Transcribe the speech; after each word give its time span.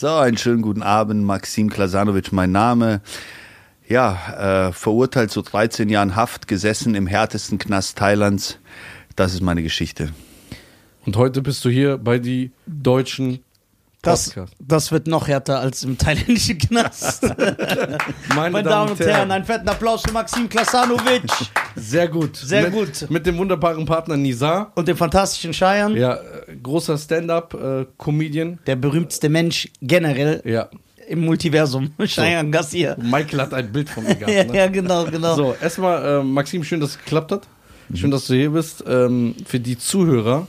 So, 0.00 0.06
einen 0.06 0.36
schönen 0.36 0.62
guten 0.62 0.84
Abend. 0.84 1.24
Maxim 1.24 1.70
Klasanovic, 1.70 2.30
mein 2.30 2.52
Name. 2.52 3.00
Ja, 3.88 4.68
äh, 4.68 4.72
verurteilt 4.72 5.32
zu 5.32 5.42
13 5.42 5.88
Jahren 5.88 6.14
Haft, 6.14 6.46
gesessen 6.46 6.94
im 6.94 7.08
härtesten 7.08 7.58
Knast 7.58 7.98
Thailands. 7.98 8.60
Das 9.16 9.34
ist 9.34 9.42
meine 9.42 9.64
Geschichte. 9.64 10.10
Und 11.04 11.16
heute 11.16 11.42
bist 11.42 11.64
du 11.64 11.68
hier 11.68 11.98
bei 11.98 12.20
die 12.20 12.52
deutschen 12.68 13.40
Das, 14.08 14.34
das 14.58 14.92
wird 14.92 15.06
noch 15.06 15.28
härter 15.28 15.60
als 15.60 15.82
im 15.84 15.96
thailändischen 15.98 16.58
Knast. 16.58 17.22
Meine 18.34 18.62
Damen 18.62 18.92
und 18.92 19.00
Herren, 19.00 19.30
einen 19.30 19.44
fetten 19.44 19.68
Applaus 19.68 20.02
für 20.02 20.12
Maxim 20.12 20.48
Klasanovic 20.48 21.22
Sehr 21.76 22.08
gut. 22.08 22.36
Sehr 22.36 22.62
mit, 22.70 22.72
gut. 22.72 23.10
Mit 23.10 23.26
dem 23.26 23.38
wunderbaren 23.38 23.84
Partner 23.86 24.16
Nizar. 24.16 24.72
und 24.74 24.88
dem 24.88 24.96
fantastischen 24.96 25.52
Cheyenne, 25.52 25.98
Ja, 25.98 26.14
äh, 26.14 26.56
großer 26.62 26.96
Stand-up-Comedian. 26.98 28.58
der 28.66 28.76
berühmteste 28.76 29.28
Mensch 29.28 29.68
generell 29.80 30.42
ja. 30.44 30.68
im 31.08 31.24
Multiversum. 31.24 31.92
Cheyenne 32.04 32.50
Gassier. 32.50 32.96
Michael 33.00 33.40
hat 33.40 33.54
ein 33.54 33.72
Bild 33.72 33.88
von 33.88 34.04
mir 34.04 34.14
gehabt. 34.14 34.32
Ja, 34.32 34.44
ne? 34.52 34.56
ja, 34.56 34.66
genau, 34.68 35.04
genau. 35.04 35.34
So, 35.34 35.54
erstmal, 35.60 36.20
äh, 36.20 36.22
Maxim, 36.24 36.64
schön, 36.64 36.80
dass 36.80 36.90
es 36.90 36.98
geklappt 36.98 37.32
hat. 37.32 37.42
Schön, 37.94 38.10
dass 38.10 38.26
du 38.26 38.34
hier 38.34 38.50
bist. 38.50 38.84
Ähm, 38.86 39.34
für 39.46 39.60
die 39.60 39.78
Zuhörer, 39.78 40.46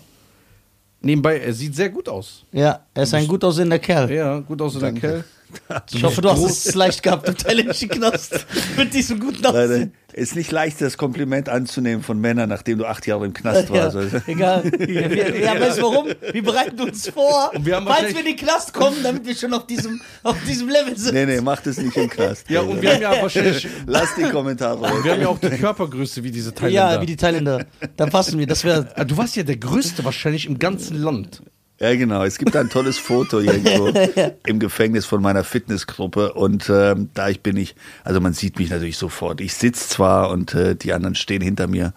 nebenbei, 1.01 1.39
er 1.39 1.53
sieht 1.53 1.75
sehr 1.75 1.89
gut 1.89 2.07
aus. 2.09 2.45
Ja, 2.51 2.79
er 2.93 3.03
ist 3.03 3.13
ein 3.13 3.27
gut 3.27 3.43
aussehender 3.43 3.79
Kerl. 3.79 4.11
Ja, 4.11 4.39
gut 4.39 4.61
aussehender 4.61 4.91
Kerl. 4.93 5.23
Ich 5.91 6.03
hoffe, 6.03 6.21
du 6.21 6.29
hast 6.29 6.65
es 6.67 6.75
leicht 6.75 7.01
gehabt 7.03 7.27
im 7.27 7.35
thailändischen 7.37 7.89
Knast. 7.89 8.45
Mit 8.77 8.93
diesem 8.93 9.19
guten 9.19 9.41
Leider 9.41 9.63
Aussehen. 9.63 9.93
ist 10.13 10.35
nicht 10.35 10.51
leicht, 10.51 10.79
das 10.81 10.97
Kompliment 10.97 11.49
anzunehmen 11.49 12.03
von 12.03 12.19
Männern, 12.19 12.49
nachdem 12.49 12.77
du 12.79 12.85
acht 12.85 13.05
Jahre 13.07 13.25
im 13.25 13.33
Knast 13.33 13.69
Ja, 13.69 13.75
warst. 13.85 13.95
Also, 13.95 14.17
egal. 14.27 14.63
Ja, 14.79 15.09
wir, 15.09 15.39
ja, 15.39 15.59
weißt 15.59 15.77
du 15.79 15.81
warum? 15.83 16.07
Wir 16.31 16.43
bereiten 16.43 16.79
uns 16.81 17.07
vor, 17.09 17.51
Und 17.55 17.65
wir 17.65 17.75
haben 17.77 17.87
falls 17.87 18.13
wir 18.13 18.19
in 18.19 18.25
den 18.25 18.35
Knast 18.35 18.73
kommen, 18.73 18.97
damit 19.03 19.25
wir 19.25 19.35
schon 19.35 19.53
auf 19.53 19.65
diesem, 19.67 20.01
auf 20.23 20.37
diesem 20.47 20.69
Level 20.69 20.97
sind. 20.97 21.13
nee, 21.13 21.25
nee, 21.25 21.41
mach 21.41 21.61
das 21.61 21.77
nicht 21.77 21.95
im 21.97 22.09
Knast. 22.09 22.49
Ja, 22.49 22.61
und 22.61 22.81
wir 22.81 22.93
haben 22.93 23.01
ja 23.01 23.21
wahrscheinlich, 23.21 23.67
Lass 23.87 24.15
die 24.15 24.23
Kommentare 24.23 24.81
weg. 24.81 25.03
wir 25.03 25.11
haben 25.13 25.21
ja 25.21 25.27
auch 25.29 25.39
die 25.39 25.49
Körpergröße 25.49 26.23
wie 26.23 26.31
diese 26.31 26.53
Thailänder. 26.53 26.93
Ja, 26.95 27.01
wie 27.01 27.05
die 27.05 27.15
Thailänder. 27.15 27.65
Dann 27.97 28.09
passen 28.09 28.37
wir. 28.39 28.45
Das 28.47 28.63
wäre. 28.63 28.89
Ah, 28.95 29.03
Du 29.03 29.17
warst 29.17 29.35
ja 29.35 29.43
der 29.43 29.57
Größte 29.57 30.03
wahrscheinlich 30.05 30.45
im 30.45 30.59
ganzen 30.59 31.01
Land. 31.01 31.41
Ja, 31.79 31.95
genau. 31.95 32.23
Es 32.23 32.37
gibt 32.37 32.55
ein 32.55 32.69
tolles 32.69 32.97
Foto 32.97 33.39
irgendwo 33.39 33.87
im 34.45 34.59
Gefängnis 34.59 35.05
von 35.05 35.21
meiner 35.21 35.43
Fitnessgruppe 35.43 36.33
und 36.33 36.69
ähm, 36.69 37.09
da 37.13 37.29
ich 37.29 37.41
bin 37.41 37.55
ich, 37.55 37.75
also 38.03 38.19
man 38.19 38.33
sieht 38.33 38.59
mich 38.59 38.69
natürlich 38.69 38.97
sofort. 38.97 39.39
Ich 39.39 39.53
sitze 39.53 39.87
zwar 39.87 40.29
und 40.29 40.53
äh, 40.53 40.75
die 40.75 40.91
anderen 40.93 41.15
stehen 41.15 41.41
hinter 41.41 41.67
mir, 41.67 41.93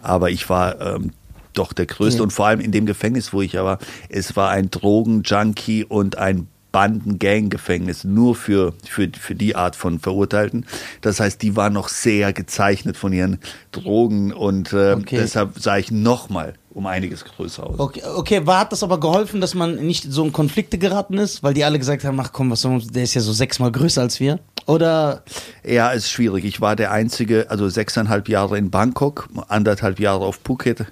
aber 0.00 0.30
ich 0.30 0.48
war 0.48 0.80
ähm, 0.80 1.10
doch 1.52 1.72
der 1.72 1.86
Größte 1.86 2.22
und 2.22 2.32
vor 2.32 2.46
allem 2.46 2.60
in 2.60 2.72
dem 2.72 2.86
Gefängnis, 2.86 3.32
wo 3.32 3.42
ich 3.42 3.52
ja 3.54 3.64
war, 3.64 3.78
es 4.08 4.36
war 4.36 4.50
ein 4.50 4.70
Drogenjunkie 4.70 5.84
und 5.84 6.16
ein 6.18 6.46
Banden-Gang-Gefängnis 6.72 8.02
nur 8.02 8.34
für, 8.34 8.74
für, 8.84 9.08
für 9.18 9.36
die 9.36 9.54
Art 9.54 9.76
von 9.76 10.00
Verurteilten. 10.00 10.66
Das 11.02 11.20
heißt, 11.20 11.40
die 11.40 11.54
waren 11.54 11.72
noch 11.72 11.88
sehr 11.88 12.32
gezeichnet 12.32 12.96
von 12.96 13.12
ihren 13.12 13.38
Drogen 13.70 14.32
und 14.32 14.72
äh, 14.72 14.94
Okay. 14.94 15.18
deshalb 15.18 15.58
sah 15.60 15.76
ich 15.78 15.92
nochmal 15.92 16.54
um 16.74 16.86
einiges 16.86 17.24
größer 17.24 17.64
aus. 17.64 17.78
Okay, 17.78 18.02
okay, 18.16 18.46
war, 18.46 18.60
hat 18.60 18.72
das 18.72 18.82
aber 18.82 18.98
geholfen, 18.98 19.40
dass 19.40 19.54
man 19.54 19.76
nicht 19.76 20.04
so 20.10 20.24
in 20.24 20.32
Konflikte 20.32 20.76
geraten 20.76 21.18
ist? 21.18 21.42
Weil 21.42 21.54
die 21.54 21.64
alle 21.64 21.78
gesagt 21.78 22.04
haben, 22.04 22.18
ach 22.20 22.32
komm, 22.32 22.50
was 22.50 22.62
soll 22.62 22.72
man, 22.72 22.88
der 22.88 23.04
ist 23.04 23.14
ja 23.14 23.20
so 23.20 23.32
sechsmal 23.32 23.70
größer 23.70 24.02
als 24.02 24.20
wir. 24.20 24.40
Oder 24.66 25.22
Ja, 25.64 25.90
ist 25.90 26.10
schwierig. 26.10 26.44
Ich 26.44 26.60
war 26.60 26.74
der 26.74 26.90
einzige, 26.90 27.50
also 27.50 27.68
sechseinhalb 27.68 28.28
Jahre 28.28 28.58
in 28.58 28.70
Bangkok, 28.70 29.28
anderthalb 29.48 30.00
Jahre 30.00 30.24
auf 30.24 30.40
Phuket 30.42 30.86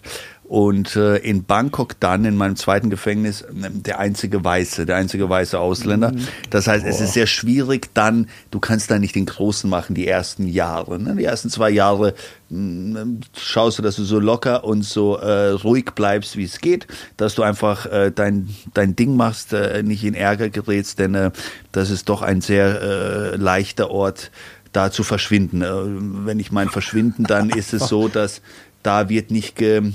und 0.53 0.97
äh, 0.97 1.17
in 1.17 1.45
Bangkok 1.45 1.99
dann 1.99 2.27
in 2.27 2.37
meinem 2.37 2.57
zweiten 2.57 2.91
Gefängnis 2.91 3.41
äh, 3.41 3.71
der 3.71 3.99
einzige 3.99 4.45
Weiße, 4.45 4.85
der 4.85 4.97
einzige 4.97 5.31
weiße 5.31 5.59
Ausländer. 5.59 6.13
Das 6.51 6.67
heißt, 6.67 6.85
es 6.85 7.01
ist 7.01 7.15
sehr 7.15 7.27
schwierig 7.27 7.89
dann, 7.95 8.29
du 8.51 8.61
kannst 8.61 8.91
da 8.91 8.99
nicht 8.99 9.15
den 9.15 9.25
Großen 9.25 9.71
machen, 9.71 9.95
die 9.95 10.07
ersten 10.07 10.47
Jahre. 10.47 10.99
Ne? 10.99 11.17
Die 11.17 11.25
ersten 11.25 11.49
zwei 11.49 11.71
Jahre 11.71 12.13
mh, 12.51 13.23
schaust 13.35 13.79
du, 13.79 13.83
dass 13.83 13.97
du 13.97 14.05
so 14.05 14.19
locker 14.19 14.65
und 14.65 14.83
so 14.83 15.17
äh, 15.17 15.53
ruhig 15.53 15.87
bleibst, 15.95 16.37
wie 16.37 16.45
es 16.45 16.61
geht, 16.61 16.87
dass 17.17 17.35
du 17.35 17.45
einfach 17.45 17.87
äh, 17.87 18.13
dein, 18.15 18.51
dein 18.75 18.95
Ding 18.95 19.17
machst, 19.17 19.55
äh, 19.55 19.83
nicht 19.83 20.05
in 20.05 20.13
Ärger 20.13 20.51
gerätst, 20.51 20.99
denn 20.99 21.15
äh, 21.15 21.31
das 21.73 21.89
ist 21.89 22.11
doch 22.11 22.21
ein 22.21 22.43
sehr 22.43 22.83
äh, 22.83 23.37
leichter 23.37 23.91
Ort, 23.91 24.31
da 24.73 24.91
zu 24.91 25.03
verschwinden. 25.03 25.63
Äh, 25.63 26.27
wenn 26.27 26.39
ich 26.39 26.53
mein 26.53 26.69
verschwinden, 26.69 27.25
dann 27.25 27.49
ist 27.49 27.73
es 27.73 27.89
so, 27.89 28.09
dass 28.13 28.43
da 28.83 29.09
wird 29.09 29.31
nicht 29.31 29.57
ge, 29.57 29.93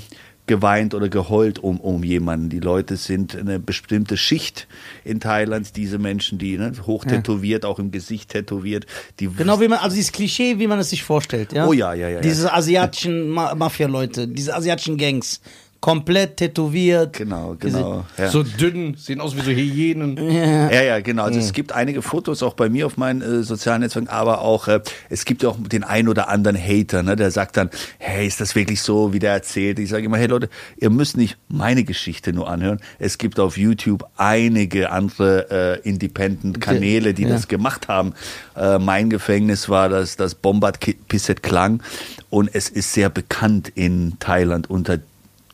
geweint 0.48 0.94
oder 0.94 1.08
geheult 1.08 1.60
um, 1.60 1.78
um 1.78 2.02
jemanden. 2.02 2.48
Die 2.48 2.58
Leute 2.58 2.96
sind 2.96 3.36
eine 3.36 3.60
bestimmte 3.60 4.16
Schicht 4.16 4.66
in 5.04 5.20
Thailand, 5.20 5.76
diese 5.76 5.98
Menschen, 5.98 6.38
die 6.38 6.58
ne, 6.58 6.72
hoch 6.86 7.04
tätowiert, 7.04 7.64
auch 7.64 7.78
im 7.78 7.92
Gesicht 7.92 8.30
tätowiert, 8.30 8.86
die 9.20 9.28
genau 9.28 9.60
wie 9.60 9.68
man, 9.68 9.78
also 9.78 9.94
dieses 9.94 10.10
Klischee, 10.10 10.58
wie 10.58 10.66
man 10.66 10.80
es 10.80 10.90
sich 10.90 11.04
vorstellt, 11.04 11.52
ja? 11.52 11.66
Oh 11.66 11.72
ja, 11.72 11.94
ja, 11.94 12.08
ja, 12.08 12.16
ja. 12.16 12.20
Diese 12.20 12.52
asiatischen 12.52 13.28
Ma 13.28 13.54
Mafia-Leute, 13.54 14.26
diese 14.26 14.54
asiatischen 14.54 14.96
Gangs. 14.96 15.40
Komplett 15.80 16.38
tätowiert. 16.38 17.12
Genau, 17.12 17.54
genau. 17.56 18.04
Ja. 18.16 18.28
So 18.30 18.42
dünn, 18.42 18.94
sehen 18.96 19.20
aus 19.20 19.36
wie 19.36 19.42
so 19.42 19.50
Hyänen. 19.52 20.16
Ja, 20.18 20.82
ja, 20.82 21.00
genau. 21.00 21.22
Also 21.22 21.38
es 21.38 21.52
gibt 21.52 21.70
einige 21.70 22.02
Fotos 22.02 22.42
auch 22.42 22.54
bei 22.54 22.68
mir 22.68 22.86
auf 22.86 22.96
meinen 22.96 23.22
äh, 23.22 23.42
sozialen 23.44 23.82
Netzwerken, 23.82 24.08
aber 24.08 24.40
auch 24.40 24.66
äh, 24.66 24.80
es 25.08 25.24
gibt 25.24 25.44
ja 25.44 25.50
auch 25.50 25.56
den 25.60 25.84
ein 25.84 26.08
oder 26.08 26.28
anderen 26.28 26.56
Hater, 26.58 27.04
ne, 27.04 27.14
der 27.14 27.30
sagt 27.30 27.56
dann, 27.56 27.70
hey, 27.98 28.26
ist 28.26 28.40
das 28.40 28.56
wirklich 28.56 28.82
so, 28.82 29.12
wie 29.12 29.20
der 29.20 29.32
erzählt? 29.32 29.78
Ich 29.78 29.88
sage 29.88 30.04
immer, 30.04 30.18
hey 30.18 30.26
Leute, 30.26 30.48
ihr 30.78 30.90
müsst 30.90 31.16
nicht 31.16 31.36
meine 31.48 31.84
Geschichte 31.84 32.32
nur 32.32 32.48
anhören. 32.50 32.80
Es 32.98 33.16
gibt 33.18 33.38
auf 33.38 33.56
YouTube 33.56 34.04
einige 34.16 34.90
andere 34.90 35.78
äh, 35.84 35.88
Independent-Kanäle, 35.88 37.14
die 37.14 37.22
Ja. 37.22 37.28
das 37.28 37.46
gemacht 37.46 37.86
haben. 37.86 38.14
Äh, 38.56 38.80
mein 38.80 39.10
Gefängnis 39.10 39.68
war 39.68 39.88
das, 39.88 40.16
das 40.16 40.34
Bombard 40.34 40.80
Pisset 41.06 41.42
Klang 41.44 41.82
und 42.30 42.50
es 42.52 42.68
ist 42.68 42.92
sehr 42.94 43.10
bekannt 43.10 43.70
in 43.74 44.16
Thailand 44.18 44.68
unter 44.68 44.98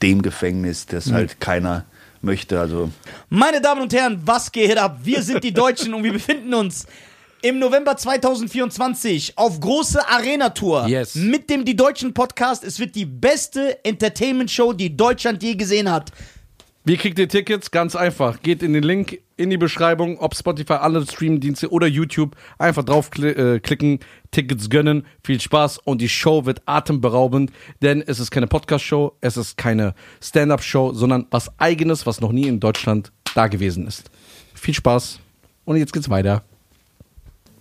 dem 0.04 0.20
Gefängnis, 0.20 0.84
das 0.84 1.10
halt 1.10 1.40
keiner 1.40 1.86
möchte. 2.20 2.60
Also 2.60 2.90
Meine 3.30 3.60
Damen 3.62 3.80
und 3.80 3.92
Herren, 3.94 4.20
was 4.24 4.52
geht 4.52 4.76
ab? 4.76 4.98
Wir 5.02 5.22
sind 5.22 5.42
die 5.42 5.52
Deutschen 5.52 5.94
und 5.94 6.04
wir 6.04 6.12
befinden 6.12 6.52
uns 6.52 6.86
im 7.40 7.58
November 7.58 7.96
2024 7.96 9.36
auf 9.38 9.60
große 9.60 10.06
Arena-Tour 10.06 10.86
Yes. 10.88 11.14
mit 11.14 11.48
dem 11.48 11.64
Die 11.64 11.74
Deutschen 11.76 12.12
Podcast. 12.12 12.64
Es 12.64 12.78
wird 12.78 12.94
die 12.94 13.06
beste 13.06 13.82
Entertainment-Show, 13.84 14.74
die 14.74 14.94
Deutschland 14.94 15.42
je 15.42 15.54
gesehen 15.54 15.90
hat. 15.90 16.10
Wie 16.86 16.98
kriegt 16.98 17.18
ihr 17.18 17.30
Tickets? 17.30 17.70
Ganz 17.70 17.96
einfach. 17.96 18.42
Geht 18.42 18.62
in 18.62 18.74
den 18.74 18.82
Link 18.82 19.18
in 19.38 19.48
die 19.48 19.56
Beschreibung, 19.56 20.18
ob 20.18 20.36
Spotify, 20.36 20.74
alle 20.74 21.02
Streamdienste 21.02 21.70
oder 21.70 21.86
YouTube. 21.86 22.36
Einfach 22.58 22.84
draufklicken, 22.84 24.00
Tickets 24.30 24.68
gönnen. 24.68 25.06
Viel 25.24 25.40
Spaß 25.40 25.78
und 25.78 26.02
die 26.02 26.10
Show 26.10 26.44
wird 26.44 26.60
atemberaubend, 26.66 27.52
denn 27.80 28.02
es 28.06 28.20
ist 28.20 28.30
keine 28.30 28.48
Podcast-Show, 28.48 29.16
es 29.22 29.38
ist 29.38 29.56
keine 29.56 29.94
Stand-Up-Show, 30.22 30.92
sondern 30.92 31.26
was 31.30 31.58
Eigenes, 31.58 32.04
was 32.04 32.20
noch 32.20 32.32
nie 32.32 32.48
in 32.48 32.60
Deutschland 32.60 33.12
da 33.34 33.46
gewesen 33.46 33.86
ist. 33.86 34.10
Viel 34.52 34.74
Spaß 34.74 35.20
und 35.64 35.78
jetzt 35.78 35.94
geht's 35.94 36.10
weiter. 36.10 36.44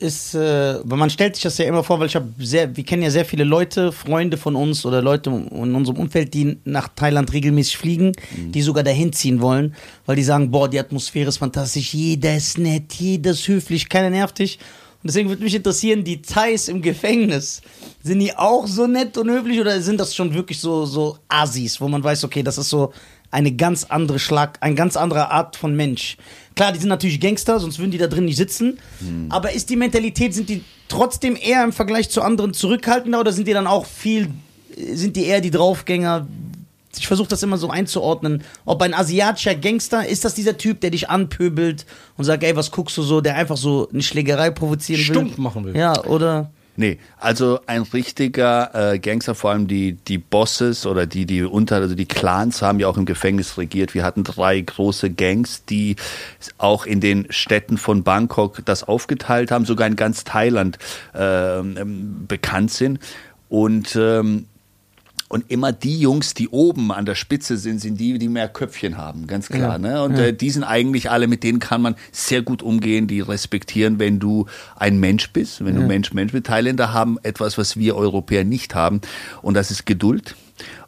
Ist, 0.04 0.36
äh, 0.36 0.80
weil 0.84 0.98
man 0.98 1.10
stellt 1.10 1.36
sich 1.36 1.44
das 1.44 1.58
ja 1.58 1.66
immer 1.66 1.84
vor, 1.84 2.00
weil 2.00 2.08
ich 2.08 2.16
habe 2.16 2.28
sehr, 2.38 2.76
wir 2.76 2.84
kennen 2.84 3.02
ja 3.02 3.10
sehr 3.10 3.26
viele 3.26 3.44
Leute, 3.44 3.92
Freunde 3.92 4.38
von 4.38 4.56
uns 4.56 4.86
oder 4.86 5.02
Leute 5.02 5.30
in 5.30 5.76
unserem 5.76 5.98
Umfeld, 5.98 6.34
die 6.34 6.58
nach 6.66 6.90
Thailand 6.96 7.34
regelmäßig 7.34 7.78
fliegen, 7.78 8.12
die 8.32 8.62
sogar 8.62 8.84
dahin 8.84 9.14
ziehen 9.14 9.42
wollen, 9.42 9.76
weil 10.06 10.16
die 10.16 10.24
sagen, 10.24 10.52
boah, 10.52 10.70
die 10.70 10.80
Atmosphäre 10.80 11.30
ist 11.30 11.38
fantastisch, 11.38 11.94
jeder 11.94 12.36
ist 12.36 12.58
nett, 12.58 12.94
jeder 12.94 13.32
ist 13.32 13.48
höflich, 13.48 13.90
keiner 13.90 14.10
nervt 14.10 14.40
dich. 14.40 14.60
Und 15.02 15.08
deswegen 15.08 15.30
würde 15.30 15.44
mich 15.44 15.56
interessieren, 15.56 16.04
die 16.04 16.22
Thais 16.22 16.70
im 16.70 16.82
Gefängnis, 16.82 17.62
sind 18.04 18.20
die 18.20 18.36
auch 18.38 18.68
so 18.68 18.88
nett 18.88 19.18
und 19.18 19.30
höflich 19.30 19.60
oder 19.60 19.82
sind 19.82 20.00
das 20.00 20.16
schon 20.16 20.34
wirklich 20.34 20.60
so, 20.60 20.86
so 20.86 21.18
Asis, 21.28 21.82
wo 21.82 21.88
man 21.88 22.04
weiß, 22.04 22.24
okay, 22.24 22.44
das 22.44 22.58
ist 22.58 22.70
so 22.70 22.94
eine 23.34 23.52
ganz 23.52 23.86
andere 23.86 24.20
Schlag, 24.20 24.58
eine 24.62 24.76
ganz 24.76 24.96
andere 24.96 25.32
Art 25.32 25.56
von 25.56 25.76
Mensch. 25.76 26.18
Klar, 26.56 26.72
die 26.72 26.80
sind 26.80 26.90
natürlich 26.90 27.20
Gangster, 27.20 27.60
sonst 27.60 27.80
würden 27.80 27.90
die 27.90 27.98
da 27.98 28.08
drin 28.08 28.26
nicht 28.26 28.38
sitzen. 28.38 28.80
Aber 29.30 29.54
ist 29.54 29.70
die 29.72 29.76
Mentalität, 29.76 30.36
sind 30.36 30.50
die 30.50 30.64
trotzdem 30.88 31.36
eher 31.36 31.64
im 31.64 31.74
Vergleich 31.74 32.10
zu 32.10 32.22
anderen 32.22 32.54
zurückhaltender 32.54 33.20
oder 33.20 33.32
sind 33.32 33.48
die 33.48 33.54
dann 33.54 33.66
auch 33.66 33.88
viel, 33.88 34.30
sind 34.94 35.16
die 35.16 35.26
eher 35.26 35.42
die 35.42 35.50
Draufgänger? 35.50 36.28
Ich 36.96 37.08
versuche 37.08 37.30
das 37.30 37.42
immer 37.42 37.58
so 37.58 37.72
einzuordnen. 37.72 38.44
Ob 38.66 38.84
ein 38.84 38.94
asiatischer 38.94 39.56
Gangster, 39.56 40.08
ist 40.08 40.24
das 40.24 40.36
dieser 40.36 40.60
Typ, 40.60 40.82
der 40.82 40.92
dich 40.92 41.10
anpöbelt 41.10 41.88
und 42.18 42.26
sagt, 42.26 42.44
ey, 42.44 42.56
was 42.56 42.70
guckst 42.70 42.96
du 42.98 43.02
so, 43.02 43.20
der 43.20 43.36
einfach 43.36 43.58
so 43.58 43.90
eine 43.92 44.04
Schlägerei 44.04 44.52
provozieren 44.52 45.00
will? 45.00 45.06
Stumpf 45.06 45.38
machen 45.40 45.66
will. 45.66 45.76
Ja, 45.76 46.06
oder? 46.06 46.52
Nee, 46.76 46.98
also 47.20 47.60
ein 47.68 47.84
richtiger 47.84 48.94
äh, 48.94 49.00
Gangster, 49.00 49.36
vor 49.36 49.52
allem 49.52 49.68
die, 49.68 49.94
die 49.94 50.18
Bosses 50.18 50.88
oder 50.88 51.06
die, 51.06 51.28
die 51.28 51.44
unter, 51.44 51.76
also 51.76 51.94
die 51.94 52.08
Clans 52.08 52.64
haben 52.64 52.80
ja 52.80 52.88
auch 52.88 52.98
im 52.98 53.06
Gefängnis 53.06 53.60
regiert. 53.60 53.94
Wir 53.94 54.04
hatten 54.04 54.24
drei 54.24 54.60
große 54.60 55.12
Gangs, 55.12 55.66
die 55.66 55.98
auch 56.58 56.88
in 56.88 57.00
den 57.00 57.28
Städten 57.32 57.78
von 57.78 58.04
Bangkok 58.04 58.66
das 58.66 58.84
aufgeteilt 58.84 59.52
haben, 59.52 59.66
sogar 59.66 59.86
in 59.88 59.96
ganz 59.96 60.24
Thailand 60.24 60.80
ähm, 61.14 62.26
bekannt 62.28 62.72
sind. 62.72 63.00
Und 63.50 63.96
ähm, 63.96 64.48
Und 65.34 65.50
immer 65.50 65.72
die 65.72 66.00
Jungs, 66.00 66.36
die 66.36 66.48
oben 66.50 66.92
an 66.92 67.08
der 67.08 67.16
Spitze 67.16 67.58
sind, 67.58 67.80
sind 67.80 68.00
die, 68.00 68.20
die 68.20 68.28
mehr 68.30 68.48
Köpfchen 68.48 68.98
haben, 69.00 69.26
ganz 69.26 69.48
klar. 69.50 69.74
Ja. 69.74 69.78
Ne? 69.80 70.04
Und 70.04 70.16
Ja. 70.16 70.26
äh, 70.26 70.34
die 70.34 70.52
sind 70.52 70.64
eigentlich 70.64 71.10
alle, 71.10 71.26
mit 71.28 71.44
denen 71.44 71.58
kann 71.58 71.82
man 71.82 71.96
sehr 72.12 72.44
gut 72.44 72.62
umgehen, 72.62 73.08
die 73.08 73.20
respektieren, 73.20 73.98
wenn 73.98 74.20
du 74.20 74.46
ein 74.76 75.00
Mensch 75.00 75.32
bist, 75.32 75.66
wenn 75.66 75.74
du 75.74 75.82
Mensch, 75.82 76.14
Mensch 76.14 76.34
bist. 76.34 76.46
Thailänder 76.46 76.94
haben 76.94 77.18
etwas, 77.24 77.58
was 77.58 77.78
wir 77.78 77.96
Europäer 77.96 78.44
nicht 78.44 78.76
haben, 78.76 79.02
und 79.42 79.56
das 79.56 79.72
ist 79.72 79.88
Geduld. 79.88 80.36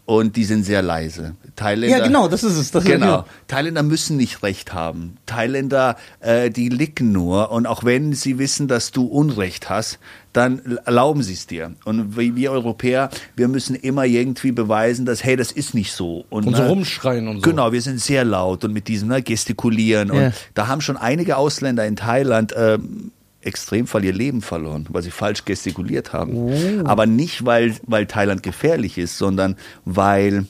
Und 0.05 0.35
die 0.35 0.43
sind 0.45 0.63
sehr 0.63 0.83
leise. 0.83 1.33
Thailänder, 1.55 1.97
Ja, 1.97 2.05
genau, 2.05 2.27
das 2.27 2.43
ist 2.43 2.55
es. 2.57 2.69
Das 2.69 2.83
ist 2.83 2.91
genau. 2.91 3.05
genau. 3.23 3.25
Thailänder 3.47 3.81
müssen 3.81 4.15
nicht 4.17 4.43
recht 4.43 4.71
haben. 4.75 5.17
Thailänder, 5.25 5.97
äh, 6.19 6.51
die 6.51 6.69
licken 6.69 7.11
nur. 7.11 7.49
Und 7.51 7.65
auch 7.65 7.83
wenn 7.83 8.13
sie 8.13 8.37
wissen, 8.37 8.67
dass 8.67 8.91
du 8.91 9.05
Unrecht 9.05 9.67
hast, 9.71 9.97
dann 10.35 10.79
erlauben 10.83 11.23
sie 11.23 11.33
es 11.33 11.47
dir. 11.47 11.71
Und 11.85 12.17
wir 12.17 12.51
Europäer, 12.51 13.09
wir 13.37 13.47
müssen 13.47 13.73
immer 13.73 14.03
irgendwie 14.03 14.51
beweisen, 14.51 15.05
dass, 15.05 15.23
hey, 15.23 15.37
das 15.37 15.53
ist 15.53 15.73
nicht 15.73 15.93
so. 15.93 16.25
Und 16.29 16.43
so 16.43 16.51
ne, 16.51 16.67
rumschreien 16.67 17.27
und 17.29 17.37
so. 17.37 17.49
Genau, 17.49 17.71
wir 17.71 17.81
sind 17.81 18.01
sehr 18.01 18.25
laut 18.25 18.65
und 18.65 18.73
mit 18.73 18.89
diesem 18.89 19.07
ne, 19.07 19.21
Gestikulieren. 19.21 20.13
Ja. 20.13 20.25
Und 20.27 20.33
da 20.53 20.67
haben 20.67 20.81
schon 20.81 20.97
einige 20.97 21.37
Ausländer 21.37 21.85
in 21.85 21.95
Thailand 21.95 22.53
ähm, 22.57 23.11
Extremfall 23.41 24.03
ihr 24.03 24.11
Leben 24.11 24.41
verloren, 24.41 24.87
weil 24.89 25.03
sie 25.03 25.11
falsch 25.11 25.45
gestikuliert 25.45 26.11
haben. 26.11 26.35
Oh. 26.35 26.51
Aber 26.83 27.05
nicht, 27.05 27.45
weil, 27.45 27.75
weil 27.83 28.05
Thailand 28.05 28.43
gefährlich 28.43 28.97
ist, 28.97 29.17
sondern 29.17 29.55
weil 29.85 30.47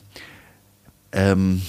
ähm, 1.12 1.62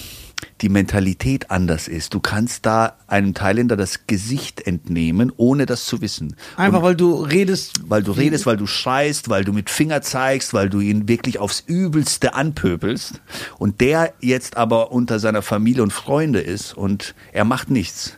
die 0.61 0.69
Mentalität 0.69 1.51
anders 1.51 1.87
ist. 1.87 2.13
Du 2.13 2.19
kannst 2.19 2.65
da 2.65 2.97
einem 3.07 3.33
Thailänder 3.33 3.75
das 3.75 4.07
Gesicht 4.07 4.65
entnehmen, 4.65 5.31
ohne 5.35 5.65
das 5.65 5.85
zu 5.85 6.01
wissen. 6.01 6.35
Einfach 6.55 6.81
weil 6.81 6.95
du 6.95 7.23
redest. 7.23 7.81
Weil 7.87 8.03
du 8.03 8.11
redest, 8.11 8.45
weil 8.45 8.57
du 8.57 8.67
schreist, 8.67 9.29
weil 9.29 9.43
du 9.43 9.53
mit 9.53 9.69
Finger 9.69 10.01
zeigst, 10.01 10.53
weil 10.53 10.69
du 10.69 10.79
ihn 10.79 11.07
wirklich 11.07 11.39
aufs 11.39 11.63
Übelste 11.65 12.33
anpöbelst. 12.33 13.21
Und 13.57 13.81
der 13.81 14.13
jetzt 14.19 14.57
aber 14.57 14.91
unter 14.91 15.19
seiner 15.19 15.41
Familie 15.41 15.83
und 15.83 15.93
Freunde 15.93 16.39
ist 16.39 16.73
und 16.75 17.15
er 17.31 17.45
macht 17.45 17.69
nichts. 17.69 18.13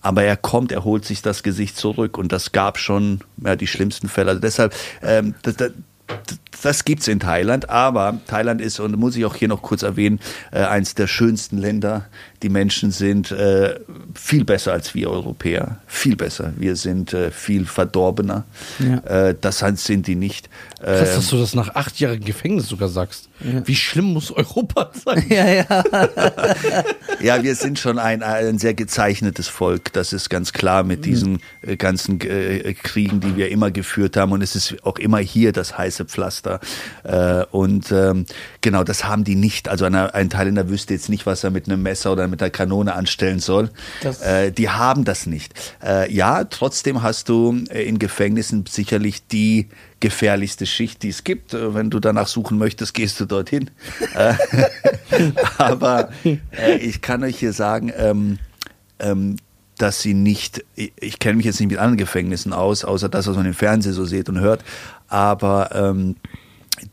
Aber 0.00 0.24
er 0.24 0.36
kommt, 0.36 0.72
er 0.72 0.84
holt 0.84 1.04
sich 1.04 1.22
das 1.22 1.44
Gesicht 1.44 1.76
zurück 1.76 2.18
und 2.18 2.32
das 2.32 2.50
gab 2.50 2.78
schon 2.78 3.20
ja, 3.44 3.54
die 3.54 3.68
schlimmsten 3.68 4.08
Fälle. 4.08 4.30
Also 4.30 4.40
deshalb, 4.40 4.74
ähm, 5.00 5.34
das, 5.42 5.56
das, 5.56 5.70
das 6.62 6.84
gibt's 6.84 7.08
in 7.08 7.20
Thailand, 7.20 7.70
aber 7.70 8.20
Thailand 8.26 8.60
ist, 8.60 8.78
und 8.80 8.96
muss 8.96 9.16
ich 9.16 9.24
auch 9.24 9.34
hier 9.34 9.48
noch 9.48 9.62
kurz 9.62 9.82
erwähnen, 9.82 10.20
äh, 10.50 10.60
eines 10.60 10.94
der 10.94 11.06
schönsten 11.06 11.58
Länder. 11.58 12.06
Die 12.42 12.48
Menschen 12.48 12.90
sind 12.90 13.30
äh, 13.30 13.78
viel 14.14 14.44
besser 14.44 14.72
als 14.72 14.94
wir 14.94 15.10
Europäer, 15.10 15.78
viel 15.86 16.16
besser. 16.16 16.52
Wir 16.56 16.76
sind 16.76 17.12
äh, 17.12 17.30
viel 17.30 17.66
verdorbener. 17.66 18.44
Ja. 18.78 19.28
Äh, 19.28 19.36
das 19.40 19.62
sind 19.76 20.06
die 20.06 20.16
nicht. 20.16 20.50
Äh, 20.80 20.98
Krass, 20.98 21.14
dass 21.14 21.28
du 21.28 21.38
das 21.38 21.54
nach 21.54 21.74
acht 21.74 22.00
Jahren 22.00 22.20
Gefängnis 22.20 22.68
sogar 22.68 22.88
sagst. 22.88 23.28
Wie 23.38 23.76
schlimm 23.76 24.12
muss 24.12 24.30
Europa 24.30 24.90
sein? 25.04 25.24
Ja, 25.32 25.48
ja. 25.48 25.64
Ja, 27.20 27.42
wir 27.42 27.54
sind 27.54 27.78
schon 27.78 27.98
ein, 27.98 28.22
ein 28.22 28.58
sehr 28.58 28.74
gezeichnetes 28.74 29.46
Volk. 29.46 29.92
Das 29.92 30.12
ist 30.12 30.28
ganz 30.28 30.52
klar 30.52 30.82
mit 30.82 31.04
diesen 31.04 31.40
äh, 31.62 31.76
ganzen 31.76 32.18
Kriegen, 32.18 33.20
die 33.20 33.36
wir 33.36 33.50
immer 33.50 33.70
geführt 33.70 34.16
haben. 34.16 34.32
Und 34.32 34.42
es 34.42 34.56
ist 34.56 34.84
auch 34.84 34.98
immer 34.98 35.18
hier 35.18 35.52
das 35.52 35.78
heiße 35.78 36.04
Pflaster. 36.06 36.41
Äh, 37.04 37.44
und 37.50 37.90
ähm, 37.92 38.26
genau, 38.60 38.84
das 38.84 39.04
haben 39.04 39.24
die 39.24 39.34
nicht. 39.34 39.68
Also 39.68 39.84
einer, 39.84 40.14
ein 40.14 40.30
Thailänder 40.30 40.68
wüsste 40.68 40.94
jetzt 40.94 41.08
nicht, 41.08 41.26
was 41.26 41.44
er 41.44 41.50
mit 41.50 41.66
einem 41.68 41.82
Messer 41.82 42.12
oder 42.12 42.28
mit 42.28 42.42
einer 42.42 42.50
Kanone 42.50 42.94
anstellen 42.94 43.38
soll. 43.40 43.70
Äh, 44.22 44.52
die 44.52 44.68
haben 44.68 45.04
das 45.04 45.26
nicht. 45.26 45.52
Äh, 45.84 46.12
ja, 46.12 46.44
trotzdem 46.44 47.02
hast 47.02 47.28
du 47.28 47.64
äh, 47.70 47.82
in 47.82 47.98
Gefängnissen 47.98 48.64
sicherlich 48.68 49.26
die 49.26 49.68
gefährlichste 50.00 50.66
Schicht, 50.66 51.02
die 51.02 51.10
es 51.10 51.24
gibt. 51.24 51.54
Äh, 51.54 51.74
Wenn 51.74 51.90
du 51.90 52.00
danach 52.00 52.26
suchen 52.26 52.58
möchtest, 52.58 52.94
gehst 52.94 53.20
du 53.20 53.24
dorthin. 53.26 53.70
Äh, 54.14 54.34
Aber 55.58 56.10
ich 56.80 57.00
kann 57.00 57.22
euch 57.22 57.38
hier 57.38 57.52
sagen, 57.52 57.92
ähm, 57.96 58.38
ähm, 58.98 59.36
dass 59.82 60.00
sie 60.00 60.14
nicht, 60.14 60.64
ich, 60.76 60.92
ich 61.00 61.18
kenne 61.18 61.36
mich 61.36 61.46
jetzt 61.46 61.58
nicht 61.58 61.70
mit 61.70 61.78
anderen 61.78 61.96
Gefängnissen 61.96 62.52
aus, 62.52 62.84
außer 62.84 63.08
das, 63.08 63.26
was 63.26 63.36
man 63.36 63.46
im 63.46 63.54
Fernsehen 63.54 63.92
so 63.92 64.04
sieht 64.04 64.28
und 64.28 64.38
hört, 64.38 64.64
aber 65.08 65.70
ähm, 65.74 66.16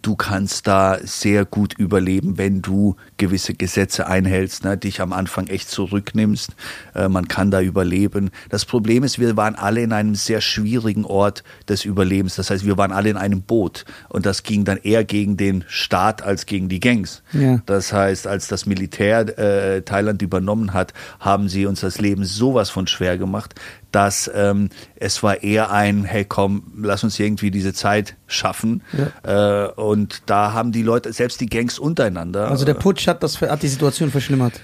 du 0.01 0.15
kannst 0.15 0.67
da 0.67 0.97
sehr 1.01 1.45
gut 1.45 1.73
überleben, 1.73 2.37
wenn 2.37 2.61
du 2.61 2.95
gewisse 3.17 3.53
Gesetze 3.53 4.07
einhältst, 4.07 4.63
ne, 4.63 4.77
dich 4.77 5.01
am 5.01 5.13
Anfang 5.13 5.47
echt 5.47 5.69
zurücknimmst. 5.69 6.55
Äh, 6.95 7.07
man 7.09 7.27
kann 7.27 7.51
da 7.51 7.61
überleben. 7.61 8.29
Das 8.49 8.65
Problem 8.65 9.03
ist, 9.03 9.19
wir 9.19 9.35
waren 9.37 9.55
alle 9.55 9.81
in 9.81 9.93
einem 9.93 10.15
sehr 10.15 10.41
schwierigen 10.41 11.05
Ort 11.05 11.43
des 11.67 11.85
Überlebens. 11.85 12.35
Das 12.35 12.49
heißt, 12.49 12.65
wir 12.65 12.77
waren 12.77 12.91
alle 12.91 13.09
in 13.09 13.17
einem 13.17 13.41
Boot 13.41 13.85
und 14.09 14.25
das 14.25 14.43
ging 14.43 14.65
dann 14.65 14.77
eher 14.77 15.03
gegen 15.03 15.37
den 15.37 15.63
Staat 15.67 16.21
als 16.21 16.45
gegen 16.45 16.69
die 16.69 16.79
Gangs. 16.79 17.23
Ja. 17.33 17.61
Das 17.65 17.93
heißt, 17.93 18.27
als 18.27 18.47
das 18.47 18.65
Militär 18.65 19.37
äh, 19.37 19.81
Thailand 19.81 20.21
übernommen 20.21 20.73
hat, 20.73 20.93
haben 21.19 21.49
sie 21.49 21.65
uns 21.65 21.81
das 21.81 21.99
Leben 21.99 22.25
sowas 22.25 22.69
von 22.69 22.87
schwer 22.87 23.17
gemacht, 23.17 23.55
dass 23.91 24.29
ähm, 24.33 24.69
es 24.95 25.23
war 25.23 25.43
eher 25.43 25.71
ein, 25.71 26.03
hey 26.03 26.25
komm, 26.25 26.63
lass 26.77 27.03
uns 27.03 27.19
irgendwie 27.19 27.51
diese 27.51 27.73
Zeit 27.73 28.15
schaffen. 28.27 28.81
Äh, 29.23 29.67
und 29.79 30.23
da 30.25 30.53
haben 30.53 30.71
die 30.71 30.83
Leute, 30.83 31.11
selbst 31.13 31.41
die 31.41 31.47
Gangs 31.47 31.79
untereinander, 31.79 32.49
Also 32.49 32.65
der 32.65 32.73
Putsch 32.75 33.07
hat, 33.07 33.23
das, 33.23 33.41
hat 33.41 33.63
die 33.63 33.67
Situation 33.67 34.11
verschlimmert. 34.11 34.59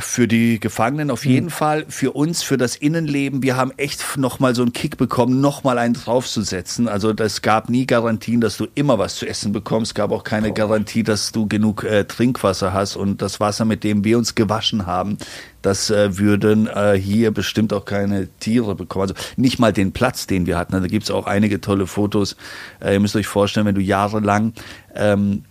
für 0.00 0.26
die 0.26 0.58
Gefangenen 0.58 1.08
auf 1.12 1.24
jeden 1.24 1.48
Fall, 1.48 1.84
für 1.88 2.10
uns, 2.10 2.42
für 2.42 2.56
das 2.56 2.74
Innenleben, 2.74 3.44
wir 3.44 3.56
haben 3.56 3.70
echt 3.76 4.16
nochmal 4.16 4.56
so 4.56 4.62
einen 4.62 4.72
Kick 4.72 4.96
bekommen, 4.96 5.40
nochmal 5.40 5.78
einen 5.78 5.94
draufzusetzen. 5.94 6.88
Also 6.88 7.12
das 7.12 7.42
gab 7.42 7.70
nie 7.70 7.86
Garantien, 7.86 8.40
dass 8.40 8.56
du 8.56 8.66
immer 8.74 8.98
was 8.98 9.14
zu 9.14 9.26
essen 9.26 9.52
bekommst, 9.52 9.94
gab 9.94 10.10
auch 10.10 10.24
keine 10.24 10.52
Garantie, 10.52 11.04
dass 11.04 11.30
du 11.30 11.46
genug 11.46 11.84
äh, 11.84 12.04
Trinkwasser 12.04 12.72
hast 12.72 12.96
und 12.96 13.22
das 13.22 13.38
Wasser, 13.38 13.64
mit 13.64 13.84
dem 13.84 14.02
wir 14.02 14.18
uns 14.18 14.34
gewaschen 14.34 14.86
haben, 14.86 15.16
das 15.62 15.90
äh, 15.90 16.18
würden 16.18 16.66
äh, 16.66 16.94
hier 16.98 17.30
bestimmt 17.30 17.72
auch 17.72 17.84
keine 17.84 18.28
Tiere 18.40 18.74
bekommen. 18.74 19.02
Also 19.02 19.14
nicht 19.36 19.58
mal 19.58 19.72
den 19.72 19.92
Platz, 19.92 20.26
den 20.26 20.46
wir 20.46 20.58
hatten. 20.58 20.72
Da 20.72 20.80
gibt's 20.80 21.10
auch 21.10 21.26
einige 21.26 21.60
tolle 21.60 21.86
Fotos. 21.86 22.36
Äh, 22.80 22.94
ihr 22.94 23.00
müsst 23.00 23.16
euch 23.16 23.26
vorstellen, 23.26 23.66
wenn 23.66 23.74
du 23.74 23.80
jahrelang 23.80 24.52
ähm, 24.94 25.44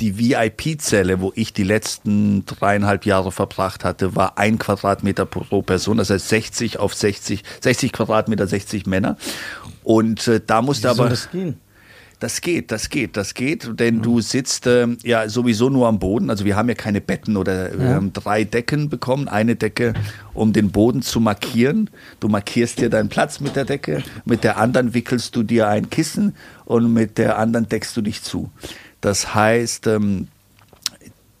die 0.00 0.18
VIP-Zelle, 0.18 1.20
wo 1.20 1.32
ich 1.36 1.52
die 1.52 1.62
letzten 1.62 2.44
dreieinhalb 2.44 3.06
Jahre 3.06 3.30
verbracht 3.30 3.84
hatte, 3.84 4.16
war 4.16 4.36
ein 4.36 4.58
Quadratmeter 4.58 5.26
pro 5.26 5.62
Person, 5.62 5.98
das 5.98 6.10
heißt 6.10 6.28
60 6.28 6.78
auf 6.80 6.94
60, 6.94 7.44
60 7.60 7.92
Quadratmeter, 7.92 8.46
60 8.46 8.86
Männer. 8.86 9.16
Und 9.84 10.26
äh, 10.26 10.40
da 10.44 10.60
musste 10.60 10.90
Wie 10.90 10.94
soll 10.94 11.06
aber. 11.06 11.10
das 11.10 11.30
gehen? 11.30 11.60
Das 12.22 12.40
geht, 12.40 12.70
das 12.70 12.88
geht, 12.88 13.16
das 13.16 13.34
geht, 13.34 13.80
denn 13.80 14.00
du 14.00 14.20
sitzt 14.20 14.68
ähm, 14.68 14.96
ja 15.02 15.28
sowieso 15.28 15.70
nur 15.70 15.88
am 15.88 15.98
Boden. 15.98 16.30
Also 16.30 16.44
wir 16.44 16.54
haben 16.54 16.68
ja 16.68 16.76
keine 16.76 17.00
Betten 17.00 17.36
oder 17.36 17.76
wir 17.76 17.88
haben 17.96 18.12
drei 18.12 18.44
Decken 18.44 18.88
bekommen. 18.88 19.26
Eine 19.26 19.56
Decke, 19.56 19.92
um 20.32 20.52
den 20.52 20.70
Boden 20.70 21.02
zu 21.02 21.18
markieren. 21.18 21.90
Du 22.20 22.28
markierst 22.28 22.78
dir 22.78 22.90
deinen 22.90 23.08
Platz 23.08 23.40
mit 23.40 23.56
der 23.56 23.64
Decke. 23.64 24.04
Mit 24.24 24.44
der 24.44 24.56
anderen 24.58 24.94
wickelst 24.94 25.34
du 25.34 25.42
dir 25.42 25.66
ein 25.66 25.90
Kissen 25.90 26.36
und 26.64 26.92
mit 26.92 27.18
der 27.18 27.38
anderen 27.38 27.68
deckst 27.68 27.96
du 27.96 28.02
dich 28.02 28.22
zu. 28.22 28.52
Das 29.00 29.34
heißt, 29.34 29.88
ähm, 29.88 30.28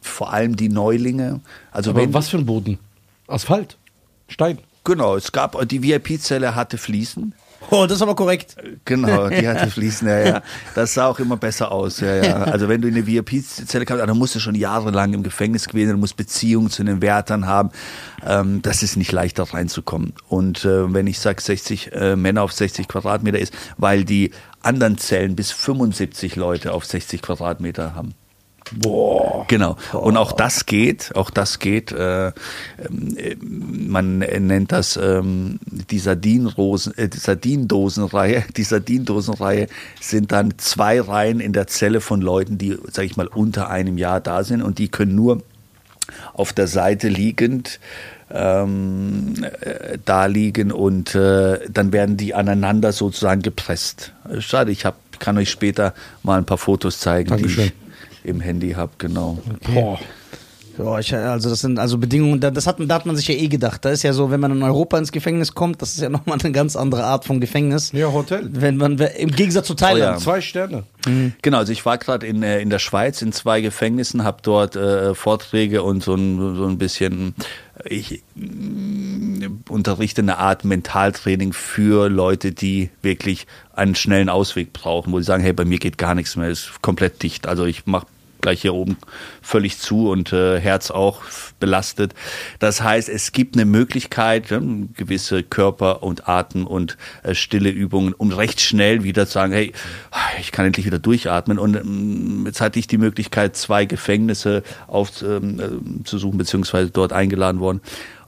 vor 0.00 0.32
allem 0.32 0.56
die 0.56 0.68
Neulinge. 0.68 1.42
Also 1.70 1.90
Aber 1.90 2.00
wenn 2.00 2.12
was 2.12 2.28
für 2.28 2.38
ein 2.38 2.46
Boden? 2.46 2.80
Asphalt? 3.28 3.78
Stein? 4.26 4.58
genau, 4.82 5.14
es 5.14 5.30
gab 5.30 5.56
die 5.68 5.80
VIP-Zelle 5.80 6.56
hatte 6.56 6.76
Fliesen. 6.76 7.34
Oh, 7.70 7.86
das 7.86 7.96
ist 7.96 8.02
aber 8.02 8.14
korrekt. 8.14 8.56
Genau, 8.84 9.28
die 9.30 9.46
hatte 9.46 9.70
Fliesen, 9.70 10.08
ja, 10.08 10.18
ja. 10.18 10.42
Das 10.74 10.94
sah 10.94 11.06
auch 11.06 11.18
immer 11.18 11.36
besser 11.36 11.72
aus, 11.72 12.00
ja, 12.00 12.16
ja. 12.16 12.42
Also 12.44 12.68
wenn 12.68 12.80
du 12.80 12.88
in 12.88 12.94
eine 12.94 13.06
VIP-Zelle 13.06 13.84
kamst, 13.84 14.06
dann 14.06 14.18
musst 14.18 14.34
du 14.34 14.40
schon 14.40 14.54
jahrelang 14.54 15.14
im 15.14 15.22
Gefängnis 15.22 15.68
gewesen, 15.68 15.88
sein, 15.88 15.96
du 15.96 16.00
musst 16.00 16.16
Beziehungen 16.16 16.70
zu 16.70 16.84
den 16.84 17.00
Wärtern 17.02 17.46
haben. 17.46 17.70
Ähm, 18.26 18.62
das 18.62 18.82
ist 18.82 18.96
nicht 18.96 19.12
leicht, 19.12 19.38
da 19.38 19.44
reinzukommen. 19.44 20.14
Und 20.28 20.64
äh, 20.64 20.92
wenn 20.92 21.06
ich 21.06 21.18
sage 21.18 21.40
60 21.40 21.92
äh, 21.92 22.16
Männer 22.16 22.42
auf 22.42 22.52
60 22.52 22.88
Quadratmeter 22.88 23.38
ist, 23.38 23.54
weil 23.76 24.04
die 24.04 24.30
anderen 24.62 24.98
Zellen 24.98 25.36
bis 25.36 25.50
75 25.50 26.36
Leute 26.36 26.72
auf 26.72 26.84
60 26.84 27.22
Quadratmeter 27.22 27.94
haben. 27.94 28.14
Boah. 28.78 29.44
Genau. 29.48 29.76
Und 29.92 30.16
auch 30.16 30.32
das 30.32 30.66
geht, 30.66 31.14
auch 31.14 31.30
das 31.30 31.58
geht. 31.58 31.92
Äh, 31.92 32.28
ähm, 32.28 32.32
äh, 33.16 33.36
man 33.40 34.18
nennt 34.18 34.72
das 34.72 34.96
ähm, 34.96 35.58
die 35.66 35.98
Sardinrosen, 35.98 36.96
äh, 36.96 37.08
die 37.08 37.18
Sardindosenreihe. 37.18 38.44
Die 38.56 38.62
Sardindosenreihe 38.64 39.68
sind 40.00 40.32
dann 40.32 40.54
zwei 40.58 41.00
Reihen 41.00 41.40
in 41.40 41.52
der 41.52 41.66
Zelle 41.66 42.00
von 42.00 42.20
Leuten, 42.20 42.58
die, 42.58 42.76
sag 42.90 43.04
ich 43.04 43.16
mal, 43.16 43.26
unter 43.26 43.68
einem 43.68 43.98
Jahr 43.98 44.20
da 44.20 44.44
sind 44.44 44.62
und 44.62 44.78
die 44.78 44.88
können 44.88 45.14
nur 45.14 45.42
auf 46.34 46.52
der 46.52 46.66
Seite 46.66 47.08
liegend 47.08 47.80
ähm, 48.30 49.34
äh, 49.60 49.98
da 50.04 50.26
liegen 50.26 50.72
und 50.72 51.14
äh, 51.14 51.60
dann 51.68 51.92
werden 51.92 52.16
die 52.16 52.34
aneinander 52.34 52.92
sozusagen 52.92 53.42
gepresst. 53.42 54.12
Schade, 54.38 54.70
ich 54.70 54.84
hab, 54.84 54.96
kann 55.18 55.36
euch 55.38 55.50
später 55.50 55.94
mal 56.22 56.38
ein 56.38 56.46
paar 56.46 56.58
Fotos 56.58 56.98
zeigen, 57.00 57.30
Dankeschön. 57.30 57.64
die 57.64 57.68
ich 57.68 57.81
im 58.24 58.40
Handy 58.40 58.72
habe, 58.72 58.92
genau. 58.98 59.38
Boah. 59.72 59.98
Ja, 60.78 60.98
ich, 60.98 61.14
also 61.14 61.50
das 61.50 61.60
sind 61.60 61.78
also 61.78 61.98
Bedingungen, 61.98 62.40
da- 62.40 62.50
das 62.50 62.66
hat, 62.66 62.76
da 62.80 62.94
hat 62.94 63.04
man 63.04 63.14
sich 63.14 63.28
ja 63.28 63.34
eh 63.34 63.48
gedacht. 63.48 63.84
Da 63.84 63.90
ist 63.90 64.04
ja 64.04 64.14
so, 64.14 64.30
wenn 64.30 64.40
man 64.40 64.52
in 64.52 64.62
Europa 64.62 64.96
ins 64.96 65.12
Gefängnis 65.12 65.52
kommt, 65.52 65.82
das 65.82 65.92
ist 65.92 66.00
ja 66.00 66.08
nochmal 66.08 66.38
eine 66.42 66.50
ganz 66.50 66.76
andere 66.76 67.04
Art 67.04 67.26
von 67.26 67.40
Gefängnis. 67.40 67.92
Ja, 67.92 68.10
Hotel. 68.10 68.48
Wenn 68.50 68.78
man, 68.78 68.96
im 68.98 69.30
Gegensatz 69.32 69.66
zu 69.66 69.74
Thailand. 69.74 70.20
Zwei 70.20 70.40
Sterne. 70.40 70.84
Genau, 71.42 71.58
also 71.58 71.72
ich 71.72 71.84
war 71.84 71.98
gerade 71.98 72.26
in, 72.26 72.42
äh, 72.42 72.60
in 72.60 72.70
der 72.70 72.78
Schweiz 72.78 73.20
in 73.20 73.32
zwei 73.32 73.60
Gefängnissen, 73.60 74.24
habe 74.24 74.38
dort 74.42 74.74
äh, 74.74 75.14
Vorträge 75.14 75.82
und 75.82 76.02
so 76.02 76.14
ein, 76.14 76.56
so 76.56 76.64
ein 76.64 76.78
bisschen, 76.78 77.34
ich 77.84 78.22
mm, 78.34 79.44
unterrichte 79.68 80.22
eine 80.22 80.38
Art 80.38 80.64
Mentaltraining 80.64 81.52
für 81.52 82.08
Leute, 82.08 82.52
die 82.52 82.88
wirklich 83.02 83.46
einen 83.74 83.94
schnellen 83.94 84.28
Ausweg 84.28 84.72
brauchen, 84.72 85.12
wo 85.12 85.18
sie 85.18 85.24
sagen, 85.24 85.42
hey, 85.42 85.52
bei 85.52 85.64
mir 85.64 85.78
geht 85.78 85.98
gar 85.98 86.14
nichts 86.14 86.36
mehr, 86.36 86.48
ist 86.48 86.80
komplett 86.82 87.22
dicht. 87.22 87.46
Also 87.46 87.64
ich 87.66 87.86
mache 87.86 88.06
gleich 88.42 88.60
hier 88.60 88.74
oben 88.74 88.98
völlig 89.40 89.78
zu 89.78 90.10
und 90.10 90.32
äh, 90.32 90.60
Herz 90.60 90.90
auch 90.90 91.22
belastet. 91.58 92.14
Das 92.58 92.82
heißt, 92.82 93.08
es 93.08 93.32
gibt 93.32 93.56
eine 93.56 93.64
Möglichkeit, 93.64 94.50
ja, 94.50 94.60
gewisse 94.94 95.42
Körper- 95.42 96.02
und 96.02 96.28
Atem- 96.28 96.66
und 96.66 96.98
äh, 97.22 97.34
stille 97.34 97.70
Übungen, 97.70 98.12
um 98.12 98.30
recht 98.32 98.60
schnell 98.60 99.04
wieder 99.04 99.26
zu 99.26 99.32
sagen, 99.32 99.52
hey, 99.52 99.72
ich 100.40 100.52
kann 100.52 100.66
endlich 100.66 100.84
wieder 100.84 100.98
durchatmen. 100.98 101.58
Und 101.58 101.76
ähm, 101.76 102.44
jetzt 102.46 102.60
hatte 102.60 102.78
ich 102.78 102.86
die 102.86 102.98
Möglichkeit, 102.98 103.56
zwei 103.56 103.86
Gefängnisse 103.86 104.62
aufzusuchen, 104.88 106.38
beziehungsweise 106.38 106.90
dort 106.90 107.12
eingeladen 107.12 107.60
worden. 107.60 107.80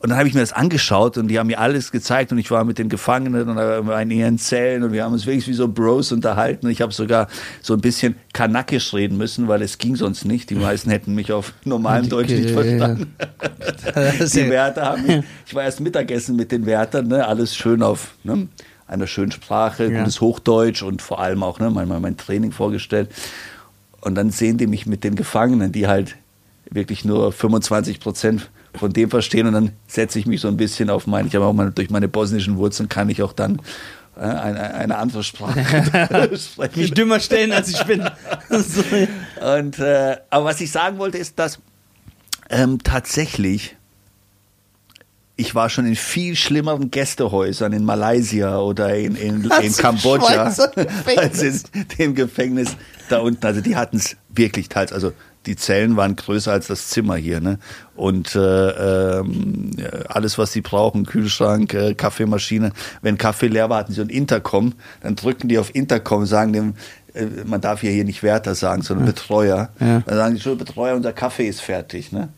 Und 0.05 0.11
dann 0.11 0.19
habe 0.19 0.29
ich 0.29 0.35
mir 0.35 0.41
das 0.41 0.53
angeschaut 0.53 1.17
und 1.17 1.29
die 1.29 1.39
haben 1.39 1.47
mir 1.47 1.59
alles 1.59 1.91
gezeigt 1.91 2.31
und 2.31 2.37
ich 2.37 2.51
war 2.51 2.65
mit 2.65 2.77
den 2.77 2.91
Gefangenen 2.91 3.49
und 3.49 3.89
in 3.89 4.11
ihren 4.11 4.39
Zellen 4.39 4.83
und 4.83 4.93
wir 4.93 5.03
haben 5.03 5.15
uns 5.15 5.25
wirklich 5.25 5.49
wie 5.49 5.55
so 5.55 5.67
Bros 5.67 6.13
unterhalten. 6.13 6.69
Ich 6.69 6.83
habe 6.83 6.93
sogar 6.93 7.27
so 7.63 7.73
ein 7.73 7.81
bisschen 7.81 8.15
kanakisch 8.35 8.93
reden 8.93 9.17
müssen, 9.17 9.49
weil 9.49 9.63
es 9.63 9.79
ging 9.79 9.97
sonst 9.97 10.27
nicht. 10.27 10.51
Die 10.51 10.57
meisten 10.57 10.91
hätten 10.91 11.15
mich 11.15 11.33
auf 11.33 11.55
normalem 11.65 12.11
Deutsch 12.11 12.29
nicht 12.33 12.51
verstanden. 12.51 13.15
Die 13.17 14.51
Wärter 14.51 14.85
haben 14.85 15.07
mich, 15.07 15.25
ich 15.47 15.55
war 15.55 15.63
erst 15.63 15.81
Mittagessen 15.81 16.37
mit 16.37 16.53
den 16.53 16.67
Wärtern, 16.67 17.09
ne, 17.09 17.27
alles 17.27 17.57
schön 17.57 17.83
auf 17.83 18.13
ne, 18.25 18.49
einer 18.87 19.07
schönen 19.07 19.33
Sprache, 19.33 19.91
Ja. 19.91 20.01
gutes 20.01 20.21
Hochdeutsch 20.21 20.83
und 20.83 21.01
vor 21.01 21.19
allem 21.19 21.43
auch 21.43 21.61
ne, 21.61 21.71
mein, 21.71 21.89
mein 21.89 22.19
Training 22.19 22.53
vorgestellt. 22.53 23.09
Und 24.03 24.17
dann 24.17 24.29
sehen 24.29 24.59
die 24.59 24.67
mich 24.67 24.85
mit 24.85 25.03
den 25.03 25.15
Gefangenen, 25.15 25.73
die 25.73 25.87
halt 25.87 26.17
wirklich 26.71 27.07
nur 27.07 27.33
25 27.33 28.01
Prozent 28.01 28.51
von 28.75 28.93
dem 28.93 29.11
verstehen 29.11 29.47
und 29.47 29.53
dann 29.53 29.73
setze 29.87 30.19
ich 30.19 30.27
mich 30.27 30.41
so 30.41 30.49
ein 30.49 30.57
bisschen 30.57 30.91
auf 30.91 31.07
meine, 31.07 31.29
ich 31.29 31.35
habe 31.35 31.45
auch 31.45 31.53
meine, 31.53 31.71
durch 31.71 31.91
meine 31.91 32.09
bosnischen 32.09 32.57
Wurzeln 32.57 32.89
kann 32.89 33.09
ich 33.09 33.23
auch 33.23 33.33
dann 33.33 33.61
äh, 34.17 34.21
eine, 34.21 34.75
eine 34.75 34.99
andere 34.99 35.23
Sprache 35.23 36.29
mich 36.31 36.45
sprechen. 36.45 36.95
dümmer 36.95 37.21
stellen, 37.21 37.53
als 37.53 37.69
ich 37.69 37.83
bin. 37.85 38.03
Und, 38.51 39.79
äh, 39.79 40.17
aber 40.31 40.45
was 40.45 40.61
ich 40.61 40.71
sagen 40.71 40.99
wollte, 40.99 41.19
ist, 41.19 41.39
dass 41.39 41.59
ähm, 42.51 42.79
tatsächlich 42.83 43.77
ich 45.37 45.55
war 45.55 45.69
schon 45.69 45.87
in 45.87 45.97
viel 45.97 46.37
schlimmeren 46.37 46.91
Gästehäusern 46.91 47.73
in 47.73 47.85
Malaysia 47.85 48.59
oder 48.59 48.95
in, 48.97 49.17
in, 49.17 49.51
in 49.51 49.73
Kambodscha 49.77 50.45
als 51.17 51.43
in 51.43 51.61
dem 51.99 52.15
Gefängnis 52.15 52.77
da 53.09 53.19
unten. 53.19 53.45
Also 53.45 53.61
die 53.61 53.75
hatten 53.75 53.97
es 53.97 54.17
wirklich 54.29 54.69
teils. 54.69 54.93
Also 54.93 55.13
die 55.47 55.57
Zellen 55.57 55.97
waren 55.97 56.17
größer 56.17 56.53
als 56.53 56.67
das 56.69 56.89
Zimmer 56.89 57.17
hier. 57.17 57.41
Ne? 57.41 57.59
Und 57.97 58.35
äh, 58.35 59.19
ja, 59.19 59.23
alles, 60.09 60.39
was 60.39 60.53
sie 60.53 60.61
brauchen, 60.61 61.07
Kühlschrank, 61.07 61.75
äh, 61.75 61.95
Kaffeemaschine. 61.95 62.73
Wenn 63.03 63.19
Kaffee 63.19 63.49
leer 63.49 63.69
war, 63.71 63.79
hatten 63.79 63.93
sie 63.93 63.97
so 63.97 64.03
ein 64.03 64.09
Intercom. 64.11 64.75
Dann 65.03 65.17
drücken 65.17 65.49
die 65.49 65.59
auf 65.59 65.75
Intercom, 65.75 66.27
sagen 66.27 66.53
dem, 66.53 66.75
äh, 67.15 67.27
man 67.45 67.61
darf 67.61 67.83
ja 67.83 67.91
hier 67.91 68.05
nicht 68.05 68.23
Wärter 68.23 68.55
sagen, 68.55 68.83
sondern 68.83 69.07
Betreuer. 69.07 69.71
Ja. 69.81 70.01
Dann 70.07 70.17
sagen 70.17 70.35
die 70.35 70.41
schon, 70.41 70.59
Betreuer, 70.59 70.95
unser 70.97 71.13
Kaffee 71.13 71.47
ist 71.49 71.61
fertig. 71.61 72.13
Ne? 72.13 72.29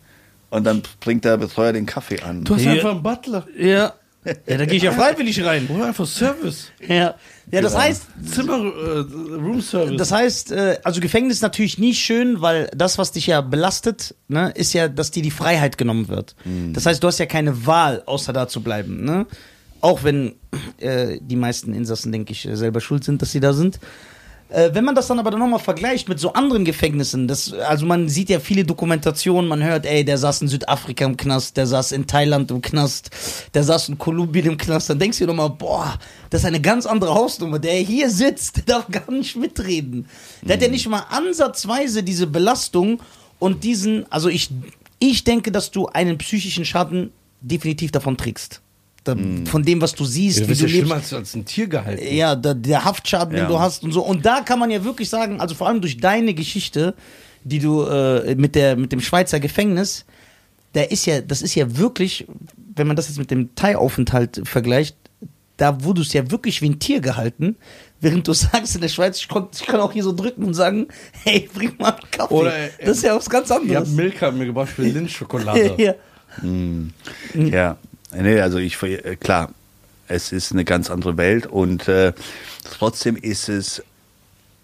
Und 0.49 0.63
dann 0.65 0.81
bringt 1.01 1.25
der 1.25 1.37
Betreuer 1.37 1.73
den 1.73 1.85
Kaffee 1.85 2.21
an. 2.21 2.43
Du 2.43 2.55
hast 2.55 2.63
Ja. 2.63 2.71
einfach 2.71 2.91
einen 2.91 3.03
Butler. 3.03 3.45
ja. 3.57 3.93
Ja, 4.25 4.57
da 4.57 4.65
gehe 4.65 4.75
ich 4.75 4.83
ja 4.83 4.91
freiwillig 4.91 5.43
rein. 5.43 5.67
Oder 5.67 5.87
einfach 5.87 6.05
Service. 6.05 6.71
Ja, 6.85 7.15
ja 7.51 7.61
das 7.61 7.77
heißt, 7.77 8.03
Zimmer, 8.25 8.57
äh, 8.57 8.99
Room 9.35 9.61
Service. 9.61 9.97
Das 9.97 10.11
heißt, 10.11 10.51
äh, 10.51 10.79
also 10.83 10.99
Gefängnis 10.99 11.37
ist 11.37 11.41
natürlich 11.41 11.77
nie 11.77 11.93
schön, 11.93 12.41
weil 12.41 12.69
das, 12.75 12.97
was 12.97 13.11
dich 13.11 13.27
ja 13.27 13.41
belastet, 13.41 14.15
ne, 14.27 14.51
ist 14.55 14.73
ja, 14.73 14.87
dass 14.87 15.11
dir 15.11 15.23
die 15.23 15.31
Freiheit 15.31 15.77
genommen 15.77 16.09
wird. 16.09 16.35
Das 16.73 16.85
heißt, 16.85 17.01
du 17.01 17.07
hast 17.07 17.19
ja 17.19 17.25
keine 17.25 17.65
Wahl, 17.65 18.03
außer 18.05 18.33
da 18.33 18.47
zu 18.47 18.61
bleiben. 18.61 19.05
Ne? 19.05 19.27
Auch 19.79 20.03
wenn 20.03 20.35
äh, 20.79 21.19
die 21.21 21.35
meisten 21.35 21.73
Insassen, 21.73 22.11
denke 22.11 22.33
ich, 22.33 22.47
selber 22.51 22.81
schuld 22.81 23.03
sind, 23.03 23.21
dass 23.21 23.31
sie 23.31 23.39
da 23.39 23.53
sind. 23.53 23.79
Äh, 24.49 24.69
wenn 24.73 24.85
man 24.85 24.95
das 24.95 25.07
dann 25.07 25.19
aber 25.19 25.31
dann 25.31 25.39
nochmal 25.39 25.59
vergleicht 25.59 26.07
mit 26.07 26.19
so 26.19 26.33
anderen 26.33 26.63
Gefängnissen, 26.63 27.27
das, 27.27 27.51
also 27.53 27.85
man 27.85 28.07
sieht 28.07 28.29
ja 28.29 28.39
viele 28.39 28.63
Dokumentationen, 28.63 29.47
man 29.47 29.63
hört, 29.63 29.85
ey, 29.85 30.05
der 30.05 30.17
saß 30.17 30.41
in 30.41 30.47
Südafrika 30.47 31.05
im 31.05 31.17
Knast, 31.17 31.57
der 31.57 31.67
saß 31.67 31.91
in 31.91 32.07
Thailand 32.07 32.49
im 32.51 32.61
Knast, 32.61 33.09
der 33.53 33.63
saß 33.63 33.89
in 33.89 33.97
Kolumbien 33.97 34.45
im 34.45 34.57
Knast, 34.57 34.89
dann 34.89 34.99
denkst 34.99 35.17
du 35.17 35.25
dir 35.25 35.33
nochmal, 35.33 35.49
boah, 35.49 35.99
das 36.29 36.41
ist 36.41 36.45
eine 36.45 36.61
ganz 36.61 36.85
andere 36.85 37.13
Hausnummer. 37.13 37.59
Der 37.59 37.73
hier 37.73 38.09
sitzt, 38.09 38.57
der 38.57 38.63
darf 38.65 38.87
gar 38.89 39.11
nicht 39.11 39.35
mitreden. 39.35 40.07
Der 40.41 40.55
hat 40.55 40.63
ja 40.63 40.69
nicht 40.69 40.87
mal 40.87 41.03
ansatzweise 41.09 42.03
diese 42.03 42.27
Belastung 42.27 43.01
und 43.39 43.63
diesen, 43.65 44.09
also 44.11 44.29
ich, 44.29 44.49
ich 44.99 45.25
denke, 45.25 45.51
dass 45.51 45.71
du 45.71 45.87
einen 45.87 46.17
psychischen 46.17 46.63
Schaden 46.63 47.11
definitiv 47.41 47.91
davon 47.91 48.17
trägst. 48.17 48.61
Da, 49.07 49.15
Von 49.45 49.63
dem, 49.63 49.81
was 49.81 49.95
du 49.95 50.03
siehst, 50.05 50.41
du 50.41 50.49
wie 50.49 50.53
du 50.55 50.65
ja 50.65 50.67
lebst. 50.77 50.91
als, 50.91 51.13
als 51.13 51.35
ein 51.35 51.45
Tier 51.45 51.67
gehalten. 51.67 52.03
Ja, 52.15 52.35
der, 52.35 52.53
der 52.55 52.83
Haftschaden, 52.85 53.35
Ja. 53.35 53.43
den 53.45 53.49
du 53.49 53.59
hast 53.59 53.83
und 53.83 53.91
so. 53.91 54.01
Und 54.03 54.25
da 54.25 54.41
kann 54.41 54.59
man 54.59 54.69
ja 54.71 54.83
wirklich 54.83 55.09
sagen, 55.09 55.39
also 55.39 55.55
vor 55.55 55.67
allem 55.67 55.81
durch 55.81 55.97
deine 55.97 56.33
Geschichte, 56.33 56.93
die 57.43 57.59
du 57.59 57.83
äh, 57.83 58.35
mit, 58.35 58.55
der, 58.55 58.75
mit 58.75 58.91
dem 58.91 58.99
Schweizer 58.99 59.39
Gefängnis, 59.39 60.05
der 60.75 60.91
ist 60.91 61.05
ja, 61.05 61.21
das 61.21 61.41
ist 61.41 61.55
ja 61.55 61.77
wirklich, 61.77 62.27
wenn 62.75 62.87
man 62.87 62.95
das 62.95 63.07
jetzt 63.07 63.17
mit 63.17 63.31
dem 63.31 63.55
Thai-Aufenthalt 63.55 64.41
vergleicht, 64.43 64.95
da 65.55 65.83
wurdest 65.83 66.13
du 66.13 66.19
ja 66.19 66.29
wirklich 66.29 66.61
wie 66.61 66.69
ein 66.69 66.77
Tier 66.79 66.99
gehalten, 66.99 67.55
während 68.01 68.27
du 68.27 68.33
sagst 68.33 68.75
in 68.75 68.81
der 68.81 68.89
Schweiz, 68.89 69.17
ich, 69.19 69.27
konnt, 69.27 69.55
ich 69.59 69.65
kann 69.65 69.79
auch 69.79 69.91
hier 69.93 70.03
so 70.03 70.13
drücken 70.13 70.43
und 70.43 70.53
sagen, 70.53 70.87
hey, 71.23 71.49
bring 71.53 71.71
mal 71.79 71.93
einen 71.93 72.11
Kaffee. 72.11 72.33
Oder, 72.33 72.53
das 72.85 72.97
ist 72.97 73.03
ja 73.03 73.15
was 73.15 73.29
ganz 73.29 73.45
Ich 73.49 73.55
habe 73.55 73.65
anderes. 73.65 73.89
Milka 73.89 74.29
mir 74.31 74.45
gebracht 74.45 74.69
für 74.69 74.81
Lindschokolade. 74.83 75.73
ja. 75.77 75.93
Ja, 77.33 77.77
nee, 78.13 78.39
also 78.41 78.57
ich, 78.57 78.81
äh, 78.83 79.15
klar, 79.15 79.51
es 80.07 80.31
ist 80.31 80.51
eine 80.51 80.63
ganz 80.65 80.89
andere 80.89 81.17
Welt 81.17 81.45
und 81.47 81.87
äh, 81.87 82.13
trotzdem 82.77 83.15
ist 83.15 83.49
es, 83.49 83.83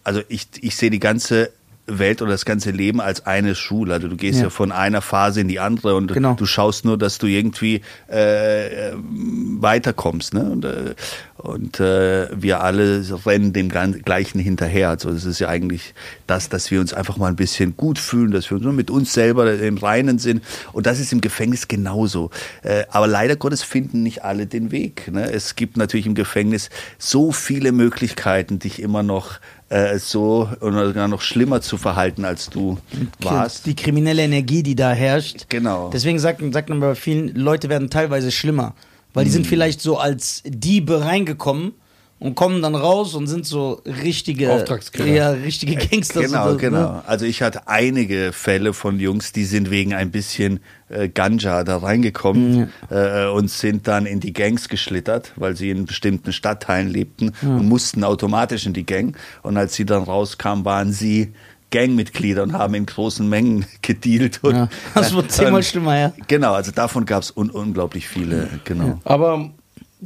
also 0.04 0.22
ich, 0.30 0.48
ich 0.62 0.76
sehe 0.76 0.90
die 0.90 1.00
ganze 1.00 1.52
Welt 1.86 2.22
oder 2.22 2.32
das 2.32 2.46
ganze 2.46 2.72
Leben 2.72 3.02
als 3.02 3.26
eine 3.26 3.56
Schule. 3.56 3.94
Also 3.94 4.08
du 4.08 4.16
gehst 4.16 4.38
ja, 4.38 4.46
Ja. 4.46 4.50
von 4.50 4.72
einer 4.72 5.02
Phase 5.02 5.42
in 5.42 5.50
die 5.50 5.60
andere 5.60 5.96
und 5.96 6.14
Genau. 6.14 6.34
du 6.34 6.46
schaust 6.46 6.86
nur, 6.86 6.98
dass 6.98 7.18
du 7.18 7.28
irgendwie 7.28 7.82
äh, 8.10 8.92
äh, 8.92 8.94
weiterkommst. 8.96 10.34
Ne? 10.34 10.44
Und, 10.50 10.64
äh, 10.64 10.96
und 11.44 11.82
äh, 11.82 12.30
wir 12.34 12.62
alle 12.62 13.04
rennen 13.26 13.52
dem 13.52 13.68
Gleichen 13.68 14.40
hinterher. 14.40 14.90
Also 14.90 15.10
es 15.10 15.26
ist 15.26 15.40
ja 15.40 15.50
eigentlich 15.50 15.94
das, 16.26 16.48
dass 16.48 16.72
wir 16.72 16.80
uns 16.80 16.94
einfach 16.94 17.18
mal 17.18 17.28
ein 17.28 17.36
bisschen 17.36 17.76
gut 17.76 18.00
fühlen, 18.00 18.32
dass 18.32 18.50
wir 18.50 18.60
nur 18.60 18.72
mit 18.72 18.90
uns 18.90 19.14
selber 19.14 19.54
im 19.54 19.78
Reinen 19.78 20.20
sind. 20.20 20.42
Und 20.72 20.86
das 20.86 21.02
ist 21.02 21.12
im 21.12 21.20
Gefängnis 21.20 21.68
genauso. 21.68 22.30
Äh, 22.62 22.86
aber 22.92 23.08
leider 23.08 23.36
Gottes 23.36 23.62
finden 23.62 24.04
nicht 24.04 24.24
alle 24.24 24.48
den 24.48 24.72
Weg. 24.72 25.12
Ne? 25.12 25.30
Es 25.30 25.58
gibt 25.58 25.76
natürlich 25.76 26.06
im 26.06 26.16
Gefängnis 26.16 26.70
so 26.98 27.34
viele 27.34 27.74
Möglichkeiten, 27.74 28.60
dich 28.60 28.82
immer 28.82 29.04
noch 29.04 29.42
äh, 29.68 30.00
so 30.00 30.48
oder 30.62 30.88
sogar 30.88 31.10
noch 31.10 31.22
schlimmer 31.22 31.60
zu 31.60 31.76
verhalten, 31.76 32.24
als 32.24 32.50
du 32.50 32.78
warst. 33.20 33.66
Die 33.66 33.76
kriminelle 33.76 34.22
Energie, 34.22 34.64
die 34.64 34.76
da 34.76 34.94
herrscht. 34.94 35.48
Genau. 35.50 35.90
Deswegen 35.92 36.20
sagt, 36.20 36.42
sagt 36.54 36.70
man 36.70 36.80
bei 36.80 36.96
vielen, 36.96 37.36
Leute 37.36 37.68
werden 37.68 37.90
teilweise 37.90 38.32
schlimmer. 38.32 38.76
Weil 39.14 39.26
die 39.26 39.30
Mhm. 39.30 39.34
sind 39.34 39.48
vielleicht 39.48 39.82
so 39.82 39.98
als 39.98 40.42
Diebe 40.46 41.02
reingekommen 41.06 41.74
und 42.20 42.36
kommen 42.36 42.62
dann 42.62 42.74
raus 42.74 43.16
und 43.16 43.28
sind 43.28 43.46
so 43.46 43.82
richtige 43.86 44.52
Auftragskiller. 44.54 45.06
Ja, 45.08 45.30
richtige 45.32 45.76
Gangster. 45.76 46.22
Genau, 46.22 46.46
so, 46.48 46.52
ne? 46.54 46.58
genau. 46.58 47.04
Also 47.06 47.26
ich 47.26 47.42
hatte 47.42 47.68
einige 47.68 48.32
Fälle 48.32 48.74
von 48.74 48.98
Jungs, 49.00 49.34
die 49.34 49.44
sind 49.44 49.70
wegen 49.70 49.94
ein 49.94 50.10
bisschen 50.10 50.62
äh, 50.88 51.10
Ganja 51.10 51.64
da 51.66 51.78
reingekommen 51.78 52.70
äh, 52.90 53.26
und 53.26 53.50
sind 53.50 53.88
dann 53.90 54.06
in 54.06 54.22
die 54.22 54.32
Gangs 54.32 54.70
geschlittert, 54.70 55.34
weil 55.36 55.56
sie 55.58 55.70
in 55.70 55.86
bestimmten 55.86 56.32
Stadtteilen 56.32 56.88
lebten 56.90 57.34
und 57.42 57.68
mussten 57.68 58.04
automatisch 58.06 58.66
in 58.66 58.74
die 58.74 58.86
Gang. 58.86 59.18
Und 59.42 59.58
als 59.58 59.74
sie 59.76 59.86
dann 59.86 60.04
rauskamen, 60.04 60.64
waren 60.64 60.94
sie 60.94 61.34
Gangmitglieder 61.74 62.44
und 62.44 62.54
haben 62.54 62.74
in 62.76 62.86
großen 62.86 63.28
Mengen 63.28 63.66
gedealt. 63.82 64.40
Und, 64.44 64.56
Ja, 64.56 64.70
das 64.96 65.14
wird 65.14 65.32
zehnmal 65.32 65.64
schlimmer, 65.64 65.98
ja. 66.00 66.14
Genau, 66.28 66.54
also 66.54 66.72
davon 66.72 67.06
gab 67.06 67.24
es 67.24 67.32
un 67.36 67.50
unglaublich 67.50 68.08
viele, 68.08 68.48
genau. 68.64 69.02
Aber 69.04 69.50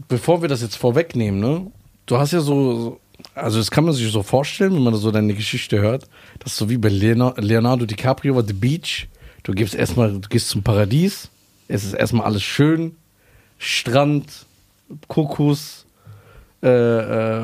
bevor 0.07 0.41
wir 0.41 0.50
das 0.50 0.62
jetzt 0.62 0.77
vorwegnehmen, 0.77 1.39
ne? 1.39 1.69
Du 2.05 2.17
hast 2.17 2.31
ja 2.31 2.39
so, 2.39 2.75
so- 2.79 3.00
also 3.36 3.57
das 3.59 3.69
kann 3.69 3.83
man 3.83 3.93
sich 3.93 4.09
so 4.12 4.24
vorstellen, 4.24 4.74
wenn 4.75 4.83
man 4.83 4.95
so 4.95 5.12
deine 5.12 5.33
Geschichte 5.33 5.79
hört, 5.81 6.07
das 6.39 6.53
ist 6.53 6.57
so 6.57 6.69
wie 6.69 6.77
bei 6.77 6.89
Leonardo, 6.89 7.41
Leonardo 7.41 7.86
DiCaprio 7.86 8.36
war 8.36 8.43
The 8.45 8.53
Beach. 8.53 9.07
Du 9.43 9.51
gibst 9.53 9.75
erstmal, 9.75 10.13
du 10.13 10.27
gehst 10.29 10.50
zum 10.50 10.62
Paradies, 10.63 11.29
es 11.67 11.83
ist 11.83 11.93
erstmal 11.93 12.25
alles 12.25 12.43
schön, 12.43 12.95
Strand, 13.59 14.25
Kokos, 15.07 15.86
äh, 16.63 16.67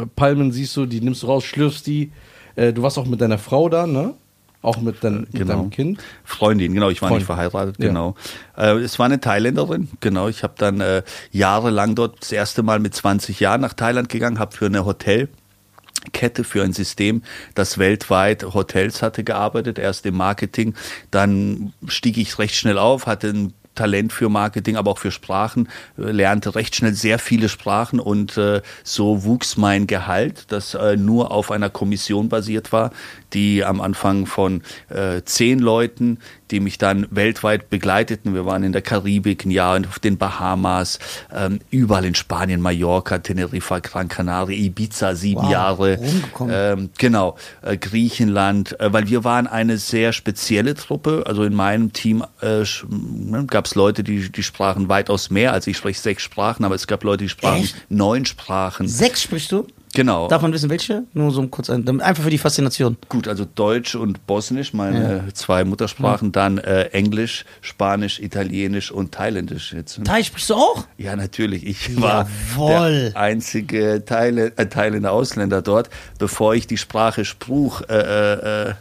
äh, 0.01 0.06
Palmen 0.15 0.51
siehst 0.51 0.75
du, 0.77 0.86
die 0.86 1.01
nimmst 1.01 1.24
du 1.24 1.27
raus, 1.27 1.44
schlürfst 1.44 1.86
die. 1.88 2.12
Äh, 2.56 2.74
du 2.74 2.82
warst 2.84 2.98
auch 2.98 3.06
mit 3.06 3.22
deiner 3.22 3.38
Frau 3.38 3.70
da, 3.70 3.88
ne? 3.88 4.14
Auch 4.62 4.78
mit, 4.78 5.04
dein, 5.04 5.22
mit 5.22 5.34
Genau. 5.34 5.54
deinem 5.58 5.70
Kind. 5.72 6.02
Freundin, 6.24 6.74
genau, 6.74 6.90
ich 6.90 7.02
war 7.02 7.10
nicht 7.10 7.26
Freundin. 7.26 7.50
verheiratet, 7.50 7.76
Ja. 7.80 7.88
genau. 7.88 8.16
Äh, 8.58 8.78
es 8.78 8.98
war 8.98 9.08
eine 9.08 9.20
Thailänderin, 9.20 9.90
genau. 10.00 10.30
Ich 10.30 10.44
habe 10.44 10.54
dann 10.58 10.80
äh, 10.80 11.04
jahrelang 11.32 11.96
dort 11.96 12.22
das 12.22 12.32
erste 12.32 12.64
Mal 12.64 12.80
mit 12.80 12.96
20 12.96 13.40
Jahren 13.42 13.60
nach 13.60 13.74
Thailand 13.74 14.08
gegangen, 14.08 14.40
habe 14.40 14.56
für 14.56 14.68
eine 14.68 14.86
Hotelkette, 14.86 16.44
für 16.46 16.64
ein 16.64 16.72
System, 16.72 17.24
das 17.56 17.78
weltweit 17.78 18.44
Hotels 18.54 19.02
hatte 19.02 19.26
gearbeitet, 19.26 19.80
erst 19.80 20.06
im 20.06 20.16
Marketing. 20.16 20.76
Dann 21.12 21.74
stieg 21.88 22.18
ich 22.18 22.40
recht 22.40 22.56
schnell 22.56 22.78
auf, 22.78 23.06
hatte 23.06 23.28
ein 23.30 23.54
Talent 23.75 24.13
für 24.13 24.30
Marketing, 24.30 24.75
aber 24.75 24.92
auch 24.92 24.98
für 24.98 25.12
Sprachen, 25.12 25.68
äh, 25.98 26.12
lernte 26.12 26.56
recht 26.56 26.75
schnell 26.75 26.94
sehr 26.94 27.20
viele 27.20 27.50
Sprachen 27.50 28.00
und 28.00 28.38
äh, 28.38 28.62
so 28.84 29.24
wuchs 29.24 29.58
mein 29.58 29.88
Gehalt, 29.88 30.46
das 30.51 30.74
äh, 30.74 30.96
nur 30.98 31.32
auf 31.32 31.51
einer 31.51 31.70
Kommission 31.70 32.30
basiert 32.30 32.72
war, 32.72 32.92
die 33.34 33.63
am 33.63 33.82
Anfang 33.82 34.25
von 34.25 34.62
äh, 34.89 35.22
zehn 35.24 35.60
Leuten, 35.60 36.20
die 36.54 36.60
mich 36.60 36.78
dann 36.78 37.08
weltweit 37.10 37.72
begleiteten. 37.72 38.36
Wir 38.36 38.46
waren 38.46 38.64
in 38.64 38.72
der 38.72 38.84
Karibik 38.84 39.44
ein 39.44 39.52
Jahr, 39.52 39.82
auf 39.90 39.98
den 39.98 40.18
Bahamas, 40.18 41.00
ähm, 41.34 41.60
überall 41.72 42.06
in 42.06 42.14
Spanien, 42.14 42.62
Mallorca, 42.62 43.18
Teneriffa, 43.18 43.80
Gran 43.80 44.08
Canaria, 44.08 44.56
Ibiza, 44.56 45.16
sieben 45.16 45.42
Wow, 45.42 45.52
Jahre. 45.52 46.00
Ähm, 46.48 46.92
genau, 46.98 47.38
äh, 47.64 47.76
Griechenland, 47.76 48.80
äh, 48.80 48.94
weil 48.94 49.08
wir 49.08 49.24
waren 49.24 49.48
eine 49.48 49.78
sehr 49.78 50.14
spezielle 50.14 50.76
Truppe. 50.76 51.24
Also 51.26 51.44
in 51.44 51.56
meinem 51.56 51.92
Team 51.92 52.24
äh, 52.42 52.64
ne, 52.88 53.46
gab 53.48 53.66
es 53.66 53.74
Leute, 53.74 54.04
die, 54.04 54.32
die 54.32 54.44
sprachen 54.44 54.90
weitaus 54.90 55.32
mehr. 55.32 55.54
Also 55.54 55.72
ich 55.72 55.78
spreche 55.78 56.00
sechs 56.00 56.22
Sprachen, 56.22 56.66
aber 56.66 56.76
es 56.76 56.86
gab 56.86 57.04
Leute, 57.04 57.24
die 57.24 57.30
sprachen 57.30 57.64
Echt? 57.64 57.76
neun 57.90 58.26
Sprachen. 58.26 58.88
Sechs 58.88 59.24
sprichst 59.24 59.52
du? 59.52 59.66
Genau. 59.94 60.28
Darf 60.28 60.42
man 60.42 60.52
wissen, 60.52 60.70
welche? 60.70 61.04
Nur 61.14 61.32
so 61.32 61.46
kurz 61.48 61.70
ein, 61.70 62.02
einfach 62.02 62.24
für 62.24 62.30
die 62.32 62.40
Faszination. 62.40 62.98
Gut, 63.10 63.28
also 63.28 63.46
Deutsch 63.46 63.94
und 63.94 64.26
Bosnisch, 64.26 64.74
meine 64.74 65.26
zwei 65.34 65.64
Muttersprachen, 65.64 66.32
dann 66.32 66.58
äh, 66.58 66.86
Englisch, 66.86 67.46
Spanisch, 67.62 68.20
Italienisch 68.20 68.92
und 68.92 69.12
Thailändisch 69.12 69.72
jetzt. 69.74 70.04
Thai 70.04 70.24
sprichst 70.24 70.50
du 70.50 70.56
auch? 70.56 70.86
Ja, 70.98 71.16
natürlich. 71.16 71.66
Ich 71.66 72.02
war 72.02 72.28
Jawohl. 72.56 73.12
der 73.14 73.18
einzige 73.18 74.04
Thailä 74.06 74.52
äh, 74.56 74.66
Thailänder 74.66 75.12
Ausländer 75.12 75.62
dort, 75.62 75.90
bevor 76.18 76.56
ich 76.56 76.66
die 76.66 76.78
Sprache 76.78 77.24
Spruch, 77.24 77.82
äh, 77.88 77.94
äh, 77.94 78.70
äh, 78.70 78.74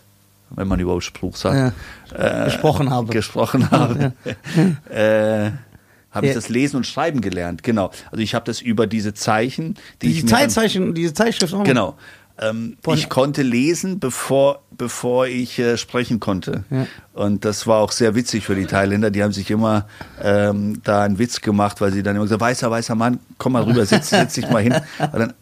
wenn 0.51 0.69
man 0.69 0.81
überhaupt 0.81 1.05
Spruch 1.05 1.37
sagt, 1.37 1.75
äh, 2.15 2.45
Gesprochen 2.45 2.91
habe. 2.91 3.13
gesprochen 3.13 3.71
habe. 3.71 4.13
äh, 4.91 5.51
habe 6.13 6.27
Ja. 6.27 6.31
ich 6.31 6.37
das 6.37 6.49
Lesen 6.49 6.77
und 6.77 6.87
Schreiben 6.87 7.21
gelernt, 7.21 7.63
genau. 7.63 7.91
Also 8.11 8.23
ich 8.23 8.35
habe 8.35 8.45
das 8.45 8.61
über 8.61 8.87
diese 8.87 9.15
Zeichen, 9.15 9.75
die 10.03 10.09
ich 10.09 10.17
Die 10.19 10.23
mir 10.25 10.31
dann- 10.31 10.39
Teilzeichen, 10.41 10.95
diese 10.95 11.15
Zeitschrift 11.15 11.53
auch. 11.55 11.65
Genau. 11.65 11.97
Ähm, 12.41 12.77
ich 12.95 13.09
konnte 13.11 13.43
lesen, 13.43 14.01
bevor, 14.01 14.63
bevor 14.71 15.27
ich 15.27 15.59
äh, 15.59 15.77
sprechen 15.77 16.19
konnte. 16.19 16.65
Und 17.13 17.45
das 17.45 17.67
war 17.67 17.79
auch 17.81 17.93
sehr 17.93 18.15
witzig 18.15 18.45
für 18.45 18.55
die 18.55 18.65
Thailänder. 18.65 19.11
Die 19.11 19.23
haben 19.23 19.33
sich 19.33 19.51
immer 19.51 19.87
ähm, 20.21 20.81
da 20.83 21.03
einen 21.03 21.19
Witz 21.19 21.43
gemacht, 21.43 21.81
weil 21.83 21.93
sie 21.93 22.03
dann 22.03 22.17
immer 22.17 22.25
gesagt 22.25 22.41
weißer, 22.41 22.71
weißer 22.71 22.95
Mann, 22.95 23.19
komm 23.37 23.53
mal 23.53 23.63
rüber, 23.65 23.85
setz, 23.85 24.09
setz 24.11 24.33
dich 24.35 24.49
mal 24.49 24.63
hin. 24.63 24.75
Und 25.13 25.19
dann, 25.19 25.35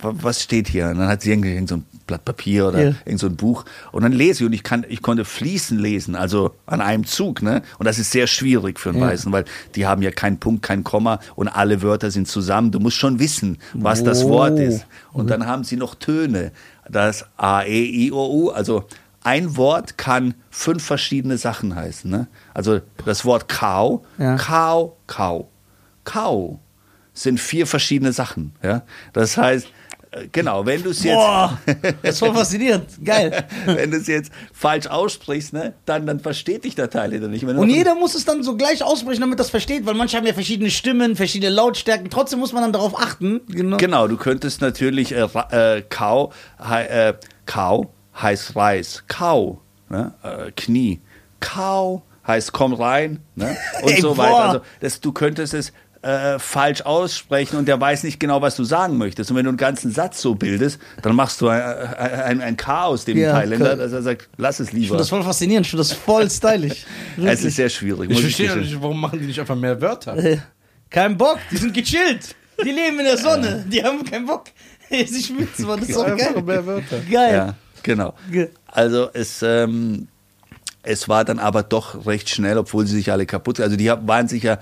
was 0.00 0.42
steht 0.42 0.68
hier? 0.68 0.88
Und 0.90 0.98
dann 0.98 1.08
hat 1.08 1.22
sie 1.22 1.30
irgendwie 1.30 1.52
irgend 1.52 1.68
so 1.68 1.76
ein 1.76 1.86
Blatt 2.06 2.24
Papier 2.24 2.68
oder 2.68 2.82
Ja. 2.82 2.94
irgend 3.04 3.20
so 3.20 3.26
ein 3.26 3.36
Buch. 3.36 3.64
Und 3.92 4.02
dann 4.02 4.12
lese 4.12 4.42
ich 4.44 4.46
und 4.46 4.52
ich, 4.52 4.62
kann, 4.62 4.84
ich 4.88 5.02
konnte 5.02 5.24
fließen 5.24 5.78
lesen, 5.78 6.14
also 6.14 6.54
an 6.66 6.80
einem 6.80 7.04
Zug. 7.06 7.42
Ne? 7.42 7.62
Und 7.78 7.86
das 7.86 7.98
ist 7.98 8.10
sehr 8.12 8.26
schwierig 8.26 8.78
für 8.78 8.90
einen 8.90 9.00
Weißen, 9.00 9.32
weil 9.32 9.44
die 9.74 9.86
haben 9.86 10.02
ja 10.02 10.10
keinen 10.10 10.38
Punkt, 10.38 10.62
kein 10.62 10.84
Komma 10.84 11.18
und 11.34 11.48
alle 11.48 11.82
Wörter 11.82 12.10
sind 12.10 12.28
zusammen. 12.28 12.70
Du 12.70 12.78
musst 12.80 12.96
schon 12.96 13.18
wissen, 13.18 13.58
was 13.74 14.04
das 14.04 14.22
Oh. 14.24 14.28
Wort 14.30 14.58
ist. 14.58 14.86
Und 15.12 15.30
dann 15.30 15.46
haben 15.46 15.64
sie 15.64 15.76
noch 15.76 15.94
Töne. 15.94 16.52
Das 16.88 17.24
A, 17.36 17.62
E, 17.62 17.84
I, 17.84 18.12
O, 18.12 18.26
U. 18.46 18.50
Also 18.50 18.84
ein 19.24 19.56
Wort 19.56 19.98
kann 19.98 20.34
fünf 20.50 20.84
verschiedene 20.84 21.36
Sachen 21.38 21.74
heißen. 21.74 22.08
Ne? 22.08 22.28
Also 22.54 22.80
das 23.04 23.24
Wort 23.24 23.48
Kau, 23.48 24.04
Ja. 24.18 24.36
Kau, 24.36 24.96
Kau. 25.08 25.48
Kau 26.04 26.60
sind 27.14 27.40
vier 27.40 27.66
verschiedene 27.66 28.12
Sachen. 28.12 28.52
Ja? 28.62 28.82
Das 29.12 29.36
heißt, 29.36 29.66
genau, 30.32 30.64
wenn 30.66 30.82
du 30.82 30.90
es 30.90 31.02
jetzt, 31.02 31.14
Boah, 31.14 31.58
das 32.02 32.14
ist 32.14 32.18
voll 32.18 32.34
faszinierend. 32.34 32.86
Geil. 33.04 33.44
wenn 33.66 33.90
du 33.90 33.96
es 33.96 34.06
jetzt 34.06 34.32
falsch 34.52 34.86
aussprichst, 34.86 35.52
ne, 35.52 35.74
dann, 35.84 36.06
dann 36.06 36.20
versteht 36.20 36.64
dich 36.64 36.74
der 36.74 36.90
Thailänder 36.90 37.28
nicht. 37.28 37.46
Wenn 37.46 37.56
du 37.56 37.62
Und 37.62 37.70
jeder 37.70 37.94
muss 37.94 38.14
es 38.14 38.24
dann 38.24 38.42
so 38.42 38.56
gleich 38.56 38.82
aussprechen, 38.82 39.20
damit 39.20 39.38
das 39.38 39.50
versteht, 39.50 39.86
weil 39.86 39.94
manche 39.94 40.16
haben 40.16 40.26
ja 40.26 40.34
verschiedene 40.34 40.70
Stimmen, 40.70 41.16
verschiedene 41.16 41.50
Lautstärken. 41.52 42.10
Trotzdem 42.10 42.38
muss 42.38 42.52
man 42.52 42.62
dann 42.62 42.72
darauf 42.72 42.98
achten. 42.98 43.40
Genau. 43.48 43.76
Genau, 43.76 44.08
du 44.08 44.16
könntest 44.16 44.60
natürlich 44.60 45.12
äh, 45.12 45.26
äh, 45.50 45.82
Kau, 45.88 46.32
äh, 46.58 47.14
Kau 47.46 47.92
heißt 48.20 48.56
Reis, 48.56 49.04
Kau, 49.08 49.60
ne? 49.88 50.14
äh, 50.22 50.50
Knie, 50.52 51.00
Kau 51.40 52.02
heißt 52.26 52.52
komm 52.52 52.74
rein 52.74 53.20
ne? 53.34 53.56
und 53.82 53.92
Ey, 53.92 54.00
so 54.00 54.14
boah. 54.14 54.18
weiter. 54.18 54.36
Also 54.36 54.60
das, 54.80 55.00
du 55.00 55.12
könntest 55.12 55.54
es 55.54 55.72
äh, 56.02 56.38
falsch 56.38 56.82
aussprechen 56.82 57.56
und 57.56 57.66
der 57.66 57.80
weiß 57.80 58.04
nicht 58.04 58.20
genau, 58.20 58.40
was 58.42 58.56
du 58.56 58.64
sagen 58.64 58.96
möchtest. 58.98 59.30
Und 59.30 59.36
wenn 59.36 59.44
du 59.44 59.50
einen 59.50 59.56
ganzen 59.58 59.90
Satz 59.90 60.20
so 60.22 60.34
bildest, 60.34 60.78
dann 61.02 61.14
machst 61.16 61.40
du 61.40 61.48
ein, 61.48 61.60
ein, 61.62 62.40
ein 62.40 62.56
Chaos 62.56 63.04
dem 63.04 63.16
Ja, 63.18 63.32
Thailänder, 63.32 63.76
dass 63.76 63.92
er 63.92 64.02
sagt, 64.02 64.28
lass 64.36 64.60
es 64.60 64.68
Ich 64.68 64.74
lieber. 64.74 64.86
finde 64.88 64.98
das 64.98 65.08
voll 65.08 65.22
faszinierend, 65.22 65.66
ich 65.66 65.70
finde 65.70 65.80
das 65.82 65.92
voll 65.92 66.30
stylisch. 66.30 66.84
Es 67.24 67.44
ist 67.44 67.56
sehr 67.56 67.68
schwierig. 67.68 68.10
Ich 68.10 68.20
verstehe 68.20 68.46
gestehen. 68.46 68.64
nicht, 68.64 68.82
warum 68.82 69.00
machen 69.00 69.18
die 69.20 69.26
nicht 69.26 69.40
einfach 69.40 69.56
mehr 69.56 69.80
Wörter? 69.80 70.16
Äh, 70.16 70.38
Kein 70.90 71.16
Bock, 71.16 71.38
die 71.50 71.56
sind 71.56 71.74
gechillt. 71.74 72.34
Die 72.64 72.70
leben 72.70 72.98
in 72.98 73.04
der 73.04 73.18
Sonne, 73.18 73.64
die 73.68 73.82
haben 73.82 74.04
keinen 74.04 74.26
Bock. 74.26 74.44
sich 74.88 75.26
schwitzen, 75.26 75.66
Mann, 75.66 75.80
das 75.80 75.88
ist 75.88 75.96
doch 75.96 76.04
Einfach 76.04 76.34
geil. 76.34 76.42
mehr 76.42 76.64
Wörter. 76.66 77.00
Geil. 77.10 77.34
Ja, 77.34 77.54
genau. 77.82 78.14
Ge- 78.30 78.50
Also 78.66 79.10
es, 79.12 79.42
ähm, 79.42 80.08
es 80.86 81.08
war 81.08 81.24
dann 81.24 81.38
aber 81.38 81.62
doch 81.62 82.06
recht 82.06 82.30
schnell, 82.30 82.56
obwohl 82.58 82.86
sie 82.86 82.94
sich 82.96 83.10
alle 83.12 83.26
kaputt, 83.26 83.60
also 83.60 83.76
die 83.76 83.88
waren 83.88 84.28
sich 84.28 84.44
ja 84.44 84.58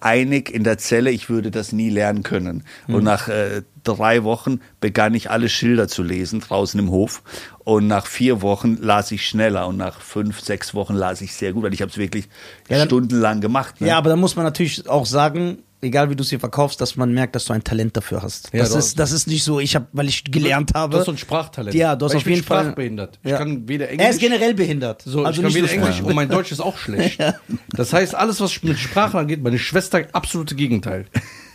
einig 0.00 0.50
in 0.52 0.64
der 0.64 0.78
Zelle, 0.78 1.10
ich 1.10 1.28
würde 1.30 1.50
das 1.50 1.72
nie 1.72 1.90
lernen 1.90 2.22
können. 2.22 2.64
Und 2.88 3.04
nach 3.04 3.28
äh, 3.28 3.62
drei 3.84 4.24
Wochen 4.24 4.60
begann 4.80 5.14
ich 5.14 5.30
alle 5.30 5.48
Schilder 5.48 5.88
zu 5.88 6.02
lesen 6.02 6.40
draußen 6.40 6.78
im 6.78 6.90
Hof. 6.90 7.22
Und 7.64 7.86
nach 7.86 8.06
vier 8.06 8.42
Wochen 8.42 8.76
las 8.80 9.10
ich 9.12 9.26
schneller 9.26 9.66
und 9.68 9.76
nach 9.76 10.00
fünf, 10.00 10.40
sechs 10.40 10.74
Wochen 10.74 10.94
las 10.94 11.20
ich 11.20 11.34
sehr 11.34 11.52
gut, 11.52 11.62
weil 11.62 11.72
ich 11.74 11.82
habe 11.82 11.90
es 11.90 11.98
wirklich 11.98 12.28
Ja, 12.68 12.78
dann- 12.78 12.88
stundenlang 12.88 13.40
gemacht. 13.40 13.80
Ne? 13.80 13.88
Ja, 13.88 13.98
aber 13.98 14.10
da 14.10 14.16
muss 14.16 14.36
man 14.36 14.44
natürlich 14.44 14.88
auch 14.88 15.06
sagen, 15.06 15.58
egal 15.82 16.10
wie 16.10 16.16
du 16.16 16.22
es 16.22 16.30
hier 16.30 16.40
verkaufst, 16.40 16.80
dass 16.80 16.96
man 16.96 17.12
merkt, 17.12 17.34
dass 17.34 17.44
du 17.46 17.52
ein 17.52 17.64
Talent 17.64 17.96
dafür 17.96 18.22
hast. 18.22 18.50
Ja, 18.52 18.60
das, 18.60 18.74
ist, 18.74 18.98
das 18.98 19.12
ist 19.12 19.26
nicht 19.26 19.44
so, 19.44 19.60
ich 19.60 19.74
habe, 19.74 19.86
weil 19.92 20.08
ich 20.08 20.24
gelernt 20.24 20.72
habe. 20.74 20.92
Du 20.92 20.98
hast 20.98 21.06
so 21.06 21.12
ein 21.12 21.18
Sprachtalent. 21.18 21.74
Ja, 21.74 21.96
du 21.96 22.04
hast 22.04 22.12
Weil 22.12 22.16
auf 22.16 22.20
ich 22.22 22.24
bin 22.24 22.34
jeden 22.34 22.46
Fall- 22.46 22.64
sprachbehindert. 22.64 23.18
Ich 23.22 23.30
Ja. 23.30 23.38
kann 23.38 23.68
weder 23.68 23.88
Englisch. 23.88 24.04
er 24.04 24.10
ist 24.10 24.20
generell 24.20 24.54
behindert. 24.54 25.02
So, 25.02 25.24
also 25.24 25.40
ich 25.40 25.46
kann 25.46 25.54
weder 25.54 25.72
Englisch 25.72 26.00
und 26.02 26.14
mein 26.14 26.28
Deutsch 26.28 26.52
ist 26.52 26.60
auch 26.60 26.76
schlecht. 26.78 27.18
Das 27.72 27.92
heißt, 27.92 28.14
alles, 28.14 28.40
was 28.40 28.62
mit 28.62 28.78
Sprachen 28.78 29.18
angeht, 29.18 29.42
meine 29.42 29.58
Schwester 29.58 30.02
absolute 30.12 30.54
Gegenteil. 30.54 31.06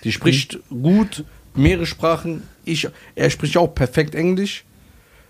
Die 0.03 0.11
spricht 0.11 0.59
gut, 0.69 1.23
mehrere 1.53 1.85
Sprachen. 1.85 2.43
Ich, 2.63 2.87
er 3.15 3.29
spricht 3.29 3.57
auch 3.57 3.67
perfekt 3.67 4.15
Englisch. 4.15 4.63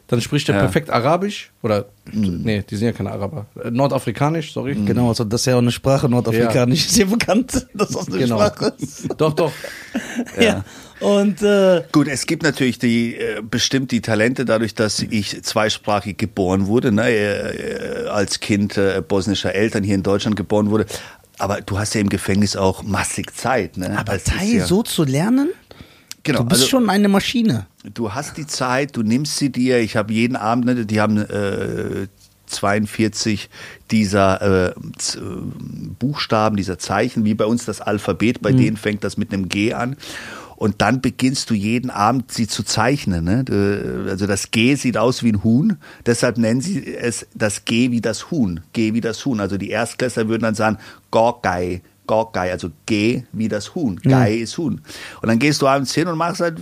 Dann 0.07 0.21
spricht 0.21 0.47
er 0.49 0.55
Ja. 0.55 0.61
perfekt 0.61 0.91
Arabisch. 0.91 1.51
Oder, 1.63 1.85
nee, 2.13 2.63
die 2.69 2.75
sind 2.75 2.85
ja 2.85 2.91
keine 2.93 3.11
Araber. 3.11 3.47
Äh, 3.63 3.71
Nordafrikanisch, 3.71 4.53
sorry. 4.53 4.75
Genau, 4.75 5.09
also 5.09 5.23
das 5.23 5.41
ist 5.41 5.45
ja 5.47 5.55
auch 5.55 5.59
eine 5.59 5.71
Sprache, 5.71 6.07
Nordafrikanisch. 6.07 6.85
Ist 6.85 6.97
ja 6.97 7.05
bekannt, 7.05 7.65
dass 7.73 7.89
das 7.89 8.07
eine 8.07 8.19
Genau. 8.19 8.37
Sprache 8.37 8.73
ist. 8.77 9.07
Doch, 9.17 9.33
doch. 9.33 9.51
Ja. 10.39 10.63
Und 11.01 11.41
äh, 11.41 11.83
Gut, 11.91 12.07
es 12.07 12.25
gibt 12.25 12.43
natürlich 12.43 12.79
die 12.79 13.15
äh, 13.15 13.41
bestimmt 13.41 13.91
die 13.91 14.01
Talente, 14.01 14.45
dadurch, 14.45 14.75
dass 14.75 14.99
ich 14.99 15.43
zweisprachig 15.43 16.17
geboren 16.17 16.67
wurde, 16.67 16.91
ne, 16.91 17.09
äh, 17.09 18.03
äh, 18.05 18.07
als 18.07 18.39
Kind 18.39 18.77
äh, 18.77 19.01
bosnischer 19.05 19.53
Eltern 19.55 19.83
hier 19.83 19.95
in 19.95 20.03
Deutschland 20.03 20.35
geboren 20.35 20.69
wurde. 20.69 20.85
Aber 21.37 21.59
du 21.61 21.77
hast 21.77 21.95
ja 21.95 22.01
im 22.01 22.07
Gefängnis 22.09 22.55
auch 22.55 22.81
massig 22.83 23.35
Zeit. 23.35 23.75
Ne? 23.77 23.97
aber 23.97 24.23
Thai 24.23 24.45
ja, 24.45 24.65
so 24.65 24.83
zu 24.83 25.03
lernen, 25.03 25.49
genau, 26.25 26.39
du 26.39 26.45
bist 26.45 26.61
also, 26.63 26.69
schon 26.69 26.89
eine 26.89 27.07
Maschine. 27.07 27.67
du 27.93 28.13
hast 28.13 28.35
die 28.35 28.45
Zeit, 28.47 28.97
du 28.97 29.03
nimmst 29.03 29.37
sie 29.37 29.49
dir. 29.51 29.79
Ich 29.79 29.95
habe 29.95 30.11
jeden 30.11 30.35
Abend, 30.35 30.65
ne, 30.65 30.85
die 30.85 30.99
haben 30.99 31.17
äh, 31.17 32.07
42 32.47 33.49
dieser 33.91 34.41
äh, 34.41 34.67
äh, 34.69 34.73
Buchstaben, 35.99 36.57
dieser 36.57 36.77
Zeichen, 36.77 37.25
wie 37.25 37.33
bei 37.33 37.45
uns 37.45 37.65
das 37.65 37.81
Alphabet, 37.81 38.41
bei 38.41 38.51
denen 38.51 38.77
fängt 38.77 39.03
das 39.03 39.17
mit 39.17 39.33
einem 39.33 39.49
G 39.49 39.73
an. 39.73 39.95
Und 40.57 40.81
dann 40.81 41.01
beginnst 41.01 41.49
du 41.49 41.53
jeden 41.53 41.89
Abend 41.89 42.31
sie 42.31 42.47
zu 42.47 42.63
zeichnen. 42.63 43.25
Ne? 43.25 43.43
Du- 43.43 44.07
Also 44.09 44.25
das 44.25 44.51
G 44.51 44.75
sieht 44.75 44.97
aus 44.97 45.21
wie 45.21 45.33
ein 45.33 45.43
Huhn, 45.43 45.77
deshalb 46.05 46.37
nennen 46.37 46.61
sie 46.61 46.95
es 46.95 47.27
das 47.33 47.65
G 47.65 47.91
wie 47.91 47.99
das 47.99 48.31
Huhn. 48.31 48.61
G 48.71 48.93
wie 48.93 49.01
das 49.01 49.25
Huhn. 49.25 49.39
Also 49.41 49.57
die 49.57 49.69
Erstklässler 49.69 50.29
würden 50.29 50.43
dann 50.43 50.55
sagen, 50.55 50.77
Gorgei, 51.11 51.81
Gorgei, 52.05 52.51
also 52.51 52.69
G 52.85 53.23
wie 53.31 53.47
das 53.47 53.75
Huhn. 53.75 53.97
Gei 53.97 54.35
ist 54.35 54.57
Huhn. 54.57 54.81
Und 55.21 55.27
dann 55.27 55.39
gehst 55.39 55.61
du 55.61 55.67
abends 55.67 55.93
hin 55.93 56.07
und 56.07 56.17
machst 56.17 56.41
halt 56.41 56.59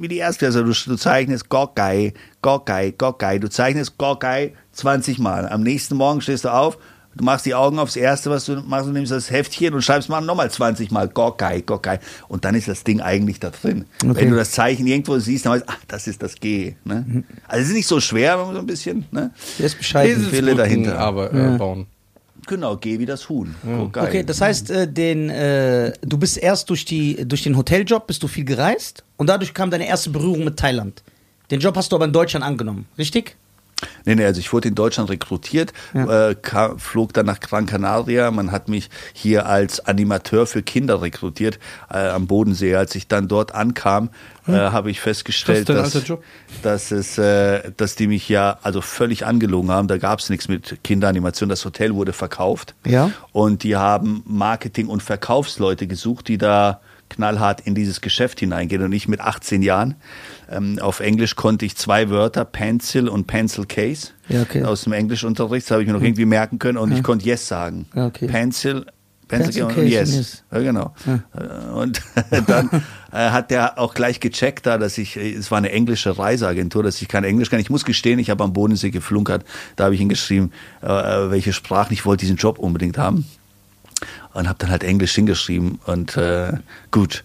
wie 0.00 0.08
die 0.08 0.18
Erstklässler. 0.18 0.64
Du, 0.64 0.72
du 0.72 0.96
zeichnest 0.96 1.48
Gorgei, 1.48 2.14
Gorgei, 2.40 2.92
Gorgei. 2.96 3.38
Du 3.38 3.48
zeichnest 3.48 3.98
Gorgei 3.98 4.54
20 4.72 5.18
Mal. 5.18 5.48
Am 5.48 5.62
nächsten 5.62 5.96
Morgen 5.96 6.20
stehst 6.20 6.44
du 6.44 6.52
auf, 6.52 6.78
Du 7.14 7.24
machst 7.24 7.44
die 7.44 7.54
Augen 7.54 7.78
aufs 7.78 7.96
Erste, 7.96 8.30
was 8.30 8.46
du 8.46 8.56
machst, 8.62 8.86
du 8.86 8.92
nimmst 8.92 9.12
das 9.12 9.30
Heftchen 9.30 9.74
und 9.74 9.82
schreibst 9.82 10.08
mal 10.08 10.20
nochmal 10.22 10.50
20 10.50 10.90
Mal 10.90 11.08
Gokai, 11.08 11.60
Gokai. 11.60 11.98
Und 12.28 12.44
dann 12.44 12.54
ist 12.54 12.68
das 12.68 12.84
Ding 12.84 13.00
eigentlich 13.00 13.38
da 13.38 13.50
drin. 13.50 13.84
Okay. 14.02 14.14
Wenn 14.14 14.30
du 14.30 14.36
das 14.36 14.52
Zeichen 14.52 14.86
irgendwo 14.86 15.18
siehst, 15.18 15.44
dann 15.44 15.52
weißt 15.52 15.64
du, 15.64 15.68
ach, 15.70 15.78
das 15.88 16.06
ist 16.06 16.22
das 16.22 16.36
G. 16.36 16.74
Ne? 16.84 17.24
Also 17.46 17.62
es 17.62 17.68
ist 17.68 17.74
nicht 17.74 17.86
so 17.86 18.00
schwer, 18.00 18.38
wenn 18.38 18.46
man 18.46 18.54
so 18.54 18.60
ein 18.60 18.66
bisschen, 18.66 19.04
ne? 19.10 19.30
Der 19.58 19.66
ist 19.66 19.76
bescheiden. 19.76 20.12
Eselsbrücken 20.12 20.48
Eselsbrücken 20.48 20.56
dahinter. 20.56 20.98
Aber, 20.98 21.32
äh, 21.34 21.58
bauen. 21.58 21.86
Genau, 22.46 22.76
G 22.76 22.98
wie 22.98 23.06
das 23.06 23.28
Huhn. 23.28 23.54
Gokai. 23.64 24.06
Okay, 24.06 24.22
das 24.24 24.40
heißt, 24.40 24.70
äh, 24.70 24.88
den, 24.92 25.30
äh, 25.30 25.92
du 26.02 26.18
bist 26.18 26.38
erst 26.38 26.70
durch, 26.70 26.84
die, 26.84 27.26
durch 27.26 27.42
den 27.42 27.56
Hoteljob 27.56 28.06
bist 28.06 28.22
du 28.22 28.28
viel 28.28 28.44
gereist 28.44 29.04
und 29.16 29.28
dadurch 29.28 29.54
kam 29.54 29.70
deine 29.70 29.86
erste 29.86 30.10
Berührung 30.10 30.44
mit 30.44 30.58
Thailand. 30.58 31.02
Den 31.50 31.60
Job 31.60 31.76
hast 31.76 31.92
du 31.92 31.96
aber 31.96 32.06
in 32.06 32.12
Deutschland 32.12 32.44
angenommen, 32.44 32.86
richtig? 32.98 33.36
Nee, 34.04 34.14
nee, 34.14 34.24
also 34.24 34.40
ich 34.40 34.52
wurde 34.52 34.68
in 34.68 34.74
Deutschland 34.74 35.10
rekrutiert, 35.10 35.72
äh, 35.94 36.34
kam, 36.34 36.78
flog 36.78 37.12
dann 37.12 37.26
nach 37.26 37.40
Gran 37.40 37.66
Canaria. 37.66 38.30
Man 38.30 38.52
hat 38.52 38.68
mich 38.68 38.90
hier 39.12 39.46
als 39.46 39.80
Animateur 39.80 40.46
für 40.46 40.62
Kinder 40.62 41.02
rekrutiert 41.02 41.58
äh, 41.90 42.08
am 42.08 42.26
Bodensee. 42.26 42.74
Als 42.74 42.94
ich 42.94 43.08
dann 43.08 43.28
dort 43.28 43.54
ankam, 43.54 44.10
äh, 44.48 44.52
habe 44.52 44.90
ich 44.90 45.00
festgestellt, 45.00 45.68
dein 45.68 45.76
dass, 45.76 45.92
dass, 46.62 46.90
es, 46.90 47.18
äh, 47.18 47.70
dass 47.76 47.94
die 47.94 48.08
mich 48.08 48.28
ja 48.28 48.58
also 48.62 48.80
völlig 48.80 49.24
angelogen 49.24 49.70
haben. 49.70 49.88
Da 49.88 49.98
gab 49.98 50.18
es 50.18 50.30
nichts 50.30 50.48
mit 50.48 50.78
Kinderanimation. 50.82 51.48
Das 51.48 51.64
Hotel 51.64 51.94
wurde 51.94 52.12
verkauft. 52.12 52.74
Ja. 52.84 53.10
Und 53.32 53.62
die 53.62 53.76
haben 53.76 54.22
Marketing- 54.26 54.88
und 54.88 55.02
Verkaufsleute 55.02 55.86
gesucht, 55.86 56.28
die 56.28 56.38
da 56.38 56.80
knallhart 57.12 57.60
in 57.60 57.74
dieses 57.74 58.00
Geschäft 58.00 58.40
hineingehen 58.40 58.82
und 58.82 58.92
ich 58.92 59.06
mit 59.06 59.20
18 59.20 59.62
Jahren. 59.62 59.96
Ähm, 60.52 60.78
auf 60.80 61.00
Englisch 61.00 61.36
konnte 61.36 61.64
ich 61.64 61.76
zwei 61.76 62.10
Wörter, 62.10 62.44
Pencil 62.44 63.08
und 63.08 63.26
Pencil 63.26 63.66
Case. 63.66 64.08
Ja, 64.28 64.42
okay. 64.42 64.64
Aus 64.64 64.82
dem 64.82 64.92
Englischunterricht, 64.92 65.66
das 65.66 65.72
habe 65.72 65.82
ich 65.82 65.88
mir 65.88 65.94
noch 65.94 66.02
irgendwie 66.02 66.24
merken 66.24 66.58
können 66.58 66.78
und 66.78 66.92
ich 66.92 67.02
konnte 67.02 67.26
Yes 67.26 67.48
sagen. 67.48 67.86
Ja, 67.94 68.06
okay. 68.06 68.26
Pencil, 68.26 68.86
Pencil 69.28 69.66
Pencil, 69.66 69.68
Case 69.68 69.86
Yes. 69.86 70.14
Yes. 70.14 70.44
Ja, 70.52 70.58
genau. 70.60 70.94
Äh, 71.06 71.72
Und 71.72 72.02
dann 72.46 72.70
äh, 73.12 73.30
hat 73.30 73.50
der 73.50 73.78
auch 73.78 73.94
gleich 73.94 74.20
gecheckt, 74.20 74.66
da, 74.66 74.78
dass 74.78 74.98
ich, 74.98 75.16
äh, 75.16 75.32
es 75.32 75.50
war 75.50 75.58
eine 75.58 75.72
englische 75.72 76.18
Reiseagentur, 76.18 76.82
dass 76.82 77.00
ich 77.00 77.08
kein 77.08 77.24
Englisch 77.24 77.50
kann. 77.50 77.60
Ich 77.60 77.70
muss 77.70 77.84
gestehen, 77.84 78.18
ich 78.18 78.30
habe 78.30 78.44
am 78.44 78.52
Bodensee 78.52 78.90
geflunkert. 78.90 79.44
Da 79.76 79.84
habe 79.84 79.94
ich 79.94 80.00
hingeschrieben, 80.00 80.52
äh, 80.82 80.86
welche 80.86 81.52
Sprachen 81.52 81.92
ich 81.92 82.04
wollte 82.04 82.20
diesen 82.20 82.36
Job 82.36 82.58
unbedingt 82.58 82.98
haben 82.98 83.26
und 84.34 84.48
habe 84.48 84.58
dann 84.58 84.70
halt 84.70 84.84
Englisch 84.84 85.14
hingeschrieben 85.14 85.78
und 85.86 86.16
äh, 86.16 86.52
gut 86.90 87.24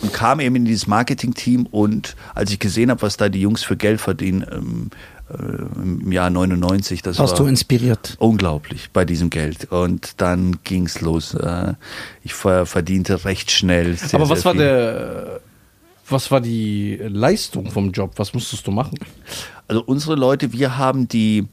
und 0.00 0.12
kam 0.12 0.40
eben 0.40 0.56
in 0.56 0.64
dieses 0.64 0.86
Marketing-Team 0.86 1.66
und 1.66 2.16
als 2.34 2.50
ich 2.50 2.58
gesehen 2.58 2.90
habe, 2.90 3.02
was 3.02 3.16
da 3.16 3.28
die 3.28 3.40
Jungs 3.40 3.62
für 3.64 3.76
Geld 3.76 4.00
verdienen 4.00 4.46
ähm, 4.50 4.90
äh, 5.30 5.82
im 5.82 6.12
Jahr 6.12 6.30
99, 6.30 7.02
das 7.02 7.18
Warst 7.18 7.32
war 7.32 7.38
du 7.38 7.46
inspiriert? 7.46 8.16
unglaublich 8.18 8.90
bei 8.92 9.04
diesem 9.04 9.30
Geld 9.30 9.70
und 9.70 10.20
dann 10.20 10.58
ging's 10.64 11.00
los. 11.00 11.34
Äh, 11.34 11.74
ich 12.22 12.34
ver 12.34 12.66
verdiente 12.66 13.24
recht 13.24 13.50
schnell. 13.50 13.96
Sehr, 13.96 14.20
Aber 14.20 14.28
was 14.28 14.42
sehr 14.42 14.44
war 14.46 14.54
der, 14.54 15.40
was 16.08 16.30
war 16.30 16.40
die 16.40 16.98
Leistung 17.02 17.70
vom 17.70 17.90
Job? 17.92 18.12
Was 18.16 18.32
musstest 18.32 18.66
du 18.66 18.70
machen? 18.70 18.98
Also 19.66 19.82
unsere 19.84 20.14
Leute, 20.14 20.52
wir 20.52 20.78
haben 20.78 21.08
die 21.08 21.46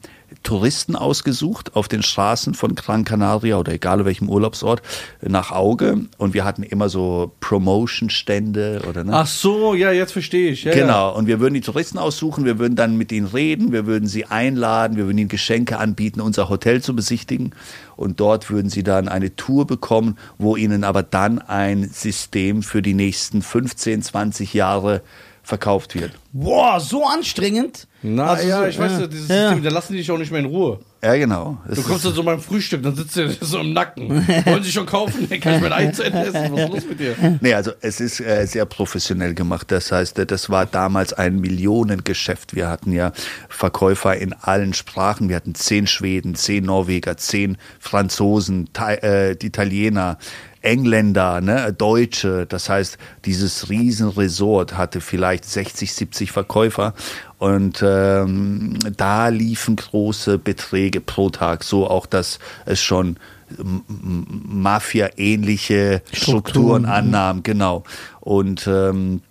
Touristen 0.44 0.96
ausgesucht 0.96 1.76
auf 1.76 1.88
den 1.88 2.04
Straßen 2.04 2.54
von 2.54 2.76
Gran 2.76 3.04
Canaria 3.04 3.58
oder 3.58 3.74
egal 3.74 4.06
welchem 4.06 4.30
Urlaubsort 4.30 4.82
nach 5.22 5.52
Auge 5.52 6.02
und 6.18 6.34
wir 6.34 6.46
hatten 6.46 6.64
immer 6.64 6.90
so 6.90 7.32
Promotion-Stände 7.40 8.82
oder 8.88 9.04
ne? 9.04 9.14
Ach 9.14 9.28
so, 9.28 9.74
ja, 9.74 9.92
jetzt 9.92 10.12
verstehe 10.12 10.52
ich. 10.52 10.64
Ja, 10.64 10.74
Genau, 10.74 11.16
und 11.16 11.28
wir 11.28 11.40
würden 11.40 11.54
die 11.54 11.62
Touristen 11.62 11.98
aussuchen, 11.98 12.46
wir 12.46 12.60
würden 12.60 12.76
dann 12.76 12.98
mit 12.98 13.12
ihnen 13.12 13.28
reden, 13.28 13.72
wir 13.72 13.86
würden 13.86 14.08
sie 14.08 14.26
einladen, 14.26 14.98
wir 14.98 15.06
würden 15.06 15.18
ihnen 15.18 15.30
Geschenke 15.30 15.78
anbieten, 15.78 16.22
unser 16.22 16.50
Hotel 16.50 16.82
zu 16.82 16.96
besichtigen. 16.96 17.52
Und 17.96 18.20
dort 18.20 18.50
würden 18.50 18.70
sie 18.70 18.84
dann 18.84 19.08
eine 19.08 19.36
Tour 19.36 19.66
bekommen, 19.66 20.18
wo 20.38 20.56
ihnen 20.56 20.84
aber 20.84 21.02
dann 21.04 21.40
ein 21.40 21.90
System 21.90 22.62
für 22.62 22.82
die 22.82 22.94
nächsten 22.94 23.42
15, 23.42 24.02
20 24.02 24.54
Jahre 24.54 25.02
verkauft 25.46 25.96
wird. 25.96 26.12
Boah, 26.34 26.80
so 26.82 27.06
anstrengend. 27.06 27.88
Na 28.02 28.28
Also 28.32 28.48
ja, 28.48 28.68
ich 28.68 28.78
weiß 28.78 28.92
ja. 28.94 29.00
ja, 29.02 29.08
dieses 29.08 29.30
Ja. 29.30 29.48
System, 29.50 29.64
da 29.64 29.70
lassen 29.70 29.94
die 29.94 30.00
dich 30.00 30.12
auch 30.12 30.18
nicht 30.18 30.32
mehr 30.32 30.42
in 30.42 30.48
Ruhe. 30.48 30.80
Ja, 31.04 31.16
genau. 31.16 31.58
Das 31.68 31.78
Du 31.78 31.84
kommst 31.84 32.04
dann 32.04 32.14
so 32.14 32.24
beim 32.24 32.40
Frühstück, 32.40 32.82
dann 32.84 32.96
sitzt 32.96 33.16
der 33.16 33.30
so 33.42 33.60
im 33.60 33.74
Nacken. 33.74 34.10
Wollen 34.46 34.64
sie 34.64 34.72
schon 34.72 34.86
kaufen? 34.88 35.28
Dann 35.30 35.40
kann 35.40 35.56
ich 35.56 35.62
mein 35.62 35.72
Ei 35.72 35.88
zu 35.92 36.04
Ende 36.04 36.20
essen. 36.26 36.52
Was 36.52 36.62
ist 36.62 36.70
los 36.70 36.86
mit 36.90 37.00
dir? 37.00 37.16
Nee, 37.42 37.54
also 37.54 37.72
es 37.82 38.02
ist 38.02 38.20
äh, 38.20 38.46
sehr 38.48 38.66
professionell 38.66 39.34
gemacht. 39.34 39.72
Das 39.72 39.92
heißt, 39.92 40.18
äh, 40.20 40.26
das 40.26 40.50
war 40.50 40.66
damals 40.66 41.14
ein 41.14 41.40
Millionengeschäft. 41.40 42.56
Wir 42.56 42.70
hatten 42.70 42.92
ja 42.92 43.12
Verkäufer 43.50 44.18
in 44.18 44.34
allen 44.34 44.74
Sprachen. 44.74 45.30
Wir 45.30 45.36
hatten 45.36 45.56
zehn 45.56 45.86
Schweden, 45.88 46.36
zehn 46.36 46.66
Norweger, 46.66 47.18
zehn 47.18 47.58
Franzosen, 47.80 48.70
Thai, 48.74 48.96
äh, 48.96 49.36
die 49.36 49.48
Italiener, 49.48 50.18
Engländer, 50.65 51.41
ne, 51.41 51.73
Deutsche. 51.73 52.45
Das 52.47 52.69
heißt, 52.69 52.97
dieses 53.25 53.69
Riesenresort 53.69 54.78
hatte 54.78 55.01
vielleicht 55.01 55.45
60, 55.45 55.93
70 55.93 56.32
Verkäufer. 56.32 56.93
Und 57.38 57.84
ähm, 57.86 58.80
da 58.95 59.28
liefen 59.30 59.75
große 59.75 60.38
Beträge 60.38 61.01
pro 61.01 61.30
Tag, 61.30 61.63
so 61.63 61.89
auch, 61.89 62.06
dass 62.06 62.39
es 62.65 62.82
schon 62.82 63.17
Mafia-ähnliche 63.58 66.01
Strukturen, 66.08 66.17
Strukturen 66.17 66.86
annahm, 66.86 67.43
genau. 67.43 67.84
Und 68.21 68.67
ähm, 68.67 69.21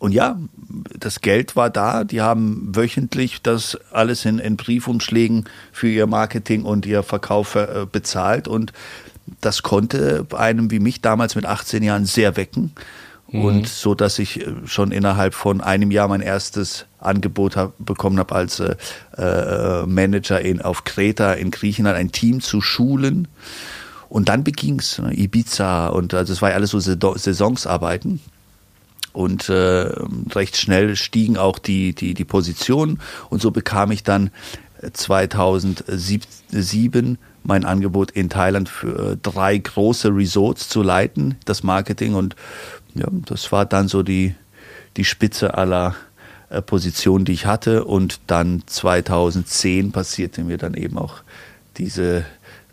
und 0.00 0.12
ja, 0.12 0.38
das 0.98 1.20
Geld 1.20 1.56
war 1.56 1.68
da. 1.68 2.04
Die 2.04 2.22
haben 2.22 2.74
wöchentlich 2.74 3.42
das 3.42 3.78
alles 3.92 4.24
in, 4.24 4.38
in 4.38 4.56
Briefumschlägen 4.56 5.44
für 5.72 5.88
ihr 5.88 6.06
Marketing 6.06 6.64
und 6.64 6.86
ihr 6.86 7.02
Verkauf 7.02 7.54
äh, 7.54 7.86
bezahlt. 7.90 8.48
Und 8.48 8.72
das 9.40 9.62
konnte 9.62 10.26
einem 10.36 10.70
wie 10.70 10.80
mich 10.80 11.00
damals 11.00 11.34
mit 11.34 11.46
18 11.46 11.82
Jahren 11.82 12.04
sehr 12.04 12.36
wecken. 12.36 12.72
Und 13.32 13.68
so, 13.68 13.94
dass 13.94 14.18
ich 14.18 14.44
äh, 14.44 14.52
schon 14.66 14.90
innerhalb 14.90 15.34
von 15.34 15.60
einem 15.60 15.92
Jahr 15.92 16.08
mein 16.08 16.20
erstes 16.20 16.86
Angebot 16.98 17.56
hab, 17.56 17.74
bekommen 17.78 18.18
habe 18.18 18.34
als 18.34 18.58
äh, 18.58 18.74
äh, 19.16 19.86
Manager 19.86 20.40
in, 20.40 20.60
auf 20.60 20.82
Kreta 20.82 21.34
in 21.34 21.52
Griechenland 21.52 21.96
ein 21.96 22.10
Team 22.10 22.40
zu 22.40 22.60
schulen. 22.60 23.28
Und 24.08 24.28
dann 24.28 24.42
beging's 24.42 24.98
ne, 24.98 25.16
Ibiza 25.16 25.86
und 25.88 26.12
also 26.12 26.32
es 26.32 26.42
war 26.42 26.50
ja 26.50 26.56
alles 26.56 26.70
so 26.70 26.80
Saison- 26.80 27.16
Saisonsarbeiten. 27.16 28.18
Und 29.12 29.48
äh, 29.48 29.92
recht 30.32 30.56
schnell 30.56 30.96
stiegen 30.96 31.36
auch 31.36 31.60
die, 31.60 31.94
die, 31.94 32.14
die 32.14 32.24
Positionen. 32.24 32.98
Und 33.28 33.40
so 33.40 33.52
bekam 33.52 33.92
ich 33.92 34.02
dann 34.02 34.30
2007 34.92 37.18
mein 37.42 37.64
Angebot 37.64 38.10
in 38.10 38.28
Thailand 38.28 38.68
für 38.68 39.16
drei 39.16 39.56
große 39.56 40.14
Resorts 40.14 40.68
zu 40.68 40.82
leiten, 40.82 41.36
das 41.44 41.62
Marketing. 41.62 42.14
Und 42.14 42.36
ja, 42.94 43.06
das 43.10 43.50
war 43.52 43.66
dann 43.66 43.88
so 43.88 44.02
die, 44.02 44.34
die 44.96 45.04
Spitze 45.04 45.54
aller 45.54 45.94
äh, 46.50 46.60
Positionen, 46.62 47.24
die 47.24 47.32
ich 47.32 47.46
hatte. 47.46 47.84
Und 47.84 48.20
dann 48.26 48.62
2010 48.66 49.92
passierte 49.92 50.44
mir 50.44 50.58
dann 50.58 50.74
eben 50.74 50.98
auch 50.98 51.22
diese 51.76 52.24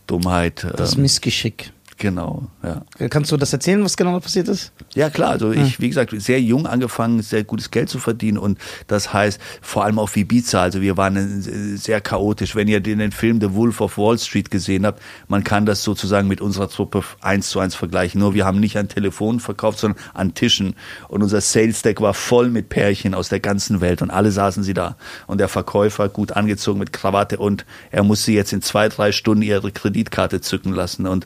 Dummheit. 0.08 0.68
Das 0.76 0.96
ähm, 0.96 1.04
Missgeschick. 1.04 1.72
Genau, 1.98 2.48
ja. 2.64 2.84
Kannst 3.10 3.32
du 3.32 3.38
das 3.38 3.54
erzählen, 3.54 3.84
was 3.84 3.98
genau 3.98 4.20
passiert 4.20 4.48
ist? 4.48 4.72
Ja, 4.96 5.10
klar. 5.10 5.32
Also 5.32 5.52
ich, 5.52 5.80
wie 5.80 5.88
gesagt, 5.88 6.14
sehr 6.18 6.42
jung 6.42 6.66
angefangen, 6.66 7.22
sehr 7.22 7.44
gutes 7.44 7.72
Geld 7.72 7.90
zu 7.90 8.00
verdienen 8.00 8.38
und 8.38 8.58
das 8.88 9.14
heißt 9.14 9.40
vor 9.62 9.84
allem 9.84 10.00
auf 10.00 10.16
Ibiza. 10.16 10.62
Also 10.62 10.82
wir 10.82 10.98
waren 10.98 11.16
äh, 11.16 11.78
sehr 11.78 12.02
chaotisch. 12.02 12.56
Wenn 12.56 12.68
ihr 12.68 12.80
den, 12.80 13.12
Film 13.12 13.40
The 13.40 13.54
Wolf 13.54 13.82
of 13.82 13.98
Wall 13.98 14.18
Street 14.18 14.52
gesehen 14.52 14.86
habt, 14.86 15.02
man 15.28 15.44
kann 15.44 15.66
das 15.66 15.84
sozusagen 15.84 16.28
mit 16.28 16.42
unserer 16.42 16.70
Truppe 16.70 17.04
eins 17.22 17.50
zu 17.50 17.60
eins 17.60 17.76
vergleichen. 17.76 18.20
Nur 18.20 18.34
wir 18.34 18.46
haben 18.46 18.60
nicht 18.60 18.78
an 18.78 18.90
Telefonen 18.90 19.40
verkauft, 19.40 19.80
sondern 19.80 20.02
an 20.14 20.34
Tischen 20.34 20.76
und 21.08 21.24
unser 21.24 21.42
Sales 21.42 21.82
Deck 21.82 22.02
war 22.02 22.14
voll 22.14 22.50
mit 22.50 22.70
Pärchen 22.70 23.14
aus 23.14 23.30
der 23.30 23.40
ganzen 23.40 23.82
Welt 23.82 24.02
und 24.02 24.12
alle 24.12 24.32
saßen 24.32 24.64
sie 24.64 24.74
da. 24.74 24.98
Und 25.28 25.40
der 25.40 25.48
Verkäufer 25.48 26.10
gut 26.10 26.34
angezogen 26.34 26.80
mit 26.80 26.94
Krawatte 26.94 27.38
und 27.38 27.66
er 27.92 28.04
musste 28.04 28.32
jetzt 28.32 28.54
in 28.54 28.62
zwei, 28.62 28.90
drei 28.90 29.12
Stunden 29.12 29.42
ihre 29.42 29.72
Kreditkarte 29.72 30.42
zücken 30.42 30.74
lassen 30.74 31.08
und 31.08 31.26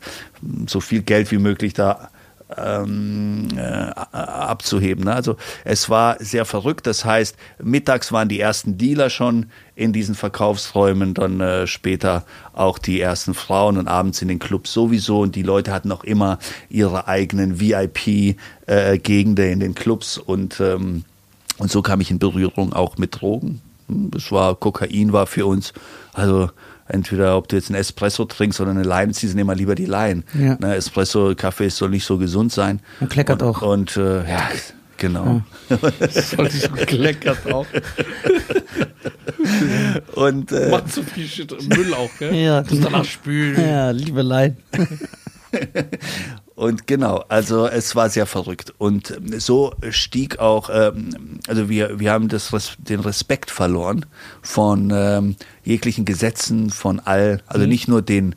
so 0.68 0.80
viel 0.80 1.02
Geld 1.02 1.32
wie 1.32 1.38
möglich 1.38 1.74
da 1.74 2.10
ähm, 2.58 3.48
äh, 3.56 3.62
abzuheben. 3.62 5.06
Ne? 5.06 5.14
Also 5.14 5.38
es 5.64 5.90
war 5.90 6.18
sehr 6.20 6.46
verrückt. 6.46 6.88
Das 6.88 7.06
heißt, 7.06 7.36
mittags 7.62 8.12
waren 8.12 8.30
die 8.30 8.40
ersten 8.40 8.78
Dealer 8.78 9.10
schon 9.10 9.48
in 9.76 9.94
diesen 9.94 10.16
Verkaufsräumen, 10.16 11.14
dann 11.14 11.40
äh, 11.40 11.68
später 11.68 12.26
auch 12.54 12.78
die 12.78 13.00
ersten 13.00 13.34
Frauen 13.34 13.78
und 13.78 13.88
abends 13.88 14.22
in 14.22 14.28
den 14.28 14.40
Clubs 14.40 14.74
sowieso. 14.74 15.22
Und 15.22 15.36
die 15.36 15.44
Leute 15.44 15.72
hatten 15.72 15.92
auch 15.92 16.04
immer 16.04 16.40
ihre 16.70 17.08
eigenen 17.08 17.60
VIP-Gegenden 17.60 19.52
in 19.52 19.60
den 19.60 19.76
Clubs 19.76 20.18
und 20.18 20.60
ähm, 20.60 21.06
und 21.58 21.70
so 21.70 21.84
kam 21.84 22.02
ich 22.02 22.10
in 22.10 22.18
Berührung 22.18 22.74
auch 22.74 22.98
mit 22.98 23.22
Drogen. 23.22 23.62
Das 23.88 24.32
war 24.32 24.56
Kokain 24.56 25.14
war 25.14 25.28
für 25.28 25.46
uns 25.46 25.74
also 26.14 26.50
entweder 26.92 27.38
ob 27.38 27.48
du 27.48 27.56
jetzt 27.56 27.70
einen 27.70 27.80
Espresso 27.80 28.26
trinkst 28.26 28.60
oder 28.62 28.72
eine 28.72 28.84
Lime 28.84 29.12
ziehst, 29.14 29.36
nehmen 29.36 29.50
wir 29.50 29.56
lieber 29.56 29.76
die 29.76 29.86
Lime. 29.86 30.24
Ja. 30.34 30.58
Ne, 30.60 30.76
Espresso, 30.76 31.34
Kaffee 31.36 31.70
soll 31.70 31.90
nicht 31.90 32.06
so 32.06 32.18
gesund 32.18 32.52
sein. 32.52 32.80
Und 33.00 33.10
kleckert 33.10 33.42
und, 33.42 33.48
auch. 33.48 33.62
Und 33.62 33.98
äh, 33.98 34.30
ja, 34.30 34.50
Genau. 35.02 35.42
Das 36.00 36.38
wollte 36.38 36.56
ich 36.56 36.62
so 36.62 36.70
gekleckert 36.70 37.52
auch. 37.52 37.66
Und 40.14 40.52
äh, 40.52 40.70
Macht 40.70 40.94
zu 40.94 41.02
viel 41.02 41.28
Shit. 41.28 41.52
Müll 41.76 41.92
auch, 41.96 42.12
gell? 42.20 42.36
Ja, 42.36 42.62
Das 42.62 42.80
danach 42.80 43.06
spülen. 43.06 43.60
Ja, 43.60 43.90
Liebelein. 43.90 44.58
Und 46.56 46.86
genau, 46.86 47.24
also 47.28 47.66
es 47.68 47.96
war 47.96 48.10
sehr 48.10 48.26
verrückt. 48.26 48.74
Und 48.78 49.20
so 49.38 49.74
stieg 49.90 50.40
auch, 50.40 50.70
ähm, 50.72 51.40
also 51.48 51.70
wir, 51.70 52.00
wir 52.00 52.12
haben 52.12 52.28
das, 52.28 52.52
den 52.78 53.00
Respekt 53.00 53.50
verloren 53.50 54.06
von 54.42 54.92
ähm, 54.94 55.36
jeglichen 55.64 56.06
Gesetzen, 56.06 56.70
von 56.70 57.00
all, 57.00 57.42
also 57.48 57.66
nicht 57.66 57.88
nur 57.88 58.02
den 58.02 58.36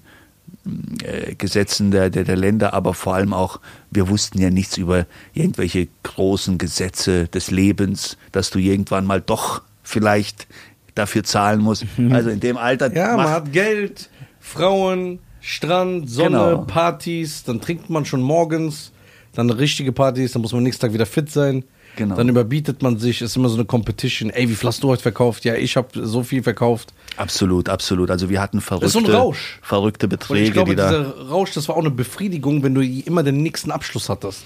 äh, 1.03 1.35
Gesetzen 1.35 1.91
der, 1.91 2.09
der, 2.09 2.25
der 2.25 2.37
Länder, 2.37 2.73
aber 2.73 2.95
vor 2.95 3.15
allem 3.15 3.35
auch, 3.35 3.61
wir 3.91 4.09
wussten 4.09 4.41
ja 4.41 4.49
nichts 4.49 4.79
über 4.79 5.07
irgendwelche 5.35 5.89
großen 6.03 6.57
Gesetze 6.57 7.29
des 7.29 7.51
Lebens, 7.51 8.17
dass 8.33 8.49
du 8.49 8.59
irgendwann 8.59 9.05
mal 9.05 9.21
doch 9.21 9.63
vielleicht 9.83 10.47
dafür 10.95 11.25
zahlen 11.25 11.61
musst. 11.61 11.85
Also 12.11 12.31
in 12.31 12.41
dem 12.41 12.57
Alter 12.57 12.91
Ja, 12.95 13.17
man 13.17 13.29
hat 13.29 13.53
Geld, 13.53 14.09
Frauen, 14.41 15.19
Strand, 15.47 16.09
Sonne, 16.09 16.29
Genau. 16.31 16.59
Partys, 16.65 17.45
dann 17.45 17.61
trinkt 17.61 17.91
man 17.91 18.07
schon 18.07 18.23
morgens, 18.23 18.93
dann 19.35 19.51
richtige 19.51 19.93
Partys, 19.93 20.33
dann 20.33 20.41
muss 20.41 20.53
man 20.55 20.63
nächsten 20.63 20.81
Tag 20.81 20.95
wieder 20.95 21.05
fit 21.05 21.31
sein. 21.31 21.65
Genau. 21.97 22.17
Dann 22.17 22.29
überbietet 22.31 22.83
man 22.83 22.99
sich, 22.99 23.21
ist 23.21 23.37
immer 23.37 23.49
so 23.51 23.57
eine 23.57 23.67
Competition. 23.67 24.31
Ey, 24.31 24.49
wie 24.49 24.55
viel 24.55 24.67
hast 24.69 24.83
du 24.83 24.89
heute 24.89 25.03
verkauft? 25.03 25.45
Ja, 25.45 25.55
ich 25.55 25.77
habe 25.77 25.89
so 26.07 26.23
viel 26.23 26.43
verkauft. 26.43 26.95
Absolut, 27.19 27.69
absolut. 27.69 28.11
Also 28.11 28.31
wir 28.31 28.41
hatten 28.41 28.61
verrückte, 28.63 28.87
ist 28.87 28.93
so 28.95 28.99
ein 29.01 29.07
Rausch. 29.07 29.59
verrückte 29.63 30.07
Und 30.07 30.11
Beträge, 30.11 30.45
ich 30.47 30.53
glaube, 30.53 30.71
die 30.71 30.77
da. 30.77 30.89
dieser 30.89 31.29
Rausch, 31.29 31.53
das 31.53 31.69
war 31.69 31.77
auch 31.77 31.81
eine 31.81 31.91
Befriedigung, 31.91 32.63
wenn 32.63 32.75
du 32.75 32.83
immer 32.83 33.23
den 33.23 33.43
nächsten 33.43 33.71
Abschluss 33.71 34.09
hattest. 34.09 34.43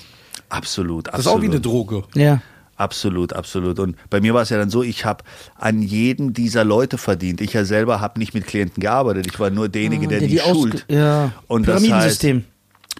Absolut, 0.49 1.07
Das 1.07 1.15
absolut. 1.15 1.27
ist 1.27 1.39
auch 1.39 1.43
wie 1.43 1.53
eine 1.55 1.61
Droge. 1.61 2.03
Ja. 2.15 2.43
Absolut, 2.79 3.33
absolut. 3.33 3.79
Und 3.81 3.97
bei 4.09 4.21
mir 4.21 4.35
war 4.35 4.43
es 4.43 4.51
ja 4.51 4.57
dann 4.57 4.71
so, 4.71 4.83
ich 4.85 5.05
habe 5.05 5.25
an 5.57 5.83
jeden 5.83 6.33
dieser 6.33 6.65
Leute 6.65 6.97
verdient. 6.97 7.41
Ich 7.41 7.53
ja 7.53 7.65
selber 7.65 8.01
habe 8.01 8.19
nicht 8.21 8.35
mit 8.35 8.47
Klienten 8.47 8.81
gearbeitet. 8.81 9.27
Ich 9.27 9.39
war 9.41 9.51
nur 9.51 9.69
derjenige, 9.69 10.07
Ah, 10.07 10.09
der, 10.11 10.19
der 10.21 10.29
die, 10.29 10.35
die 10.37 10.41
schult. 10.41 10.87
ja, 10.89 11.33
Und 11.49 11.67
das 11.67 11.75
heißt, 11.75 11.85
Pyramidensystem. 11.87 12.45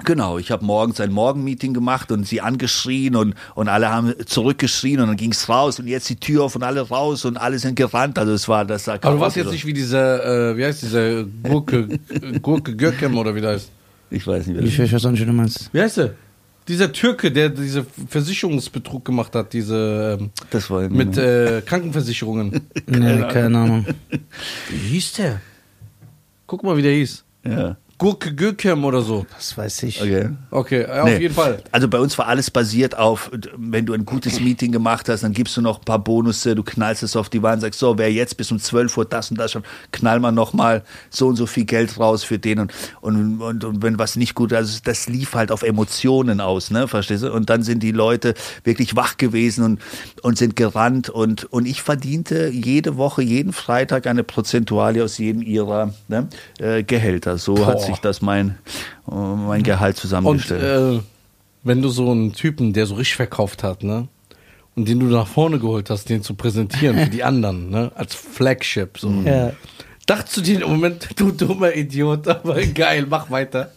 Genau, 0.05 0.39
ich 0.39 0.51
habe 0.51 0.65
morgens 0.65 1.01
ein 1.01 1.11
Morgenmeeting 1.13 1.75
gemacht 1.75 2.13
und 2.13 2.25
sie 2.27 2.41
angeschrien 2.41 3.17
und, 3.17 3.35
und 3.55 3.69
alle 3.69 3.91
haben 3.91 4.15
zurückgeschrien 4.27 5.01
und 5.01 5.09
dann 5.09 5.17
ging's 5.17 5.49
raus 5.49 5.81
und 5.81 5.87
jetzt 5.89 6.09
die 6.09 6.17
Tür 6.17 6.45
auf 6.45 6.55
und 6.57 6.63
alle 6.63 6.81
raus 6.83 7.25
und 7.25 7.37
alle 7.37 7.59
sind 7.59 7.75
gerannt. 7.75 8.19
Also 8.19 8.33
es 8.33 8.49
war 8.49 8.65
das. 8.65 8.89
Aber 8.89 8.99
du 8.99 9.21
warst 9.21 9.37
jetzt 9.37 9.51
nicht 9.51 9.67
wie 9.67 9.73
dieser, 9.73 10.51
äh, 10.53 10.57
wie 10.57 10.65
heißt 10.65 10.83
dieser 10.83 11.25
Gurke, 11.25 11.89
Gurke 12.43 12.77
Görkem 12.77 13.17
oder 13.17 13.35
wie 13.35 13.41
der 13.41 13.51
heißt. 13.53 13.71
Ich 14.11 14.27
weiß 14.27 14.47
nicht, 14.47 14.61
das 14.61 14.69
Ich 14.69 14.79
weiß 14.79 15.05
auch 15.05 15.11
nicht, 15.11 15.21
was 15.21 15.27
du 15.27 15.33
meinst. 15.33 15.71
Wie 15.73 15.81
heißt 15.81 15.97
der? 15.99 16.15
Dieser 16.69 16.93
Türke, 16.93 17.33
der 17.33 17.49
diese 17.49 17.87
Versicherungsbetrug 18.09 19.05
gemacht 19.05 19.35
hat, 19.35 19.53
diese 19.55 20.19
ähm, 20.21 20.31
Das 20.51 20.71
war 20.71 20.89
mit 20.89 21.17
äh, 21.17 21.63
Krankenversicherungen. 21.65 22.61
Nee, 22.87 23.21
keine 23.33 23.59
Ahnung. 23.59 23.87
Wie 24.71 24.77
hieß 24.77 25.15
der? 25.15 25.41
Guck 26.47 26.63
mal, 26.63 26.77
wie 26.77 26.83
der 26.83 26.93
hieß. 26.93 27.25
ja. 27.45 27.77
Gurke 27.99 28.33
Görkem 28.33 28.85
oder 28.85 29.03
so. 29.03 29.27
Das 29.37 29.59
weiß 29.59 29.83
ich. 29.83 30.01
Okay. 30.01 30.31
Okay, 30.53 30.87
auf 30.87 31.05
Nee. 31.05 31.19
jeden 31.19 31.35
Fall. 31.35 31.61
Also 31.73 31.89
bei 31.89 31.99
uns 31.99 32.17
war 32.17 32.29
alles 32.29 32.49
basiert 32.49 32.97
auf, 32.97 33.31
wenn 33.57 33.87
du 33.87 33.93
ein 33.93 34.05
gutes 34.05 34.39
Meeting 34.41 34.71
gemacht 34.71 35.09
hast, 35.09 35.25
dann 35.25 35.33
gibst 35.33 35.57
du 35.57 35.63
noch 35.63 35.81
ein 35.81 35.85
paar 35.85 35.99
Bonusse, 35.99 36.55
du 36.55 36.63
knallst 36.63 37.03
es 37.03 37.17
auf 37.17 37.29
die 37.29 37.43
Wand, 37.43 37.61
sagst 37.61 37.81
so, 37.81 37.99
wer 37.99 38.13
jetzt 38.13 38.37
bis 38.37 38.53
um 38.53 38.61
12 38.61 38.97
Uhr 38.97 39.05
das 39.05 39.33
und 39.33 39.39
das 39.41 39.51
schon, 39.51 39.65
knall 39.91 40.21
mal 40.21 40.31
nochmal 40.31 40.85
so 41.11 41.27
und 41.27 41.35
so 41.35 41.47
viel 41.47 41.65
Geld 41.65 41.99
raus 41.99 42.23
für 42.23 42.39
den 42.39 42.61
und, 42.61 42.73
und, 43.01 43.41
und, 43.43 43.65
und 43.65 43.83
wenn 43.83 43.99
was 43.99 44.15
nicht 44.15 44.35
gut, 44.37 44.53
also 44.53 44.79
das 44.85 45.09
lief 45.09 45.35
halt 45.35 45.51
auf 45.51 45.65
Emotionen 45.65 46.41
aus, 46.41 46.71
ne, 46.71 46.87
verstehst 46.87 47.25
du? 47.25 47.33
Und 47.33 47.51
dann 47.51 47.65
sind 47.65 47.83
die 47.83 47.93
Leute 47.93 48.35
wirklich 48.63 48.95
wach 48.95 49.17
gewesen 49.17 49.65
und, 49.65 49.81
und 50.23 50.39
sind 50.39 50.55
gerannt 50.55 51.11
und, 51.11 51.47
und 51.53 51.67
ich 51.67 51.83
verdiente 51.83 52.49
jede 52.49 52.97
Woche, 52.97 53.23
jeden 53.23 53.53
Freitag 53.53 54.07
eine 54.07 54.23
Prozentuale 54.23 55.03
aus 55.03 55.19
jedem 55.19 55.43
ihrer 55.43 55.93
ne, 56.07 56.29
äh, 56.61 56.85
Gehälter. 56.85 57.39
So 57.39 57.67
hat 57.67 57.79
Boah. 57.79 57.88
Sich 57.89 57.99
das 57.99 58.23
mein, 58.23 58.57
mein 59.07 59.63
Gehalt 59.63 59.97
Und 59.97 60.01
zusammengestellt. 60.01 61.01
äh, 61.01 61.03
wenn 61.65 61.83
du 61.83 61.89
so 61.89 62.11
einen 62.11 62.33
Typen, 62.33 62.73
der 62.73 62.87
so 62.87 62.95
richtig 62.95 63.17
verkauft 63.17 63.63
hat, 63.63 63.83
ne? 63.83 64.09
Und 64.77 64.89
den 64.89 65.01
du 65.01 65.07
nach 65.07 65.27
vorne 65.27 65.59
geholt 65.59 65.91
hast, 65.91 66.09
den 66.09 66.23
zu 66.23 66.35
präsentieren 66.35 66.97
für 66.99 67.11
die 67.11 67.25
anderen, 67.31 67.71
ne? 67.71 67.91
Als 67.97 68.15
Flagship. 68.15 68.99
So. 68.99 69.11
Ja. 69.25 69.53
Dachtest 70.07 70.37
du 70.37 70.41
dir 70.41 70.63
im 70.63 70.71
Moment, 70.71 71.09
du 71.17 71.33
dummer 71.33 71.75
Idiot, 71.75 72.29
aber 72.29 72.65
geil, 72.67 73.07
mach 73.09 73.31
weiter. 73.31 73.73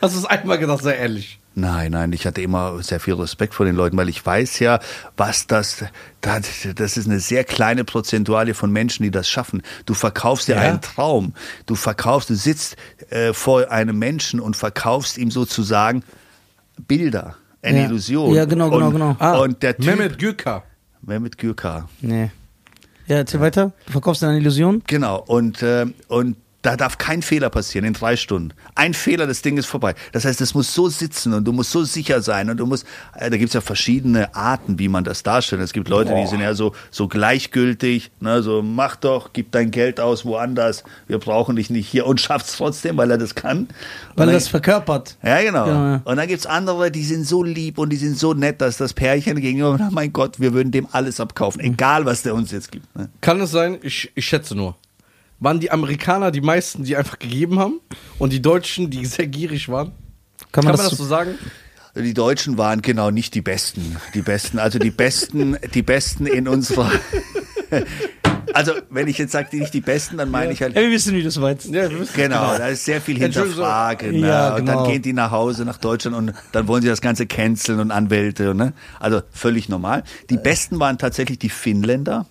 Hast 0.00 0.14
du 0.14 0.20
es 0.20 0.24
einmal 0.26 0.58
gedacht, 0.58 0.82
sei 0.82 0.94
ehrlich. 0.96 1.38
Nein, 1.56 1.92
nein, 1.92 2.12
ich 2.12 2.26
hatte 2.26 2.40
immer 2.42 2.82
sehr 2.82 2.98
viel 2.98 3.14
Respekt 3.14 3.54
vor 3.54 3.64
den 3.64 3.76
Leuten, 3.76 3.96
weil 3.96 4.08
ich 4.08 4.24
weiß 4.26 4.58
ja, 4.58 4.80
was 5.16 5.46
das, 5.46 5.84
das, 6.20 6.42
das 6.74 6.96
ist 6.96 7.06
eine 7.06 7.20
sehr 7.20 7.44
kleine 7.44 7.84
Prozentuale 7.84 8.54
von 8.54 8.72
Menschen, 8.72 9.04
die 9.04 9.12
das 9.12 9.28
schaffen. 9.28 9.62
Du 9.86 9.94
verkaufst 9.94 10.48
dir 10.48 10.56
Ja. 10.56 10.62
einen 10.62 10.80
Traum. 10.80 11.32
Du 11.66 11.76
verkaufst, 11.76 12.28
du 12.30 12.34
sitzt 12.34 12.76
äh, 13.10 13.32
vor 13.32 13.70
einem 13.70 13.98
Menschen 13.98 14.40
und 14.40 14.56
verkaufst 14.56 15.16
ihm 15.16 15.30
sozusagen 15.30 16.02
Bilder, 16.88 17.36
eine 17.62 17.78
Ja. 17.80 17.84
Illusion. 17.86 18.34
Ja, 18.34 18.44
genau, 18.46 18.70
genau, 18.70 18.86
und, 18.88 18.92
genau. 18.94 19.16
Ah, 19.20 19.38
Und 19.38 19.62
der 19.62 19.76
Typ, 19.76 19.86
Mehmet 19.86 20.18
Gürka. 20.18 20.64
Mehmet 21.02 21.38
Gürkar. 21.38 21.88
Nee. 22.00 22.30
Ja, 23.06 23.16
erzähl 23.18 23.38
weiter. 23.40 23.72
Du 23.86 23.92
verkaufst 23.92 24.24
eine 24.24 24.38
Illusion? 24.38 24.82
Genau, 24.86 25.20
und, 25.20 25.62
äh, 25.62 25.86
und 26.08 26.36
da 26.64 26.76
darf 26.76 26.96
kein 26.96 27.20
Fehler 27.20 27.50
passieren 27.50 27.86
in 27.86 27.92
drei 27.92 28.16
Stunden. 28.16 28.54
Ein 28.74 28.94
Fehler, 28.94 29.26
das 29.26 29.42
Ding 29.42 29.58
ist 29.58 29.66
vorbei. 29.66 29.94
Das 30.12 30.24
heißt, 30.24 30.40
es 30.40 30.54
muss 30.54 30.74
so 30.74 30.88
sitzen 30.88 31.34
und 31.34 31.44
du 31.44 31.52
musst 31.52 31.70
so 31.70 31.84
sicher 31.84 32.22
sein 32.22 32.48
und 32.48 32.56
du 32.56 32.64
musst, 32.64 32.86
äh, 33.16 33.28
da 33.28 33.36
gibt's 33.36 33.52
ja 33.52 33.60
verschiedene 33.60 34.34
Arten, 34.34 34.78
wie 34.78 34.88
man 34.88 35.04
das 35.04 35.22
darstellt. 35.22 35.60
Es 35.60 35.74
gibt 35.74 35.90
Leute, 35.90 36.14
die 36.14 36.26
sind 36.26 36.40
ja 36.40 36.54
so, 36.54 36.74
so 36.90 37.06
gleichgültig, 37.06 38.12
ne, 38.20 38.42
so 38.42 38.62
mach 38.62 38.96
doch, 38.96 39.34
gib 39.34 39.52
dein 39.52 39.70
Geld 39.70 40.00
aus 40.00 40.24
woanders, 40.24 40.84
wir 41.06 41.18
brauchen 41.18 41.56
dich 41.56 41.68
nicht 41.68 41.86
hier 41.86 42.06
und 42.06 42.18
schafft's 42.18 42.56
trotzdem, 42.56 42.96
weil 42.96 43.10
er 43.10 43.18
das 43.18 43.34
kann. 43.34 43.68
Weil 44.16 44.28
er 44.28 44.34
das 44.34 44.48
verkörpert. 44.48 45.18
ja, 45.22 45.42
genau. 45.42 45.66
Ja, 45.66 45.90
ja. 45.90 46.02
Und 46.04 46.16
dann 46.16 46.28
gibt's 46.28 46.46
andere, 46.46 46.90
die 46.90 47.04
sind 47.04 47.26
so 47.26 47.42
lieb 47.42 47.76
und 47.76 47.90
die 47.90 47.96
sind 47.96 48.18
so 48.18 48.32
nett, 48.32 48.62
dass 48.62 48.78
das 48.78 48.94
Pärchen 48.94 49.38
gegenüber, 49.38 49.76
oh 49.78 49.90
mein 49.90 50.14
Gott, 50.14 50.40
wir 50.40 50.54
würden 50.54 50.72
dem 50.72 50.88
alles 50.92 51.20
abkaufen, 51.20 51.60
egal 51.60 52.06
was 52.06 52.22
der 52.22 52.34
uns 52.34 52.52
jetzt 52.52 52.72
gibt. 52.72 52.96
Ne? 52.96 53.10
Kann 53.20 53.38
es 53.42 53.50
sein, 53.50 53.78
ich, 53.82 54.10
ich 54.14 54.26
schätze 54.26 54.54
nur, 54.54 54.76
waren 55.44 55.60
die 55.60 55.70
Amerikaner 55.70 56.30
die 56.30 56.40
meisten, 56.40 56.84
die 56.84 56.96
einfach 56.96 57.18
gegeben 57.18 57.58
haben 57.58 57.80
und 58.18 58.32
die 58.32 58.42
Deutschen, 58.42 58.90
die 58.90 59.06
sehr 59.06 59.26
gierig 59.26 59.68
waren? 59.68 59.92
Kann 60.50 60.64
man, 60.64 60.76
das, 60.76 60.88
so 60.90 61.04
sagen? 61.04 61.38
Die 61.94 62.14
Deutschen 62.14 62.58
waren 62.58 62.82
genau 62.82 63.10
nicht 63.10 63.34
die 63.34 63.42
Besten. 63.42 63.96
Die 64.14 64.22
Besten, 64.22 64.58
also 64.58 64.78
die 64.78 64.90
Besten, 64.90 65.56
die 65.74 65.82
Besten 65.82 66.26
in 66.26 66.48
unserer. 66.48 66.90
Also, 68.52 68.72
wenn 68.88 69.08
ich 69.08 69.18
jetzt 69.18 69.32
sage, 69.32 69.56
nicht 69.56 69.74
die 69.74 69.80
Besten, 69.80 70.16
dann 70.16 70.30
meine 70.30 70.52
ich 70.52 70.62
halt. 70.62 70.76
Ey, 70.76 70.84
wir 70.84 70.92
wissen, 70.92 71.12
wie 71.12 71.22
du 71.22 71.28
es 71.28 71.38
meinst. 71.38 71.66
Ja, 71.66 71.90
wir 71.90 71.98
wissen 71.98 72.12
Genau, 72.14 72.56
da 72.56 72.68
ist 72.68 72.84
sehr 72.84 73.00
viel 73.00 73.18
Hinterfragen. 73.18 74.14
Ja, 74.14 74.50
ne? 74.50 74.54
Und 74.54 74.66
genau. 74.66 74.84
dann 74.84 74.92
gehen 74.92 75.02
die 75.02 75.12
nach 75.12 75.32
Hause, 75.32 75.64
nach 75.64 75.78
Deutschland 75.78 76.16
und 76.16 76.32
dann 76.52 76.68
wollen 76.68 76.80
sie 76.80 76.88
das 76.88 77.00
Ganze 77.00 77.26
canceln 77.26 77.80
und 77.80 77.90
Anwälte. 77.90 78.54
Ne? 78.54 78.72
Also 79.00 79.22
völlig 79.32 79.68
normal. 79.68 80.04
Die 80.30 80.36
Besten 80.36 80.78
waren 80.78 80.98
tatsächlich 80.98 81.40
die 81.40 81.48
Finnländer. 81.48 82.26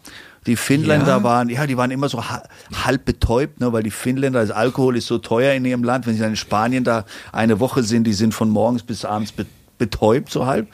Die 0.45 0.55
Finnländer 0.55 1.07
Ja. 1.17 1.23
waren, 1.23 1.49
ja, 1.49 1.65
die 1.67 1.77
waren 1.77 1.91
immer 1.91 2.09
so 2.09 2.23
ha- 2.23 2.43
halb 2.85 3.05
betäubt, 3.05 3.59
ne, 3.59 3.71
weil 3.73 3.83
die 3.83 3.91
Finnländer, 3.91 4.41
das 4.41 4.51
Alkohol 4.51 4.97
ist 4.97 5.07
so 5.07 5.17
teuer 5.17 5.53
in 5.53 5.63
ihrem 5.65 5.83
Land. 5.83 6.05
Wenn 6.05 6.13
sie 6.15 6.19
dann 6.21 6.31
in 6.31 6.35
Spanien 6.35 6.83
da 6.83 7.05
eine 7.31 7.59
Woche 7.59 7.83
sind, 7.83 8.05
die 8.05 8.13
sind 8.13 8.33
von 8.33 8.49
morgens 8.49 8.83
bis 8.83 9.05
abends 9.05 9.31
be 9.31 9.45
betäubt, 9.79 10.31
so 10.31 10.45
halb. 10.45 10.67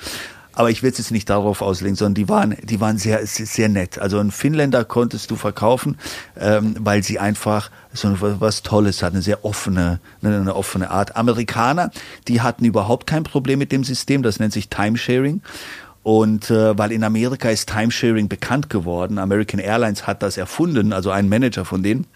Aber 0.53 0.69
ich 0.71 0.83
will 0.83 0.91
es 0.91 0.97
jetzt 0.97 1.11
nicht 1.11 1.29
darauf 1.29 1.61
auslegen, 1.61 1.95
sondern 1.95 2.15
die 2.15 2.27
waren, 2.27 2.55
die 2.63 2.81
waren 2.81 2.97
sehr, 2.97 3.25
sehr 3.25 3.69
nett. 3.69 3.97
Also 3.97 4.19
einen 4.19 4.31
Finnländer 4.31 4.83
konntest 4.83 5.31
du 5.31 5.37
verkaufen, 5.37 5.97
ähm, 6.37 6.75
weil 6.79 7.01
sie 7.01 7.17
einfach 7.17 7.71
so 7.93 8.13
was, 8.19 8.61
Tolles 8.61 9.01
hatten, 9.01 9.15
eine 9.15 9.23
sehr 9.23 9.45
offene, 9.45 10.01
eine, 10.21 10.35
eine 10.41 10.55
offene 10.55 10.89
Art. 10.91 11.15
Amerikaner, 11.15 11.91
die 12.27 12.41
hatten 12.41 12.65
überhaupt 12.65 13.07
kein 13.07 13.23
Problem 13.23 13.57
mit 13.57 13.71
dem 13.71 13.85
System, 13.85 14.21
das 14.21 14.39
nennt 14.39 14.51
sich 14.51 14.67
Timesharing. 14.69 15.41
Und 16.09 16.49
äh, 16.49 16.75
weil 16.75 16.91
in 16.91 17.03
Amerika 17.03 17.51
ist 17.51 17.69
Timesharing 17.69 18.29
bekannt 18.29 18.71
geworden, 18.71 19.19
American 19.19 19.59
Airlines 19.59 20.07
hat 20.07 20.23
das 20.23 20.37
erfunden, 20.37 20.91
also 20.91 21.11
ein 21.11 21.29
Manager 21.29 21.65
von 21.65 21.83
denen. 21.83 22.07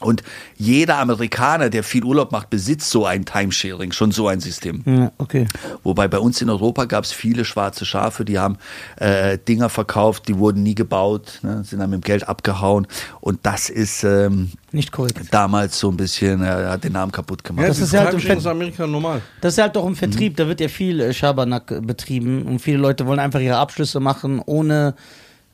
Und 0.00 0.22
jeder 0.56 0.98
Amerikaner, 0.98 1.68
der 1.70 1.84
viel 1.84 2.04
Urlaub 2.04 2.32
macht, 2.32 2.50
besitzt 2.50 2.90
so 2.90 3.04
ein 3.06 3.24
Timesharing, 3.24 3.92
schon 3.92 4.12
so 4.12 4.28
ein 4.28 4.40
System. 4.40 4.82
Ja, 4.86 5.12
okay. 5.18 5.46
Wobei 5.82 6.08
bei 6.08 6.18
uns 6.18 6.40
in 6.40 6.48
Europa 6.50 6.86
gab 6.86 7.04
es 7.04 7.12
viele 7.12 7.44
schwarze 7.44 7.84
Schafe, 7.84 8.24
die 8.24 8.38
haben 8.38 8.56
äh, 8.96 9.36
Dinger 9.46 9.68
verkauft, 9.68 10.26
die 10.28 10.36
wurden 10.38 10.62
nie 10.62 10.74
gebaut, 10.74 11.38
ne, 11.42 11.62
sind 11.64 11.80
dann 11.80 11.90
mit 11.90 12.00
dem 12.02 12.04
Geld 12.04 12.28
abgehauen. 12.28 12.86
Und 13.20 13.40
das 13.42 13.68
ist 13.68 14.02
ähm, 14.04 14.50
Nicht 14.72 14.90
korrekt. 14.90 15.20
damals 15.30 15.78
so 15.78 15.90
ein 15.90 15.96
bisschen, 15.96 16.42
äh, 16.42 16.46
hat 16.46 16.82
den 16.84 16.92
Namen 16.92 17.12
kaputt 17.12 17.44
gemacht. 17.44 17.62
Ja, 17.64 17.68
Das 17.68 17.78
das 17.78 17.88
ist 17.88 17.88
ist 17.88 17.98
ja 17.98 18.04
halt 18.04 18.14
im 18.14 18.20
in 18.20 18.26
Fett- 18.26 18.46
Amerika 18.46 18.86
normal. 18.86 19.20
Das 19.40 19.54
ist 19.54 19.62
halt 19.62 19.76
auch 19.76 19.86
im 19.86 19.96
Vertrieb, 19.96 20.36
da 20.36 20.46
wird 20.48 20.60
ja 20.60 20.68
viel 20.68 21.00
äh, 21.00 21.12
Schabernack 21.12 21.86
betrieben 21.86 22.42
und 22.44 22.58
viele 22.60 22.78
Leute 22.78 23.06
wollen 23.06 23.18
einfach 23.20 23.40
ihre 23.40 23.58
Abschlüsse 23.58 24.00
machen, 24.00 24.40
ohne 24.44 24.94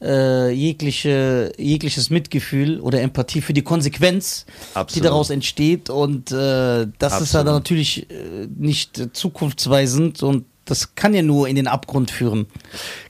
äh, 0.00 0.50
jegliche, 0.50 1.52
jegliches 1.58 2.10
Mitgefühl 2.10 2.80
oder 2.80 3.00
Empathie 3.00 3.40
für 3.40 3.52
die 3.52 3.62
Konsequenz, 3.62 4.44
die 4.46 4.76
Absolut. 4.76 5.06
daraus 5.06 5.30
entsteht. 5.30 5.90
Und 5.90 6.32
äh, 6.32 6.86
das 6.98 7.20
ist 7.20 7.32
ja 7.32 7.40
Absolut. 7.40 7.46
dann 7.46 7.54
natürlich 7.54 8.10
äh, 8.10 8.46
nicht 8.56 9.16
zukunftsweisend 9.16 10.22
und 10.22 10.44
das 10.66 10.96
kann 10.96 11.14
ja 11.14 11.22
nur 11.22 11.48
in 11.48 11.56
den 11.56 11.68
Abgrund 11.68 12.10
führen. 12.10 12.46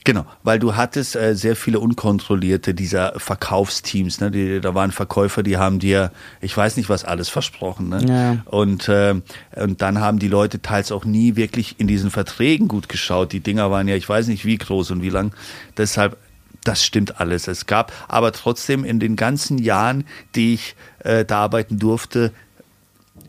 Genau, 0.03 0.25
weil 0.43 0.59
du 0.59 0.75
hattest 0.75 1.15
äh, 1.15 1.35
sehr 1.35 1.55
viele 1.55 1.79
unkontrollierte 1.79 2.73
dieser 2.73 3.19
Verkaufsteams. 3.19 4.21
Ne? 4.21 4.31
Die, 4.31 4.61
da 4.61 4.75
waren 4.75 4.91
Verkäufer, 4.91 5.41
die 5.43 5.57
haben 5.57 5.79
dir, 5.79 6.11
ich 6.39 6.55
weiß 6.55 6.77
nicht 6.77 6.87
was 6.87 7.03
alles 7.03 7.29
versprochen. 7.29 7.89
Ne? 7.89 8.05
Ja. 8.07 8.37
Und, 8.45 8.87
äh, 8.89 9.15
und 9.55 9.81
dann 9.81 9.99
haben 9.99 10.19
die 10.19 10.27
Leute 10.27 10.61
teils 10.61 10.91
auch 10.91 11.03
nie 11.03 11.35
wirklich 11.35 11.79
in 11.79 11.87
diesen 11.87 12.11
Verträgen 12.11 12.67
gut 12.67 12.89
geschaut. 12.89 13.33
Die 13.33 13.39
Dinger 13.39 13.71
waren 13.71 13.87
ja, 13.87 13.95
ich 13.95 14.07
weiß 14.07 14.27
nicht 14.27 14.45
wie 14.45 14.57
groß 14.57 14.91
und 14.91 15.01
wie 15.01 15.09
lang. 15.09 15.33
Deshalb 15.77 16.15
das 16.67 16.83
stimmt 16.83 17.19
alles. 17.19 17.47
Es 17.47 17.65
gab 17.65 17.91
aber 18.07 18.31
trotzdem 18.31 18.83
in 18.83 18.99
den 18.99 19.15
ganzen 19.15 19.57
Jahren, 19.57 20.05
die 20.35 20.55
ich 20.55 20.75
äh, 20.99 21.25
da 21.25 21.43
arbeiten 21.43 21.79
durfte, 21.79 22.31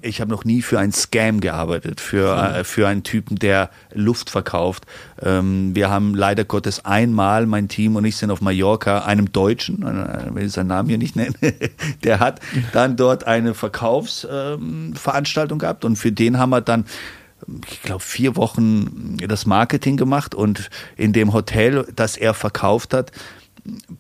ich 0.03 0.21
habe 0.21 0.31
noch 0.31 0.45
nie 0.45 0.61
für 0.63 0.79
einen 0.79 0.93
Scam 0.93 1.41
gearbeitet, 1.41 2.01
für, 2.01 2.37
äh, 2.37 2.63
für 2.65 2.87
einen 2.87 3.03
Typen, 3.03 3.37
der 3.37 3.71
Luft 3.93 4.31
verkauft. 4.31 4.87
Ähm, 5.21 5.75
wir 5.75 5.91
haben 5.91 6.15
leider 6.15 6.45
Gottes 6.45 6.85
einmal, 6.85 7.47
mein 7.47 7.67
Team 7.69 7.97
und 7.97 8.05
ich 8.05 8.15
sind 8.17 8.31
auf 8.31 8.41
Mallorca, 8.41 9.01
einem 9.01 9.33
Deutschen, 9.33 9.83
äh, 9.83 10.33
will 10.35 10.47
ich 10.47 10.53
seinen 10.53 10.69
Namen 10.69 10.89
hier 10.89 10.99
nicht 10.99 11.17
nennen, 11.17 11.35
der 12.05 12.21
hat 12.21 12.39
dann 12.73 12.97
dort 12.97 13.25
eine 13.25 13.55
Verkaufsveranstaltung 13.55 15.57
ähm, 15.57 15.61
gehabt 15.61 15.85
und 15.85 15.97
für 15.97 16.13
den 16.13 16.39
haben 16.39 16.51
wir 16.51 16.61
dann 16.61 16.85
ich 17.71 17.83
glaube, 17.83 18.03
vier 18.03 18.37
Wochen 18.37 19.17
das 19.19 19.47
Marketing 19.47 19.97
gemacht 19.97 20.35
und 20.35 20.71
in 20.97 21.13
dem 21.13 21.33
Hotel, 21.33 21.87
das 21.95 22.17
er 22.17 22.35
verkauft 22.35 22.95
hat, 22.95 23.13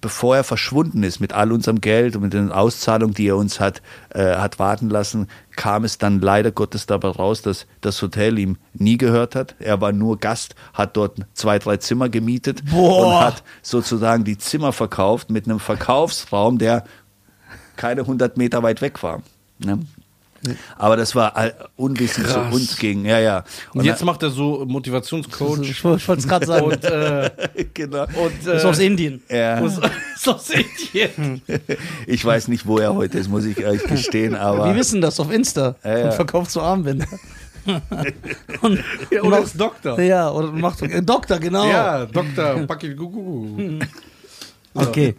bevor 0.01 0.37
er 0.37 0.45
verschwunden 0.45 1.03
ist 1.03 1.21
mit 1.21 1.33
all 1.33 1.53
unserem 1.53 1.81
Geld 1.81 2.17
und 2.17 2.23
mit 2.23 2.33
den 2.33 2.53
Auszahlungen, 2.53 3.15
die 3.15 3.29
er 3.29 3.37
uns 3.37 3.61
hat, 3.61 3.83
äh, 4.11 4.37
hat 4.37 4.59
warten 4.59 4.89
lassen, 4.89 5.29
kam 5.57 5.85
es 5.85 5.99
dann 5.99 6.21
leider 6.21 6.53
Gottes 6.53 6.87
dabei 6.87 7.09
raus, 7.09 7.43
dass 7.43 7.67
das 7.81 8.01
Hotel 8.01 8.39
ihm 8.39 8.57
nie 8.73 8.99
gehört 8.99 9.35
hat. 9.35 9.57
Er 9.59 9.81
war 9.81 9.93
nur 9.93 10.19
Gast, 10.19 10.55
hat 10.73 10.97
dort 10.97 11.19
zwei, 11.35 11.59
drei 11.59 11.77
Zimmer 11.79 12.09
gemietet 12.09 12.63
Boah. 12.71 13.07
und 13.07 13.21
hat 13.25 13.43
sozusagen 13.63 14.25
die 14.25 14.39
Zimmer 14.39 14.73
verkauft 14.73 15.31
mit 15.31 15.47
einem 15.47 15.61
Verkaufsraum, 15.61 16.59
der 16.59 16.85
keine 17.77 18.03
100 18.03 18.37
Meter 18.37 18.63
weit 18.63 18.81
weg 18.81 19.03
war. 19.03 19.23
Ne? 19.59 19.81
Aber 20.77 20.97
das 20.97 21.15
war 21.15 21.33
unwissend 21.77 22.29
zu 22.29 22.41
uns 22.41 22.77
ging. 22.77 23.05
Ja, 23.05 23.19
ja. 23.19 23.45
Und 23.75 23.85
jetzt 23.85 24.05
macht 24.05 24.23
er 24.23 24.31
so 24.31 24.65
Motivationscoach. 24.67 25.61
Ich 25.63 25.85
wollte 25.85 26.13
es 26.13 26.29
gerade 26.29 26.47
sagen. 26.47 26.67
und, 26.67 26.85
äh, 26.85 27.31
genau. 27.75 28.03
und 28.05 28.47
ist 28.47 28.65
aus 28.65 28.79
äh, 28.79 28.87
Indien. 28.87 29.23
Ja. 29.29 29.59
ist 30.15 30.29
aus 30.29 30.51
Indien. 30.51 31.43
Ich 32.07 32.25
weiß 32.25 32.49
nicht, 32.49 32.67
wo 32.67 32.79
er 32.79 32.95
heute 32.95 33.19
ist, 33.19 33.29
muss 33.29 33.45
ich 33.45 33.65
euch 33.65 33.85
gestehen, 33.85 34.35
aber. 34.35 34.67
Wir 34.67 34.75
wissen 34.75 35.01
das 35.01 35.21
auf 35.21 35.31
Insta. 35.33 35.77
Ja, 35.85 35.99
ja. 35.99 36.05
Und 36.07 36.15
verkauft 36.15 36.51
so 36.51 36.61
Armbänder. 36.61 37.07
und, 38.63 38.83
Ja, 39.11 39.23
oder 39.23 39.41
ist 39.41 39.61
Doktor. 39.61 40.01
ja, 40.01 40.31
oder 40.31 40.51
macht 40.53 40.83
äh, 40.83 41.03
Doktor, 41.03 41.39
genau. 41.39 41.69
Ja, 41.69 42.07
Doktor 42.07 42.67
Paki 42.67 42.95
Gugu. 42.95 43.79
Okay. 44.75 45.15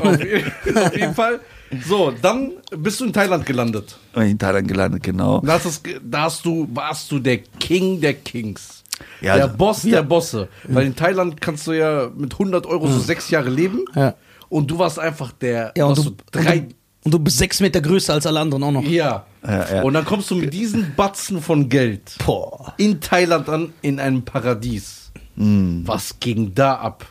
Auf, 0.00 0.06
auf 0.06 0.96
jeden 0.96 1.14
Fall. 1.14 1.40
So, 1.86 2.12
dann 2.20 2.52
bist 2.76 3.00
du 3.00 3.04
in 3.06 3.12
Thailand 3.12 3.46
gelandet. 3.46 3.96
in 4.14 4.38
Thailand 4.38 4.68
gelandet, 4.68 5.02
genau. 5.02 5.40
Da 5.40 5.54
hast, 5.54 5.64
es 5.64 5.82
ge- 5.82 6.00
da 6.02 6.22
hast 6.22 6.44
du, 6.44 6.68
warst 6.72 7.10
du 7.10 7.18
der 7.18 7.38
King 7.38 8.00
der 8.00 8.14
Kings. 8.14 8.82
Ja, 9.20 9.34
der 9.36 9.44
also- 9.44 9.56
Boss 9.56 9.82
der 9.82 10.02
Bosse. 10.02 10.48
Weil 10.64 10.86
in 10.86 10.94
Thailand 10.96 11.40
kannst 11.40 11.66
du 11.66 11.72
ja 11.72 12.10
mit 12.14 12.34
100 12.38 12.66
Euro 12.66 12.86
so 12.88 12.98
sechs 12.98 13.30
Jahre 13.30 13.48
leben. 13.50 13.84
Ja. 13.94 14.14
Und 14.48 14.70
du 14.70 14.78
warst 14.78 14.98
einfach 14.98 15.32
der. 15.32 15.72
Ja, 15.76 15.86
und 15.86 15.96
du, 15.96 16.02
so 16.02 16.10
und, 16.10 16.22
drei. 16.30 16.58
du, 16.60 16.74
und 17.04 17.10
du 17.14 17.18
bist 17.18 17.38
sechs 17.38 17.58
Meter 17.60 17.80
größer 17.80 18.12
als 18.12 18.26
alle 18.26 18.40
anderen 18.40 18.62
auch 18.64 18.70
noch. 18.72 18.82
Ja. 18.84 19.24
Ja, 19.44 19.74
ja. 19.76 19.82
Und 19.82 19.94
dann 19.94 20.04
kommst 20.04 20.30
du 20.30 20.36
mit 20.36 20.52
diesen 20.52 20.94
Batzen 20.94 21.40
von 21.42 21.68
Geld 21.68 22.16
Boah. 22.24 22.74
in 22.76 23.00
Thailand 23.00 23.48
an, 23.48 23.72
in 23.82 23.98
einem 23.98 24.22
Paradies. 24.22 25.10
Mm. 25.36 25.80
Was 25.86 26.20
ging 26.20 26.54
da 26.54 26.74
ab? 26.76 27.06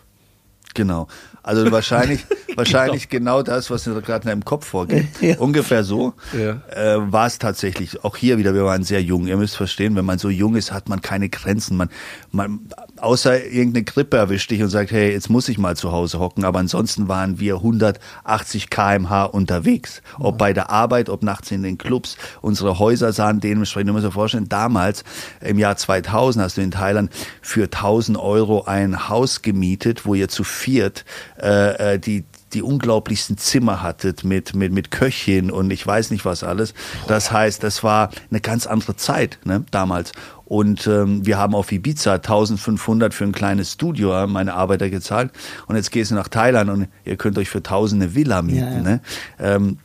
Genau. 0.75 1.07
Also 1.43 1.71
wahrscheinlich, 1.71 2.25
wahrscheinlich 2.55 3.09
genau 3.09 3.41
das, 3.41 3.69
was 3.71 3.85
mir 3.87 4.01
gerade 4.01 4.23
in 4.23 4.29
deinem 4.29 4.45
Kopf 4.45 4.67
vorgeht. 4.67 5.07
Ja. 5.21 5.37
Ungefähr 5.37 5.83
so 5.83 6.13
Ja. 6.37 6.61
äh, 6.69 7.11
war 7.11 7.27
es 7.27 7.39
tatsächlich. 7.39 8.03
Auch 8.03 8.17
hier 8.17 8.37
wieder, 8.37 8.53
wir 8.53 8.65
waren 8.65 8.83
sehr 8.83 9.01
jung. 9.01 9.27
Ihr 9.27 9.37
müsst 9.37 9.55
verstehen, 9.55 9.95
wenn 9.95 10.05
man 10.05 10.17
so 10.19 10.29
jung 10.29 10.55
ist, 10.55 10.71
hat 10.71 10.89
man 10.89 11.01
keine 11.01 11.29
Grenzen. 11.29 11.77
Man, 11.77 11.89
man, 12.31 12.59
außer 13.01 13.45
irgendeine 13.45 13.83
Grippe 13.83 14.17
erwischt 14.17 14.51
dich 14.51 14.61
und 14.61 14.69
sagt, 14.69 14.91
hey, 14.91 15.11
jetzt 15.11 15.29
muss 15.29 15.49
ich 15.49 15.57
mal 15.57 15.75
zu 15.75 15.91
Hause 15.91 16.19
hocken. 16.19 16.45
Aber 16.45 16.59
ansonsten 16.59 17.07
waren 17.07 17.39
wir 17.39 17.55
180 17.55 18.69
kmh 18.69 19.23
unterwegs. 19.23 20.01
Ob 20.19 20.37
bei 20.37 20.53
der 20.53 20.69
Arbeit, 20.69 21.09
ob 21.09 21.23
nachts 21.23 21.51
in 21.51 21.63
den 21.63 21.77
Clubs. 21.77 22.17
Unsere 22.41 22.79
Häuser 22.79 23.13
sahen 23.13 23.39
dementsprechend, 23.39 23.89
du 23.89 23.93
musst 23.93 24.05
dir 24.05 24.11
vorstellen, 24.11 24.49
damals 24.49 25.03
im 25.41 25.59
Jahr 25.59 25.75
2000 25.75 26.45
hast 26.45 26.57
du 26.57 26.61
in 26.61 26.71
Thailand 26.71 27.11
für 27.41 27.63
1000 27.63 28.17
Euro 28.17 28.63
ein 28.65 29.09
Haus 29.09 29.41
gemietet, 29.41 30.05
wo 30.05 30.13
ihr 30.13 30.29
zu 30.29 30.43
viert 30.43 31.05
äh, 31.41 31.95
äh, 31.95 31.99
die 31.99 32.23
die 32.53 32.61
unglaublichsten 32.61 33.37
Zimmer 33.37 33.81
hattet 33.81 34.23
mit, 34.23 34.53
mit, 34.55 34.71
mit 34.71 34.91
Köchin 34.91 35.51
und 35.51 35.71
ich 35.71 35.85
weiß 35.85 36.11
nicht 36.11 36.25
was 36.25 36.43
alles. 36.43 36.73
Das 37.07 37.31
heißt, 37.31 37.63
das 37.63 37.83
war 37.83 38.09
eine 38.29 38.41
ganz 38.41 38.67
andere 38.67 38.95
Zeit 38.95 39.39
ne, 39.43 39.63
damals. 39.71 40.11
Und 40.51 40.85
ähm, 40.85 41.25
wir 41.25 41.37
haben 41.37 41.55
auf 41.55 41.71
Ibiza 41.71 42.15
1500 42.15 43.13
für 43.13 43.23
ein 43.23 43.31
kleines 43.31 43.71
Studio 43.71 44.11
haben 44.11 44.33
meine 44.33 44.53
Arbeiter 44.53 44.89
gezahlt. 44.89 45.31
Und 45.67 45.77
jetzt 45.77 45.91
gehst 45.91 46.11
du 46.11 46.15
nach 46.15 46.27
Thailand 46.27 46.69
und 46.69 46.87
ihr 47.05 47.15
könnt 47.15 47.37
euch 47.37 47.47
für 47.47 47.59
1000 47.59 48.03
eine 48.03 48.15
Villa 48.15 48.41
mieten. 48.41 48.59
Ja, 48.59 48.71
ja. 48.73 48.81
Ne? 48.81 49.01
Ähm, 49.39 49.77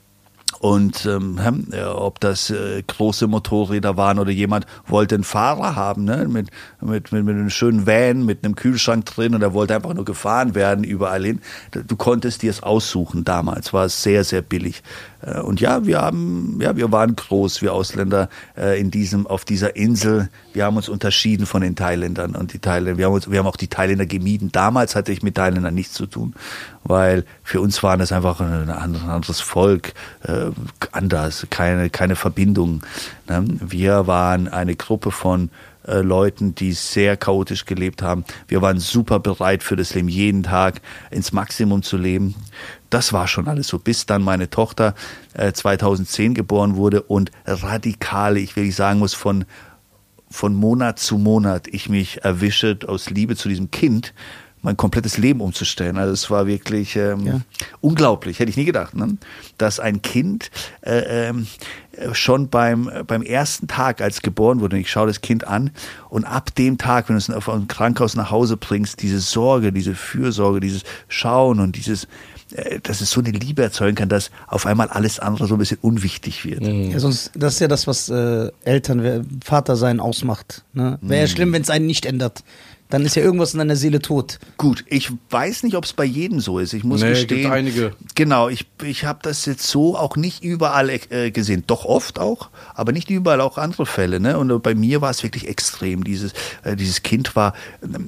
und 0.59 1.07
ähm, 1.07 1.39
hm, 1.41 1.69
ob 1.95 2.19
das 2.19 2.51
äh, 2.51 2.83
große 2.85 3.29
Motorräder 3.29 3.97
waren 3.97 4.19
oder 4.19 4.33
jemand 4.33 4.67
wollte 4.89 5.15
einen 5.15 5.23
Fahrer 5.23 5.77
haben, 5.77 6.03
ne? 6.03 6.27
mit, 6.29 6.51
mit, 6.81 7.13
mit, 7.13 7.25
mit 7.25 7.37
einem 7.37 7.51
schönen 7.51 7.87
Van, 7.87 8.25
mit 8.25 8.45
einem 8.45 8.57
Kühlschrank 8.57 9.05
drin 9.05 9.37
und 9.37 9.43
er 9.43 9.53
wollte 9.53 9.77
einfach 9.77 9.95
nur 9.95 10.05
gefahren 10.05 10.57
werden 10.57 10.83
überall 10.83 11.25
hin. 11.25 11.41
Du 11.71 11.95
konntest 11.95 12.43
dir 12.43 12.51
es 12.51 12.65
aussuchen 12.65 13.23
damals, 13.23 13.73
war 13.73 13.85
es 13.85 14.03
sehr, 14.03 14.25
sehr 14.25 14.43
billig. 14.43 14.83
Äh, 15.27 15.41
Und 15.41 15.61
ja, 15.61 15.85
wir 15.85 16.01
haben, 16.01 16.59
ja, 16.61 16.77
wir 16.77 16.91
waren 16.93 17.17
groß, 17.17 17.63
wir 17.63 17.73
Ausländer 17.73 18.29
äh, 18.57 18.81
in 18.81 18.91
diesem, 18.91 19.27
auf 19.27 19.45
dieser 19.45 19.77
Insel. 19.77 20.29
Wir 20.53 20.65
haben 20.65 20.77
uns 20.77 20.89
unterschieden 20.89 21.47
von 21.47 21.63
den 21.63 21.77
Thailändern 21.77 22.35
und 22.37 22.53
die 22.53 22.59
Thailänder, 22.59 22.99
wir 22.99 23.07
haben 23.07 23.15
uns, 23.15 23.31
wir 23.31 23.39
haben 23.39 23.47
auch 23.47 23.57
die 23.57 23.69
Thailänder 23.69 24.07
gemieden. 24.07 24.51
Damals 24.53 24.95
hatte 24.95 25.13
ich 25.13 25.23
mit 25.23 25.35
Thailändern 25.35 25.75
nichts 25.75 25.95
zu 25.95 26.07
tun, 26.07 26.35
weil 26.85 27.25
für 27.43 27.61
uns 27.61 27.83
waren 27.83 27.99
das 27.99 28.13
einfach 28.13 28.41
ein 28.41 28.71
anderes, 28.71 29.41
Volk, 29.41 29.93
äh, 30.23 30.47
anders, 30.93 31.47
keine, 31.51 31.91
keine 31.91 32.17
Verbindung. 32.17 32.83
Ne? 33.29 33.45
Wir 33.61 34.07
waren 34.07 34.49
eine 34.49 34.77
Gruppe 34.77 35.11
von 35.11 35.51
äh, 35.87 36.01
Leuten, 36.01 36.55
die 36.55 36.73
sehr 36.73 37.17
chaotisch 37.17 37.65
gelebt 37.65 38.03
haben. 38.03 38.25
Wir 38.49 38.63
waren 38.63 38.79
super 38.79 39.21
bereit 39.21 39.63
für 39.63 39.77
das 39.77 39.95
Leben, 39.95 40.09
jeden 40.09 40.43
Tag 40.43 40.81
ins 41.11 41.33
Maximum 41.33 41.83
zu 41.83 41.97
leben. 41.97 42.35
Das 42.91 43.13
war 43.13 43.29
schon 43.29 43.49
alles 43.49 43.69
so, 43.69 43.79
bis 43.79 44.07
dann 44.07 44.23
meine 44.23 44.51
Tochter 44.51 44.95
äh, 45.35 45.53
2010 45.53 46.35
geboren 46.35 46.77
wurde 46.77 47.03
und 47.03 47.31
radikale, 47.45 48.41
ich 48.41 48.57
will 48.57 48.65
nicht 48.65 48.77
sagen 48.77 48.99
muss, 48.99 49.15
von, 49.15 49.45
von 50.31 50.55
Monat 50.55 50.99
zu 50.99 51.19
Monat 51.19 51.69
ich 51.69 51.89
mich 51.89 52.25
erwische 52.25 52.79
aus 52.87 53.11
Liebe 53.11 53.37
zu 53.37 53.49
diesem 53.49 53.71
Kind, 53.71 54.13
mein 54.67 54.77
komplettes 54.77 55.17
Leben 55.17 55.41
umzustellen. 55.41 55.97
Also 55.97 56.13
es 56.13 56.29
war 56.29 56.49
wirklich 56.49 56.97
ähm, 56.97 57.25
Ja. 57.25 57.41
unglaublich, 57.81 58.41
hätte 58.41 58.51
ich 58.51 58.57
nie 58.57 58.65
gedacht, 58.65 58.97
ne? 58.97 59.17
dass 59.59 59.79
ein 59.79 60.03
Kind 60.03 60.51
äh, 60.81 61.29
äh, 61.29 61.35
schon 62.13 62.49
beim, 62.49 62.91
beim 63.07 63.23
ersten 63.23 63.69
Tag, 63.69 64.01
als 64.01 64.23
geboren 64.23 64.59
wurde, 64.59 64.75
und 64.75 64.83
ich 64.83 64.91
schaue 64.91 65.07
das 65.07 65.21
Kind 65.21 65.47
an 65.47 65.71
und 66.11 66.25
ab 66.25 66.53
dem 66.57 66.79
Tag, 66.79 67.09
wenn 67.09 67.15
du 67.15 67.19
es 67.19 67.31
auf 67.31 67.49
ein 67.49 67.69
Krankenhaus 67.69 68.17
nach 68.17 68.33
Hause 68.33 68.57
bringst, 68.57 69.03
diese 69.03 69.21
Sorge, 69.21 69.73
diese 69.73 69.95
Fürsorge, 69.95 70.59
dieses 70.59 70.83
Schauen 71.07 71.61
und 71.61 71.77
dieses, 71.77 72.09
äh, 72.53 72.81
dass 72.83 73.01
es 73.01 73.13
so 73.13 73.21
eine 73.21 73.31
Liebe 73.31 73.63
erzeugen 73.63 73.95
kann, 73.95 74.09
dass 74.09 74.33
auf 74.49 74.67
einmal 74.67 74.89
alles 74.89 75.21
andere 75.21 75.47
so 75.47 75.55
ein 75.55 75.59
bisschen 75.59 75.79
unwichtig 75.81 76.45
wird. 76.45 76.63
Ja, 76.63 76.99
sonst, 76.99 77.31
das 77.37 77.55
ist 77.55 77.61
ja 77.61 77.69
das, 77.69 77.87
was 77.87 78.09
äh, 78.09 78.51
Eltern, 78.65 79.29
Vater 79.45 79.77
sein 79.77 80.01
ausmacht. 80.01 80.65
Ne? 80.73 80.99
Wäre 81.03 81.21
ja 81.21 81.27
schlimm, 81.29 81.53
wenn 81.53 81.63
es 81.63 81.71
einen 81.71 81.87
nicht 81.87 82.05
ändert. 82.05 82.43
Dann 82.89 83.05
ist 83.05 83.17
ja 83.17 83.23
irgendwas 83.23 83.53
in 83.53 83.59
deiner 83.59 83.77
Seele 83.77 84.01
tot. 84.01 84.39
Gut, 84.59 84.85
ich 84.87 85.11
weiß 85.31 85.65
nicht, 85.65 85.75
ob 85.77 85.85
es 85.85 85.93
bei 85.93 86.05
jedem 86.05 86.41
so 86.41 86.59
ist. 86.59 86.73
Ich 86.73 86.85
muss 86.85 87.01
Nee, 87.03 87.11
gestehen. 87.11 87.43
gibt 87.43 87.53
einige. 87.53 87.93
Genau, 88.15 88.49
ich, 88.49 88.67
ich 88.85 89.05
habe 89.05 89.19
das 89.23 89.45
jetzt 89.47 89.67
so 89.67 89.97
auch 89.97 90.17
nicht 90.17 90.45
überall 90.45 90.89
äh, 90.91 91.31
gesehen. 91.31 91.65
Doch 91.67 91.85
oft 91.85 92.19
auch, 92.19 92.51
aber 92.75 92.93
nicht 92.93 93.11
überall 93.11 93.41
auch 93.41 93.59
andere 93.59 93.87
Fälle. 93.87 94.21
Ne? 94.21 94.39
Und 94.39 94.63
bei 94.63 94.75
mir 94.75 95.01
war 95.01 95.11
es 95.11 95.23
wirklich 95.23 95.49
extrem. 95.49 96.05
Dieses, 96.05 96.33
äh, 96.63 96.77
dieses 96.77 97.03
Kind 97.03 97.35
war, 97.35 97.55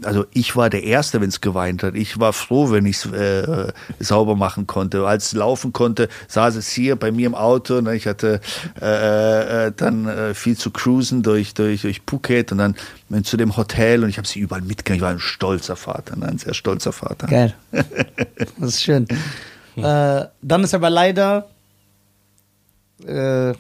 also 0.05 0.27
ich 0.33 0.55
war 0.55 0.71
der 0.71 0.85
Erste, 0.85 1.21
wenn 1.21 1.29
es 1.29 1.41
geweint 1.41 1.83
hat. 1.83 1.95
Ich 1.97 2.21
war 2.21 2.33
froh, 2.33 2.71
wenn 2.71 2.87
ich 2.87 3.05
es 3.05 3.07
äh, 3.13 3.73
sauber 3.99 4.37
machen 4.37 4.67
konnte. 4.67 5.07
Als 5.07 5.27
es 5.27 5.33
laufen 5.33 5.73
konnte, 5.73 6.09
saß 6.29 6.55
es 6.55 6.69
hier 6.69 6.95
bei 6.97 7.11
mir 7.11 7.27
im 7.27 7.35
Auto. 7.35 7.81
Ne? 7.81 7.97
Ich 7.97 8.07
hatte 8.07 8.41
äh, 8.81 9.67
äh, 9.67 9.73
dann 9.77 10.07
äh, 10.07 10.35
viel 10.35 10.57
zu 10.57 10.71
cruisen 10.71 11.23
durch, 11.23 11.55
durch, 11.55 11.83
durch 11.83 12.03
Phuket 12.07 12.53
und 12.53 12.59
dann 12.59 12.77
zu 13.25 13.37
dem 13.39 13.57
Hotel 13.57 14.05
und 14.05 14.11
ich 14.11 14.19
habe 14.19 14.29
sie 14.29 14.39
überall 14.39 14.61
mitgenommen. 14.69 14.99
Ich 14.99 15.03
war 15.03 15.11
ein 15.11 15.19
stolzer 15.19 15.75
Vater, 15.77 16.15
ein 16.21 16.39
sehr 16.39 16.55
stolzer 16.55 16.93
Vater. 16.93 17.27
Geil. 17.27 17.55
Das 18.61 18.71
ist 18.71 18.83
schön. 18.83 19.07
Äh, 19.77 20.27
dann 20.43 20.65
ist 20.65 20.75
aber 20.75 20.91
leider, 20.91 21.49
äh, 23.07 23.53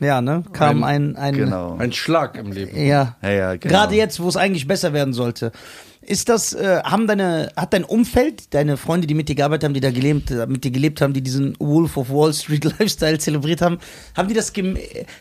Ja, 0.00 0.20
ne? 0.20 0.42
Kam 0.52 0.82
ein, 0.84 1.16
ein, 1.16 1.34
Genau. 1.34 1.76
Ein 1.76 1.92
Schlag 1.92 2.36
im 2.36 2.52
Leben. 2.52 2.76
ja. 2.76 3.16
Ja, 3.22 3.30
ja, 3.30 3.56
genau. 3.56 3.72
Gerade 3.72 3.94
jetzt, 3.94 4.20
wo 4.20 4.28
es 4.28 4.36
eigentlich 4.36 4.66
besser 4.66 4.92
werden 4.92 5.12
sollte. 5.14 5.52
Ist 6.04 6.28
das, 6.28 6.52
äh, 6.52 6.80
haben 6.82 7.06
deine, 7.06 7.52
hat 7.56 7.72
dein 7.72 7.84
Umfeld, 7.84 8.52
deine 8.54 8.76
Freunde, 8.76 9.06
die 9.06 9.14
mit 9.14 9.28
dir 9.28 9.36
gearbeitet 9.36 9.64
haben, 9.64 9.74
die 9.74 9.80
da 9.80 9.92
gelebt, 9.92 10.32
äh, 10.32 10.46
mit 10.48 10.64
dir 10.64 10.72
gelebt 10.72 11.00
haben, 11.00 11.12
die 11.12 11.20
diesen 11.22 11.54
Wolf 11.60 11.96
of 11.96 12.10
Wall 12.10 12.34
Street 12.34 12.64
Lifestyle 12.78 13.18
zelebriert 13.18 13.62
haben, 13.62 13.78
haben 14.16 14.26
die 14.26 14.34
das 14.34 14.52
gem 14.52 14.76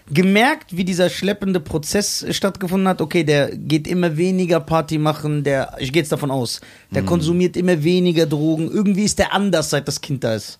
gemerkt, 0.09 0.75
wie 0.75 0.83
dieser 0.83 1.09
schleppende 1.09 1.59
Prozess 1.59 2.25
stattgefunden 2.31 2.87
hat? 2.87 2.99
Okay, 2.99 3.23
der 3.23 3.55
geht 3.55 3.87
immer 3.87 4.17
weniger 4.17 4.59
Party 4.59 4.97
machen, 4.97 5.43
der, 5.43 5.75
ich 5.79 5.93
gehe 5.93 6.01
jetzt 6.01 6.11
davon 6.11 6.31
aus, 6.31 6.61
Mhm. 6.89 6.93
der 6.95 7.03
konsumiert 7.03 7.57
immer 7.57 7.83
weniger 7.83 8.25
Drogen, 8.25 8.69
irgendwie 8.71 9.03
ist 9.03 9.19
der 9.19 9.33
anders, 9.33 9.69
seit 9.69 9.87
das 9.87 10.01
Kind 10.01 10.23
da 10.23 10.33
ist. 10.33 10.57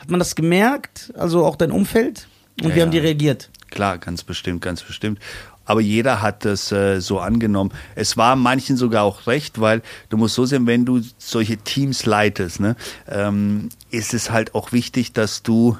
Hat 0.00 0.10
man 0.10 0.18
das 0.18 0.34
gemerkt? 0.34 1.12
Also 1.16 1.44
auch 1.46 1.54
dein 1.54 1.70
Umfeld? 1.70 2.26
Und 2.60 2.70
Ja, 2.70 2.74
wie 2.74 2.82
haben 2.82 2.90
die 2.90 2.98
reagiert? 2.98 3.48
Klar, 3.70 3.96
ganz 3.98 4.22
bestimmt, 4.24 4.60
ganz 4.60 4.82
bestimmt. 4.82 5.18
Aber 5.64 5.80
jeder 5.80 6.22
hat 6.22 6.44
das 6.44 6.72
äh, 6.72 7.00
so 7.00 7.20
angenommen. 7.20 7.72
Es 7.94 8.16
war 8.16 8.36
manchen 8.36 8.76
sogar 8.76 9.04
auch 9.04 9.26
recht, 9.26 9.60
weil 9.60 9.82
du 10.08 10.16
musst 10.16 10.34
so 10.34 10.44
sehen, 10.44 10.66
wenn 10.66 10.84
du 10.84 11.00
solche 11.18 11.56
Teams 11.56 12.04
leitest, 12.06 12.60
ne, 12.60 12.76
ähm, 13.08 13.68
ist 13.90 14.14
es 14.14 14.30
halt 14.30 14.54
auch 14.54 14.72
wichtig, 14.72 15.12
dass 15.12 15.42
du 15.42 15.76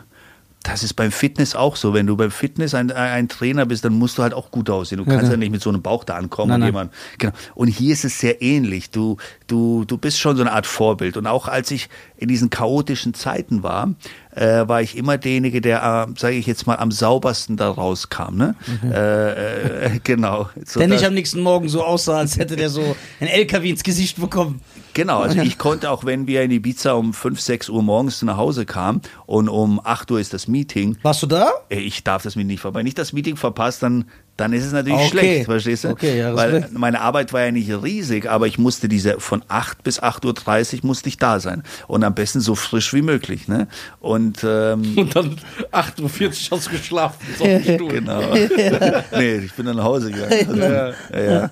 das 0.63 0.83
ist 0.83 0.95
beim 0.95 1.11
Fitness 1.11 1.55
auch 1.57 1.77
so. 1.77 1.93
Wenn 1.95 2.07
du 2.07 2.17
beim 2.17 2.31
Fitness 2.31 2.75
ein, 2.75 2.91
ein 2.93 3.29
Trainer 3.29 3.67
bist, 3.67 3.85
dann 3.85 3.95
musst 3.95 4.19
du 4.19 4.23
halt 4.23 4.35
auch 4.35 4.51
gut 4.51 4.71
aussehen. 4.71 4.99
Du 4.99 5.05
kannst 5.05 5.21
klar. 5.21 5.33
ja 5.33 5.37
nicht 5.37 5.51
mit 5.51 5.63
so 5.63 5.71
einem 5.71 5.83
Bauch 5.83 6.05
da 6.05 6.15
ankommen 6.15 6.51
Nein, 6.51 6.61
und 6.63 6.67
jemand. 6.67 6.93
Genau. 7.19 7.33
Und 7.55 7.69
hier 7.69 7.93
ist 7.93 8.05
es 8.05 8.19
sehr 8.19 8.43
ähnlich. 8.43 8.91
Du, 8.91 9.17
du, 9.47 9.85
du 9.85 9.99
bist 9.99 10.21
schon 10.21 10.37
so 10.37 10.43
eine 10.43 10.53
Art 10.53 10.67
Vorbild. 10.67 11.17
Und 11.17 11.27
auch 11.27 11.49
als 11.49 11.71
ich 11.71 11.89
in 12.17 12.29
diesen 12.29 12.51
chaotischen 12.51 13.15
Zeiten 13.15 13.63
war, 13.63 13.95
äh, 14.35 14.67
war 14.69 14.81
ich 14.83 14.97
immer 14.97 15.19
derjenige, 15.19 15.61
der, 15.61 16.07
äh, 16.09 16.19
sage 16.19 16.37
ich 16.37 16.47
jetzt 16.47 16.67
mal, 16.67 16.77
am 16.77 16.91
saubersten 16.93 17.57
da 17.57 17.71
rauskam. 17.71 18.37
Ne? 18.37 18.55
Äh, 18.85 19.87
äh, 19.97 20.01
genau. 20.05 20.49
So 20.65 20.81
Der 20.81 20.89
dass- 20.89 21.01
nicht 21.01 21.07
am 21.07 21.15
nächsten 21.15 21.41
Morgen 21.41 21.69
so 21.69 21.83
aussah, 21.85 22.19
als 22.19 22.39
hätte 22.39 22.57
der 22.57 22.69
so 22.71 22.97
ein 23.21 23.27
LKW 23.29 23.71
ins 23.71 23.83
Gesicht 23.83 24.21
bekommen. 24.21 24.61
Genau, 24.95 25.21
also 25.21 25.41
ich 25.41 25.57
konnte 25.59 25.91
auch, 25.91 26.05
wenn 26.05 26.27
wir 26.27 26.43
in 26.43 26.51
Ibiza 26.51 26.93
um 26.93 27.15
5, 27.15 27.41
6 27.41 27.69
Uhr 27.71 27.83
morgens 27.83 28.21
nach 28.23 28.37
Hause 28.37 28.67
kamen 28.67 29.01
und 29.27 29.49
um 29.49 29.81
8 29.83 30.11
Uhr 30.11 30.21
ist 30.21 30.35
das 30.35 30.49
Meeting, 30.49 30.97
Warst 31.03 31.23
du 31.23 31.27
da? 31.27 31.51
Ey, 31.71 31.81
ich 31.81 32.05
darf 32.05 32.23
das 32.23 32.37
mir 32.37 32.45
nicht 32.45 32.61
verpassen. 32.61 32.81
Wenn 32.81 32.87
ich 32.87 32.95
das 32.95 33.13
Meeting 33.13 33.37
verpasse, 33.37 33.81
dann, 33.81 34.05
dann 34.37 34.53
ist 34.53 34.65
es 34.67 34.73
natürlich 34.73 34.99
Okay. 34.99 35.09
schlecht, 35.09 35.45
verstehst 35.47 35.85
du? 35.85 35.89
Okay, 35.91 36.19
ja, 36.19 36.35
Weil 36.37 36.69
meine 36.73 37.01
Arbeit 37.01 37.33
war 37.33 37.43
ja 37.43 37.51
nicht 37.53 37.71
riesig, 37.71 38.29
aber 38.29 38.47
ich 38.47 38.59
musste 38.59 38.89
diese 38.89 39.19
von 39.21 39.43
8 39.49 39.83
bis 39.83 40.03
8.30 40.03 40.75
Uhr 40.77 40.87
musste 40.87 41.09
ich 41.09 41.17
da 41.17 41.41
sein. 41.41 41.63
Und 41.87 42.05
am 42.05 42.15
besten 42.15 42.41
so 42.41 42.55
frisch 42.55 42.93
wie 42.93 43.03
möglich. 43.03 43.49
Ne? 43.49 43.69
Und 44.01 44.45
ähm, 44.45 44.93
Und 44.97 45.17
dann 45.17 45.37
8.40 45.73 46.51
Uhr 46.53 46.59
hast 46.59 46.67
du 46.67 46.71
geschlafen. 46.71 47.19
Genau. 47.89 48.21
nee, 49.17 49.37
ich 49.37 49.53
bin 49.55 49.67
dann 49.67 49.77
nach 49.77 49.85
Hause 49.85 50.11
gegangen. 50.13 50.47
Also, 50.49 50.61
ja. 50.61 50.93
Ja, 51.19 51.51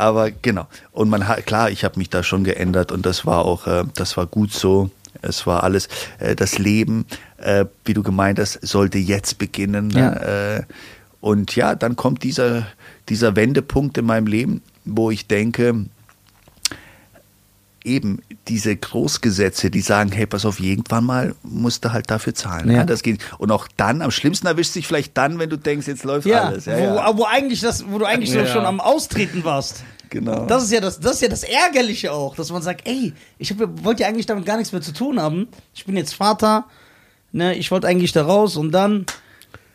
Aber 0.00 0.30
genau. 0.30 0.66
Und 0.92 1.10
man 1.10 1.28
hat, 1.28 1.44
klar, 1.44 1.70
ich 1.70 1.84
habe 1.84 1.98
mich 1.98 2.08
da 2.08 2.22
schon 2.22 2.42
geändert 2.42 2.90
und 2.90 3.04
das 3.04 3.26
war 3.26 3.44
auch, 3.44 3.66
äh, 3.66 3.84
das 3.94 4.16
war 4.16 4.26
gut 4.26 4.50
so. 4.50 4.90
Es 5.20 5.46
war 5.46 5.62
alles, 5.62 5.88
äh, 6.18 6.34
das 6.34 6.58
Leben, 6.58 7.04
äh, 7.36 7.66
wie 7.84 7.92
du 7.92 8.02
gemeint 8.02 8.38
hast, 8.38 8.66
sollte 8.66 8.96
jetzt 8.96 9.36
beginnen. 9.36 9.90
Ja. 9.90 10.10
Ne? 10.10 10.66
Äh, 10.66 10.72
und 11.20 11.54
ja, 11.54 11.74
dann 11.74 11.96
kommt 11.96 12.22
dieser, 12.22 12.66
dieser 13.10 13.36
Wendepunkt 13.36 13.98
in 13.98 14.06
meinem 14.06 14.26
Leben, 14.26 14.62
wo 14.86 15.10
ich 15.10 15.26
denke, 15.26 15.84
eben 17.84 18.22
diese 18.48 18.76
Großgesetze, 18.76 19.70
die 19.70 19.80
sagen, 19.80 20.12
hey, 20.12 20.26
pass 20.26 20.44
auf, 20.44 20.60
irgendwann 20.60 21.04
mal 21.04 21.34
musst 21.42 21.84
du 21.84 21.92
halt 21.92 22.10
dafür 22.10 22.34
zahlen. 22.34 22.70
Ja. 22.70 22.84
Das 22.84 23.02
geht. 23.02 23.20
Und 23.38 23.50
auch 23.50 23.68
dann, 23.76 24.02
am 24.02 24.10
schlimmsten 24.10 24.46
erwischt 24.46 24.72
sich 24.72 24.86
vielleicht 24.86 25.16
dann, 25.16 25.38
wenn 25.38 25.50
du 25.50 25.56
denkst, 25.56 25.86
jetzt 25.86 26.04
läuft 26.04 26.26
Ja, 26.26 26.44
alles. 26.44 26.66
Ja, 26.66 26.76
wo, 26.78 26.82
ja. 26.96 27.18
wo 27.18 27.24
eigentlich 27.24 27.60
das, 27.60 27.84
wo 27.88 27.98
du 27.98 28.04
eigentlich 28.04 28.32
Ja. 28.32 28.46
schon 28.46 28.66
am 28.66 28.80
Austreten 28.80 29.44
warst. 29.44 29.82
Genau. 30.10 30.44
Das 30.46 30.64
ist 30.64 30.72
ja 30.72 30.80
das, 30.80 30.98
das 31.00 31.14
ist 31.14 31.22
ja 31.22 31.28
das 31.28 31.44
Ärgerliche 31.44 32.12
auch, 32.12 32.34
dass 32.34 32.50
man 32.50 32.62
sagt, 32.62 32.86
ey, 32.86 33.12
ich 33.38 33.54
wollte 33.58 34.02
ja 34.02 34.08
eigentlich 34.08 34.26
damit 34.26 34.44
gar 34.44 34.56
nichts 34.56 34.72
mehr 34.72 34.82
zu 34.82 34.92
tun 34.92 35.20
haben. 35.20 35.48
Ich 35.72 35.84
bin 35.86 35.96
jetzt 35.96 36.14
Vater, 36.14 36.64
ne, 37.32 37.54
ich 37.54 37.70
wollte 37.70 37.86
eigentlich 37.86 38.12
da 38.12 38.22
raus 38.24 38.56
und 38.56 38.72
dann. 38.72 39.06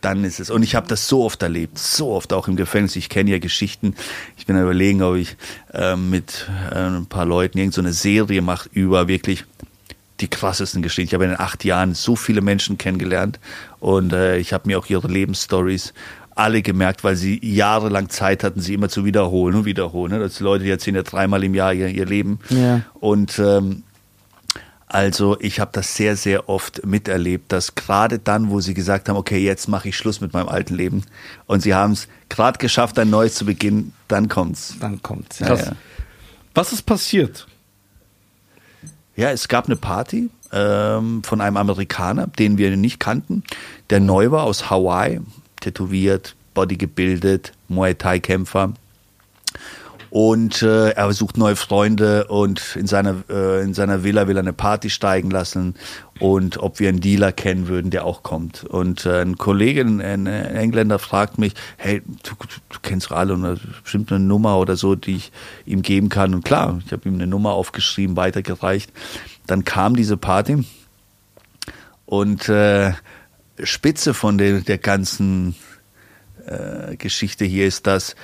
Dann 0.06 0.24
ist 0.24 0.40
es. 0.40 0.52
Und 0.52 0.62
ich 0.62 0.76
habe 0.76 0.88
das 0.88 1.08
so 1.08 1.24
oft 1.24 1.42
erlebt, 1.42 1.80
so 1.80 2.12
oft 2.12 2.32
auch 2.32 2.48
im 2.48 2.56
Gefängnis. 2.56 2.96
Ich 2.96 3.10
kenne 3.10 3.32
ja 3.32 3.40
Geschichten. 3.40 3.96
Ich 4.38 4.46
bin 4.46 4.58
überlegen, 4.58 5.02
ob 5.02 5.16
ich 5.16 5.36
ähm, 5.74 6.12
mit 6.12 6.48
äh, 6.72 6.76
ein 6.76 7.08
paar 7.08 7.26
Leuten 7.26 7.58
irgendeine 7.58 7.92
so 7.92 8.02
Serie 8.02 8.44
mache 8.44 8.70
über 8.72 9.08
wirklich 9.08 9.46
die 10.22 10.28
krassesten 10.28 10.84
Geschichten. 10.84 11.08
Ich 11.08 11.14
habe 11.16 11.26
in 11.26 11.32
den 11.32 11.40
acht 11.40 11.66
Jahren 11.66 11.96
so 11.96 12.16
viele 12.16 12.42
Menschen 12.42 12.78
kennengelernt 12.78 13.40
und 13.80 14.14
äh, 14.14 14.38
ich 14.38 14.54
habe 14.54 14.68
mir 14.68 14.78
auch 14.78 14.86
ihre 14.86 15.08
Lebensstories 15.08 15.94
alle 16.36 16.62
gemerkt, 16.62 17.04
weil 17.04 17.16
sie 17.16 17.40
jahrelang 17.44 18.10
Zeit 18.10 18.44
hatten, 18.44 18.62
sie 18.62 18.76
immer 18.76 18.90
zu 18.90 19.06
wiederholen 19.06 19.56
und 19.56 19.66
wiederholen. 19.66 20.12
Ne? 20.12 20.20
Das 20.20 20.36
sind 20.36 20.46
Leute, 20.46 20.66
die 20.66 20.70
erzählen 20.70 20.98
ja 20.98 21.04
dreimal 21.04 21.44
im 21.44 21.56
Jahr 21.56 21.74
ihr, 21.74 21.88
ihr 21.88 22.06
Leben. 22.06 22.40
Ja. 22.50 22.82
Und 22.94 23.40
ähm, 23.40 23.84
also 24.96 25.38
ich 25.42 25.60
habe 25.60 25.72
das 25.74 25.96
sehr, 25.96 26.16
sehr 26.16 26.48
oft 26.48 26.86
miterlebt, 26.86 27.52
dass 27.52 27.76
gerade 27.76 28.18
dann, 28.18 28.50
wo 28.50 28.62
sie 28.62 28.74
gesagt 28.74 29.10
haben, 29.10 29.18
okay, 29.18 29.40
jetzt 29.40 29.68
mache 29.68 29.90
ich 29.90 29.98
Schluss 29.98 30.22
mit 30.22 30.32
meinem 30.32 30.48
alten 30.48 30.74
Leben 30.74 31.04
und 31.48 31.60
sie 31.60 31.74
haben 31.74 31.92
es 31.92 32.08
gerade 32.30 32.58
geschafft, 32.60 32.98
ein 32.98 33.10
neues 33.10 33.36
zu 33.36 33.46
beginnen, 33.46 33.92
dann 34.08 34.30
kommt's. 34.30 34.76
Dann 34.80 35.02
kommt. 35.02 35.38
Ja, 35.42 35.54
ja. 35.54 35.74
Was 36.54 36.72
ist 36.72 36.84
passiert? 36.84 37.46
Ja, 39.18 39.32
es 39.32 39.50
gab 39.50 39.66
eine 39.66 39.76
Party 39.76 40.30
ähm, 40.54 41.24
von 41.24 41.42
einem 41.42 41.58
Amerikaner, 41.58 42.28
den 42.28 42.58
wir 42.58 42.78
nicht 42.78 43.02
kannten, 43.02 43.44
der 43.90 44.00
neu 44.00 44.32
war 44.32 44.44
aus 44.44 44.70
Hawaii, 44.70 45.20
tätowiert, 45.60 46.38
Body 46.54 46.78
gebildet, 46.78 47.52
Muay 47.68 47.96
Thai 47.96 48.20
Kämpfer. 48.20 48.72
Und 50.10 50.62
äh, 50.62 50.92
er 50.92 51.12
sucht 51.14 51.38
neue 51.38 51.56
Freunde 51.56 52.28
und 52.28 52.76
in 52.76 52.88
seiner, 52.88 53.24
äh, 53.30 53.64
in 53.64 53.74
seiner 53.74 54.04
Villa 54.04 54.28
will 54.28 54.38
er 54.38 54.42
eine 54.42 54.54
Party 54.54 54.90
steigen 54.90 55.30
lassen 55.30 55.76
und 56.20 56.58
ob 56.58 56.80
wir 56.80 56.90
einen 56.90 57.02
Dealer 57.02 57.32
kennen 57.32 57.68
würden, 57.68 57.92
der 57.92 58.06
auch 58.06 58.24
kommt. 58.24 58.64
Und 58.64 59.06
äh, 59.06 59.22
ein 59.22 59.38
Kollege, 59.38 59.82
ein, 59.82 60.26
Engländer, 60.26 61.00
fragt 61.00 61.38
mich, 61.38 61.54
hey, 61.78 62.02
du, 62.24 62.32
du 62.70 62.80
kennst 62.82 63.12
alle 63.12 63.34
und 63.34 63.60
bestimmt 63.84 64.12
eine 64.12 64.24
Nummer 64.24 64.58
oder 64.58 64.76
so, 64.78 64.96
die 64.96 65.18
ich 65.18 65.32
ihm 65.66 65.82
geben 65.82 66.10
kann. 66.10 66.34
Und 66.34 66.46
klar, 66.46 66.80
ich 66.86 66.92
habe 66.92 67.08
ihm 67.10 67.16
eine 67.16 67.28
Nummer 67.28 67.52
aufgeschrieben, 67.52 68.16
weitergereicht. 68.16 68.92
Dann 69.48 69.66
kam 69.66 69.96
diese 69.96 70.18
Party 70.18 70.64
und 72.06 72.48
äh, 72.50 72.94
Spitze 73.64 74.14
von 74.14 74.38
der, 74.38 74.62
der 74.62 74.78
ganzen 74.78 75.56
äh, 76.46 76.96
Geschichte 76.98 77.46
hier 77.46 77.66
ist, 77.66 77.88
dass 77.88 78.16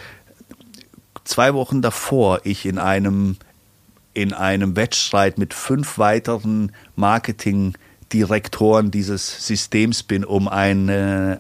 zwei 1.23 1.53
Wochen 1.53 1.81
davor 1.81 2.41
ich 2.43 2.65
in 2.65 2.77
einem 2.77 3.37
in 4.13 4.33
einem 4.33 4.75
Wettstreit 4.75 5.37
mit 5.37 5.53
fünf 5.53 5.97
weiteren 5.97 6.73
Marketingdirektoren 6.97 8.91
dieses 8.91 9.47
Systems 9.47 10.03
bin, 10.03 10.25
um 10.25 10.49
eine, 10.49 11.39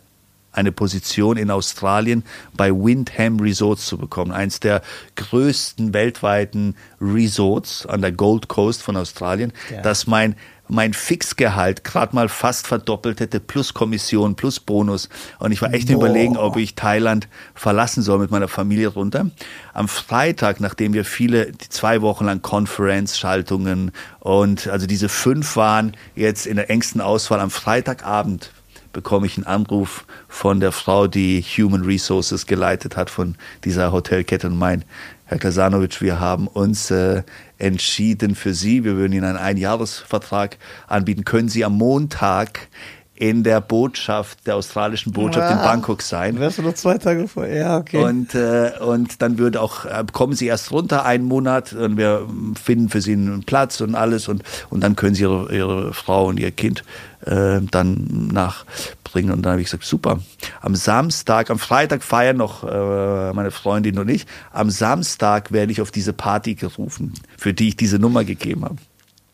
eine 0.53 0.71
Position 0.71 1.35
in 1.35 1.51
Australien 1.51 2.23
bei 2.55 2.71
Windham 2.71 3.39
Resorts 3.41 3.85
zu 3.87 3.97
bekommen. 3.97 4.31
Eins 4.31 4.61
der 4.61 4.81
größten 5.17 5.93
weltweiten 5.93 6.75
Resorts 7.01 7.85
an 7.85 8.01
der 8.01 8.13
Gold 8.13 8.47
Coast 8.47 8.81
von 8.81 8.95
Australien, 8.95 9.51
Ja. 9.69 9.81
das 9.81 10.07
mein 10.07 10.35
mein 10.71 10.93
Fixgehalt 10.93 11.83
gerade 11.83 12.15
mal 12.15 12.29
fast 12.29 12.65
verdoppelt 12.65 13.19
hätte, 13.19 13.41
plus 13.41 13.73
Kommission, 13.73 14.35
plus 14.35 14.61
Bonus. 14.61 15.09
Und 15.37 15.51
ich 15.51 15.61
war 15.61 15.73
echt 15.73 15.89
Boah. 15.89 15.95
überlegen, 15.95 16.37
ob 16.37 16.55
ich 16.55 16.75
Thailand 16.75 17.27
verlassen 17.53 18.01
soll 18.01 18.19
mit 18.19 18.31
meiner 18.31 18.47
Familie 18.47 18.87
runter. 18.87 19.29
Am 19.73 19.89
Freitag, 19.89 20.61
nachdem 20.61 20.93
wir 20.93 21.03
viele, 21.03 21.51
die 21.51 21.67
zwei 21.67 22.01
Wochen 22.01 22.25
lang 22.25 22.41
Conference-Schaltungen 22.41 23.91
und 24.21 24.69
also 24.69 24.87
diese 24.87 25.09
fünf 25.09 25.57
waren 25.57 25.97
jetzt 26.15 26.47
in 26.47 26.55
der 26.55 26.69
engsten 26.69 27.01
Auswahl, 27.01 27.41
am 27.41 27.51
Freitagabend 27.51 28.51
bekomme 28.93 29.25
ich 29.25 29.37
einen 29.37 29.47
Anruf 29.47 30.05
von 30.27 30.59
der 30.59 30.71
Frau, 30.71 31.07
die 31.07 31.41
Human 31.41 31.83
Resources 31.83 32.45
geleitet 32.45 32.95
hat 32.95 33.09
von 33.09 33.35
dieser 33.63 33.91
Hotelkette 33.91 34.47
und 34.47 34.57
meint, 34.57 34.85
Herr 35.31 35.39
Kasanovic, 35.39 36.01
wir 36.01 36.19
haben 36.19 36.45
uns 36.45 36.91
äh, 36.91 37.23
entschieden 37.57 38.35
für 38.35 38.53
Sie, 38.53 38.83
wir 38.83 38.97
würden 38.97 39.13
Ihnen 39.13 39.23
einen 39.23 39.37
Einjahresvertrag 39.37 40.57
anbieten. 40.87 41.23
Können 41.23 41.47
Sie 41.47 41.63
am 41.63 41.77
Montag 41.77 42.67
in 43.15 43.45
der 43.45 43.61
Botschaft, 43.61 44.45
der 44.45 44.57
australischen 44.57 45.13
Botschaft 45.13 45.49
in 45.49 45.57
Ah. 45.59 45.67
Bangkok 45.67 46.01
sein? 46.01 46.37
Wärst 46.37 46.57
du 46.57 46.63
noch 46.63 46.73
zwei 46.73 46.97
Tage 46.97 47.29
vor? 47.29 47.47
Ja, 47.47 47.77
okay. 47.77 48.03
Und, 48.03 48.35
äh, 48.35 48.73
und 48.81 49.21
dann 49.21 49.37
würde 49.37 49.61
auch, 49.61 49.85
äh, 49.85 50.03
kommen 50.11 50.33
Sie 50.33 50.47
erst 50.47 50.69
runter 50.71 51.05
einen 51.05 51.23
Monat 51.23 51.71
und 51.71 51.95
wir 51.95 52.27
finden 52.61 52.89
für 52.89 52.99
Sie 52.99 53.13
einen 53.13 53.43
Platz 53.43 53.79
und 53.79 53.95
alles 53.95 54.27
und, 54.27 54.43
und 54.69 54.81
dann 54.81 54.97
können 54.97 55.15
Sie 55.15 55.21
Ihre, 55.21 55.55
Ihre 55.55 55.93
Frau 55.93 56.25
und 56.25 56.41
Ihr 56.41 56.51
Kind 56.51 56.83
äh, 57.25 57.61
dann 57.71 58.27
nachbringen. 59.11 59.31
Und 59.31 59.43
dann 59.43 59.53
habe 59.53 59.61
ich 59.61 59.67
gesagt, 59.67 59.83
super. 59.83 60.19
Am 60.61 60.75
Samstag, 60.75 61.49
am 61.49 61.59
Freitag 61.59 62.03
feiern 62.03 62.37
noch 62.37 62.63
äh, 62.63 63.33
meine 63.33 63.51
Freundin 63.51 63.99
und 63.99 64.09
ich. 64.09 64.25
Am 64.51 64.69
Samstag 64.69 65.51
werde 65.51 65.71
ich 65.71 65.81
auf 65.81 65.91
diese 65.91 66.13
Party 66.13 66.55
gerufen, 66.55 67.13
für 67.37 67.53
die 67.53 67.69
ich 67.69 67.75
diese 67.75 67.99
Nummer 67.99 68.23
gegeben 68.23 68.65
habe. 68.65 68.75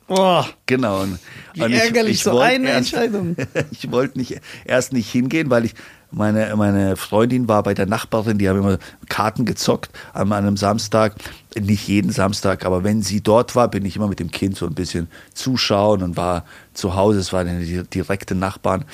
Boah, 0.08 0.48
Genau. 0.66 1.02
Und, 1.02 1.20
wie 1.54 1.64
und 1.64 1.72
ich- 1.74 1.82
ärgerlich 1.82 2.14
ich 2.14 2.24
so 2.24 2.32
wollte 2.32 2.46
eine 2.56 2.70
erst- 2.70 2.94
Entscheidung. 2.94 3.36
ich 3.72 3.92
wollte 3.92 4.18
nicht, 4.18 4.40
erst 4.66 4.94
nicht 4.94 5.12
hingehen, 5.12 5.50
weil 5.50 5.66
ich 5.66 5.74
meine, 6.12 6.56
meine 6.56 6.96
Freundin 6.96 7.50
war 7.50 7.64
bei 7.64 7.74
der 7.74 7.86
Nachbarin, 7.86 8.38
die 8.38 8.48
haben 8.48 8.60
immer 8.60 8.78
Karten 9.10 9.44
gezockt 9.44 9.90
an 10.14 10.32
einem 10.32 10.56
Samstag. 10.56 11.16
Nicht 11.60 11.86
jeden 11.90 12.12
Samstag, 12.12 12.66
aber 12.66 12.86
wenn 12.86 13.02
sie 13.02 13.20
dort 13.20 13.56
war, 13.58 13.68
bin 13.68 13.84
ich 13.84 13.98
immer 13.98 14.08
mit 14.08 14.20
dem 14.22 14.32
Kind 14.32 14.56
so 14.56 14.66
ein 14.66 14.76
bisschen 14.76 15.10
zuschauen 15.34 16.02
und 16.04 16.16
war 16.16 16.46
zu 16.74 16.96
Hause. 16.96 17.20
Es 17.20 17.34
waren 17.34 17.60
die 17.60 17.84
direkte 17.84 18.36
Nachbarn. 18.36 18.86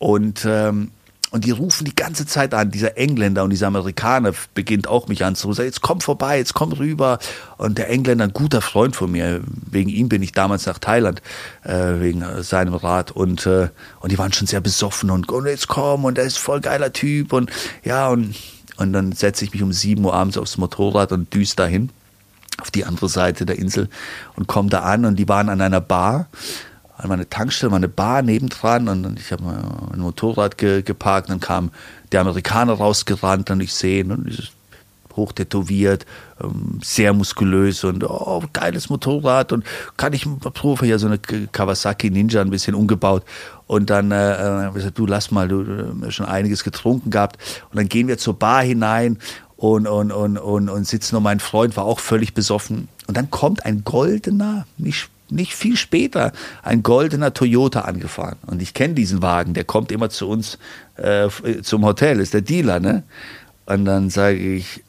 Und, 0.00 0.44
ähm, 0.44 0.90
und 1.30 1.44
die 1.44 1.52
rufen 1.52 1.84
die 1.84 1.94
ganze 1.94 2.26
Zeit 2.26 2.54
an, 2.54 2.72
dieser 2.72 2.96
Engländer 2.96 3.44
und 3.44 3.50
dieser 3.50 3.68
Amerikaner 3.68 4.32
beginnt 4.54 4.88
auch 4.88 5.06
mich 5.06 5.24
anzurufen, 5.24 5.64
jetzt 5.64 5.82
komm 5.82 6.00
vorbei, 6.00 6.38
jetzt 6.38 6.54
komm 6.54 6.72
rüber. 6.72 7.20
Und 7.58 7.78
der 7.78 7.88
Engländer, 7.88 8.24
ein 8.24 8.32
guter 8.32 8.62
Freund 8.62 8.96
von 8.96 9.12
mir, 9.12 9.42
wegen 9.70 9.90
ihm 9.90 10.08
bin 10.08 10.22
ich 10.24 10.32
damals 10.32 10.66
nach 10.66 10.80
Thailand, 10.80 11.22
äh, 11.62 12.00
wegen 12.00 12.24
seinem 12.42 12.74
Rat. 12.74 13.12
Und, 13.12 13.46
äh, 13.46 13.68
und 14.00 14.10
die 14.10 14.18
waren 14.18 14.32
schon 14.32 14.48
sehr 14.48 14.60
besoffen 14.60 15.10
und, 15.10 15.30
und 15.30 15.46
jetzt 15.46 15.68
komm 15.68 16.04
und 16.04 16.18
er 16.18 16.24
ist 16.24 16.38
voll 16.38 16.60
geiler 16.60 16.92
Typ. 16.92 17.32
Und 17.32 17.50
ja, 17.84 18.08
und, 18.08 18.34
und 18.78 18.92
dann 18.92 19.12
setze 19.12 19.44
ich 19.44 19.52
mich 19.52 19.62
um 19.62 19.72
7 19.72 20.04
Uhr 20.04 20.14
abends 20.14 20.36
aufs 20.36 20.58
Motorrad 20.58 21.12
und 21.12 21.32
düse 21.32 21.54
dahin 21.54 21.90
auf 22.60 22.70
die 22.70 22.84
andere 22.84 23.08
Seite 23.08 23.46
der 23.46 23.58
Insel 23.58 23.88
und 24.34 24.46
komme 24.46 24.70
da 24.70 24.80
an 24.80 25.04
und 25.04 25.16
die 25.16 25.28
waren 25.28 25.48
an 25.48 25.60
einer 25.60 25.80
Bar, 25.80 26.28
an 27.02 27.08
meiner 27.08 27.28
Tankstelle, 27.28 27.70
meine 27.70 27.88
Bar 27.88 28.22
nebendran 28.22 28.88
und 28.88 29.18
ich 29.18 29.32
habe 29.32 29.42
mein 29.42 30.00
Motorrad 30.00 30.58
ge 30.58 30.82
geparkt, 30.82 31.30
dann 31.30 31.40
kam 31.40 31.70
der 32.12 32.20
Amerikaner 32.20 32.74
rausgerannt 32.74 33.50
und 33.50 33.60
ich 33.60 33.72
sehe 33.72 34.00
ihn 34.00 34.12
und 34.12 34.28
dieses 34.28 34.50
hoch 35.16 35.32
tätowiert, 35.32 36.06
ähm, 36.42 36.78
sehr 36.82 37.12
muskulös 37.12 37.82
und 37.84 38.04
oh, 38.04 38.42
geiles 38.52 38.90
Motorrad 38.90 39.52
und 39.52 39.64
kann 39.96 40.12
ich 40.12 40.26
Profi 40.40 40.86
ja 40.86 40.98
so 40.98 41.06
eine 41.06 41.18
Kawasaki 41.18 42.10
Ninja 42.10 42.40
ein 42.40 42.50
bisschen 42.50 42.74
umgebaut 42.74 43.24
und 43.66 43.90
dann 43.90 44.12
äh, 44.12 44.32
äh, 44.32 44.64
hab 44.64 44.68
ich 44.68 44.74
gesagt, 44.74 44.98
du 44.98 45.06
lass 45.06 45.30
mal, 45.30 45.48
du 45.48 45.94
hast 46.04 46.14
schon 46.14 46.26
einiges 46.26 46.64
getrunken 46.64 47.10
gehabt 47.10 47.38
und 47.70 47.78
dann 47.78 47.88
gehen 47.88 48.08
wir 48.08 48.18
zur 48.18 48.38
Bar 48.38 48.62
hinein 48.62 49.18
und, 49.56 49.86
und, 49.86 50.10
und, 50.10 50.38
und, 50.38 50.68
und 50.68 50.86
sitzen 50.86 51.16
und 51.16 51.22
mein 51.22 51.40
Freund 51.40 51.76
war 51.76 51.84
auch 51.84 51.98
völlig 52.00 52.32
besoffen. 52.32 52.88
Und 53.06 53.16
dann 53.16 53.30
kommt 53.30 53.66
ein 53.66 53.84
goldener, 53.84 54.66
nicht, 54.78 55.10
nicht 55.30 55.54
viel 55.54 55.76
später, 55.76 56.32
ein 56.62 56.82
goldener 56.82 57.32
Toyota 57.32 57.82
angefahren. 57.82 58.38
Und 58.46 58.62
ich 58.62 58.74
kenne 58.74 58.94
diesen 58.94 59.22
Wagen, 59.22 59.54
der 59.54 59.64
kommt 59.64 59.92
immer 59.92 60.10
zu 60.10 60.28
uns 60.28 60.58
äh, 60.96 61.28
zum 61.62 61.84
Hotel, 61.84 62.20
ist 62.20 62.34
der 62.34 62.42
Dealer, 62.42 62.80
ne? 62.80 63.02
Und 63.66 63.84
dann 63.84 64.10
sage 64.10 64.38
ich, 64.38 64.82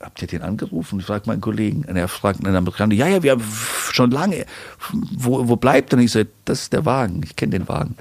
habt 0.00 0.22
ihr 0.22 0.28
den 0.28 0.42
angerufen? 0.42 1.00
Ich 1.00 1.06
frage 1.06 1.24
meinen 1.26 1.40
Kollegen. 1.40 1.84
Und 1.88 1.96
er 1.96 2.08
fragt 2.08 2.44
einen 2.44 2.54
Amerikaner, 2.54 2.94
ja, 2.94 3.06
ja, 3.06 3.22
wir 3.22 3.32
haben 3.32 3.44
schon 3.92 4.10
lange. 4.10 4.44
Wo, 4.92 5.48
wo 5.48 5.56
bleibt 5.56 5.92
er? 5.92 5.98
Und 5.98 6.04
ich 6.04 6.12
sage, 6.12 6.28
das 6.44 6.62
ist 6.62 6.72
der 6.72 6.84
Wagen, 6.84 7.22
ich 7.24 7.36
kenne 7.36 7.52
den 7.52 7.68
Wagen. 7.68 7.96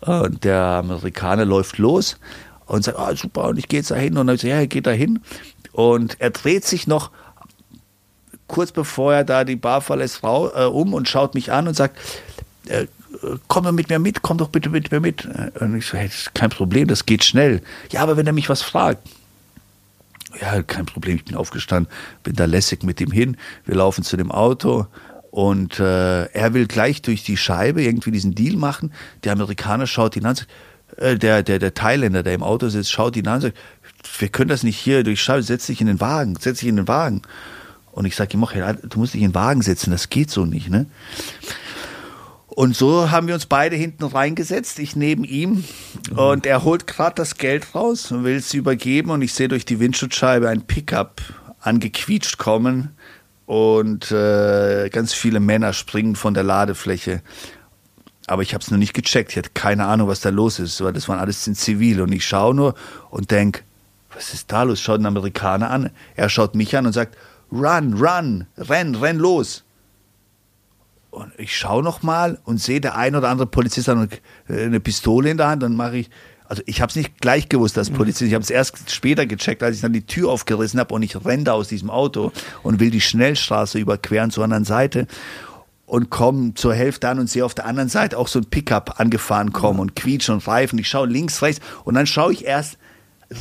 Und 0.00 0.44
der 0.44 0.60
Amerikaner 0.60 1.44
läuft 1.44 1.78
los 1.78 2.18
und 2.66 2.84
sagt, 2.84 2.98
ah, 2.98 3.14
super, 3.14 3.44
und 3.48 3.58
ich 3.58 3.68
gehe 3.68 3.80
jetzt 3.80 3.90
da 3.90 3.94
hin. 3.94 4.16
Und 4.18 4.26
dann 4.26 4.36
sage 4.36 4.48
ich, 4.48 4.54
ja, 4.54 4.60
er 4.60 4.66
geht 4.66 4.86
da 4.86 4.90
hin. 4.90 5.20
Und 5.72 6.20
er 6.20 6.30
dreht 6.30 6.64
sich 6.64 6.86
noch 6.86 7.10
kurz 8.46 8.72
bevor 8.72 9.14
er 9.14 9.24
da 9.24 9.44
die 9.44 9.56
Bar 9.56 9.80
verlässt, 9.80 10.22
rau, 10.22 10.50
äh, 10.54 10.64
um 10.64 10.94
und 10.94 11.08
schaut 11.08 11.34
mich 11.34 11.52
an 11.52 11.68
und 11.68 11.74
sagt, 11.74 11.98
äh, 12.66 12.86
komm 13.48 13.64
doch 13.64 13.72
mit 13.72 13.88
mir 13.88 13.98
mit, 13.98 14.22
komm 14.22 14.38
doch 14.38 14.48
bitte 14.48 14.70
mit 14.70 14.90
mir 14.90 15.00
mit. 15.00 15.26
Und 15.60 15.76
ich 15.76 15.86
so, 15.86 15.96
hey, 15.96 16.08
das 16.08 16.16
ist 16.16 16.34
kein 16.34 16.50
Problem, 16.50 16.88
das 16.88 17.06
geht 17.06 17.24
schnell. 17.24 17.62
Ja, 17.90 18.02
aber 18.02 18.16
wenn 18.16 18.26
er 18.26 18.32
mich 18.32 18.48
was 18.48 18.62
fragt. 18.62 19.06
Ja, 20.40 20.62
kein 20.62 20.86
Problem, 20.86 21.16
ich 21.16 21.24
bin 21.24 21.36
aufgestanden, 21.36 21.92
bin 22.24 22.34
da 22.34 22.44
lässig 22.44 22.82
mit 22.82 23.00
ihm 23.00 23.12
hin. 23.12 23.36
Wir 23.64 23.76
laufen 23.76 24.02
zu 24.02 24.16
dem 24.16 24.32
Auto 24.32 24.86
und 25.30 25.78
äh, 25.78 26.24
er 26.24 26.54
will 26.54 26.66
gleich 26.66 27.02
durch 27.02 27.22
die 27.22 27.36
Scheibe 27.36 27.82
irgendwie 27.82 28.10
diesen 28.10 28.34
Deal 28.34 28.56
machen. 28.56 28.92
Der 29.22 29.32
Amerikaner 29.32 29.86
schaut 29.86 30.16
ihn 30.16 30.26
an, 30.26 30.34
sagt, 30.34 30.48
äh, 30.96 31.16
der, 31.16 31.42
der, 31.42 31.60
der 31.60 31.74
Thailänder, 31.74 32.22
der 32.22 32.34
im 32.34 32.42
Auto 32.42 32.68
sitzt, 32.68 32.90
schaut 32.90 33.16
ihn 33.16 33.28
an 33.28 33.36
und 33.36 33.40
sagt, 33.42 33.58
wir 34.18 34.28
können 34.28 34.48
das 34.48 34.64
nicht 34.64 34.78
hier 34.78 35.04
durch 35.04 35.22
Scheibe, 35.22 35.42
setz 35.42 35.66
dich 35.66 35.80
in 35.80 35.86
den 35.86 36.00
Wagen, 36.00 36.36
setz 36.38 36.60
dich 36.60 36.68
in 36.68 36.76
den 36.76 36.88
Wagen. 36.88 37.22
Und 37.94 38.06
ich 38.06 38.16
sage 38.16 38.34
ihm 38.34 38.42
auch, 38.42 38.52
ja, 38.52 38.72
du 38.72 38.98
musst 38.98 39.14
dich 39.14 39.22
in 39.22 39.30
den 39.30 39.34
Wagen 39.36 39.62
setzen, 39.62 39.92
das 39.92 40.10
geht 40.10 40.28
so 40.28 40.44
nicht, 40.44 40.68
ne? 40.68 40.86
Und 42.48 42.76
so 42.76 43.10
haben 43.10 43.26
wir 43.28 43.34
uns 43.34 43.46
beide 43.46 43.76
hinten 43.76 44.04
reingesetzt, 44.04 44.78
ich 44.78 44.94
neben 44.94 45.24
ihm. 45.24 45.64
Und 46.14 46.46
er 46.46 46.62
holt 46.62 46.86
gerade 46.86 47.14
das 47.16 47.36
Geld 47.36 47.74
raus 47.74 48.12
und 48.12 48.22
will 48.22 48.36
es 48.36 48.54
übergeben. 48.54 49.10
Und 49.10 49.22
ich 49.22 49.34
sehe 49.34 49.48
durch 49.48 49.64
die 49.64 49.80
Windschutzscheibe 49.80 50.48
ein 50.48 50.62
Pickup 50.62 51.20
angequietscht 51.60 52.38
kommen. 52.38 52.96
Und 53.46 54.12
äh, 54.12 54.88
ganz 54.90 55.12
viele 55.14 55.40
Männer 55.40 55.72
springen 55.72 56.14
von 56.14 56.32
der 56.32 56.44
Ladefläche. 56.44 57.22
Aber 58.28 58.42
ich 58.42 58.54
habe 58.54 58.62
es 58.62 58.70
noch 58.70 58.78
nicht 58.78 58.94
gecheckt. 58.94 59.32
Ich 59.32 59.36
hatte 59.36 59.50
keine 59.52 59.86
Ahnung, 59.86 60.06
was 60.06 60.20
da 60.20 60.28
los 60.28 60.60
ist, 60.60 60.80
weil 60.80 60.92
das 60.92 61.08
waren 61.08 61.18
alles 61.18 61.44
in 61.48 61.56
Zivil. 61.56 62.00
Und 62.00 62.12
ich 62.12 62.24
schaue 62.24 62.54
nur 62.54 62.74
und 63.10 63.32
denk, 63.32 63.64
was 64.14 64.32
ist 64.32 64.52
da 64.52 64.62
los? 64.62 64.80
Schaut 64.80 64.98
einen 64.98 65.06
Amerikaner 65.06 65.70
an. 65.70 65.90
Er 66.14 66.28
schaut 66.28 66.54
mich 66.54 66.76
an 66.76 66.86
und 66.86 66.92
sagt, 66.92 67.16
run, 67.52 67.94
run, 67.94 68.46
renn, 68.56 68.94
renn 68.94 69.18
los. 69.18 69.64
Und 71.10 71.32
ich 71.38 71.56
schaue 71.56 71.82
noch 71.82 72.02
mal 72.02 72.38
und 72.44 72.60
sehe, 72.60 72.80
der 72.80 72.96
ein 72.96 73.14
oder 73.14 73.28
andere 73.28 73.46
Polizist 73.46 73.86
hat 73.86 73.96
eine, 73.96 74.08
eine 74.48 74.80
Pistole 74.80 75.30
in 75.30 75.36
der 75.36 75.46
Hand. 75.46 75.62
Dann 75.62 75.76
mache 75.76 75.98
ich, 75.98 76.10
also 76.46 76.62
ich 76.66 76.80
habe 76.80 76.90
es 76.90 76.96
nicht 76.96 77.20
gleich 77.20 77.48
gewusst, 77.48 77.76
dass 77.76 77.90
Polizist. 77.90 78.28
Ich 78.28 78.34
habe 78.34 78.42
es 78.42 78.50
erst 78.50 78.90
später 78.90 79.24
gecheckt, 79.24 79.62
als 79.62 79.76
ich 79.76 79.82
dann 79.82 79.92
die 79.92 80.06
Tür 80.06 80.30
aufgerissen 80.30 80.80
habe 80.80 80.92
und 80.92 81.02
ich 81.02 81.24
renne 81.24 81.44
da 81.44 81.52
aus 81.52 81.68
diesem 81.68 81.88
Auto 81.88 82.32
und 82.64 82.80
will 82.80 82.90
die 82.90 83.00
Schnellstraße 83.00 83.78
überqueren 83.78 84.32
zur 84.32 84.42
anderen 84.42 84.64
Seite 84.64 85.06
und 85.86 86.10
komme 86.10 86.54
zur 86.54 86.74
Hälfte 86.74 87.08
an 87.08 87.20
und 87.20 87.30
sehe 87.30 87.44
auf 87.44 87.54
der 87.54 87.66
anderen 87.66 87.88
Seite 87.88 88.18
auch 88.18 88.26
so 88.26 88.40
ein 88.40 88.46
Pickup 88.46 88.98
angefahren 88.98 89.52
kommen 89.52 89.78
und 89.78 89.94
quietschen 89.94 90.34
und 90.34 90.48
Reifen. 90.48 90.78
Ich 90.80 90.88
schaue 90.88 91.06
links, 91.06 91.42
rechts 91.42 91.64
und 91.84 91.94
dann 91.94 92.06
schaue 92.06 92.32
ich 92.32 92.44
erst 92.44 92.76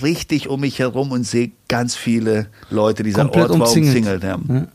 richtig 0.01 0.47
um 0.49 0.61
mich 0.61 0.79
herum 0.79 1.11
und 1.11 1.25
sehe 1.25 1.51
ganz 1.67 1.95
viele 1.95 2.47
Leute. 2.69 3.03
Dieser 3.03 3.23
Komplett 3.23 3.49
Ort 3.51 3.59
war 3.59 3.67
umzingelt. 3.67 4.23
umzingelt. 4.23 4.23
Ja. 4.23 4.67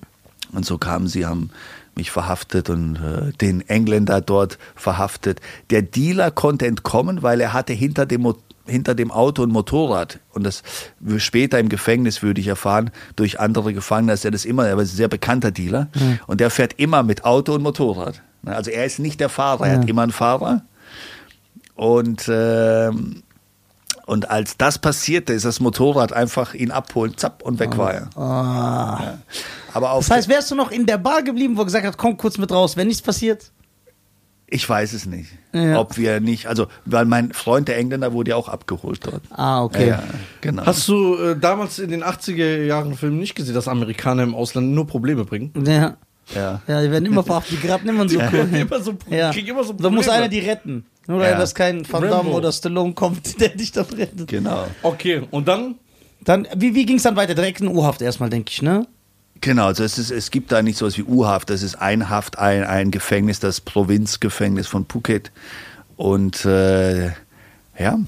Und 0.52 0.64
so 0.64 0.78
kamen 0.78 1.08
sie, 1.08 1.26
haben 1.26 1.50
mich 1.98 2.10
verhaftet 2.10 2.70
und 2.70 2.96
äh, 2.96 3.32
den 3.40 3.68
Engländer 3.68 4.20
dort 4.20 4.58
verhaftet. 4.74 5.40
Der 5.70 5.82
Dealer 5.82 6.30
konnte 6.30 6.66
entkommen, 6.66 7.22
weil 7.22 7.40
er 7.40 7.52
hatte 7.52 7.74
hinter 7.74 8.06
dem, 8.06 8.22
Mo 8.22 8.36
hinter 8.66 8.94
dem 8.94 9.10
Auto 9.10 9.42
ein 9.42 9.50
Motorrad. 9.50 10.20
Und 10.32 10.44
das 10.44 10.62
später 11.18 11.58
im 11.58 11.68
Gefängnis 11.68 12.22
würde 12.22 12.40
ich 12.40 12.46
erfahren, 12.46 12.90
durch 13.16 13.40
andere 13.40 13.74
Gefangene, 13.74 14.12
dass 14.12 14.24
er 14.24 14.30
das 14.30 14.44
immer, 14.44 14.66
er 14.66 14.76
war 14.76 14.84
ein 14.84 14.86
sehr 14.86 15.08
bekannter 15.08 15.50
Dealer. 15.50 15.88
Und 16.26 16.40
der 16.40 16.50
fährt 16.50 16.74
immer 16.74 17.02
mit 17.02 17.24
Auto 17.24 17.54
und 17.54 17.62
Motorrad. 17.62 18.22
Also 18.44 18.70
er 18.70 18.84
ist 18.84 18.98
nicht 18.98 19.20
der 19.20 19.28
Fahrer, 19.28 19.66
er 19.66 19.78
hat 19.80 19.88
immer 19.88 20.02
einen 20.02 20.12
Fahrer. 20.12 20.62
Und 21.74 22.28
ähm, 22.28 23.22
und 24.08 24.30
als 24.30 24.56
das 24.56 24.78
passierte, 24.78 25.32
ist 25.32 25.44
das 25.44 25.60
Motorrad 25.60 26.12
einfach 26.12 26.54
ihn 26.54 26.70
abholen, 26.70 27.16
zapp, 27.16 27.42
und 27.42 27.58
weg 27.60 27.76
war 27.78 27.92
er. 27.94 28.10
Ah. 28.16 29.00
Ja. 29.02 29.18
Aber 29.74 29.92
auf 29.92 30.06
Das 30.08 30.16
heißt, 30.16 30.28
wärst 30.28 30.50
du 30.50 30.54
noch 30.54 30.70
in 30.70 30.86
der 30.86 30.98
Bar 30.98 31.22
geblieben, 31.22 31.56
wo 31.56 31.62
er 31.62 31.66
gesagt 31.66 31.86
hat, 31.86 31.96
komm 31.98 32.16
kurz 32.16 32.38
mit 32.38 32.50
raus, 32.50 32.76
wenn 32.76 32.86
nichts 32.88 33.02
passiert? 33.02 33.52
ich 34.50 34.66
weiß 34.66 34.94
es 34.94 35.04
nicht, 35.04 35.28
Ja. 35.52 35.78
ob 35.78 35.98
wir 35.98 36.20
nicht, 36.20 36.46
also, 36.46 36.68
weil 36.86 37.04
mein 37.04 37.34
Freund, 37.34 37.68
der 37.68 37.76
Engländer, 37.76 38.14
wurde 38.14 38.30
ja 38.30 38.36
auch 38.36 38.48
abgeholt 38.48 39.00
dort. 39.04 39.20
Ah, 39.30 39.62
okay. 39.62 39.88
Ja, 39.88 40.02
genau. 40.40 40.64
Hast 40.64 40.88
du 40.88 41.16
äh, 41.16 41.36
damals 41.38 41.78
in 41.78 41.90
den 41.90 42.02
80er 42.02 42.64
Jahren 42.64 42.96
Filmen 42.96 43.18
nicht 43.18 43.34
gesehen, 43.34 43.54
dass 43.54 43.68
Amerikaner 43.68 44.22
im 44.22 44.34
Ausland 44.34 44.68
nur 44.72 44.86
Probleme 44.86 45.26
bringen? 45.26 45.52
Ja. 45.66 45.98
ja. 46.34 46.62
ja, 46.66 46.80
die 46.82 46.90
werden 46.90 47.04
immer 47.04 47.22
verhaftet, 47.24 47.58
die 47.58 47.66
geraten 47.66 47.90
immer 47.90 48.08
so 48.08 48.18
cool. 48.18 48.48
Immer 48.54 48.80
so, 48.80 48.94
Ja. 49.10 49.30
immer 49.32 49.64
so 49.64 49.74
Da 49.74 49.90
muss 49.90 50.06
Probleme. 50.06 50.12
einer 50.12 50.28
die 50.28 50.38
retten. 50.40 50.86
Nur 51.08 51.18
weil 51.20 51.32
Ja. 51.32 51.38
das 51.38 51.54
kein 51.56 51.90
Van 51.90 52.02
Damme 52.02 52.14
Rambo. 52.14 52.36
oder 52.36 52.52
Stallone 52.52 52.92
kommt, 52.92 53.40
der 53.40 53.48
dich 53.48 53.72
dann 53.72 53.86
rettet. 53.86 54.28
Genau. 54.28 54.68
Okay, 54.82 55.22
und 55.32 55.48
dann? 55.48 55.74
Dann, 56.20 56.46
wie, 56.56 56.74
wie 56.76 56.86
ging 56.86 56.96
es 56.98 57.02
dann 57.04 57.16
weiter? 57.16 57.34
Direkt 57.34 57.60
in 57.60 57.68
U-Haft 57.68 58.00
erstmal, 58.02 58.28
denke 58.30 58.50
ich, 58.52 58.62
ne? 58.62 58.86
Genau, 59.40 59.66
also 59.66 59.82
es, 59.84 59.98
ist, 59.98 60.10
es 60.10 60.30
gibt 60.30 60.50
da 60.52 60.62
nicht 60.62 60.76
sowas 60.78 60.96
wie 60.98 61.04
U-Haft, 61.04 61.48
das 61.50 61.62
ist 61.62 61.76
ein 61.76 62.08
Haft, 62.10 62.38
ein, 62.38 62.64
ein 62.64 62.90
Gefängnis, 62.90 63.40
das 63.40 63.60
Provinzgefängnis 63.60 64.66
von 64.66 64.84
Phuket. 64.86 65.30
Und 65.96 66.44
äh, 66.44 67.06
ja, 67.78 67.98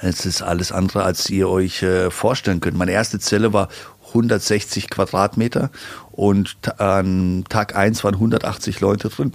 es 0.00 0.26
ist 0.26 0.42
alles 0.42 0.72
andere, 0.72 1.04
als 1.04 1.28
ihr 1.30 1.48
euch 1.48 1.82
äh, 1.82 2.10
vorstellen 2.10 2.60
könnt. 2.60 2.76
Meine 2.76 2.92
erste 2.92 3.18
Zelle 3.20 3.52
war 3.52 3.68
160 4.08 4.90
Quadratmeter 4.90 5.70
und 6.10 6.60
ta- 6.62 6.72
an 6.98 7.44
Tag 7.48 7.76
1 7.76 8.02
waren 8.04 8.14
180 8.14 8.80
Leute 8.80 9.08
drin. 9.10 9.32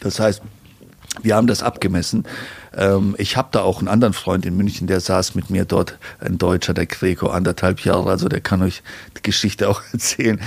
Das 0.00 0.18
heißt, 0.18 0.42
wir 1.20 1.36
haben 1.36 1.46
das 1.46 1.62
abgemessen. 1.62 2.24
Ähm, 2.74 3.14
ich 3.18 3.36
habe 3.36 3.48
da 3.52 3.60
auch 3.60 3.80
einen 3.80 3.88
anderen 3.88 4.14
Freund 4.14 4.46
in 4.46 4.56
München, 4.56 4.86
der 4.86 5.00
saß 5.00 5.34
mit 5.34 5.50
mir 5.50 5.64
dort, 5.66 5.98
ein 6.20 6.38
Deutscher, 6.38 6.72
der 6.72 6.86
Greco, 6.86 7.28
anderthalb 7.28 7.80
Jahre, 7.84 8.08
also 8.10 8.28
der 8.28 8.40
kann 8.40 8.62
euch 8.62 8.82
die 9.18 9.22
Geschichte 9.22 9.68
auch 9.68 9.82
erzählen. 9.92 10.40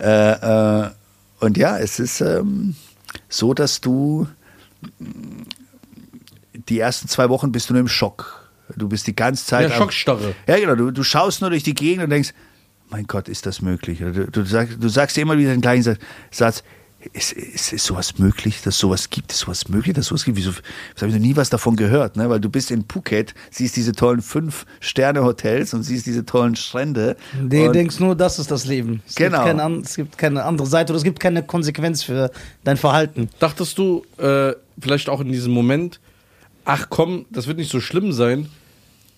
Äh, 0.00 0.82
äh, 0.84 0.90
und 1.40 1.56
ja, 1.56 1.76
es 1.78 1.98
ist 1.98 2.20
ähm, 2.20 2.76
so, 3.28 3.52
dass 3.52 3.80
du 3.80 4.28
die 6.68 6.78
ersten 6.78 7.08
zwei 7.08 7.28
Wochen 7.28 7.50
bist 7.52 7.68
du 7.68 7.74
nur 7.74 7.80
im 7.80 7.88
Schock. 7.88 8.48
Du 8.76 8.88
bist 8.88 9.06
die 9.06 9.16
ganze 9.16 9.44
Zeit. 9.44 9.70
Am- 9.72 9.76
Schockstarre. 9.78 10.34
ja, 10.46 10.58
genau. 10.58 10.74
Du, 10.76 10.90
du 10.90 11.02
schaust 11.02 11.40
nur 11.40 11.50
durch 11.50 11.62
die 11.62 11.74
Gegend 11.74 12.04
und 12.04 12.10
denkst, 12.10 12.32
mein 12.90 13.06
Gott, 13.06 13.28
ist 13.28 13.46
das 13.46 13.60
möglich? 13.62 13.98
Du, 13.98 14.30
du, 14.30 14.44
sagst, 14.44 14.76
du 14.80 14.88
sagst 14.88 15.18
immer 15.18 15.36
wieder 15.38 15.50
den 15.50 15.60
gleichen 15.62 15.96
Satz, 16.30 16.62
ist, 17.12 17.32
ist, 17.32 17.72
ist 17.72 17.84
sowas 17.84 18.18
möglich, 18.18 18.62
dass 18.62 18.78
sowas 18.78 19.10
gibt? 19.10 19.32
Ist 19.32 19.40
sowas 19.40 19.68
möglich, 19.68 19.94
dass 19.94 20.06
sowas 20.06 20.24
gibt? 20.24 20.36
Wieso, 20.38 20.52
habe 20.52 21.08
ich 21.08 21.14
noch 21.14 21.20
nie 21.20 21.36
was 21.36 21.50
davon 21.50 21.76
gehört? 21.76 22.16
Ne? 22.16 22.28
Weil 22.30 22.40
du 22.40 22.48
bist 22.48 22.70
in 22.70 22.84
Phuket, 22.88 23.34
siehst 23.50 23.76
diese 23.76 23.92
tollen 23.92 24.22
Fünf-Sterne-Hotels 24.22 25.74
und 25.74 25.82
siehst 25.82 26.06
diese 26.06 26.24
tollen 26.24 26.56
Strände. 26.56 27.16
Du 27.40 27.72
denkst 27.72 27.98
nur, 28.00 28.14
das 28.14 28.38
ist 28.38 28.50
das 28.50 28.64
Leben. 28.66 29.02
Es 29.06 29.14
Genau. 29.14 29.44
Gibt 29.44 29.58
keine, 29.58 29.76
es 29.80 29.96
gibt 29.96 30.18
keine 30.18 30.44
andere 30.44 30.66
Seite 30.66 30.92
oder 30.92 30.98
es 30.98 31.04
gibt 31.04 31.20
keine 31.20 31.42
Konsequenz 31.42 32.02
für 32.02 32.30
dein 32.64 32.76
Verhalten. 32.76 33.28
Dachtest 33.38 33.78
du 33.78 34.04
äh, 34.18 34.52
vielleicht 34.80 35.08
auch 35.08 35.20
in 35.20 35.30
diesem 35.32 35.52
Moment, 35.52 36.00
ach 36.64 36.86
komm, 36.88 37.26
das 37.30 37.46
wird 37.46 37.58
nicht 37.58 37.70
so 37.70 37.80
schlimm 37.80 38.12
sein. 38.12 38.48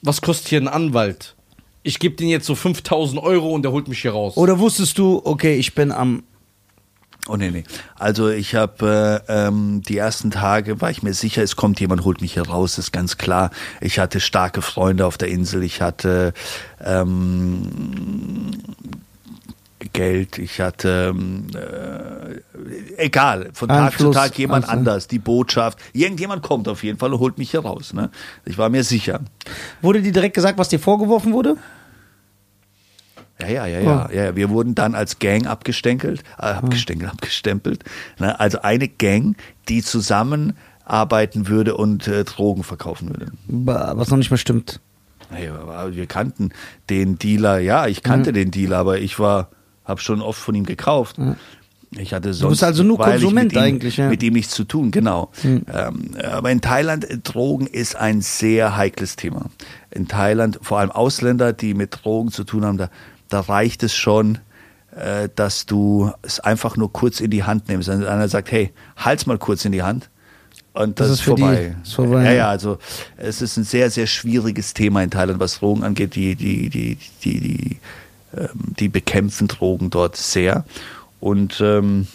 Was 0.03 0.21
kostet 0.21 0.49
hier 0.49 0.61
ein 0.61 0.69
Anwalt? 0.69 1.35
Ich 1.83 1.99
gebe 1.99 2.17
den 2.17 2.29
jetzt 2.29 2.47
so 2.47 2.55
5000 2.55 3.23
Euro 3.23 3.51
und 3.51 3.63
der 3.63 3.73
holt 3.73 3.89
mich 3.89 4.01
hier 4.03 4.13
raus. 4.13 4.37
Oder 4.37 4.59
wusstest 4.59 4.97
du, 4.99 5.21
okay, 5.25 5.57
ich 5.57 5.75
bin 5.75 5.93
am. 5.93 6.23
Oh 7.27 7.37
nee, 7.37 7.51
nee. 7.51 7.65
Also 7.99 8.29
ich 8.29 8.55
habe 8.55 9.23
äh, 9.27 9.47
ähm, 9.47 9.81
die 9.83 9.97
ersten 9.97 10.31
Tage 10.31 10.83
war 10.83 10.91
ich 10.91 11.03
mir 11.03 11.15
sicher, 11.15 11.43
es 11.43 11.57
kommt 11.57 11.81
jemand, 11.81 12.05
holt 12.05 12.21
mich 12.21 12.35
hier 12.35 12.47
raus, 12.47 12.77
ist 12.77 12.93
ganz 12.93 13.17
klar. 13.17 13.51
Ich 13.81 13.99
hatte 13.99 14.21
starke 14.21 14.61
Freunde 14.61 15.07
auf 15.07 15.17
der 15.17 15.29
Insel, 15.29 15.63
ich 15.63 15.81
hatte 15.81 16.35
ähm, 16.85 18.51
Geld, 19.95 20.39
ich 20.39 20.61
hatte 20.61 21.15
ähm, 21.15 21.47
äh, 21.55 23.03
egal, 23.03 23.51
von 23.55 23.69
Tag 23.69 23.79
zu 23.79 24.09
Einfluss, 24.09 24.17
Tag 24.17 24.39
jemand 24.39 24.65
also. 24.67 24.77
anders, 24.77 25.09
die 25.09 25.19
Botschaft, 25.19 25.79
irgendjemand 25.95 26.43
kommt 26.43 26.69
auf 26.69 26.85
jeden 26.85 26.99
Fall 26.99 27.13
und 27.13 27.21
holt 27.21 27.39
mich 27.39 27.53
hier 27.53 27.61
raus. 27.61 27.95
Ne? 27.95 28.11
Ich 28.45 28.59
war 28.59 28.69
mir 28.69 28.85
sicher. 28.85 29.21
Wurde 29.81 30.03
dir 30.03 30.13
direkt 30.13 30.35
gesagt, 30.35 30.59
was 30.59 30.69
dir 30.69 30.79
vorgeworfen 30.79 31.33
wurde? 31.33 31.57
Ja, 33.41 33.49
ja, 33.49 33.67
ja, 33.67 33.81
ja, 33.81 34.11
ja. 34.13 34.37
Wir 34.37 34.51
wurden 34.51 34.75
dann 34.75 34.95
als 34.95 35.19
Gang 35.19 35.47
abgestenkelt, 35.47 36.23
äh, 36.39 36.43
abgestenkelt, 36.43 37.11
abgestempelt. 37.11 37.85
Ne? 38.19 38.39
Also 38.39 38.63
eine 38.63 38.89
Gang, 38.89 39.37
die 39.69 39.83
zusammenarbeiten 39.83 41.49
würde 41.49 41.77
und 41.77 42.07
äh, 42.07 42.25
Drogen 42.25 42.63
verkaufen 42.63 43.09
würde. 43.09 43.33
Was 43.47 44.09
noch 44.11 44.19
nicht 44.19 44.31
mehr 44.31 44.39
stimmt. 44.39 44.81
Naja, 45.31 45.91
wir 45.93 46.07
kannten 46.07 46.51
den 46.91 47.19
Dealer, 47.19 47.59
ja, 47.59 47.87
ich 47.87 48.03
kannte 48.03 48.33
den 48.33 48.51
Dealer, 48.51 48.79
aber 48.79 48.99
ich 48.99 49.19
war, 49.19 49.49
habe 49.85 50.01
schon 50.01 50.21
oft 50.21 50.41
von 50.41 50.55
ihm 50.55 50.67
gekauft. 50.67 51.17
Ich 51.97 52.13
hatte 52.13 52.35
sonst, 52.35 52.51
bist 52.53 52.65
also 52.65 52.83
nur 52.83 52.99
Konsument 52.99 53.53
mit 53.53 53.53
ihm, 53.53 53.63
eigentlich, 53.63 53.97
ja. 53.97 54.09
Mit 54.09 54.23
ihm 54.23 54.33
nichts 54.33 54.55
zu 54.55 54.65
tun, 54.65 54.91
genau. 54.91 55.31
Ähm, 55.45 55.65
aber 56.23 56.51
in 56.51 56.61
Thailand, 56.61 57.09
äh, 57.09 57.19
Drogen 57.19 57.67
ist 57.67 57.97
ein 57.97 58.21
sehr 58.21 58.77
heikles 58.77 59.17
Thema. 59.17 59.47
In 59.91 60.09
Thailand, 60.09 60.59
vor 60.63 60.81
allem 60.81 60.91
Ausländer, 60.91 61.53
die 61.53 61.75
mit 61.75 62.05
Drogen 62.05 62.31
zu 62.31 62.45
tun 62.45 62.65
haben, 62.65 62.79
da, 62.79 62.91
da 63.35 63.41
reicht 63.41 63.83
es 63.83 63.95
schon, 63.95 64.39
äh, 64.97 65.29
dass 65.35 65.67
du 65.67 66.13
es 66.23 66.41
einfach 66.41 66.77
nur 66.77 66.93
kurz 66.93 67.21
in 67.21 67.31
die 67.31 67.43
Hand 67.45 67.69
nimmst. 67.69 67.89
Wenn 67.89 68.05
einer 68.07 68.29
sagt, 68.29 68.51
hey, 68.53 68.73
halt's 68.97 69.27
mal 69.27 69.39
kurz 69.39 69.65
in 69.65 69.73
die 69.73 69.83
Hand. 69.83 70.09
Und 70.73 70.99
das, 70.99 71.09
Das 71.09 71.21
ist 71.21 71.27
ist 71.29 71.37
die- 71.37 71.41
vorbei. 71.43 71.75
ist 71.83 71.95
vorbei, 71.95 72.25
Ja, 72.25 72.31
ja. 72.31 72.37
ja, 72.37 72.49
also 72.49 72.79
es 73.17 73.43
ist 73.43 73.57
ein 73.57 73.65
sehr, 73.65 73.91
sehr 73.91 74.07
schwieriges 74.07 74.73
Thema 74.75 75.03
in 75.03 75.11
Thailand, 75.11 75.39
was 75.41 75.59
Drogen 75.61 75.85
angeht. 75.85 76.15
Die, 76.17 76.35
die, 76.35 76.69
die, 76.71 76.97
die, 77.23 77.41
die, 77.41 77.77
ähm, 78.37 78.49
die 78.79 78.89
bekämpfen 78.89 79.47
Drogen 79.49 79.91
dort 79.91 80.17
sehr. 80.17 80.65
Und, 81.21 81.61
ähm, 81.61 82.07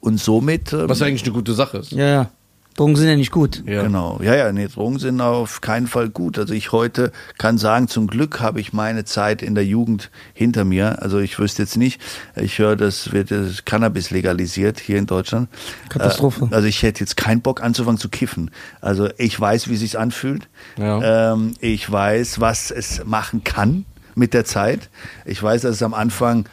und 0.00 0.18
somit. 0.20 0.72
Ähm, 0.72 0.88
Was 0.88 1.02
eigentlich 1.02 1.22
eine 1.24 1.32
gute 1.32 1.54
Sache 1.54 1.78
ist. 1.78 1.92
Ja, 1.92 2.06
ja. 2.06 2.30
Drogen 2.78 2.94
sind 2.94 3.08
ja 3.08 3.16
nicht 3.16 3.32
gut. 3.32 3.64
Ja. 3.66 3.82
Genau, 3.82 4.20
ja, 4.22 4.36
ja, 4.36 4.52
nee, 4.52 4.68
Drogen 4.68 5.00
sind 5.00 5.20
auf 5.20 5.60
keinen 5.60 5.88
Fall 5.88 6.10
gut. 6.10 6.38
Also 6.38 6.54
ich 6.54 6.70
heute 6.70 7.10
kann 7.36 7.58
sagen, 7.58 7.88
zum 7.88 8.06
Glück 8.06 8.40
habe 8.40 8.60
ich 8.60 8.72
meine 8.72 9.04
Zeit 9.04 9.42
in 9.42 9.56
der 9.56 9.66
Jugend 9.66 10.12
hinter 10.32 10.64
mir. 10.64 11.02
Also 11.02 11.18
ich 11.18 11.40
wüsste 11.40 11.62
jetzt 11.62 11.76
nicht, 11.76 12.00
ich 12.36 12.60
höre, 12.60 12.76
das 12.76 13.10
wird 13.10 13.32
das 13.32 13.64
Cannabis 13.64 14.10
legalisiert 14.10 14.78
hier 14.78 14.96
in 14.96 15.06
Deutschland. 15.06 15.48
Katastrophe. 15.88 16.48
Äh, 16.52 16.54
also 16.54 16.68
ich 16.68 16.84
hätte 16.84 17.00
jetzt 17.00 17.16
keinen 17.16 17.40
Bock 17.40 17.64
anzufangen 17.64 17.98
zu 17.98 18.10
kiffen. 18.10 18.52
Also 18.80 19.08
ich 19.18 19.38
weiß, 19.38 19.68
wie 19.68 19.76
sich's 19.76 19.96
anfühlt. 19.96 20.48
Ja. 20.76 21.32
Ähm, 21.32 21.54
ich 21.58 21.90
weiß, 21.90 22.40
was 22.40 22.70
es 22.70 23.04
machen 23.04 23.42
kann 23.42 23.86
mit 24.14 24.34
der 24.34 24.44
Zeit. 24.44 24.88
Ich 25.24 25.42
weiß, 25.42 25.62
dass 25.62 25.74
es 25.74 25.82
am 25.82 25.94
Anfang 25.94 26.44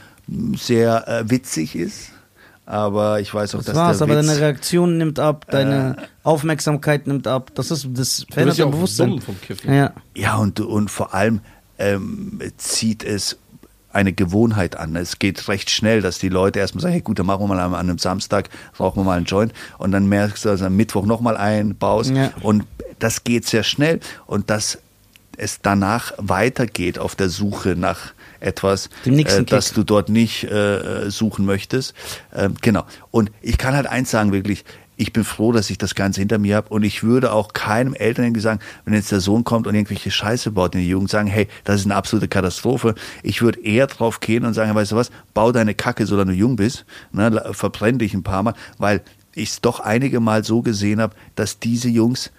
sehr 0.55 1.07
äh, 1.07 1.29
witzig 1.29 1.75
ist. 1.75 2.14
Aber 2.65 3.19
ich 3.19 3.31
weiß 3.33 3.53
auch, 3.55 3.59
Das 3.59 3.67
dass 3.67 3.75
war's, 3.75 3.97
der 3.99 4.07
aber 4.07 4.17
Witz, 4.19 4.27
deine 4.27 4.39
Reaktion 4.39 4.97
nimmt 4.97 5.19
ab, 5.19 5.45
deine 5.51 5.97
Aufmerksamkeit 6.23 7.05
nimmt 7.05 7.27
ab. 7.27 7.51
Das 7.55 7.69
ist, 7.71 7.87
das 7.93 8.25
Du 8.27 8.33
verändert 8.33 8.57
ja 8.57 8.65
dein 8.65 8.73
auch 8.73 8.77
Bewusstsein. 8.77 9.21
vom 9.21 9.39
Kiffen. 9.39 9.73
Ja. 9.73 9.93
Ja, 10.15 10.37
und, 10.37 10.59
und 10.59 10.89
vor 10.89 11.13
allem 11.13 11.41
ähm, 11.77 12.39
zieht 12.57 13.03
es 13.03 13.37
eine 13.93 14.13
Gewohnheit 14.13 14.77
an. 14.77 14.95
Es 14.95 15.19
geht 15.19 15.47
recht 15.47 15.69
schnell, 15.69 16.01
dass 16.01 16.17
die 16.19 16.27
Leute 16.29 16.59
erstmal 16.59 16.81
sagen, 16.81 16.93
hey 16.93 17.01
gut, 17.01 17.19
dann 17.19 17.27
machen 17.27 17.41
wir 17.41 17.47
mal 17.47 17.59
an 17.59 17.73
einem 17.75 17.97
Samstag, 17.99 18.49
rauchen 18.79 18.99
wir 18.99 19.03
mal 19.05 19.17
einen 19.17 19.25
Joint 19.25 19.53
und 19.77 19.91
dann 19.91 20.07
merkst 20.07 20.43
du, 20.43 20.49
dass 20.49 20.61
am 20.63 20.75
Mittwoch 20.75 21.05
nochmal 21.05 21.37
einen 21.37 21.77
baust 21.77 22.11
Ja. 22.11 22.31
und 22.41 22.65
das 22.99 23.23
geht 23.23 23.45
sehr 23.45 23.63
schnell 23.63 23.99
und 24.25 24.49
dass 24.49 24.79
es 25.37 25.59
danach 25.61 26.13
weitergeht 26.17 26.97
auf 26.99 27.15
der 27.15 27.29
Suche 27.29 27.75
nach 27.77 28.13
etwas, 28.45 28.89
äh, 29.05 29.43
das 29.43 29.73
du 29.73 29.83
dort 29.83 30.09
nicht 30.09 30.43
äh, 30.43 31.09
suchen 31.09 31.45
möchtest. 31.45 31.93
Ähm, 32.33 32.55
genau. 32.61 32.85
Und 33.11 33.31
ich 33.41 33.57
kann 33.57 33.75
halt 33.75 33.87
eins 33.87 34.11
sagen, 34.11 34.31
wirklich, 34.31 34.63
ich 34.97 35.11
bin 35.11 35.23
froh, 35.23 35.51
dass 35.51 35.69
ich 35.69 35.77
das 35.77 35.95
Ganze 35.95 36.21
hinter 36.21 36.37
mir 36.37 36.55
habe 36.55 36.69
und 36.69 36.83
ich 36.83 37.03
würde 37.03 37.33
auch 37.33 37.53
keinem 37.53 37.93
Eltern 37.93 38.25
irgendwie 38.25 38.41
sagen, 38.41 38.59
wenn 38.85 38.93
jetzt 38.93 39.11
der 39.11 39.19
Sohn 39.19 39.43
kommt 39.43 39.67
und 39.67 39.75
irgendwelche 39.75 40.11
Scheiße 40.11 40.51
baut 40.51 40.73
in 40.75 40.81
die 40.81 40.89
Jugend, 40.89 41.09
sagen, 41.09 41.27
hey, 41.27 41.47
das 41.63 41.81
ist 41.81 41.85
eine 41.85 41.95
absolute 41.95 42.27
Katastrophe. 42.27 42.95
Ich 43.21 43.41
würde 43.41 43.59
eher 43.59 43.87
drauf 43.87 44.19
gehen 44.19 44.45
und 44.45 44.53
sagen, 44.53 44.73
weißt 44.73 44.93
du 44.93 44.95
was, 44.95 45.11
bau 45.33 45.51
deine 45.51 45.75
Kacke, 45.75 46.05
solange 46.05 46.31
du 46.31 46.37
jung 46.37 46.55
bist, 46.55 46.85
ne, 47.11 47.43
verbrenn 47.51 47.99
dich 47.99 48.13
ein 48.13 48.23
paar 48.23 48.43
Mal, 48.43 48.53
weil 48.77 49.01
ich 49.33 49.49
es 49.49 49.61
doch 49.61 49.81
einige 49.81 50.21
Mal 50.21 50.45
so 50.45 50.61
gesehen 50.61 51.01
habe, 51.01 51.13
dass 51.35 51.59
diese 51.59 51.89
Jungs 51.89 52.31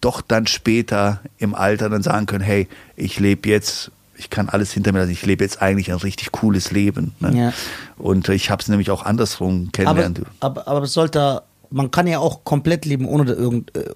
doch 0.00 0.22
dann 0.22 0.46
später 0.46 1.20
im 1.38 1.54
Alter 1.54 1.90
dann 1.90 2.02
sagen 2.02 2.26
können, 2.26 2.44
hey, 2.44 2.68
ich 2.96 3.20
lebe 3.20 3.48
jetzt, 3.48 3.90
ich 4.20 4.28
kann 4.28 4.50
alles 4.50 4.70
hinter 4.72 4.92
mir 4.92 4.98
lassen, 5.00 5.12
ich 5.12 5.24
lebe 5.24 5.42
jetzt 5.42 5.62
eigentlich 5.62 5.90
ein 5.90 5.96
richtig 5.96 6.30
cooles 6.30 6.70
Leben. 6.72 7.14
Ne? 7.20 7.36
Ja. 7.36 7.52
Und 7.96 8.28
äh, 8.28 8.34
ich 8.34 8.50
habe 8.50 8.60
es 8.60 8.68
nämlich 8.68 8.90
auch 8.90 9.02
andersrum 9.02 9.62
Aber, 9.62 9.70
kennengelernt. 9.72 10.20
aber, 10.40 10.68
aber 10.68 10.82
es 10.82 10.92
sollte, 10.92 11.42
man 11.70 11.90
kann 11.90 12.06
ja 12.06 12.18
auch 12.18 12.44
komplett 12.44 12.84
leben, 12.84 13.06
ohne 13.06 13.32
irgend, 13.32 13.74
äh, 13.74 13.86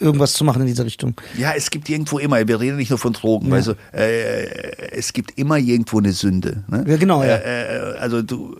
irgendwas 0.00 0.32
zu 0.32 0.44
machen 0.44 0.62
in 0.62 0.68
dieser 0.68 0.86
Richtung. 0.86 1.14
Ja, 1.36 1.52
es 1.54 1.70
gibt 1.70 1.88
irgendwo 1.88 2.18
immer, 2.18 2.46
wir 2.46 2.60
reden 2.60 2.76
nicht 2.76 2.90
nur 2.90 2.98
von 2.98 3.12
Drogen, 3.12 3.50
weißt 3.50 3.68
du, 3.68 3.72
äh, 3.92 4.92
es 4.92 5.12
gibt 5.12 5.38
immer 5.38 5.58
irgendwo 5.58 5.98
eine 5.98 6.12
Sünde. 6.12 6.64
Ne? 6.68 6.84
Ja, 6.86 6.96
genau, 6.96 7.22
ja. 7.22 7.36
Äh, 7.36 7.76
äh, 7.76 7.98
also 7.98 8.22
du, 8.22 8.56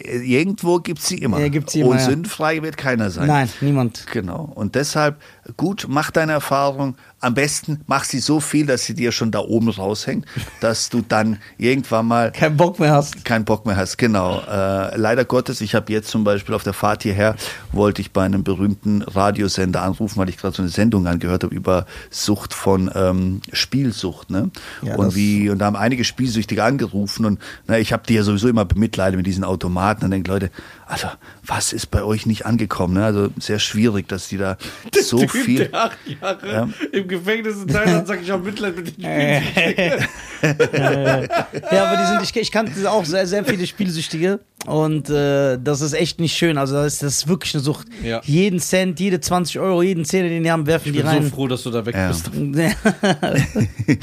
irgendwo 0.00 0.78
gibt's 0.78 1.06
sie 1.06 1.18
immer. 1.18 1.38
Ja, 1.38 1.48
gibt's 1.48 1.72
sie 1.72 1.80
immer, 1.80 1.90
Und 1.90 1.98
ja. 1.98 2.04
sündfrei 2.04 2.62
wird 2.62 2.76
keiner 2.76 3.10
sein. 3.10 3.28
Nein, 3.28 3.48
niemand. 3.60 4.06
Genau. 4.12 4.50
Und 4.54 4.74
deshalb, 4.74 5.16
gut, 5.56 5.86
mach 5.88 6.10
deine 6.10 6.32
Erfahrung. 6.32 6.96
Am 7.20 7.34
besten 7.34 7.80
mach 7.86 8.04
sie 8.04 8.20
so 8.20 8.40
viel, 8.40 8.66
dass 8.66 8.84
sie 8.84 8.94
dir 8.94 9.10
schon 9.12 9.30
da 9.30 9.40
oben 9.40 9.68
raushängt, 9.68 10.24
dass 10.60 10.88
du 10.88 11.02
dann 11.02 11.38
irgendwann 11.56 12.06
mal 12.06 12.32
Kein 12.32 12.56
Bock 12.56 12.78
mehr 12.78 12.92
hast. 12.92 13.24
keinen 13.24 13.44
Bock 13.44 13.66
mehr 13.66 13.76
hast. 13.76 13.98
Genau. 13.98 14.40
Äh, 14.40 14.96
leider 14.96 15.24
Gottes, 15.24 15.60
ich 15.60 15.74
habe 15.74 15.92
jetzt 15.92 16.08
zum 16.08 16.24
Beispiel 16.24 16.54
auf 16.54 16.62
der 16.62 16.72
Fahrt 16.72 17.02
hierher, 17.02 17.34
wollte 17.72 18.00
ich 18.02 18.12
bei 18.12 18.24
einem 18.24 18.44
berühmten 18.44 19.02
Radiosender 19.02 19.82
anrufen, 19.82 20.18
weil 20.18 20.28
ich 20.28 20.36
gerade 20.36 20.54
so 20.54 20.62
eine 20.62 20.70
Sendung 20.70 21.06
angehört 21.06 21.44
habe 21.44 21.54
über 21.54 21.86
Sucht 22.10 22.54
von 22.54 22.90
ähm, 22.94 23.40
Spielsucht. 23.52 24.30
Ne? 24.30 24.50
Ja, 24.82 24.94
und 24.96 25.14
wie 25.14 25.50
und 25.50 25.58
da 25.58 25.66
haben 25.66 25.76
einige 25.76 26.04
Spielsüchtige 26.04 26.62
angerufen 26.62 27.24
und 27.24 27.40
na, 27.66 27.78
ich 27.78 27.92
habe 27.92 28.04
die 28.08 28.14
ja 28.14 28.22
sowieso 28.22 28.48
immer 28.48 28.64
bemitleidet 28.64 29.16
mit 29.16 29.26
diesen 29.26 29.44
Automaten 29.44 30.04
und 30.04 30.10
denke, 30.12 30.30
Leute, 30.30 30.50
also 30.88 31.06
was 31.46 31.72
ist 31.72 31.86
bei 31.90 32.02
euch 32.02 32.26
nicht 32.26 32.46
angekommen? 32.46 32.94
Ne? 32.94 33.04
Also 33.04 33.28
sehr 33.38 33.58
schwierig, 33.58 34.08
dass 34.08 34.28
die 34.28 34.38
da 34.38 34.56
so 35.02 35.18
Typ, 35.20 35.30
viel. 35.30 35.58
Der 35.68 35.74
acht 35.74 35.98
Jahre 36.06 36.48
Ja. 36.52 36.68
im 36.92 37.06
Gefängnis 37.08 37.56
in 37.62 37.68
Thailand 37.68 38.06
sagt, 38.06 38.22
ich 38.22 38.30
habe 38.30 38.42
Mitleid 38.44 38.74
mit 38.76 38.86
den. 38.86 38.94
Spielen. 38.94 40.08
Ja, 40.40 41.84
aber 41.84 42.00
die 42.00 42.06
sind, 42.06 42.22
ich, 42.22 42.36
ich 42.36 42.52
kannte 42.52 42.90
auch 42.90 43.04
sehr, 43.04 43.26
sehr 43.26 43.44
viele 43.44 43.66
Spielsüchtige 43.66 44.38
und 44.66 45.10
äh, 45.10 45.58
das 45.62 45.80
ist 45.80 45.94
echt 45.94 46.20
nicht 46.20 46.36
schön. 46.36 46.58
Also 46.58 46.74
das 46.76 46.94
ist, 46.94 47.02
das 47.02 47.16
ist 47.16 47.28
wirklich 47.28 47.54
eine 47.54 47.62
Sucht. 47.62 47.88
Ja. 48.04 48.20
Jeden 48.24 48.60
Cent, 48.60 49.00
jede 49.00 49.20
20 49.20 49.58
Euro, 49.58 49.82
jeden 49.82 50.04
Zehner, 50.04 50.28
den 50.28 50.44
die 50.44 50.50
haben, 50.50 50.66
werfen 50.66 50.86
Ich 50.88 50.92
die 50.92 50.98
bin 50.98 51.06
rein. 51.08 51.24
so 51.24 51.30
froh, 51.30 51.48
dass 51.48 51.62
du 51.64 51.70
da 51.70 51.84
weg 51.84 51.94
Ja. 51.96 52.08
bist. 52.08 52.30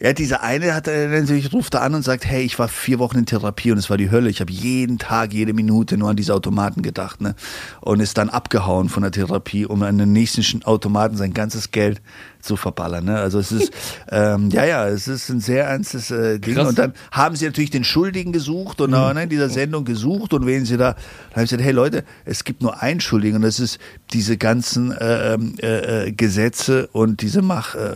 Ja, 0.00 0.12
dieser 0.12 0.42
eine 0.42 0.74
hat 0.74 0.88
natürlich 0.88 1.52
ruft 1.52 1.74
da 1.74 1.78
an 1.78 1.94
und 1.94 2.02
sagt, 2.02 2.26
hey, 2.26 2.42
ich 2.42 2.58
war 2.58 2.66
vier 2.66 2.98
Wochen 2.98 3.18
in 3.18 3.26
Therapie 3.26 3.70
und 3.70 3.78
es 3.78 3.90
war 3.90 3.96
die 3.96 4.10
Hölle. 4.10 4.28
Ich 4.28 4.40
habe 4.40 4.52
jeden 4.52 4.98
Tag, 4.98 5.32
jede 5.32 5.52
Minute 5.52 5.96
nur 5.96 6.10
an 6.10 6.16
diese 6.16 6.34
Automaten 6.34 6.82
gedacht, 6.82 7.20
ne? 7.20 7.36
Und 7.80 8.00
ist 8.00 8.18
dann 8.18 8.28
abgehauen 8.28 8.88
von 8.88 9.02
der 9.04 9.12
Therapie, 9.12 9.66
um 9.66 9.82
an 9.84 9.98
den 9.98 10.12
nächsten 10.12 10.64
Automaten 10.64 11.16
sein 11.16 11.32
ganzes 11.32 11.70
Geld 11.70 12.02
zu 12.44 12.56
verballern. 12.56 13.04
Ne? 13.04 13.18
Also 13.18 13.38
es 13.38 13.52
ist, 13.52 13.72
ähm, 14.10 14.50
ja, 14.50 14.64
ja, 14.64 14.88
es 14.88 15.08
ist 15.08 15.28
ein 15.30 15.40
sehr 15.40 15.64
ernstes 15.64 16.10
äh, 16.10 16.38
Ding. 16.38 16.54
Krass. 16.54 16.68
Und 16.68 16.78
dann 16.78 16.92
haben 17.10 17.36
sie 17.36 17.46
natürlich 17.46 17.70
den 17.70 17.84
Schuldigen 17.84 18.32
gesucht 18.32 18.80
und 18.80 18.92
äh, 18.92 19.14
ne, 19.14 19.22
in 19.24 19.28
dieser 19.28 19.48
Sendung 19.48 19.84
gesucht 19.84 20.32
und 20.32 20.46
wen 20.46 20.64
sie 20.64 20.76
da, 20.76 20.92
dann 20.92 21.36
haben 21.36 21.46
sie 21.46 21.56
gesagt, 21.56 21.62
hey 21.62 21.72
Leute, 21.72 22.04
es 22.24 22.44
gibt 22.44 22.62
nur 22.62 22.82
einen 22.82 23.00
Schuldigen 23.00 23.36
und 23.36 23.42
das 23.42 23.60
ist 23.60 23.78
diese 24.12 24.36
ganzen 24.36 24.92
äh, 24.92 25.34
ähm, 25.34 25.54
äh, 25.60 26.06
äh, 26.06 26.12
Gesetze 26.12 26.88
und 26.92 27.22
diese 27.22 27.42
Macht, 27.42 27.74
äh, 27.74 27.94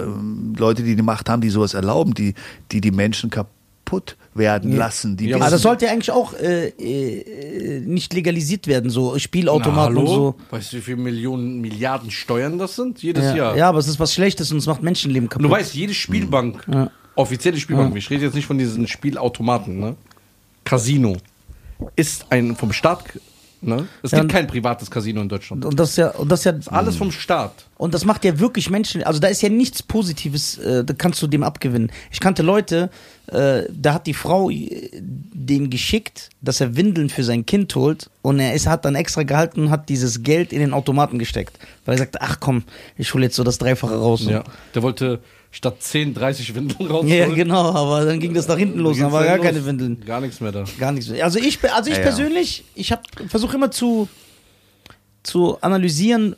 Leute, 0.56 0.82
die 0.82 0.96
die 0.96 1.02
Macht 1.02 1.28
haben, 1.28 1.40
die 1.40 1.50
sowas 1.50 1.74
erlauben, 1.74 2.14
die 2.14 2.34
die, 2.72 2.80
die 2.80 2.90
Menschen 2.90 3.30
kaputt 3.30 4.16
werden 4.38 4.74
lassen. 4.76 5.16
Die 5.16 5.26
Ja, 5.28 5.36
Aber 5.36 5.50
das 5.50 5.62
sollte 5.62 5.86
ja 5.86 5.92
eigentlich 5.92 6.10
auch 6.10 6.32
äh, 6.34 6.68
äh, 6.68 7.80
nicht 7.80 8.12
legalisiert 8.14 8.66
werden, 8.66 8.90
so 8.90 9.18
Spielautomaten 9.18 9.94
Na, 9.94 10.00
und 10.00 10.06
so. 10.06 10.34
Weißt 10.50 10.72
du, 10.72 10.76
wie 10.78 10.80
viele 10.80 10.96
Millionen, 10.98 11.60
Milliarden 11.60 12.10
Steuern 12.10 12.58
das 12.58 12.76
sind? 12.76 13.02
Jedes 13.02 13.24
Ja. 13.24 13.34
Jahr. 13.36 13.56
ja, 13.56 13.68
aber 13.68 13.78
es 13.78 13.88
ist 13.88 13.98
was 14.00 14.14
Schlechtes 14.14 14.50
und 14.52 14.58
es 14.58 14.66
macht 14.66 14.82
Menschenleben 14.82 15.24
Und 15.26 15.30
kaputt. 15.30 15.46
du 15.46 15.50
weißt, 15.50 15.74
jede 15.74 15.92
Spielbank, 15.94 16.66
offizielle 17.14 17.58
Spielbank, 17.58 17.94
ich 17.96 18.08
rede 18.10 18.24
jetzt 18.24 18.34
nicht 18.34 18.46
von 18.46 18.58
diesen 18.58 18.86
Spielautomaten, 18.86 19.78
ne? 19.78 19.96
Casino, 20.64 21.16
ist 21.96 22.26
ein 22.30 22.56
vom 22.56 22.72
Staat, 22.72 23.04
ne? 23.60 23.86
Es 24.02 24.10
Ja, 24.12 24.20
gibt 24.20 24.32
kein 24.32 24.46
privates 24.46 24.90
Casino 24.90 25.20
in 25.20 25.28
Deutschland. 25.28 25.64
und 25.64 25.78
das 25.78 25.90
ist 25.90 25.96
ja, 25.98 26.10
und 26.10 26.30
das 26.30 26.40
ist 26.40 26.44
ja, 26.66 26.72
Alles 26.72 26.96
vom 26.96 27.10
Staat. 27.12 27.52
Und 27.76 27.94
das 27.94 28.04
macht 28.04 28.24
ja 28.24 28.38
wirklich 28.40 28.70
Menschen, 28.70 29.02
also 29.04 29.20
da 29.20 29.28
ist 29.28 29.40
ja 29.42 29.48
nichts 29.48 29.82
Positives, 29.82 30.58
äh, 30.58 30.84
da 30.84 30.94
kannst 30.94 31.22
du 31.22 31.26
dem 31.28 31.42
abgewinnen. 31.44 31.92
Ich 32.10 32.18
kannte 32.20 32.42
Leute, 32.42 32.90
äh, 33.28 33.62
da 33.72 33.94
hat 33.94 34.06
die 34.06 34.14
Frau 34.14 34.50
äh, 34.50 34.90
den 35.00 35.70
geschickt, 35.70 36.30
dass 36.40 36.60
er 36.60 36.76
Windeln 36.76 37.08
für 37.08 37.22
sein 37.24 37.46
Kind 37.46 37.74
holt 37.74 38.10
und 38.22 38.40
er 38.40 38.54
ist, 38.54 38.66
hat 38.66 38.84
dann 38.84 38.94
extra 38.96 39.22
gehalten 39.22 39.60
und 39.64 39.70
hat 39.70 39.88
dieses 39.88 40.22
Geld 40.22 40.52
in 40.52 40.60
den 40.60 40.72
Automaten 40.72 41.18
gesteckt. 41.18 41.58
Weil 41.84 41.94
er 41.94 41.98
sagte, 41.98 42.20
ach 42.20 42.38
komm, 42.40 42.64
ich 42.96 43.14
hole 43.14 43.24
jetzt 43.24 43.36
so 43.36 43.44
das 43.44 43.58
Dreifache 43.58 43.94
raus. 43.96 44.24
Ja. 44.26 44.44
Der 44.74 44.82
wollte 44.82 45.20
statt 45.50 45.76
10, 45.80 46.14
30 46.14 46.54
Windeln 46.54 46.90
rausholen. 46.90 47.08
ja, 47.08 47.26
genau, 47.28 47.72
aber 47.72 48.04
dann 48.04 48.20
ging 48.20 48.34
das 48.34 48.48
nach 48.48 48.58
hinten 48.58 48.80
los, 48.80 48.98
dann 48.98 49.12
war 49.12 49.24
gar 49.24 49.38
keine 49.38 49.64
Windeln. 49.64 50.02
Gar 50.04 50.20
nichts 50.20 50.40
mehr 50.40 50.52
da. 50.52 50.64
Gar 50.78 50.92
nichts 50.92 51.10
mehr. 51.10 51.24
Also 51.24 51.38
ich, 51.38 51.58
also 51.72 51.90
ich 51.90 51.96
Ja, 51.96 52.02
ja. 52.02 52.08
persönlich, 52.08 52.64
ich 52.74 52.94
versuche 53.28 53.56
immer 53.56 53.70
zu, 53.70 54.08
zu 55.22 55.60
analysieren, 55.60 56.36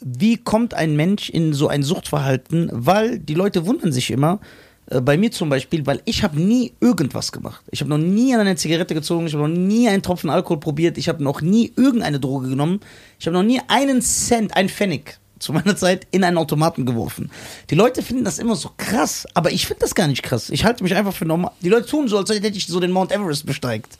wie 0.00 0.36
kommt 0.36 0.74
ein 0.74 0.96
Mensch 0.96 1.30
in 1.30 1.52
so 1.52 1.68
ein 1.68 1.82
Suchtverhalten, 1.82 2.70
weil 2.72 3.18
die 3.18 3.34
Leute 3.34 3.66
wundern 3.66 3.92
sich 3.92 4.10
immer, 4.10 4.40
äh, 4.86 5.00
bei 5.00 5.16
mir 5.16 5.30
zum 5.30 5.48
Beispiel, 5.48 5.86
weil 5.86 6.00
ich 6.04 6.22
habe 6.22 6.40
nie 6.40 6.72
irgendwas 6.80 7.32
gemacht. 7.32 7.62
Ich 7.70 7.80
habe 7.80 7.90
noch 7.90 7.98
nie 7.98 8.34
an 8.34 8.40
eine 8.40 8.56
Zigarette 8.56 8.94
gezogen, 8.94 9.26
ich 9.26 9.34
habe 9.34 9.48
noch 9.48 9.56
nie 9.56 9.88
einen 9.88 10.02
Tropfen 10.02 10.30
Alkohol 10.30 10.60
probiert, 10.60 10.98
ich 10.98 11.08
habe 11.08 11.22
noch 11.22 11.40
nie 11.40 11.72
irgendeine 11.76 12.20
Droge 12.20 12.48
genommen, 12.48 12.80
ich 13.18 13.26
habe 13.26 13.36
noch 13.36 13.44
nie 13.44 13.60
einen 13.68 14.02
Cent, 14.02 14.56
einen 14.56 14.68
Pfennig 14.68 15.18
zu 15.42 15.52
meiner 15.52 15.76
Zeit 15.76 16.06
in 16.10 16.24
einen 16.24 16.38
Automaten 16.38 16.86
geworfen. 16.86 17.30
Die 17.70 17.74
Leute 17.74 18.02
finden 18.02 18.24
das 18.24 18.38
immer 18.38 18.56
so 18.56 18.70
krass, 18.76 19.26
aber 19.34 19.50
ich 19.50 19.66
finde 19.66 19.80
das 19.80 19.94
gar 19.94 20.06
nicht 20.06 20.22
krass. 20.22 20.48
Ich 20.50 20.64
halte 20.64 20.82
mich 20.82 20.94
einfach 20.94 21.12
für 21.14 21.24
normal. 21.26 21.50
Die 21.60 21.68
Leute 21.68 21.86
tun 21.86 22.08
so, 22.08 22.16
als 22.18 22.30
hätte 22.30 22.46
ich 22.48 22.66
so 22.66 22.80
den 22.80 22.92
Mount 22.92 23.12
Everest 23.12 23.44
besteigt. 23.44 23.98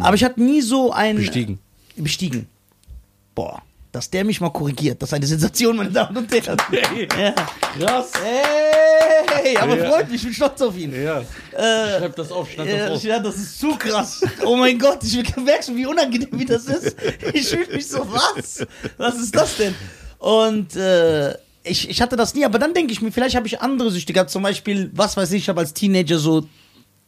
Aber 0.00 0.14
ich 0.16 0.24
hatte 0.24 0.42
nie 0.42 0.62
so 0.62 0.90
ein... 0.92 1.16
Bestiegen. 1.16 1.58
Bestiegen. 1.96 2.48
Boah, 3.34 3.62
dass 3.92 4.10
der 4.10 4.24
mich 4.24 4.40
mal 4.40 4.50
korrigiert, 4.50 5.00
das 5.02 5.10
ist 5.10 5.14
eine 5.14 5.26
Sensation, 5.26 5.76
meine 5.76 5.90
Damen 5.90 6.16
und 6.16 6.30
Herren. 6.32 6.56
ja. 7.18 7.32
Krass. 7.78 8.12
Hey, 8.22 9.56
aber 9.56 9.76
Ja. 9.76 9.90
freut 9.90 10.06
mich, 10.08 10.16
ich 10.16 10.24
bin 10.24 10.34
stolz 10.34 10.60
auf 10.62 10.76
ihn. 10.76 10.92
Ja. 10.92 11.20
Äh, 11.20 11.98
Schreib 11.98 12.16
das 12.16 12.32
auf, 12.32 12.50
schreib 12.50 12.66
ja, 12.68 12.76
das 12.88 12.90
auf. 12.98 13.04
ja, 13.04 13.18
das 13.18 13.36
ist 13.36 13.58
zu 13.60 13.76
krass. 13.76 14.22
Oh 14.44 14.56
mein 14.56 14.78
Gott, 14.78 15.02
ich 15.04 15.36
merkst 15.36 15.68
du, 15.68 15.76
wie 15.76 15.86
unangenehm 15.86 16.28
wie 16.32 16.44
das 16.44 16.64
ist. 16.66 16.96
Ich 17.32 17.48
fühle 17.48 17.66
mich 17.74 17.88
so, 17.88 18.06
was? 18.10 18.66
Was 18.96 19.16
ist 19.16 19.34
das 19.34 19.56
denn? 19.56 19.74
Und 20.18 20.74
äh, 20.76 21.32
ich, 21.64 21.88
ich 21.88 22.00
hatte 22.00 22.16
das 22.16 22.34
nie, 22.34 22.44
aber 22.44 22.58
dann 22.58 22.74
denke 22.74 22.92
ich 22.92 23.00
mir, 23.02 23.12
vielleicht 23.12 23.36
habe 23.36 23.46
ich 23.46 23.60
andere 23.60 23.90
Süchte 23.90 24.12
gehabt. 24.12 24.30
Zum 24.30 24.42
Beispiel, 24.42 24.90
was 24.94 25.16
weiß 25.16 25.32
ich, 25.32 25.42
ich 25.42 25.48
habe 25.48 25.60
als 25.60 25.74
Teenager 25.74 26.18
so 26.18 26.46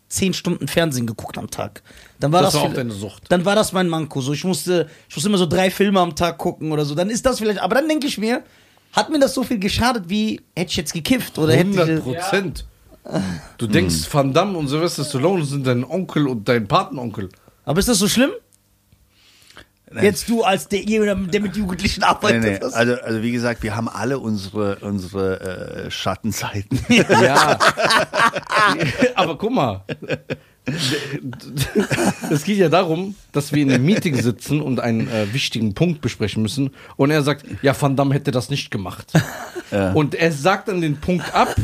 zehn 0.09 0.35
Stunden 0.35 0.69
Fernsehen 0.69 1.07
geguckt 1.07 1.39
am 1.39 1.51
Tag. 1.51 1.83
Dann 2.19 2.33
war 2.33 2.43
Das 2.43 2.53
das, 2.53 2.63
war 2.63 2.69
auch 2.71 2.75
deine 2.75 2.93
Sucht. 2.93 3.25
Dann 3.29 3.45
war 3.45 3.55
das 3.55 3.73
mein 3.73 3.89
Manko. 3.89 4.21
So, 4.21 4.33
ich 4.33 4.45
musste, 4.45 4.89
ich 5.09 5.17
musste 5.17 5.29
immer 5.29 5.39
so 5.39 5.47
drei 5.47 5.71
Filme 5.71 6.01
am 6.01 6.15
Tag 6.15 6.37
gucken 6.39 6.73
oder 6.73 6.85
so. 6.85 6.95
Dann 6.95 7.11
ist 7.11 7.25
das 7.25 7.39
vielleicht. 7.39 7.61
Aber 7.61 7.77
dann 7.77 7.89
denke 7.89 8.07
ich 8.07 8.19
mir, 8.19 8.43
hat 8.93 9.09
mir 9.11 9.21
das 9.21 9.35
so 9.35 9.45
viel 9.45 9.59
geschadet, 9.59 10.05
wie 10.09 10.41
hätte 10.57 10.71
ich 10.71 10.77
jetzt 10.77 10.93
gekifft 10.93 11.39
oder 11.39 11.53
hätte 11.55 11.81
100 11.81 11.89
ich. 11.89 12.01
Prozent. 12.05 12.65
Du 13.57 13.67
denkst, 13.67 14.13
Van 14.13 14.33
Damme 14.33 14.59
und 14.59 14.69
Sylvester 14.69 15.05
Stallone 15.05 15.45
sind 15.45 15.67
dein 15.67 15.85
Onkel 15.85 16.27
und 16.29 16.47
dein 16.49 16.69
Patenonkel. 16.69 17.29
Aber 17.65 17.79
ist 17.81 17.89
das 17.89 17.99
so 17.99 18.09
schlimm? 18.09 18.31
Nein. 19.93 20.05
Jetzt 20.05 20.29
du 20.29 20.45
als 20.45 20.69
der, 20.69 20.83
jemand, 20.83 21.35
der 21.35 21.41
mit 21.41 21.57
Jugendlichen 21.57 22.05
arbeitet. 22.05 22.43
Nee, 22.43 22.59
nee. 22.61 22.75
Also, 22.75 22.95
also 22.95 23.23
wie 23.23 23.33
gesagt, 23.33 23.65
wir 23.65 23.75
haben 23.75 23.89
alle 23.89 24.21
unsere, 24.21 24.77
unsere 24.77 25.87
äh, 25.87 25.91
Schattenseiten. 25.91 26.79
Ja. 27.21 27.59
Aber 29.15 29.37
guck 29.37 29.51
mal. 29.53 29.83
Es 32.31 32.45
geht 32.45 32.59
ja 32.59 32.69
darum, 32.69 33.15
dass 33.33 33.53
wir 33.53 33.63
in 33.63 33.73
einem 33.73 33.85
Meeting 33.85 34.15
sitzen 34.21 34.61
und 34.61 34.79
einen 34.81 35.09
äh, 35.09 35.33
wichtigen 35.33 35.75
Punkt 35.75 36.01
besprechen 36.01 36.43
müssen. 36.43 36.71
Und 36.97 37.11
er 37.11 37.23
sagt, 37.23 37.45
ja, 37.63 37.75
Van 37.79 37.97
Damme 37.97 38.15
hätte 38.15 38.31
das 38.31 38.49
nicht 38.49 38.71
gemacht. 38.71 39.13
Und 39.95 40.15
er 40.15 40.33
sagt 40.33 40.69
dann 40.69 40.81
den 40.81 40.99
Punkt 40.99 41.35
ab. 41.35 41.55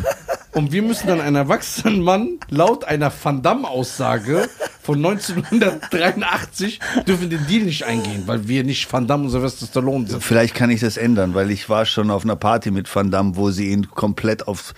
Und 0.57 0.73
wir 0.73 0.81
müssen 0.81 1.07
dann 1.07 1.21
einen 1.21 1.37
erwachsenen 1.37 2.01
Mann 2.01 2.39
laut 2.49 2.85
einer 2.85 3.13
Van 3.23 3.43
Damme-Aussage 3.43 4.49
von 4.83 5.05
1983 5.05 6.81
dürfen 7.07 7.29
den 7.29 7.47
Deal 7.47 7.65
nicht 7.65 7.85
eingehen, 7.85 8.23
weil 8.25 8.49
wir 8.49 8.65
nicht 8.65 8.91
Van 8.91 9.07
Damme 9.07 9.25
und 9.25 9.31
Sylvester 9.31 9.67
Stallone 9.67 10.07
sind. 10.07 10.25
Vielleicht 10.25 10.55
kann 10.55 10.71
ich 10.71 10.81
das 10.81 10.97
ändern, 10.97 11.35
weil 11.35 11.51
ich 11.51 11.69
war 11.69 11.85
schon 11.85 12.11
auf 12.11 12.25
einer 12.25 12.37
Party 12.37 12.71
mit 12.71 12.95
Van 12.95 13.11
Damme, 13.11 13.37
wo 13.37 13.51
sie 13.51 13.71
ihn 13.71 13.91
komplett 13.91 14.49
auf 14.49 14.73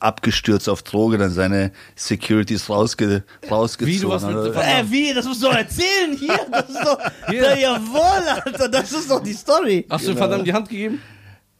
abgestürzt 0.00 0.68
auf 0.68 0.82
Droge, 0.82 1.18
dann 1.18 1.30
seine 1.30 1.70
Securities 1.94 2.68
rausge, 2.68 3.22
rausgezogen 3.48 3.94
Wie, 3.94 4.00
du 4.00 4.08
warst 4.08 4.26
mit. 4.26 4.34
Van 4.34 4.64
Äh, 4.64 4.84
wie? 4.90 5.14
Das 5.14 5.24
musst 5.24 5.40
du 5.40 5.46
doch 5.46 5.54
erzählen 5.54 6.16
hier. 6.18 6.40
Das 6.50 6.68
ist 6.68 6.84
doch. 6.84 6.98
Hier. 7.28 7.42
Ja, 7.42 7.56
jawohl, 7.56 8.28
Alter. 8.44 8.68
Das 8.68 8.90
ist 8.90 9.08
doch 9.08 9.22
die 9.22 9.34
Story. 9.34 9.86
Hast 9.88 10.08
du 10.08 10.18
Van 10.18 10.30
Damme 10.30 10.42
die 10.42 10.52
Hand 10.52 10.68
gegeben? 10.68 11.00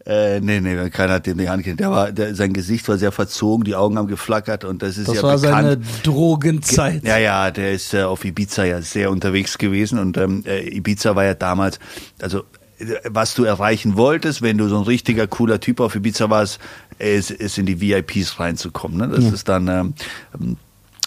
Äh, 0.04 0.40
nee, 0.40 0.60
nee, 0.60 0.90
keiner 0.90 1.14
hat 1.14 1.26
die 1.26 1.48
Hand 1.48 1.62
gegeben. 1.62 1.76
Der 1.76 1.90
war, 1.90 2.10
der, 2.10 2.34
sein 2.34 2.52
Gesicht 2.52 2.88
war 2.88 2.98
sehr 2.98 3.12
verzogen, 3.12 3.64
die 3.64 3.76
Augen 3.76 3.98
haben 3.98 4.08
geflackert 4.08 4.64
und 4.64 4.82
das 4.82 4.96
ist 4.98 5.06
Das 5.08 5.16
ja 5.16 5.22
war 5.22 5.38
seine 5.38 5.76
bekannt. 5.76 5.86
Drogenzeit. 6.06 7.04
Ja, 7.04 7.18
ja, 7.18 7.50
der 7.52 7.72
ist 7.72 7.94
äh, 7.94 8.02
auf 8.02 8.24
Ibiza 8.24 8.64
ja 8.64 8.82
sehr 8.82 9.10
unterwegs 9.10 9.58
gewesen 9.58 9.98
und 10.00 10.16
ähm, 10.16 10.42
äh, 10.46 10.66
Ibiza 10.76 11.14
war 11.14 11.24
ja 11.24 11.34
damals, 11.34 11.78
also 12.20 12.40
äh, 12.78 12.84
was 13.10 13.34
du 13.34 13.44
erreichen 13.44 13.96
wolltest, 13.96 14.42
wenn 14.42 14.58
du 14.58 14.68
so 14.68 14.76
ein 14.78 14.84
richtiger 14.84 15.28
cooler 15.28 15.60
Typ 15.60 15.78
auf 15.78 15.94
Ibiza 15.94 16.28
warst, 16.30 16.58
ist, 16.98 17.30
ist 17.30 17.58
in 17.58 17.66
die 17.66 17.80
VIPs 17.80 18.40
reinzukommen. 18.40 18.98
Ne? 18.98 19.08
Das 19.08 19.24
ist 19.32 19.48
dann 19.48 19.68
ähm, 19.68 19.94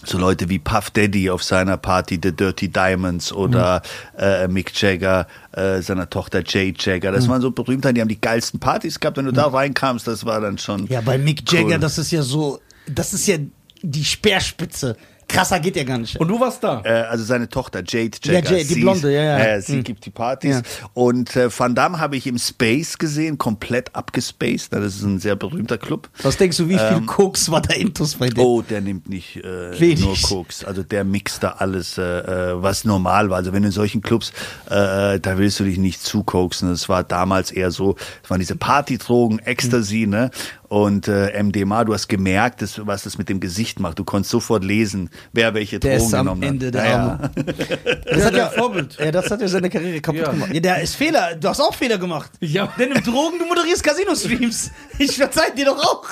so 0.08 0.18
Leute 0.18 0.50
wie 0.50 0.60
Puff 0.60 0.92
Daddy 0.92 1.30
auf 1.30 1.44
seiner 1.44 1.78
Party, 1.78 2.20
The 2.22 2.32
Dirty 2.36 2.70
Diamonds 2.70 3.32
oder 3.34 3.82
äh, 4.18 4.48
Mick 4.48 4.80
Jagger, 4.80 5.28
äh, 5.52 5.82
seiner 5.82 6.10
Tochter 6.10 6.44
Jade 6.46 6.76
Jagger. 6.80 7.12
Das 7.12 7.28
waren 7.28 7.42
so 7.42 7.52
Berühmtheiten, 7.52 7.96
die 7.96 8.02
haben 8.02 8.08
die 8.10 8.20
geilsten 8.22 8.60
Partys 8.60 9.00
gehabt. 9.00 9.18
Wenn 9.18 9.26
du 9.26 9.32
da 9.34 9.48
reinkamst, 9.48 10.08
das 10.08 10.26
war 10.26 10.42
dann 10.42 10.58
schon. 10.58 10.88
Ja, 10.88 11.02
bei 11.02 11.18
Mick 11.18 11.52
Jagger, 11.52 11.76
Cool. 11.76 11.80
das 11.80 11.98
ist 11.98 12.12
ja 12.12 12.22
so. 12.22 12.60
Das 12.88 13.14
ist 13.14 13.28
ja 13.28 13.38
die 13.82 14.06
Speerspitze. 14.06 14.96
Krasser 15.28 15.60
geht 15.60 15.76
ja 15.76 15.84
gar 15.84 15.98
nicht. 15.98 16.18
Und 16.18 16.28
du 16.28 16.40
warst 16.40 16.64
da? 16.64 16.82
Äh, 16.84 16.90
also 17.04 17.24
seine 17.24 17.50
Tochter 17.50 17.84
Jade 17.86 18.18
Ja, 18.24 18.34
Jagger. 18.34 18.58
Jade, 18.58 18.66
die 18.66 18.82
Blonde, 18.82 19.14
ja, 19.14 19.24
ja. 19.24 19.38
Äh, 19.40 19.62
sie 19.62 19.74
Hm. 19.78 19.84
gibt 19.84 20.06
die 20.06 20.10
Partys. 20.12 20.56
Ja. 20.58 20.62
Und 20.94 21.36
äh, 21.36 21.50
Van 21.58 21.76
Damme 21.76 22.00
habe 22.00 22.16
ich 22.16 22.28
im 22.28 22.38
Space 22.38 22.98
gesehen, 22.98 23.38
komplett 23.38 23.96
abgespaced. 23.96 24.72
Das 24.74 24.84
ist 24.96 25.02
ein 25.04 25.20
sehr 25.20 25.36
berühmter 25.36 25.78
Club. 25.78 26.10
Was 26.24 26.38
denkst 26.38 26.58
du, 26.58 26.70
wie 26.70 26.78
viel 26.78 27.02
Koks 27.06 27.50
war 27.52 27.62
da 27.62 27.74
Intus 27.74 28.16
bei 28.16 28.30
dem? 28.30 28.44
Oh, 28.44 28.62
der 28.62 28.82
nimmt 28.82 29.10
nicht 29.10 29.38
äh, 29.44 29.96
nur 29.96 30.16
Koks. 30.22 30.64
Also 30.64 30.84
der 30.84 31.04
mixt 31.04 31.44
da 31.44 31.50
alles, 31.60 31.98
äh, 31.98 32.02
äh, 32.02 32.62
was 32.62 32.86
normal 32.86 33.30
war. 33.30 33.38
Also 33.38 33.52
wenn 33.54 33.64
du 33.64 33.68
in 33.68 33.72
solchen 33.74 34.02
Clubs, 34.02 34.32
äh, 34.70 35.20
da 35.20 35.38
willst 35.38 35.60
du 35.60 35.64
dich 35.64 35.78
nicht 35.78 36.02
zukoksen. 36.04 36.70
Das 36.70 36.88
war 36.90 37.04
damals 37.04 37.52
eher 37.52 37.72
so, 37.72 37.96
es 38.24 38.30
waren 38.30 38.40
diese 38.40 38.56
Partydrogen, 38.56 39.40
Ecstasy, 39.40 40.06
ne? 40.08 40.30
Und 40.68 41.08
äh, 41.08 41.42
MDMA, 41.44 41.84
du 41.84 41.94
hast 41.94 42.08
gemerkt, 42.08 42.62
dass, 42.62 42.86
was 42.88 43.04
das 43.04 43.18
mit 43.18 43.30
dem 43.30 43.40
Gesicht 43.40 43.80
macht. 43.80 44.00
Du 44.00 44.04
konntest 44.04 44.32
sofort 44.32 44.64
lesen, 44.64 45.10
wer 45.32 45.54
welche 45.54 45.80
Der 45.80 45.98
Drogen 45.98 46.08
ist 46.08 46.14
am 46.16 46.26
genommen 46.26 46.44
Ende 46.44 46.68
hat. 46.68 46.74
der 46.74 46.86
Ja, 46.86 46.96
Arme. 47.04 47.32
Das 48.06 48.18
Ja, 48.20 48.26
hat 48.26 48.36
ja, 48.36 48.50
Vorbild. 48.50 48.98
Ja, 49.00 49.12
das 49.12 49.30
hat 49.30 49.42
ja 49.42 49.48
seine 49.48 49.70
Karriere 49.70 50.02
kaputt 50.02 50.22
Ja. 50.22 50.32
gemacht. 50.32 50.54
Ja, 50.54 50.60
der 50.60 50.82
ist 50.82 50.96
Fehler. 50.96 51.36
Du 51.36 51.48
hast 51.50 51.60
auch 51.62 51.74
Fehler 51.76 51.98
gemacht. 51.98 52.32
Ja. 52.40 52.72
Denn 52.80 52.92
im 52.92 53.04
Drogen, 53.04 53.38
du 53.40 53.46
moderierst 53.46 53.84
Casino-Streams. 53.84 54.72
Ich 54.98 55.16
verzeih 55.16 55.52
dir 55.56 55.66
doch 55.66 55.78
auch. 55.84 56.06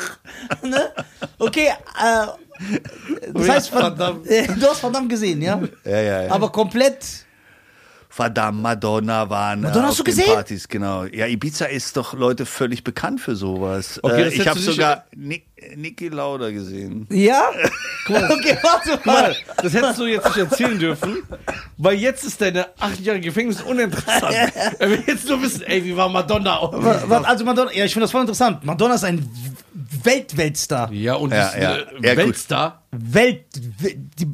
Ne? 0.63 0.91
Okay, 1.39 1.67
äh, 1.67 2.27
das 3.33 3.47
Ja, 3.47 3.53
heißt, 3.53 3.69
verdammt. 3.69 4.27
äh, 4.27 4.47
du 4.59 4.67
hast 4.67 4.79
verdammt 4.79 5.09
gesehen, 5.09 5.41
ja? 5.41 5.61
Ja, 5.83 5.99
ja, 6.01 6.21
ja. 6.23 6.31
Aber 6.31 6.51
komplett. 6.51 7.22
Verdammt, 8.15 8.61
Madonna 8.61 9.27
waren 9.27 9.61
Madonna 9.61 9.85
äh, 9.85 9.87
hast 9.87 9.91
auf 9.93 9.97
du 9.97 10.03
den 10.03 10.17
gesehen? 10.17 10.33
Partys, 10.35 10.67
genau. 10.67 11.05
Ja, 11.05 11.25
Ibiza 11.25 11.65
ist 11.65 11.97
doch 11.97 12.13
Leute 12.13 12.45
völlig 12.45 12.83
bekannt 12.83 13.19
für 13.19 13.35
sowas. 13.35 13.99
Okay, 14.03 14.21
äh, 14.21 14.25
das 14.25 14.33
ich 14.33 14.39
hättest 14.41 14.49
habe 14.49 14.59
sogar 14.59 15.05
Nick, 15.15 15.47
Niki 15.75 16.09
Lauda 16.09 16.49
gesehen. 16.51 17.07
Ja? 17.11 17.49
Okay, 18.05 18.57
warte 18.61 18.99
mal, 19.05 19.33
das 19.61 19.73
hättest 19.73 19.97
du 19.97 20.05
jetzt 20.05 20.25
nicht 20.25 20.35
erzählen 20.37 20.77
dürfen, 20.77 21.23
weil 21.77 21.95
jetzt 21.95 22.25
ist 22.25 22.41
deine 22.41 22.67
achtjährige 22.77 23.27
Gefängnis 23.27 23.61
uninteressant. 23.61 24.35
Er 24.79 24.89
will 24.89 25.01
jetzt 25.07 25.25
nur 25.29 25.41
wissen, 25.41 25.61
ey, 25.61 25.85
wie 25.85 25.95
war 25.95 26.09
Madonna? 26.09 26.59
Also 27.23 27.45
Madonna, 27.45 27.71
ja, 27.71 27.85
ich 27.85 27.93
finde 27.93 28.03
das 28.03 28.11
voll 28.11 28.19
interessant. 28.19 28.65
Madonna 28.65 28.95
ist 28.95 29.05
ein 29.05 29.25
Welt-Weltstar. 30.03 30.91
Ja, 30.91 31.15
und 31.15 31.31
Ja, 31.31 31.47
ist 31.47 31.55
ja. 31.57 31.71
eine 31.73 31.85
Ja. 32.07 32.17
Weltstar. 32.17 32.83
Welt. 32.91 33.45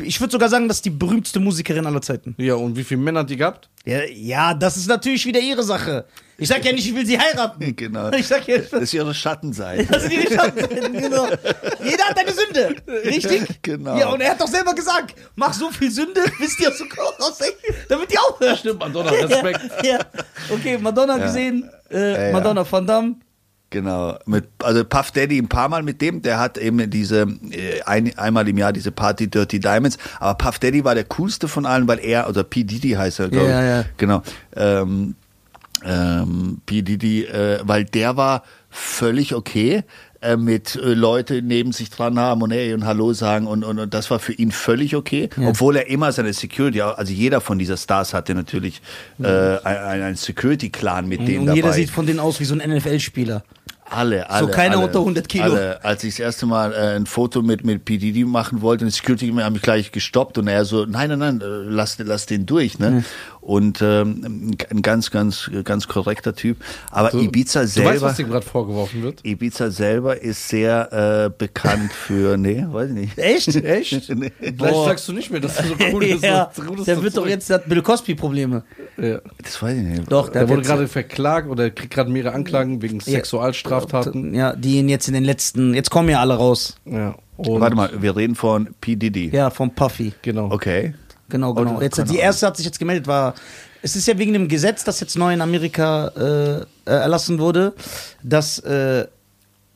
Ich 0.03 0.19
würde 0.19 0.31
sogar 0.31 0.49
sagen, 0.49 0.67
das 0.67 0.77
ist 0.77 0.85
die 0.85 0.89
berühmteste 0.89 1.39
Musikerin 1.39 1.85
aller 1.85 2.01
Zeiten. 2.01 2.33
Ja, 2.39 2.55
und 2.55 2.75
wie 2.75 2.83
viele 2.83 3.01
Männer 3.01 3.19
hat 3.19 3.29
die 3.29 3.37
gehabt? 3.37 3.69
Ja, 3.85 3.99
ja, 4.11 4.53
das 4.55 4.77
ist 4.77 4.87
natürlich 4.87 5.25
wieder 5.27 5.39
ihre 5.39 5.61
Sache. 5.63 6.05
Ich 6.39 6.47
sag 6.47 6.63
ja 6.65 6.71
nicht, 6.71 6.87
ich 6.87 6.95
will 6.95 7.05
sie 7.05 7.19
heiraten. 7.19 7.75
Genau. 7.75 8.11
Ich 8.11 8.27
sag 8.27 8.47
ja, 8.47 8.57
Das 8.59 8.81
ist 8.81 8.93
ihre 8.93 9.13
Schattenseite. 9.13 9.85
das 9.85 10.03
sind 10.03 10.13
ihre 10.13 10.33
Schattenseiten, 10.33 10.93
genau. 10.93 11.25
Jeder 11.83 12.03
hat 12.05 12.17
eine 12.19 12.31
Sünde. 12.31 12.75
Richtig? 13.05 13.43
Genau. 13.61 13.97
Ja, 13.97 14.09
und 14.09 14.21
er 14.21 14.31
hat 14.31 14.41
doch 14.41 14.47
selber 14.47 14.73
gesagt, 14.73 15.15
mach 15.35 15.53
so 15.53 15.69
viel 15.69 15.91
Sünde, 15.91 16.21
bis 16.39 16.55
die 16.57 16.67
aus 16.67 16.77
dem 16.77 16.89
Kopf 16.89 17.19
raushängen, 17.19 17.55
damit 17.89 18.11
die 18.11 18.17
aufhört. 18.17 18.57
Stimmt, 18.59 18.79
Madonna, 18.79 19.11
Respekt. 19.11 19.61
Ja, 19.83 19.91
ja. 19.91 19.99
Okay, 20.49 20.77
Madonna 20.77 21.17
gesehen, 21.17 21.69
äh, 21.91 22.13
Ja, 22.13 22.25
ja. 22.27 22.31
Madonna 22.33 22.65
Van 22.69 22.87
Damme. 22.87 23.15
Genau. 23.71 24.17
Mit, 24.25 24.45
also 24.63 24.83
Puff 24.83 25.11
Daddy 25.11 25.37
ein 25.37 25.47
paar 25.47 25.69
Mal 25.69 25.83
mit 25.83 26.01
dem, 26.01 26.21
der 26.23 26.39
hat 26.39 26.57
eben 26.57 26.89
diese 26.89 27.27
äh, 27.51 27.81
ein, 27.85 28.17
einmal 28.17 28.47
im 28.47 28.57
Jahr 28.57 28.73
diese 28.73 28.91
Party 28.91 29.29
Dirty 29.29 29.59
Diamonds. 29.59 29.97
Aber 30.19 30.33
Puff 30.35 30.57
Daddy 30.57 30.83
war 30.83 30.95
der 30.95 31.03
coolste 31.03 31.47
von 31.47 31.67
allen, 31.67 31.87
weil 31.87 31.99
er, 31.99 32.27
oder 32.27 32.43
P. 32.43 32.63
Diddy 32.63 32.91
heißt 32.91 33.19
er, 33.19 33.29
glaube 33.29 33.47
Ja, 33.49 33.61
ich. 33.61 33.85
ja. 33.85 33.85
Genau. 33.97 34.23
Ähm, 34.55 35.15
ähm, 35.85 36.61
P. 36.65 36.81
Diddy, 36.81 37.25
äh, 37.25 37.59
weil 37.63 37.85
der 37.85 38.17
war 38.17 38.43
völlig 38.69 39.33
okay 39.33 39.83
äh, 40.21 40.35
mit 40.35 40.75
äh, 40.75 40.93
Leute 40.93 41.41
neben 41.41 41.71
sich 41.71 41.89
dran 41.89 42.19
haben 42.19 42.41
und 42.41 42.51
hey 42.51 42.73
und 42.73 42.85
Hallo 42.85 43.13
sagen 43.13 43.47
und, 43.47 43.63
und, 43.63 43.79
und 43.79 43.93
das 43.93 44.11
war 44.11 44.19
für 44.19 44.33
ihn 44.33 44.51
völlig 44.51 44.95
okay, 44.95 45.29
obwohl 45.45 45.77
er 45.77 45.87
immer 45.89 46.11
seine 46.11 46.33
Security, 46.33 46.81
also 46.81 47.13
jeder 47.13 47.39
von 47.39 47.57
dieser 47.57 47.77
Stars 47.77 48.13
hatte 48.13 48.35
natürlich 48.35 48.81
äh, 49.23 49.27
ein, 49.27 50.01
ein 50.01 50.15
Security-Clan 50.15 51.07
mit 51.07 51.21
denen 51.25 51.39
Und 51.39 51.45
dabei. 51.47 51.55
jeder 51.55 51.73
sieht 51.73 51.89
von 51.89 52.05
denen 52.05 52.19
aus 52.19 52.39
wie 52.41 52.45
so 52.45 52.53
ein 52.53 52.69
NFL-Spieler. 52.69 53.43
Alle, 53.91 54.29
alle. 54.29 54.51
keiner 54.51 54.77
alle, 54.77 54.85
unter 54.85 54.99
100 54.99 55.27
Kilo. 55.27 55.45
Alle. 55.45 55.83
Als 55.83 56.03
ich 56.03 56.15
das 56.15 56.19
erste 56.19 56.45
Mal 56.45 56.73
äh, 56.73 56.95
ein 56.95 57.05
Foto 57.05 57.41
mit, 57.41 57.65
mit 57.65 57.85
PDD 57.85 58.23
machen 58.25 58.61
wollte, 58.61 58.85
und 58.85 58.91
die 58.91 58.95
Security 58.95 59.31
haben 59.31 59.53
mich 59.53 59.61
gleich 59.61 59.91
gestoppt 59.91 60.37
und 60.37 60.47
er 60.47 60.65
so, 60.65 60.85
nein, 60.85 61.09
nein, 61.09 61.19
nein, 61.19 61.41
äh, 61.41 61.45
lass, 61.45 61.97
lass 61.97 62.25
den 62.25 62.45
durch, 62.45 62.77
ne? 62.77 63.03
Und 63.41 63.81
ähm, 63.81 64.55
ein 64.69 64.81
ganz, 64.81 65.11
ganz, 65.11 65.49
ganz 65.63 65.87
korrekter 65.87 66.35
Typ. 66.35 66.57
Aber 66.91 67.13
Ibiza 67.13 67.61
Du 67.61 67.65
weißt, 67.65 67.73
selber, 67.73 68.01
was 68.01 68.17
dir 68.17 68.25
gerade 68.25 68.45
vorgeworfen 68.45 69.01
wird? 69.01 69.25
Ibiza 69.25 69.71
selber 69.71 70.21
ist 70.21 70.49
sehr 70.49 70.91
äh, 71.25 71.29
bekannt 71.35 71.91
für, 71.93 72.37
nee, 72.37 72.65
weiß 72.67 72.89
ich 72.89 72.95
nicht. 72.95 73.17
Echt? 73.17 73.55
Echt? 73.63 74.09
Nee. 74.15 74.31
Vielleicht 74.39 74.57
Boah. 74.57 74.85
sagst 74.85 75.07
du 75.07 75.13
nicht 75.13 75.31
mehr, 75.31 75.39
dass 75.39 75.57
er 75.57 75.65
so 75.65 75.75
cool 75.93 76.03
ist. 76.03 76.23
ja, 76.23 76.51
so 76.53 76.83
der 76.83 76.95
so 76.97 77.03
wird 77.03 77.17
doch 77.17 77.27
jetzt, 77.27 77.49
der 77.49 77.55
hat 77.55 77.69
Bill 77.69 77.81
Cosby 77.81 78.15
Probleme. 78.15 78.63
Ja. 78.97 79.19
Das 79.41 79.61
weiß 79.61 79.77
ich 79.77 79.83
nicht. 79.83 80.11
Doch, 80.11 80.29
Der 80.29 80.41
hat 80.41 80.49
wurde 80.49 80.61
gerade 80.61 80.87
verklagt 80.87 81.47
oder 81.49 81.69
kriegt 81.69 81.93
gerade 81.93 82.11
mehrere 82.11 82.33
Anklagen 82.33 82.81
wegen 82.81 82.99
Sexualstraftaten. 82.99 84.33
Ja, 84.33 84.55
die 84.55 84.77
ihn 84.77 84.89
jetzt 84.89 85.07
in 85.07 85.13
den 85.13 85.23
letzten, 85.23 85.73
jetzt 85.73 85.89
kommen 85.89 86.09
ja 86.09 86.19
alle 86.19 86.35
raus. 86.35 86.77
Ja. 86.85 87.15
Und 87.37 87.61
Warte 87.61 87.75
mal, 87.75 87.89
wir 88.01 88.17
reden 88.17 88.35
von 88.35 88.75
P. 88.81 88.97
Diddy. 88.97 89.29
Ja, 89.29 89.49
vom 89.49 89.71
Puffy. 89.73 90.13
Genau. 90.21 90.51
Okay. 90.51 90.93
Genau, 91.29 91.53
genau. 91.53 91.77
Oh, 91.77 91.81
Jetzt, 91.81 91.97
die 92.09 92.17
erste 92.17 92.47
hat 92.47 92.57
sich 92.57 92.65
jetzt 92.65 92.79
gemeldet, 92.79 93.07
war, 93.07 93.35
es 93.81 93.95
ist 93.95 94.07
ja 94.07 94.17
wegen 94.17 94.33
dem 94.33 94.47
Gesetz, 94.47 94.83
das 94.83 94.99
jetzt 94.99 95.17
neu 95.17 95.33
in 95.33 95.41
Amerika 95.41 96.07
äh, 96.09 96.21
äh, 96.59 96.65
erlassen 96.85 97.39
wurde, 97.39 97.73
dass 98.23 98.59
äh, 98.59 99.05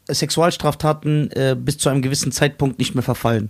Sexualstraftaten 0.10 1.32
äh, 1.32 1.56
bis 1.58 1.78
zu 1.78 1.90
einem 1.90 2.02
gewissen 2.02 2.32
Zeitpunkt 2.32 2.80
nicht 2.80 2.94
mehr 2.96 3.04
verfallen. 3.04 3.50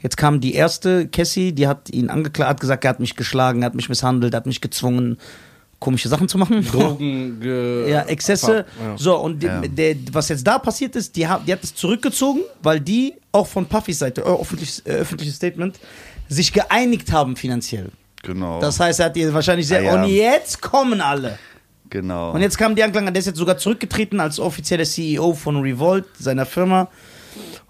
Jetzt 0.00 0.16
kam 0.16 0.40
die 0.40 0.54
erste, 0.54 1.06
Cassie, 1.08 1.52
die 1.52 1.66
hat 1.68 1.90
ihn 1.90 2.10
angeklagt, 2.10 2.50
hat 2.50 2.60
gesagt, 2.60 2.84
er 2.84 2.90
hat 2.90 3.00
mich 3.00 3.14
geschlagen, 3.16 3.62
er 3.62 3.66
hat 3.66 3.74
mich 3.74 3.88
misshandelt, 3.88 4.34
er 4.34 4.38
hat 4.38 4.46
mich 4.46 4.60
gezwungen, 4.60 5.18
komische 5.80 6.08
Sachen 6.08 6.28
zu 6.28 6.38
machen. 6.38 6.64
Drogen, 6.72 7.40
ge- 7.40 7.90
Ja, 7.90 8.02
Exzesse. 8.02 8.64
Ja. 8.82 8.96
So, 8.98 9.16
und 9.18 9.42
Ja. 9.42 9.60
der, 9.60 9.94
was 10.12 10.28
jetzt 10.28 10.44
da 10.46 10.58
passiert 10.58 10.96
ist, 10.96 11.14
die 11.14 11.26
hat, 11.28 11.46
die 11.46 11.52
hat 11.52 11.62
es 11.62 11.74
zurückgezogen, 11.74 12.40
weil 12.62 12.80
die 12.80 13.14
auch 13.30 13.46
von 13.46 13.66
Puffys 13.66 14.00
Seite, 14.00 14.22
äh, 14.22 14.24
öffentliches, 14.24 14.80
äh, 14.86 14.90
öffentliches 14.94 15.36
Statement, 15.36 15.78
sich 16.28 16.52
geeinigt 16.52 17.12
haben 17.12 17.36
finanziell. 17.36 17.90
Genau. 18.22 18.60
Das 18.60 18.78
heißt, 18.80 19.00
er 19.00 19.06
hat 19.06 19.16
ihr 19.16 19.32
wahrscheinlich 19.32 19.66
sehr, 19.66 19.80
Ah, 19.80 19.82
ja. 19.82 20.02
und 20.02 20.08
jetzt 20.08 20.60
kommen 20.60 21.00
alle. 21.00 21.38
genau. 21.88 22.32
Und 22.32 22.40
jetzt 22.42 22.58
kam 22.58 22.74
die 22.74 22.82
Anklage, 22.82 23.10
der 23.12 23.20
ist 23.20 23.26
jetzt 23.26 23.38
sogar 23.38 23.56
zurückgetreten 23.58 24.20
als 24.20 24.38
offizieller 24.40 24.84
CEO 24.84 25.32
von 25.34 25.56
Revolt, 25.60 26.04
seiner 26.18 26.44
Firma. 26.46 26.88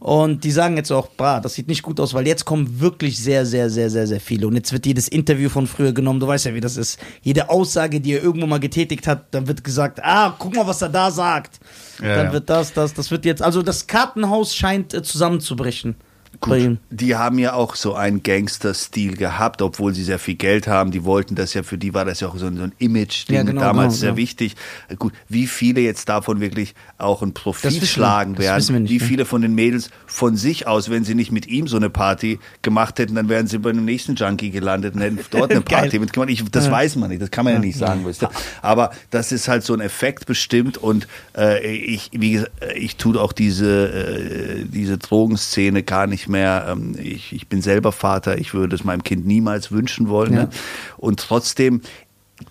Und 0.01 0.45
die 0.45 0.51
sagen 0.53 0.77
jetzt 0.77 0.91
auch, 0.93 1.09
bra, 1.11 1.41
das 1.41 1.55
sieht 1.55 1.67
nicht 1.69 1.83
gut 1.83 1.99
aus, 2.01 2.15
weil 2.15 2.27
jetzt 2.27 2.45
kommen 2.45 2.81
wirklich 2.81 3.19
sehr, 3.19 3.45
sehr, 3.45 3.69
sehr, 3.69 3.91
sehr, 3.91 4.07
sehr 4.07 4.21
viele. 4.21 4.47
Und 4.47 4.55
jetzt 4.55 4.73
wird 4.73 4.87
jedes 4.87 5.09
Interview 5.09 5.49
von 5.51 5.67
früher 5.67 5.93
genommen, 5.93 6.21
du 6.21 6.27
weißt 6.27 6.47
ja, 6.47 6.55
wie 6.55 6.61
das 6.61 6.77
ist. 6.77 6.99
Jede 7.21 7.51
Aussage, 7.51 8.01
die 8.01 8.13
er 8.15 8.23
irgendwo 8.23 8.47
mal 8.47 8.61
getätigt 8.61 9.07
hat, 9.09 9.27
dann 9.33 9.49
wird 9.49 9.65
gesagt, 9.65 10.01
ah, 10.03 10.35
guck 10.39 10.55
mal, 10.55 10.67
was 10.67 10.81
er 10.83 10.89
da 10.89 11.11
sagt. 11.11 11.59
Ja, 12.01 12.15
dann 12.15 12.27
ja. 12.27 12.33
wird 12.33 12.49
das, 12.49 12.73
das, 12.73 12.95
das 12.95 13.11
wird 13.11 13.25
jetzt, 13.25 13.43
also 13.43 13.61
das 13.63 13.87
Kartenhaus 13.89 14.55
scheint 14.55 14.95
äh, 14.95 15.03
zusammenzubrechen. 15.03 15.97
Gut, 16.41 16.79
die 16.91 17.16
haben 17.16 17.39
ja 17.39 17.55
auch 17.55 17.74
so 17.74 17.95
einen 17.95 18.22
Gangster-Stil 18.22 19.16
gehabt, 19.16 19.62
obwohl 19.62 19.95
sie 19.95 20.05
sehr 20.05 20.18
viel 20.18 20.37
Geld 20.37 20.68
haben. 20.68 20.91
Die 20.91 21.05
wollten 21.05 21.35
das 21.35 21.55
ja, 21.55 21.62
für 21.62 21.79
die 21.79 21.95
war 21.95 22.05
das 22.05 22.20
ja 22.20 22.29
auch 22.29 22.37
so 22.37 22.47
ein, 22.47 22.57
so 22.57 22.62
ein 22.62 22.72
Image-Ding 22.79 23.37
Ja, 23.37 23.43
genau, 23.43 23.61
damals 23.61 23.95
genau, 23.95 24.01
sehr 24.01 24.11
genau. 24.11 24.18
wichtig. 24.18 24.57
Gut, 24.99 25.12
wie 25.29 25.47
viele 25.47 25.81
jetzt 25.81 26.09
davon 26.09 26.41
wirklich 26.41 26.74
auch 26.97 27.22
Das 27.22 27.33
Profit 27.33 27.81
wir. 27.81 27.87
schlagen 27.87 28.35
Das 28.35 28.45
werden, 28.45 28.68
wir 28.68 28.81
nicht, 28.81 28.91
wie 28.91 28.99
ne? 28.99 29.05
viele 29.05 29.24
von 29.24 29.43
den 29.43 29.55
Mädels 29.55 29.91
von 30.07 30.37
sich 30.37 30.66
aus, 30.66 30.91
wenn 30.91 31.05
sie 31.05 31.14
nicht 31.14 31.33
mit 31.33 31.47
ihm 31.47 31.66
so 31.66 31.76
eine 31.76 31.91
Party 31.91 32.39
gemacht 32.62 32.99
hätten, 32.99 33.14
dann 33.14 33.29
wären 33.29 33.47
sie 33.47 33.59
bei 33.59 33.70
einem 33.70 33.85
nächsten 33.85 34.14
Junkie 34.14 34.51
gelandet 34.51 34.95
und 34.95 35.01
hätten 35.01 35.18
dort 35.31 35.51
eine. 35.51 35.61
Party 35.68 35.99
mitgemacht. 35.99 36.31
Ich, 36.31 36.45
das 36.51 36.70
weiß 36.70 36.97
man 36.97 37.11
nicht, 37.11 37.22
das 37.22 37.31
kann 37.31 37.45
man 37.45 37.55
ja, 37.55 37.59
nicht 37.61 37.79
sagen, 37.79 38.05
weißt 38.05 38.22
du. 38.22 38.29
Aber 38.62 38.91
das 39.11 39.33
ist 39.33 39.49
halt 39.49 39.64
so 39.64 39.74
ein 39.74 39.81
Effekt 39.81 40.26
bestimmt 40.26 40.79
und 40.79 41.09
äh, 41.37 41.66
ich, 41.66 42.11
wie 42.12 42.33
gesagt, 42.33 42.53
ich 42.76 42.97
tue 42.97 43.20
auch 43.20 43.33
diese, 43.33 43.89
äh, 43.89 44.64
diese 44.64 44.99
Drogenszene 44.99 45.83
gar 45.83 46.07
nicht 46.07 46.18
mehr. 46.27 46.66
Ähm, 46.69 46.97
ich, 47.01 47.33
ich 47.33 47.47
bin 47.49 47.62
selber 47.62 47.93
Vater, 47.93 48.39
ich 48.39 48.55
würde 48.55 48.75
es 48.75 48.83
meinem 48.83 49.05
Kind 49.05 49.27
niemals 49.27 49.71
wünschen 49.71 50.09
wollen. 50.09 50.33
Ja. 50.33 50.43
Ne? 50.45 50.51
Und 50.97 51.21
trotzdem 51.21 51.83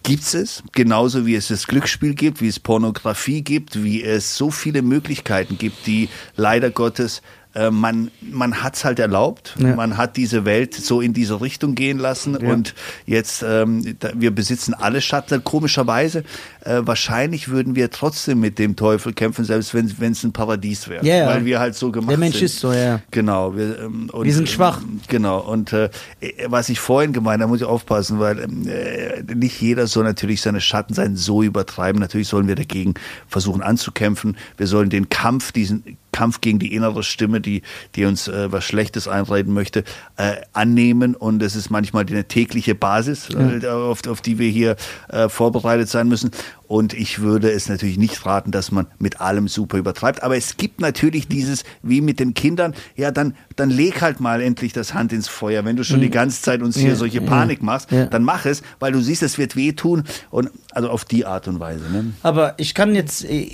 gibt's 0.03 0.34
es, 0.34 0.63
genauso 0.74 1.26
wie 1.26 1.36
es 1.36 1.47
das 1.47 1.68
Glücksspiel 1.68 2.13
gibt, 2.13 2.39
wie 2.41 2.47
es 2.47 2.59
Pornografie 2.59 3.41
gibt, 3.41 3.84
wie 3.84 4.03
es 4.03 4.38
so 4.38 4.51
viele 4.51 4.82
Möglichkeiten 4.82 5.57
gibt, 5.57 5.88
die 5.88 6.09
leider 6.36 6.70
Gottes 6.70 7.22
äh, 7.57 7.72
man, 7.72 8.11
man 8.22 8.61
hat's 8.61 8.86
halt 8.86 8.99
erlaubt, 8.99 9.55
Ja. 9.57 9.76
man 9.76 9.97
hat 9.97 10.15
diese 10.15 10.45
Welt 10.45 10.76
so 10.76 11.01
in 11.01 11.13
diese 11.13 11.41
Richtung 11.41 11.74
gehen 11.74 11.97
lassen 11.97 12.36
und 12.36 12.76
jetzt, 13.05 13.43
ähm, 13.47 13.95
da, 13.99 14.11
wir 14.15 14.32
besitzen 14.32 14.74
alle 14.74 15.01
Schatten. 15.01 15.43
Komischerweise, 15.43 16.24
äh, 16.68 16.86
wahrscheinlich 16.86 17.49
würden 17.49 17.76
wir 17.76 17.89
trotzdem 17.89 18.39
mit 18.39 18.59
dem 18.59 18.76
Teufel 18.76 19.13
kämpfen, 19.13 19.45
selbst 19.45 19.74
wenn 19.74 20.11
es 20.11 20.24
ein 20.24 20.34
Paradies 20.34 20.88
wäre, 20.88 21.05
Ja, 21.05 21.15
ja. 21.18 21.28
weil 21.28 21.45
wir 21.45 21.59
halt 21.59 21.76
so 21.76 21.91
gemacht 21.91 22.11
Der 22.11 22.18
Mensch 22.18 22.36
sind. 22.36 22.45
ist 22.45 22.59
so, 22.59 22.74
ja. 22.74 23.01
Genau. 23.11 23.55
Wir, 23.55 23.80
ähm, 23.80 24.09
und, 24.11 24.26
Wir 24.26 24.34
sind 24.34 24.49
schwach. 24.49 24.82
ähm, 24.82 24.99
Genau. 25.07 25.39
Und 25.39 25.74
äh, 25.74 25.89
was 26.47 26.70
ich 26.70 26.80
vorhin 26.80 27.13
gemeint 27.13 27.41
habe, 27.41 27.49
muss 27.51 27.61
ich 27.61 27.68
aufpassen, 27.68 28.20
weil 28.20 28.39
ähm, 28.39 28.68
äh, 28.68 29.24
nicht 29.34 29.59
jeder 29.61 29.88
soll 29.88 30.03
natürlich 30.03 30.41
seine 30.41 30.61
Schattenseiten 30.61 31.15
so 31.15 31.43
übertreiben. 31.43 31.99
Natürlich 32.01 32.28
sollen 32.28 32.47
wir 32.47 32.55
dagegen 32.55 32.93
versuchen 33.28 33.61
anzukämpfen. 33.61 34.38
Wir 34.57 34.68
sollen 34.68 34.89
den 34.89 35.09
Kampf, 35.09 35.51
diesen 35.51 35.97
Kampf 36.11 36.41
gegen 36.41 36.57
die 36.57 36.74
innere 36.74 37.03
Stimme, 37.03 37.41
die, 37.41 37.61
die 37.95 38.05
uns 38.05 38.28
äh, 38.28 38.51
was 38.51 38.63
Schlechtes 38.63 39.07
einreden 39.07 39.53
möchte, 39.53 39.84
äh, 40.15 40.38
annehmen. 40.53 41.13
Und 41.15 41.43
es 41.43 41.55
ist 41.55 41.70
manchmal 41.70 42.05
die 42.05 42.13
eine 42.13 42.24
tägliche 42.28 42.74
Basis, 42.74 43.30
äh, 43.30 43.68
auf, 43.68 44.07
auf 44.07 44.22
die 44.22 44.39
wir 44.39 44.49
hier 44.49 44.78
äh, 45.09 45.30
vorbereitet 45.30 45.89
sein 45.89 46.07
müssen. 46.07 46.32
Und 46.68 46.93
ich 46.93 47.20
würde 47.20 47.49
es 47.49 47.70
natürlich 47.70 47.97
nicht 47.97 48.26
raten, 48.26 48.51
dass 48.51 48.72
man 48.72 48.88
mit 48.99 49.22
allem 49.22 49.47
super 49.47 49.78
übertreibt. 49.78 50.22
Aber 50.22 50.36
es 50.36 50.57
gibt 50.57 50.82
natürlich 50.82 51.28
dieses, 51.28 51.63
wie 51.82 52.01
mit 52.01 52.20
den 52.20 52.34
Kindern, 52.34 52.76
ja, 52.95 53.11
dann, 53.11 53.36
dann 53.55 53.70
leg 53.70 54.01
halt 54.01 54.20
mal 54.20 54.41
endlich 54.41 54.74
das 54.74 54.93
Hand 54.93 55.13
ins 55.13 55.30
Feuer. 55.30 55.63
Wenn 55.63 55.78
du 55.78 55.84
schon 55.84 56.01
die 56.01 56.09
ganze 56.09 56.41
Zeit 56.41 56.61
uns 56.61 56.76
hier 56.78 56.89
Ja, 56.89 56.95
solche 56.95 57.22
ja, 57.22 57.26
Panik 57.26 57.63
machst, 57.63 57.91
ja. 57.91 58.05
dann 58.05 58.24
mach 58.24 58.45
es, 58.45 58.61
weil 58.80 58.91
du 58.91 58.99
siehst, 58.99 59.24
es 59.24 59.38
wird 59.38 59.55
wehtun. 59.55 60.03
Und 60.30 60.49
also 60.72 60.89
auf 60.89 61.05
die 61.05 61.26
Art 61.26 61.47
und 61.47 61.59
Weise. 61.59 61.86
Ne? 61.89 62.13
Aber 62.22 62.55
ich 62.57 62.74
kann 62.74 62.93
jetzt, 62.95 63.24
äh, 63.24 63.49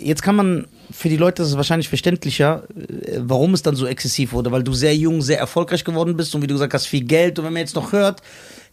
jetzt 0.00 0.22
kann 0.22 0.36
man, 0.36 0.66
für 0.90 1.10
die 1.10 1.16
Leute 1.16 1.42
ist 1.42 1.50
es 1.50 1.56
wahrscheinlich 1.56 1.88
verständlicher, 1.88 2.64
äh, 2.74 3.18
warum 3.18 3.52
es 3.52 3.62
dann 3.62 3.76
so 3.76 3.86
exzessiv 3.86 4.32
wurde, 4.32 4.50
weil 4.50 4.62
du 4.62 4.72
sehr 4.72 4.96
jung, 4.96 5.20
sehr 5.20 5.38
erfolgreich 5.38 5.84
geworden 5.84 6.16
bist 6.16 6.34
und 6.34 6.42
wie 6.42 6.46
du 6.46 6.54
gesagt 6.54 6.72
hast, 6.72 6.86
viel 6.86 7.04
Geld. 7.04 7.38
Und 7.38 7.44
wenn 7.44 7.52
man 7.52 7.60
jetzt 7.60 7.76
noch 7.76 7.92
hört, 7.92 8.22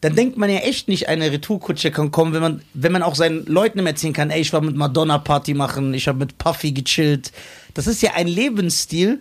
dann 0.04 0.16
denkt 0.16 0.38
man 0.38 0.50
ja 0.50 0.58
echt 0.58 0.90
nicht, 0.90 1.08
eine 1.08 1.32
Retourkutsche 1.32 1.90
kann 1.90 2.12
kommen, 2.12 2.34
wenn 2.34 2.42
man, 2.42 2.62
wenn 2.74 2.92
man 2.92 3.04
auch 3.04 3.16
seinen 3.16 3.46
Leuten 3.46 3.73
immer 3.80 3.90
erzählen 3.90 4.14
kann, 4.14 4.30
ey, 4.30 4.42
ich 4.42 4.54
war 4.54 4.62
mit 4.62 4.76
Madonna 4.76 5.18
Party 5.18 5.54
machen, 5.54 5.94
ich 5.94 6.08
habe 6.08 6.20
mit 6.20 6.38
Puffy 6.38 6.72
gechillt. 6.72 7.32
Das 7.74 7.88
ist 7.88 8.02
ja 8.02 8.12
ein 8.16 8.28
Lebensstil 8.28 9.20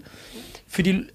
für 0.68 0.82
die, 0.82 1.07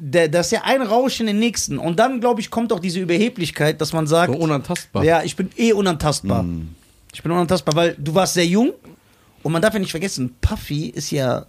äh, 0.00 0.28
das 0.28 0.46
ist 0.46 0.52
ja 0.52 0.62
ein 0.64 0.82
Rausch 0.82 1.20
in 1.20 1.26
den 1.26 1.38
nächsten. 1.38 1.78
Und 1.78 1.98
dann, 1.98 2.20
glaube 2.20 2.40
ich, 2.40 2.50
kommt 2.50 2.72
auch 2.72 2.80
diese 2.80 3.00
Überheblichkeit, 3.00 3.80
dass 3.80 3.92
man 3.92 4.06
sagt, 4.06 4.32
So 4.32 4.38
unantastbar. 4.38 5.04
ja, 5.04 5.22
ich 5.22 5.36
bin 5.36 5.50
eh 5.56 5.72
unantastbar. 5.72 6.44
Ich 7.12 7.22
bin 7.22 7.32
unantastbar, 7.32 7.74
weil 7.74 7.96
du 7.98 8.14
warst 8.14 8.34
sehr 8.34 8.46
jung 8.46 8.72
und 9.42 9.52
man 9.52 9.60
darf 9.62 9.74
ja 9.74 9.80
nicht 9.80 9.90
vergessen, 9.90 10.34
Puffy 10.40 10.86
ist 10.90 11.10
ja, 11.10 11.46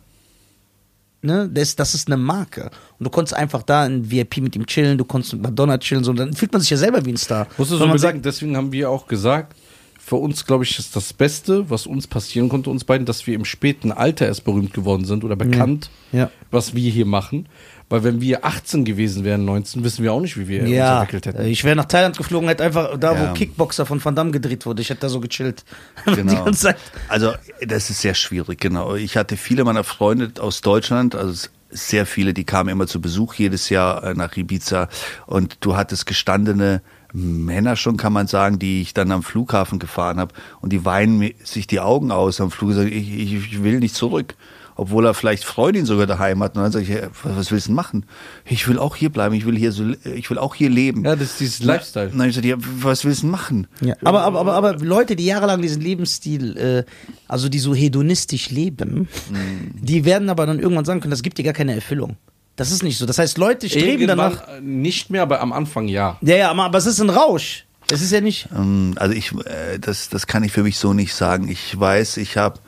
ne, 1.22 1.50
das, 1.54 1.76
das 1.76 1.94
ist 1.94 2.08
eine 2.08 2.18
Marke. 2.18 2.72
Und 3.00 3.04
du 3.06 3.10
konntest 3.10 3.36
einfach 3.36 3.64
da 3.64 3.86
in 3.86 4.10
VIP 4.10 4.38
mit 4.38 4.56
ihm 4.56 4.66
chillen, 4.66 4.98
du 4.98 5.06
konntest 5.06 5.34
mit 5.34 5.44
Madonna 5.44 5.78
chillen, 5.78 6.04
so, 6.04 6.14
dann 6.14 6.34
fühlt 6.34 6.52
man 6.52 6.62
sich 6.62 6.72
ja 6.72 6.78
selber 6.78 7.06
wie 7.06 7.12
ein 7.12 7.18
Star. 7.18 7.48
Musst 7.58 7.72
du 7.72 7.78
so 7.78 7.86
man 7.86 7.96
überlegen, 7.98 8.22
deswegen 8.22 8.58
haben 8.58 8.72
wir 8.72 8.90
auch 8.90 9.08
gesagt, 9.08 9.56
für 10.04 10.16
uns, 10.18 10.46
glaube 10.46 10.64
ich, 10.64 10.78
ist 10.80 10.96
das 10.96 11.14
Beste, 11.14 11.70
was 11.70 11.86
uns 11.86 12.08
passieren 12.08 12.50
konnte, 12.50 12.70
uns 12.70 12.84
beiden, 12.84 13.06
dass 13.06 13.28
wir 13.28 13.36
im 13.36 13.46
späten 13.46 13.92
Alter 13.92 14.26
erst 14.26 14.44
berühmt 14.44 14.74
geworden 14.74 15.06
sind 15.06 15.24
oder 15.24 15.36
bekannt, 15.36 15.90
Ja. 16.12 16.30
was 16.50 16.74
wir 16.76 16.90
hier 16.92 17.06
machen. 17.06 17.48
Weil 17.88 18.04
wenn 18.04 18.22
wir 18.22 18.46
18 18.46 18.84
gewesen 18.86 19.24
wären, 19.26 19.44
19, 19.46 19.84
wissen 19.84 20.02
wir 20.04 20.14
auch 20.14 20.22
nicht, 20.22 20.38
wie 20.38 20.48
wir 20.48 20.62
uns 20.62 20.70
Ja, 20.72 21.02
entwickelt 21.02 21.26
hätten. 21.28 21.46
ich 21.46 21.64
wäre 21.66 21.76
nach 21.76 21.86
Thailand 21.86 22.18
geflogen, 22.18 22.48
hätte 22.48 22.64
einfach 22.64 22.98
da, 22.98 23.14
Ja. 23.14 23.30
wo 23.30 23.34
Kickboxer 23.34 23.86
von 23.86 24.04
Van 24.04 24.16
Damme 24.16 24.32
gedreht 24.32 24.66
wurde, 24.66 24.82
ich 24.82 24.90
hätte 24.90 25.02
da 25.02 25.10
so 25.10 25.20
gechillt. 25.20 25.64
Die 26.08 26.16
Genau. 26.16 26.46
ganze 26.46 26.62
Zeit. 26.62 26.78
Also, 27.10 27.34
das 27.66 27.90
ist 27.90 28.02
sehr 28.02 28.14
schwierig, 28.16 28.60
genau. 28.60 28.96
Ich 28.96 29.18
hatte 29.18 29.38
viele 29.38 29.64
meiner 29.66 29.84
Freunde 29.84 30.32
aus 30.42 30.62
Deutschland, 30.62 31.16
also 31.16 31.48
sehr 31.70 32.06
viele, 32.06 32.34
die 32.34 32.44
kamen 32.44 32.70
immer 32.70 32.88
zu 32.88 33.00
Besuch 33.00 33.36
jedes 33.36 33.70
Jahr 33.70 34.04
äh, 34.04 34.14
nach 34.14 34.36
Ibiza 34.36 34.90
und 35.26 35.58
du 35.62 35.76
hattest 35.78 36.06
gestandene 36.06 36.82
Männer 37.14 37.76
schon, 37.76 37.98
kann 37.98 38.14
man 38.14 38.28
sagen, 38.28 38.60
die 38.60 38.82
ich 38.82 38.94
dann 38.94 39.12
am 39.12 39.24
Flughafen 39.24 39.80
gefahren 39.80 40.18
habe 40.20 40.34
und 40.62 40.72
die 40.72 40.86
weinen 40.86 41.32
sich 41.44 41.68
die 41.68 41.80
Augen 41.80 42.12
aus 42.12 42.40
am 42.42 42.52
Flug, 42.52 42.74
sagen, 42.74 42.88
ich, 42.92 43.12
ich, 43.14 43.34
ich 43.34 43.64
will 43.64 43.80
nicht 43.80 43.96
zurück. 43.96 44.36
Obwohl 44.74 45.06
er 45.06 45.14
vielleicht 45.14 45.44
Freundin 45.44 45.86
sogar 45.86 46.08
daheim 46.08 46.42
hat. 46.42 46.56
Und 46.56 46.64
dann 46.64 46.72
sage 46.72 46.86
ich, 46.86 47.10
was 47.24 47.52
willst 47.52 47.68
du 47.68 47.70
denn 47.70 47.76
machen? 47.76 48.06
Ich 48.46 48.68
will 48.68 48.80
auch 48.80 48.96
hier 48.96 49.10
bleiben, 49.10 49.36
ich 49.36 49.46
will 49.46 49.56
hier 49.56 49.74
so, 49.74 49.84
ich 50.06 50.30
will 50.30 50.38
auch 50.40 50.56
hier 50.56 50.70
leben. 50.70 51.04
Ja, 51.04 51.16
das 51.16 51.32
ist 51.32 51.40
dieses 51.42 51.62
Lifestyle. 51.62 52.10
Dann 52.10 52.30
ich 52.30 52.34
sage, 52.36 52.48
ja, 52.48 52.56
was 52.58 53.04
willst 53.04 53.20
du 53.22 53.26
denn 53.28 53.32
machen? 53.32 53.68
Ja. 53.82 53.96
Aber, 54.04 54.22
aber, 54.24 54.40
aber, 54.40 54.54
aber 54.54 54.78
Leute, 54.78 55.16
die 55.18 55.26
jahrelang 55.26 55.62
diesen 55.62 55.82
Lebensstil, 55.82 56.58
äh, 56.58 56.84
also 57.28 57.50
die 57.50 57.60
so 57.60 57.76
hedonistisch 57.76 58.50
leben, 58.50 59.10
Mhm. 59.30 59.72
die 59.76 60.06
werden 60.06 60.30
aber 60.30 60.46
dann 60.46 60.58
irgendwann 60.58 60.86
sagen 60.86 61.02
können, 61.02 61.12
das 61.12 61.22
gibt 61.22 61.38
dir 61.38 61.44
gar 61.44 61.54
keine 61.54 61.76
Erfüllung. 61.76 62.16
Das 62.62 62.70
ist 62.70 62.84
nicht 62.84 63.00
so. 63.00 63.08
Das 63.08 63.18
heißt, 63.18 63.40
Leute 63.40 63.68
streben 63.68 64.06
danach. 64.06 64.34
Irgendwann 64.34 64.58
äh, 64.58 64.62
nicht 64.62 65.10
mehr, 65.10 65.24
aber 65.24 65.42
am 65.42 65.52
Anfang 65.52 65.88
ja. 65.88 66.20
Ja, 66.22 66.36
ja, 66.36 66.52
aber 66.52 66.66
aber 66.66 66.78
es 66.78 66.86
ist 66.86 67.00
ein 67.00 67.10
Rausch. 67.10 67.66
Es 67.92 68.04
ist 68.04 68.12
ja 68.12 68.22
nicht. 68.22 68.50
Ähm, 68.56 68.94
Also 68.98 69.16
ich, 69.16 69.32
äh, 69.32 69.80
das, 69.80 70.10
das 70.10 70.28
kann 70.28 70.44
ich 70.44 70.52
für 70.52 70.62
mich 70.62 70.78
so 70.78 70.94
nicht 70.94 71.16
sagen. 71.16 71.48
Ich 71.48 71.80
weiß, 71.80 72.18
ich 72.18 72.38
habe, 72.38 72.60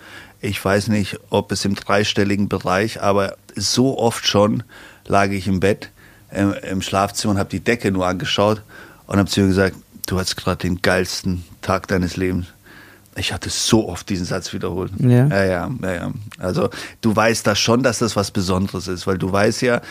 ich 0.41 0.65
weiß 0.65 0.87
nicht, 0.87 1.19
ob 1.29 1.51
es 1.51 1.63
im 1.63 1.75
dreistelligen 1.75 2.49
Bereich, 2.49 3.03
aber 3.03 3.35
so 3.55 3.99
oft 3.99 4.25
schon 4.25 4.63
lag 5.05 5.29
ich 5.29 5.47
im 5.47 5.59
Bett, 5.59 5.91
im, 6.31 6.53
im 6.53 6.81
Schlafzimmer 6.81 7.33
und 7.33 7.37
habe 7.39 7.51
die 7.51 7.59
Decke 7.59 7.91
nur 7.91 8.07
angeschaut 8.07 8.63
und 9.05 9.19
habe 9.19 9.29
zu 9.29 9.41
ihr 9.41 9.47
gesagt, 9.47 9.75
du 10.07 10.17
hast 10.17 10.35
gerade 10.37 10.57
den 10.57 10.81
geilsten 10.81 11.43
Tag 11.61 11.87
deines 11.87 12.17
Lebens. 12.17 12.47
Ich 13.15 13.31
hatte 13.31 13.49
so 13.49 13.89
oft 13.89 14.09
diesen 14.09 14.25
Satz 14.25 14.53
wiederholt. 14.53 14.91
Ja. 14.99 15.27
Ja, 15.27 15.43
ja, 15.43 15.71
ja, 15.81 15.93
ja. 15.93 16.11
Also 16.39 16.69
du 17.01 17.15
weißt 17.15 17.45
da 17.45 17.55
schon, 17.55 17.83
dass 17.83 17.99
das 17.99 18.15
was 18.15 18.31
Besonderes 18.31 18.87
ist, 18.87 19.05
weil 19.05 19.17
du 19.17 19.31
weißt 19.31 19.61
ja, 19.61 19.81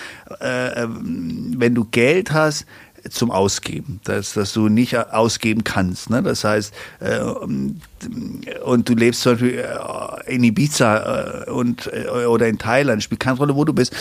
äh, 0.40 0.82
ähm, 0.82 1.54
wenn 1.56 1.74
du 1.74 1.84
Geld 1.84 2.32
hast 2.32 2.66
zum 3.10 3.30
Ausgeben, 3.30 4.00
dass, 4.04 4.34
dass 4.34 4.52
du 4.52 4.68
nicht 4.68 4.96
ausgeben 4.96 5.64
kannst. 5.64 6.10
Ne? 6.10 6.22
Das 6.22 6.44
heißt, 6.44 6.72
äh, 7.00 7.20
und 7.20 8.88
du 8.88 8.94
lebst 8.94 9.22
zum 9.22 9.32
Beispiel 9.32 9.58
äh, 9.58 10.34
in 10.34 10.44
Ibiza 10.44 11.46
äh, 11.46 11.50
und, 11.50 11.90
äh, 11.92 12.08
oder 12.26 12.48
in 12.48 12.58
Thailand, 12.58 13.02
spielt 13.02 13.20
keine 13.20 13.38
Rolle, 13.38 13.56
wo 13.56 13.64
du 13.64 13.72
bist. 13.72 13.94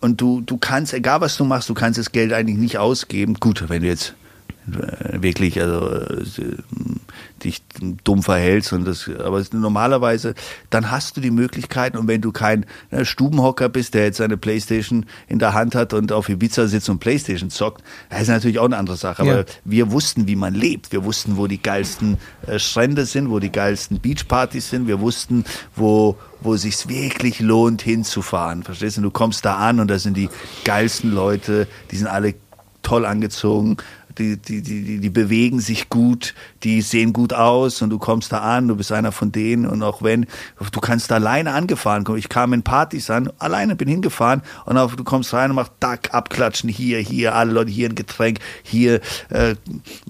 Und 0.00 0.20
du, 0.20 0.40
du 0.40 0.58
kannst, 0.58 0.92
egal 0.92 1.20
was 1.20 1.36
du 1.36 1.44
machst, 1.44 1.68
du 1.68 1.74
kannst 1.74 1.98
das 1.98 2.12
Geld 2.12 2.32
eigentlich 2.32 2.58
nicht 2.58 2.78
ausgeben. 2.78 3.34
Gut, 3.34 3.68
wenn 3.68 3.82
du 3.82 3.88
jetzt 3.88 4.10
äh, 4.10 4.23
wirklich 4.66 5.60
also 5.60 5.90
äh, 5.90 6.56
dich 7.42 7.62
dumm 8.04 8.22
verhältst 8.22 8.72
und 8.72 8.86
das 8.86 9.10
aber 9.22 9.42
normalerweise 9.52 10.34
dann 10.70 10.90
hast 10.90 11.16
du 11.16 11.20
die 11.20 11.30
Möglichkeiten 11.30 11.98
und 11.98 12.08
wenn 12.08 12.22
du 12.22 12.32
kein 12.32 12.64
ne, 12.90 13.04
Stubenhocker 13.04 13.68
bist, 13.68 13.94
der 13.94 14.04
jetzt 14.04 14.16
seine 14.18 14.36
Playstation 14.38 15.04
in 15.28 15.38
der 15.38 15.52
Hand 15.52 15.74
hat 15.74 15.92
und 15.92 16.12
auf 16.12 16.28
Ibiza 16.28 16.66
sitzt 16.66 16.88
und 16.88 16.98
Playstation 16.98 17.50
zockt, 17.50 17.82
das 18.08 18.22
ist 18.22 18.28
natürlich 18.28 18.58
auch 18.58 18.64
eine 18.64 18.76
andere 18.78 18.96
Sache, 18.96 19.22
aber 19.22 19.38
Ja. 19.40 19.44
wir 19.64 19.92
wussten, 19.92 20.26
wie 20.26 20.36
man 20.36 20.54
lebt, 20.54 20.92
wir 20.92 21.04
wussten, 21.04 21.36
wo 21.36 21.46
die 21.46 21.60
geilsten 21.60 22.16
äh, 22.46 22.58
Strände 22.58 23.04
sind, 23.04 23.30
wo 23.30 23.40
die 23.40 23.52
geilsten 23.52 24.00
Beachpartys 24.00 24.70
sind, 24.70 24.86
wir 24.86 25.00
wussten, 25.00 25.44
wo 25.76 26.16
wo 26.40 26.56
sich's 26.56 26.88
wirklich 26.88 27.40
lohnt 27.40 27.80
hinzufahren, 27.80 28.64
verstehst 28.64 28.98
du? 28.98 29.00
Du 29.00 29.10
kommst 29.10 29.46
da 29.46 29.56
an 29.56 29.80
und 29.80 29.88
da 29.88 29.98
sind 29.98 30.14
die 30.14 30.28
geilsten 30.66 31.10
Leute, 31.10 31.66
die 31.90 31.96
sind 31.96 32.06
alle 32.06 32.34
toll 32.82 33.06
angezogen, 33.06 33.78
die, 34.18 34.36
die, 34.36 34.62
die, 34.62 34.98
die, 34.98 35.10
bewegen 35.10 35.60
sich 35.60 35.88
gut, 35.88 36.34
die 36.62 36.82
sehen 36.82 37.12
gut 37.12 37.32
aus 37.32 37.82
und 37.82 37.90
du 37.90 37.98
kommst 37.98 38.32
da 38.32 38.38
an, 38.38 38.68
du 38.68 38.76
bist 38.76 38.92
einer 38.92 39.12
von 39.12 39.32
denen 39.32 39.66
und 39.66 39.82
auch 39.82 40.02
wenn, 40.02 40.26
du 40.72 40.80
kannst 40.80 41.10
da 41.10 41.16
alleine 41.16 41.52
angefahren 41.52 42.04
kommen. 42.04 42.18
Ich 42.18 42.28
kam 42.28 42.52
in 42.52 42.62
Partys 42.62 43.10
an, 43.10 43.30
alleine 43.38 43.76
bin 43.76 43.88
hingefahren 43.88 44.42
und 44.66 44.78
auch, 44.78 44.94
du 44.94 45.04
kommst 45.04 45.32
rein 45.32 45.50
und 45.50 45.56
machst 45.56 45.72
Dack, 45.80 46.12
abklatschen, 46.12 46.68
hier, 46.68 46.98
hier, 46.98 47.34
alle 47.34 47.52
Leute, 47.52 47.70
hier 47.70 47.88
ein 47.88 47.94
Getränk, 47.94 48.38
hier 48.62 49.00
äh, 49.30 49.54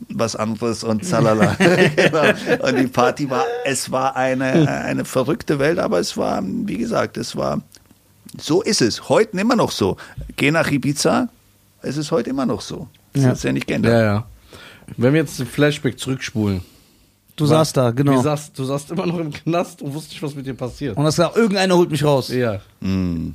was 0.08 0.36
anderes 0.36 0.84
und 0.84 1.04
salala. 1.04 1.54
genau. 1.58 2.68
Und 2.68 2.78
die 2.78 2.86
Party 2.86 3.30
war, 3.30 3.44
es 3.64 3.90
war 3.90 4.16
eine, 4.16 4.68
eine 4.84 5.04
verrückte 5.04 5.58
Welt, 5.58 5.78
aber 5.78 5.98
es 5.98 6.16
war, 6.16 6.42
wie 6.44 6.78
gesagt, 6.78 7.16
es 7.16 7.36
war, 7.36 7.62
so 8.38 8.62
ist 8.62 8.82
es. 8.82 9.08
Heute 9.08 9.38
immer 9.38 9.56
noch 9.56 9.70
so. 9.70 9.96
Geh 10.36 10.50
nach 10.50 10.70
Ibiza, 10.70 11.28
es 11.82 11.96
ist 11.96 12.10
heute 12.10 12.30
immer 12.30 12.46
noch 12.46 12.60
so. 12.60 12.88
Das 13.14 13.22
Ja. 13.22 13.28
hat 13.30 13.36
sich 13.36 13.44
ja 13.44 13.52
nicht 13.52 13.66
geändert. 13.66 13.92
Ja, 13.92 14.02
ja. 14.02 14.26
Wenn 14.98 15.14
wir 15.14 15.20
jetzt 15.20 15.38
den 15.38 15.46
Flashback 15.46 15.98
zurückspulen. 15.98 16.60
Du 17.36 17.46
saßt 17.46 17.76
da, 17.76 17.90
genau. 17.90 18.12
Wie 18.18 18.22
saßt, 18.22 18.56
du 18.56 18.64
saßt 18.64 18.90
immer 18.92 19.06
noch 19.06 19.18
im 19.18 19.32
Knast 19.32 19.82
und 19.82 19.92
wusstest 19.94 20.12
nicht, 20.14 20.22
was 20.22 20.34
mit 20.36 20.46
dir 20.46 20.54
passiert. 20.54 20.96
Und 20.96 21.04
hast 21.04 21.16
gesagt, 21.16 21.36
irgendeiner 21.36 21.76
holt 21.76 21.90
mich 21.90 22.04
raus. 22.04 22.28
Ja. 22.28 22.60
Mm, 22.80 23.30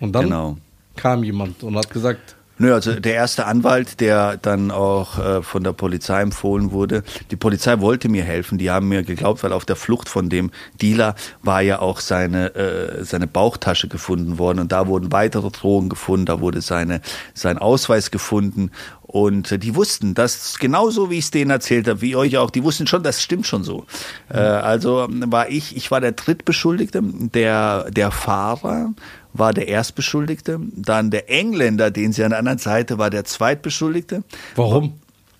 Und 0.00 0.12
dann 0.12 0.24
genau. 0.24 0.56
kam 0.96 1.22
jemand 1.24 1.62
und 1.62 1.76
hat 1.76 1.88
gesagt, 1.90 2.36
Nö, 2.62 2.74
also 2.74 2.92
der 3.00 3.14
erste 3.14 3.46
Anwalt, 3.46 4.00
der 4.00 4.36
dann 4.36 4.70
auch 4.70 5.18
äh, 5.18 5.42
von 5.42 5.64
der 5.64 5.72
Polizei 5.72 6.20
empfohlen 6.20 6.72
wurde, 6.72 7.02
die 7.30 7.36
Polizei 7.36 7.80
wollte 7.80 8.10
mir 8.10 8.22
helfen, 8.22 8.58
die 8.58 8.70
haben 8.70 8.86
mir 8.90 9.02
geglaubt, 9.02 9.42
weil 9.42 9.54
auf 9.54 9.64
der 9.64 9.76
Flucht 9.76 10.10
von 10.10 10.28
dem 10.28 10.50
Dealer 10.82 11.14
war 11.42 11.62
ja 11.62 11.78
auch 11.78 12.00
seine, 12.00 12.54
äh, 12.54 13.02
seine 13.02 13.26
Bauchtasche 13.26 13.88
gefunden 13.88 14.36
worden 14.36 14.58
und 14.58 14.72
da 14.72 14.88
wurden 14.88 15.10
weitere 15.10 15.48
Drogen 15.50 15.88
gefunden, 15.88 16.26
da 16.26 16.42
wurde 16.42 16.60
seine, 16.60 17.00
sein 17.32 17.56
Ausweis 17.56 18.10
gefunden 18.10 18.72
und 19.10 19.50
äh, 19.50 19.58
die 19.58 19.74
wussten, 19.74 20.14
das 20.14 20.58
genauso 20.58 21.10
wie 21.10 21.18
ich 21.18 21.24
es 21.24 21.30
denen 21.32 21.50
erzählt 21.50 21.88
habe, 21.88 22.00
wie 22.00 22.14
euch 22.14 22.38
auch, 22.38 22.50
die 22.50 22.62
wussten 22.62 22.86
schon, 22.86 23.02
das 23.02 23.20
stimmt 23.20 23.46
schon 23.46 23.64
so. 23.64 23.84
Äh, 24.28 24.38
also 24.38 25.02
ähm, 25.02 25.24
war 25.26 25.48
ich, 25.48 25.76
ich 25.76 25.90
war 25.90 26.00
der 26.00 26.12
Drittbeschuldigte, 26.12 27.02
der, 27.02 27.90
der 27.90 28.12
Fahrer 28.12 28.94
war 29.32 29.52
der 29.52 29.68
Erstbeschuldigte, 29.68 30.60
dann 30.74 31.10
der 31.10 31.28
Engländer, 31.28 31.90
den 31.90 32.12
sie 32.12 32.22
an 32.22 32.30
der 32.30 32.38
anderen 32.38 32.58
Seite 32.58 32.98
war, 32.98 33.10
der 33.10 33.24
Zweitbeschuldigte. 33.24 34.22
warum? 34.54 34.94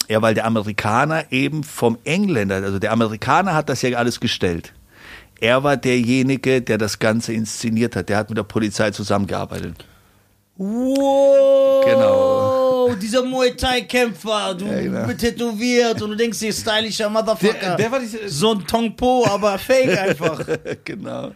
Ja, 0.09 0.21
weil 0.23 0.35
der 0.35 0.47
Amerikaner 0.47 1.31
eben 1.31 1.63
vom 1.63 1.97
Engländer, 2.03 2.57
also 2.57 2.81
der 2.81 2.91
Amerikaner 2.91 3.55
hat 3.55 3.69
das 3.69 3.83
ja 3.83 3.97
alles 3.97 4.19
gestellt. 4.19 4.73
Er 5.41 5.63
war 5.63 5.77
derjenige, 5.77 6.61
der 6.61 6.77
das 6.77 6.99
Ganze 6.99 7.33
inszeniert 7.33 7.95
hat. 7.95 8.09
Der 8.09 8.17
hat 8.19 8.29
mit 8.29 8.37
der 8.37 8.43
Polizei 8.43 8.91
zusammengearbeitet. 8.91 9.87
Wow, 10.63 11.85
Genau. 11.87 12.95
dieser 13.01 13.23
Muay 13.25 13.53
Thai-Kämpfer, 13.57 14.55
du 14.59 14.67
Ja, 14.67 14.81
genau. 14.83 15.07
bist 15.07 15.21
tätowiert 15.21 16.03
und 16.03 16.11
du 16.11 16.17
denkst 16.17 16.39
dir, 16.39 16.53
stylischer 16.53 17.09
Motherfucker. 17.09 17.55
Der- 17.61 17.77
der 17.77 17.93
war 17.93 17.99
diese- 18.01 18.29
so 18.29 18.53
ein 18.53 18.67
Tongpo, 18.67 19.27
aber 19.27 19.59
fake 19.59 19.99
einfach. 19.99 20.39
genau. 20.85 21.31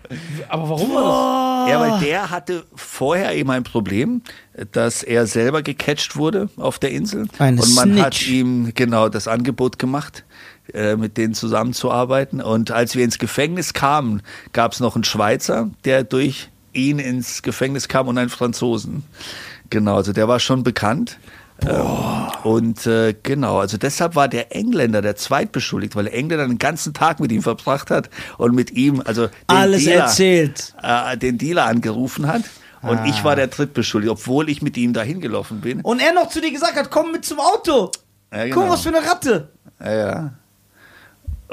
Aber 0.49 0.69
warum 0.69 0.95
war 0.95 1.69
Ja, 1.71 1.81
weil 1.81 2.01
der 2.01 2.29
hatte 2.31 2.65
vorher 2.75 3.35
eben 3.35 3.51
ein 3.51 3.65
Problem, 3.65 4.21
dass 4.73 5.03
er 5.03 5.27
selber 5.27 5.63
gecatcht 5.63 6.17
wurde 6.17 6.51
auf 6.59 6.79
der 6.79 6.91
Insel. 6.91 7.27
Ein 7.39 7.59
und 7.59 7.75
man 7.75 8.03
hat 8.03 8.15
Snitch. 8.15 8.29
ihm 8.31 8.73
genau 8.75 9.09
das 9.09 9.27
Angebot 9.27 9.79
gemacht, 9.79 10.25
äh, 10.75 10.97
mit 10.97 11.17
denen 11.17 11.33
zusammenzuarbeiten. 11.33 12.43
Und 12.43 12.71
als 12.73 12.95
wir 12.95 13.05
ins 13.05 13.19
Gefängnis 13.19 13.73
kamen, 13.73 14.21
gab 14.53 14.73
es 14.73 14.81
noch 14.81 14.95
einen 14.97 15.05
Schweizer, 15.05 15.71
der 15.87 16.05
durch 16.05 16.51
ihn 16.75 16.99
ins 16.99 17.43
Gefängnis 17.43 17.89
kam 17.89 18.09
und 18.09 18.19
einen 18.19 18.31
Franzosen. 18.31 19.05
Genau, 19.71 19.97
also 19.97 20.13
der 20.13 20.29
war 20.29 20.41
schon 20.41 20.63
bekannt. 20.63 21.19
Ähm, 21.67 21.87
und 22.43 22.85
äh, 22.87 23.15
genau, 23.23 23.59
also 23.61 23.77
deshalb 23.79 24.17
war 24.17 24.27
der 24.29 24.55
Engländer 24.55 25.03
der 25.03 25.15
Zweitbeschuldigt, 25.17 25.95
weil 25.97 26.05
der 26.05 26.15
Engländer 26.15 26.47
den 26.47 26.59
ganzen 26.59 26.95
Tag 26.95 27.21
mit 27.21 27.31
ihm 27.33 27.43
verbracht 27.43 27.91
hat 27.91 28.11
und 28.39 28.55
mit 28.55 28.73
ihm, 28.73 29.01
also 29.05 29.29
den 29.29 29.33
Alles 29.47 29.85
Dealer, 29.85 30.03
erzählt. 30.05 30.75
äh, 30.83 31.17
den 31.17 31.39
Dealer 31.39 31.67
angerufen 31.67 32.27
hat. 32.27 32.43
Und 32.83 32.99
Ah. 32.99 33.07
ich 33.07 33.25
war 33.25 33.35
der 33.35 33.47
Drittbeschuldigte, 33.47 34.13
obwohl 34.13 34.51
ich 34.51 34.61
mit 34.61 34.77
ihm 34.77 34.93
dahin 34.93 35.21
gelaufen 35.23 35.61
bin. 35.63 35.81
Und 35.81 36.03
er 36.03 36.13
noch 36.13 36.29
zu 36.29 36.41
dir 36.43 36.51
gesagt 36.51 36.77
hat, 36.77 36.91
komm 36.91 37.13
mit 37.13 37.25
zum 37.25 37.39
Auto. 37.41 37.91
Ja, 38.31 38.49
Guck, 38.51 38.69
was 38.69 38.83
für 38.83 38.91
eine 38.95 39.07
Ratte. 39.07 39.49
Ja, 39.81 39.93
ja. 39.95 40.33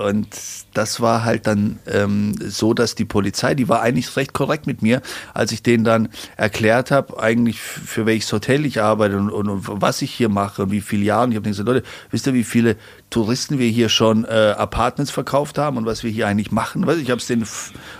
Und 0.01 0.27
das 0.73 1.01
war 1.01 1.23
halt 1.23 1.47
dann 1.47 1.79
ähm, 1.87 2.35
so, 2.39 2.73
dass 2.73 2.95
die 2.95 3.05
Polizei, 3.05 3.55
die 3.55 3.69
war 3.69 3.81
eigentlich 3.81 4.15
recht 4.15 4.33
korrekt 4.33 4.67
mit 4.67 4.81
mir, 4.81 5.01
als 5.33 5.51
ich 5.51 5.63
denen 5.63 5.83
dann 5.83 6.09
erklärt 6.37 6.91
habe, 6.91 7.21
eigentlich 7.21 7.59
für 7.61 8.05
welches 8.05 8.31
Hotel 8.31 8.65
ich 8.65 8.81
arbeite 8.81 9.17
und, 9.17 9.29
und, 9.29 9.49
und 9.49 9.81
was 9.81 10.01
ich 10.01 10.11
hier 10.11 10.29
mache 10.29 10.63
und 10.63 10.71
wie 10.71 10.81
viele 10.81 11.03
Jahre. 11.03 11.25
Und 11.25 11.31
ich 11.31 11.37
habe 11.37 11.49
gesagt, 11.49 11.67
Leute, 11.67 11.83
wisst 12.09 12.27
ihr, 12.27 12.33
wie 12.33 12.43
viele 12.43 12.77
Touristen 13.09 13.59
wir 13.59 13.67
hier 13.67 13.89
schon 13.89 14.25
äh, 14.25 14.55
Apartments 14.57 15.11
verkauft 15.11 15.57
haben 15.57 15.77
und 15.77 15.85
was 15.85 16.03
wir 16.03 16.11
hier 16.11 16.27
eigentlich 16.27 16.51
machen? 16.51 16.87
Ich 17.01 17.11
habe 17.11 17.19
es 17.19 17.27
denen 17.27 17.45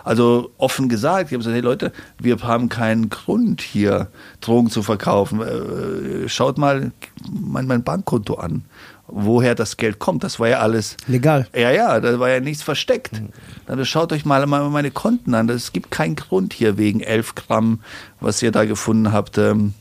also 0.04 0.52
offen 0.58 0.90
gesagt. 0.90 1.28
Ich 1.28 1.34
habe 1.34 1.40
gesagt, 1.40 1.56
hey 1.56 1.62
Leute, 1.62 1.92
wir 2.20 2.38
haben 2.42 2.70
keinen 2.70 3.10
Grund 3.10 3.62
hier 3.62 4.08
Drogen 4.40 4.70
zu 4.70 4.84
verkaufen. 4.84 5.42
Äh, 5.42 6.30
schaut 6.30 6.58
mal 6.58 6.92
mein, 7.30 7.68
mein 7.68 7.84
Bankkonto 7.84 8.36
an. 8.36 8.64
Woher 9.12 9.56
das 9.56 9.78
Geld 9.78 10.00
kommt. 10.00 10.24
Das 10.24 10.40
war 10.40 10.48
ja 10.48 10.60
alles 10.60 10.98
Legal. 11.08 11.48
ja, 11.54 11.72
ja, 11.72 12.00
da 12.00 12.20
war 12.20 12.30
ja 12.30 12.40
nichts 12.40 12.64
versteckt. 12.64 13.22
Dann 13.68 13.86
schaut 13.86 14.12
euch 14.14 14.26
mal 14.26 14.46
meine 14.48 14.92
Konten 14.92 15.34
an. 15.36 15.50
Es 15.50 15.74
gibt 15.74 15.92
keinen 15.92 16.16
Grund 16.16 16.54
hier 16.54 16.78
wegen 16.78 17.02
11 17.02 17.36
Gramm, 17.36 17.82
was 18.20 18.42
ihr 18.42 18.52
da 18.52 18.66
gefunden 18.66 19.12
habt. 19.12 19.38
Ähm, 19.38 19.74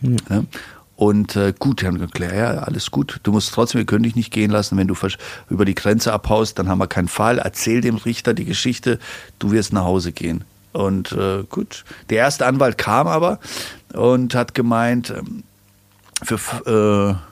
ne? 0.00 0.46
Und 0.96 1.36
äh, 1.36 1.54
gut, 1.56 1.84
haben 1.84 1.94
gesagt, 1.94 2.18
ja, 2.18 2.58
alles 2.58 2.90
gut. 2.90 3.20
Du 3.22 3.30
musst 3.30 3.54
trotzdem, 3.54 3.78
wir 3.78 3.86
können 3.86 4.02
dich 4.02 4.16
nicht 4.16 4.32
gehen 4.32 4.50
lassen. 4.50 4.76
Wenn 4.76 4.88
du 4.88 4.96
über 5.48 5.64
die 5.64 5.76
Grenze 5.76 6.12
abhaust, 6.12 6.58
dann 6.58 6.68
haben 6.68 6.78
wir 6.78 6.88
keinen 6.88 7.08
Fall. 7.08 7.38
Erzähl 7.38 7.80
dem 7.80 7.96
Richter 7.96 8.34
die 8.34 8.44
Geschichte, 8.44 8.98
du 9.38 9.52
wirst 9.52 9.72
nach 9.72 9.84
Hause 9.84 10.10
gehen. 10.12 10.42
Und 10.72 11.12
äh, 11.12 11.44
gut, 11.48 11.84
der 12.10 12.18
erste 12.18 12.46
Anwalt 12.46 12.78
kam 12.78 13.06
aber 13.06 13.38
und 13.94 14.34
hat 14.34 14.54
gemeint, 14.54 15.10
ähm, 15.16 15.44
für 16.22 17.18
äh, 17.20 17.27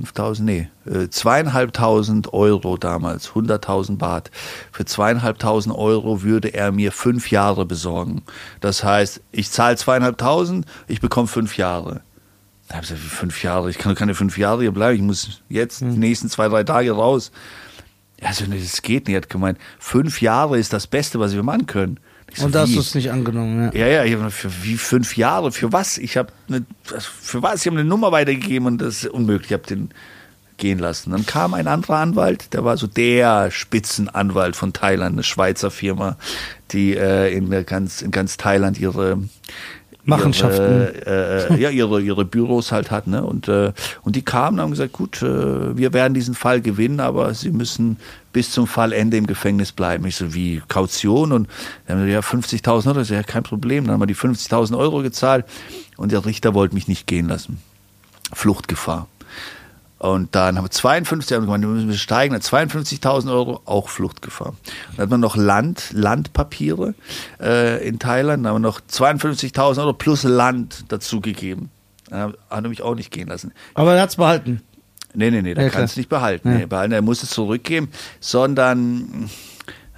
5000, 0.00 0.46
nee, 0.46 0.68
äh, 0.86 1.08
zweieinhalbtausend 1.08 2.32
Euro 2.32 2.76
damals, 2.76 3.30
100.000 3.30 3.98
Baht. 3.98 4.30
Für 4.72 4.84
zweieinhalbtausend 4.84 5.74
Euro 5.74 6.22
würde 6.22 6.54
er 6.54 6.72
mir 6.72 6.92
fünf 6.92 7.30
Jahre 7.30 7.66
besorgen. 7.66 8.22
Das 8.60 8.82
heißt, 8.84 9.20
ich 9.32 9.50
zahle 9.50 9.76
zweieinhalbtausend, 9.76 10.66
ich 10.88 11.00
bekomme 11.00 11.28
fünf 11.28 11.56
Jahre. 11.56 12.00
Da 12.68 12.76
habe 12.76 12.84
ich 12.84 12.90
gesagt, 12.90 13.04
wie 13.04 13.14
fünf 13.14 13.42
Jahre? 13.42 13.70
Ich 13.70 13.78
kann 13.78 13.92
doch 13.92 13.98
keine 13.98 14.14
fünf 14.14 14.38
Jahre 14.38 14.62
hier 14.62 14.72
bleiben. 14.72 14.96
Ich 14.96 15.02
muss 15.02 15.42
jetzt 15.48 15.80
die 15.80 15.84
nächsten 15.84 16.30
zwei, 16.30 16.48
drei 16.48 16.64
Tage 16.64 16.92
raus. 16.92 17.30
Ja, 18.20 18.32
so, 18.32 18.44
nee, 18.46 18.60
das 18.60 18.82
geht 18.82 19.08
nicht. 19.08 19.14
Er 19.14 19.22
hat 19.22 19.28
gemeint, 19.28 19.58
fünf 19.78 20.22
Jahre 20.22 20.58
ist 20.58 20.72
das 20.72 20.86
Beste, 20.86 21.20
was 21.20 21.34
wir 21.34 21.42
machen 21.42 21.66
können. 21.66 21.98
So, 22.34 22.46
Und 22.46 22.54
da 22.54 22.62
hast 22.62 22.74
du 22.74 22.80
es 22.80 22.94
nicht 22.94 23.10
angenommen, 23.10 23.70
ja. 23.74 23.86
Ja, 23.86 24.04
ja, 24.04 24.04
ich 24.04 24.34
für 24.34 24.50
wie 24.62 24.76
fünf 24.76 25.16
Jahre? 25.16 25.52
Für 25.52 25.72
was? 25.72 25.98
Ich 25.98 26.16
habe 26.16 26.32
eine, 26.48 26.64
für 26.82 27.42
was? 27.42 27.60
Ich 27.60 27.66
habe 27.66 27.78
eine 27.78 27.88
Nummer 27.88 28.12
weitergegeben 28.12 28.66
und 28.66 28.78
das 28.78 29.04
ist 29.04 29.06
unmöglich. 29.10 29.50
Ich 29.50 29.54
habe 29.54 29.66
den 29.66 29.90
gehen 30.56 30.78
lassen. 30.78 31.10
Dann 31.10 31.26
kam 31.26 31.54
ein 31.54 31.66
anderer 31.66 31.96
Anwalt, 31.96 32.52
der 32.52 32.64
war 32.64 32.76
so 32.76 32.86
der 32.86 33.50
Spitzenanwalt 33.50 34.54
von 34.54 34.72
Thailand, 34.72 35.14
eine 35.14 35.24
Schweizer 35.24 35.70
Firma, 35.70 36.16
die 36.70 36.96
äh, 36.96 37.34
in 37.34 37.50
ganz 37.66 38.00
in 38.00 38.12
ganz 38.12 38.36
Thailand 38.36 38.78
ihre 38.78 39.18
Machenschaften. 40.04 40.62
Ihre, 40.62 41.48
äh, 41.50 41.60
ja, 41.60 41.70
ihre, 41.70 42.00
ihre 42.00 42.24
Büros 42.24 42.72
halt 42.72 42.90
hat, 42.90 43.06
ne? 43.06 43.24
Und, 43.24 43.48
äh, 43.48 43.72
und 44.02 44.16
die 44.16 44.22
kamen 44.22 44.58
und 44.58 44.62
haben 44.62 44.70
gesagt, 44.70 44.92
gut, 44.92 45.22
äh, 45.22 45.76
wir 45.76 45.92
werden 45.92 46.14
diesen 46.14 46.34
Fall 46.34 46.60
gewinnen, 46.60 47.00
aber 47.00 47.34
sie 47.34 47.50
müssen 47.50 47.98
bis 48.32 48.50
zum 48.50 48.66
Fallende 48.66 49.16
im 49.16 49.26
Gefängnis 49.26 49.72
bleiben. 49.72 50.06
Ich 50.06 50.16
so, 50.16 50.34
wie 50.34 50.62
Kaution? 50.68 51.32
Und 51.32 51.48
dann 51.86 51.98
haben 51.98 52.06
wir 52.06 52.12
ja, 52.12 52.20
50.000 52.20 52.88
Euro, 52.88 53.00
Ich 53.00 53.08
so, 53.08 53.14
ja, 53.14 53.22
kein 53.22 53.42
Problem. 53.42 53.84
Dann 53.84 53.94
haben 53.94 54.00
wir 54.00 54.06
die 54.06 54.16
50.000 54.16 54.76
Euro 54.76 55.02
gezahlt 55.02 55.44
und 55.96 56.10
der 56.12 56.24
Richter 56.26 56.54
wollte 56.54 56.74
mich 56.74 56.88
nicht 56.88 57.06
gehen 57.06 57.28
lassen. 57.28 57.58
Fluchtgefahr. 58.32 59.06
Und 60.02 60.34
dann 60.34 60.56
haben 60.56 60.64
wir 60.64 60.70
52, 60.70 61.32
haben 61.32 61.42
wir 61.42 61.46
gemeint, 61.46 61.62
wir 61.62 61.68
müssen 61.68 61.96
steigen, 61.96 62.32
dann 62.32 62.42
52.000 62.42 63.30
Euro, 63.30 63.60
auch 63.66 63.88
Fluchtgefahr. 63.88 64.54
Dann 64.96 65.04
hat 65.04 65.10
man 65.10 65.20
noch 65.20 65.36
Land, 65.36 65.90
Landpapiere 65.92 66.94
äh, 67.40 67.86
in 67.86 68.00
Thailand, 68.00 68.44
dann 68.44 68.52
haben 68.52 68.62
wir 68.62 68.68
noch 68.68 68.80
52.000 68.80 69.78
Euro 69.78 69.92
plus 69.92 70.24
Land 70.24 70.86
dazugegeben. 70.88 71.70
Dann 72.10 72.34
hat 72.50 72.64
er 72.64 72.68
mich 72.68 72.82
auch 72.82 72.96
nicht 72.96 73.12
gehen 73.12 73.28
lassen. 73.28 73.52
Aber 73.74 73.94
er 73.94 74.02
hat 74.02 74.10
es 74.10 74.16
behalten. 74.16 74.60
Nee, 75.14 75.30
nee, 75.30 75.40
nee, 75.40 75.54
da 75.54 75.62
Ja, 75.62 75.68
kannst 75.68 75.94
du 75.94 76.00
nicht 76.00 76.08
behalten. 76.08 76.50
Ja. 76.50 76.58
Nee, 76.58 76.66
behalten. 76.66 76.92
Er 76.92 77.02
muss 77.02 77.22
es 77.22 77.30
zurückgeben, 77.30 77.88
sondern 78.18 79.30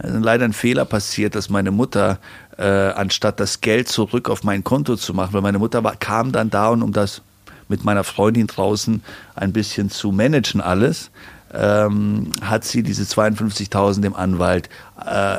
ist 0.03 0.23
leider 0.23 0.45
ein 0.45 0.53
Fehler 0.53 0.85
passiert, 0.85 1.35
dass 1.35 1.49
meine 1.49 1.71
Mutter, 1.71 2.19
äh, 2.59 2.63
anstatt 2.63 3.41
das 3.41 3.63
Geld 3.63 3.89
zurück 3.89 4.29
auf 4.29 4.45
mein 4.45 4.65
Konto 4.65 4.97
zu 4.97 5.15
machen, 5.15 5.33
weil 5.33 5.41
meine 5.41 5.59
Mutter 5.59 5.83
war, 5.83 5.97
kam 5.97 6.31
dann 6.31 6.51
da 6.51 6.69
und 6.69 6.83
um 6.83 6.93
das 6.93 7.23
mit 7.69 7.85
meiner 7.85 8.05
Freundin 8.05 8.47
draußen 8.47 9.03
ein 9.35 9.53
bisschen 9.53 9.91
zu 9.91 10.13
managen 10.13 10.61
alles, 10.61 11.11
ähm, 11.53 12.31
hat 12.43 12.65
sie 12.65 12.83
diese 12.83 13.05
52.000 13.05 14.01
dem 14.01 14.15
Anwalt 14.15 14.69
äh, 15.05 15.39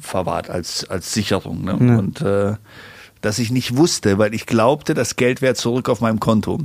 verwahrt 0.00 0.50
als, 0.50 0.88
als 0.88 1.12
Sicherung. 1.12 1.64
Ne? 1.64 1.78
Ja. 1.80 1.98
Und 1.98 2.20
äh, 2.20 2.54
dass 3.20 3.38
ich 3.38 3.50
nicht 3.50 3.76
wusste, 3.76 4.18
weil 4.18 4.34
ich 4.34 4.46
glaubte, 4.46 4.92
das 4.92 5.16
Geld 5.16 5.40
wäre 5.40 5.54
zurück 5.54 5.88
auf 5.88 6.00
meinem 6.00 6.20
Konto. 6.20 6.60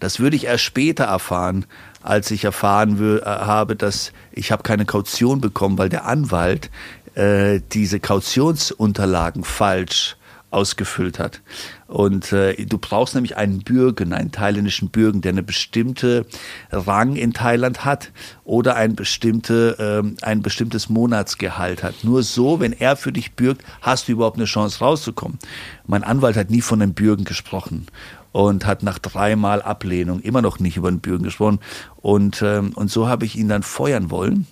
Das 0.00 0.20
würde 0.20 0.36
ich 0.36 0.44
erst 0.44 0.64
später 0.64 1.04
erfahren, 1.04 1.64
als 2.02 2.30
ich 2.30 2.44
erfahren 2.44 3.18
äh, 3.18 3.24
habe, 3.24 3.74
dass 3.74 4.12
ich 4.32 4.52
habe 4.52 4.62
keine 4.62 4.84
Kaution 4.84 5.40
bekommen, 5.40 5.78
weil 5.78 5.88
der 5.88 6.04
Anwalt 6.04 6.70
äh, 7.14 7.60
diese 7.72 8.00
Kautionsunterlagen 8.00 9.44
falsch 9.44 10.15
ausgefüllt 10.50 11.18
hat. 11.18 11.42
Und 11.86 12.32
äh, 12.32 12.64
du 12.64 12.78
brauchst 12.78 13.14
nämlich 13.14 13.36
einen 13.36 13.60
Bürgen, 13.60 14.12
einen 14.12 14.32
thailändischen 14.32 14.90
Bürgen, 14.90 15.20
der 15.20 15.32
eine 15.32 15.42
bestimmte 15.42 16.26
Rang 16.70 17.16
in 17.16 17.32
Thailand 17.32 17.84
hat 17.84 18.12
oder 18.44 18.76
ein, 18.76 18.96
bestimmte, 18.96 19.76
ähm, 19.78 20.16
ein 20.22 20.42
bestimmtes 20.42 20.88
Monatsgehalt 20.88 21.82
hat. 21.82 22.04
Nur 22.04 22.22
so, 22.22 22.60
wenn 22.60 22.72
er 22.72 22.96
für 22.96 23.12
dich 23.12 23.32
bürgt, 23.32 23.62
hast 23.80 24.08
du 24.08 24.12
überhaupt 24.12 24.36
eine 24.36 24.46
Chance 24.46 24.78
rauszukommen. 24.80 25.38
Mein 25.86 26.04
Anwalt 26.04 26.36
hat 26.36 26.50
nie 26.50 26.62
von 26.62 26.80
einem 26.80 26.94
Bürgen 26.94 27.24
gesprochen 27.24 27.86
und 28.32 28.66
hat 28.66 28.82
nach 28.82 28.98
dreimal 28.98 29.62
Ablehnung 29.62 30.20
immer 30.20 30.42
noch 30.42 30.58
nicht 30.58 30.76
über 30.76 30.90
den 30.90 31.00
Bürgen 31.00 31.24
gesprochen. 31.24 31.58
Und, 31.96 32.42
ähm, 32.42 32.72
und 32.74 32.90
so 32.90 33.08
habe 33.08 33.24
ich 33.24 33.36
ihn 33.36 33.48
dann 33.48 33.62
feuern 33.62 34.10
wollen 34.10 34.46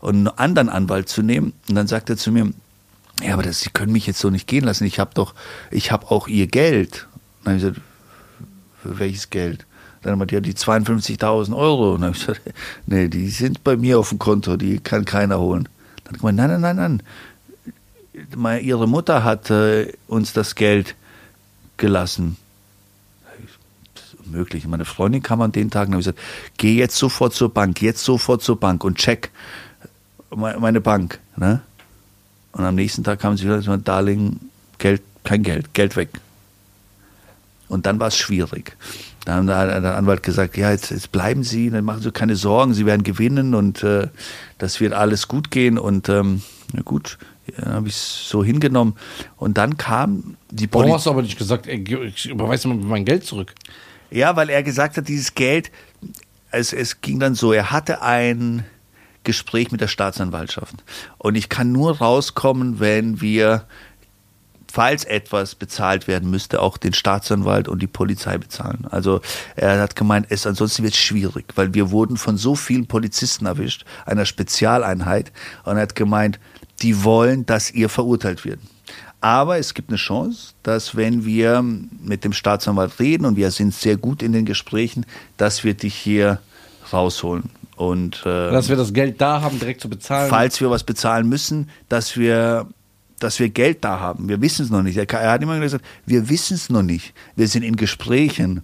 und 0.00 0.16
einen 0.16 0.28
anderen 0.28 0.68
Anwalt 0.68 1.08
zu 1.08 1.22
nehmen. 1.22 1.52
Und 1.68 1.74
dann 1.74 1.86
sagt 1.86 2.10
er 2.10 2.16
zu 2.16 2.32
mir, 2.32 2.52
ja, 3.22 3.34
aber 3.34 3.42
das, 3.42 3.60
Sie 3.60 3.70
können 3.70 3.92
mich 3.92 4.06
jetzt 4.06 4.18
so 4.20 4.30
nicht 4.30 4.46
gehen 4.46 4.64
lassen. 4.64 4.84
Ich 4.84 4.98
habe 5.00 5.10
doch, 5.14 5.34
ich 5.70 5.90
habe 5.92 6.10
auch 6.10 6.28
Ihr 6.28 6.46
Geld. 6.46 7.06
Dann 7.44 7.54
habe 7.54 7.56
ich 7.56 7.62
gesagt, 7.74 7.80
für 8.82 8.98
welches 8.98 9.30
Geld? 9.30 9.64
Dann 10.02 10.12
haben 10.12 10.30
wir 10.30 10.40
die 10.40 10.54
52.000 10.54 11.56
Euro. 11.56 11.94
Und 11.94 12.02
dann 12.02 12.08
habe 12.10 12.16
ich 12.16 12.26
gesagt, 12.26 12.40
nee, 12.86 13.08
die 13.08 13.28
sind 13.28 13.64
bei 13.64 13.76
mir 13.76 13.98
auf 13.98 14.10
dem 14.10 14.18
Konto, 14.18 14.56
die 14.56 14.78
kann 14.78 15.04
keiner 15.04 15.38
holen. 15.40 15.68
Dann 16.04 16.14
hat 16.14 16.14
er 16.14 16.18
gemeint, 16.18 16.36
nein, 16.36 16.60
nein, 16.60 16.76
nein, 16.76 17.02
nein. 18.34 18.62
Ihre 18.62 18.88
Mutter 18.88 19.24
hat 19.24 19.50
äh, 19.50 19.92
uns 20.06 20.32
das 20.32 20.54
Geld 20.54 20.94
gelassen. 21.76 22.36
Das 23.94 24.04
ist 24.04 24.14
unmöglich. 24.26 24.66
Meine 24.66 24.84
Freundin 24.84 25.22
kam 25.22 25.40
an 25.40 25.52
den 25.52 25.70
Tagen 25.70 25.90
und 25.94 25.94
habe 26.04 26.14
gesagt, 26.14 26.18
geh 26.56 26.74
jetzt 26.76 26.96
sofort 26.96 27.34
zur 27.34 27.52
Bank, 27.52 27.80
jetzt 27.82 28.02
sofort 28.04 28.42
zur 28.42 28.58
Bank 28.58 28.82
und 28.84 28.98
check 28.98 29.30
me- 30.34 30.56
meine 30.58 30.80
Bank. 30.80 31.18
Ne? 31.36 31.60
Und 32.58 32.64
am 32.64 32.74
nächsten 32.74 33.04
Tag 33.04 33.20
kam 33.20 33.36
sie 33.36 33.44
wieder 33.44 33.54
und 33.54 33.60
gesagt, 33.60 33.86
Darling, 33.86 34.40
Geld, 34.78 35.00
kein 35.22 35.44
Geld, 35.44 35.72
Geld 35.74 35.94
weg. 35.94 36.10
Und 37.68 37.86
dann 37.86 38.00
war 38.00 38.08
es 38.08 38.16
schwierig. 38.16 38.76
Dann 39.24 39.48
hat 39.48 39.68
der 39.82 39.96
Anwalt 39.96 40.24
gesagt, 40.24 40.56
ja, 40.56 40.70
jetzt, 40.72 40.90
jetzt 40.90 41.12
bleiben 41.12 41.44
Sie, 41.44 41.70
dann 41.70 41.84
machen 41.84 42.02
Sie 42.02 42.10
keine 42.10 42.34
Sorgen, 42.34 42.74
Sie 42.74 42.84
werden 42.84 43.04
gewinnen 43.04 43.54
und 43.54 43.84
äh, 43.84 44.08
das 44.58 44.80
wird 44.80 44.92
alles 44.92 45.28
gut 45.28 45.50
gehen. 45.52 45.78
Und 45.78 46.08
ähm, 46.08 46.42
na 46.72 46.82
gut, 46.82 47.18
ja, 47.46 47.74
habe 47.74 47.88
ich 47.88 47.94
es 47.94 48.28
so 48.28 48.42
hingenommen. 48.42 48.96
Und 49.36 49.56
dann 49.56 49.76
kam 49.76 50.36
die 50.50 50.66
Warum 50.72 50.82
Polizei. 50.82 50.94
hast 50.96 51.06
du 51.06 51.10
aber 51.10 51.22
nicht 51.22 51.38
gesagt, 51.38 51.68
ey, 51.68 51.84
ich 52.06 52.28
überweise 52.28 52.66
mein 52.68 53.04
Geld 53.04 53.24
zurück? 53.24 53.54
Ja, 54.10 54.34
weil 54.34 54.50
er 54.50 54.64
gesagt 54.64 54.96
hat, 54.96 55.06
dieses 55.06 55.34
Geld, 55.34 55.70
es, 56.50 56.72
es 56.72 57.02
ging 57.02 57.20
dann 57.20 57.36
so, 57.36 57.52
er 57.52 57.70
hatte 57.70 58.02
ein 58.02 58.64
Gespräch 59.24 59.70
mit 59.70 59.80
der 59.80 59.88
Staatsanwaltschaft. 59.88 60.76
Und 61.18 61.34
ich 61.34 61.48
kann 61.48 61.72
nur 61.72 61.98
rauskommen, 61.98 62.80
wenn 62.80 63.20
wir, 63.20 63.64
falls 64.70 65.04
etwas 65.04 65.54
bezahlt 65.54 66.08
werden 66.08 66.30
müsste, 66.30 66.60
auch 66.60 66.76
den 66.76 66.92
Staatsanwalt 66.92 67.68
und 67.68 67.80
die 67.80 67.86
Polizei 67.86 68.38
bezahlen. 68.38 68.86
Also 68.90 69.20
er 69.56 69.80
hat 69.80 69.96
gemeint, 69.96 70.26
es 70.30 70.46
ansonsten 70.46 70.82
wird 70.82 70.94
es 70.94 71.00
schwierig, 71.00 71.46
weil 71.56 71.74
wir 71.74 71.90
wurden 71.90 72.16
von 72.16 72.36
so 72.36 72.54
vielen 72.54 72.86
Polizisten 72.86 73.46
erwischt, 73.46 73.84
einer 74.06 74.24
Spezialeinheit. 74.24 75.32
Und 75.64 75.76
er 75.76 75.82
hat 75.82 75.94
gemeint, 75.94 76.38
die 76.82 77.04
wollen, 77.04 77.44
dass 77.46 77.70
ihr 77.70 77.88
verurteilt 77.88 78.44
wird. 78.44 78.60
Aber 79.20 79.58
es 79.58 79.74
gibt 79.74 79.90
eine 79.90 79.98
Chance, 79.98 80.52
dass 80.62 80.94
wenn 80.94 81.24
wir 81.24 81.62
mit 81.62 82.22
dem 82.22 82.32
Staatsanwalt 82.32 83.00
reden 83.00 83.24
und 83.24 83.36
wir 83.36 83.50
sind 83.50 83.74
sehr 83.74 83.96
gut 83.96 84.22
in 84.22 84.32
den 84.32 84.44
Gesprächen, 84.44 85.06
dass 85.36 85.64
wir 85.64 85.74
dich 85.74 85.94
hier 85.94 86.40
rausholen. 86.92 87.50
Und 87.78 88.22
äh, 88.26 88.50
Dass 88.50 88.68
wir 88.68 88.76
das 88.76 88.92
Geld 88.92 89.20
da 89.20 89.40
haben, 89.40 89.58
direkt 89.60 89.80
zu 89.80 89.88
bezahlen. 89.88 90.28
falls 90.28 90.60
wir 90.60 90.68
was 90.68 90.82
bezahlen 90.82 91.28
müssen, 91.28 91.70
dass 91.88 92.16
wir, 92.16 92.66
dass 93.20 93.38
wir 93.38 93.48
Geld 93.50 93.84
da 93.84 94.00
haben. 94.00 94.28
Wir 94.28 94.40
wissen 94.40 94.64
es 94.64 94.70
noch 94.70 94.82
nicht. 94.82 94.96
Er, 94.96 95.08
er 95.08 95.30
hat 95.30 95.42
immer 95.42 95.58
gesagt, 95.60 95.84
wir 96.04 96.28
wissen 96.28 96.54
es 96.54 96.70
noch 96.70 96.82
nicht. 96.82 97.14
Wir 97.36 97.46
sind 97.46 97.62
in 97.62 97.76
Gesprächen. 97.76 98.62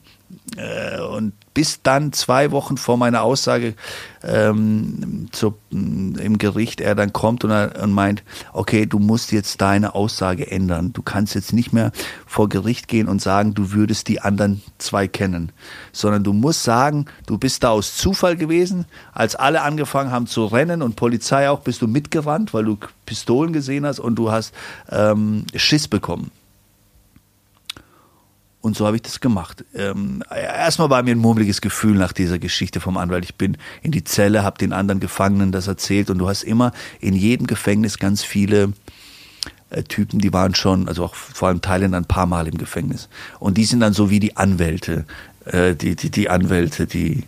Äh, 0.56 1.00
und 1.00 1.32
bis 1.54 1.82
dann 1.82 2.12
zwei 2.12 2.50
Wochen 2.50 2.76
vor 2.76 2.96
meiner 2.96 3.22
Aussage 3.22 3.74
ähm, 4.22 5.28
zu, 5.30 5.54
im 5.70 6.38
Gericht 6.38 6.80
er 6.80 6.94
dann 6.94 7.12
kommt 7.12 7.44
und, 7.44 7.50
er, 7.50 7.82
und 7.82 7.92
meint, 7.92 8.22
okay, 8.52 8.86
du 8.86 8.98
musst 8.98 9.32
jetzt 9.32 9.60
deine 9.60 9.94
Aussage 9.94 10.50
ändern. 10.50 10.92
Du 10.92 11.02
kannst 11.02 11.34
jetzt 11.34 11.52
nicht 11.52 11.72
mehr 11.72 11.92
vor 12.26 12.48
Gericht 12.48 12.88
gehen 12.88 13.08
und 13.08 13.22
sagen, 13.22 13.54
du 13.54 13.72
würdest 13.72 14.08
die 14.08 14.20
anderen 14.20 14.62
zwei 14.78 15.06
kennen, 15.06 15.52
sondern 15.92 16.24
du 16.24 16.32
musst 16.32 16.64
sagen, 16.64 17.06
du 17.26 17.38
bist 17.38 17.62
da 17.62 17.70
aus 17.70 17.96
Zufall 17.96 18.36
gewesen. 18.36 18.86
Als 19.12 19.36
alle 19.36 19.62
angefangen 19.62 20.10
haben 20.10 20.26
zu 20.26 20.46
rennen 20.46 20.82
und 20.82 20.96
Polizei 20.96 21.48
auch, 21.48 21.60
bist 21.60 21.82
du 21.82 21.86
mitgerannt, 21.86 22.52
weil 22.52 22.64
du 22.64 22.78
Pistolen 23.06 23.52
gesehen 23.52 23.86
hast 23.86 24.00
und 24.00 24.16
du 24.16 24.32
hast 24.32 24.52
ähm, 24.90 25.44
Schiss 25.54 25.88
bekommen. 25.88 26.30
Und 28.64 28.78
so 28.78 28.86
habe 28.86 28.96
ich 28.96 29.02
das 29.02 29.20
gemacht. 29.20 29.62
Ähm, 29.74 30.22
erstmal 30.34 30.88
war 30.88 31.02
mir 31.02 31.14
ein 31.14 31.18
murmeliges 31.18 31.60
Gefühl 31.60 31.98
nach 31.98 32.14
dieser 32.14 32.38
Geschichte 32.38 32.80
vom 32.80 32.96
Anwalt. 32.96 33.22
Ich 33.22 33.34
bin 33.34 33.58
in 33.82 33.92
die 33.92 34.04
Zelle, 34.04 34.42
habe 34.42 34.56
den 34.56 34.72
anderen 34.72 35.00
Gefangenen 35.00 35.52
das 35.52 35.66
erzählt 35.66 36.08
und 36.08 36.16
du 36.16 36.30
hast 36.30 36.44
immer 36.44 36.72
in 36.98 37.14
jedem 37.14 37.46
Gefängnis 37.46 37.98
ganz 37.98 38.24
viele 38.24 38.72
äh, 39.68 39.82
Typen, 39.82 40.18
die 40.18 40.32
waren 40.32 40.54
schon, 40.54 40.88
also 40.88 41.04
auch 41.04 41.14
vor 41.14 41.48
allem 41.48 41.60
Thailänder, 41.60 41.98
ein 41.98 42.06
paar 42.06 42.24
Mal 42.24 42.48
im 42.48 42.56
Gefängnis. 42.56 43.10
Und 43.38 43.58
die 43.58 43.66
sind 43.66 43.80
dann 43.80 43.92
so 43.92 44.08
wie 44.08 44.18
die 44.18 44.38
Anwälte, 44.38 45.04
äh, 45.44 45.74
die, 45.74 45.94
die, 45.94 46.08
die 46.08 46.30
Anwälte, 46.30 46.86
die, 46.86 47.24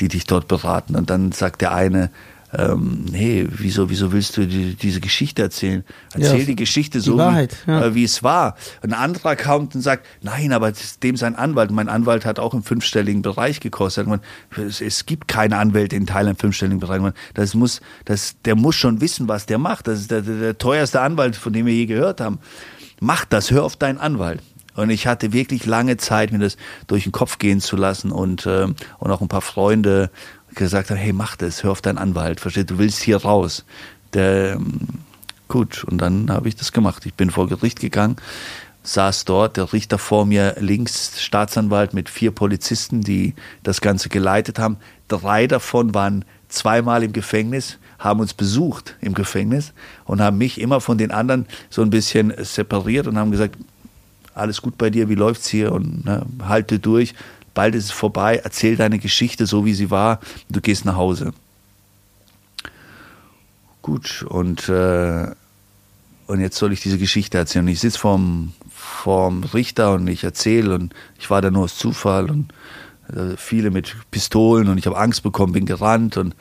die 0.00 0.08
dich 0.08 0.24
dort 0.26 0.48
beraten. 0.48 0.96
Und 0.96 1.10
dann 1.10 1.30
sagt 1.30 1.60
der 1.60 1.72
eine, 1.72 2.10
ähm, 2.54 3.06
hey, 3.12 3.48
wieso, 3.50 3.88
wieso 3.88 4.12
willst 4.12 4.36
du 4.36 4.46
die, 4.46 4.74
diese 4.74 5.00
Geschichte 5.00 5.40
erzählen? 5.40 5.84
Erzähl 6.12 6.40
Ja, 6.40 6.44
die 6.44 6.56
Geschichte 6.56 6.98
die 6.98 7.04
so, 7.04 7.16
Wahrheit, 7.16 7.56
wie, 7.64 7.70
ja. 7.70 7.84
äh, 7.86 7.94
wie 7.94 8.04
es 8.04 8.22
war. 8.22 8.56
Ein 8.82 8.92
anderer 8.92 9.36
kommt 9.36 9.74
und 9.74 9.80
sagt, 9.80 10.06
nein, 10.20 10.52
aber 10.52 10.72
dem 11.02 11.16
sein 11.16 11.34
Anwalt. 11.34 11.70
Mein 11.70 11.88
Anwalt 11.88 12.26
hat 12.26 12.38
auch 12.38 12.52
im 12.52 12.62
fünfstelligen 12.62 13.22
Bereich 13.22 13.60
gekostet. 13.60 14.06
Man, 14.06 14.20
es, 14.56 14.82
es 14.82 15.06
gibt 15.06 15.28
keine 15.28 15.56
Anwälte 15.56 15.96
in 15.96 16.06
Thailand 16.06 16.36
im 16.36 16.40
fünfstelligen 16.40 16.80
Bereich. 16.80 17.00
Man, 17.00 17.14
das 17.32 17.54
muss, 17.54 17.80
das, 18.04 18.36
der 18.44 18.54
muss 18.54 18.74
schon 18.74 19.00
wissen, 19.00 19.28
was 19.28 19.46
der 19.46 19.56
macht. 19.56 19.88
Das 19.88 20.00
ist 20.00 20.10
der, 20.10 20.20
der, 20.20 20.58
teuerste 20.58 21.00
Anwalt, 21.00 21.36
von 21.36 21.54
dem 21.54 21.64
wir 21.64 21.74
je 21.74 21.86
gehört 21.86 22.20
haben. 22.20 22.38
Mach 23.00 23.24
das, 23.24 23.50
hör 23.50 23.64
auf 23.64 23.76
deinen 23.76 23.98
Anwalt. 23.98 24.42
Und 24.74 24.90
ich 24.90 25.06
hatte 25.06 25.32
wirklich 25.32 25.66
lange 25.66 25.96
Zeit, 25.96 26.32
mir 26.32 26.38
das 26.38 26.56
durch 26.86 27.02
den 27.02 27.12
Kopf 27.12 27.38
gehen 27.38 27.60
zu 27.60 27.76
lassen 27.76 28.10
und, 28.10 28.46
ähm, 28.46 28.74
und 28.98 29.10
auch 29.10 29.20
ein 29.20 29.28
paar 29.28 29.42
Freunde 29.42 30.10
gesagt 30.54 30.90
haben, 30.90 30.98
hey, 30.98 31.12
mach 31.12 31.36
das, 31.36 31.62
hör 31.62 31.72
auf 31.72 31.82
deinen 31.82 31.98
Anwalt, 31.98 32.40
verstehst 32.40 32.70
du, 32.70 32.78
willst 32.78 33.02
hier 33.02 33.18
raus. 33.18 33.64
Der, 34.14 34.54
ähm, 34.54 34.80
gut, 35.48 35.84
und 35.84 35.98
dann 35.98 36.30
habe 36.30 36.48
ich 36.48 36.56
das 36.56 36.72
gemacht. 36.72 37.06
Ich 37.06 37.14
bin 37.14 37.30
vor 37.30 37.48
Gericht 37.48 37.80
gegangen, 37.80 38.16
saß 38.82 39.24
dort, 39.24 39.56
der 39.56 39.72
Richter 39.72 39.98
vor 39.98 40.26
mir 40.26 40.56
links, 40.58 41.22
Staatsanwalt 41.22 41.94
mit 41.94 42.08
vier 42.08 42.30
Polizisten, 42.30 43.02
die 43.02 43.34
das 43.62 43.80
Ganze 43.80 44.08
geleitet 44.08 44.58
haben. 44.58 44.76
Drei 45.08 45.46
davon 45.46 45.94
waren 45.94 46.24
zweimal 46.48 47.02
im 47.02 47.12
Gefängnis, 47.12 47.78
haben 47.98 48.20
uns 48.20 48.34
besucht 48.34 48.96
im 49.00 49.14
Gefängnis 49.14 49.72
und 50.04 50.20
haben 50.20 50.38
mich 50.38 50.60
immer 50.60 50.80
von 50.80 50.98
den 50.98 51.10
anderen 51.10 51.46
so 51.70 51.82
ein 51.82 51.90
bisschen 51.90 52.32
separiert 52.38 53.06
und 53.06 53.16
haben 53.16 53.30
gesagt, 53.30 53.56
alles 54.34 54.62
gut 54.62 54.78
bei 54.78 54.90
dir, 54.90 55.08
wie 55.08 55.14
läuft's 55.14 55.48
hier 55.48 55.72
und 55.72 56.04
ne, 56.04 56.24
halte 56.42 56.78
durch, 56.78 57.14
bald 57.54 57.74
ist 57.74 57.84
es 57.84 57.90
vorbei, 57.90 58.40
erzähl 58.42 58.76
deine 58.76 58.98
Geschichte 58.98 59.46
so 59.46 59.64
wie 59.64 59.74
sie 59.74 59.90
war, 59.90 60.20
du 60.48 60.60
gehst 60.60 60.84
nach 60.84 60.96
Hause. 60.96 61.32
Gut, 63.82 64.24
und, 64.28 64.68
äh, 64.68 65.26
und 66.26 66.40
jetzt 66.40 66.56
soll 66.56 66.72
ich 66.72 66.80
diese 66.80 66.98
Geschichte 66.98 67.38
erzählen. 67.38 67.64
Und 67.64 67.72
ich 67.72 67.80
sitze 67.80 67.98
vorm, 67.98 68.52
vorm 68.70 69.42
Richter 69.42 69.94
und 69.94 70.06
ich 70.06 70.22
erzähle 70.22 70.74
und 70.74 70.94
ich 71.18 71.30
war 71.30 71.42
da 71.42 71.50
nur 71.50 71.64
aus 71.64 71.76
Zufall 71.76 72.30
und 72.30 72.52
äh, 73.08 73.36
viele 73.36 73.70
mit 73.70 73.96
Pistolen 74.10 74.68
und 74.68 74.78
ich 74.78 74.86
habe 74.86 74.98
Angst 74.98 75.22
bekommen, 75.22 75.52
bin 75.52 75.66
gerannt 75.66 76.16
und 76.16 76.34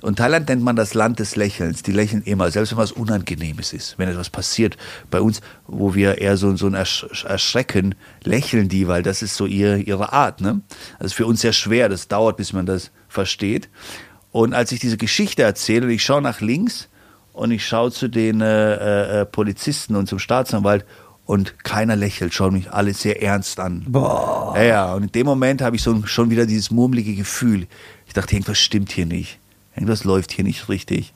und 0.00 0.16
Thailand 0.16 0.48
nennt 0.48 0.62
man 0.62 0.76
das 0.76 0.94
Land 0.94 1.18
des 1.18 1.34
Lächelns. 1.34 1.82
Die 1.82 1.90
lächeln 1.90 2.22
immer, 2.22 2.50
selbst 2.52 2.70
wenn 2.70 2.78
was 2.78 2.92
Unangenehmes 2.92 3.72
ist. 3.72 3.98
Wenn 3.98 4.08
etwas 4.08 4.30
passiert 4.30 4.76
bei 5.10 5.20
uns, 5.20 5.40
wo 5.66 5.94
wir 5.94 6.18
eher 6.18 6.36
so, 6.36 6.54
so 6.56 6.66
ein 6.66 6.74
Ersch 6.74 7.04
Erschrecken, 7.24 7.96
lächeln 8.22 8.68
die, 8.68 8.86
weil 8.86 9.02
das 9.02 9.22
ist 9.22 9.34
so 9.34 9.44
ihr, 9.44 9.76
ihre 9.76 10.12
Art. 10.12 10.40
Ne? 10.40 10.60
Das 10.98 11.08
ist 11.08 11.14
für 11.14 11.26
uns 11.26 11.40
sehr 11.40 11.52
schwer, 11.52 11.88
das 11.88 12.06
dauert, 12.06 12.36
bis 12.36 12.52
man 12.52 12.64
das 12.64 12.92
versteht. 13.08 13.68
Und 14.30 14.54
als 14.54 14.70
ich 14.70 14.78
diese 14.78 14.98
Geschichte 14.98 15.42
erzähle, 15.42 15.86
und 15.86 15.90
ich 15.90 16.04
schaue 16.04 16.22
nach 16.22 16.40
links 16.40 16.88
und 17.32 17.50
ich 17.50 17.66
schaue 17.66 17.90
zu 17.90 18.06
den 18.06 18.40
äh, 18.40 19.22
äh, 19.22 19.26
Polizisten 19.26 19.96
und 19.96 20.08
zum 20.08 20.20
Staatsanwalt 20.20 20.84
und 21.24 21.64
keiner 21.64 21.96
lächelt, 21.96 22.32
schauen 22.32 22.52
mich 22.52 22.70
alle 22.70 22.94
sehr 22.94 23.20
ernst 23.20 23.58
an. 23.58 23.84
Boah. 23.88 24.54
Ja, 24.56 24.62
ja, 24.62 24.94
und 24.94 25.02
in 25.04 25.12
dem 25.12 25.26
Moment 25.26 25.60
habe 25.60 25.74
ich 25.74 25.82
so 25.82 26.06
schon 26.06 26.30
wieder 26.30 26.46
dieses 26.46 26.70
murmelige 26.70 27.16
Gefühl. 27.16 27.66
Ich 28.06 28.12
dachte, 28.12 28.36
irgendwas 28.36 28.58
stimmt 28.58 28.92
hier 28.92 29.06
nicht. 29.06 29.40
Irgendwas 29.78 30.04
läuft 30.04 30.32
hier 30.32 30.44
nicht 30.44 30.68
richtig. 30.68 31.12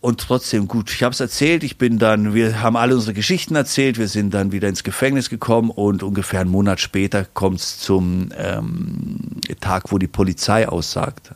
Und 0.00 0.20
trotzdem 0.20 0.68
gut, 0.68 0.92
ich 0.92 1.02
habe 1.02 1.12
es 1.12 1.20
erzählt, 1.20 1.64
ich 1.64 1.78
bin 1.78 1.98
dann, 1.98 2.32
wir 2.32 2.62
haben 2.62 2.76
alle 2.76 2.94
unsere 2.94 3.14
Geschichten 3.14 3.56
erzählt, 3.56 3.98
wir 3.98 4.08
sind 4.08 4.34
dann 4.34 4.52
wieder 4.52 4.68
ins 4.68 4.84
Gefängnis 4.84 5.30
gekommen 5.30 5.70
und 5.70 6.02
ungefähr 6.02 6.42
einen 6.42 6.50
Monat 6.50 6.80
später 6.80 7.24
kommt 7.24 7.58
es 7.58 7.78
zum 7.80 8.28
ähm, 8.36 9.40
Tag, 9.60 9.90
wo 9.90 9.98
die 9.98 10.06
Polizei 10.06 10.68
aussagt. 10.68 11.32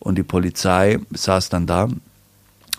Und 0.00 0.16
die 0.16 0.24
Polizei 0.24 0.98
saß 1.12 1.48
dann 1.50 1.66
da 1.66 1.88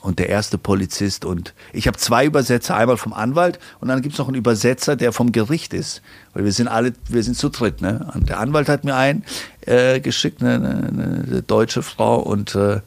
und 0.04 0.20
der 0.20 0.28
erste 0.28 0.58
Polizist 0.58 1.24
und 1.24 1.54
ich 1.72 1.88
habe 1.88 1.98
zwei 1.98 2.26
Übersetzer, 2.26 2.76
einmal 2.76 2.98
vom 2.98 3.14
Anwalt 3.14 3.58
und 3.80 3.88
dann 3.88 4.02
gibt 4.02 4.14
es 4.14 4.20
noch 4.20 4.28
einen 4.28 4.36
Übersetzer, 4.36 4.98
der 4.98 5.14
vom 5.14 5.32
Gericht 5.32 5.74
ist. 5.74 6.02
Weil 6.34 6.44
wir 6.44 6.52
sind 6.52 6.68
alle, 6.68 6.92
wir 7.08 7.24
sind 7.24 7.38
zu 7.38 7.48
dritt. 7.48 7.82
Ne? 7.82 8.12
Und 8.14 8.28
der 8.28 8.42
Anwalt 8.42 8.68
hat 8.68 8.84
mir 8.84 8.98
einen 8.98 9.24
äh, 9.62 10.02
geschickt, 10.02 10.42
eine, 10.42 10.56
eine, 10.56 11.24
eine 11.26 11.42
deutsche 11.42 11.84
Frau 11.84 12.20
und, 12.20 12.54
äh, 12.54 12.82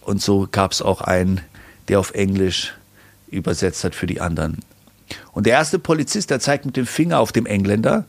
und 0.00 0.20
so 0.20 0.48
gab 0.50 0.72
es 0.72 0.82
auch 0.82 1.02
einen, 1.02 1.40
der 1.86 2.00
auf 2.00 2.10
Englisch 2.14 2.74
übersetzt 3.28 3.84
hat 3.84 3.94
für 3.94 4.08
die 4.08 4.20
anderen. 4.20 4.58
Und 5.30 5.46
der 5.46 5.52
erste 5.52 5.78
Polizist, 5.78 6.30
der 6.30 6.40
zeigt 6.40 6.66
mit 6.66 6.76
dem 6.76 6.86
Finger 6.86 7.20
auf 7.20 7.30
dem 7.30 7.46
Engländer 7.46 8.06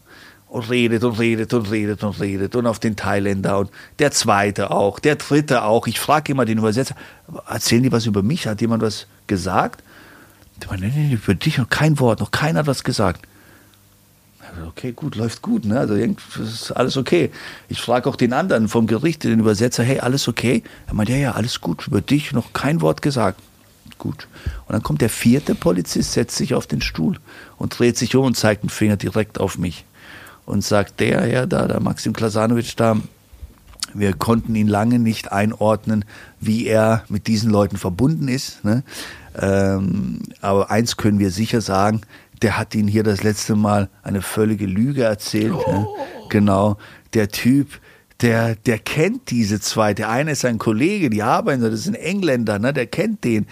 und 0.58 0.70
redet 0.70 1.04
und 1.04 1.20
redet 1.20 1.54
und 1.54 1.70
redet 1.70 2.04
und 2.04 2.20
redet 2.20 2.56
und 2.56 2.66
auf 2.66 2.80
den 2.80 2.96
Thailänder 2.96 3.60
und 3.60 3.70
der 4.00 4.12
zweite 4.12 4.72
auch, 4.72 5.00
der 5.00 5.16
dritte 5.16 5.64
auch. 5.64 5.88
Ich 5.88 6.00
frage 6.00 6.32
immer 6.32 6.46
den 6.46 6.58
Übersetzer, 6.58 6.96
erzählen 7.48 7.84
die 7.84 7.92
was 7.92 8.06
über 8.06 8.24
mich? 8.24 8.48
Hat 8.48 8.60
jemand 8.60 8.82
was 8.82 9.08
gesagt? 9.28 9.84
Der 10.62 10.70
meinte, 10.70 10.88
nee, 10.88 10.94
nee, 10.96 11.14
über 11.14 11.36
dich 11.36 11.60
noch 11.60 11.70
kein 11.70 12.00
Wort, 12.00 12.20
noch 12.20 12.32
keiner 12.32 12.60
hat 12.60 12.68
was 12.68 12.84
gesagt. 12.84 13.22
Also, 14.40 14.68
Okay, 14.70 14.94
gut, 14.94 15.16
läuft 15.16 15.44
gut, 15.44 15.66
ne? 15.66 15.80
Also 15.80 15.94
ist 15.94 16.72
alles 16.72 16.98
okay. 16.98 17.32
Ich 17.70 17.80
frage 17.80 18.10
auch 18.10 18.16
den 18.16 18.34
anderen 18.34 18.68
vom 18.68 18.88
Gericht, 18.88 19.24
den 19.24 19.40
Übersetzer, 19.40 19.84
hey, 19.84 20.00
alles 20.00 20.28
okay? 20.28 20.64
Er 20.88 20.96
meint, 20.96 21.10
ja, 21.10 21.18
ja, 21.18 21.32
alles 21.34 21.62
gut, 21.62 21.88
über 21.88 22.02
dich 22.02 22.32
noch 22.32 22.54
kein 22.54 22.82
Wort 22.82 23.04
gesagt. 23.04 23.40
Gut. 24.00 24.28
Und 24.68 24.74
dann 24.74 24.84
kommt 24.84 25.02
der 25.02 25.10
vierte 25.10 25.54
Polizist, 25.56 26.14
setzt 26.14 26.36
sich 26.36 26.56
auf 26.56 26.66
den 26.68 26.82
Stuhl 26.82 27.20
und 27.58 27.78
dreht 27.78 27.98
sich 27.98 28.16
um 28.16 28.26
und 28.26 28.38
zeigt 28.38 28.64
den 28.64 28.70
Finger 28.70 28.98
direkt 28.98 29.40
auf 29.40 29.58
mich. 29.58 29.86
Und 30.48 30.64
sagt, 30.64 31.02
der, 31.02 31.28
ja, 31.28 31.46
da, 31.46 31.68
der 31.68 31.82
Maxim 31.82 32.14
Klasanovic 32.14 32.76
da, 32.78 32.96
wir 33.94 34.14
konnten 34.14 34.56
ihn 34.56 34.68
lange 34.68 34.98
nicht 34.98 35.32
einordnen, 35.32 36.06
wie 36.40 36.68
er 36.68 37.04
mit 37.10 37.28
diesen 37.28 37.52
Leuten 37.52 37.78
verbunden 37.78 38.30
ist. 38.30 38.64
Ne? 38.64 38.84
Ähm, 39.40 40.22
aber 40.42 40.72
eins 40.72 40.98
können 40.98 41.20
wir 41.20 41.32
sicher 41.32 41.62
sagen, 41.62 42.02
der 42.42 42.58
hat 42.58 42.76
ihnen 42.76 42.88
hier 42.88 43.04
das 43.04 43.24
letzte 43.24 43.56
Mal 43.56 43.90
eine 44.04 44.22
völlige 44.22 44.66
Lüge 44.66 45.04
erzählt. 45.04 45.54
Ne? 45.54 45.86
Genau, 46.30 46.78
der 47.14 47.30
Typ, 47.30 47.80
der, 48.22 48.56
der 48.56 48.80
kennt 48.80 49.32
diese 49.32 49.60
zwei. 49.60 49.94
Der 49.94 50.10
eine 50.10 50.32
ist 50.32 50.46
ein 50.46 50.60
Kollege, 50.60 51.10
die 51.10 51.24
arbeiten, 51.24 51.62
das 51.62 51.74
ist 51.74 51.88
ein 51.88 51.96
Engländer, 51.96 52.58
ne? 52.58 52.74
der 52.74 52.88
kennt 52.88 53.24
den. 53.24 53.48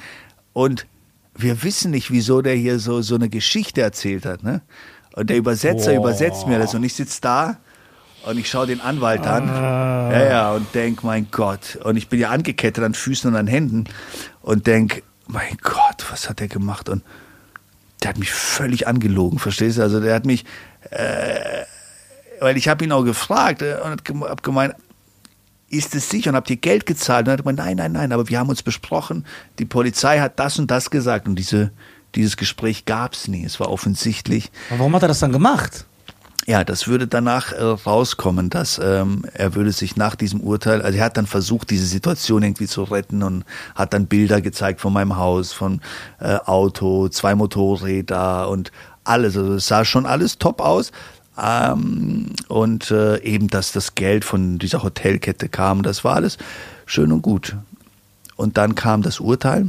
Und 0.54 0.88
wir 1.36 1.64
wissen 1.64 1.92
nicht, 1.92 2.12
wieso 2.12 2.42
der 2.42 2.56
hier 2.56 2.80
so, 2.80 3.02
so 3.02 3.16
eine 3.16 3.30
Geschichte 3.30 3.82
erzählt 3.82 4.26
hat. 4.26 4.44
Ne? 4.44 4.62
Und 5.16 5.30
der 5.30 5.38
Übersetzer 5.38 5.92
Boah. 5.92 6.00
übersetzt 6.00 6.48
mir 6.48 6.60
das 6.60 6.74
und 6.74 6.84
ich 6.84 6.94
sitze 6.94 7.22
da 7.22 7.58
und 8.26 8.38
ich 8.38 8.50
schaue 8.50 8.68
den 8.68 8.82
Anwalt 8.82 9.26
an. 9.26 9.48
Ja, 9.48 10.24
ja, 10.26 10.52
und 10.54 10.74
denk, 10.74 11.04
mein 11.04 11.28
Gott. 11.32 11.78
Und 11.84 11.96
ich 11.96 12.10
bin 12.10 12.20
ja 12.20 12.30
angekettet 12.30 12.84
an 12.84 12.94
Füßen 12.94 13.30
und 13.30 13.36
an 13.36 13.48
Händen 13.48 13.86
und 14.42 14.68
denk, 14.68 15.04
mein 15.28 15.58
Gott, 15.62 16.06
was 16.10 16.30
hat 16.30 16.40
der 16.40 16.48
gemacht? 16.48 16.90
Und 16.90 17.04
der 18.02 18.10
hat 18.10 18.18
mich 18.18 18.32
völlig 18.32 18.88
angelogen, 18.88 19.40
verstehst 19.40 19.78
du? 19.78 19.84
Also 19.84 20.00
der 20.00 20.16
hat 20.16 20.26
mich, 20.26 20.44
äh, 20.90 21.64
weil 22.40 22.58
ich 22.58 22.68
habe 22.68 22.84
ihn 22.84 22.92
auch 22.92 23.04
gefragt 23.04 23.62
äh, 23.62 23.78
und 23.84 24.02
habe 24.28 24.42
gemeint, 24.42 24.76
ist 25.70 25.96
es 25.96 26.10
sicher 26.10 26.30
und 26.30 26.36
habt 26.36 26.50
ihr 26.50 26.58
Geld 26.58 26.86
gezahlt? 26.86 27.28
Und 27.28 27.30
er 27.30 27.34
hat 27.34 27.40
gemeint, 27.40 27.60
nein, 27.60 27.78
nein, 27.78 27.92
nein, 27.92 28.12
aber 28.12 28.28
wir 28.30 28.40
haben 28.40 28.50
uns 28.50 28.64
besprochen, 28.64 29.26
die 29.60 29.66
Polizei 29.66 30.20
hat 30.20 30.40
das 30.40 30.60
und 30.60 30.70
das 30.70 30.90
gesagt 30.90 31.28
und 31.28 31.36
diese, 31.36 31.72
dieses 32.16 32.38
Gespräch 32.38 32.86
gab 32.86 33.14
es 33.14 33.28
nie. 33.28 33.44
Es 33.46 33.60
war 33.60 33.70
offensichtlich, 33.70 34.52
Aber 34.70 34.80
warum 34.80 34.96
hat 34.96 35.04
er 35.04 35.08
das 35.08 35.20
dann 35.20 35.32
gemacht? 35.32 35.86
ja, 36.48 36.64
das 36.64 36.88
würde 36.88 37.08
danach 37.08 37.54
äh, 37.54 37.64
rauskommen, 37.64 38.50
dass 38.50 38.80
ähm, 38.82 39.26
er 39.34 39.56
würde 39.56 39.72
sich 39.72 39.96
nach 39.96 40.16
diesem 40.16 40.42
Urteil, 40.42 40.82
also 40.84 40.98
er 40.98 41.06
hat 41.06 41.18
dann 41.18 41.26
versucht, 41.26 41.72
diese 41.72 41.88
Situation 41.88 42.44
irgendwie 42.44 42.68
zu 42.68 42.84
retten 42.84 43.24
und 43.24 43.46
hat 43.74 43.94
dann 43.94 44.06
Bilder 44.06 44.42
gezeigt 44.42 44.80
von 44.80 44.94
meinem 44.94 45.18
Haus, 45.18 45.54
von 45.54 45.82
äh, 46.20 46.36
Auto, 46.36 47.10
zwei 47.10 47.34
Motorräder 47.34 48.48
und 48.50 48.72
alles. 49.04 49.36
Also 49.36 49.54
es 49.56 49.68
sah 49.68 49.86
schon 49.86 50.06
alles 50.06 50.38
top 50.38 50.62
aus. 50.62 50.92
Ähm, 51.42 52.28
und 52.48 52.92
äh, 52.92 53.20
eben, 53.24 53.50
dass 53.50 53.72
das 53.72 53.96
Geld 53.96 54.24
von 54.24 54.60
dieser 54.60 54.84
Hotelkette 54.84 55.50
kam, 55.50 55.82
das 55.82 56.04
war 56.04 56.16
alles 56.16 56.38
schön 56.86 57.12
und 57.12 57.24
gut. 57.24 57.58
Und 58.36 58.58
dann 58.58 58.76
kam 58.76 59.02
das 59.02 59.20
Urteil. 59.20 59.68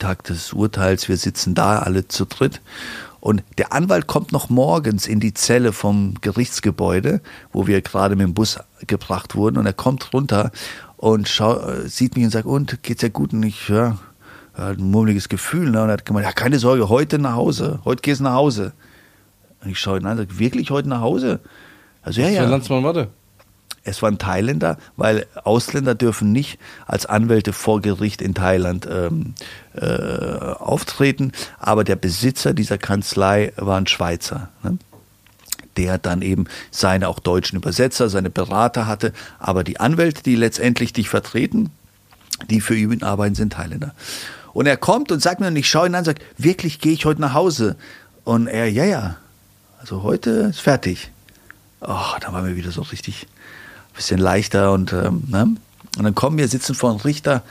Tag 0.00 0.24
des 0.24 0.52
Urteils, 0.52 1.08
wir 1.08 1.16
sitzen 1.16 1.54
da 1.54 1.78
alle 1.78 2.08
zu 2.08 2.24
dritt. 2.24 2.60
Und 3.20 3.44
der 3.58 3.72
Anwalt 3.72 4.06
kommt 4.06 4.32
noch 4.32 4.48
morgens 4.48 5.06
in 5.06 5.20
die 5.20 5.34
Zelle 5.34 5.72
vom 5.72 6.14
Gerichtsgebäude, 6.20 7.20
wo 7.52 7.66
wir 7.66 7.82
gerade 7.82 8.16
mit 8.16 8.26
dem 8.26 8.34
Bus 8.34 8.58
gebracht 8.86 9.36
wurden. 9.36 9.58
Und 9.58 9.66
er 9.66 9.74
kommt 9.74 10.12
runter 10.12 10.50
und 10.96 11.28
schau, 11.28 11.60
sieht 11.84 12.16
mich 12.16 12.24
und 12.24 12.30
sagt, 12.30 12.46
und 12.46 12.82
geht's 12.82 13.02
ja 13.02 13.08
gut? 13.08 13.32
Und 13.32 13.42
ich, 13.42 13.68
ja, 13.68 13.98
er 14.56 14.64
hat 14.64 14.78
ein 14.78 14.90
murmeliges 14.90 15.28
Gefühl. 15.28 15.70
Ne? 15.70 15.82
Und 15.82 15.90
er 15.90 15.94
hat 15.94 16.06
gemeint, 16.06 16.26
ja, 16.26 16.32
keine 16.32 16.58
Sorge, 16.58 16.88
heute 16.88 17.18
nach 17.18 17.34
Hause. 17.34 17.80
Heute 17.84 18.02
gehst 18.02 18.20
du 18.20 18.24
nach 18.24 18.34
Hause. 18.34 18.72
Und 19.62 19.70
ich 19.70 19.78
schaue 19.78 19.98
ihn 19.98 20.06
an 20.06 20.18
und 20.18 20.28
sage, 20.28 20.38
wirklich 20.38 20.70
heute 20.70 20.88
nach 20.88 21.02
Hause? 21.02 21.40
Also 22.02 22.22
ja, 22.22 22.28
ja. 22.28 22.44
Landsmann 22.44 22.82
war 22.82 22.94
der? 22.94 23.08
Es 23.82 24.02
waren 24.02 24.18
Thailänder, 24.18 24.76
weil 24.96 25.26
Ausländer 25.42 25.94
dürfen 25.94 26.32
nicht 26.32 26.58
als 26.86 27.06
Anwälte 27.06 27.52
vor 27.52 27.80
Gericht 27.80 28.20
in 28.20 28.34
Thailand 28.34 28.86
ähm, 28.90 29.34
äh, 29.74 29.86
auftreten. 29.86 31.32
Aber 31.58 31.82
der 31.84 31.96
Besitzer 31.96 32.52
dieser 32.52 32.78
Kanzlei 32.78 33.52
war 33.56 33.78
ein 33.78 33.86
Schweizer. 33.86 34.48
Ne? 34.62 34.78
der 35.76 35.98
dann 35.98 36.20
eben 36.20 36.46
seine 36.70 37.08
auch 37.08 37.20
deutschen 37.20 37.56
Übersetzer, 37.56 38.10
seine 38.10 38.28
Berater 38.28 38.86
hatte. 38.86 39.12
Aber 39.38 39.64
die 39.64 39.80
Anwälte, 39.80 40.22
die 40.22 40.34
letztendlich 40.34 40.92
dich 40.92 41.08
vertreten, 41.08 41.70
die 42.50 42.60
für 42.60 42.76
ihn 42.76 43.02
arbeiten, 43.02 43.34
sind 43.34 43.52
Thailänder. 43.52 43.94
Und 44.52 44.66
er 44.66 44.76
kommt 44.76 45.12
und 45.12 45.22
sagt 45.22 45.40
mir, 45.40 45.46
und 45.46 45.56
ich 45.56 45.68
schaue 45.70 45.86
ihn 45.86 45.94
an 45.94 46.00
und 46.00 46.06
sage, 46.06 46.22
wirklich 46.36 46.80
gehe 46.80 46.92
ich 46.92 47.04
heute 47.04 47.20
nach 47.20 47.34
Hause? 47.34 47.76
Und 48.24 48.48
er, 48.48 48.70
ja, 48.70 48.84
ja, 48.84 49.16
also 49.80 50.02
heute 50.02 50.30
ist 50.50 50.60
fertig. 50.60 51.10
Oh, 51.80 52.16
da 52.20 52.32
war 52.32 52.42
mir 52.42 52.56
wieder 52.56 52.72
so 52.72 52.82
richtig 52.82 53.26
bisschen 54.00 54.18
leichter 54.18 54.72
und, 54.72 54.94
ähm, 54.94 55.24
ne? 55.26 55.56
und 55.98 56.04
dann 56.04 56.14
kommen 56.14 56.38
wir, 56.38 56.48
sitzen 56.48 56.74
vor 56.74 56.90
einem 56.90 57.00
Richter 57.00 57.42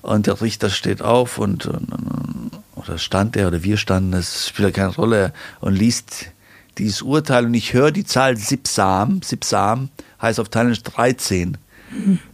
und 0.00 0.26
der 0.26 0.40
Richter 0.40 0.70
steht 0.70 1.02
auf 1.02 1.36
und, 1.36 1.66
und 1.66 2.50
oder 2.74 2.96
stand 2.96 3.36
er 3.36 3.48
oder 3.48 3.62
wir 3.62 3.76
standen, 3.76 4.12
das 4.12 4.48
spielt 4.48 4.68
ja 4.68 4.82
keine 4.82 4.94
Rolle 4.94 5.34
und 5.60 5.74
liest 5.74 6.26
dieses 6.78 7.02
Urteil 7.02 7.44
und 7.44 7.52
ich 7.52 7.74
höre 7.74 7.90
die 7.90 8.04
Zahl 8.04 8.38
Sipsam, 8.38 9.20
Sipsam 9.22 9.90
heißt 10.22 10.40
auf 10.40 10.48
Thailändisch 10.48 10.82
13. 10.84 11.58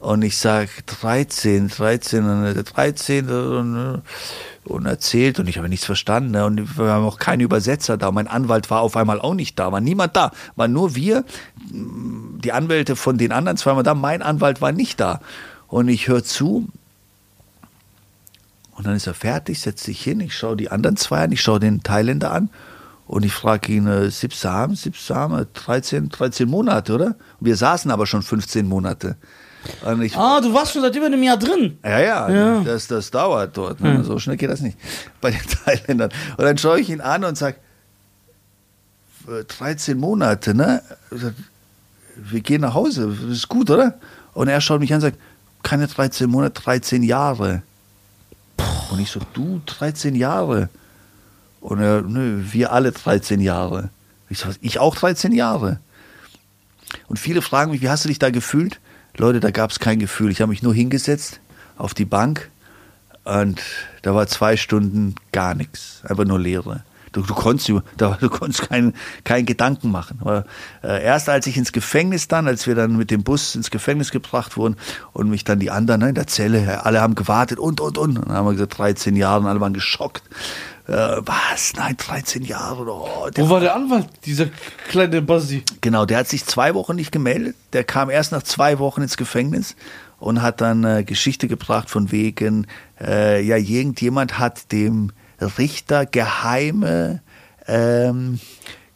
Und 0.00 0.22
ich 0.22 0.36
sage 0.36 0.68
13, 0.84 1.68
13, 1.68 2.24
und 2.24 2.62
13 2.62 4.02
und, 4.66 4.86
erzählt 4.86 5.38
und 5.38 5.48
ich 5.48 5.58
habe 5.58 5.68
nichts 5.68 5.86
verstanden. 5.86 6.32
Ne? 6.32 6.44
Und 6.44 6.78
wir 6.78 6.86
haben 6.86 7.04
auch 7.04 7.18
keine 7.18 7.44
Übersetzer 7.44 7.96
da. 7.96 8.10
Mein 8.10 8.28
Anwalt 8.28 8.70
war 8.70 8.80
auf 8.80 8.96
einmal 8.96 9.20
auch 9.20 9.34
nicht 9.34 9.58
da, 9.58 9.72
war 9.72 9.80
niemand 9.80 10.16
da. 10.16 10.32
War 10.56 10.68
nur 10.68 10.94
wir, 10.94 11.24
die 11.70 12.52
Anwälte 12.52 12.96
von 12.96 13.18
den 13.18 13.32
anderen 13.32 13.56
zweimal 13.56 13.82
da. 13.82 13.94
Mein 13.94 14.22
Anwalt 14.22 14.60
war 14.60 14.72
nicht 14.72 15.00
da. 15.00 15.20
Und 15.68 15.88
ich 15.88 16.08
höre 16.08 16.24
zu. 16.24 16.68
Und 18.72 18.86
dann 18.86 18.94
ist 18.94 19.06
er 19.06 19.14
fertig, 19.14 19.60
setzt 19.60 19.84
sich 19.84 20.02
hin. 20.02 20.20
Ich 20.20 20.36
schaue 20.36 20.56
die 20.56 20.70
anderen 20.70 20.96
zwei 20.96 21.24
an, 21.24 21.32
ich 21.32 21.40
schaue 21.40 21.60
den 21.60 21.82
Thailänder 21.82 22.32
an. 22.32 22.50
Und 23.06 23.24
ich 23.24 23.32
frage 23.32 23.72
ihn, 23.72 23.86
äh, 23.86 24.10
Sipsam, 24.10 24.74
Sipsam, 24.74 25.46
13, 25.54 26.08
13 26.08 26.48
Monate, 26.48 26.92
oder? 26.92 27.14
Wir 27.38 27.56
saßen 27.56 27.90
aber 27.90 28.06
schon 28.06 28.22
15 28.22 28.68
Monate. 28.68 29.16
Und 29.84 30.02
ich, 30.02 30.16
Ah, 30.16 30.40
du 30.40 30.52
warst 30.52 30.72
schon 30.72 30.82
seit 30.82 30.94
über 30.96 31.06
einem 31.06 31.22
Jahr 31.22 31.36
drin. 31.36 31.78
ja, 31.84 31.98
ja, 32.00 32.28
Ja. 32.28 32.60
Das, 32.60 32.86
das 32.86 33.10
dauert 33.10 33.56
dort. 33.56 33.80
Ne? 33.80 34.02
So 34.04 34.18
schnell 34.18 34.36
geht 34.36 34.50
das 34.50 34.60
nicht 34.60 34.78
bei 35.20 35.30
den 35.30 35.40
Thailändern. 35.64 36.10
Und 36.36 36.44
dann 36.44 36.58
schaue 36.58 36.80
ich 36.80 36.90
ihn 36.90 37.00
an 37.00 37.24
und 37.24 37.36
sage, 37.36 37.56
13 39.48 39.98
Monate, 39.98 40.54
ne? 40.54 40.82
Wir 42.14 42.40
gehen 42.40 42.60
nach 42.62 42.74
Hause, 42.74 43.14
das 43.28 43.30
ist 43.38 43.48
gut, 43.48 43.70
oder? 43.70 43.94
Und 44.34 44.48
er 44.48 44.60
schaut 44.60 44.80
mich 44.80 44.92
an 44.92 44.96
und 44.96 45.00
sagt, 45.02 45.18
keine 45.62 45.86
13 45.88 46.30
Monate, 46.30 46.60
13 46.62 47.02
Jahre. 47.02 47.62
Und 48.90 49.00
ich 49.00 49.10
so, 49.10 49.20
du, 49.34 49.60
13 49.66 50.14
Jahre? 50.14 50.68
Und 51.60 51.80
er, 51.80 52.02
nö, 52.02 52.42
wir 52.52 52.72
alle 52.72 52.92
13 52.92 53.40
Jahre. 53.40 53.90
Ich 54.30 54.38
so, 54.38 54.48
ich 54.60 54.78
auch 54.78 54.94
13 54.94 55.32
Jahre. 55.32 55.80
Und 57.08 57.18
viele 57.18 57.42
fragen 57.42 57.72
mich, 57.72 57.82
wie 57.82 57.88
hast 57.88 58.04
du 58.04 58.08
dich 58.08 58.18
da 58.20 58.30
gefühlt? 58.30 58.78
Leute, 59.18 59.40
da 59.40 59.50
gab 59.50 59.70
es 59.70 59.80
kein 59.80 59.98
Gefühl. 59.98 60.30
Ich 60.30 60.40
habe 60.40 60.50
mich 60.50 60.62
nur 60.62 60.74
hingesetzt 60.74 61.40
auf 61.78 61.94
die 61.94 62.04
Bank 62.04 62.50
und 63.24 63.62
da 64.02 64.14
war 64.14 64.26
zwei 64.26 64.56
Stunden 64.56 65.14
gar 65.32 65.54
nichts. 65.54 66.02
Einfach 66.04 66.24
nur 66.24 66.38
Leere. 66.38 66.84
Du, 67.12 67.22
du 67.22 67.32
konntest, 67.34 67.68
du 67.96 68.28
konntest 68.28 68.68
keinen 68.68 68.92
keinen 69.24 69.46
Gedanken 69.46 69.90
machen. 69.90 70.18
Aber, 70.20 70.44
äh, 70.82 71.02
erst 71.02 71.30
als 71.30 71.46
ich 71.46 71.56
ins 71.56 71.72
Gefängnis 71.72 72.28
dann, 72.28 72.46
als 72.46 72.66
wir 72.66 72.74
dann 72.74 72.96
mit 72.96 73.10
dem 73.10 73.22
Bus 73.22 73.54
ins 73.54 73.70
Gefängnis 73.70 74.10
gebracht 74.10 74.58
wurden 74.58 74.76
und 75.14 75.30
mich 75.30 75.44
dann 75.44 75.58
die 75.58 75.70
anderen 75.70 76.02
ne, 76.02 76.10
in 76.10 76.14
der 76.14 76.26
Zelle, 76.26 76.84
alle 76.84 77.00
haben 77.00 77.14
gewartet 77.14 77.58
und, 77.58 77.80
und, 77.80 77.96
und. 77.96 78.16
Dann 78.16 78.28
haben 78.32 78.46
wir 78.46 78.52
gesagt, 78.52 78.78
13 78.78 79.16
Jahre 79.16 79.48
alle 79.48 79.60
waren 79.60 79.72
geschockt. 79.72 80.24
Äh, 80.88 80.92
was? 80.92 81.72
Nein, 81.76 81.96
13 81.96 82.44
Jahre. 82.44 82.86
Oh, 82.88 83.28
der 83.28 83.44
Wo 83.44 83.50
war 83.50 83.60
der 83.60 83.74
Anwalt, 83.74 84.08
dieser 84.24 84.46
kleine 84.88 85.20
Buzzy? 85.20 85.64
Genau, 85.80 86.06
der 86.06 86.18
hat 86.18 86.28
sich 86.28 86.44
zwei 86.44 86.74
Wochen 86.74 86.94
nicht 86.94 87.10
gemeldet. 87.10 87.56
Der 87.72 87.82
kam 87.82 88.08
erst 88.08 88.30
nach 88.32 88.42
zwei 88.44 88.78
Wochen 88.78 89.02
ins 89.02 89.16
Gefängnis 89.16 89.74
und 90.18 90.42
hat 90.42 90.60
dann 90.60 90.84
äh, 90.84 91.02
Geschichte 91.04 91.48
gebracht 91.48 91.90
von 91.90 92.12
wegen, 92.12 92.66
äh, 93.00 93.42
ja, 93.42 93.56
irgendjemand 93.56 94.38
hat 94.38 94.70
dem 94.70 95.10
Richter 95.58 96.06
geheime, 96.06 97.20
ähm, 97.66 98.38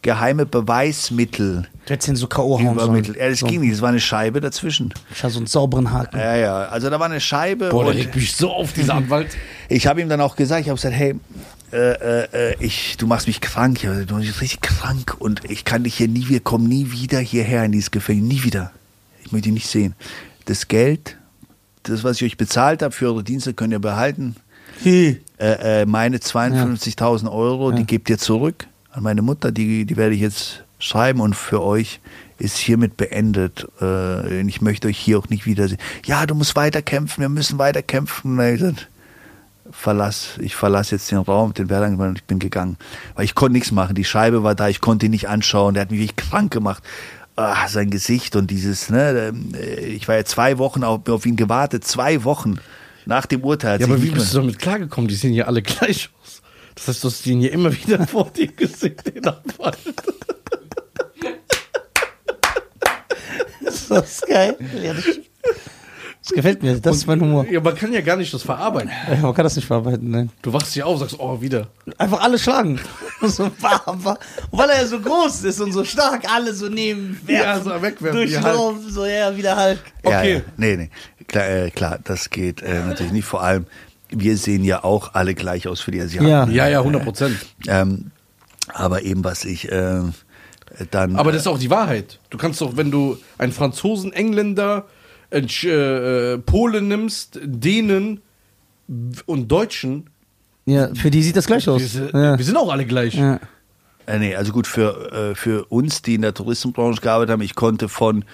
geheime 0.02 0.46
Beweismittel 0.46 1.68
Du 1.90 1.94
hättest 1.94 2.08
ihn 2.08 2.14
so 2.14 2.28
K.O. 2.28 2.60
hauen 2.60 2.74
übermittelt. 2.74 3.16
sollen. 3.16 3.18
Ja, 3.18 3.30
das 3.30 3.40
so. 3.40 3.46
ging 3.46 3.62
nicht, 3.62 3.72
es 3.72 3.82
war 3.82 3.88
eine 3.88 3.98
Scheibe 3.98 4.40
dazwischen. 4.40 4.94
Ich 5.12 5.24
hatte 5.24 5.32
so 5.32 5.40
einen 5.40 5.48
sauberen 5.48 5.90
Haken. 5.90 6.20
Ja, 6.20 6.36
ja, 6.36 6.58
also 6.66 6.88
da 6.88 7.00
war 7.00 7.06
eine 7.06 7.20
Scheibe 7.20 7.70
Boah, 7.70 7.84
der 7.86 7.94
regt 7.94 8.14
mich 8.14 8.36
so 8.36 8.52
auf, 8.52 8.72
dieser 8.72 8.94
Anwalt. 8.94 9.36
ich 9.68 9.88
habe 9.88 10.00
ihm 10.00 10.08
dann 10.08 10.20
auch 10.20 10.36
gesagt, 10.36 10.60
ich 10.60 10.68
habe 10.68 10.76
gesagt, 10.76 10.94
hey, 10.94 11.18
äh, 11.76 12.50
äh, 12.52 12.56
ich, 12.60 12.96
du 12.96 13.06
machst 13.06 13.26
mich 13.26 13.40
krank, 13.40 13.82
ja, 13.82 13.92
du 13.92 14.14
machst 14.14 14.26
mich 14.26 14.40
richtig 14.40 14.60
krank 14.60 15.16
und 15.18 15.48
ich 15.50 15.64
kann 15.64 15.84
dich 15.84 15.96
hier 15.96 16.08
nie, 16.08 16.28
wir 16.28 16.40
kommen 16.40 16.66
nie 16.66 16.90
wieder 16.92 17.18
hierher 17.18 17.64
in 17.64 17.72
dieses 17.72 17.90
Gefängnis, 17.90 18.28
nie 18.28 18.44
wieder. 18.44 18.72
Ich 19.24 19.32
möchte 19.32 19.48
dich 19.48 19.54
nicht 19.54 19.68
sehen. 19.68 19.94
Das 20.46 20.68
Geld, 20.68 21.16
das, 21.84 22.04
was 22.04 22.16
ich 22.16 22.24
euch 22.24 22.36
bezahlt 22.36 22.82
habe 22.82 22.92
für 22.92 23.06
eure 23.06 23.24
Dienste, 23.24 23.54
könnt 23.54 23.72
ihr 23.72 23.78
behalten. 23.78 24.36
Hey. 24.82 25.20
Äh, 25.38 25.82
äh, 25.82 25.86
meine 25.86 26.18
52.000 26.18 27.30
Euro, 27.30 27.72
die 27.72 27.84
gebt 27.84 28.10
ihr 28.10 28.18
zurück 28.18 28.66
an 28.92 29.02
meine 29.02 29.22
Mutter, 29.22 29.52
die, 29.52 29.84
die 29.84 29.96
werde 29.96 30.14
ich 30.14 30.20
jetzt 30.20 30.64
schreiben 30.78 31.20
und 31.20 31.34
für 31.34 31.62
euch 31.62 32.00
ist 32.38 32.56
hiermit 32.56 32.96
beendet. 32.96 33.66
Äh, 33.80 34.40
ich 34.42 34.60
möchte 34.60 34.88
euch 34.88 34.98
hier 34.98 35.18
auch 35.18 35.28
nicht 35.28 35.46
wiedersehen. 35.46 35.78
Ja, 36.04 36.26
du 36.26 36.34
musst 36.34 36.56
weiter 36.56 36.82
kämpfen, 36.82 37.20
wir 37.20 37.28
müssen 37.28 37.58
weiter 37.58 37.82
kämpfen. 37.82 38.32
Und 38.32 38.36
dann 38.38 38.46
hab 38.46 38.54
ich 38.54 38.60
gesagt, 38.60 38.88
verlass, 39.72 40.30
ich 40.40 40.56
verlasse 40.56 40.94
jetzt 40.96 41.10
den 41.10 41.18
Raum, 41.18 41.54
den 41.54 41.70
und 41.70 42.18
ich 42.18 42.24
bin 42.24 42.38
gegangen. 42.38 42.76
Weil 43.14 43.24
ich 43.24 43.34
konnte 43.34 43.52
nichts 43.52 43.72
machen. 43.72 43.94
Die 43.94 44.04
Scheibe 44.04 44.42
war 44.42 44.54
da, 44.54 44.68
ich 44.68 44.80
konnte 44.80 45.06
ihn 45.06 45.12
nicht 45.12 45.28
anschauen. 45.28 45.74
Der 45.74 45.82
hat 45.82 45.90
mich 45.90 46.00
wirklich 46.00 46.16
krank 46.16 46.52
gemacht. 46.52 46.82
Ah, 47.36 47.68
sein 47.68 47.90
Gesicht 47.90 48.36
und 48.36 48.50
dieses, 48.50 48.90
ne, 48.90 49.32
äh, 49.54 49.86
ich 49.86 50.08
war 50.08 50.16
ja 50.16 50.24
zwei 50.24 50.58
Wochen 50.58 50.84
auf, 50.84 51.08
auf 51.08 51.24
ihn 51.24 51.36
gewartet, 51.36 51.84
zwei 51.84 52.24
Wochen 52.24 52.58
nach 53.06 53.24
dem 53.26 53.42
Urteil. 53.42 53.80
Ja, 53.80 53.86
aber 53.86 54.02
wie 54.02 54.10
bist 54.10 54.34
du 54.34 54.38
damit 54.38 54.58
klargekommen? 54.58 55.08
Die 55.08 55.14
sehen 55.14 55.32
ja 55.32 55.46
alle 55.46 55.62
gleich 55.62 56.10
aus. 56.22 56.42
Das 56.74 56.88
heißt, 56.88 57.04
du 57.04 57.08
hast 57.08 57.24
den 57.26 57.40
hier 57.40 57.52
immer 57.52 57.72
wieder 57.72 58.06
vor 58.06 58.30
dir 58.30 58.48
gesehen, 58.48 58.96
den 59.06 59.26
Anwalt. 59.26 59.78
Ist 63.60 63.90
das 63.90 64.22
geil? 64.22 64.56
Ja, 64.82 64.94
das, 64.94 65.04
das 66.30 66.36
gefällt 66.36 66.62
mir. 66.62 66.78
Das 66.80 66.96
ist 66.96 67.06
mein 67.06 67.20
Humor. 67.20 67.44
Ja, 67.50 67.60
man 67.60 67.74
kann 67.74 67.92
ja 67.92 68.00
gar 68.00 68.16
nicht 68.16 68.32
das 68.32 68.42
verarbeiten. 68.42 68.90
Ja, 69.10 69.16
Man 69.18 69.34
kann 69.34 69.44
das 69.44 69.56
nicht 69.56 69.66
verarbeiten, 69.66 70.10
nein. 70.10 70.30
Du 70.42 70.52
wachst 70.52 70.72
hier 70.74 70.86
auf, 70.86 70.98
sagst, 71.00 71.18
oh, 71.18 71.40
wieder. 71.40 71.66
Einfach 71.98 72.20
alle 72.22 72.38
schlagen. 72.38 72.80
so, 73.22 73.50
bam, 73.60 74.00
bam. 74.02 74.16
Und 74.50 74.58
weil 74.58 74.70
er 74.70 74.82
ja 74.82 74.86
so 74.86 75.00
groß 75.00 75.44
ist 75.44 75.60
und 75.60 75.72
so 75.72 75.84
stark, 75.84 76.22
alle 76.32 76.54
so 76.54 76.68
nehmen, 76.68 77.20
Ja, 77.26 77.60
so 77.60 77.70
wegwerfen, 77.70 78.12
Durch 78.12 78.30
wie 78.30 78.34
den 78.34 78.44
Hulk. 78.44 78.56
Raum, 78.56 78.80
so, 78.88 79.04
ja, 79.04 79.36
wieder 79.36 79.56
Hulk. 79.56 79.80
Ja, 80.04 80.18
Okay. 80.20 80.34
ja. 80.34 80.40
Nee, 80.56 80.76
nee. 80.76 80.90
Klar, 81.26 81.48
äh, 81.48 81.70
klar 81.70 81.98
das 82.02 82.30
geht 82.30 82.62
äh, 82.62 82.80
natürlich 82.86 83.12
nicht. 83.12 83.24
Vor 83.24 83.42
allem, 83.42 83.66
wir 84.08 84.36
sehen 84.36 84.64
ja 84.64 84.82
auch 84.84 85.14
alle 85.14 85.34
gleich 85.34 85.68
aus 85.68 85.80
für 85.80 85.90
die 85.90 86.00
Asiaten. 86.00 86.28
Ja. 86.28 86.46
Ja, 86.48 86.68
ja, 86.68 86.78
100 86.78 87.04
Prozent. 87.04 87.36
Ähm, 87.68 88.10
aber 88.72 89.02
eben, 89.02 89.24
was 89.24 89.44
ich 89.44 89.70
äh, 89.70 90.00
dann. 90.90 91.16
Aber 91.16 91.32
das 91.32 91.42
ist 91.42 91.46
auch 91.48 91.58
die 91.58 91.70
Wahrheit. 91.70 92.18
Du 92.30 92.38
kannst 92.38 92.60
doch, 92.60 92.76
wenn 92.76 92.90
du 92.90 93.18
einen 93.38 93.52
Franzosen, 93.52 94.12
Engländer, 94.12 94.84
äh, 95.30 96.38
Polen 96.38 96.88
nimmst, 96.88 97.38
Dänen 97.42 98.20
und 99.26 99.48
Deutschen, 99.50 100.10
Ja, 100.66 100.92
für 100.94 101.10
die 101.10 101.22
sieht 101.22 101.36
das 101.36 101.46
gleich 101.46 101.68
aus. 101.68 101.80
wir, 101.80 101.88
sind- 101.88 102.12
Ja. 102.12 102.36
wir 102.38 102.44
sind 102.44 102.56
auch 102.56 102.70
alle 102.70 102.84
gleich. 102.86 103.14
Ja. 103.14 103.38
Äh, 104.06 104.18
nee, 104.18 104.34
also 104.34 104.52
gut, 104.52 104.66
für, 104.66 105.12
äh, 105.30 105.34
für 105.34 105.64
uns, 105.66 106.02
die 106.02 106.14
in 106.16 106.22
der 106.22 106.34
Tourismusbranche 106.34 107.00
gearbeitet 107.00 107.32
haben, 107.32 107.42
ich 107.42 107.54
konnte 107.54 107.88
von 107.88 108.24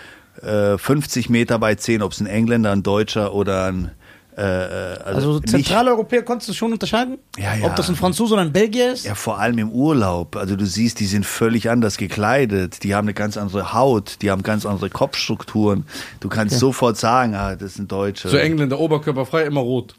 äh, 0.42 0.76
50 0.78 1.28
Meter 1.30 1.60
weit 1.60 1.80
sehen, 1.82 2.02
ob 2.02 2.12
es 2.12 2.20
ein 2.20 2.26
Engländer, 2.26 2.72
ein 2.72 2.82
Deutscher 2.82 3.32
oder 3.34 3.64
ein. 3.66 3.90
Äh, 4.36 4.42
äh, 4.42 4.98
Also 5.02 5.34
nicht- 5.38 5.48
Zentraleuropäer 5.48 6.22
konntest 6.22 6.50
du 6.50 6.52
schon 6.52 6.72
unterscheiden? 6.72 7.16
Ja, 7.38 7.54
ja. 7.54 7.64
Ob 7.66 7.74
das 7.76 7.88
ein 7.88 7.96
Franzose 7.96 8.34
oder 8.34 8.42
ein 8.42 8.52
Belgier 8.52 8.92
ist? 8.92 9.06
Ja, 9.06 9.14
vor 9.14 9.38
allem 9.38 9.56
im 9.58 9.70
Urlaub. 9.70 10.36
Also 10.36 10.56
du 10.56 10.66
siehst, 10.66 11.00
die 11.00 11.06
sind 11.06 11.24
völlig 11.24 11.70
anders 11.70 11.96
gekleidet. 11.96 12.82
Die 12.82 12.94
haben 12.94 13.06
eine 13.06 13.14
ganz 13.14 13.38
andere 13.38 13.72
Haut, 13.72 14.18
die 14.20 14.30
haben 14.30 14.42
ganz 14.42 14.66
andere 14.66 14.90
Kopfstrukturen. 14.90 15.86
Du 16.20 16.28
kannst 16.28 16.58
sofort 16.58 16.98
sagen, 16.98 17.34
ah, 17.34 17.56
das 17.56 17.74
sind 17.74 17.90
Deutsche. 17.90 18.28
So 18.28 18.36
Engländer, 18.36 18.78
Oberkörperfrei, 18.78 19.44
immer 19.44 19.60
rot. 19.62 19.94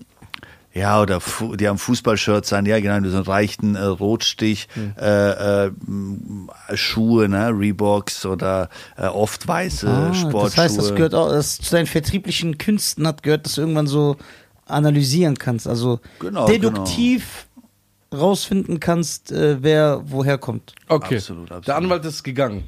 Ja, 0.78 1.02
oder 1.02 1.20
Fu 1.20 1.56
die 1.56 1.68
haben 1.68 1.78
Fußballshirts 1.78 2.54
an, 2.54 2.66
ja 2.66 2.80
genau, 2.80 3.10
so 3.10 3.16
einen 3.18 3.26
reichten 3.26 3.76
äh, 3.76 3.84
Rotstich, 3.84 4.68
Hm. 4.74 4.94
äh, 5.00 5.66
äh, 5.68 5.72
Schuhe, 6.76 7.28
ne, 7.30 7.50
Reeboks 7.50 8.26
oder 8.26 8.70
äh, 8.98 9.08
oft 9.08 9.48
weiße 9.48 9.88
Ah, 9.88 10.14
Sportschuhe. 10.14 10.44
das 10.44 10.58
heißt, 10.58 10.78
das 10.78 10.94
gehört 10.96 11.16
auch, 11.16 11.30
das 11.30 11.58
zu 11.58 11.72
deinen 11.72 11.88
vertrieblichen 11.88 12.58
Künsten 12.58 13.08
hat 13.08 13.24
gehört, 13.24 13.46
dass 13.46 13.56
du 13.56 13.62
irgendwann 13.62 13.88
so 13.88 14.18
analysieren 14.66 15.38
kannst. 15.38 15.68
Also 15.68 16.00
Genau, 16.20 16.46
deduktiv 16.48 17.48
rausfinden 18.14 18.80
kannst, 18.80 19.32
äh, 19.32 19.58
wer 19.62 20.02
woher 20.06 20.38
kommt. 20.38 20.74
Okay. 20.88 21.16
Absolut, 21.18 21.46
absolut. 21.46 21.68
Der 21.68 21.76
Anwalt 21.76 22.06
ist 22.06 22.24
gegangen. 22.24 22.64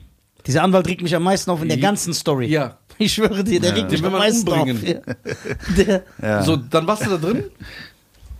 Dieser 0.47 0.63
Anwalt 0.63 0.87
regt 0.87 1.01
mich 1.01 1.15
am 1.15 1.23
meisten 1.23 1.51
auf 1.51 1.61
in 1.61 1.67
der 1.69 1.77
Ja. 1.77 1.81
ganzen 1.83 2.13
Story. 2.13 2.47
Ja. 2.47 2.77
Ich 2.97 3.13
schwöre 3.13 3.43
dir, 3.45 3.61
der 3.61 3.75
regt 3.75 3.91
mich 3.91 4.03
am 4.03 4.11
meisten 4.11 4.49
umbringen. 4.49 4.77
auf. 4.77 4.87
Ja. 4.87 5.75
Der, 5.77 6.03
Ja. 6.21 6.43
So, 6.43 6.57
dann 6.57 6.85
warst 6.87 7.05
du 7.05 7.09
da 7.11 7.17
drin. 7.17 7.43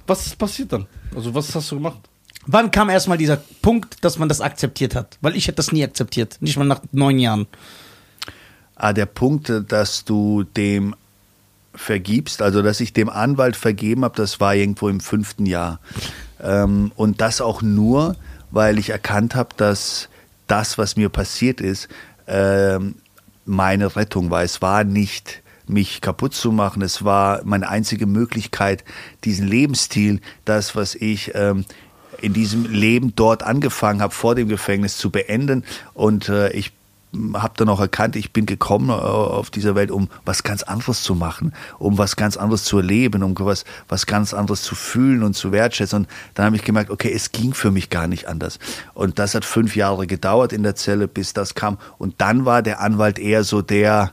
Was 0.09 0.27
ist 0.27 0.37
passiert 0.37 0.73
dann? 0.73 0.87
Also, 1.15 1.33
was 1.33 1.53
hast 1.53 1.71
du 1.71 1.75
gemacht? 1.75 2.09
wann 2.51 2.71
kam 2.71 2.89
erstmal 2.89 3.17
dieser 3.17 3.37
Punkt, 3.61 4.03
dass 4.03 4.17
man 4.17 4.29
das 4.29 4.41
akzeptiert 4.41 4.95
hat? 4.95 5.17
Weil 5.21 5.35
ich 5.35 5.47
hätte 5.47 5.57
das 5.57 5.71
nie 5.71 5.83
akzeptiert. 5.83 6.37
Nicht 6.41 6.57
mal 6.57 6.65
nach 6.65 6.81
neun 6.91 7.19
Jahren. 7.19 7.47
Ah, 8.75 8.93
der 8.93 9.05
Punkt, 9.05 9.51
dass 9.67 10.05
du 10.05 10.43
dem 10.43 10.95
vergibst, 11.75 12.41
also 12.41 12.61
dass 12.61 12.79
ich 12.79 12.93
dem 12.93 13.09
Anwalt 13.09 13.55
vergeben 13.55 14.03
habe, 14.03 14.15
das 14.15 14.39
war 14.39 14.55
irgendwo 14.55 14.89
im 14.89 14.99
fünften 14.99 15.45
Jahr. 15.45 15.79
Ähm, 16.41 16.91
und 16.95 17.21
das 17.21 17.41
auch 17.41 17.61
nur, 17.61 18.15
weil 18.51 18.79
ich 18.79 18.89
erkannt 18.89 19.35
habe, 19.35 19.49
dass 19.55 20.09
das, 20.47 20.77
was 20.77 20.95
mir 20.95 21.09
passiert 21.09 21.61
ist, 21.61 21.87
ähm, 22.27 22.95
meine 23.45 23.95
Rettung 23.95 24.29
war. 24.29 24.43
Es 24.43 24.61
war 24.61 24.83
nicht 24.83 25.41
mich 25.69 26.01
kaputt 26.01 26.33
zu 26.33 26.51
machen. 26.51 26.81
Es 26.81 27.03
war 27.05 27.41
meine 27.43 27.69
einzige 27.69 28.05
Möglichkeit, 28.05 28.83
diesen 29.23 29.47
Lebensstil, 29.47 30.21
das, 30.45 30.75
was 30.75 30.95
ich 30.95 31.31
ähm, 31.35 31.65
in 32.21 32.33
diesem 32.33 32.65
Leben 32.65 33.15
dort 33.15 33.43
angefangen 33.43 34.01
habe, 34.01 34.13
vor 34.13 34.35
dem 34.35 34.47
Gefängnis 34.47 34.97
zu 34.97 35.09
beenden. 35.09 35.63
Und 35.93 36.29
äh, 36.29 36.51
ich 36.51 36.73
habe 37.33 37.53
dann 37.57 37.69
auch 37.69 37.79
erkannt, 37.79 38.15
ich 38.15 38.33
bin 38.33 38.45
gekommen 38.45 38.89
äh, 38.89 38.93
auf 38.93 39.49
dieser 39.49 39.75
Welt, 39.75 39.89
um 39.89 40.09
was 40.25 40.43
ganz 40.43 40.63
anderes 40.63 41.01
zu 41.01 41.15
machen, 41.15 41.53
um 41.79 41.97
was 41.97 42.15
ganz 42.15 42.37
anderes 42.37 42.63
zu 42.63 42.77
erleben, 42.77 43.23
um 43.23 43.33
was, 43.39 43.65
was 43.87 44.05
ganz 44.05 44.33
anderes 44.33 44.61
zu 44.61 44.75
fühlen 44.75 45.23
und 45.23 45.33
zu 45.33 45.51
wertschätzen. 45.51 45.99
Und 45.99 46.07
dann 46.35 46.45
habe 46.45 46.55
ich 46.55 46.63
gemerkt, 46.63 46.91
okay, 46.91 47.11
es 47.13 47.31
ging 47.31 47.53
für 47.53 47.71
mich 47.71 47.89
gar 47.89 48.07
nicht 48.07 48.27
anders. 48.27 48.59
Und 48.93 49.17
das 49.17 49.33
hat 49.33 49.45
fünf 49.45 49.75
Jahre 49.75 50.05
gedauert 50.07 50.53
in 50.53 50.63
der 50.63 50.75
Zelle, 50.75 51.07
bis 51.07 51.33
das 51.33 51.55
kam. 51.55 51.77
Und 51.97 52.15
dann 52.19 52.45
war 52.45 52.61
der 52.61 52.79
Anwalt 52.79 53.17
eher 53.17 53.43
so 53.43 53.61
der, 53.61 54.11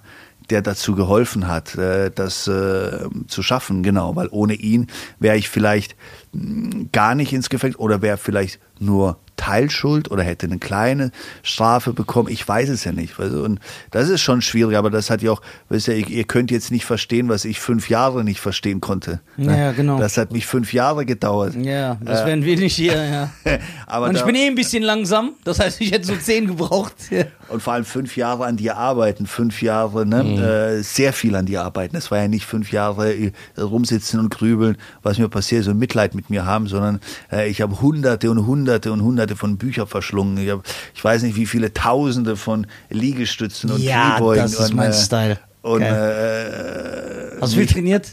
der 0.50 0.62
dazu 0.62 0.94
geholfen 0.94 1.48
hat, 1.48 1.74
äh, 1.76 2.10
das 2.14 2.46
äh, 2.46 3.08
zu 3.28 3.42
schaffen, 3.42 3.82
genau, 3.82 4.16
weil 4.16 4.28
ohne 4.30 4.54
ihn 4.54 4.86
wäre 5.18 5.36
ich 5.36 5.48
vielleicht 5.48 5.96
mh, 6.32 6.86
gar 6.92 7.14
nicht 7.14 7.32
ins 7.32 7.50
Gefängnis 7.50 7.78
oder 7.78 8.02
wäre 8.02 8.16
vielleicht 8.16 8.60
nur 8.78 9.18
Teilschuld 9.36 10.10
oder 10.10 10.22
hätte 10.22 10.46
eine 10.46 10.58
kleine 10.58 11.12
Strafe 11.42 11.92
bekommen. 11.92 12.28
Ich 12.28 12.46
weiß 12.46 12.68
es 12.68 12.84
ja 12.84 12.92
nicht. 12.92 13.18
du. 13.18 13.44
Und 13.44 13.60
das 13.90 14.08
ist 14.08 14.20
schon 14.20 14.42
schwierig, 14.42 14.76
aber 14.76 14.90
das 14.90 15.10
hat 15.10 15.22
ja 15.22 15.32
auch, 15.32 15.42
du, 15.68 15.76
ihr, 15.76 16.08
ihr 16.08 16.24
könnt 16.24 16.50
jetzt 16.50 16.70
nicht 16.70 16.84
verstehen, 16.84 17.28
was 17.28 17.44
ich 17.44 17.60
fünf 17.60 17.88
Jahre 17.88 18.24
nicht 18.24 18.40
verstehen 18.40 18.80
konnte. 18.80 19.20
Ja, 19.36 19.56
ja, 19.56 19.72
genau. 19.72 19.98
Das 19.98 20.16
hat 20.16 20.32
mich 20.32 20.46
fünf 20.46 20.72
Jahre 20.72 21.06
gedauert. 21.06 21.54
Ja, 21.54 21.98
das 22.00 22.24
wären 22.26 22.44
wir 22.44 22.56
nicht 22.56 22.74
hier, 22.74 23.04
ja. 23.04 23.30
aber 23.86 24.08
Und 24.08 24.16
ich 24.16 24.24
bin 24.24 24.34
eh 24.34 24.46
ein 24.46 24.54
bisschen 24.54 24.82
langsam, 24.82 25.32
das 25.44 25.58
heißt, 25.58 25.80
ich 25.80 25.92
hätte 25.92 26.06
so 26.06 26.16
zehn 26.16 26.46
gebraucht. 26.46 26.94
Und 27.48 27.62
vor 27.62 27.74
allem 27.74 27.84
fünf 27.84 28.16
Jahre 28.16 28.44
an 28.44 28.56
dir 28.56 28.76
arbeiten, 28.76 29.26
fünf 29.26 29.62
Jahre, 29.62 30.04
ne, 30.04 30.78
äh, 30.78 30.82
sehr 30.82 31.12
viel 31.12 31.36
an 31.36 31.46
dir 31.46 31.62
arbeiten. 31.62 31.96
Es 31.96 32.10
war 32.10 32.18
ja 32.18 32.26
nicht 32.26 32.44
fünf 32.44 32.72
Jahre 32.72 33.14
äh, 33.14 33.32
rumsitzen 33.56 34.18
und 34.18 34.30
grübeln, 34.30 34.76
was 35.02 35.18
mir 35.18 35.28
passiert, 35.28 35.64
so 35.64 35.72
Mitleid 35.72 36.14
mit 36.14 36.28
mir 36.28 36.44
haben, 36.44 36.66
sondern 36.66 37.00
äh, 37.30 37.48
ich 37.48 37.60
habe 37.60 37.80
hunderte 37.80 38.30
und 38.30 38.46
hunderte 38.46 38.92
und 38.92 39.02
hunderte 39.02 39.25
von 39.34 39.56
Büchern 39.56 39.86
verschlungen. 39.88 40.36
Ich, 40.38 40.50
hab, 40.50 40.62
ich 40.94 41.02
weiß 41.02 41.22
nicht, 41.22 41.34
wie 41.36 41.46
viele 41.46 41.72
Tausende 41.74 42.36
von 42.36 42.66
Liegestützen 42.90 43.72
und 43.72 43.80
Ja, 43.82 44.10
Kniebeugen. 44.10 44.42
das 44.42 44.52
ist 44.52 44.70
und, 44.70 44.76
mein 44.76 44.90
äh, 44.90 44.94
Style. 44.94 45.38
Und 45.62 45.82
äh, 45.82 47.40
Hast 47.40 47.54
du 47.54 47.58
viel 47.58 47.66
trainiert? 47.66 48.12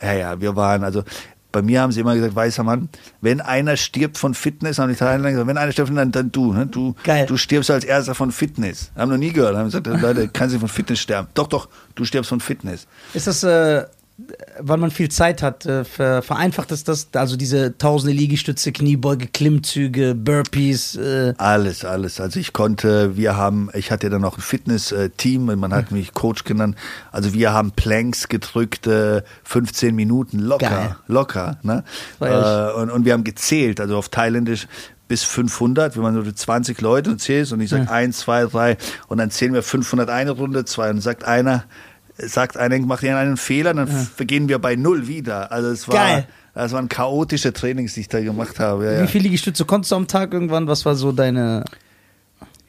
ja, 0.00 0.12
ja, 0.14 0.40
wir 0.40 0.56
waren, 0.56 0.84
also 0.84 1.02
bei 1.52 1.62
mir 1.62 1.80
haben 1.82 1.92
sie 1.92 2.00
immer 2.00 2.14
gesagt, 2.16 2.34
weißer 2.34 2.64
Mann, 2.64 2.88
wenn 3.20 3.40
einer 3.40 3.76
stirbt 3.76 4.18
von 4.18 4.34
Fitness, 4.34 4.78
haben 4.80 4.88
die 4.90 4.96
Thailänder 4.96 5.30
gesagt, 5.30 5.46
wenn 5.46 5.56
einer 5.56 5.70
stirbt, 5.70 5.96
dann, 5.96 6.10
dann 6.10 6.32
du, 6.32 6.52
ne? 6.52 6.66
du, 6.66 6.96
Geil. 7.04 7.26
du 7.26 7.36
stirbst 7.36 7.70
als 7.70 7.84
erster 7.84 8.16
von 8.16 8.32
Fitness. 8.32 8.90
Haben 8.96 9.12
noch 9.12 9.18
nie 9.18 9.32
gehört, 9.32 9.54
haben 9.56 9.66
gesagt, 9.66 9.86
Leute, 9.86 10.28
kannst 10.28 10.56
du 10.56 10.58
von 10.58 10.68
Fitness 10.68 10.98
sterben. 10.98 11.28
Doch, 11.34 11.46
doch, 11.46 11.68
du 11.94 12.04
stirbst 12.04 12.28
von 12.28 12.40
Fitness. 12.40 12.88
Ist 13.12 13.28
das, 13.28 13.44
äh, 13.44 13.84
weil 14.60 14.76
man 14.76 14.92
viel 14.92 15.08
Zeit 15.08 15.42
hat, 15.42 15.66
äh, 15.66 15.84
ver 15.84 16.22
vereinfacht 16.22 16.70
es 16.70 16.84
das? 16.84 17.08
Also 17.14 17.36
diese 17.36 17.76
tausende 17.78 18.14
Liegestütze, 18.14 18.70
Kniebeuge, 18.70 19.26
Klimmzüge, 19.26 20.14
Burpees. 20.14 20.94
Äh, 20.94 21.34
Alles, 21.36 21.84
alles. 21.84 22.20
Also 22.20 22.38
ich 22.38 22.52
konnte, 22.52 23.16
wir 23.16 23.36
haben, 23.36 23.70
ich 23.74 23.90
hatte 23.90 24.10
dann 24.10 24.20
noch 24.22 24.38
ein 24.38 24.40
Fitness-Team, 24.40 25.46
man 25.58 25.74
hat 25.74 25.90
mich 25.90 26.14
Coach 26.14 26.44
genannt. 26.44 26.76
Also 27.10 27.34
wir 27.34 27.52
haben 27.52 27.72
Planks 27.72 28.28
gedrückt, 28.28 28.86
äh, 28.86 29.22
15 29.42 29.94
Minuten 29.96 30.38
locker, 30.38 30.68
Geil. 30.68 30.96
locker. 31.08 31.58
Ne? 31.62 31.82
Äh, 32.20 32.70
und, 32.74 32.90
und 32.90 33.04
wir 33.04 33.14
haben 33.14 33.24
gezählt, 33.24 33.80
also 33.80 33.96
auf 33.96 34.10
Thailändisch 34.10 34.68
bis 35.08 35.24
500, 35.24 35.96
wenn 35.96 36.02
man 36.02 36.14
nur 36.14 36.34
20 36.34 36.80
Leute 36.80 37.10
und 37.10 37.20
zählst 37.20 37.52
und 37.52 37.60
ich 37.60 37.68
sage 37.68 37.84
Ja. 37.84 37.90
1, 37.90 38.16
2, 38.20 38.46
3 38.46 38.76
und 39.08 39.18
dann 39.18 39.30
zählen 39.30 39.52
wir 39.54 39.62
500 39.62 40.08
eine 40.08 40.30
Runde, 40.30 40.64
zwei 40.64 40.88
und 40.90 41.00
sagt 41.00 41.24
einer, 41.24 41.64
sagt 42.16 42.56
einer, 42.56 42.78
macht 42.80 43.02
ihr 43.02 43.16
einen 43.16 43.36
Fehler, 43.36 43.74
dann 43.74 43.88
vergehen 43.88 44.48
wir 44.48 44.58
bei 44.58 44.76
null 44.76 45.08
wieder. 45.08 45.50
Also 45.52 45.70
es 45.70 45.88
war, 45.88 45.94
Geil. 45.94 46.26
das 46.54 46.72
waren 46.72 46.88
chaotische 46.88 47.52
Trainings, 47.52 47.94
die 47.94 48.00
ich 48.00 48.08
da 48.08 48.20
gemacht 48.20 48.60
habe. 48.60 48.84
Ja, 48.86 48.92
ja. 48.92 49.02
Wie 49.02 49.08
viele 49.08 49.24
Liegestütze 49.24 49.64
konntest 49.64 49.92
du 49.92 49.96
am 49.96 50.06
Tag 50.06 50.32
irgendwann? 50.32 50.66
Was 50.68 50.84
war 50.84 50.94
so 50.94 51.12
deine. 51.12 51.64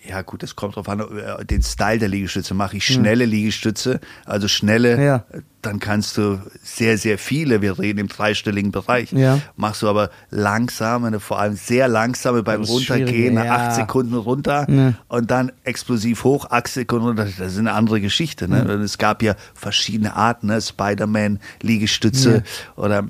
Ja, 0.07 0.21
gut, 0.21 0.43
es 0.43 0.55
kommt 0.55 0.75
drauf 0.75 0.87
an, 0.87 0.99
äh, 0.99 1.45
den 1.45 1.63
Style 1.63 1.97
der 1.99 2.09
Liegestütze. 2.09 2.53
Mache 2.53 2.77
ich 2.77 2.85
schnelle 2.85 3.25
Liegestütze, 3.25 3.99
also 4.25 4.47
schnelle, 4.47 5.03
Ja. 5.03 5.23
dann 5.61 5.79
kannst 5.79 6.17
du 6.17 6.39
sehr, 6.63 6.97
sehr 6.97 7.17
viele, 7.17 7.61
wir 7.61 7.79
reden 7.79 7.99
im 7.99 8.07
dreistelligen 8.07 8.71
Bereich. 8.71 9.11
Ja. 9.11 9.39
Machst 9.55 9.81
du 9.81 9.89
aber 9.89 10.11
langsame, 10.29 11.19
vor 11.19 11.39
allem 11.39 11.55
sehr 11.55 11.87
langsame 11.87 12.43
beim 12.43 12.61
Das 12.61 12.69
Runtergehen, 12.69 13.35
ja. 13.35 13.55
acht 13.55 13.75
Sekunden 13.75 14.13
runter 14.13 14.67
und 15.07 15.31
dann 15.31 15.51
explosiv 15.63 16.23
hoch, 16.23 16.51
acht 16.51 16.67
Sekunden 16.67 17.07
runter. 17.07 17.25
Das 17.25 17.53
ist 17.53 17.57
eine 17.59 17.73
andere 17.73 17.99
Geschichte. 17.99 18.47
Ne? 18.47 18.61
Und 18.63 18.81
Es 18.81 18.97
gab 18.99 19.23
ja 19.23 19.35
verschiedene 19.55 20.15
Arten, 20.15 20.47
ne? 20.47 20.61
Spider-Man, 20.61 21.39
Liegestütze 21.61 22.43
oder 22.75 23.05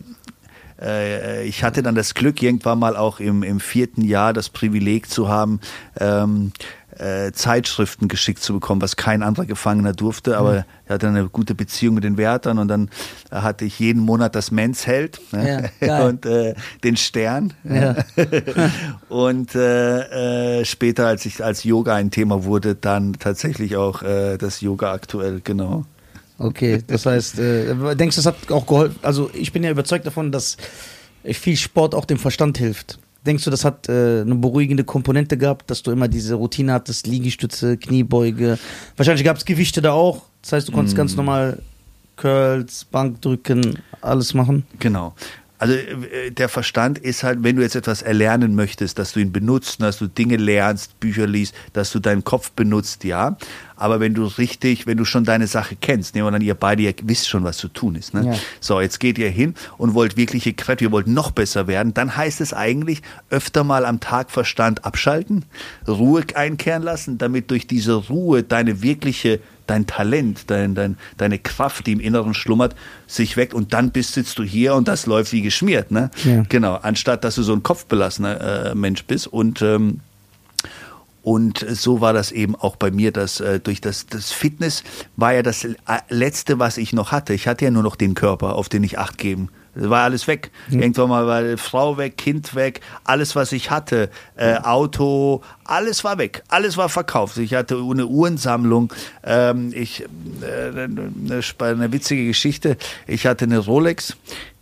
äh, 0.81 1.45
ich 1.47 1.63
hatte 1.63 1.83
dann 1.83 1.95
das 1.95 2.13
Glück, 2.13 2.41
irgendwann 2.41 2.79
mal 2.79 2.95
auch 2.97 3.19
im, 3.19 3.43
im 3.43 3.59
vierten 3.59 4.01
Jahr 4.01 4.33
das 4.33 4.49
Privileg 4.49 5.09
zu 5.09 5.29
haben, 5.29 5.59
ähm, 5.99 6.51
äh, 6.97 7.31
Zeitschriften 7.31 8.07
geschickt 8.07 8.41
zu 8.41 8.53
bekommen, 8.53 8.81
was 8.81 8.95
kein 8.95 9.23
anderer 9.23 9.45
Gefangener 9.45 9.93
durfte, 9.93 10.37
aber 10.37 10.65
er 10.85 10.95
hatte 10.95 11.07
eine 11.07 11.27
gute 11.29 11.55
Beziehung 11.55 11.95
mit 11.95 12.03
den 12.03 12.17
Wärtern 12.17 12.57
und 12.57 12.67
dann 12.67 12.89
hatte 13.31 13.65
ich 13.65 13.79
jeden 13.79 14.01
Monat 14.01 14.35
das 14.35 14.51
Men's 14.51 14.87
Held 14.87 15.19
ne? 15.31 15.69
Ja, 15.81 16.05
und 16.05 16.25
äh, 16.25 16.55
den 16.83 16.97
Stern. 16.97 17.53
Ja. 17.63 17.95
und 19.09 19.55
äh, 19.55 20.59
äh, 20.59 20.65
später, 20.65 21.07
als 21.07 21.25
ich 21.25 21.43
als 21.43 21.63
Yoga 21.63 21.95
ein 21.95 22.11
Thema 22.11 22.43
wurde, 22.43 22.75
dann 22.75 23.13
tatsächlich 23.13 23.75
auch 23.75 24.01
äh, 24.01 24.37
das 24.37 24.61
Yoga 24.61 24.93
aktuell, 24.93 25.41
genau. 25.43 25.85
Okay, 26.37 26.83
das 26.85 27.05
heißt, 27.05 27.37
denkst 27.37 28.17
du, 28.17 28.21
das 28.21 28.25
hat 28.25 28.51
auch 28.51 28.65
geholfen? 28.65 28.97
Also, 29.01 29.29
ich 29.33 29.53
bin 29.53 29.63
ja 29.63 29.71
überzeugt 29.71 30.05
davon, 30.05 30.33
dass 30.33 30.57
viel 31.23 31.55
Sport 31.55 31.95
auch 31.95 32.03
dem 32.03 32.17
Verstand 32.17 32.57
hilft. 32.57 32.99
Denkst 33.25 33.43
du, 33.43 33.49
das 33.49 33.65
hat 33.65 33.89
äh, 33.89 34.21
eine 34.21 34.35
beruhigende 34.35 34.83
Komponente 34.83 35.37
gehabt, 35.37 35.69
dass 35.69 35.83
du 35.83 35.91
immer 35.91 36.07
diese 36.07 36.35
Routine 36.35 36.73
hattest, 36.73 37.07
Liegestütze, 37.07 37.77
Kniebeuge? 37.77 38.57
Wahrscheinlich 38.97 39.25
gab 39.25 39.37
es 39.37 39.45
Gewichte 39.45 39.81
da 39.81 39.93
auch. 39.93 40.23
Das 40.41 40.53
heißt, 40.53 40.67
du 40.67 40.71
konntest 40.71 40.95
ganz 40.95 41.15
normal 41.15 41.59
Curls, 42.17 42.85
Bankdrücken, 42.85 43.79
alles 44.01 44.33
machen. 44.33 44.65
Genau. 44.79 45.15
Also 45.57 45.73
äh, 45.73 46.31
der 46.31 46.49
Verstand 46.49 46.97
ist 46.99 47.23
halt, 47.23 47.41
wenn 47.41 47.55
du 47.55 47.61
jetzt 47.61 47.75
etwas 47.75 48.01
erlernen 48.01 48.55
möchtest, 48.55 48.99
dass 48.99 49.13
du 49.13 49.19
ihn 49.19 49.31
benutzt, 49.31 49.81
dass 49.81 49.97
du 49.97 50.07
Dinge 50.07 50.37
lernst, 50.37 50.99
Bücher 50.99 51.27
liest, 51.27 51.55
dass 51.73 51.91
du 51.91 51.99
deinen 51.99 52.23
Kopf 52.23 52.51
benutzt, 52.51 53.03
ja. 53.03 53.37
Aber 53.75 53.99
wenn 53.99 54.13
du 54.13 54.25
richtig, 54.25 54.87
wenn 54.87 54.97
du 54.97 55.05
schon 55.05 55.23
deine 55.23 55.47
Sache 55.47 55.75
kennst, 55.79 56.15
nehmen 56.15 56.27
wir 56.27 56.31
dann 56.31 56.41
ihr 56.41 56.55
beide, 56.55 56.83
ihr 56.83 56.93
wisst 57.03 57.29
schon, 57.29 57.43
was 57.43 57.57
zu 57.57 57.67
tun 57.67 57.95
ist. 57.95 58.13
Ne? 58.13 58.25
Ja. 58.25 58.33
So, 58.59 58.79
jetzt 58.81 58.99
geht 58.99 59.17
ihr 59.17 59.29
hin 59.29 59.55
und 59.77 59.93
wollt 59.93 60.17
wirkliche 60.17 60.53
Kräfte, 60.53 60.85
ihr 60.85 60.91
wollt 60.91 61.07
noch 61.07 61.31
besser 61.31 61.67
werden, 61.67 61.93
dann 61.93 62.15
heißt 62.15 62.41
es 62.41 62.53
eigentlich, 62.53 63.01
öfter 63.29 63.63
mal 63.63 63.85
am 63.85 63.99
Tag 63.99 64.31
Verstand 64.31 64.85
abschalten, 64.85 65.45
Ruhe 65.87 66.23
einkehren 66.35 66.83
lassen, 66.83 67.17
damit 67.17 67.51
durch 67.51 67.67
diese 67.67 67.93
Ruhe 67.93 68.43
deine 68.43 68.81
wirkliche 68.81 69.39
dein 69.67 69.87
Talent, 69.87 70.49
dein, 70.51 70.75
dein, 70.75 70.97
deine 71.17 71.39
Kraft, 71.39 71.87
die 71.87 71.93
im 71.93 71.99
Inneren 71.99 72.33
schlummert, 72.33 72.75
sich 73.07 73.37
weckt 73.37 73.53
und 73.53 73.73
dann 73.73 73.91
bist, 73.91 74.13
sitzt 74.13 74.37
du 74.37 74.43
hier 74.43 74.75
und 74.75 74.87
das 74.87 75.05
läuft 75.05 75.31
wie 75.33 75.41
geschmiert. 75.41 75.91
Ne? 75.91 76.11
Ja. 76.23 76.43
Genau, 76.49 76.75
anstatt 76.75 77.23
dass 77.23 77.35
du 77.35 77.43
so 77.43 77.53
ein 77.53 77.63
kopfbelassener 77.63 78.71
äh, 78.71 78.75
Mensch 78.75 79.05
bist 79.05 79.27
und 79.27 79.61
ähm, 79.61 80.01
und 81.25 81.65
so 81.67 82.01
war 82.01 82.13
das 82.13 82.31
eben 82.31 82.55
auch 82.55 82.75
bei 82.75 82.91
mir, 82.91 83.11
dass 83.11 83.39
äh, 83.39 83.59
durch 83.59 83.81
das, 83.81 84.05
das 84.05 84.31
Fitness 84.31 84.83
war 85.15 85.33
ja 85.33 85.41
das 85.41 85.63
äh, 85.63 85.73
letzte, 86.09 86.59
was 86.59 86.77
ich 86.77 86.93
noch 86.93 87.11
hatte. 87.11 87.33
Ich 87.33 87.47
hatte 87.47 87.65
ja 87.65 87.71
nur 87.71 87.81
noch 87.81 87.95
den 87.95 88.13
Körper, 88.13 88.53
auf 88.53 88.69
den 88.69 88.83
ich 88.83 88.99
Acht 88.99 89.17
geben 89.17 89.49
war 89.75 90.03
alles 90.03 90.27
weg. 90.27 90.51
Irgendwann 90.69 91.09
mal 91.09 91.27
war 91.27 91.57
Frau 91.57 91.97
weg, 91.97 92.17
Kind 92.17 92.55
weg, 92.55 92.81
alles, 93.03 93.35
was 93.35 93.51
ich 93.51 93.69
hatte, 93.71 94.09
äh, 94.35 94.55
Auto, 94.55 95.41
alles 95.63 96.03
war 96.03 96.17
weg, 96.17 96.43
alles 96.47 96.77
war 96.77 96.89
verkauft. 96.89 97.37
Ich 97.37 97.53
hatte 97.53 97.75
eine 97.75 98.07
Uhrensammlung. 98.07 98.91
Ähm, 99.23 99.71
ich, 99.75 100.03
äh, 100.41 100.69
eine, 100.69 101.41
eine 101.59 101.91
witzige 101.91 102.25
Geschichte. 102.25 102.77
Ich 103.07 103.25
hatte 103.25 103.45
eine 103.45 103.59
Rolex 103.59 104.17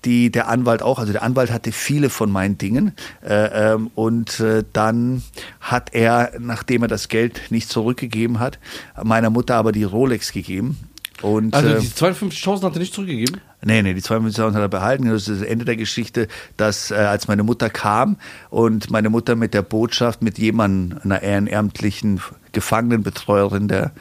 die 0.05 0.31
der 0.31 0.47
Anwalt 0.47 0.81
auch, 0.81 0.99
also 0.99 1.11
der 1.11 1.23
Anwalt 1.23 1.51
hatte 1.51 1.71
viele 1.71 2.09
von 2.09 2.31
meinen 2.31 2.57
Dingen 2.57 2.93
äh, 3.25 3.73
ähm, 3.73 3.89
und 3.95 4.39
äh, 4.39 4.63
dann 4.73 5.23
hat 5.61 5.93
er, 5.93 6.33
nachdem 6.39 6.81
er 6.81 6.87
das 6.87 7.07
Geld 7.07 7.51
nicht 7.51 7.69
zurückgegeben 7.69 8.39
hat, 8.39 8.59
meiner 9.01 9.29
Mutter 9.29 9.55
aber 9.55 9.71
die 9.71 9.83
Rolex 9.83 10.31
gegeben. 10.31 10.77
Und, 11.21 11.53
Also 11.53 11.69
äh, 11.69 11.79
die 11.79 11.87
52.000 11.87 12.63
hat 12.63 12.73
er 12.75 12.79
nicht 12.79 12.93
zurückgegeben? 12.93 13.39
Nee, 13.65 13.81
nee, 13.81 13.93
die 13.93 14.01
52.000 14.01 14.53
hat 14.53 14.61
er 14.61 14.67
behalten. 14.67 15.05
Das 15.09 15.27
ist 15.27 15.41
das 15.41 15.47
Ende 15.47 15.65
der 15.65 15.77
Geschichte, 15.77 16.27
dass 16.57 16.91
äh, 16.91 16.95
als 16.95 17.27
meine 17.27 17.43
Mutter 17.43 17.69
kam 17.69 18.17
und 18.49 18.91
meine 18.91 19.09
Mutter 19.09 19.35
mit 19.35 19.53
der 19.53 19.61
Botschaft, 19.61 20.21
mit 20.21 20.37
jemandem, 20.37 20.99
einer 21.03 21.21
ehrenamtlichen 21.21 22.21
Gefangenenbetreuerin 22.51 23.67
der 23.67 23.91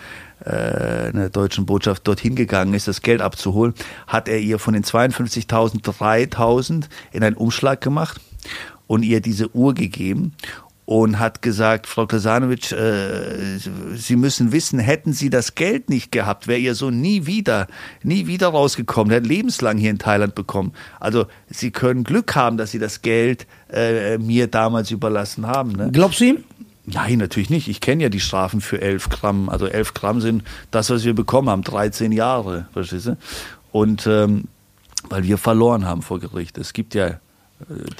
äh, 0.45 1.09
einer 1.09 1.29
deutschen 1.29 1.67
Botschaft 1.67 2.07
dorthin 2.09 2.35
gegangen 2.35 2.75
ist, 2.75 2.89
das 2.89 3.03
Geld 3.03 3.21
abzuholen, 3.21 3.75
hat 4.09 4.29
er 4.29 4.41
ihr 4.41 4.59
von 4.59 4.75
den 4.75 4.83
52.000 4.83 5.83
3.000 5.83 6.85
in 7.13 7.23
einen 7.23 7.37
Umschlag 7.37 7.81
gemacht 7.81 8.21
und 8.89 9.05
ihr 9.05 9.21
diese 9.21 9.55
Uhr 9.55 9.75
gegeben 9.75 10.35
und 11.01 11.19
hat 11.19 11.41
gesagt, 11.41 11.87
Frau 11.87 12.07
Klasanovic, 12.07 12.71
äh, 12.73 13.57
Sie 13.95 14.15
müssen 14.15 14.53
wissen, 14.53 14.79
hätten 14.79 15.15
Sie 15.15 15.31
das 15.31 15.55
Geld 15.55 15.89
nicht 15.89 16.13
gehabt, 16.13 16.49
wäre 16.49 16.59
Ihr 16.59 16.75
Sohn 16.75 17.01
nie 17.01 17.25
wieder, 17.25 17.67
nie 18.03 18.27
wieder 18.27 18.49
rausgekommen. 18.49 19.11
Er 19.11 19.17
hat 19.17 19.27
lebenslang 19.27 19.79
hier 19.79 19.89
in 19.89 19.99
Thailand 19.99 20.35
bekommen. 20.35 20.73
Also 21.01 21.25
Sie 21.49 21.71
können 21.71 22.05
Glück 22.05 22.37
haben, 22.37 22.59
dass 22.59 22.73
Sie 22.73 22.79
das 22.79 23.01
Geld 23.01 23.47
äh, 23.73 24.19
mir 24.19 24.49
damals 24.49 24.91
überlassen 24.91 25.47
haben. 25.47 25.73
Ne? 25.73 25.89
Glaubst 25.93 26.21
du 26.21 26.25
ihm? 26.25 26.45
Nein, 26.85 27.19
natürlich 27.19 27.49
nicht. 27.49 27.69
Ich 27.69 27.81
kenne 27.81 28.03
ja 28.03 28.09
die 28.11 28.21
Strafen 28.21 28.61
für 28.61 28.83
11 28.83 29.09
Gramm. 29.09 29.49
Also 29.49 29.67
11 29.67 29.95
Gramm 29.95 30.21
sind 30.21 30.45
das, 30.71 30.91
was 30.91 31.05
wir 31.05 31.15
bekommen 31.15 31.49
haben, 31.49 31.63
13 31.63 32.13
Jahre, 32.13 32.67
verstehst 32.75 33.07
du? 33.07 33.17
Und 33.71 34.07
ähm, 34.07 34.45
weil 35.09 35.23
wir 35.23 35.39
verloren 35.39 35.87
haben 35.87 36.03
vor 36.03 36.21
Gericht. 36.21 36.59
Es 36.59 36.75
gibt 36.75 36.95
ja 36.95 37.19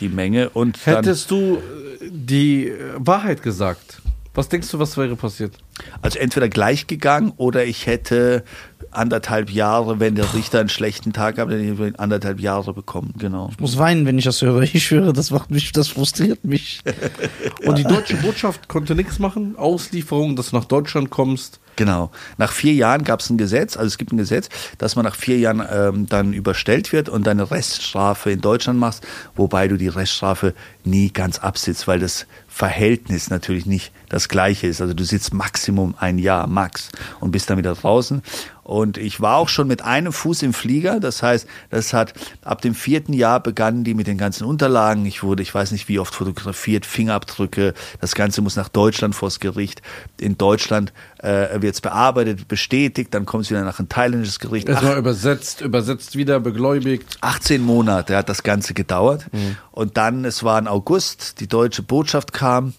die 0.01 0.09
Menge 0.09 0.51
und 0.51 0.85
Hättest 0.87 1.31
du 1.31 1.57
äh, 1.57 2.09
die 2.11 2.69
äh, 2.69 2.95
Wahrheit 2.99 3.43
gesagt? 3.43 4.03
Was 4.35 4.49
denkst 4.49 4.71
du, 4.71 4.79
was 4.79 4.97
wäre 4.97 5.15
passiert? 5.17 5.55
Also 6.01 6.19
entweder 6.19 6.49
gleich 6.49 6.87
gegangen 6.87 7.33
oder 7.37 7.65
ich 7.65 7.87
hätte 7.87 8.45
anderthalb 8.93 9.51
Jahre, 9.51 10.01
wenn 10.01 10.15
der 10.15 10.35
Richter 10.35 10.61
einen 10.61 10.69
schlechten 10.69 11.13
Tag 11.13 11.39
hat, 11.39 11.51
dann 11.51 11.61
hätte 11.61 11.89
ich 11.89 12.01
anderthalb 12.01 12.41
Jahre 12.41 12.75
bekommen, 12.75 13.15
genau. 13.19 13.49
Ich 13.53 13.61
muss 13.61 13.79
weinen, 13.79 14.07
wenn 14.07 14.19
ich 14.19 14.25
das 14.25 14.43
höre. 14.43 14.63
Ich 14.63 14.85
schwöre, 14.85 15.13
das 15.13 15.31
macht 15.31 15.51
mich, 15.51 15.73
das 15.73 15.89
frustriert 15.89 16.45
mich. 16.45 16.83
Und 17.65 17.79
die 17.79 17.85
deutsche 17.85 18.17
Botschaft 18.17 18.69
konnte 18.69 18.95
nichts 18.95 19.19
machen? 19.19 19.57
Auslieferung, 19.57 20.37
dass 20.37 20.51
du 20.51 20.57
nach 20.57 20.67
Deutschland 20.67 21.11
kommst? 21.11 21.61
Genau. 21.77 22.11
Nach 22.37 22.53
vier 22.53 22.75
Jahren 22.75 23.03
gab 23.03 23.21
es 23.21 23.31
ein 23.31 23.39
Gesetz, 23.39 23.77
also 23.77 23.87
es 23.87 23.97
gibt 23.97 24.13
ein 24.13 24.19
Gesetz, 24.19 24.51
dass 24.77 24.95
man 24.95 25.07
nach 25.07 25.17
vier 25.17 25.39
Jahren 25.39 25.63
ähm, 25.71 26.07
dann 26.07 26.35
überstellt 26.35 26.93
wird 26.93 27.09
und 27.09 27.27
deine 27.27 27.51
Reststrafe 27.51 28.31
in 28.31 28.41
Deutschland 28.43 28.79
machst, 28.79 29.07
wobei 29.35 29.69
du 29.69 29.79
die 29.79 29.89
Reststrafe 29.89 30.55
nie 30.85 31.11
ganz 31.11 31.39
absitzt, 31.39 31.89
weil 31.89 32.01
das 32.01 32.27
Verhältnis 32.55 33.31
natürlich 33.31 33.65
nicht 33.65 33.93
das 34.11 34.29
gleiche 34.29 34.67
ist. 34.67 34.83
Also 34.83 34.93
du 34.93 35.05
sitzt 35.05 35.33
Maximum 35.33 35.95
ein 35.99 36.19
Jahr, 36.19 36.47
max, 36.47 36.91
und 37.19 37.31
bist 37.31 37.49
dann 37.49 37.57
wieder 37.57 37.75
draußen. 37.75 38.23
Und 38.65 38.97
ich 38.97 39.21
war 39.21 39.37
auch 39.37 39.49
schon 39.49 39.67
mit 39.67 39.83
einem 39.83 40.13
Fuß 40.13 40.43
im 40.43 40.53
Flieger. 40.53 41.01
Das 41.01 41.23
heißt, 41.23 41.47
das 41.71 41.93
hat 41.93 42.15
ab 42.43 42.63
dem 42.63 42.75
vierten 42.75 43.13
Jahr 43.13 43.41
begannen 43.41 43.83
die 43.83 43.95
mit 43.95 44.07
den 44.07 44.19
ganzen 44.19 44.45
Unterlagen. 44.45 45.05
Ich 45.05 45.23
wurde, 45.23 45.43
ich 45.43 45.53
weiß 45.53 45.73
nicht 45.73 45.89
wie 45.89 45.99
oft 45.99 46.15
fotografiert, 46.15 46.87
Fingerabdrücke. 46.87 47.75
Das 48.01 48.15
Ganze 48.15 48.41
muss 48.41 48.57
nach 48.57 48.69
Deutschland 48.69 49.15
vors 49.15 49.41
Gericht. 49.41 49.83
In 50.21 50.39
Deutschland 50.39 50.93
äh, 51.19 51.61
wird 51.61 51.75
es 51.75 51.81
bearbeitet, 51.81 52.47
bestätigt. 52.47 53.13
Dann 53.13 53.27
kommt 53.27 53.45
es 53.45 53.51
wieder 53.51 53.65
nach 53.65 53.81
ein 53.81 53.89
thailändisches 53.89 54.39
Gericht. 54.39 54.69
Erstmal 54.69 54.97
übersetzt, 54.97 55.61
übersetzt 55.61 56.17
wieder, 56.17 56.39
begläubigt. 56.39 57.19
18 57.21 57.63
Monate 57.63 58.17
hat 58.17 58.29
das 58.29 58.45
Ganze 58.45 58.75
gedauert. 58.75 59.27
Mhm. 59.33 59.57
Und 59.73 59.97
dann, 59.97 60.25
es 60.25 60.45
war 60.45 60.59
im 60.59 60.69
August, 60.69 61.41
die 61.41 61.49
deutsche 61.49 61.83
Botschaft 61.83 62.33
kam 62.33 62.75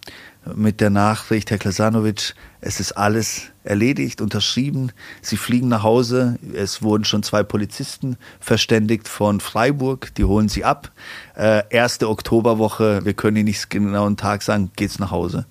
mit 0.56 0.82
der 0.82 0.90
Nachricht, 0.90 1.52
Herr 1.52 1.58
Klasanovic, 1.58 2.36
es 2.62 2.80
ist 2.80 2.94
alles 2.94 3.44
erledigt, 3.64 4.22
unterschrieben. 4.22 4.92
Sie 5.22 5.38
fliegen 5.38 5.68
nach 5.68 5.84
Hause. 5.84 6.38
Es 6.54 6.82
wurden 6.82 7.06
schon 7.06 7.24
zwei 7.24 7.44
Polizisten 7.44 8.18
verständigt 8.40 9.08
von 9.08 9.40
Freiburg. 9.40 10.14
Die 10.16 10.26
holen 10.26 10.50
sie 10.50 10.64
ab. 10.64 10.92
Äh, 11.36 11.64
erste 11.70 12.10
Oktoberwoche, 12.10 13.06
wir 13.06 13.14
können 13.14 13.38
Ihnen 13.38 13.46
nicht 13.46 13.70
genau 13.70 14.06
einen 14.06 14.18
Tag 14.18 14.42
sagen, 14.42 14.72
geht's 14.76 15.00
nach 15.00 15.12
Hause. 15.12 15.46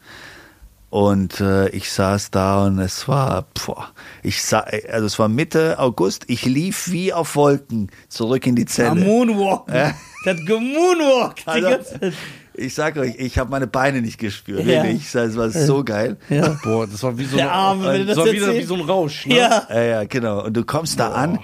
Und 0.90 1.40
äh, 1.40 1.70
ich 1.70 1.90
saß 1.90 2.30
da 2.32 2.66
und 2.66 2.78
es 2.78 3.08
war, 3.08 3.46
boah, 3.54 3.88
ich 4.22 4.42
sah, 4.42 4.66
also 4.90 5.06
es 5.06 5.18
war 5.18 5.28
Mitte 5.28 5.78
August. 5.78 6.24
Ich 6.26 6.44
lief 6.44 6.90
wie 6.90 7.14
auf 7.14 7.34
Wolken 7.34 7.90
zurück 8.10 8.46
in 8.46 8.56
die 8.56 8.66
Zelle. 8.66 9.02
Moonwalk. 9.02 9.68
Der 9.68 9.94
hat 10.26 10.46
gemoonwalkt. 10.46 11.48
Also. 11.48 12.12
Ich 12.54 12.74
sag 12.74 12.96
euch, 12.96 13.14
ich 13.18 13.38
habe 13.38 13.50
meine 13.50 13.66
Beine 13.66 14.02
nicht 14.02 14.18
gespürt. 14.18 14.64
Ja. 14.64 14.82
Wirklich. 14.84 15.14
Es 15.14 15.36
war 15.36 15.50
so 15.50 15.84
geil. 15.84 16.16
Ja. 16.28 16.58
Boah, 16.62 16.86
das 16.86 17.02
war 17.02 17.16
wie 17.18 17.24
so, 17.24 17.36
Der 17.36 17.52
Arme, 17.52 17.86
wenn 17.86 18.00
du 18.00 18.06
das 18.06 18.16
das 18.16 18.26
war 18.26 18.32
wieder 18.32 18.54
wie 18.54 18.62
so 18.62 18.74
ein 18.74 18.80
Rausch. 18.82 19.26
Ne? 19.26 19.36
Ja. 19.36 19.66
Ja, 19.68 19.82
ja, 19.82 20.04
genau. 20.04 20.44
Und 20.44 20.56
du 20.56 20.64
kommst 20.64 20.98
da 21.00 21.12
an 21.12 21.38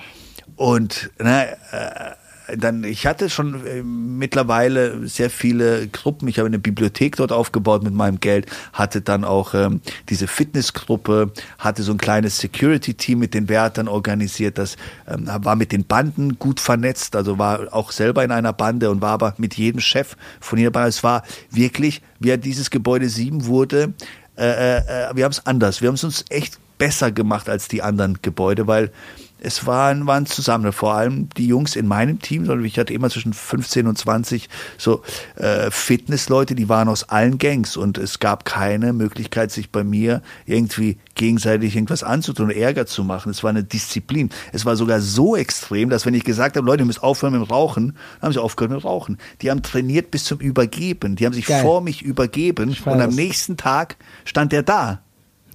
und 0.56 1.10
ne, 1.18 1.56
äh, 1.72 2.14
dann, 2.56 2.84
ich 2.84 3.06
hatte 3.06 3.30
schon 3.30 3.66
äh, 3.66 3.82
mittlerweile 3.82 5.06
sehr 5.06 5.30
viele 5.30 5.88
Gruppen. 5.88 6.28
Ich 6.28 6.38
habe 6.38 6.46
eine 6.46 6.58
Bibliothek 6.58 7.16
dort 7.16 7.32
aufgebaut 7.32 7.82
mit 7.82 7.94
meinem 7.94 8.20
Geld, 8.20 8.46
hatte 8.72 9.00
dann 9.00 9.24
auch 9.24 9.54
ähm, 9.54 9.80
diese 10.08 10.26
Fitnessgruppe, 10.26 11.32
hatte 11.58 11.82
so 11.82 11.92
ein 11.92 11.98
kleines 11.98 12.38
Security-Team 12.38 13.18
mit 13.18 13.34
den 13.34 13.48
Wärtern 13.48 13.88
organisiert, 13.88 14.58
das 14.58 14.76
ähm, 15.06 15.28
war 15.28 15.56
mit 15.56 15.72
den 15.72 15.84
Banden 15.84 16.38
gut 16.38 16.60
vernetzt, 16.60 17.16
also 17.16 17.38
war 17.38 17.72
auch 17.72 17.92
selber 17.92 18.24
in 18.24 18.32
einer 18.32 18.52
Bande 18.52 18.90
und 18.90 19.00
war 19.02 19.12
aber 19.12 19.34
mit 19.38 19.54
jedem 19.54 19.80
Chef 19.80 20.16
von 20.40 20.58
jeder 20.58 20.70
Bande. 20.70 20.88
Es 20.88 21.04
war 21.04 21.22
wirklich, 21.50 22.02
wie 22.18 22.36
dieses 22.38 22.70
Gebäude 22.70 23.08
7 23.08 23.46
wurde, 23.46 23.92
äh, 24.36 24.78
äh, 24.78 24.82
wir 25.16 25.24
haben 25.24 25.32
es 25.32 25.44
anders. 25.46 25.80
Wir 25.80 25.88
haben 25.88 25.96
es 25.96 26.04
uns 26.04 26.24
echt 26.28 26.58
besser 26.78 27.10
gemacht 27.10 27.48
als 27.48 27.68
die 27.68 27.82
anderen 27.82 28.18
Gebäude, 28.22 28.66
weil 28.66 28.92
es 29.40 29.66
waren, 29.66 30.06
waren 30.06 30.26
zusammen, 30.26 30.72
vor 30.72 30.94
allem 30.94 31.28
die 31.36 31.46
Jungs 31.46 31.76
in 31.76 31.86
meinem 31.86 32.20
Team, 32.20 32.46
sondern 32.46 32.64
ich 32.64 32.78
hatte 32.78 32.92
immer 32.92 33.10
zwischen 33.10 33.32
15 33.32 33.86
und 33.86 33.96
20 33.96 34.48
so 34.76 35.02
äh, 35.36 35.70
Fitnessleute, 35.70 36.54
die 36.54 36.68
waren 36.68 36.88
aus 36.88 37.08
allen 37.08 37.38
Gangs 37.38 37.76
und 37.76 37.98
es 37.98 38.18
gab 38.18 38.44
keine 38.44 38.92
Möglichkeit, 38.92 39.52
sich 39.52 39.70
bei 39.70 39.84
mir 39.84 40.22
irgendwie 40.46 40.98
gegenseitig 41.14 41.74
irgendwas 41.74 42.02
anzutun 42.02 42.50
Ärger 42.50 42.86
zu 42.86 43.04
machen. 43.04 43.30
Es 43.30 43.42
war 43.42 43.50
eine 43.50 43.64
Disziplin. 43.64 44.30
Es 44.52 44.64
war 44.64 44.76
sogar 44.76 45.00
so 45.00 45.36
extrem, 45.36 45.90
dass 45.90 46.06
wenn 46.06 46.14
ich 46.14 46.24
gesagt 46.24 46.56
habe, 46.56 46.66
Leute, 46.66 46.82
ihr 46.82 46.86
müsst 46.86 47.02
aufhören 47.02 47.32
mit 47.32 47.42
dem 47.42 47.50
Rauchen, 47.50 47.94
dann 48.20 48.28
haben 48.28 48.32
sie 48.32 48.42
aufgehört 48.42 48.72
mit 48.72 48.82
dem 48.82 48.86
Rauchen. 48.86 49.18
Die 49.42 49.50
haben 49.50 49.62
trainiert 49.62 50.10
bis 50.10 50.24
zum 50.24 50.38
Übergeben. 50.38 51.16
Die 51.16 51.26
haben 51.26 51.32
sich 51.32 51.46
Geil. 51.46 51.62
vor 51.62 51.80
mich 51.80 52.02
übergeben 52.02 52.76
und 52.84 53.00
am 53.00 53.14
nächsten 53.14 53.56
Tag 53.56 53.96
stand 54.24 54.52
er 54.52 54.62
da. 54.62 55.00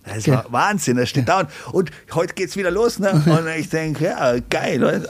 Das 0.05 0.27
war 0.27 0.45
Wahnsinn, 0.49 0.97
das 0.97 1.09
steht 1.09 1.29
da 1.29 1.39
und, 1.39 1.49
und 1.71 1.91
heute 2.13 2.33
geht's 2.33 2.57
wieder 2.57 2.71
los, 2.71 2.99
ne? 2.99 3.11
Und 3.25 3.47
ich 3.57 3.69
denke, 3.69 4.05
ja, 4.05 4.37
geil. 4.49 4.83
Also, 4.83 5.07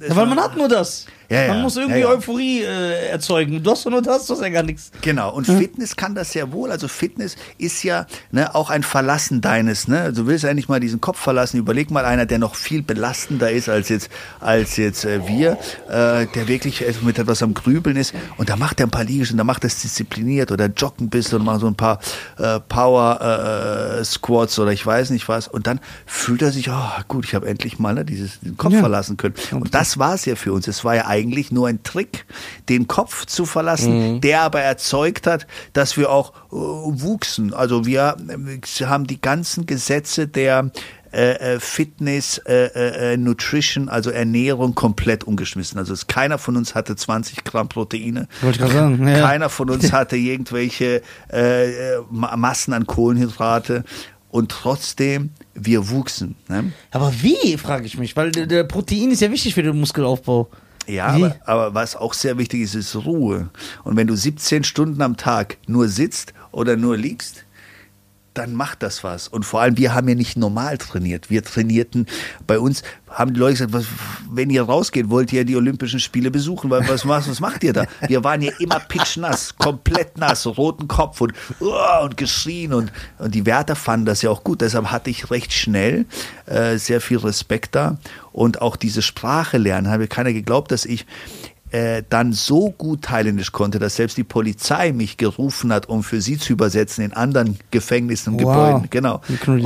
es 0.00 0.08
Ja, 0.08 0.16
weil 0.16 0.26
man 0.26 0.40
hat 0.40 0.56
nur 0.56 0.68
das. 0.68 1.06
Ja, 1.30 1.42
ja. 1.42 1.52
Man 1.52 1.62
muss 1.62 1.76
irgendwie 1.76 2.00
Ja. 2.00 2.08
Euphorie 2.08 2.62
äh, 2.62 3.08
erzeugen. 3.08 3.62
Du 3.62 3.70
hast 3.70 3.84
doch 3.84 3.90
nur 3.90 4.00
das, 4.00 4.26
du 4.26 4.34
hast 4.34 4.40
ja 4.40 4.48
gar 4.48 4.62
nichts. 4.62 4.90
Genau, 5.02 5.32
und 5.34 5.46
Fitness 5.46 5.94
kann 5.94 6.14
das 6.14 6.32
sehr 6.32 6.52
wohl. 6.52 6.70
Also 6.70 6.88
Fitness 6.88 7.36
ist 7.58 7.82
ja 7.82 8.06
ne, 8.30 8.54
auch 8.54 8.70
ein 8.70 8.82
Verlassen 8.82 9.42
deines. 9.42 9.88
Ne? 9.88 10.12
Du 10.12 10.26
willst 10.26 10.46
eigentlich 10.46 10.68
mal 10.68 10.80
diesen 10.80 11.00
Kopf 11.02 11.18
verlassen. 11.18 11.58
Überleg 11.58 11.90
mal 11.90 12.06
einer, 12.06 12.24
der 12.24 12.38
noch 12.38 12.54
viel 12.54 12.82
belastender 12.82 13.50
ist 13.50 13.68
als 13.68 13.90
jetzt, 13.90 14.08
als 14.40 14.76
jetzt 14.78 15.04
äh, 15.04 15.26
wir, 15.28 15.58
äh, 15.88 16.26
der 16.34 16.48
wirklich 16.48 16.86
äh, 16.86 16.94
mit 17.02 17.18
etwas 17.18 17.42
am 17.42 17.52
Grübeln 17.52 17.96
ist. 17.96 18.14
Und 18.38 18.48
da 18.48 18.56
macht 18.56 18.80
er 18.80 18.86
ein 18.86 18.90
paar 18.90 19.04
Liegestützen, 19.04 19.36
da 19.38 19.44
macht 19.44 19.64
er 19.64 19.68
es 19.68 19.82
diszipliniert 19.82 20.50
oder 20.50 20.66
joggt 20.66 21.00
ein 21.00 21.10
bisschen 21.10 21.40
und 21.40 21.44
macht 21.44 21.60
so 21.60 21.66
ein 21.66 21.74
paar 21.74 21.98
äh, 22.38 22.58
Power 22.60 23.98
äh, 24.00 24.04
Squats 24.04 24.58
oder 24.58 24.72
ich 24.72 24.84
weiß 24.84 25.10
nicht 25.10 25.28
was. 25.28 25.46
Und 25.46 25.66
dann 25.66 25.80
fühlt 26.06 26.40
er 26.40 26.52
sich, 26.52 26.70
oh 26.70 27.02
gut, 27.06 27.26
ich 27.26 27.34
habe 27.34 27.46
endlich 27.46 27.78
mal 27.78 27.92
ne, 27.94 28.04
dieses, 28.06 28.40
diesen 28.40 28.56
Kopf 28.56 28.74
verlassen 28.78 29.18
können. 29.18 29.34
Und 29.52 29.74
das 29.74 29.98
war 29.98 30.14
es 30.14 30.24
ja 30.24 30.34
für 30.34 30.52
uns. 30.54 30.66
Es 30.68 30.84
war 30.84 30.96
ja 30.96 31.06
eigentlich 31.18 31.50
nur 31.52 31.68
ein 31.68 31.82
Trick, 31.82 32.24
den 32.68 32.86
Kopf 32.88 33.26
zu 33.26 33.44
verlassen, 33.46 34.20
der 34.20 34.42
aber 34.42 34.60
erzeugt 34.60 35.26
hat, 35.26 35.46
dass 35.72 35.96
wir 35.96 36.10
auch 36.10 36.32
äh, 36.50 36.54
wuchsen. 36.54 37.52
Also 37.54 37.84
wir 37.86 38.16
äh, 38.28 38.84
haben 38.84 39.06
die 39.06 39.20
ganzen 39.20 39.66
Gesetze 39.66 40.28
der 40.28 40.70
äh, 41.10 41.54
äh, 41.54 41.60
Fitness, 41.60 42.36
äh, 42.46 43.12
äh, 43.12 43.16
Nutrition, 43.16 43.88
also 43.88 44.10
Ernährung 44.10 44.74
komplett 44.74 45.24
umgeschmissen. 45.24 45.78
Also 45.78 45.94
es, 45.94 46.06
keiner 46.06 46.36
von 46.36 46.56
uns 46.56 46.74
hatte 46.74 46.96
20 46.96 47.44
Gramm 47.44 47.68
Proteine. 47.68 48.28
Wollte 48.42 48.64
ich 48.64 48.72
sagen, 48.72 49.08
ja. 49.08 49.20
Keiner 49.20 49.48
von 49.48 49.70
uns 49.70 49.90
hatte 49.92 50.16
irgendwelche 50.16 51.00
Ma- 52.10 52.36
Massen 52.36 52.74
an 52.74 52.86
Kohlenhydrate. 52.86 53.84
Und 54.30 54.50
trotzdem, 54.50 55.30
wir 55.54 55.88
wuchsen. 55.88 56.36
Ne? 56.48 56.72
Aber 56.90 57.10
wie, 57.22 57.56
frage 57.56 57.86
ich 57.86 57.96
mich, 57.96 58.14
weil 58.14 58.30
der 58.30 58.64
Protein 58.64 59.10
ist 59.10 59.22
ja 59.22 59.30
wichtig 59.30 59.54
für 59.54 59.62
den 59.62 59.80
Muskelaufbau. 59.80 60.50
Ja, 60.88 61.06
aber, 61.08 61.36
aber 61.44 61.74
was 61.74 61.94
auch 61.96 62.14
sehr 62.14 62.38
wichtig 62.38 62.62
ist, 62.62 62.74
ist 62.74 62.96
Ruhe. 62.96 63.50
Und 63.84 63.96
wenn 63.96 64.06
du 64.06 64.16
17 64.16 64.64
Stunden 64.64 65.02
am 65.02 65.16
Tag 65.16 65.58
nur 65.66 65.88
sitzt 65.88 66.32
oder 66.50 66.76
nur 66.76 66.96
liegst, 66.96 67.44
dann 68.38 68.54
macht 68.54 68.82
das 68.82 69.02
was. 69.02 69.26
Und 69.26 69.44
vor 69.44 69.60
allem, 69.60 69.76
wir 69.76 69.94
haben 69.94 70.08
ja 70.08 70.14
nicht 70.14 70.36
normal 70.36 70.78
trainiert. 70.78 71.28
Wir 71.28 71.42
trainierten, 71.42 72.06
bei 72.46 72.58
uns 72.58 72.82
haben 73.10 73.34
die 73.34 73.40
Leute 73.40 73.54
gesagt, 73.54 73.72
was, 73.72 73.86
wenn 74.30 74.48
ihr 74.50 74.62
rausgeht, 74.62 75.10
wollt 75.10 75.32
ihr 75.32 75.44
die 75.44 75.56
Olympischen 75.56 75.98
Spiele 75.98 76.30
besuchen, 76.30 76.70
weil 76.70 76.88
was, 76.88 77.06
was, 77.08 77.28
was 77.28 77.40
macht 77.40 77.64
ihr 77.64 77.72
da? 77.72 77.86
Wir 78.06 78.22
waren 78.22 78.40
ja 78.40 78.52
immer 78.60 78.78
pitschnass, 78.78 79.56
komplett 79.56 80.18
nass, 80.18 80.46
roten 80.46 80.86
Kopf 80.86 81.20
und, 81.20 81.32
uh, 81.60 82.04
und 82.04 82.16
geschrien 82.16 82.72
und, 82.72 82.92
und 83.18 83.34
die 83.34 83.44
Wärter 83.44 83.74
fanden 83.74 84.06
das 84.06 84.22
ja 84.22 84.30
auch 84.30 84.44
gut. 84.44 84.60
Deshalb 84.60 84.90
hatte 84.90 85.10
ich 85.10 85.30
recht 85.30 85.52
schnell 85.52 86.06
äh, 86.46 86.76
sehr 86.76 87.00
viel 87.00 87.18
Respekt 87.18 87.74
da 87.74 87.98
und 88.32 88.62
auch 88.62 88.76
diese 88.76 89.02
Sprache 89.02 89.58
lernen, 89.58 89.88
habe 89.88 90.06
keiner 90.06 90.32
geglaubt, 90.32 90.70
dass 90.70 90.84
ich 90.84 91.06
äh, 91.70 92.02
dann 92.08 92.32
so 92.32 92.70
gut 92.70 93.02
Thailändisch 93.02 93.52
konnte, 93.52 93.78
dass 93.78 93.96
selbst 93.96 94.16
die 94.16 94.24
Polizei 94.24 94.92
mich 94.92 95.16
gerufen 95.16 95.72
hat, 95.72 95.88
um 95.88 96.02
für 96.02 96.20
sie 96.20 96.38
zu 96.38 96.52
übersetzen 96.52 97.04
in 97.04 97.12
anderen 97.12 97.58
Gefängnissen 97.70 98.34
und 98.34 98.42
Wow. 98.42 98.82
Gebäuden. 98.88 98.90
Genau. 98.90 99.20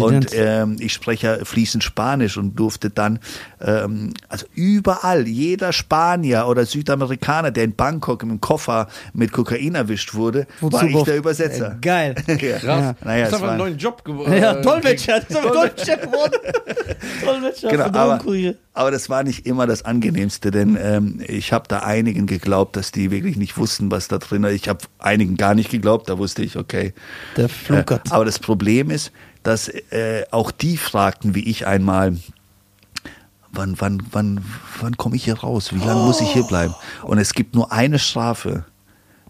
Und 0.04 0.28
ähm, 0.34 0.76
ich 0.80 0.92
spreche 0.92 1.26
ja 1.38 1.44
fließend 1.44 1.84
Spanisch 1.84 2.36
und 2.36 2.58
durfte 2.58 2.90
dann, 2.90 3.18
ähm, 3.60 4.14
also 4.28 4.46
überall, 4.54 5.26
jeder 5.28 5.72
Spanier 5.72 6.46
oder 6.48 6.66
Südamerikaner, 6.66 7.50
der 7.50 7.64
in 7.64 7.74
Bangkok 7.76 8.22
im 8.22 8.40
Koffer 8.40 8.88
mit 9.12 9.32
Kokain 9.32 9.74
erwischt 9.74 10.14
wurde, 10.14 10.46
Wozu 10.60 10.76
war 10.76 10.84
ich 10.84 11.02
der 11.02 11.16
Übersetzer. 11.16 11.72
Äh, 11.72 11.80
geil. 11.80 12.14
ja. 12.28 12.58
Krass. 12.58 12.94
Naja, 13.04 13.20
das 13.24 13.28
ist 13.28 13.34
einfach 13.34 13.40
war- 13.42 13.48
einen 13.50 13.58
neuen 13.58 13.78
Job 13.78 14.04
geworden. 14.04 14.32
Ja, 14.32 14.54
Dolmetscher. 14.54 15.20
Das 15.20 15.30
ist 15.30 15.36
aber 15.36 15.50
Dolmetscher 15.50 15.96
geworden. 15.98 16.32
Dolmetscher. 17.24 17.68
Genau, 17.68 17.84
aber, 17.84 18.20
aber 18.74 18.90
das 18.90 19.08
war 19.10 19.22
nicht 19.22 19.46
immer 19.46 19.66
das 19.66 19.84
Angenehmste, 19.84 20.50
denn 20.50 20.76
ähm, 20.80 21.20
ich 21.26 21.52
habe 21.52 21.64
da 21.68 21.80
einigen 21.92 22.26
geglaubt, 22.26 22.76
dass 22.76 22.90
die 22.92 23.10
wirklich 23.10 23.36
nicht 23.36 23.58
wussten, 23.58 23.90
was 23.90 24.08
da 24.08 24.18
drin 24.18 24.44
ist. 24.44 24.54
Ich 24.54 24.68
habe 24.68 24.80
einigen 24.98 25.36
gar 25.36 25.54
nicht 25.54 25.70
geglaubt, 25.70 26.08
da 26.08 26.18
wusste 26.18 26.42
ich, 26.42 26.56
okay. 26.56 26.94
Der 27.36 27.48
flunkert. 27.48 28.08
Äh, 28.08 28.14
aber 28.14 28.24
das 28.24 28.38
Problem 28.38 28.90
ist, 28.90 29.12
dass 29.42 29.68
äh, 29.68 30.24
auch 30.30 30.50
die 30.50 30.76
fragten, 30.76 31.34
wie 31.34 31.44
ich 31.48 31.66
einmal, 31.66 32.16
wann, 33.52 33.74
wann, 33.78 34.02
wann, 34.10 34.40
wann 34.80 34.96
komme 34.96 35.16
ich 35.16 35.24
hier 35.24 35.38
raus? 35.38 35.72
Wie 35.74 35.84
lange 35.84 36.02
muss 36.02 36.20
ich 36.20 36.30
hier 36.32 36.44
bleiben? 36.44 36.74
Und 37.02 37.18
es 37.18 37.34
gibt 37.34 37.54
nur 37.54 37.70
eine 37.72 37.98
Strafe 37.98 38.64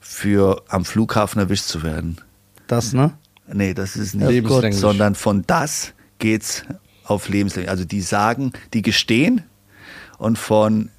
für 0.01 0.63
am 0.69 0.85
Flughafen 0.85 1.41
erwischt 1.41 1.65
zu 1.65 1.83
werden. 1.83 2.21
Das, 2.67 2.93
ne? 2.93 3.13
Nee, 3.53 3.75
das 3.75 3.97
ist 3.97 4.15
nicht. 4.15 4.29
Lebenslänglich. 4.29 4.81
Sondern 4.81 5.15
von 5.15 5.45
das 5.47 5.93
geht's 6.19 6.65
auf 7.05 7.29
lebenslänglich. 7.29 7.71
Also 7.71 7.85
die 7.85 8.01
sagen, 8.01 8.53
die 8.73 8.83
gestehen 8.83 9.43
und 10.19 10.39
von, 10.39 10.91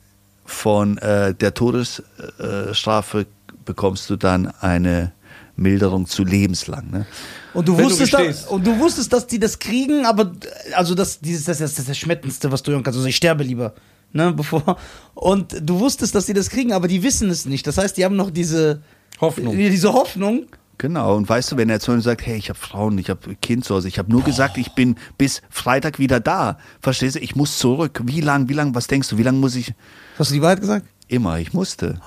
von 0.45 0.97
äh, 0.97 1.33
der 1.33 1.53
Todesstrafe 1.53 3.25
bekommst 3.65 4.09
du 4.09 4.15
dann 4.15 4.47
eine 4.59 5.13
Milderung 5.55 6.05
zu 6.07 6.23
lebenslang. 6.23 6.89
Ne? 6.91 7.05
Und 7.53 7.67
du 7.67 7.77
Wenn 7.77 7.85
du 7.85 7.91
wusstest, 7.91 8.13
da, 8.13 8.49
und 8.49 8.65
du 8.65 8.79
wusstest, 8.79 9.13
dass 9.13 9.27
die 9.27 9.39
das 9.39 9.59
kriegen, 9.59 10.05
aber 10.05 10.33
also 10.75 10.95
das, 10.95 11.19
dieses, 11.19 11.45
das, 11.45 11.61
ist 11.61 11.77
das 11.77 11.87
Erschmetterndste, 11.87 12.51
was 12.51 12.63
du 12.63 12.71
hören 12.71 12.83
kannst. 12.83 12.97
Also 12.97 13.07
ich 13.07 13.15
sterbe 13.15 13.43
lieber, 13.43 13.73
ne, 14.11 14.33
bevor. 14.35 14.77
Und 15.13 15.55
du 15.61 15.79
wusstest, 15.79 16.15
dass 16.15 16.25
die 16.25 16.33
das 16.33 16.49
kriegen, 16.49 16.73
aber 16.73 16.87
die 16.87 17.03
wissen 17.03 17.29
es 17.29 17.45
nicht. 17.45 17.67
Das 17.67 17.77
heißt, 17.77 17.97
die 17.97 18.05
haben 18.05 18.15
noch 18.15 18.31
diese 18.31 18.81
Hoffnung. 19.21 19.55
Diese 19.55 19.93
Hoffnung. 19.93 20.47
Genau, 20.79 21.15
und 21.15 21.29
weißt 21.29 21.51
du, 21.51 21.57
wenn 21.57 21.69
er 21.69 21.79
zu 21.79 21.91
mir 21.91 22.01
sagt, 22.01 22.25
hey, 22.25 22.35
ich 22.35 22.49
habe 22.49 22.57
Frauen, 22.57 22.97
ich 22.97 23.09
habe 23.09 23.35
Kind 23.35 23.63
zu 23.63 23.75
Hause, 23.75 23.87
ich 23.87 23.99
habe 23.99 24.11
nur 24.11 24.23
gesagt, 24.23 24.57
ich 24.57 24.73
bin 24.73 24.95
bis 25.19 25.43
Freitag 25.51 25.99
wieder 25.99 26.19
da. 26.19 26.57
Verstehst 26.81 27.15
du? 27.15 27.19
Ich 27.19 27.35
muss 27.35 27.59
zurück. 27.59 28.01
Wie 28.05 28.21
lang, 28.21 28.49
wie 28.49 28.53
lang, 28.53 28.73
was 28.73 28.87
denkst 28.87 29.07
du, 29.09 29.17
wie 29.19 29.23
lange 29.23 29.37
muss 29.37 29.55
ich? 29.55 29.73
Hast 30.17 30.31
du 30.31 30.35
die 30.35 30.41
Wahrheit 30.41 30.61
gesagt? 30.61 30.85
Immer, 31.07 31.39
ich 31.39 31.53
musste. 31.53 31.99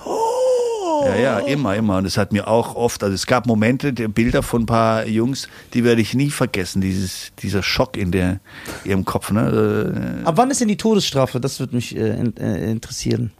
Ja, 1.05 1.15
ja, 1.15 1.39
immer, 1.39 1.75
immer. 1.75 1.97
Und 1.97 2.05
es 2.05 2.17
hat 2.17 2.33
mir 2.33 2.47
auch 2.47 2.75
oft, 2.75 3.03
also 3.03 3.13
es 3.13 3.27
gab 3.27 3.45
Momente, 3.45 3.93
Bilder 3.93 4.43
von 4.43 4.63
ein 4.63 4.65
paar 4.65 5.05
Jungs, 5.05 5.47
die 5.73 5.83
werde 5.83 6.01
ich 6.01 6.13
nie 6.13 6.29
vergessen. 6.29 6.81
Dieses, 6.81 7.31
dieser 7.39 7.63
Schock 7.63 7.97
in 7.97 8.11
der, 8.11 8.39
ihrem 8.83 9.05
Kopf. 9.05 9.31
Ne? 9.31 10.21
Ab 10.25 10.37
wann 10.37 10.49
ist 10.49 10.61
denn 10.61 10.67
die 10.67 10.77
Todesstrafe? 10.77 11.39
Das 11.39 11.59
würde 11.59 11.75
mich 11.75 11.95
äh, 11.95 12.09
äh, 12.09 12.71
interessieren. 12.71 13.31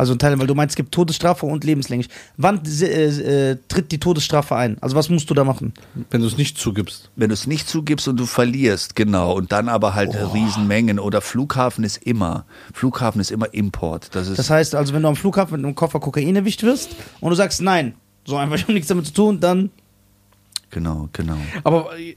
Also 0.00 0.14
in 0.14 0.18
Teilen, 0.18 0.40
weil 0.40 0.46
du 0.46 0.54
meinst, 0.54 0.72
es 0.72 0.76
gibt 0.76 0.92
Todesstrafe 0.92 1.44
und 1.44 1.62
lebenslänglich. 1.62 2.08
Wann 2.38 2.62
äh, 2.64 3.50
äh, 3.50 3.58
tritt 3.68 3.92
die 3.92 4.00
Todesstrafe 4.00 4.56
ein? 4.56 4.78
Also 4.80 4.96
was 4.96 5.10
musst 5.10 5.28
du 5.28 5.34
da 5.34 5.44
machen? 5.44 5.74
Wenn 6.10 6.22
du 6.22 6.26
es 6.26 6.38
nicht 6.38 6.56
zugibst. 6.56 7.10
Wenn 7.16 7.28
du 7.28 7.34
es 7.34 7.46
nicht 7.46 7.68
zugibst 7.68 8.08
und 8.08 8.16
du 8.16 8.24
verlierst, 8.24 8.96
genau. 8.96 9.34
Und 9.34 9.52
dann 9.52 9.68
aber 9.68 9.94
halt 9.94 10.16
Riesenmengen. 10.32 10.98
Oder 10.98 11.20
Flughafen 11.20 11.84
ist 11.84 11.98
immer, 11.98 12.46
Flughafen 12.72 13.20
ist 13.20 13.30
immer 13.30 13.52
Import. 13.52 14.14
Das 14.14 14.26
ist, 14.26 14.38
Das 14.38 14.48
heißt 14.48 14.74
also, 14.74 14.94
wenn 14.94 15.02
du 15.02 15.08
am 15.08 15.16
Flughafen 15.16 15.56
mit 15.56 15.66
einem 15.66 15.74
Koffer 15.74 16.00
Kokain 16.00 16.34
erwischt 16.34 16.62
wirst 16.62 16.96
und 17.20 17.28
du 17.28 17.36
sagst 17.36 17.60
nein, 17.60 17.92
so 18.24 18.38
einfach, 18.38 18.56
ich 18.56 18.62
habe 18.62 18.72
nichts 18.72 18.88
damit 18.88 19.04
zu 19.04 19.12
tun, 19.12 19.38
dann 19.38 19.68
genau, 20.70 21.10
genau. 21.12 21.36
Aber, 21.62 21.90
äh, 21.98 22.14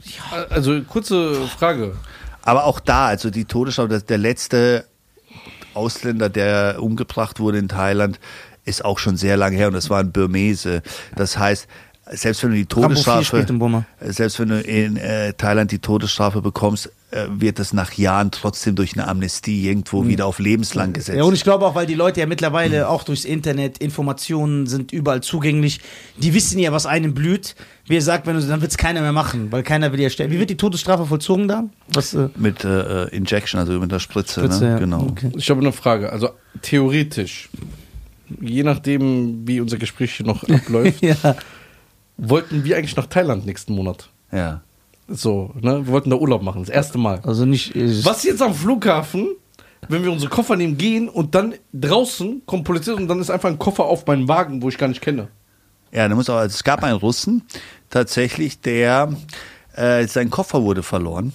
also, 0.49 0.81
kurze 0.83 1.35
Frage. 1.47 1.97
Aber 2.43 2.63
auch 2.63 2.79
da, 2.79 3.07
also 3.07 3.29
die 3.29 3.43
Todesstrafe, 3.43 3.99
der 3.99 4.17
letzte 4.17 4.85
Ausländer, 5.75 6.29
der 6.29 6.77
umgebracht 6.79 7.39
wurde 7.39 7.57
in 7.57 7.67
Thailand, 7.67 8.19
ist 8.65 8.85
auch 8.85 8.99
schon 8.99 9.17
sehr 9.17 9.37
lange 9.37 9.57
her 9.57 9.67
und 9.67 9.73
das 9.73 9.89
war 9.89 9.99
ein 9.99 10.11
Burmese. 10.11 10.81
Das 11.15 11.37
heißt, 11.37 11.67
selbst 12.11 12.43
wenn 12.43 12.51
du 12.51 12.57
die 12.57 12.67
Rambo 12.73 12.95
4 12.95 13.03
Todesstrafe, 13.23 13.85
selbst 14.01 14.39
wenn 14.39 14.49
du 14.49 14.61
in 14.61 14.97
äh, 14.97 15.33
Thailand 15.33 15.71
die 15.71 15.79
Todesstrafe 15.79 16.41
bekommst, 16.41 16.91
wird 17.29 17.59
das 17.59 17.73
nach 17.73 17.93
Jahren 17.93 18.31
trotzdem 18.31 18.75
durch 18.75 18.93
eine 18.93 19.07
Amnestie 19.07 19.67
irgendwo 19.67 20.07
wieder 20.07 20.25
auf 20.25 20.39
lebenslang 20.39 20.93
gesetzt. 20.93 21.15
Mhm. 21.15 21.19
Ja, 21.19 21.23
und 21.25 21.33
ich 21.33 21.43
glaube 21.43 21.65
auch, 21.65 21.75
weil 21.75 21.85
die 21.85 21.93
Leute 21.93 22.19
ja 22.19 22.25
mittlerweile 22.25 22.89
auch 22.89 23.03
durchs 23.03 23.25
Internet, 23.25 23.77
Informationen 23.77 24.67
sind 24.67 24.91
überall 24.91 25.21
zugänglich. 25.21 25.79
Die 26.17 26.33
wissen 26.33 26.59
ja, 26.59 26.71
was 26.71 26.85
einem 26.85 27.13
blüht. 27.13 27.55
Wie 27.85 27.95
ihr 27.95 28.01
sagt, 28.01 28.25
wenn 28.27 28.35
du, 28.35 28.41
dann 28.41 28.61
wird 28.61 28.71
es 28.71 28.77
keiner 28.77 29.01
mehr 29.01 29.11
machen, 29.11 29.51
weil 29.51 29.61
keiner 29.61 29.91
will 29.91 29.99
ja 29.99 30.09
sterben. 30.09 30.31
Wie 30.31 30.39
wird 30.39 30.49
die 30.49 30.57
Todesstrafe 30.57 31.05
vollzogen 31.05 31.47
da? 31.47 31.65
Was, 31.93 32.13
äh, 32.13 32.29
mit 32.35 32.63
äh, 32.63 33.03
äh, 33.05 33.15
Injection, 33.15 33.59
also 33.59 33.73
mit 33.73 33.91
der 33.91 33.99
Spritze, 33.99 34.39
Spritze, 34.39 34.63
ne? 34.63 34.69
ja. 34.71 34.77
genau. 34.79 35.07
Okay. 35.09 35.31
Ich 35.35 35.49
habe 35.49 35.59
eine 35.59 35.73
Frage. 35.73 36.11
Also, 36.11 36.29
theoretisch, 36.61 37.49
je 38.39 38.63
nachdem, 38.63 39.45
wie 39.47 39.59
unser 39.59 39.77
Gespräch 39.77 40.13
hier 40.15 40.25
noch 40.25 40.43
abläuft, 40.49 41.01
ja. 41.03 41.35
wollten 42.17 42.63
wir 42.63 42.77
eigentlich 42.77 42.95
nach 42.95 43.07
Thailand 43.07 43.45
nächsten 43.45 43.73
Monat. 43.75 44.09
Ja. 44.31 44.61
So, 45.07 45.51
ne? 45.59 45.85
Wir 45.85 45.87
wollten 45.87 46.09
da 46.09 46.15
Urlaub 46.15 46.41
machen, 46.41 46.61
das 46.61 46.69
erste 46.69 46.97
Mal. 46.97 47.19
Also 47.23 47.45
nicht. 47.45 47.75
äh, 47.75 48.05
Was 48.05 48.23
jetzt 48.23 48.41
am 48.41 48.53
Flughafen, 48.53 49.35
wenn 49.89 50.03
wir 50.03 50.11
unsere 50.11 50.29
Koffer 50.29 50.55
nehmen, 50.55 50.77
gehen 50.77 51.09
und 51.09 51.35
dann 51.35 51.55
draußen 51.73 52.43
kommt 52.45 52.63
Polizist 52.63 52.97
und 52.97 53.07
dann 53.07 53.19
ist 53.19 53.29
einfach 53.29 53.49
ein 53.49 53.59
Koffer 53.59 53.83
auf 53.83 54.05
meinem 54.05 54.27
Wagen, 54.27 54.61
wo 54.61 54.69
ich 54.69 54.77
gar 54.77 54.87
nicht 54.87 55.01
kenne. 55.01 55.27
Ja, 55.91 56.07
da 56.07 56.15
muss 56.15 56.29
auch, 56.29 56.37
also 56.37 56.53
es 56.53 56.63
gab 56.63 56.83
einen 56.83 56.97
Russen 56.97 57.43
tatsächlich, 57.89 58.61
der 58.61 59.13
äh, 59.75 60.07
sein 60.07 60.29
Koffer 60.29 60.63
wurde 60.63 60.83
verloren. 60.83 61.33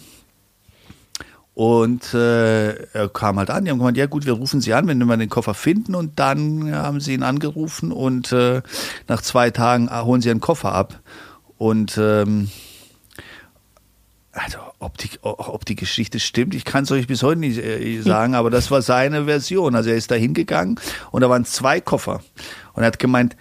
Und 1.55 2.15
äh, 2.15 2.69
er 2.93 3.09
kam 3.09 3.37
halt 3.37 3.51
an, 3.51 3.65
die 3.65 3.73
haben 3.73 3.79
gemeint, 3.79 3.97
ja 3.97 4.07
gut, 4.07 4.27
wir 4.27 4.35
rufen 4.35 4.61
Sie 4.61 4.75
an, 4.75 4.87
wenn 4.87 5.05
wir 5.05 5.17
den 5.17 5.29
Koffer 5.29 5.55
finden. 5.55 5.97
Und 5.97 6.21
dann 6.21 6.73
haben 6.73 7.01
sie 7.01 7.15
ihn 7.15 7.25
angerufen 7.25 7.91
und 7.91 8.31
äh, 8.31 8.63
nach 9.09 9.23
zwei 9.23 9.51
Tagen 9.51 9.89
ah, 9.89 10.05
holen 10.05 10.23
sie 10.23 10.31
einen 10.31 10.41
Koffer 10.41 10.73
ab. 10.73 11.01
Und 11.57 11.99
ähm, 12.01 12.49
also 14.45 14.59
ob 14.79 14.97
die, 14.99 15.11
ob 15.23 15.65
die 15.65 15.75
Geschichte 15.75 16.21
stimmt, 16.21 16.55
ich 16.55 16.65
kann 16.65 16.85
es 16.85 16.91
euch 16.91 17.07
bis 17.07 17.23
heute 17.23 17.41
nicht 17.41 17.59
äh, 17.59 18.01
sagen, 18.03 18.35
aber 18.35 18.51
das 18.51 18.71
war 18.71 18.83
seine 18.83 19.25
Version. 19.25 19.75
Also 19.75 19.91
er 19.91 19.97
ist 19.97 20.11
da 20.11 20.15
hingegangen 20.15 20.79
und 21.11 21.21
da 21.23 21.31
waren 21.31 21.45
zwei 21.45 21.81
Koffer. 21.81 22.21
Und 22.75 22.83
er 22.83 22.87
hat 22.89 22.99
gemeint, 22.99 23.37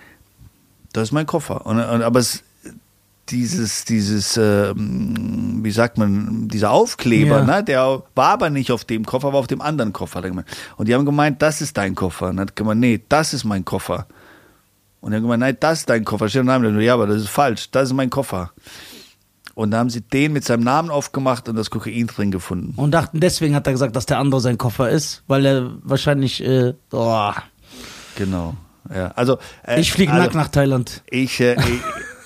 das 0.94 1.03
ist 1.10 1.11
mein 1.11 1.26
Koffer. 1.26 1.65
Und, 1.65 1.80
und, 1.80 2.02
aber 2.02 2.19
es, 2.19 2.44
dieses, 3.30 3.86
dieses, 3.86 4.38
ähm, 4.38 5.60
wie 5.64 5.72
sagt 5.72 5.98
man, 5.98 6.48
dieser 6.48 6.72
Aufkleber, 6.72 7.40
Ja. 7.40 7.44
ne, 7.57 7.64
der 7.64 8.03
war 8.15 8.30
aber 8.30 8.49
nicht 8.49 8.72
auf 8.72 8.86
dem 8.86 9.06
Koffer, 9.06 9.34
war 9.34 9.40
auf 9.40 9.48
dem 9.48 9.61
anderen 9.61 9.94
Koffer. 9.94 10.19
hat 10.19 10.24
er 10.24 10.30
gemeint. 10.30 10.48
Und 10.78 10.88
die 10.88 10.95
haben 10.95 11.06
gemeint, 11.06 11.41
das 11.41 11.61
ist 11.61 11.78
dein 11.78 11.94
Koffer. 11.94 12.30
Und 12.30 12.38
er 12.38 12.44
hat 12.44 12.56
gemeint, 12.56 12.80
nee, 12.80 13.02
das 13.10 13.34
ist 13.34 13.44
mein 13.44 13.65
Koffer. 13.65 14.07
Und 15.02 15.11
die 15.11 15.18
haben 15.18 15.24
gemeint, 15.24 15.41
nein, 15.41 15.57
das 15.60 15.80
ist 15.80 15.90
dein 15.90 16.06
Koffer. 16.06 16.30
Steht 16.30 16.40
der 16.48 16.60
Name. 16.60 16.82
Ja, 16.84 16.94
aber 16.94 17.06
das 17.07 17.18
ist 17.18 17.30
falsch. 17.30 17.69
Das 17.72 17.90
ist 17.90 17.94
mein 17.94 18.10
Koffer. 18.10 18.52
Und 19.58 19.72
da 19.72 19.80
haben 19.80 19.90
sie 19.90 20.02
den 20.02 20.34
mit 20.34 20.46
seinem 20.46 20.62
Namen 20.62 20.92
aufgemacht 20.92 21.50
und 21.50 21.56
das 21.56 21.72
Kokain 21.72 22.06
drin 22.06 22.30
gefunden. 22.30 22.76
und 22.76 22.92
dachten, 22.92 23.20
deswegen 23.20 23.56
hat 23.56 23.66
er 23.66 23.74
gesagt, 23.74 23.96
dass 23.96 24.06
der 24.06 24.20
andere 24.20 24.40
sein 24.40 24.60
Koffer 24.60 24.88
ist, 24.88 25.24
weil 25.26 25.48
er 25.48 25.72
wahrscheinlich. 25.82 26.44
Äh, 26.46 26.76
oh, 26.92 27.32
Genau. 28.18 28.54
Ja, 28.94 29.08
also 29.16 29.40
äh, 29.66 29.82
ich 29.82 29.92
fliege 29.92 30.12
also, 30.12 30.24
nackt 30.26 30.36
nach 30.36 30.50
Thailand. 30.50 31.02
Ich, 31.10 31.40
äh, 31.40 31.56
ich, 31.60 31.82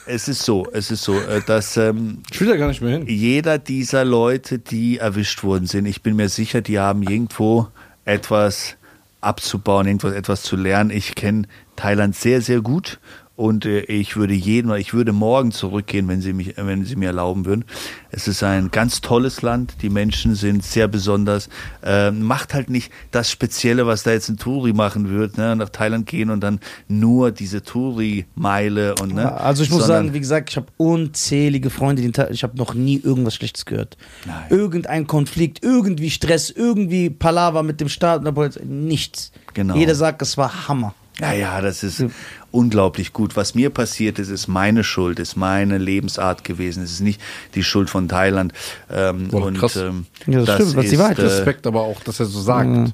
es 0.07 0.27
ist 0.27 0.43
so, 0.43 0.67
es 0.73 0.91
ist 0.91 1.03
so, 1.03 1.17
äh, 1.21 1.41
dass 1.45 1.77
ähm, 1.77 2.21
Ich 2.33 2.41
will 2.41 2.49
da 2.49 2.57
gar 2.57 2.67
nicht 2.67 2.81
mehr 2.81 2.97
hin. 2.97 3.07
jeder 3.07 3.59
dieser 3.59 4.03
Leute, 4.03 4.59
die 4.59 4.97
erwischt 4.97 5.41
worden 5.41 5.67
sind, 5.67 5.85
ich 5.85 6.01
bin 6.01 6.17
mir 6.17 6.27
sicher, 6.27 6.59
die 6.59 6.79
haben 6.79 7.01
irgendwo 7.01 7.69
etwas 8.03 8.75
abzubauen, 9.21 9.87
irgendwas 9.87 10.13
etwas 10.15 10.43
zu 10.43 10.57
lernen. 10.57 10.89
Ich 10.89 11.15
kenne 11.15 11.43
Thailand 11.77 12.13
sehr, 12.13 12.41
sehr 12.41 12.59
gut 12.59 12.99
und 13.41 13.65
äh, 13.65 13.79
ich 13.81 14.15
würde 14.15 14.35
jeden, 14.35 14.71
ich 14.75 14.93
würde 14.93 15.13
morgen 15.13 15.51
zurückgehen, 15.51 16.07
wenn 16.07 16.21
sie 16.21 16.31
mich, 16.31 16.53
wenn 16.57 16.85
sie 16.85 16.95
mir 16.95 17.07
erlauben 17.07 17.45
würden. 17.45 17.65
Es 18.11 18.27
ist 18.27 18.43
ein 18.43 18.69
ganz 18.69 19.01
tolles 19.01 19.41
Land. 19.41 19.77
Die 19.81 19.89
Menschen 19.89 20.35
sind 20.35 20.63
sehr 20.63 20.87
besonders. 20.87 21.49
Ähm, 21.83 22.21
macht 22.21 22.53
halt 22.53 22.69
nicht 22.69 22.91
das 23.09 23.31
Spezielle, 23.31 23.87
was 23.87 24.03
da 24.03 24.11
jetzt 24.11 24.29
ein 24.29 24.37
Touri 24.37 24.73
machen 24.73 25.09
wird, 25.09 25.39
ne? 25.39 25.55
nach 25.55 25.69
Thailand 25.69 26.05
gehen 26.05 26.29
und 26.29 26.41
dann 26.41 26.59
nur 26.87 27.31
diese 27.31 27.63
Touri-Meile 27.63 28.93
und 29.01 29.15
ne. 29.15 29.31
Also 29.31 29.63
ich 29.63 29.71
muss 29.71 29.87
Sondern- 29.87 30.05
sagen, 30.05 30.13
wie 30.13 30.19
gesagt, 30.19 30.51
ich 30.51 30.57
habe 30.57 30.67
unzählige 30.77 31.71
Freunde, 31.71 32.03
die 32.03 32.11
ich 32.31 32.43
habe 32.43 32.55
noch 32.57 32.75
nie 32.75 32.99
irgendwas 33.03 33.33
Schlechtes 33.33 33.65
gehört. 33.65 33.97
Nein. 34.27 34.35
Irgendein 34.51 35.07
Konflikt, 35.07 35.63
irgendwie 35.63 36.11
Stress, 36.11 36.51
irgendwie 36.51 37.09
Palaver 37.09 37.63
mit 37.63 37.81
dem 37.81 37.89
Staat 37.89 38.21
nichts. 38.65 39.31
Genau. 39.55 39.75
Jeder 39.75 39.95
sagt, 39.95 40.21
es 40.21 40.37
war 40.37 40.67
Hammer. 40.67 40.93
Ja, 41.21 41.33
ja, 41.33 41.61
das 41.61 41.83
ist 41.83 42.03
unglaublich 42.51 43.13
gut. 43.13 43.35
Was 43.35 43.53
mir 43.55 43.69
passiert 43.69 44.17
ist, 44.19 44.29
ist 44.29 44.47
meine 44.47 44.83
Schuld, 44.83 45.19
ist 45.19 45.35
meine 45.37 45.77
Lebensart 45.77 46.43
gewesen. 46.43 46.83
Es 46.83 46.91
ist 46.91 47.01
nicht 47.01 47.21
die 47.55 47.63
Schuld 47.63 47.89
von 47.89 48.09
Thailand. 48.09 48.53
Ähm, 48.91 49.27
Boah, 49.29 49.45
und 49.45 49.57
krass. 49.59 49.75
ähm, 49.77 50.07
Ja, 50.25 50.43
das 50.43 50.55
stimmt, 50.55 50.75
was 50.77 50.89
die 50.89 50.97
Wahrheit 50.99 51.19
äh, 51.19 51.25
ist. 51.27 51.33
Respekt 51.33 51.67
aber 51.67 51.81
auch, 51.81 52.01
dass 52.01 52.19
er 52.19 52.25
so 52.25 52.41
sagt. 52.41 52.67
Mhm. 52.69 52.93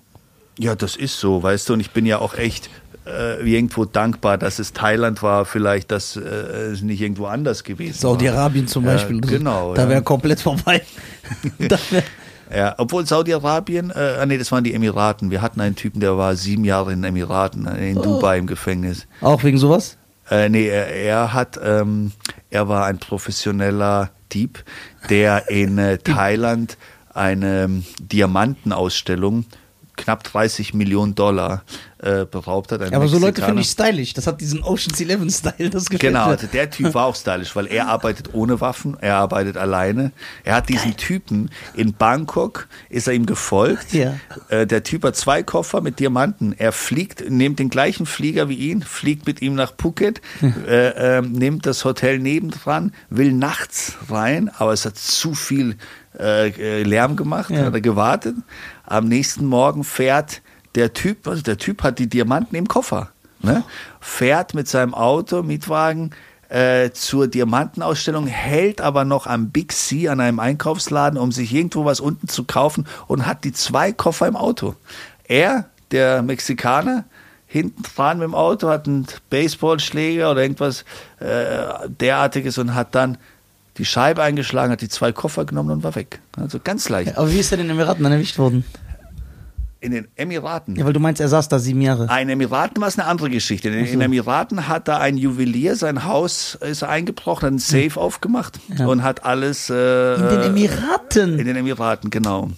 Ja, 0.60 0.76
das 0.76 0.95
ist 0.95 1.20
so, 1.20 1.41
weißt 1.41 1.70
du, 1.70 1.74
und 1.74 1.80
ich 1.80 1.91
bin 1.91 2.06
ja 2.06 2.20
auch 2.20 2.34
echt 2.36 2.70
äh, 3.06 3.40
irgendwo 3.49 3.86
dankbar, 3.86 4.38
dass 4.38 4.60
es 4.60 4.74
Thailand 4.74 5.22
war, 5.24 5.45
vielleicht, 5.45 5.91
dass 5.91 6.18
äh, 6.18 6.20
es 6.20 6.82
nicht 6.82 6.99
irgendwo 6.99 7.28
anders 7.28 7.64
gewesen 7.64 7.94
Saudi-Arabien 7.98 8.68
zum 8.68 8.86
Ja, 8.86 8.94
Beispiel. 8.94 9.22
genau, 9.22 9.74
Da 9.74 9.84
ja. 9.84 9.90
wäre 9.90 10.02
komplett 10.02 10.41
vorbei. 10.41 10.82
da 11.60 11.78
wär. 11.91 12.04
Ja, 12.53 12.76
obwohl 12.78 13.06
Saudi-Arabien, 13.06 13.91
äh, 13.91 14.18
ah, 14.19 14.26
nee, 14.26 14.38
das 14.38 14.52
waren 14.52 14.64
die 14.64 14.74
Emiraten. 14.74 15.32
Wir 15.32 15.41
hatten 15.41 15.60
einen 15.60 15.76
Typen, 15.76 15.99
der 15.99 16.18
war 16.18 16.36
sieben 16.36 16.64
Jahre 16.64 16.94
in 16.94 17.02
den 17.02 17.10
Emiraten, 17.10 17.68
äh, 17.68 17.91
in 17.91 18.02
Dubai 18.02 18.38
im 18.38 18.48
Gefängnis. 18.48 19.07
auch 19.22 19.44
wegen 19.44 19.57
sowas? 19.57 19.98
Äh, 20.30 20.49
nee, 20.49 20.68
er, 20.68 20.88
er 20.88 21.34
hat, 21.34 21.60
ähm, 21.64 22.11
er 22.49 22.68
war 22.68 22.86
ein 22.86 22.99
professioneller 22.99 24.11
Dieb, 24.32 24.64
der 25.10 25.49
in 25.49 25.78
äh, 25.78 25.98
Thailand 26.03 26.78
eine 27.14 27.64
ähm, 27.64 27.84
Diamantenausstellung 27.99 29.45
knapp 29.95 30.24
30 30.24 30.74
Millionen 30.74 31.15
Dollar 31.15 31.64
äh, 31.99 32.26
beraubt 32.26 32.72
hat. 32.72 32.82
Ein 32.82 32.94
Aber 32.94 33.07
so 33.07 33.18
Leute 33.18 33.41
finde 33.41 33.61
ich 33.61 33.69
stylisch. 33.69 34.14
Das 34.14 34.28
hat 34.28 34.40
diesen 34.41 34.64
Ocean's 34.64 35.02
Eleven 35.02 35.30
Style. 35.30 35.69
Das 35.69 35.86
gefällt 35.86 36.02
Genau, 36.14 36.26
also 36.26 36.48
der 36.48 36.69
Typ 36.69 36.94
war 36.94 37.06
auch 37.06 37.15
stylisch, 37.15 37.56
weil 37.56 37.68
er 37.68 37.88
arbeitet 37.88 38.34
ohne 38.34 38.61
Waffen, 38.61 38.98
er 39.02 39.15
arbeitet 39.15 39.57
alleine. 39.57 40.11
Er 40.44 40.56
hat 40.56 40.69
diesen 40.69 40.95
Typen 40.95 41.49
in 41.74 41.94
Bangkok, 41.94 42.68
ist 42.90 43.07
er 43.07 43.14
ihm 43.14 43.26
gefolgt. 43.26 43.94
Ja. 43.94 44.15
Äh, 44.49 44.68
der 44.68 44.84
Typ 44.84 45.03
hat 45.03 45.15
zwei 45.15 45.44
Koffer 45.44 45.82
mit 45.82 45.99
Diamanten. 45.99 46.53
Er 46.57 46.72
fliegt, 46.72 47.30
nimmt 47.30 47.60
den 47.60 47.69
gleichen 47.69 48.06
Flieger 48.06 48.48
wie 48.49 48.56
ihn, 48.56 48.82
fliegt 48.84 49.26
mit 49.26 49.41
ihm 49.41 49.56
nach 49.56 49.74
Phuket, 49.78 50.22
äh, 50.68 51.18
ähm, 51.18 51.32
nimmt 51.32 51.65
das 51.65 51.84
Hotel 51.86 52.19
nebendran, 52.19 52.94
will 53.10 53.34
nachts 53.34 53.94
rein, 54.10 54.52
aber 54.57 54.74
es 54.74 54.86
hat 54.86 54.98
zu 54.98 55.34
viel 55.34 55.78
äh, 56.19 56.49
äh, 56.49 56.84
Lärm 56.84 57.15
gemacht, 57.15 57.49
Ja. 57.49 57.65
hat 57.65 57.74
er 57.74 57.82
gewartet. 57.82 58.36
Am 58.86 59.07
nächsten 59.07 59.45
Morgen 59.45 59.84
fährt 59.84 60.41
der 60.76 60.94
Typ, 60.94 61.27
also 61.27 61.41
der 61.41 61.57
Typ 61.57 61.84
hat 61.84 61.99
die 61.99 62.07
Diamanten 62.07 62.56
im 62.56 62.68
Koffer, 62.68 63.10
ne? 63.41 63.64
fährt 63.99 64.53
mit 64.53 64.68
seinem 64.68 64.94
Auto, 64.94 65.44
Mietwagen, 65.44 66.11
äh, 66.49 66.91
zur 66.91 67.27
Diamantenausstellung, 67.27 68.27
hält 68.27 68.80
aber 68.80 69.03
noch 69.03 69.27
am 69.27 69.49
Big 69.49 69.73
C 69.73 70.07
an 70.07 70.19
einem 70.19 70.39
Einkaufsladen, 70.39 71.19
um 71.19 71.31
sich 71.31 71.53
irgendwo 71.53 71.84
was 71.85 71.99
unten 71.99 72.27
zu 72.27 72.45
kaufen 72.45 72.88
und 73.07 73.26
hat 73.26 73.44
die 73.44 73.52
zwei 73.52 73.91
Koffer 73.91 74.27
im 74.27 74.35
Auto. 74.35 74.76
Er, 75.27 75.65
der 75.91 76.22
Mexikaner, 76.22 77.03
hinten 77.48 77.84
dran 77.84 78.19
mit 78.19 78.26
dem 78.26 78.35
Auto, 78.35 78.69
hat 78.69 78.88
einen 78.88 79.07
Baseballschläger 79.30 80.31
oder 80.31 80.41
irgendwas 80.41 80.84
äh, 81.19 81.89
derartiges 81.89 82.57
und 82.57 82.76
hat 82.76 82.94
dann 82.95 83.18
die 83.77 83.85
Scheibe 83.85 84.23
eingeschlagen, 84.23 84.72
hat 84.72 84.81
die 84.81 84.89
zwei 84.89 85.11
Koffer 85.11 85.45
genommen 85.45 85.72
und 85.72 85.84
war 85.84 85.95
weg. 85.95 86.19
Also 86.35 86.60
ganz 86.64 86.89
leicht. 86.89 87.18
Aber 87.18 87.31
wie 87.31 87.39
ist 87.39 87.52
er 87.52 87.60
in 87.60 87.68
den 87.68 87.77
Emiraten 87.77 88.03
dann 88.03 88.11
erwischt 88.11 88.38
worden? 88.38 88.65
In 89.80 89.91
den 89.91 90.08
Emiraten. 90.16 90.76
Ja, 90.76 90.86
weil 90.86 90.94
du 90.94 90.99
meinst, 90.99 91.22
er 91.22 91.28
saß 91.30 91.49
da 91.49 91.60
sieben 91.60 91.82
Jahre. 91.82 92.10
Ein 92.10 92.30
Emiraten 92.30 92.82
war 92.82 92.88
es 92.88 92.98
eine 92.98 93.08
andere 93.08 93.30
Geschichte. 93.30 93.70
In, 93.70 93.86
in 93.86 94.02
Emiraten 94.02 94.68
hat 94.68 94.88
da 94.88 94.98
ein 94.98 95.18
Juwelier 95.18 95.76
sein 95.76 96.04
Haus 96.06 96.56
ist 96.62 96.84
eingebrochen, 96.84 97.44
hat 97.45 97.49
einen 97.52 97.60
Safe 97.60 97.99
aufgemacht 97.99 98.60
Ja. 98.76 98.88
und 98.88 99.04
hat 99.04 99.24
alles. 99.24 99.70
Äh, 99.70 100.16
In 100.16 100.30
den 100.30 100.41
Emiraten? 100.41 101.38
In 101.40 101.45
den 101.45 101.56
Emiraten, 101.56 102.10
genau. 102.10 102.49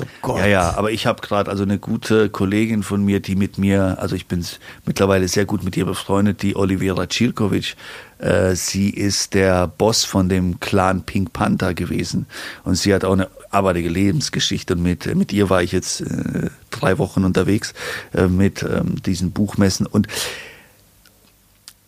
oh 0.00 0.04
Gott. 0.22 0.38
Ja, 0.38 0.46
ja, 0.46 0.74
aber 0.76 0.92
ich 0.92 1.06
habe 1.06 1.20
gerade 1.20 1.50
also 1.50 1.64
eine 1.64 1.78
gute 1.78 2.28
Kollegin 2.30 2.82
von 2.84 3.04
mir, 3.04 3.18
die 3.20 3.34
mit 3.34 3.58
mir, 3.58 3.96
also 4.00 4.14
ich 4.14 4.26
bin 4.26 4.44
mittlerweile 4.84 5.26
sehr 5.26 5.46
gut 5.46 5.64
mit 5.64 5.76
ihr 5.76 5.84
befreundet, 5.86 6.42
die 6.42 6.54
Olivera 6.54 7.06
Cirkovic. 7.10 7.74
Äh, 8.18 8.54
sie 8.54 8.90
ist 8.90 9.34
der 9.34 9.66
Boss 9.66 10.04
von 10.04 10.28
dem 10.28 10.60
Clan 10.60 11.02
Pink 11.02 11.32
Panther 11.32 11.74
gewesen 11.74 12.26
und 12.64 12.76
sie 12.76 12.94
hat 12.94 13.04
auch 13.04 13.12
eine 13.14 13.28
abartige 13.50 13.88
Lebensgeschichte. 13.88 14.74
Und 14.74 14.82
mit, 14.82 15.14
mit 15.14 15.32
ihr 15.32 15.50
war 15.50 15.62
ich 15.62 15.72
jetzt 15.72 16.00
äh, 16.00 16.50
drei 16.70 16.98
Wochen 16.98 17.24
unterwegs 17.24 17.74
äh, 18.14 18.28
mit 18.28 18.62
ähm, 18.62 19.02
diesen 19.02 19.32
Buchmessen. 19.32 19.86
Und 19.86 20.08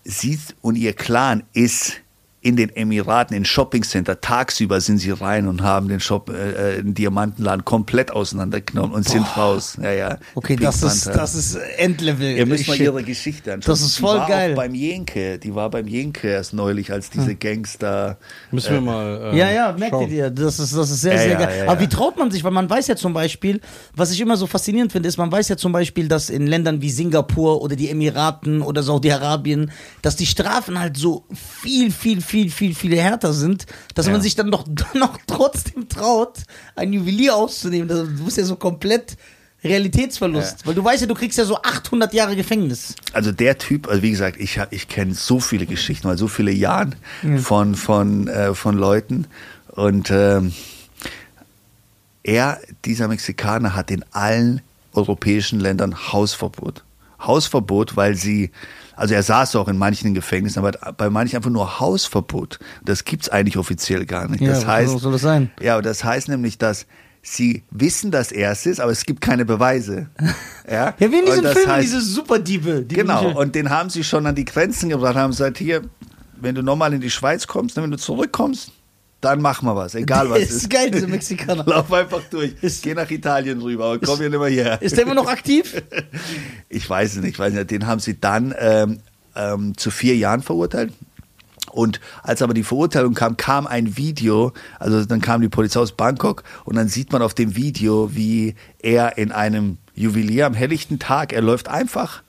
sie 0.04 0.38
und 0.60 0.76
ihr 0.76 0.92
Clan 0.92 1.44
ist 1.52 2.00
in 2.48 2.56
den 2.56 2.74
Emiraten, 2.74 3.36
in 3.36 3.44
Shoppingcenter, 3.44 4.22
tagsüber 4.22 4.80
sind 4.80 4.96
sie 4.98 5.10
rein 5.10 5.46
und 5.46 5.60
haben 5.62 5.88
den 5.88 6.00
Shop, 6.00 6.30
äh, 6.30 6.78
äh, 6.78 6.82
den 6.82 6.94
Diamantenladen 6.94 7.62
komplett 7.66 8.10
auseinandergenommen 8.10 8.92
und 8.92 9.06
sind 9.06 9.36
raus. 9.36 9.76
Ja, 9.82 9.92
ja. 9.92 10.18
Okay, 10.34 10.56
Pink 10.56 10.62
das 10.62 10.82
ist, 10.82 11.06
das 11.08 11.34
ist 11.34 11.56
Endlevel. 11.76 12.38
Ihr 12.38 12.46
müsst 12.46 12.66
mal 12.66 12.80
ihre 12.80 13.02
Geschichte 13.02 13.52
anschauen. 13.52 13.70
Das 13.70 13.82
ist 13.82 13.98
die 13.98 14.00
voll 14.00 14.16
war 14.18 14.28
geil. 14.28 14.52
Auch 14.52 14.56
beim 14.56 14.74
Jenke, 14.74 15.38
die 15.38 15.54
war 15.54 15.68
beim 15.68 15.86
Jenke 15.86 16.28
erst 16.28 16.54
neulich, 16.54 16.90
als 16.90 17.10
diese 17.10 17.34
Gangster. 17.34 18.16
Müssen 18.50 18.72
wir 18.72 18.80
mal. 18.80 19.30
äh, 19.34 19.36
Ja, 19.36 19.50
ja, 19.50 19.72
merkt 19.78 20.00
ihr 20.00 20.08
dir, 20.08 20.30
das 20.30 20.58
ist, 20.58 20.74
das 20.74 20.90
ist 20.90 21.02
sehr, 21.02 21.12
Ja, 21.14 21.18
sehr 21.18 21.32
ja, 21.32 21.38
geil. 21.38 21.58
ja, 21.66 21.70
Aber 21.70 21.80
wie 21.82 21.88
traut 21.88 22.16
man 22.16 22.30
sich? 22.30 22.42
Weil 22.44 22.52
man 22.52 22.70
weiß 22.70 22.86
ja 22.86 22.96
zum 22.96 23.12
Beispiel, 23.12 23.60
was 23.94 24.10
ich 24.10 24.20
immer 24.22 24.38
so 24.38 24.46
faszinierend 24.46 24.90
finde, 24.90 25.06
ist, 25.10 25.18
man 25.18 25.30
weiß 25.30 25.48
ja 25.50 25.58
zum 25.58 25.72
Beispiel, 25.72 26.08
dass 26.08 26.30
in 26.30 26.46
Ländern 26.46 26.80
wie 26.80 26.88
Singapur 26.90 27.60
oder 27.60 27.76
die 27.76 27.90
Emiraten 27.90 28.62
oder 28.62 28.82
Saudi-Arabien, 28.82 29.70
dass 30.00 30.16
die 30.16 30.24
Strafen 30.24 30.78
halt 30.80 30.96
so 30.96 31.26
viel, 31.34 31.90
viel, 31.90 32.20
viel, 32.22 32.37
viel, 32.48 32.74
viel 32.74 32.96
härter 32.96 33.32
sind, 33.32 33.66
dass 33.94 34.06
Ja. 34.06 34.12
man 34.12 34.20
sich 34.22 34.34
dann 34.36 34.50
doch 34.52 34.66
noch 34.94 35.18
trotzdem 35.26 35.88
traut, 35.88 36.38
ein 36.76 36.92
Juwelier 36.92 37.34
auszunehmen. 37.36 37.88
Du 37.88 38.24
bist 38.24 38.36
ja 38.36 38.44
so 38.44 38.56
komplett 38.56 39.16
Realitätsverlust. 39.64 40.64
Weil 40.66 40.74
du 40.74 40.84
weißt 40.84 41.00
ja, 41.02 41.06
du 41.08 41.14
kriegst 41.14 41.36
ja 41.36 41.44
so 41.44 41.56
800 41.60 42.14
Jahre 42.14 42.36
Gefängnis. 42.36 42.94
Also 43.12 43.32
der 43.32 43.58
Typ, 43.58 43.88
also 43.88 44.02
wie 44.02 44.10
gesagt, 44.12 44.36
ich, 44.40 44.58
hab- 44.58 44.72
ich 44.72 44.86
kenne 44.88 45.14
so 45.14 45.40
viele 45.40 45.66
Geschichten, 45.66 46.06
weil 46.08 46.16
so 46.16 46.28
viele 46.28 46.52
Jahren 46.52 46.94
von, 47.42 47.74
von, 47.74 48.28
äh, 48.28 48.54
von 48.54 48.76
Leuten. 48.78 49.26
Und 49.72 50.10
ähm, 50.12 50.52
er, 52.22 52.60
dieser 52.84 53.08
Mexikaner, 53.08 53.74
hat 53.74 53.90
in 53.90 54.04
allen 54.12 54.60
europäischen 54.92 55.60
Ländern 55.60 56.12
Hausverbot. 56.12 56.84
Hausverbot, 57.20 57.96
weil 57.96 58.14
sie, 58.14 58.50
also 58.98 59.14
er 59.14 59.22
saß 59.22 59.56
auch 59.56 59.68
in 59.68 59.78
manchen 59.78 60.12
Gefängnissen, 60.14 60.58
aber 60.64 60.92
bei 60.94 61.08
manchen 61.10 61.36
einfach 61.36 61.50
nur 61.50 61.80
Hausverbot. 61.80 62.58
Das 62.84 63.04
gibt's 63.04 63.28
eigentlich 63.28 63.56
offiziell 63.56 64.04
gar 64.06 64.28
nicht. 64.28 64.40
Ja, 64.40 64.50
das 64.50 64.66
heißt, 64.66 64.98
soll 64.98 65.12
das 65.12 65.22
sein? 65.22 65.50
Ja, 65.60 65.80
das 65.80 66.04
heißt 66.04 66.28
nämlich, 66.28 66.58
dass 66.58 66.86
sie 67.22 67.62
wissen, 67.70 68.10
dass 68.10 68.32
er 68.32 68.52
es 68.52 68.64
ist, 68.66 68.80
aber 68.80 68.92
es 68.92 69.04
gibt 69.04 69.20
keine 69.20 69.44
Beweise. 69.44 70.08
Ja, 70.70 70.94
Ja, 70.98 71.10
wie 71.10 71.18
in 71.20 71.42
das 71.42 71.54
Filmen, 71.56 71.72
heißt- 71.72 71.80
diese 71.80 72.00
Superdiebe. 72.02 72.82
die 72.82 72.94
Genau, 72.94 73.22
wirklich- 73.22 73.36
und 73.38 73.54
den 73.54 73.70
haben 73.70 73.88
sie 73.88 74.04
schon 74.04 74.26
an 74.26 74.34
die 74.34 74.44
Grenzen 74.44 74.90
gebracht, 74.90 75.16
haben 75.16 75.30
gesagt, 75.30 75.56
hier, 75.56 75.80
wenn 76.40 76.54
du 76.54 76.62
nochmal 76.62 76.92
in 76.92 77.00
die 77.00 77.08
Schweiz 77.10 77.46
kommst, 77.46 77.76
ne, 77.78 77.82
wenn 77.82 77.90
du 77.90 77.96
zurückkommst, 77.96 78.72
dann 79.20 79.40
machen 79.42 79.66
wir 79.66 79.74
was, 79.74 79.94
egal 79.94 80.30
was 80.30 80.40
Das 80.40 80.50
ist 80.50 80.70
geil, 80.70 80.90
diese 80.90 81.08
Mexikaner. 81.08 81.64
Lauf 81.66 81.92
einfach 81.92 82.22
durch, 82.30 82.54
Ist- 82.60 82.82
geh 82.84 82.94
nach 82.94 83.10
Italien 83.10 83.60
rüber, 83.60 83.86
aber 83.86 83.98
komm 83.98 84.18
hier 84.18 84.30
nicht 84.30 84.38
mehr 84.38 84.48
hierher. 84.48 84.82
Ist 84.82 84.96
der 84.96 85.04
immer 85.04 85.14
noch 85.14 85.28
aktiv? 85.28 85.82
Ich 86.68 86.88
weiß 86.88 87.16
es 87.16 87.22
nicht, 87.22 87.32
ich 87.32 87.38
weiß 87.38 87.54
nicht. 87.54 87.70
Den 87.70 87.86
haben 87.86 87.98
sie 87.98 88.20
dann 88.20 88.54
ähm, 88.58 89.00
ähm, 89.34 89.76
zu 89.76 89.90
vier 89.90 90.16
Jahren 90.16 90.42
verurteilt. 90.42 90.92
Und 91.72 92.00
als 92.22 92.42
aber 92.42 92.54
die 92.54 92.62
Verurteilung 92.62 93.14
kam, 93.14 93.36
kam 93.36 93.66
ein 93.66 93.96
Video, 93.96 94.52
also 94.78 95.04
dann 95.04 95.20
kam 95.20 95.40
die 95.40 95.48
Polizei 95.48 95.80
aus 95.80 95.92
Bangkok 95.92 96.42
und 96.64 96.76
dann 96.76 96.88
sieht 96.88 97.12
man 97.12 97.22
auf 97.22 97.34
dem 97.34 97.56
Video, 97.56 98.14
wie 98.14 98.54
er 98.80 99.18
in 99.18 99.32
einem 99.32 99.78
Juwelier 99.94 100.46
am 100.46 100.54
helllichten 100.54 100.98
Tag, 100.98 101.32
er 101.32 101.42
läuft 101.42 101.68
einfach 101.68 102.22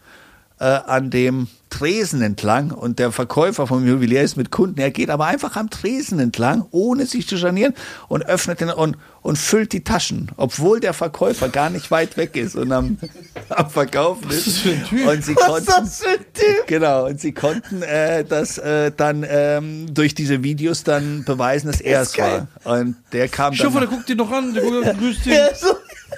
äh, 0.59 0.65
an 0.65 1.09
dem 1.09 1.47
Tresen 1.69 2.21
entlang 2.21 2.71
und 2.71 2.97
der 2.99 3.11
Verkäufer 3.11 3.67
vom 3.67 3.85
Juwelier 3.87 4.23
ist 4.23 4.35
mit 4.37 4.49
Kunden. 4.51 4.79
Er 4.79 4.89
geht 4.91 5.09
aber 5.09 5.25
einfach 5.25 5.55
am 5.55 5.69
Tresen 5.69 6.19
entlang, 6.19 6.65
ohne 6.71 7.05
sich 7.05 7.27
zu 7.27 7.37
scharnieren 7.37 7.75
und 8.07 8.25
öffnet 8.25 8.59
den 8.59 8.69
und, 8.71 8.97
und 9.21 9.37
füllt 9.37 9.71
die 9.71 9.83
Taschen, 9.83 10.31
obwohl 10.35 10.79
der 10.79 10.93
Verkäufer 10.93 11.47
gar 11.49 11.69
nicht 11.69 11.91
weit 11.91 12.17
weg 12.17 12.35
ist 12.35 12.55
und 12.55 12.71
am, 12.71 12.97
am 13.49 13.69
Verkaufen 13.69 14.29
ist. 14.31 14.47
ist 14.47 14.47
das 14.47 14.57
für 14.57 14.69
ein 14.71 14.83
Typ? 14.85 15.07
Und 15.07 15.23
sie 15.23 15.35
Was 15.35 15.41
ist 15.41 15.47
konnten, 15.47 15.65
das 15.67 15.99
für 16.01 16.09
ein 16.09 16.25
Typ? 16.33 16.67
Genau, 16.67 17.05
und 17.05 17.21
sie 17.21 17.31
konnten 17.33 17.81
äh, 17.83 18.25
das 18.25 18.57
äh, 18.57 18.91
dann 18.95 19.23
ähm, 19.29 19.93
durch 19.93 20.15
diese 20.15 20.43
Videos 20.43 20.83
dann 20.83 21.23
beweisen, 21.23 21.67
dass 21.67 21.81
er 21.81 22.01
es 22.01 22.17
war. 22.17 22.47
Und 22.63 22.95
der 23.13 23.27
kam 23.29 23.53
Ich 23.53 23.63
hoffe, 23.63 23.79
dann. 23.79 23.87
der 23.89 23.95
guckt 23.97 24.09
dir 24.09 24.15
noch 24.15 24.31
an, 24.31 24.53
der 24.53 24.63
guckt, 24.63 24.85
grüßt 24.99 25.25
ihn. 25.27 25.33
Ja, 25.33 25.53
so. 25.55 25.67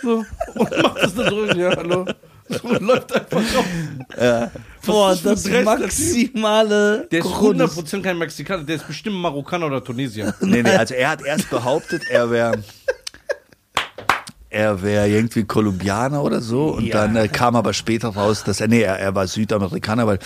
So. 0.02 0.26
Und 0.56 0.82
macht 0.82 1.04
das 1.04 1.14
da 1.14 1.24
drüben, 1.30 1.60
ja, 1.60 1.76
hallo. 1.76 2.06
Läuft 2.80 3.14
einfach 3.14 3.38
raus. 3.56 4.50
Boah, 4.86 5.14
ist 5.14 5.22
für 5.22 5.30
ein 5.58 5.66
das 5.66 5.80
maximale 5.80 7.08
Der 7.12 7.20
ist 7.20 7.26
Grundes. 7.26 7.78
100% 7.78 8.02
kein 8.02 8.18
Mexikaner, 8.18 8.64
der 8.64 8.76
ist 8.78 8.88
bestimmt 8.88 9.16
Marokkaner 9.18 9.68
oder 9.68 9.84
Tunesier. 9.84 10.34
Nee, 10.42 10.64
nee, 10.64 10.72
also 10.72 10.94
er 10.94 11.10
hat 11.10 11.22
erst 11.22 11.50
behauptet, 11.50 12.04
er 12.10 12.30
wäre 12.32 12.64
er 14.50 14.82
wäre 14.82 15.08
irgendwie 15.08 15.44
Kolumbianer 15.44 16.24
oder 16.24 16.42
so 16.42 16.68
und 16.70 16.86
Ja. 16.86 16.94
dann 17.08 17.16
äh, 17.16 17.28
kam 17.28 17.56
aber 17.56 17.74
später 17.74 18.10
raus, 18.10 18.44
dass 18.44 18.60
er 18.60 18.68
nee, 18.68 18.82
er, 18.82 19.00
er 19.00 19.16
war 19.16 19.28
Südamerikaner, 19.28 20.08
weil 20.08 20.20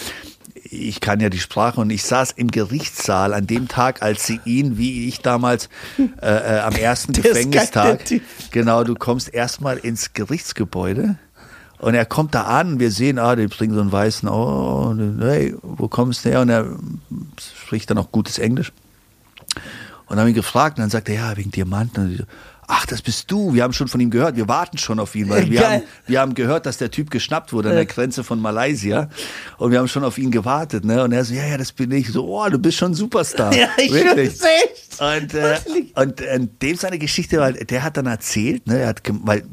ich 0.64 1.00
kann 1.00 1.20
ja 1.20 1.30
die 1.30 1.38
Sprache 1.38 1.80
und 1.80 1.90
ich 1.92 2.04
saß 2.04 2.32
im 2.32 2.50
Gerichtssaal 2.50 3.34
an 3.36 3.46
dem 3.46 3.68
Tag, 3.68 4.02
als 4.02 4.26
sie 4.26 4.40
ihn, 4.46 4.78
wie 4.80 5.08
ich 5.08 5.20
damals, 5.22 5.70
äh, 6.22 6.28
äh, 6.28 6.60
am 6.60 6.74
ersten 6.76 7.14
Gefängnistag, 7.14 8.00
genau, 8.52 8.84
du 8.84 8.96
kommst 8.96 9.32
erstmal 9.32 9.78
ins 9.78 10.14
Gerichtsgebäude 10.14 11.18
und 11.80 11.94
er 11.94 12.06
kommt 12.06 12.36
da 12.36 12.44
an 12.44 12.74
und 12.74 12.80
wir 12.80 12.92
sehen, 12.92 13.20
ah, 13.20 13.36
die 13.36 13.48
bringen 13.48 13.76
so 13.76 13.82
einen 13.82 13.92
weißen, 13.92 14.28
oh, 14.30 14.88
und, 14.90 15.22
hey, 15.22 15.56
wo 15.62 15.88
kommst 15.88 16.26
du 16.26 16.30
her? 16.30 16.42
Und 16.42 16.50
er 16.50 16.68
spricht 17.40 17.90
dann 17.90 17.98
auch 17.98 18.12
gutes 18.12 18.40
Englisch. 18.40 18.72
Und 20.08 20.20
haben 20.20 20.28
ihn 20.28 20.34
gefragt 20.36 20.78
und 20.78 20.84
dann 20.84 20.90
sagt 20.90 21.10
er, 21.10 21.16
ja, 21.16 21.38
wegen 21.38 21.52
Diamanten. 21.52 22.06
Und 22.06 22.28
Ach, 22.68 22.86
das 22.86 23.02
bist 23.02 23.30
du. 23.30 23.54
Wir 23.54 23.64
haben 23.64 23.74
schon 23.74 23.88
von 23.88 24.00
ihm 24.00 24.10
gehört. 24.10 24.36
Wir 24.38 24.48
warten 24.48 24.78
schon 24.78 25.00
auf 25.00 25.14
ihn, 25.16 25.30
weil 25.30 25.50
wir 25.52 25.62
Geil. 25.62 25.72
haben, 25.72 25.84
wir 26.08 26.20
haben 26.20 26.34
gehört, 26.34 26.66
dass 26.66 26.78
der 26.78 26.90
Typ 26.90 27.12
geschnappt 27.12 27.54
wurde 27.54 27.70
an 27.70 27.76
der 27.76 27.86
Grenze 27.86 28.24
von 28.24 28.42
Malaysia. 28.42 29.10
Und 29.58 29.72
wir 29.72 29.80
haben 29.80 29.88
schon 29.88 30.04
auf 30.04 30.18
ihn 30.18 30.32
gewartet. 30.32 30.84
Ne? 30.84 31.04
Und 31.04 31.12
er 31.12 31.24
so, 31.26 31.34
ja, 31.34 31.46
ja, 31.46 31.58
das 31.58 31.72
bin 31.72 31.92
ich. 31.92 32.12
So, 32.12 32.26
oh, 32.28 32.50
du 32.50 32.58
bist 32.58 32.78
schon 32.78 32.92
ein 32.92 32.96
Superstar. 32.96 33.54
Ja, 33.56 33.70
ich 33.78 33.92
Wirklich. 33.92 34.34
echt. 34.42 35.00
Und, 35.00 35.34
äh, 35.34 35.58
und 35.96 36.22
äh, 36.22 36.40
dem 36.62 36.76
seine 36.76 36.98
Geschichte, 37.00 37.40
weil 37.40 37.54
der 37.54 37.84
hat 37.84 37.96
dann 37.98 38.06
erzählt, 38.06 38.68
ne, 38.68 38.80
er 38.80 38.88
hat, 38.88 39.02
weil 39.24 39.44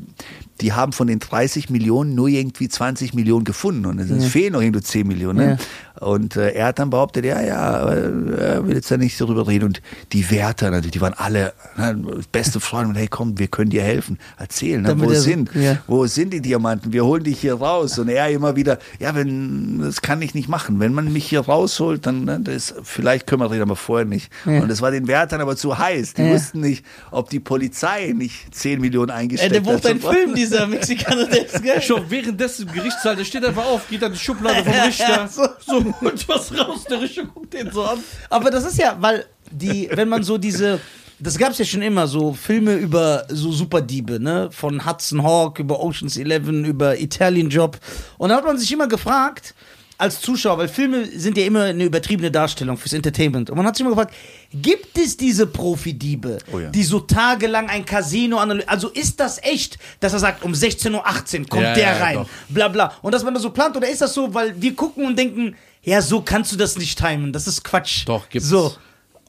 die 0.62 0.72
haben 0.72 0.92
von 0.92 1.08
den 1.08 1.18
30 1.18 1.70
Millionen 1.70 2.14
nur 2.14 2.28
irgendwie 2.28 2.68
20 2.68 3.14
Millionen 3.14 3.44
gefunden 3.44 3.84
und 3.86 3.98
es 3.98 4.26
fehlen 4.26 4.52
noch 4.52 4.62
irgendwie 4.62 4.80
10 4.80 5.06
Millionen. 5.06 5.38
Ne? 5.38 5.58
Und 6.00 6.36
äh, 6.36 6.50
er 6.52 6.66
hat 6.66 6.78
dann 6.78 6.90
behauptet, 6.90 7.24
ja, 7.24 7.40
ja, 7.40 7.58
aber 7.58 7.96
er 7.96 8.66
will 8.66 8.74
jetzt 8.74 8.90
da 8.90 8.96
nicht 8.96 9.20
darüber 9.20 9.46
reden. 9.46 9.66
Und 9.66 9.82
die 10.12 10.30
Wärter, 10.30 10.70
natürlich, 10.70 10.92
die 10.92 11.00
waren 11.00 11.14
alle 11.14 11.52
ne, 11.76 12.02
beste 12.32 12.60
Freunde. 12.60 12.90
Und 12.90 12.96
hey, 12.96 13.08
komm, 13.08 13.38
wir 13.38 13.46
können 13.48 13.70
dir 13.70 13.82
helfen. 13.82 14.18
Erzählen, 14.38 14.82
ne, 14.82 14.98
wo 14.98 15.08
so- 15.12 15.20
sind, 15.20 15.54
ja. 15.54 15.78
wo 15.86 16.06
sind 16.06 16.32
die 16.32 16.40
Diamanten? 16.40 16.92
Wir 16.92 17.04
holen 17.04 17.24
dich 17.24 17.40
hier 17.40 17.54
raus. 17.54 17.98
Und 17.98 18.08
er 18.08 18.28
immer 18.30 18.56
wieder, 18.56 18.78
ja, 18.98 19.14
wenn, 19.14 19.80
das 19.80 20.00
kann 20.02 20.20
ich 20.22 20.34
nicht 20.34 20.48
machen. 20.48 20.80
Wenn 20.80 20.92
man 20.94 21.12
mich 21.12 21.26
hier 21.26 21.40
rausholt, 21.40 22.06
dann, 22.06 22.24
ne, 22.24 22.40
das, 22.40 22.74
vielleicht 22.82 23.26
können 23.26 23.42
wir 23.42 23.50
reden, 23.50 23.62
aber 23.62 23.76
vorher 23.76 24.06
nicht. 24.06 24.30
Und 24.44 24.68
das 24.68 24.80
war 24.80 24.90
den 24.90 25.06
Wärtern 25.08 25.40
aber 25.40 25.56
zu 25.56 25.78
heiß. 25.78 26.14
Die 26.14 26.22
Ja. 26.22 26.30
wussten 26.32 26.60
nicht, 26.60 26.84
ob 27.10 27.30
die 27.30 27.40
Polizei 27.40 28.12
nicht 28.16 28.54
10 28.54 28.80
Millionen 28.80 29.10
eingesteckt 29.10 29.52
der 29.54 29.60
hat. 29.62 29.66
bucht 29.82 29.86
einen 29.86 30.00
Film, 30.00 30.34
dieser 30.34 30.66
Mexikaner, 30.66 31.26
der 31.26 31.46
ist 31.46 31.62
geil. 31.62 31.82
Schon 31.82 32.02
währenddessen 32.08 32.66
im 32.68 32.74
Gerichtssaal, 32.74 33.16
der 33.16 33.24
steht 33.24 33.44
einfach 33.44 33.66
auf, 33.66 33.88
geht 33.88 34.02
an 34.02 34.12
die 34.12 34.18
Schublade 34.18 34.64
vom 34.64 34.72
Ja, 34.76 34.84
Richter, 34.84 35.08
ja, 35.08 35.28
so. 35.28 35.42
so 36.00 36.00
holt 36.00 36.28
was 36.28 36.58
raus, 36.58 36.84
der 36.88 37.00
Richter 37.00 37.24
guckt 37.24 37.52
den 37.54 37.70
so 37.70 37.84
an. 37.84 37.98
Aber 38.30 38.50
das 38.50 38.64
ist 38.64 38.78
ja, 38.78 38.96
weil 39.00 39.24
die, 39.50 39.88
wenn 39.92 40.08
man 40.08 40.22
so 40.22 40.38
diese, 40.38 40.80
das 41.18 41.38
gab 41.38 41.50
es 41.52 41.58
ja 41.58 41.64
schon 41.64 41.82
immer, 41.82 42.06
so 42.08 42.32
Filme 42.32 42.74
über 42.74 43.24
so 43.28 43.52
Superdiebe, 43.52 44.18
ne? 44.20 44.48
Von 44.50 44.86
Hudson 44.86 45.22
Hawk 45.22 45.58
über 45.58 45.80
Ocean's 45.80 46.16
Eleven, 46.16 46.64
über 46.64 46.98
Italian 46.98 47.48
Job. 47.50 47.78
Und 48.18 48.30
da 48.30 48.36
hat 48.36 48.44
man 48.44 48.58
sich 48.58 48.72
immer 48.72 48.88
gefragt, 48.88 49.54
als 49.98 50.20
Zuschauer, 50.20 50.58
weil 50.58 50.66
Filme 50.68 51.04
sind 51.06 51.38
ja 51.38 51.44
immer 51.44 51.62
eine 51.64 51.84
übertriebene 51.84 52.28
Darstellung 52.28 52.76
fürs 52.76 52.92
Entertainment. 52.92 53.50
Und 53.50 53.56
man 53.56 53.64
hat 53.66 53.76
sich 53.76 53.86
immer 53.86 53.94
gefragt, 53.94 54.12
gibt 54.52 54.98
es 54.98 55.16
diese 55.16 55.46
Profidiebe, 55.46 56.38
Oh 56.52 56.58
ja. 56.58 56.70
die 56.70 56.82
so 56.82 56.98
tagelang 56.98 57.68
ein 57.68 57.84
Casino 57.84 58.38
analysieren? 58.38 58.68
Also 58.68 58.88
ist 58.88 59.20
das 59.20 59.38
echt, 59.44 59.78
dass 60.00 60.12
er 60.12 60.18
sagt, 60.18 60.42
um 60.42 60.54
16.18 60.54 60.94
Uhr 61.42 61.46
kommt 61.48 61.62
Ja, 61.62 61.74
der 61.74 61.84
ja, 61.84 61.96
rein, 61.98 62.14
doch. 62.16 62.28
bla 62.48 62.66
bla. 62.66 62.92
Und 63.02 63.12
dass 63.14 63.22
man 63.22 63.32
das 63.32 63.44
so 63.44 63.50
plant, 63.50 63.76
oder 63.76 63.88
ist 63.88 64.00
das 64.02 64.12
so, 64.12 64.34
weil 64.34 64.60
wir 64.60 64.74
gucken 64.74 65.04
und 65.06 65.16
denken, 65.16 65.54
ja, 65.82 66.00
so 66.00 66.22
kannst 66.22 66.52
du 66.52 66.56
das 66.56 66.78
nicht 66.78 66.98
timen, 66.98 67.32
das 67.32 67.46
ist 67.46 67.64
Quatsch. 67.64 68.04
Doch, 68.06 68.28
gibt's. 68.28 68.48
So. 68.48 68.74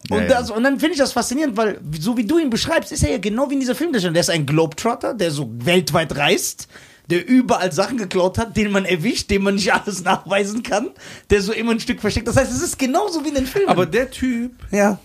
Und, 0.10 0.18
Ja, 0.18 0.22
ja. 0.24 0.28
Das, 0.28 0.52
und 0.52 0.64
dann 0.64 0.80
finde 0.80 0.94
ich 0.94 1.00
das 1.00 1.14
faszinierend, 1.14 1.56
weil 1.58 1.80
so 2.00 2.18
wie 2.18 2.26
du 2.26 2.38
ihn 2.38 2.50
beschreibst, 2.50 2.92
ist 2.92 3.04
er 3.04 3.12
ja 3.12 3.18
genau 3.18 3.50
wie 3.50 3.54
in 3.54 3.60
dieser 3.60 3.76
Filmdarsteller. 3.76 4.14
Der 4.14 4.22
ist 4.22 4.30
ein 4.30 4.46
Globetrotter, 4.46 5.14
der 5.14 5.32
so 5.32 5.50
weltweit 5.54 6.16
reist, 6.18 6.68
der 7.10 7.26
überall 7.28 7.72
Sachen 7.72 7.98
geklaut 7.98 8.38
hat, 8.38 8.56
den 8.58 8.72
man 8.72 8.86
erwischt, 8.86 9.30
dem 9.30 9.44
man 9.44 9.56
nicht 9.56 9.74
alles 9.74 10.04
nachweisen 10.04 10.62
kann, 10.62 10.92
der 11.30 11.42
so 11.42 11.54
immer 11.54 11.72
ein 11.72 11.80
Stück 11.80 12.02
versteckt. 12.02 12.28
Das 12.28 12.36
heißt, 12.36 12.52
es 12.52 12.62
ist 12.62 12.78
genauso 12.78 13.24
wie 13.24 13.30
in 13.30 13.36
den 13.36 13.48
Filmen. 13.48 13.70
Aber 13.70 13.86
der 13.86 14.12
Typ, 14.12 14.52
ja. 14.72 15.00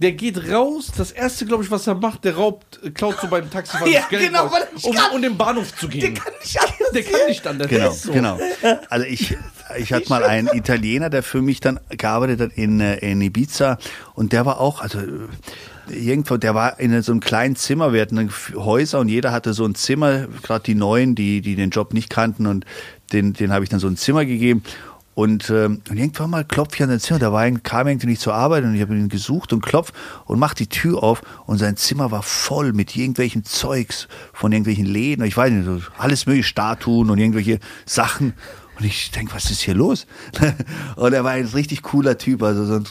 Der 0.00 0.12
geht 0.12 0.50
raus, 0.50 0.90
das 0.96 1.12
erste, 1.12 1.44
glaube 1.44 1.62
ich, 1.62 1.70
was 1.70 1.86
er 1.86 1.94
macht, 1.94 2.24
der 2.24 2.36
raubt, 2.36 2.80
äh, 2.82 2.90
klaut 2.90 3.16
so 3.20 3.28
beim 3.28 3.50
Taxifahrer 3.50 3.86
Ja, 3.90 4.00
das 4.00 4.08
Geld 4.08 4.22
genau, 4.26 4.46
raus, 4.46 4.60
um, 4.82 4.94
kann. 4.94 5.12
um 5.14 5.22
den 5.22 5.36
Bahnhof 5.36 5.76
zu 5.76 5.86
Der 5.86 6.00
gehen. 6.00 6.14
kann 6.14 6.32
nicht 6.42 6.58
alles. 6.58 6.90
Der 6.94 7.02
kann 7.02 7.20
nicht 7.28 7.46
anders. 7.46 7.68
der 7.68 7.78
Genau, 7.78 7.92
so. 7.92 8.12
genau. 8.12 8.38
Also 8.88 9.06
ich, 9.06 9.36
ich 9.76 9.92
hatte 9.92 10.08
mal 10.08 10.24
einen 10.24 10.48
Italiener, 10.48 11.10
der 11.10 11.22
für 11.22 11.42
mich 11.42 11.60
dann 11.60 11.78
gearbeitet 11.90 12.40
hat 12.40 12.52
in, 12.54 12.80
äh, 12.80 12.96
in 12.98 13.20
Ibiza 13.20 13.78
und 14.14 14.32
der 14.32 14.46
war 14.46 14.60
auch, 14.60 14.80
also 14.80 14.98
äh, 14.98 15.04
irgendwo, 15.94 16.38
der 16.38 16.54
war 16.54 16.80
in 16.80 17.02
so 17.02 17.12
einem 17.12 17.20
kleinen 17.20 17.56
Zimmer, 17.56 17.92
wir 17.92 18.00
hatten 18.00 18.16
dann 18.16 18.30
Häuser 18.54 18.98
und 18.98 19.08
jeder 19.08 19.30
hatte 19.30 19.52
so 19.52 19.64
ein 19.66 19.74
Zimmer, 19.74 20.26
gerade 20.42 20.64
die 20.64 20.74
Neuen, 20.74 21.14
die, 21.14 21.42
die 21.42 21.54
den 21.54 21.68
Job 21.70 21.92
nicht 21.92 22.08
kannten 22.08 22.46
und 22.46 22.64
den, 23.12 23.34
den 23.34 23.52
habe 23.52 23.62
ich 23.62 23.68
dann 23.68 23.80
so 23.80 23.88
ein 23.88 23.96
Zimmer 23.98 24.24
gegeben. 24.24 24.62
Und, 25.14 25.50
ähm, 25.50 25.82
und 25.90 25.98
irgendwann 25.98 26.30
mal 26.30 26.44
klopft 26.44 26.74
ich 26.74 26.82
an 26.82 26.88
sein 26.88 27.00
Zimmer, 27.00 27.18
da 27.18 27.32
war 27.32 27.40
ein, 27.40 27.62
kam 27.62 27.86
irgendwie 27.86 28.06
nicht 28.06 28.22
zur 28.22 28.34
Arbeit 28.34 28.64
und 28.64 28.74
ich 28.74 28.80
habe 28.80 28.94
ihn 28.94 29.10
gesucht 29.10 29.52
und 29.52 29.60
klopft 29.60 29.94
und 30.24 30.38
macht 30.38 30.58
die 30.58 30.68
Tür 30.68 31.02
auf 31.02 31.22
und 31.44 31.58
sein 31.58 31.76
Zimmer 31.76 32.10
war 32.10 32.22
voll 32.22 32.72
mit 32.72 32.96
irgendwelchen 32.96 33.44
Zeugs 33.44 34.08
von 34.32 34.52
irgendwelchen 34.52 34.86
Läden, 34.86 35.24
ich 35.24 35.36
weiß 35.36 35.52
nicht, 35.52 35.66
so 35.66 35.80
alles 35.98 36.24
mögliche 36.24 36.48
Statuen 36.48 37.10
und 37.10 37.18
irgendwelche 37.18 37.58
Sachen. 37.84 38.32
Und 38.78 38.86
ich 38.86 39.10
denke, 39.10 39.34
was 39.34 39.50
ist 39.50 39.60
hier 39.60 39.74
los? 39.74 40.06
Und 40.96 41.12
er 41.12 41.24
war 41.24 41.32
ein 41.32 41.44
richtig 41.44 41.82
cooler 41.82 42.16
Typ, 42.16 42.42
also 42.42 42.64
so 42.64 42.76
ein, 42.76 42.84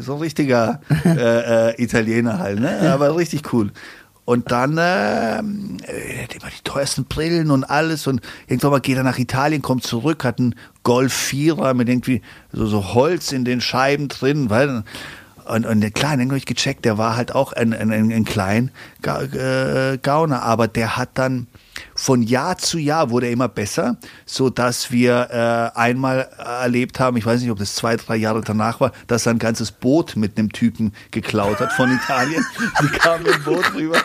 so 0.00 0.14
ein 0.14 0.20
richtiger 0.20 0.80
äh, 1.04 1.70
äh, 1.70 1.82
Italiener 1.82 2.38
halt, 2.38 2.60
ne? 2.60 2.92
aber 2.92 3.16
richtig 3.16 3.52
cool. 3.52 3.72
Und 4.24 4.50
dann 4.50 4.78
ähm, 4.80 5.76
äh, 5.86 6.24
immer 6.34 6.50
die 6.50 6.62
teuersten 6.64 7.04
Brillen 7.04 7.50
und 7.50 7.64
alles. 7.64 8.06
Und 8.06 8.22
irgendwann 8.46 8.70
mal 8.70 8.80
geht 8.80 8.96
er 8.96 9.02
nach 9.02 9.18
Italien, 9.18 9.60
kommt 9.60 9.84
zurück, 9.84 10.24
hat 10.24 10.38
einen 10.38 10.54
Golf 10.82 11.12
Vierer 11.12 11.74
mit 11.74 11.88
irgendwie 11.88 12.22
so, 12.52 12.66
so 12.66 12.94
Holz 12.94 13.32
in 13.32 13.44
den 13.44 13.60
Scheiben 13.60 14.08
drin. 14.08 14.48
Weil, 14.48 14.82
und, 15.46 15.66
und 15.66 15.80
der 15.82 15.90
Kleine, 15.90 16.22
den 16.22 16.30
habe 16.30 16.38
ich 16.38 16.46
gecheckt, 16.46 16.86
der 16.86 16.96
war 16.96 17.16
halt 17.16 17.34
auch 17.34 17.52
ein, 17.52 17.74
ein, 17.74 17.92
ein, 17.92 18.10
ein 18.10 18.24
klein 18.24 18.70
äh, 19.02 19.98
Gauner. 19.98 20.42
Aber 20.42 20.68
der 20.68 20.96
hat 20.96 21.10
dann 21.14 21.46
von 22.04 22.22
Jahr 22.22 22.58
zu 22.58 22.76
Jahr 22.76 23.08
wurde 23.08 23.28
er 23.28 23.32
immer 23.32 23.48
besser, 23.48 23.96
so 24.26 24.50
dass 24.50 24.92
wir 24.92 25.30
äh, 25.30 25.78
einmal 25.78 26.28
erlebt 26.36 27.00
haben, 27.00 27.16
ich 27.16 27.24
weiß 27.24 27.40
nicht, 27.40 27.50
ob 27.50 27.58
das 27.58 27.74
zwei, 27.74 27.96
drei 27.96 28.16
Jahre 28.16 28.42
danach 28.42 28.78
war, 28.78 28.92
dass 29.06 29.24
er 29.24 29.32
ein 29.32 29.38
ganzes 29.38 29.72
Boot 29.72 30.14
mit 30.14 30.36
einem 30.36 30.52
Typen 30.52 30.92
geklaut 31.12 31.60
hat 31.60 31.72
von 31.72 31.90
Italien. 31.90 32.44
Die 32.82 32.88
kamen 32.88 33.24
im 33.24 33.42
Boot 33.42 33.72
rüber. 33.72 33.96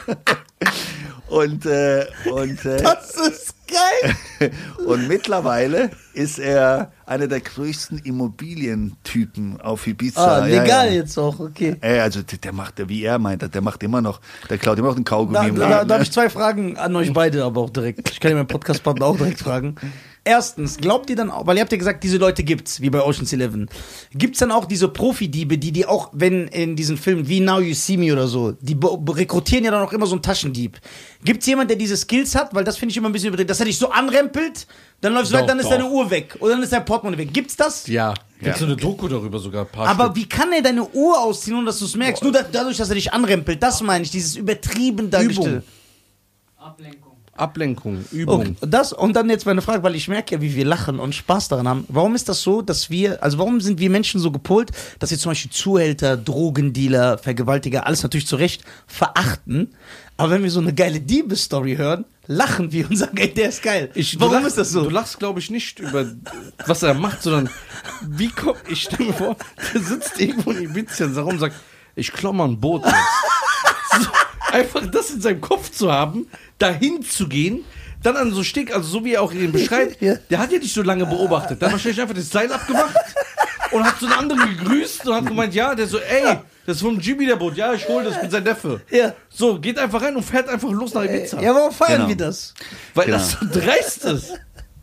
Und, 1.28 1.66
äh, 1.66 2.06
und, 2.32 2.64
äh, 2.64 2.82
Das 2.82 3.16
ist 3.18 3.56
geil. 3.68 4.52
und 4.86 5.10
mittlerweile 5.10 5.92
ist 6.14 6.40
er 6.40 6.94
einer 7.10 7.28
der 7.28 7.40
größten 7.42 7.98
Immobilientypen 8.00 9.60
auf 9.62 9.88
Ibiza. 9.88 10.42
Ah, 10.42 10.48
Ja, 10.48 10.62
legal 10.62 10.88
ja. 10.88 10.94
jetzt 10.94 11.18
auch, 11.18 11.40
okay. 11.40 11.76
Ey, 11.82 12.00
also 12.00 12.22
der, 12.22 12.38
der 12.38 12.54
macht, 12.54 12.88
wie 12.88 13.04
er 13.04 13.18
meint, 13.18 13.54
der 13.54 13.62
macht 13.62 13.82
immer 13.82 14.00
noch, 14.00 14.22
der 14.50 14.60
klaut 14.60 14.78
immer 14.78 14.90
noch 14.90 14.96
den 14.96 15.06
Kaugummi 15.06 15.34
Da, 15.34 15.48
im 15.48 15.56
da, 15.56 15.86
da 15.86 15.94
habe 15.96 16.04
ich 16.04 16.12
zwei 16.12 16.30
Fragen 16.30 16.78
an 16.78 16.96
euch 16.96 17.12
beide, 17.12 17.44
aber 17.44 17.62
auch 17.62 17.72
direkt. 17.72 18.12
Ich 18.12 18.20
kann 18.20 18.30
ja 18.32 18.38
meinen 18.38 18.48
Podcast-Partner 18.48 19.06
auch 19.06 19.18
direkt 19.18 19.40
fragen. 19.40 19.76
Erstens, 20.26 20.78
glaubt 20.78 21.10
ihr 21.10 21.16
dann 21.16 21.32
auch, 21.32 21.48
weil 21.48 21.56
ihr 21.56 21.62
habt 21.62 21.72
ja 21.72 21.78
gesagt, 21.78 22.04
diese 22.04 22.18
Leute 22.18 22.44
gibt's, 22.44 22.82
wie 22.82 22.90
bei 22.90 23.02
Ocean's 23.02 23.34
Eleven. 23.34 23.68
Gibt's 24.12 24.40
dann 24.40 24.52
auch 24.52 24.66
diese 24.66 24.88
Profidiebe, 24.90 25.58
die 25.58 25.72
die 25.72 25.86
auch, 25.86 26.10
wenn 26.12 26.48
in 26.50 26.76
diesen 26.76 26.98
Filmen 26.98 27.28
wie 27.28 27.40
Now 27.40 27.60
You 27.60 27.74
See 27.74 27.98
Me 27.98 28.12
oder 28.14 28.28
so, 28.28 28.52
die 28.52 28.78
rekrutieren 29.10 29.64
ja 29.64 29.72
dann 29.72 29.82
auch 29.82 29.94
immer 29.94 30.06
so 30.06 30.14
einen 30.16 30.22
Taschendieb. 30.22 30.78
Gibt's 31.24 31.46
jemand, 31.48 31.70
der 31.70 31.78
diese 31.78 31.98
Skills 31.98 32.36
hat? 32.36 32.54
Weil 32.54 32.64
das 32.64 32.78
finde 32.78 32.92
ich 32.92 32.98
immer 32.98 33.10
ein 33.10 33.14
bisschen 33.14 33.30
übertrieben. 33.30 33.48
Dass 33.48 33.60
er 33.60 33.66
dich 33.66 33.78
so 33.78 33.90
anrempelt, 33.90 34.68
dann 35.02 35.14
läufst 35.14 35.32
du 35.34 35.38
weg, 35.38 35.48
dann 35.48 35.58
ist 35.60 35.66
doch. 35.66 35.72
deine 35.72 35.90
Uhr 35.90 36.12
weg. 36.12 36.36
Oder 36.42 36.52
dann 36.54 36.64
ist 36.64 36.74
dein 36.74 36.86
Portemonnaie 36.86 37.18
weg. 37.18 37.34
Gibt's 37.34 37.56
das? 37.56 37.88
Ja, 37.88 38.10
Ja. 38.10 38.16
gibt's 38.42 38.60
so 38.60 38.66
eine 38.66 38.76
Doku 38.76 39.08
darüber 39.08 39.40
sogar, 39.40 39.66
ein 39.66 39.72
paar 39.72 39.88
Aber 39.88 40.06
Stück. 40.06 40.16
wie 40.18 40.30
kann 40.30 40.52
er 40.52 40.62
deine 40.62 40.88
Uhr 40.90 41.20
ausziehen, 41.20 41.56
ohne 41.58 41.68
dass 41.68 41.80
du 41.80 41.86
es 41.86 41.96
merkst? 41.96 42.22
Nur 42.24 42.34
da, 42.34 42.44
dadurch, 42.44 42.78
dass 42.78 42.90
er 42.90 42.96
dich 42.96 43.12
anrempelt. 43.14 43.64
Das 43.64 43.82
meine 43.82 44.04
ich, 44.04 44.12
dieses 44.12 44.36
übertrieben 44.36 45.10
dargestellte. 45.10 45.64
Ablenkung. 46.58 47.09
Ablenkung, 47.40 48.06
Übung. 48.12 48.42
Okay, 48.42 48.56
das 48.62 48.94
und 48.94 49.16
dann 49.16 49.30
jetzt 49.30 49.46
meine 49.46 49.62
Frage, 49.62 49.84
weil 49.84 49.96
ich 49.96 50.08
merke 50.08 50.36
ja, 50.36 50.42
wie 50.42 50.56
wir 50.56 50.66
lachen 50.66 51.00
und 51.00 51.16
Spaß 51.16 51.48
daran 51.48 51.68
haben. 51.68 51.86
Warum 51.88 52.16
ist 52.16 52.30
das 52.30 52.42
so, 52.42 52.62
dass 52.62 52.90
wir, 52.90 53.24
also 53.24 53.38
warum 53.38 53.62
sind 53.62 53.80
wir 53.80 53.90
Menschen 53.90 54.20
so 54.20 54.32
gepolt, 54.32 54.72
dass 55.00 55.12
wir 55.12 55.18
zum 55.18 55.32
Beispiel 55.32 55.52
Zuhälter, 55.52 56.18
Drogendealer, 56.18 57.18
Vergewaltiger, 57.18 57.86
alles 57.86 58.04
natürlich 58.04 58.28
zu 58.28 58.36
Recht 58.36 58.64
verachten, 58.88 59.74
aber 60.20 60.32
wenn 60.32 60.44
wir 60.44 60.52
so 60.52 60.60
eine 60.60 60.74
geile 60.74 61.00
Diebesstory 61.00 61.78
hören, 61.78 62.04
lachen 62.28 62.74
wir 62.74 62.90
und 62.90 62.98
sagen, 62.98 63.18
ey, 63.18 63.34
der 63.34 63.50
ist 63.50 63.64
geil. 63.64 63.90
Ich, 63.96 64.20
warum 64.20 64.34
lachst, 64.34 64.48
ist 64.48 64.58
das 64.58 64.72
so? 64.72 64.84
Du 64.84 64.90
lachst, 64.90 65.18
glaube 65.18 65.40
ich, 65.40 65.50
nicht 65.50 65.80
über, 65.80 66.06
was 66.66 66.84
er 66.84 66.94
macht, 66.94 67.24
sondern 67.24 67.50
wie 68.02 68.28
kommt, 68.28 68.60
ich 68.68 68.84
stelle 68.84 69.06
mir 69.06 69.14
vor, 69.14 69.38
der 69.74 69.82
sitzt 69.82 70.20
irgendwo 70.20 70.52
in 70.52 70.66
Ibiza 70.66 71.06
und 71.06 71.40
sagt, 71.40 71.56
ich 71.96 72.12
klau 72.12 72.34
mal 72.34 72.50
ein 72.50 72.60
Boot 72.60 72.86
jetzt. 72.86 72.96
Einfach 74.52 74.86
das 74.88 75.12
in 75.12 75.22
seinem 75.22 75.42
Kopf 75.42 75.72
zu 75.72 75.92
haben, 75.92 76.28
dahin 76.58 77.04
zu 77.04 77.28
gehen, 77.28 77.64
dann 78.04 78.16
an 78.16 78.32
so 78.32 78.44
Steg, 78.44 78.74
also 78.74 78.88
so 78.88 79.06
wie 79.06 79.14
er 79.16 79.22
auch 79.22 79.34
ihn 79.34 79.52
beschreibt, 79.52 80.02
Ja. 80.02 80.16
der 80.30 80.40
hat 80.40 80.52
ja 80.52 80.60
nicht 80.60 80.74
so 80.74 80.82
lange 80.82 81.06
beobachtet. 81.06 81.62
Dann 81.62 81.72
wahrscheinlich 81.74 82.02
einfach 82.02 82.16
das 82.16 82.30
Seil 82.30 82.52
abgemacht 82.52 82.96
und 83.72 83.84
hat 83.84 84.00
so 84.00 84.06
einen 84.06 84.16
anderen 84.16 84.58
gegrüßt 84.58 85.08
und 85.08 85.14
hat 85.16 85.26
gemeint, 85.26 85.54
ja, 85.54 85.76
der 85.76 85.86
so, 85.88 86.00
ey, 86.00 86.38
das 86.66 86.78
ist 86.78 86.82
vom 86.84 87.00
Jimmy 87.00 87.26
der 87.26 87.36
Boot, 87.36 87.58
ja, 87.58 87.74
ich 87.74 87.88
hol 87.88 88.04
das 88.04 88.22
mit 88.22 88.32
seinem 88.32 88.44
Neffe. 88.46 88.82
Ja. 88.90 89.14
So, 89.30 89.60
geht 89.60 89.78
einfach 89.78 90.02
rein 90.02 90.16
und 90.16 90.24
fährt 90.24 90.48
einfach 90.48 90.70
los 90.72 90.94
nach 90.94 91.04
Ibiza. 91.04 91.42
Ja, 91.42 91.54
warum 91.54 91.72
feiern 91.74 91.98
Genau. 91.98 92.08
wir 92.10 92.18
das? 92.18 92.54
weil 92.94 93.06
genau. 93.08 93.18
das 93.18 93.32
so 93.32 93.38
dreist 93.52 94.06
ist. 94.06 94.34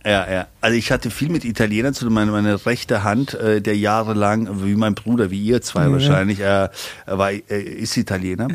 Ja, 0.05 0.31
ja. 0.31 0.47
Also 0.61 0.77
ich 0.77 0.93
hatte 0.93 1.11
viel 1.11 1.31
mit 1.31 1.45
Italienern 1.45 1.93
zu 1.95 2.05
tun. 2.05 2.15
Meine, 2.15 2.31
meine 2.31 2.65
rechte 2.65 3.03
Hand, 3.03 3.35
äh, 3.35 3.61
der 3.61 3.77
jahrelang, 3.77 4.63
wie 4.65 4.77
mein 4.77 4.95
Bruder, 4.95 5.31
wie 5.33 5.41
ihr 5.43 5.63
zwei 5.63 5.91
wahrscheinlich, 5.91 6.39
äh, 6.41 6.69
war, 7.07 7.33
äh, 7.33 7.41
ist 7.61 7.97
Italiener. 7.97 8.49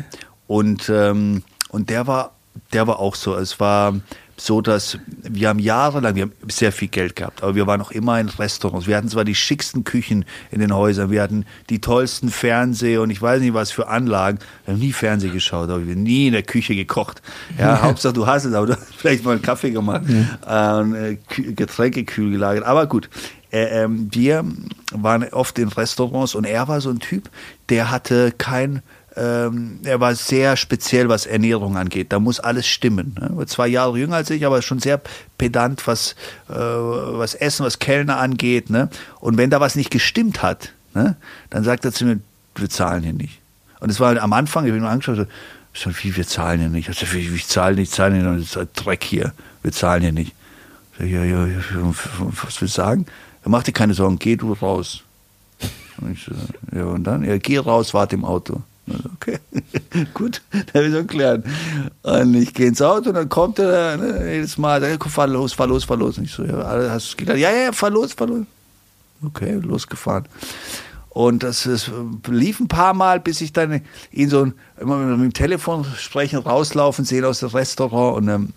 Und, 0.52 0.90
ähm, 0.90 1.44
und 1.70 1.88
der 1.88 2.06
war, 2.06 2.32
der 2.74 2.86
war 2.86 2.98
auch 2.98 3.14
so. 3.14 3.34
Es 3.36 3.58
war 3.58 3.94
so, 4.36 4.60
dass 4.60 4.98
wir 5.22 5.48
haben 5.48 5.58
jahrelang, 5.58 6.14
wir 6.14 6.22
haben 6.24 6.32
sehr 6.46 6.72
viel 6.72 6.88
Geld 6.88 7.16
gehabt, 7.16 7.42
aber 7.42 7.54
wir 7.54 7.66
waren 7.66 7.80
auch 7.80 7.90
immer 7.90 8.20
in 8.20 8.28
Restaurants. 8.28 8.86
Wir 8.86 8.98
hatten 8.98 9.08
zwar 9.08 9.24
die 9.24 9.34
schicksten 9.34 9.84
Küchen 9.84 10.26
in 10.50 10.60
den 10.60 10.74
Häusern, 10.74 11.10
wir 11.10 11.22
hatten 11.22 11.46
die 11.70 11.80
tollsten 11.80 12.28
Fernseher 12.28 13.00
und 13.00 13.08
ich 13.08 13.22
weiß 13.22 13.40
nicht 13.40 13.54
was 13.54 13.70
für 13.70 13.88
Anlagen. 13.88 14.40
Wir 14.66 14.74
haben 14.74 14.80
nie 14.80 14.92
Fernsehen 14.92 15.32
geschaut, 15.32 15.70
aber 15.70 15.86
wir 15.86 15.94
haben 15.94 16.02
nie 16.02 16.26
in 16.26 16.34
der 16.34 16.42
Küche 16.42 16.76
gekocht. 16.76 17.22
Ja, 17.58 17.80
Hauptsache 17.80 18.12
du 18.12 18.26
hast 18.26 18.44
es, 18.44 18.52
aber 18.52 18.66
du 18.66 18.72
hast 18.74 18.94
vielleicht 18.94 19.24
mal 19.24 19.32
einen 19.32 19.42
Kaffee 19.42 19.70
gemacht, 19.70 20.02
äh, 20.46 21.12
äh, 21.12 21.18
Getränke 21.54 22.04
kühl 22.04 22.30
gelagert. 22.30 22.66
Aber 22.66 22.86
gut, 22.86 23.08
äh, 23.50 23.84
ähm, 23.84 24.10
wir 24.12 24.44
waren 24.92 25.24
oft 25.32 25.58
in 25.58 25.68
Restaurants 25.68 26.34
und 26.34 26.44
er 26.44 26.68
war 26.68 26.82
so 26.82 26.90
ein 26.90 26.98
Typ, 26.98 27.30
der 27.70 27.90
hatte 27.90 28.32
kein 28.36 28.82
ähm, 29.16 29.80
er 29.84 30.00
war 30.00 30.14
sehr 30.14 30.56
speziell, 30.56 31.08
was 31.08 31.26
Ernährung 31.26 31.76
angeht. 31.76 32.12
Da 32.12 32.18
muss 32.18 32.40
alles 32.40 32.66
stimmen. 32.66 33.14
Ne? 33.20 33.30
War 33.32 33.46
zwei 33.46 33.68
Jahre 33.68 33.98
jünger 33.98 34.16
als 34.16 34.30
ich, 34.30 34.46
aber 34.46 34.62
schon 34.62 34.78
sehr 34.78 35.00
pedant, 35.36 35.86
was, 35.86 36.14
äh, 36.48 36.54
was 36.54 37.34
Essen, 37.34 37.66
was 37.66 37.78
Kellner 37.78 38.18
angeht. 38.18 38.70
Ne? 38.70 38.88
Und 39.20 39.36
wenn 39.36 39.50
da 39.50 39.60
was 39.60 39.74
nicht 39.74 39.90
gestimmt 39.90 40.42
hat, 40.42 40.72
ne? 40.94 41.16
dann 41.50 41.64
sagt 41.64 41.84
er 41.84 41.92
zu 41.92 42.06
mir, 42.06 42.20
wir 42.54 42.70
zahlen 42.70 43.02
hier 43.02 43.12
nicht. 43.12 43.40
Und 43.80 43.90
es 43.90 44.00
war 44.00 44.16
am 44.20 44.32
Anfang, 44.32 44.64
ich 44.64 44.72
ihn 44.72 44.80
mal 44.80 44.90
angeschaut, 44.90 45.16
so, 45.16 45.26
so, 45.74 45.90
wie, 46.02 46.16
wir 46.16 46.26
zahlen 46.26 46.60
hier 46.60 46.68
nicht. 46.68 46.88
Ich, 46.88 47.12
wie, 47.12 47.34
ich 47.34 47.46
zahle 47.46 47.74
nicht, 47.74 47.90
ich 47.90 47.94
zahle 47.94 48.14
nicht, 48.14 48.26
das 48.26 48.56
ist 48.56 48.56
ein 48.56 48.68
Dreck 48.74 49.04
hier. 49.04 49.32
Wir 49.62 49.72
zahlen 49.72 50.02
hier 50.02 50.12
nicht. 50.12 50.32
Ich 50.92 50.98
sag, 51.00 51.08
ja, 51.08 51.24
ja, 51.24 51.46
ja, 51.46 51.58
was 51.74 52.44
willst 52.44 52.62
du 52.62 52.66
sagen? 52.66 53.06
Er 53.44 53.50
mach 53.50 53.62
dir 53.62 53.72
keine 53.72 53.92
Sorgen, 53.92 54.18
geh 54.18 54.36
du 54.36 54.52
raus. 54.52 55.02
Und 55.98 56.12
ich 56.12 56.24
so, 56.24 56.32
ja, 56.74 56.84
und 56.84 57.04
dann? 57.04 57.24
Ja, 57.24 57.36
geh 57.36 57.58
raus, 57.58 57.92
warte 57.92 58.16
im 58.16 58.24
Auto. 58.24 58.62
Okay, 59.14 59.38
gut, 60.14 60.42
dann 60.50 60.64
habe 60.74 60.86
ich 60.86 60.92
so 60.92 60.98
erklärt. 60.98 61.44
Und 62.02 62.34
ich 62.34 62.52
gehe 62.52 62.66
ins 62.66 62.82
Auto 62.82 63.10
und 63.10 63.14
dann 63.14 63.28
kommt 63.28 63.58
er 63.60 63.96
ne, 63.96 64.34
jedes 64.34 64.58
Mal, 64.58 64.80
sagt, 64.80 64.98
komm, 64.98 65.12
fahr 65.12 65.28
los, 65.28 65.52
fahr 65.52 65.68
los, 65.68 65.84
fahr 65.84 65.96
los. 65.96 66.18
Und 66.18 66.24
ich 66.24 66.32
so, 66.32 66.44
ja, 66.44 66.90
hast 66.90 67.12
du 67.12 67.16
gedacht? 67.18 67.38
Ja, 67.38 67.50
ja, 67.50 67.72
fahr 67.72 67.90
los, 67.90 68.12
fahr 68.12 68.26
los. 68.26 68.44
Okay, 69.24 69.52
losgefahren. 69.62 70.24
Und 71.10 71.42
das, 71.42 71.64
das 71.64 71.90
lief 72.26 72.58
ein 72.58 72.68
paar 72.68 72.94
Mal, 72.94 73.20
bis 73.20 73.40
ich 73.40 73.52
dann 73.52 73.82
ihn 74.10 74.30
so 74.30 74.50
immer 74.80 74.96
mit 74.96 75.20
dem 75.20 75.32
Telefon 75.32 75.84
sprechen, 75.96 76.38
rauslaufen 76.38 77.04
sehen 77.04 77.24
aus 77.24 77.40
dem 77.40 77.50
Restaurant. 77.50 78.16
Und, 78.16 78.28
ähm, 78.28 78.52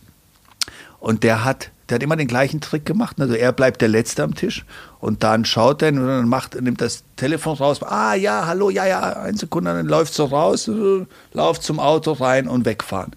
und 1.00 1.24
der 1.24 1.44
hat, 1.44 1.70
der 1.90 1.96
hat 1.96 2.04
immer 2.04 2.16
den 2.16 2.28
gleichen 2.28 2.62
Trick 2.62 2.86
gemacht. 2.86 3.20
Also 3.20 3.36
er 3.36 3.52
bleibt 3.52 3.82
der 3.82 3.90
Letzte 3.90 4.24
am 4.24 4.34
Tisch 4.34 4.66
und 5.06 5.22
dann 5.22 5.46
schaut 5.46 5.84
er 5.84 5.90
und 5.90 6.08
dann 6.08 6.28
macht, 6.28 6.60
nimmt 6.60 6.82
das 6.82 7.04
Telefon 7.16 7.58
raus. 7.58 7.84
Ah 7.84 8.16
ja, 8.16 8.48
hallo, 8.48 8.72
ja, 8.72 8.88
ja, 8.88 9.02
eine 9.22 9.38
Sekunde, 9.38 9.72
dann 9.72 9.86
läuft 9.86 10.16
so 10.16 10.26
raus, 10.26 10.68
äh, 10.68 11.06
lauft 11.32 11.62
zum 11.62 11.80
Auto 11.80 12.14
rein 12.14 12.48
und 12.48 12.66
wegfahren. 12.66 13.12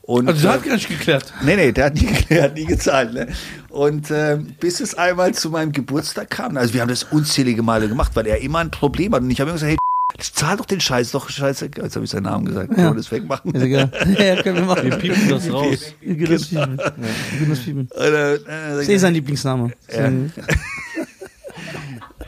Und, 0.00 0.28
Also, 0.28 0.40
der 0.42 0.50
äh, 0.50 0.54
hat 0.54 0.64
gar 0.64 0.74
nicht 0.76 0.88
geklärt. 0.88 1.34
Nee, 1.42 1.56
nee, 1.56 1.72
der 1.72 1.86
hat 1.86 1.94
nie, 1.94 2.06
hat 2.40 2.54
nie 2.54 2.64
gezahlt. 2.64 3.12
Ne? 3.12 3.28
Und 3.68 4.10
ähm, 4.10 4.54
bis 4.60 4.80
es 4.80 4.94
einmal 4.94 5.34
zu 5.34 5.50
meinem 5.50 5.72
Geburtstag 5.72 6.30
kam, 6.30 6.56
also 6.56 6.72
wir 6.72 6.80
haben 6.80 6.88
das 6.88 7.02
unzählige 7.02 7.62
Male 7.62 7.86
gemacht, 7.88 8.12
weil 8.14 8.26
er 8.26 8.40
immer 8.40 8.60
ein 8.60 8.70
Problem 8.70 9.14
hat. 9.14 9.20
Und 9.20 9.30
ich 9.30 9.38
habe 9.38 9.50
immer 9.50 9.58
gesagt, 9.58 9.72
hey, 9.72 10.22
zahl 10.32 10.56
doch 10.56 10.64
den 10.64 10.80
Scheiß, 10.80 11.10
doch 11.10 11.28
scheiße. 11.28 11.68
Jetzt 11.76 11.96
habe 11.96 12.06
ich 12.06 12.10
seinen 12.10 12.22
Namen 12.22 12.46
gesagt. 12.46 12.74
Können 12.74 12.92
wir 12.92 12.94
das 12.94 13.12
wegmachen? 13.12 13.52
Ist 13.52 13.62
egal. 13.62 13.90
ja, 14.18 14.42
können 14.42 14.56
wir 14.56 14.64
machen. 14.64 14.84
Wir 14.84 14.96
piepen 14.96 15.28
das 15.28 15.52
raus. 15.52 15.92
Wir 16.00 16.16
können 16.16 16.32
das 16.32 16.46
piepen. 16.46 16.78
Wir 16.78 17.38
können 17.38 17.50
das 17.50 17.58
piepen. 17.58 17.88
Äh, 17.94 18.34
äh, 18.36 18.38
Das 18.46 18.78
ist 18.84 18.88
eh 18.88 18.96
sein 18.96 19.12
Lieblingsname. 19.12 19.72
Ja. 19.94 20.10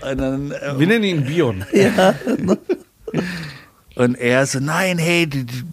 Dann, 0.00 0.52
äh, 0.52 0.78
Wir 0.78 0.86
nennen 0.86 1.04
ihn 1.04 1.24
Bion. 1.24 1.64
und 3.94 4.14
er 4.16 4.46
so, 4.46 4.60
nein, 4.60 4.98
hey, 4.98 5.26
die, 5.26 5.44
die, 5.44 5.64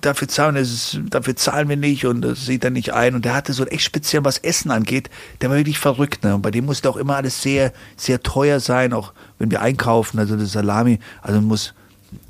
dafür 0.00 0.28
zahlen, 0.28 0.56
ist, 0.56 1.00
dafür 1.10 1.36
zahlen 1.36 1.68
wir 1.68 1.76
nicht 1.76 2.06
und 2.06 2.22
das 2.22 2.46
sieht 2.46 2.64
er 2.64 2.70
nicht 2.70 2.92
ein. 2.92 3.14
Und 3.14 3.24
der 3.24 3.34
hatte 3.34 3.52
so 3.52 3.64
echt 3.66 3.84
speziell, 3.84 4.24
was 4.24 4.38
Essen 4.38 4.70
angeht, 4.70 5.10
der 5.40 5.50
war 5.50 5.56
wirklich 5.56 5.78
verrückt. 5.78 6.24
Ne? 6.24 6.34
Und 6.34 6.42
bei 6.42 6.50
dem 6.50 6.66
musste 6.66 6.88
auch 6.88 6.96
immer 6.96 7.16
alles 7.16 7.42
sehr, 7.42 7.72
sehr 7.96 8.22
teuer 8.22 8.60
sein, 8.60 8.92
auch 8.92 9.12
wenn 9.38 9.50
wir 9.50 9.60
einkaufen, 9.60 10.18
also 10.18 10.36
das 10.36 10.52
Salami, 10.52 10.98
also 11.22 11.40
muss 11.40 11.74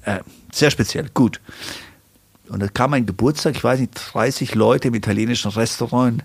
äh, 0.04 0.20
sehr 0.52 0.70
speziell, 0.70 1.08
gut. 1.14 1.40
Und 2.48 2.60
da 2.60 2.68
kam 2.68 2.94
ein 2.94 3.06
Geburtstag, 3.06 3.54
ich 3.54 3.62
weiß 3.62 3.78
nicht, 3.80 3.94
30 4.12 4.56
Leute 4.56 4.88
im 4.88 4.94
italienischen 4.94 5.52
Restaurant 5.52 6.24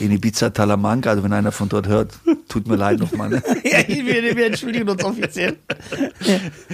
in 0.00 0.10
Ibiza 0.10 0.50
Talamanca. 0.50 1.10
Also 1.10 1.22
wenn 1.22 1.32
einer 1.32 1.52
von 1.52 1.68
dort 1.68 1.86
hört, 1.86 2.12
tut 2.48 2.66
mir 2.66 2.76
leid 2.76 3.00
nochmal. 3.00 3.30
Ne? 3.30 3.42
ja, 3.64 3.86
wir, 3.88 4.36
wir 4.36 4.46
entschuldigen 4.46 4.88
uns 4.88 5.04
offiziell. 5.04 5.58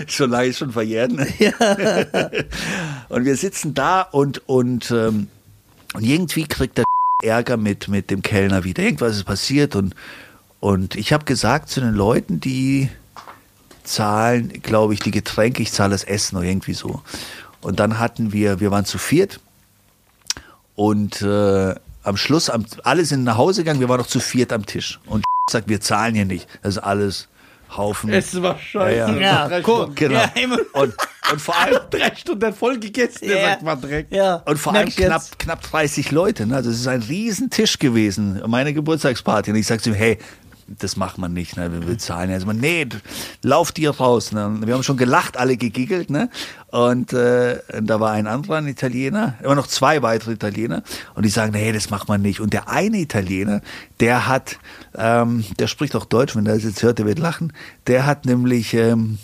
schon 0.06 0.30
lange 0.30 0.52
schon 0.52 0.72
verjährt. 0.72 1.12
Ne? 1.12 1.26
und 3.08 3.24
wir 3.24 3.36
sitzen 3.36 3.74
da 3.74 4.02
und, 4.02 4.48
und, 4.48 4.90
ähm, 4.90 5.28
und 5.94 6.04
irgendwie 6.04 6.44
kriegt 6.44 6.78
der 6.78 6.84
Ärger 7.22 7.56
mit, 7.56 7.88
mit 7.88 8.10
dem 8.10 8.22
Kellner 8.22 8.64
wieder. 8.64 8.82
Irgendwas 8.82 9.16
ist 9.16 9.24
passiert 9.24 9.74
und, 9.74 9.94
und 10.60 10.94
ich 10.94 11.12
habe 11.12 11.24
gesagt 11.24 11.68
zu 11.68 11.80
den 11.80 11.94
Leuten, 11.94 12.40
die 12.40 12.88
zahlen, 13.82 14.52
glaube 14.62 14.94
ich, 14.94 15.00
die 15.00 15.10
Getränke, 15.10 15.62
ich 15.62 15.72
zahle 15.72 15.92
das 15.92 16.04
Essen 16.04 16.36
oder 16.36 16.46
irgendwie 16.46 16.74
so. 16.74 17.02
Und 17.60 17.80
dann 17.80 17.98
hatten 17.98 18.32
wir, 18.32 18.60
wir 18.60 18.70
waren 18.70 18.84
zu 18.84 18.98
viert 18.98 19.40
und 20.76 21.22
äh, 21.22 21.74
am 22.08 22.16
Schluss, 22.16 22.50
am, 22.50 22.64
alle 22.84 23.04
sind 23.04 23.24
nach 23.24 23.36
Hause 23.36 23.62
gegangen, 23.62 23.80
wir 23.80 23.88
waren 23.88 24.00
noch 24.00 24.06
zu 24.06 24.20
viert 24.20 24.52
am 24.52 24.66
Tisch. 24.66 24.98
Und 25.06 25.24
sagt, 25.50 25.68
wir 25.68 25.80
zahlen 25.80 26.14
hier 26.14 26.24
nicht. 26.24 26.48
Das 26.62 26.76
ist 26.76 26.82
alles 26.82 27.28
Haufen. 27.76 28.10
Es 28.10 28.40
war 28.40 28.58
scheiße. 28.58 29.18
Ja, 29.20 29.48
ja. 29.48 29.60
Guck. 29.60 29.92
Stunden. 29.92 29.94
Genau. 29.94 30.14
Ja. 30.20 30.30
Und, 30.72 30.94
und 31.30 31.40
vor 31.40 31.54
allem, 31.58 31.78
Drei 31.90 32.14
Stunden 32.16 32.52
voll 32.54 32.78
gegessen, 32.78 33.28
der 33.28 33.38
Ja. 33.40 33.48
sagt 33.50 33.62
mal 33.62 33.76
Dreck. 33.76 34.06
Ja. 34.10 34.36
und 34.46 34.58
vor 34.58 34.74
allem 34.74 34.88
knapp, 34.88 35.22
knapp 35.38 35.62
30 35.62 36.10
Leute. 36.10 36.46
Ne? 36.46 36.56
Also 36.56 36.70
es 36.70 36.80
ist 36.80 36.86
ein 36.88 37.02
Riesentisch 37.02 37.78
gewesen, 37.78 38.42
meine 38.46 38.72
Geburtstagsparty. 38.72 39.50
Und 39.50 39.56
ich 39.58 39.66
sag 39.66 39.82
zu 39.82 39.90
ihm, 39.90 39.94
hey, 39.96 40.18
das 40.68 40.96
macht 40.96 41.18
man 41.18 41.32
nicht, 41.32 41.56
ne? 41.56 41.72
wir 41.72 41.80
bezahlen. 41.80 42.30
Also, 42.30 42.50
nee, 42.52 42.86
lauf 43.42 43.72
dir 43.72 43.90
raus. 43.90 44.32
Ne? 44.32 44.46
Und 44.46 44.66
Wir 44.66 44.74
haben 44.74 44.82
schon 44.82 44.96
gelacht, 44.96 45.36
alle 45.36 45.56
gegiggelt. 45.56 46.10
Ne? 46.10 46.28
Und 46.70 47.12
äh, 47.12 47.60
da 47.80 48.00
war 48.00 48.12
ein 48.12 48.26
anderer 48.26 48.56
ein 48.56 48.68
Italiener, 48.68 49.34
immer 49.42 49.54
noch 49.54 49.66
zwei 49.66 50.02
weitere 50.02 50.32
Italiener. 50.32 50.82
Und 51.14 51.24
die 51.24 51.30
sagen, 51.30 51.52
nee, 51.52 51.72
das 51.72 51.90
macht 51.90 52.08
man 52.08 52.20
nicht. 52.20 52.40
Und 52.40 52.52
der 52.52 52.68
eine 52.68 52.98
Italiener, 52.98 53.62
der 54.00 54.26
hat, 54.26 54.58
ähm, 54.94 55.44
der 55.58 55.66
spricht 55.66 55.96
auch 55.96 56.04
Deutsch, 56.04 56.36
wenn 56.36 56.44
der 56.44 56.54
das 56.54 56.64
jetzt 56.64 56.82
hört, 56.82 56.98
der 56.98 57.06
wird 57.06 57.18
lachen. 57.18 57.52
Der 57.86 58.06
hat 58.06 58.26
nämlich... 58.26 58.74
Ähm, 58.74 59.18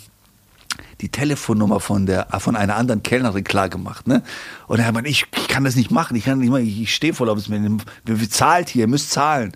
die 1.01 1.09
Telefonnummer 1.09 1.79
von 1.81 2.05
der 2.05 2.27
von 2.39 2.55
einer 2.55 2.75
anderen 2.77 3.03
Kellnerin 3.03 3.43
klar 3.43 3.69
gemacht, 3.69 4.07
ne? 4.07 4.23
Und 4.67 4.79
er 4.79 4.91
meinte, 4.91 5.09
ich, 5.09 5.25
ich 5.35 5.47
kann 5.47 5.65
das 5.65 5.75
nicht 5.75 5.91
machen, 5.91 6.15
ich 6.15 6.23
kann 6.23 6.39
nicht 6.39 6.49
machen, 6.49 6.65
ich, 6.65 6.81
ich 6.81 6.95
stehe 6.95 7.13
voll 7.13 7.29
auf 7.29 7.37
es, 7.37 7.49
wir, 7.49 7.59
wir 8.05 8.29
zahlt 8.29 8.69
hier, 8.69 8.81
ihr 8.81 8.87
müsst 8.87 9.11
zahlen. 9.11 9.55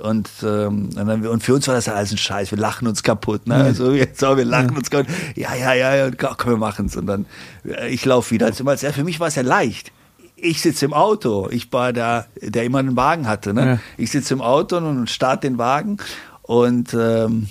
Und, 0.00 0.28
ähm, 0.42 0.90
und, 0.96 1.06
dann, 1.06 1.26
und 1.26 1.42
für 1.42 1.54
uns 1.54 1.68
war 1.68 1.74
das 1.74 1.88
alles 1.88 2.10
ein 2.10 2.18
Scheiß, 2.18 2.50
wir 2.50 2.58
lachen 2.58 2.88
uns 2.88 3.02
kaputt, 3.02 3.46
ne? 3.46 3.54
Also 3.54 3.92
jetzt 3.92 4.20
so, 4.20 4.36
wir 4.36 4.44
lachen 4.44 4.76
uns 4.76 4.90
kaputt. 4.90 5.12
Ja, 5.36 5.54
ja, 5.54 5.72
ja, 5.74 5.94
ja, 5.94 6.10
komm, 6.10 6.52
wir 6.52 6.56
machen's. 6.56 6.96
Und 6.96 7.06
dann 7.06 7.26
äh, 7.64 7.88
ich 7.88 8.04
laufe 8.04 8.32
wieder. 8.32 8.46
Also, 8.46 8.64
ja, 8.64 8.92
für 8.92 9.04
mich 9.04 9.20
war 9.20 9.28
es 9.28 9.36
ja 9.36 9.42
leicht. 9.42 9.92
Ich 10.36 10.60
sitze 10.60 10.84
im 10.84 10.92
Auto, 10.92 11.48
ich 11.50 11.72
war 11.72 11.92
da, 11.92 12.26
der 12.40 12.64
immer 12.64 12.80
einen 12.80 12.96
Wagen 12.96 13.28
hatte, 13.28 13.54
ne? 13.54 13.66
Ja. 13.66 13.78
Ich 13.96 14.10
sitze 14.10 14.34
im 14.34 14.40
Auto 14.40 14.76
und 14.78 15.08
starte 15.08 15.48
den 15.48 15.58
Wagen 15.58 15.98
und 16.42 16.92
ähm, 16.92 17.48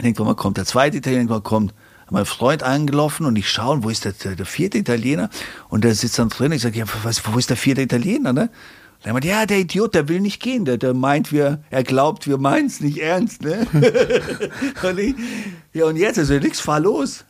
Irgendwann 0.00 0.26
mal 0.26 0.34
kommt 0.34 0.56
der 0.56 0.64
zweite 0.64 0.96
Italiener, 0.96 1.22
irgendwann 1.22 1.42
kommt 1.42 1.74
mein 2.10 2.24
Freund 2.24 2.62
angelaufen 2.62 3.26
und 3.26 3.36
ich 3.36 3.50
schaue, 3.50 3.82
wo 3.82 3.90
ist 3.90 4.04
der, 4.04 4.12
der, 4.12 4.36
der 4.36 4.46
vierte 4.46 4.78
Italiener? 4.78 5.28
Und 5.68 5.84
der 5.84 5.94
sitzt 5.94 6.18
dann 6.18 6.30
drin. 6.30 6.52
Ich 6.52 6.62
sage, 6.62 6.78
ja, 6.78 6.84
was, 7.02 7.22
wo 7.26 7.38
ist 7.38 7.50
der 7.50 7.56
vierte 7.56 7.82
Italiener? 7.82 8.32
Ne? 8.32 8.48
Und 9.00 9.06
er 9.06 9.12
meint, 9.12 9.24
ja, 9.24 9.46
der 9.46 9.58
Idiot, 9.58 9.94
der 9.94 10.08
will 10.08 10.20
nicht 10.20 10.42
gehen. 10.42 10.64
Der, 10.64 10.76
der 10.76 10.92
meint, 10.94 11.30
wir, 11.32 11.62
er 11.70 11.84
glaubt, 11.84 12.26
wir 12.26 12.38
meinen 12.38 12.66
es 12.66 12.80
nicht 12.80 12.98
ernst. 12.98 13.42
Ne? 13.42 13.66
und 14.82 14.98
ich, 14.98 15.14
ja, 15.72 15.84
und 15.86 15.96
jetzt, 15.96 16.18
also 16.18 16.34
nix, 16.34 16.60
fahr 16.60 16.80
los. 16.80 17.24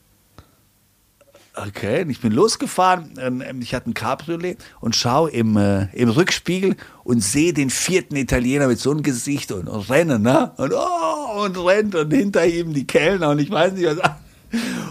Okay, 1.66 2.02
und 2.02 2.10
ich 2.10 2.20
bin 2.20 2.32
losgefahren. 2.32 3.14
ähm, 3.20 3.42
Ich 3.60 3.74
hatte 3.74 3.90
ein 3.90 3.94
Cabriolet 3.94 4.58
und 4.80 4.94
schaue 4.94 5.30
im, 5.30 5.56
äh, 5.56 5.86
im 5.92 6.08
Rückspiegel 6.08 6.76
und 7.02 7.22
sehe 7.22 7.52
den 7.52 7.70
vierten 7.70 8.16
Italiener 8.16 8.68
mit 8.68 8.78
so 8.78 8.92
einem 8.92 9.02
Gesicht 9.02 9.50
und, 9.50 9.68
und 9.68 9.90
rennen, 9.90 10.22
ne? 10.22 10.52
Und, 10.56 10.72
oh, 10.72 11.42
und 11.42 11.56
rennt 11.58 11.94
und 11.96 12.12
hinter 12.12 12.46
ihm 12.46 12.74
die 12.74 12.86
Kellner 12.86 13.30
und 13.30 13.40
ich 13.40 13.50
weiß 13.50 13.72
nicht 13.72 13.86
was. 13.86 14.10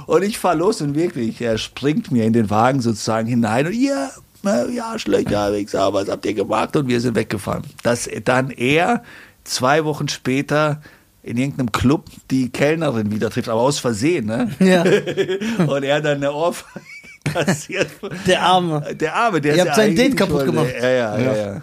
Und 0.05 0.23
ich 0.23 0.37
fahre 0.37 0.57
los 0.57 0.81
und 0.81 0.93
wirklich, 0.93 1.41
er 1.41 1.57
springt 1.57 2.11
mir 2.11 2.25
in 2.25 2.33
den 2.33 2.49
Wagen 2.49 2.81
sozusagen 2.81 3.27
hinein 3.27 3.67
und 3.67 3.73
ja, 3.73 4.11
ne, 4.47 4.67
ja, 4.73 4.97
Schlöcher, 4.97 5.53
Wichser, 5.53 5.93
was 5.93 6.09
habt 6.09 6.25
ihr 6.25 6.33
gemacht? 6.33 6.75
Und 6.75 6.87
wir 6.87 6.99
sind 6.99 7.15
weggefahren. 7.15 7.63
Dass 7.83 8.09
dann 8.23 8.49
er 8.49 9.03
zwei 9.43 9.85
Wochen 9.85 10.07
später 10.07 10.81
in 11.23 11.37
irgendeinem 11.37 11.71
Club 11.71 12.05
die 12.31 12.49
Kellnerin 12.49 13.11
wieder 13.11 13.29
trifft, 13.29 13.49
aber 13.49 13.61
aus 13.61 13.79
Versehen, 13.79 14.25
ne? 14.25 14.49
Ja. 14.59 14.83
Und 15.67 15.83
er 15.83 16.01
dann 16.01 16.17
eine 16.17 16.31
Ohrfeige 16.31 16.85
kassiert. 17.33 17.89
Der 18.25 18.41
Arme. 18.41 18.95
Der 18.95 19.15
Arme, 19.15 19.41
der 19.41 19.55
Ihr 19.55 19.65
habt 19.65 19.75
sein 19.75 19.95
Date 19.95 20.15
kaputt 20.15 20.45
gemacht. 20.45 20.73
Ja, 20.81 20.89
ja, 20.89 21.17
ja. 21.17 21.19
Ja. 21.19 21.35
ja. 21.35 21.61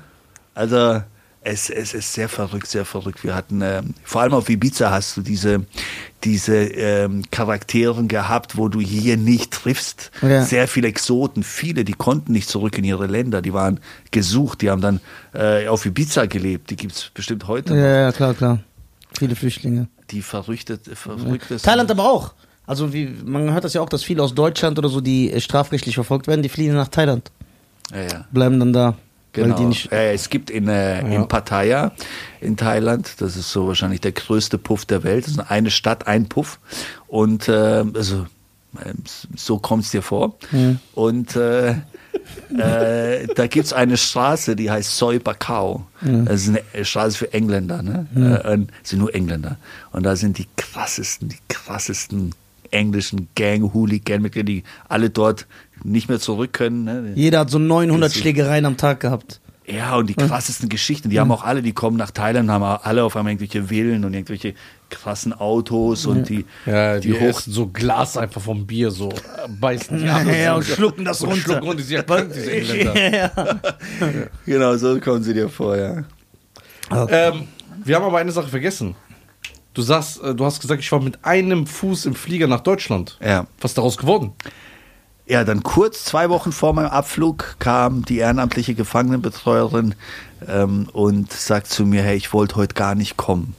Also 0.54 1.02
es, 1.44 1.68
es 1.68 1.92
ist 1.92 2.12
sehr 2.14 2.28
verrückt, 2.28 2.66
sehr 2.66 2.84
verrückt. 2.84 3.22
Wir 3.22 3.34
hatten, 3.34 3.60
ähm, 3.60 3.94
vor 4.02 4.22
allem 4.22 4.32
auf 4.32 4.48
Ibiza 4.48 4.90
hast 4.90 5.16
du 5.16 5.20
diese, 5.20 5.66
diese 6.24 6.56
ähm, 6.56 7.22
Charakteren 7.30 8.08
gehabt, 8.08 8.56
wo 8.56 8.68
du 8.68 8.80
hier 8.80 9.16
nicht 9.18 9.52
triffst. 9.52 10.10
Ja. 10.22 10.42
Sehr 10.42 10.66
viele 10.66 10.88
Exoten, 10.88 11.42
viele, 11.42 11.84
die 11.84 11.92
konnten 11.92 12.32
nicht 12.32 12.48
zurück 12.48 12.78
in 12.78 12.84
ihre 12.84 13.06
Länder, 13.06 13.42
die 13.42 13.52
waren 13.52 13.80
gesucht, 14.10 14.62
die 14.62 14.70
haben 14.70 14.80
dann 14.80 15.00
äh, 15.34 15.68
auf 15.68 15.84
Ibiza 15.84 16.26
gelebt. 16.26 16.70
Die 16.70 16.76
gibt's 16.76 17.10
bestimmt 17.12 17.46
heute. 17.46 17.74
Ja, 17.74 18.00
ja, 18.02 18.12
klar, 18.12 18.34
klar. 18.34 18.60
Viele 19.18 19.36
Flüchtlinge. 19.36 19.88
Die 20.10 20.22
verrücktet, 20.22 20.90
verrücktesten. 20.94 21.70
Thailand 21.70 21.90
aber 21.90 22.10
auch. 22.10 22.34
Also 22.66 22.94
wie, 22.94 23.14
man 23.24 23.52
hört 23.52 23.64
das 23.64 23.74
ja 23.74 23.82
auch, 23.82 23.88
dass 23.90 24.02
viele 24.02 24.22
aus 24.22 24.34
Deutschland 24.34 24.78
oder 24.78 24.88
so, 24.88 25.02
die 25.02 25.38
strafrechtlich 25.38 25.94
verfolgt 25.94 26.26
werden, 26.26 26.42
die 26.42 26.48
fliehen 26.48 26.74
nach 26.74 26.88
Thailand. 26.88 27.30
Ja, 27.92 28.02
ja. 28.02 28.24
Bleiben 28.32 28.58
dann 28.58 28.72
da. 28.72 28.96
Genau. 29.34 29.70
äh, 29.90 30.14
es 30.14 30.30
gibt 30.30 30.50
in, 30.50 30.68
äh, 30.68 31.00
Ja. 31.02 31.08
in 31.22 31.28
Pattaya 31.28 31.92
in 32.40 32.56
Thailand, 32.56 33.20
das 33.20 33.36
ist 33.36 33.50
so 33.50 33.68
wahrscheinlich 33.68 34.00
der 34.00 34.12
größte 34.12 34.58
Puff 34.58 34.84
der 34.86 35.02
Welt, 35.04 35.24
das 35.26 35.32
ist 35.34 35.50
eine 35.50 35.70
Stadt, 35.70 36.06
ein 36.06 36.28
Puff. 36.28 36.58
Und 37.08 37.48
äh, 37.48 37.84
also 37.94 38.26
ähm, 38.84 38.98
so 39.36 39.58
kommt 39.58 39.84
es 39.84 39.90
dir 39.90 40.02
vor. 40.02 40.36
Und 40.94 41.36
äh, 41.36 41.70
äh, 42.56 43.26
da 43.34 43.46
gibt 43.46 43.66
es 43.66 43.72
eine 43.72 43.96
Straße, 43.96 44.56
die 44.56 44.70
heißt 44.70 44.96
Soi 44.96 45.18
Bacau. 45.18 45.86
Das 46.00 46.46
ist 46.46 46.56
eine 46.74 46.84
Straße 46.84 47.16
für 47.18 47.32
Engländer. 47.32 47.82
Ne? 47.82 48.06
Äh, 48.44 48.52
und 48.52 48.70
es 48.82 48.90
sind 48.90 48.98
nur 49.00 49.14
Engländer. 49.14 49.56
Und 49.92 50.04
da 50.04 50.16
sind 50.16 50.38
die 50.38 50.46
krassesten, 50.56 51.28
die 51.28 51.38
krassesten 51.48 52.34
englischen 52.70 53.28
Gang-Hooligan-Mitglieder, 53.36 54.44
die 54.46 54.64
alle 54.88 55.08
dort 55.10 55.46
nicht 55.84 56.08
mehr 56.08 56.18
zurück 56.18 56.52
können. 56.52 56.84
Ne? 56.84 57.12
Jeder 57.14 57.40
hat 57.40 57.50
so 57.50 57.58
900 57.58 58.08
Das 58.08 58.14
ist- 58.16 58.20
Schlägereien 58.22 58.64
am 58.66 58.76
Tag 58.76 59.00
gehabt. 59.00 59.40
Ja, 59.66 59.96
und 59.96 60.08
die 60.10 60.14
krassesten 60.14 60.68
Geschichten, 60.68 61.08
die 61.08 61.18
haben 61.18 61.32
auch 61.32 61.42
alle, 61.42 61.62
die 61.62 61.72
kommen 61.72 61.96
nach 61.96 62.10
Thailand, 62.10 62.50
haben 62.50 62.62
alle 62.62 63.02
auf 63.02 63.16
einmal 63.16 63.32
irgendwelche 63.32 63.64
Villen 63.68 64.04
und 64.04 64.12
irgendwelche 64.12 64.52
krassen 64.90 65.32
Autos 65.32 66.04
und 66.04 66.28
die, 66.28 66.44
Ja, 66.66 66.98
die, 67.00 67.12
die 67.12 67.18
hoch. 67.18 67.40
so 67.40 67.68
Glas 67.68 68.18
einfach 68.18 68.42
vom 68.42 68.66
Bier, 68.66 68.90
so 68.90 69.08
beißen 69.60 69.98
die 70.02 70.06
ab. 70.10 70.26
Ja, 70.26 70.56
und 70.56 70.64
schlucken 70.66 71.06
das 71.06 71.22
und 71.22 71.30
runter. 71.30 71.42
Schlucken 71.44 71.62
runter, 71.62 71.76
die 71.78 71.82
sind 71.82 71.96
ja 71.96 72.02
krank, 72.02 72.30
diese 72.34 72.52
Engländer. 72.56 73.16
ja. 73.16 73.30
Genau, 74.44 74.76
so 74.76 75.00
kommen 75.00 75.22
sie 75.22 75.32
dir 75.32 75.48
vor, 75.48 75.76
ja. 75.78 76.04
Ähm, 77.08 77.48
wir 77.84 77.96
haben 77.96 78.04
aber 78.04 78.18
eine 78.18 78.32
Sache 78.32 78.48
vergessen. 78.48 78.94
Du 79.72 79.80
sagst, 79.80 80.22
äh, 80.22 80.34
du 80.34 80.44
hast 80.44 80.60
gesagt, 80.60 80.82
ich 80.82 80.92
war 80.92 81.00
mit 81.00 81.24
einem 81.24 81.66
Fuß 81.66 82.04
im 82.04 82.14
Flieger 82.14 82.46
nach 82.48 82.60
Deutschland. 82.60 83.18
Ja. 83.24 83.46
Was 83.62 83.70
ist 83.70 83.78
daraus 83.78 83.96
geworden? 83.96 84.32
Ja, 85.26 85.42
dann 85.44 85.62
kurz, 85.62 86.04
zwei 86.04 86.28
Wochen 86.28 86.52
vor 86.52 86.74
meinem 86.74 86.90
Abflug, 86.90 87.56
kam 87.58 88.04
die 88.04 88.18
ehrenamtliche 88.18 88.74
Gefangenenbetreuerin 88.74 89.94
ähm, 90.46 90.88
und 90.92 91.32
sagt 91.32 91.68
zu 91.68 91.86
mir, 91.86 92.02
hey, 92.02 92.16
ich 92.16 92.32
wollte 92.34 92.56
heute 92.56 92.74
gar 92.74 92.94
nicht 92.94 93.16
kommen. 93.16 93.54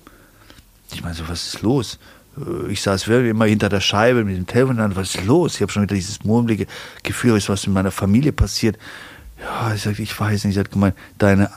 Ich 0.94 1.02
meine 1.02 1.16
so, 1.16 1.28
was 1.28 1.48
ist 1.48 1.62
los? 1.64 1.98
Äh, 2.38 2.72
Ich 2.72 2.84
saß 2.84 3.08
wirklich 3.08 3.32
immer 3.32 3.46
hinter 3.46 3.70
der 3.70 3.82
Scheibe 3.82 4.24
mit 4.24 4.38
dem 4.38 4.46
Telefon 4.46 4.80
an, 4.80 4.96
was 4.96 5.16
ist 5.16 5.26
los? 5.26 5.56
Ich 5.56 5.62
habe 5.62 5.72
schon 5.72 5.82
wieder 5.84 5.96
dieses 5.96 6.24
murmelige 6.24 6.68
Gefühl, 7.02 7.36
ist 7.36 7.50
was 7.50 7.66
mit 7.66 7.74
meiner 7.74 7.92
Familie 7.92 8.32
passiert. 8.32 8.78
Ja, 9.42 9.74
ich 9.74 9.82
sagte, 9.82 10.04
ich 10.04 10.18
weiß 10.20 10.46
nicht. 10.46 10.54
Sie 10.54 10.60
hat 10.60 10.72
gemeint, 10.72 10.96
dein 11.18 11.48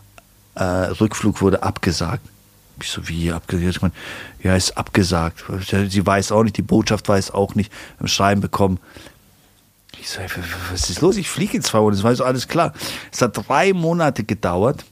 äh, 0.55 0.63
Rückflug 0.65 1.43
wurde 1.43 1.63
abgesagt. 1.63 2.23
Ich 2.81 2.89
so, 2.89 3.09
wie 3.09 3.31
abgesagt? 3.31 3.77
Ich 3.77 3.83
meine, 3.83 3.95
ja, 4.43 4.57
ist 4.57 4.79
abgesagt. 4.79 5.45
Sie 5.91 6.07
weiß 6.07 6.33
auch 6.33 6.45
nicht, 6.45 6.57
die 6.57 6.63
Botschaft 6.63 7.09
weiß 7.09 7.33
auch 7.33 7.55
nicht, 7.55 7.71
haben 7.99 8.09
Schreiben 8.09 8.41
bekommen. 8.41 8.79
Ich 10.01 10.11
so, 10.11 10.21
was 10.71 10.91
ist 10.91 11.01
los? 11.01 11.17
Ich 11.17 11.29
fliege 11.29 11.57
in 11.57 11.63
zwei 11.63 11.81
Wochen, 11.81 11.93
das 11.93 12.03
war 12.03 12.15
so 12.15 12.25
alles 12.25 12.49
klar. 12.49 12.73
Es 13.13 13.21
hat 13.21 13.49
drei 13.49 13.73
Monate 13.73 14.25
gedauert, 14.25 14.85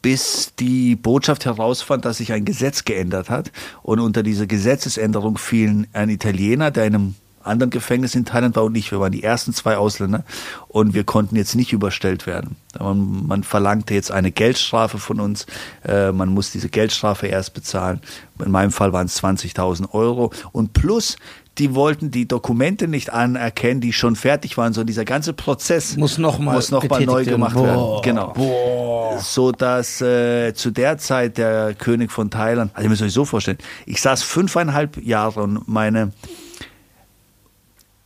bis 0.00 0.52
die 0.58 0.96
Botschaft 0.96 1.44
herausfand, 1.44 2.04
dass 2.04 2.18
sich 2.18 2.32
ein 2.32 2.44
Gesetz 2.44 2.84
geändert 2.84 3.30
hat. 3.30 3.52
Und 3.82 4.00
unter 4.00 4.22
dieser 4.22 4.46
Gesetzesänderung 4.46 5.38
fielen 5.38 5.86
ein 5.92 6.08
Italiener, 6.08 6.70
der 6.70 6.86
in 6.86 6.94
einem 6.94 7.14
anderen 7.44 7.70
Gefängnis 7.70 8.14
in 8.14 8.24
Thailand 8.24 8.56
war 8.56 8.64
und 8.64 8.74
ich. 8.76 8.90
Wir 8.90 9.00
waren 9.00 9.12
die 9.12 9.22
ersten 9.22 9.52
zwei 9.52 9.76
Ausländer 9.76 10.24
und 10.68 10.94
wir 10.94 11.04
konnten 11.04 11.36
jetzt 11.36 11.54
nicht 11.54 11.72
überstellt 11.72 12.26
werden. 12.26 12.56
Man, 12.78 13.26
man 13.26 13.44
verlangte 13.44 13.94
jetzt 13.94 14.10
eine 14.10 14.30
Geldstrafe 14.30 14.98
von 14.98 15.20
uns. 15.20 15.46
Äh, 15.84 16.12
man 16.12 16.28
muss 16.30 16.50
diese 16.50 16.68
Geldstrafe 16.68 17.26
erst 17.26 17.54
bezahlen. 17.54 18.00
In 18.44 18.50
meinem 18.50 18.72
Fall 18.72 18.92
waren 18.92 19.06
es 19.06 19.22
20.000 19.22 19.90
Euro. 19.92 20.32
Und 20.52 20.72
plus, 20.72 21.16
die 21.58 21.74
wollten 21.74 22.10
die 22.10 22.26
Dokumente 22.26 22.88
nicht 22.88 23.12
anerkennen, 23.12 23.80
die 23.80 23.92
schon 23.92 24.16
fertig 24.16 24.56
waren, 24.56 24.72
sondern 24.72 24.86
dieser 24.86 25.04
ganze 25.04 25.32
Prozess 25.32 25.96
Muss 25.96 26.16
noch 26.18 26.38
mal 26.38 26.54
muss 26.54 26.70
noch 26.70 26.88
mal 26.88 27.04
neu 27.04 27.20
werden. 27.26 27.28
gemacht 27.28 27.54
Boah. 27.54 28.02
werden. 28.02 28.34
Genau. 28.34 29.18
So 29.20 29.52
dass 29.52 30.00
äh, 30.00 30.54
zu 30.54 30.70
der 30.70 30.96
Zeit 30.98 31.36
der 31.36 31.74
König 31.74 32.10
von 32.10 32.30
Thailand, 32.30 32.70
also 32.74 32.86
ihr 32.86 32.90
müsst 32.90 33.02
euch 33.02 33.12
so 33.12 33.24
vorstellen, 33.26 33.58
ich 33.84 34.00
saß 34.00 34.22
fünfeinhalb 34.22 34.96
Jahre 35.04 35.42
und 35.42 35.68
meine 35.68 36.12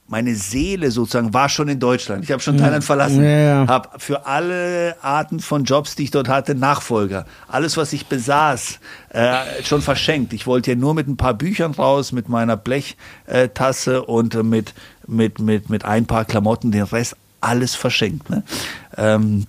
meine 0.08 0.36
Seele 0.36 0.90
sozusagen 0.90 1.34
war 1.34 1.48
schon 1.48 1.68
in 1.68 1.80
Deutschland. 1.80 2.22
Ich 2.22 2.30
habe 2.30 2.40
schon 2.40 2.56
Thailand 2.58 2.84
verlassen. 2.84 3.24
Ja, 3.24 3.38
ja. 3.38 3.66
Habe 3.66 3.98
für 3.98 4.26
alle 4.26 4.96
Arten 5.02 5.40
von 5.40 5.64
Jobs, 5.64 5.96
die 5.96 6.04
ich 6.04 6.10
dort 6.12 6.28
hatte, 6.28 6.54
Nachfolger. 6.54 7.26
Alles, 7.48 7.76
was 7.76 7.92
ich 7.92 8.06
besaß, 8.06 8.78
äh, 9.10 9.62
schon 9.64 9.82
verschenkt. 9.82 10.32
Ich 10.32 10.46
wollte 10.46 10.70
ja 10.70 10.76
nur 10.76 10.94
mit 10.94 11.08
ein 11.08 11.16
paar 11.16 11.34
Büchern 11.34 11.72
raus, 11.72 12.12
mit 12.12 12.28
meiner 12.28 12.56
Blechtasse 12.56 14.04
und 14.04 14.34
mit, 14.44 14.74
mit, 15.08 15.40
mit, 15.40 15.70
mit 15.70 15.84
ein 15.84 16.06
paar 16.06 16.24
Klamotten, 16.24 16.70
den 16.70 16.84
Rest 16.84 17.16
alles 17.40 17.74
verschenkt. 17.74 18.30
Ne? 18.30 18.44
Ähm, 18.96 19.46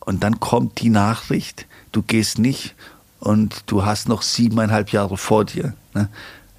und 0.00 0.22
dann 0.22 0.40
kommt 0.40 0.80
die 0.82 0.90
Nachricht, 0.90 1.66
du 1.92 2.02
gehst 2.02 2.38
nicht 2.38 2.74
und 3.18 3.64
du 3.66 3.84
hast 3.84 4.08
noch 4.08 4.22
siebeneinhalb 4.22 4.90
Jahre 4.90 5.16
vor 5.16 5.44
dir. 5.46 5.74
Ne? 5.94 6.08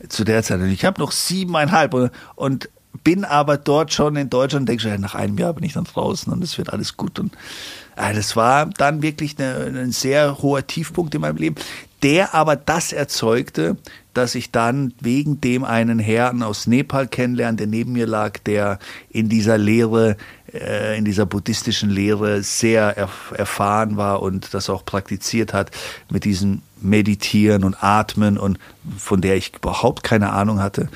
Zu 0.09 0.23
der 0.23 0.43
Zeit. 0.43 0.61
Ich 0.61 0.85
habe 0.85 1.01
noch 1.01 1.11
siebeneinhalb 1.11 1.93
und, 1.93 2.11
und 2.35 2.69
bin 3.03 3.25
aber 3.25 3.57
dort 3.57 3.93
schon 3.93 4.15
in 4.15 4.29
Deutschland 4.29 4.67
denke 4.67 4.87
ja, 4.87 4.97
nach 4.97 5.15
einem 5.15 5.37
Jahr 5.37 5.53
bin 5.53 5.63
ich 5.63 5.73
dann 5.73 5.85
draußen 5.85 6.31
und 6.31 6.43
es 6.43 6.57
wird 6.57 6.71
alles 6.71 6.97
gut. 6.97 7.19
Und 7.19 7.33
äh, 7.95 8.13
das 8.13 8.35
war 8.35 8.65
dann 8.65 9.01
wirklich 9.01 9.35
eine, 9.39 9.65
ein 9.65 9.91
sehr 9.91 10.39
hoher 10.41 10.65
Tiefpunkt 10.65 11.13
in 11.15 11.21
meinem 11.21 11.37
Leben, 11.37 11.55
der 12.03 12.33
aber 12.33 12.55
das 12.55 12.93
erzeugte, 12.93 13.77
dass 14.13 14.35
ich 14.35 14.51
dann 14.51 14.93
wegen 14.99 15.41
dem 15.41 15.63
einen 15.63 15.99
Herrn 15.99 16.43
aus 16.43 16.67
Nepal 16.67 17.07
kennenlernte, 17.07 17.63
der 17.63 17.67
neben 17.67 17.93
mir 17.93 18.07
lag, 18.07 18.39
der 18.39 18.79
in 19.09 19.29
dieser 19.29 19.57
Lehre, 19.57 20.17
äh, 20.53 20.97
in 20.97 21.05
dieser 21.05 21.25
buddhistischen 21.25 21.89
Lehre 21.89 22.43
sehr 22.43 22.97
erf 22.97 23.33
erfahren 23.35 23.97
war 23.97 24.21
und 24.21 24.53
das 24.53 24.69
auch 24.69 24.85
praktiziert 24.85 25.53
hat 25.53 25.71
mit 26.09 26.23
diesem 26.23 26.61
Meditieren 26.81 27.63
und 27.63 27.81
Atmen 27.81 28.37
und 28.37 28.59
von 28.97 29.21
der 29.21 29.35
ich 29.35 29.55
überhaupt 29.55 30.03
keine 30.03 30.31
Ahnung 30.31 30.61
hatte. 30.61 30.89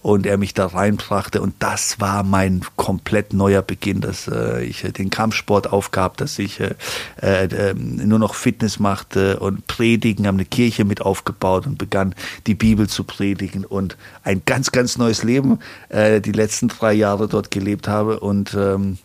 Und 0.00 0.26
er 0.26 0.36
mich 0.36 0.52
da 0.52 0.66
reinbrachte. 0.66 1.40
Und 1.40 1.54
das 1.60 2.00
war 2.00 2.24
mein 2.24 2.62
komplett 2.74 3.32
neuer 3.32 3.62
Beginn, 3.62 4.00
dass 4.00 4.26
äh, 4.26 4.64
ich 4.64 4.82
äh, 4.82 4.90
den 4.90 5.10
Kampfsport 5.10 5.72
aufgab, 5.72 6.16
dass 6.16 6.40
ich 6.40 6.58
äh, 6.58 6.74
äh, 7.20 7.72
nur 7.74 8.18
noch 8.18 8.34
Fitness 8.34 8.80
machte 8.80 9.38
und 9.38 9.68
Predigen, 9.68 10.26
haben 10.26 10.38
eine 10.38 10.44
Kirche 10.44 10.84
mit 10.84 11.02
aufgebaut 11.02 11.68
und 11.68 11.78
begann 11.78 12.16
die 12.48 12.56
Bibel 12.56 12.88
zu 12.88 13.04
predigen 13.04 13.64
und 13.64 13.96
ein 14.24 14.42
ganz, 14.44 14.72
ganz 14.72 14.98
neues 14.98 15.22
Leben 15.22 15.60
äh, 15.88 16.20
die 16.20 16.32
letzten 16.32 16.66
drei 16.66 16.94
Jahre 16.94 17.28
dort 17.28 17.52
gelebt 17.52 17.86
habe. 17.86 18.18
Und 18.18 18.54
ähm, 18.54 18.98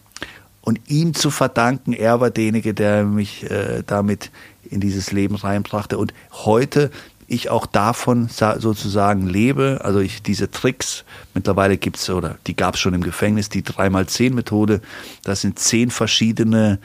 und 0.68 0.82
ihm 0.90 1.14
zu 1.14 1.32
verdanken, 1.32 1.94
er 1.94 2.20
war 2.20 2.30
derjenige, 2.30 2.74
der 2.74 3.06
mich 3.06 3.50
äh, 3.50 3.84
damit 3.88 4.32
in 4.70 4.82
dieses 4.82 5.14
Leben 5.14 5.36
reinbrachte. 5.36 5.98
Und 5.98 6.14
heute 6.34 6.92
ich 7.26 7.50
auch 7.50 7.66
davon 7.66 8.28
sozusagen 8.28 9.28
lebe, 9.28 9.80
also 9.86 10.02
ich 10.02 10.24
diese 10.24 10.52
Tricks, 10.52 11.06
mittlerweile 11.34 11.78
gibt's 11.78 12.10
oder 12.10 12.38
die 12.48 12.56
gab's 12.58 12.80
schon 12.80 12.94
im 12.94 13.02
Gefängnis, 13.02 13.48
die 13.48 13.64
3x10-Methode, 13.64 14.82
das 15.24 15.40
sind 15.40 15.58
zehn 15.58 15.90
verschiedene 15.90 16.80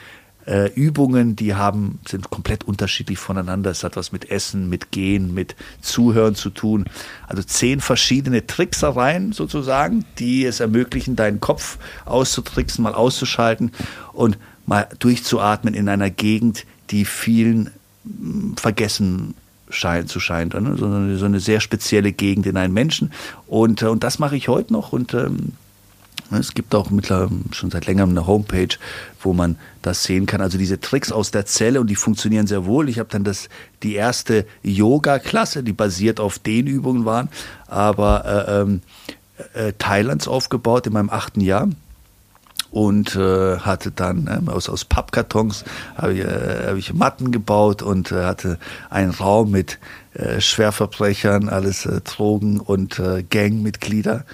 äh, 0.46 0.72
Übungen, 0.74 1.36
die 1.36 1.54
haben, 1.54 2.00
sind 2.06 2.30
komplett 2.30 2.64
unterschiedlich 2.64 3.18
voneinander. 3.18 3.70
Es 3.70 3.84
hat 3.84 3.96
was 3.96 4.12
mit 4.12 4.30
Essen, 4.30 4.68
mit 4.68 4.90
Gehen, 4.90 5.34
mit 5.34 5.54
Zuhören 5.80 6.34
zu 6.34 6.50
tun. 6.50 6.86
Also 7.26 7.42
zehn 7.42 7.80
verschiedene 7.80 8.46
Tricksereien 8.46 9.32
sozusagen, 9.32 10.04
die 10.18 10.44
es 10.44 10.60
ermöglichen, 10.60 11.16
deinen 11.16 11.40
Kopf 11.40 11.78
auszutricksen, 12.04 12.82
mal 12.82 12.94
auszuschalten 12.94 13.72
und 14.12 14.38
mal 14.66 14.88
durchzuatmen 14.98 15.74
in 15.74 15.88
einer 15.88 16.10
Gegend, 16.10 16.66
die 16.90 17.04
vielen 17.04 17.70
mh, 18.04 18.56
vergessen 18.56 19.34
scheint 19.70 20.08
zu 20.08 20.20
scheinen, 20.20 20.50
ne? 20.62 20.76
so, 20.76 20.86
eine, 20.86 21.16
so 21.16 21.24
eine 21.24 21.40
sehr 21.40 21.60
spezielle 21.60 22.12
Gegend 22.12 22.46
in 22.46 22.56
einem 22.56 22.74
Menschen. 22.74 23.12
Und, 23.46 23.82
äh, 23.82 23.86
und 23.86 24.04
das 24.04 24.18
mache 24.18 24.36
ich 24.36 24.48
heute 24.48 24.72
noch 24.72 24.92
und 24.92 25.14
ähm, 25.14 25.52
Es 26.38 26.54
gibt 26.54 26.74
auch 26.74 26.90
mittlerweile 26.90 27.30
schon 27.52 27.70
seit 27.70 27.86
längerem 27.86 28.10
eine 28.10 28.26
Homepage, 28.26 28.76
wo 29.20 29.32
man 29.32 29.56
das 29.82 30.04
sehen 30.04 30.26
kann. 30.26 30.40
Also 30.40 30.58
diese 30.58 30.80
Tricks 30.80 31.12
aus 31.12 31.30
der 31.30 31.46
Zelle 31.46 31.80
und 31.80 31.88
die 31.88 31.96
funktionieren 31.96 32.46
sehr 32.46 32.64
wohl. 32.64 32.88
Ich 32.88 32.98
habe 32.98 33.08
dann 33.10 33.24
das 33.24 33.48
die 33.82 33.94
erste 33.94 34.46
Yoga-Klasse, 34.62 35.62
die 35.62 35.72
basiert 35.72 36.20
auf 36.20 36.38
den 36.38 36.66
Übungen 36.66 37.04
waren, 37.04 37.28
aber 37.66 38.24
äh, 38.24 38.60
ähm, 38.60 38.82
äh, 39.54 39.72
Thailands 39.78 40.28
aufgebaut 40.28 40.86
in 40.86 40.92
meinem 40.92 41.10
achten 41.10 41.40
Jahr 41.40 41.68
und 42.72 43.14
äh, 43.16 43.58
hatte 43.58 43.90
dann 43.90 44.26
äh, 44.26 44.50
aus, 44.50 44.68
aus 44.68 44.84
Pappkartons 44.84 45.64
habe 45.94 46.14
ich, 46.14 46.20
äh, 46.20 46.66
hab 46.68 46.76
ich 46.76 46.92
Matten 46.94 47.30
gebaut 47.30 47.82
und 47.82 48.10
äh, 48.10 48.24
hatte 48.24 48.58
einen 48.88 49.10
Raum 49.10 49.50
mit 49.50 49.78
äh, 50.14 50.40
Schwerverbrechern, 50.40 51.48
alles 51.48 51.86
äh, 51.86 52.00
Drogen 52.00 52.60
und 52.60 52.98
äh, 52.98 53.22
Gangmitglieder. 53.22 54.24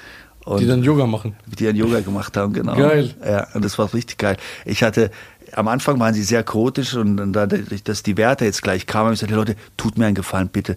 Und 0.49 0.61
Die 0.61 0.67
dann 0.67 0.83
Yoga 0.83 1.07
machen. 1.07 1.37
die 1.59 1.67
dann 1.67 1.77
Yoga 1.77 2.01
gemacht 2.01 2.37
haben, 2.37 2.53
genau. 2.55 2.75
Geil. 2.75 3.15
Ja, 3.25 3.47
und 3.55 3.65
das 3.65 3.79
war 3.79 3.93
richtig 3.93 4.17
geil. 4.17 4.37
Ich 4.65 4.83
hatte, 4.83 5.11
am 5.53 5.69
Anfang 5.69 6.01
waren 6.01 6.15
sie 6.15 6.23
sehr 6.23 6.43
chaotisch 6.43 6.95
und, 6.95 7.21
und 7.21 7.33
dadurch, 7.35 7.83
dass 7.85 8.03
die 8.03 8.17
Werte 8.17 8.45
jetzt 8.47 8.63
gleich 8.63 8.87
kamen, 8.87 9.07
habe 9.07 9.15
ich 9.15 9.21
gesagt, 9.21 9.37
Leute, 9.37 9.57
tut 9.77 9.99
mir 9.99 10.07
einen 10.07 10.15
Gefallen, 10.15 10.49
bitte. 10.49 10.77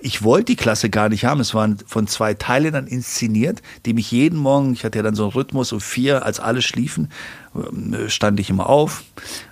Ich 0.00 0.22
wollte 0.22 0.46
die 0.46 0.56
Klasse 0.56 0.88
gar 0.88 1.08
nicht 1.08 1.24
haben. 1.24 1.40
Es 1.40 1.54
waren 1.54 1.76
von 1.86 2.06
zwei 2.06 2.34
Thailändern 2.34 2.86
inszeniert, 2.86 3.60
die 3.84 3.92
mich 3.92 4.10
jeden 4.10 4.38
Morgen, 4.38 4.72
ich 4.72 4.84
hatte 4.84 4.98
ja 4.98 5.02
dann 5.02 5.14
so 5.14 5.24
einen 5.24 5.32
Rhythmus, 5.32 5.72
um 5.72 5.80
vier, 5.80 6.24
als 6.24 6.40
alle 6.40 6.62
schliefen, 6.62 7.10
ähm, 7.54 8.08
stand 8.08 8.40
ich 8.40 8.48
immer 8.48 8.68
auf, 8.68 9.04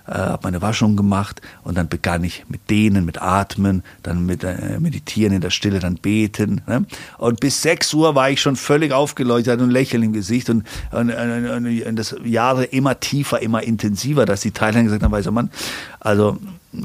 äh, 0.07 0.13
habe 0.13 0.41
meine 0.43 0.61
Waschung 0.61 0.95
gemacht 0.95 1.41
und 1.63 1.77
dann 1.77 1.87
begann 1.87 2.23
ich 2.23 2.45
mit 2.49 2.69
denen, 2.69 3.05
mit 3.05 3.21
Atmen, 3.21 3.83
dann 4.01 4.25
mit 4.25 4.43
äh, 4.43 4.79
Meditieren 4.79 5.33
in 5.33 5.41
der 5.41 5.51
Stille, 5.51 5.79
dann 5.79 5.95
Beten. 5.95 6.61
Ne? 6.67 6.85
Und 7.19 7.39
bis 7.39 7.61
sechs 7.61 7.93
Uhr 7.93 8.15
war 8.15 8.29
ich 8.31 8.41
schon 8.41 8.55
völlig 8.55 8.91
aufgeleuchtet 8.91 9.61
und 9.61 9.69
Lächeln 9.69 10.01
im 10.01 10.13
Gesicht 10.13 10.49
und, 10.49 10.65
und, 10.91 11.11
und, 11.11 11.83
und 11.83 11.95
das 11.95 12.15
Jahre 12.23 12.65
immer 12.65 12.99
tiefer, 12.99 13.39
immer 13.41 13.61
intensiver, 13.61 14.25
dass 14.25 14.41
die 14.41 14.51
Thailänder 14.51 14.85
gesagt 14.85 15.03
haben, 15.03 15.11
weißer 15.11 15.31
Mann, 15.31 15.51
also 15.99 16.39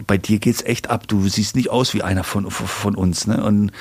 bei 0.06 0.18
dir 0.18 0.38
geht's 0.38 0.62
echt 0.62 0.90
ab, 0.90 1.08
du 1.08 1.28
siehst 1.28 1.56
nicht 1.56 1.70
aus 1.70 1.94
wie 1.94 2.02
einer 2.02 2.24
von, 2.24 2.50
von 2.50 2.94
uns. 2.94 3.26
Ne? 3.26 3.42
Und 3.42 3.72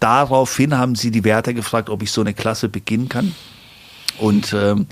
daraufhin 0.00 0.76
haben 0.76 0.94
sie 0.94 1.10
die 1.10 1.24
Wärter 1.24 1.54
gefragt, 1.54 1.90
ob 1.90 2.02
ich 2.02 2.12
so 2.12 2.20
eine 2.20 2.34
Klasse 2.34 2.68
beginnen 2.68 3.08
kann. 3.08 3.34
Und 4.18 4.52
ähm, 4.52 4.86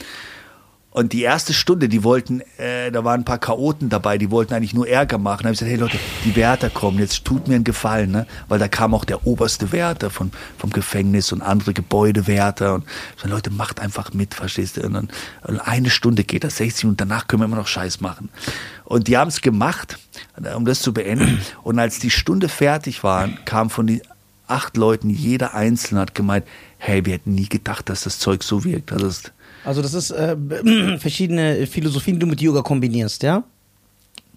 und 0.96 1.12
die 1.12 1.20
erste 1.20 1.52
Stunde, 1.52 1.90
die 1.90 2.04
wollten, 2.04 2.40
äh, 2.56 2.90
da 2.90 3.04
waren 3.04 3.20
ein 3.20 3.24
paar 3.26 3.36
Chaoten 3.36 3.90
dabei, 3.90 4.16
die 4.16 4.30
wollten 4.30 4.54
eigentlich 4.54 4.72
nur 4.72 4.88
Ärger 4.88 5.18
machen. 5.18 5.42
Da 5.42 5.48
habe 5.48 5.52
ich 5.52 5.58
gesagt, 5.58 5.70
hey 5.70 5.78
Leute, 5.78 5.98
die 6.24 6.34
Wärter 6.36 6.70
kommen, 6.70 6.98
jetzt 6.98 7.22
tut 7.26 7.48
mir 7.48 7.56
einen 7.56 7.64
Gefallen, 7.64 8.12
ne? 8.12 8.26
Weil 8.48 8.58
da 8.58 8.66
kam 8.66 8.94
auch 8.94 9.04
der 9.04 9.26
oberste 9.26 9.72
Wärter 9.72 10.08
von, 10.08 10.30
vom 10.56 10.70
Gefängnis 10.70 11.32
und 11.32 11.42
andere 11.42 11.74
Gebäudewärter. 11.74 12.76
Und 12.76 12.84
ich 13.14 13.22
so, 13.22 13.28
Leute, 13.28 13.50
macht 13.50 13.78
einfach 13.78 14.14
mit, 14.14 14.32
verstehst 14.32 14.78
du? 14.78 14.86
Und 14.86 14.94
dann 14.94 15.10
und 15.42 15.60
eine 15.60 15.90
Stunde 15.90 16.24
geht 16.24 16.44
das, 16.44 16.56
60 16.56 16.86
und 16.86 16.98
danach 16.98 17.26
können 17.26 17.42
wir 17.42 17.44
immer 17.44 17.56
noch 17.56 17.66
Scheiß 17.66 18.00
machen. 18.00 18.30
Und 18.86 19.06
die 19.06 19.18
haben 19.18 19.28
es 19.28 19.42
gemacht, 19.42 19.98
um 20.56 20.64
das 20.64 20.80
zu 20.80 20.94
beenden. 20.94 21.42
Und 21.62 21.78
als 21.78 21.98
die 21.98 22.10
Stunde 22.10 22.48
fertig 22.48 23.04
war, 23.04 23.28
kam 23.44 23.68
von 23.68 23.86
den 23.86 24.00
acht 24.46 24.78
Leuten, 24.78 25.10
jeder 25.10 25.52
Einzelne 25.52 26.00
hat 26.00 26.14
gemeint, 26.14 26.46
hey, 26.78 27.04
wir 27.04 27.12
hätten 27.12 27.34
nie 27.34 27.50
gedacht, 27.50 27.90
dass 27.90 28.04
das 28.04 28.18
Zeug 28.18 28.42
so 28.42 28.64
wirkt. 28.64 28.92
Also 28.92 29.06
das, 29.08 29.22
Also 29.66 29.82
das 29.82 29.94
ist 29.94 30.12
äh, 30.12 30.36
verschiedene 30.98 31.66
Philosophien, 31.66 32.16
die 32.16 32.20
du 32.20 32.26
mit 32.26 32.40
Yoga 32.40 32.62
kombinierst, 32.62 33.24
ja? 33.24 33.42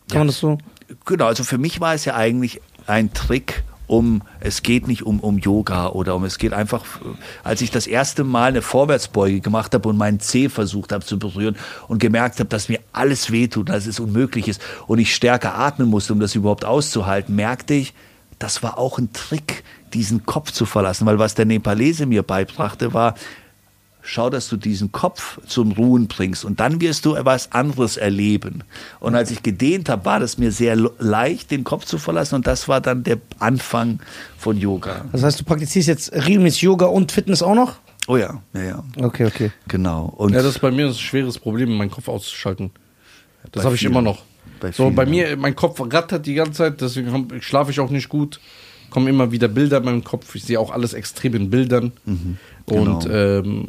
Kann 0.10 0.22
man 0.22 0.28
das 0.28 0.40
so? 0.40 0.58
Genau, 1.06 1.28
also 1.28 1.44
für 1.44 1.60
mich 1.60 1.80
war 1.80 1.94
es 1.94 2.04
ja 2.06 2.16
eigentlich 2.16 2.62
ein 2.88 3.14
Trick, 3.14 3.64
um, 3.86 4.24
es 4.40 4.64
geht 4.64 4.88
nicht 4.88 5.04
um, 5.04 5.20
um 5.20 5.38
Yoga 5.38 5.90
oder 5.90 6.16
um, 6.16 6.24
es 6.24 6.40
geht 6.40 6.52
einfach, 6.52 6.84
als 7.44 7.62
ich 7.62 7.70
das 7.70 7.86
erste 7.86 8.24
Mal 8.24 8.50
eine 8.50 8.64
Vorwärtsbeuge 8.64 9.40
gemacht 9.40 9.74
habe 9.76 9.88
und 9.88 9.98
meinen 9.98 10.20
Zeh 10.20 10.50
versucht 10.50 10.92
habe 10.92 11.06
zu 11.06 11.20
berühren 11.20 11.56
und 11.88 12.00
gemerkt 12.00 12.40
habe, 12.40 12.50
dass 12.50 12.68
mir 12.68 12.80
alles 12.92 13.32
wehtut, 13.32 13.70
dass 13.70 13.86
es 13.86 14.00
unmöglich 14.00 14.48
ist 14.48 14.62
und 14.88 14.98
ich 14.98 15.14
stärker 15.14 15.56
atmen 15.56 15.90
musste, 15.90 16.14
um 16.14 16.20
das 16.20 16.34
überhaupt 16.34 16.66
auszuhalten, 16.66 17.36
merkte 17.36 17.76
ich, 17.76 17.94
das 18.40 18.64
war 18.64 18.80
auch 18.80 18.98
ein 18.98 19.14
Trick, 19.14 19.64
diesen 19.94 20.26
Kopf 20.26 20.52
zu 20.52 20.66
verlassen, 20.66 21.06
weil 21.06 21.20
was 21.20 21.36
der 21.36 21.46
Nepalese 21.46 22.08
mir 22.08 22.24
beibrachte, 22.24 22.94
war, 22.94 23.14
schau, 24.10 24.30
dass 24.30 24.50
du 24.50 24.58
diesen 24.58 24.92
Kopf 24.92 25.40
zum 25.46 25.72
Ruhen 25.72 26.08
bringst 26.08 26.44
und 26.46 26.60
dann 26.60 26.82
wirst 26.82 27.06
du 27.06 27.16
etwas 27.16 27.52
anderes 27.52 27.98
erleben. 27.98 28.64
Und 29.00 29.16
als 29.16 29.32
ich 29.32 29.44
gedehnt 29.44 29.90
habe, 29.90 30.06
war 30.06 30.20
das 30.20 30.38
mir 30.38 30.52
sehr 30.52 30.76
leicht, 31.00 31.52
den 31.52 31.64
Kopf 31.64 31.86
zu 31.86 31.98
verlassen 31.98 32.36
und 32.36 32.48
das 32.48 32.68
war 32.68 32.82
dann 32.82 33.04
der 33.04 33.18
Anfang 33.40 34.00
von 34.38 34.58
Yoga. 34.58 35.06
Das 35.12 35.24
heißt, 35.24 35.40
du 35.40 35.44
praktizierst 35.44 35.88
jetzt 35.88 36.14
regelmäßig 36.14 36.62
Yoga 36.64 36.88
und 36.88 37.12
Fitness 37.12 37.42
auch 37.44 37.56
noch? 37.56 37.76
Oh 38.08 38.18
ja, 38.18 38.42
ja, 38.54 38.64
ja. 38.64 38.84
Okay, 38.98 39.26
okay. 39.26 39.52
Genau. 39.68 40.06
Und 40.18 40.34
Ja, 40.34 40.40
das 40.42 40.56
ist 40.56 40.60
bei 40.62 40.72
mir 40.72 40.88
ein 40.88 40.94
schweres 40.96 41.38
Problem, 41.38 41.78
meinen 41.78 41.92
Kopf 41.92 42.08
auszuschalten. 42.08 42.72
Das 43.52 43.64
habe 43.64 43.76
ich 43.76 43.84
immer 43.84 44.02
noch. 44.02 44.24
Bei 44.60 44.72
so, 44.72 44.90
bei 44.90 45.06
mir, 45.06 45.38
mein 45.38 45.56
Kopf 45.56 45.80
rattert 45.80 46.26
die 46.26 46.34
ganze 46.34 46.54
Zeit, 46.54 46.82
deswegen 46.82 47.30
schlafe 47.42 47.72
ich 47.72 47.80
auch 47.80 47.90
nicht 47.92 48.10
gut. 48.10 48.40
Kommen 48.90 49.08
immer 49.08 49.32
wieder 49.32 49.48
Bilder 49.48 49.78
in 49.78 49.86
meinem 49.86 50.04
Kopf. 50.04 50.34
Ich 50.34 50.44
sehe 50.44 50.60
auch 50.60 50.72
alles 50.72 50.94
extrem 50.94 51.36
in 51.36 51.50
Bildern. 51.52 51.92
Und 52.06 52.26
Genau. 52.66 53.08
ähm, 53.10 53.68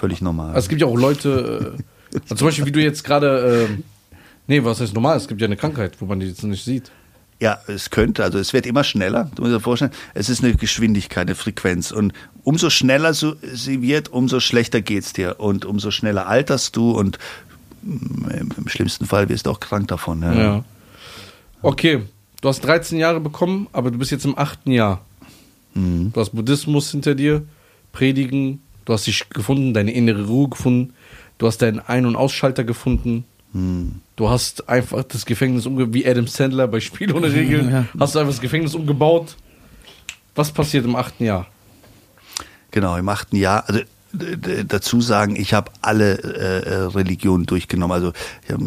völlig 0.00 0.22
normal. 0.22 0.48
also 0.48 0.58
es 0.60 0.68
gibt 0.68 0.80
ja 0.80 0.86
auch 0.86 0.96
Leute, 0.96 1.76
äh, 1.76 2.16
also 2.22 2.34
zum 2.34 2.48
Beispiel 2.48 2.66
wie 2.66 2.72
du 2.72 2.80
jetzt 2.80 3.04
gerade, 3.04 3.68
ähm, 3.68 3.84
nee, 4.46 4.64
was 4.64 4.80
heißt 4.80 4.94
normal? 4.94 5.16
Es 5.16 5.28
gibt 5.28 5.40
ja 5.40 5.46
eine 5.46 5.56
Krankheit, 5.56 6.00
wo 6.00 6.06
man 6.06 6.20
die 6.20 6.26
jetzt 6.26 6.42
nicht 6.42 6.64
sieht. 6.64 6.90
Ja, 7.38 7.58
es 7.68 7.88
könnte, 7.90 8.22
also 8.22 8.38
es 8.38 8.52
wird 8.52 8.66
immer 8.66 8.84
schneller. 8.84 9.30
Du 9.34 9.42
musst 9.42 9.54
dir 9.54 9.60
vorstellen, 9.60 9.92
es 10.12 10.28
ist 10.28 10.44
eine 10.44 10.54
Geschwindigkeit, 10.54 11.26
eine 11.26 11.34
Frequenz. 11.34 11.90
Und 11.90 12.12
umso 12.44 12.68
schneller 12.68 13.14
so, 13.14 13.34
sie 13.40 13.80
wird, 13.80 14.10
umso 14.12 14.40
schlechter 14.40 14.82
geht's 14.82 15.14
dir. 15.14 15.36
Und 15.38 15.64
umso 15.64 15.90
schneller 15.90 16.26
alterst 16.26 16.76
du 16.76 16.90
und 16.90 17.18
mm, 17.82 18.30
im, 18.30 18.48
im 18.58 18.68
schlimmsten 18.68 19.06
Fall 19.06 19.30
wirst 19.30 19.46
du 19.46 19.50
auch 19.50 19.60
krank 19.60 19.88
davon. 19.88 20.20
Ja. 20.22 20.34
Ja. 20.34 20.64
Okay, 21.62 22.02
du 22.42 22.48
hast 22.48 22.60
13 22.60 22.98
Jahre 22.98 23.20
bekommen, 23.20 23.68
aber 23.72 23.90
du 23.90 23.98
bist 23.98 24.10
jetzt 24.10 24.26
im 24.26 24.36
achten 24.36 24.70
Jahr. 24.70 25.00
Mhm. 25.72 26.12
Du 26.12 26.20
hast 26.20 26.30
Buddhismus 26.30 26.90
hinter 26.90 27.14
dir, 27.14 27.46
Predigen, 27.92 28.60
du 28.90 28.94
hast 28.94 29.06
dich 29.06 29.28
gefunden, 29.30 29.72
deine 29.72 29.92
innere 29.92 30.26
Ruhe 30.26 30.48
gefunden, 30.48 30.94
du 31.38 31.46
hast 31.46 31.58
deinen 31.62 31.78
Ein- 31.78 32.06
und 32.06 32.16
Ausschalter 32.16 32.64
gefunden. 32.64 33.22
Mhm. 33.52 34.00
Du 34.16 34.28
hast 34.28 34.68
einfach 34.68 35.04
das 35.04 35.24
Gefängnis 35.26 35.64
umgebaut, 35.64 35.94
wie 35.94 36.04
Adam 36.08 36.26
Sandler 36.26 36.66
bei 36.66 36.80
Spiel 36.80 37.12
ohne 37.14 37.32
Regeln, 37.32 37.70
Ja. 37.70 37.86
hast 38.00 38.16
du 38.16 38.18
einfach 38.18 38.32
das 38.32 38.40
Gefängnis 38.40 38.74
umgebaut. 38.74 39.36
Was 40.34 40.50
passiert 40.50 40.84
im 40.86 40.96
achten 40.96 41.22
Jahr? 41.24 41.46
Genau, 42.72 42.96
im 42.96 43.08
achten 43.08 43.36
Jahr. 43.36 43.62
Also 43.68 43.80
dazu 44.12 45.00
sagen, 45.00 45.36
ich 45.36 45.54
habe 45.54 45.70
alle 45.82 46.14
äh, 46.14 46.68
äh, 46.68 46.74
Religionen 46.86 47.46
durchgenommen. 47.46 47.92
Also 47.92 48.12
hab, 48.48 48.60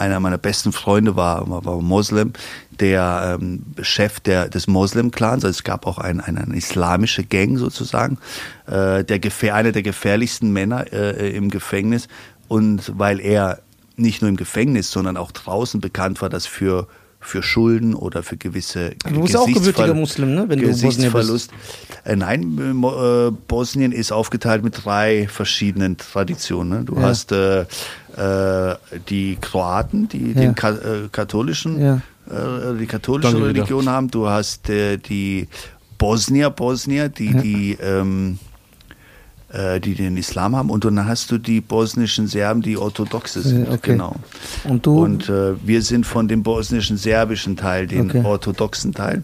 einer 0.00 0.20
meiner 0.20 0.38
besten 0.38 0.72
Freunde 0.72 1.16
war, 1.16 1.48
war, 1.48 1.64
war 1.64 1.80
Moslem, 1.80 2.32
der 2.70 3.38
ähm, 3.40 3.62
Chef 3.82 4.20
der, 4.20 4.48
des 4.48 4.66
Moslem-Clans. 4.66 5.44
Also 5.44 5.58
es 5.58 5.64
gab 5.64 5.86
auch 5.86 5.98
ein, 5.98 6.20
eine, 6.20 6.40
eine 6.40 6.56
islamische 6.56 7.24
Gang 7.24 7.58
sozusagen. 7.58 8.18
Äh, 8.66 9.04
der 9.04 9.18
gefähr, 9.18 9.54
einer 9.54 9.72
der 9.72 9.82
gefährlichsten 9.82 10.52
Männer 10.52 10.92
äh, 10.92 11.36
im 11.36 11.50
Gefängnis. 11.50 12.08
Und 12.48 12.92
weil 12.96 13.20
er 13.20 13.60
nicht 13.96 14.22
nur 14.22 14.28
im 14.28 14.36
Gefängnis, 14.36 14.90
sondern 14.90 15.16
auch 15.16 15.32
draußen 15.32 15.80
bekannt 15.80 16.22
war, 16.22 16.28
dass 16.28 16.46
für 16.46 16.86
für 17.26 17.42
Schulden 17.42 17.94
oder 17.94 18.22
für 18.22 18.36
gewisse 18.36 18.92
Du 19.12 19.22
bist 19.22 19.36
auch 19.36 19.46
gebürtiger 19.46 19.94
Muslim, 19.94 20.34
ne? 20.34 20.44
Wenn 20.48 20.60
du 20.60 20.66
Bosnier 20.68 20.88
bist. 20.90 20.96
Gesichtsverlust. 20.98 21.50
Äh, 22.04 22.16
nein, 22.16 22.56
äh, 22.82 23.26
äh, 23.26 23.32
Bosnien 23.48 23.90
ist 23.92 24.12
aufgeteilt 24.12 24.62
mit 24.62 24.84
drei 24.84 25.26
verschiedenen 25.28 25.96
Traditionen. 25.96 26.78
Ne? 26.80 26.84
Du 26.84 26.94
Ja. 26.94 27.02
hast 27.02 27.32
äh, 27.32 27.64
die 29.08 29.36
Kroaten, 29.40 30.08
die 30.08 30.28
Ja. 30.28 30.40
den 30.40 30.54
Ka 30.54 30.74
katholischen, 31.12 31.80
Ja. 31.80 31.94
äh, 32.30 32.78
die 32.78 32.86
katholische 32.86 33.32
Danke 33.32 33.48
wieder. 33.48 33.58
Religion 33.60 33.88
haben. 33.88 34.08
Du 34.10 34.28
hast 34.28 34.70
äh, 34.70 34.96
die 34.96 35.48
Bosnier, 35.98 36.50
Bosnier, 36.50 37.08
die 37.08 37.32
Ja. 37.32 37.40
die 37.42 37.78
ähm, 37.82 38.38
äh, 39.56 39.80
die 39.80 39.94
den 39.94 40.16
Islam 40.16 40.54
haben 40.54 40.70
und 40.70 40.84
dann 40.84 41.06
hast 41.06 41.30
du 41.30 41.38
die 41.38 41.60
bosnischen 41.60 42.26
Serben, 42.26 42.60
die 42.60 42.76
orthodoxe 42.76 43.40
sind. 43.40 43.66
Ja, 43.66 43.72
okay. 43.72 43.92
Genau. 43.92 44.14
Und 44.64 44.84
du? 44.84 45.02
Und 45.02 45.28
äh, 45.28 45.54
wir 45.66 45.80
sind 45.82 46.04
von 46.04 46.28
dem 46.28 46.42
bosnischen 46.42 46.96
serbischen 46.96 47.56
Teil, 47.56 47.86
den 47.86 48.10
Okay. 48.10 48.22
orthodoxen 48.24 48.92
Teil. 48.92 49.22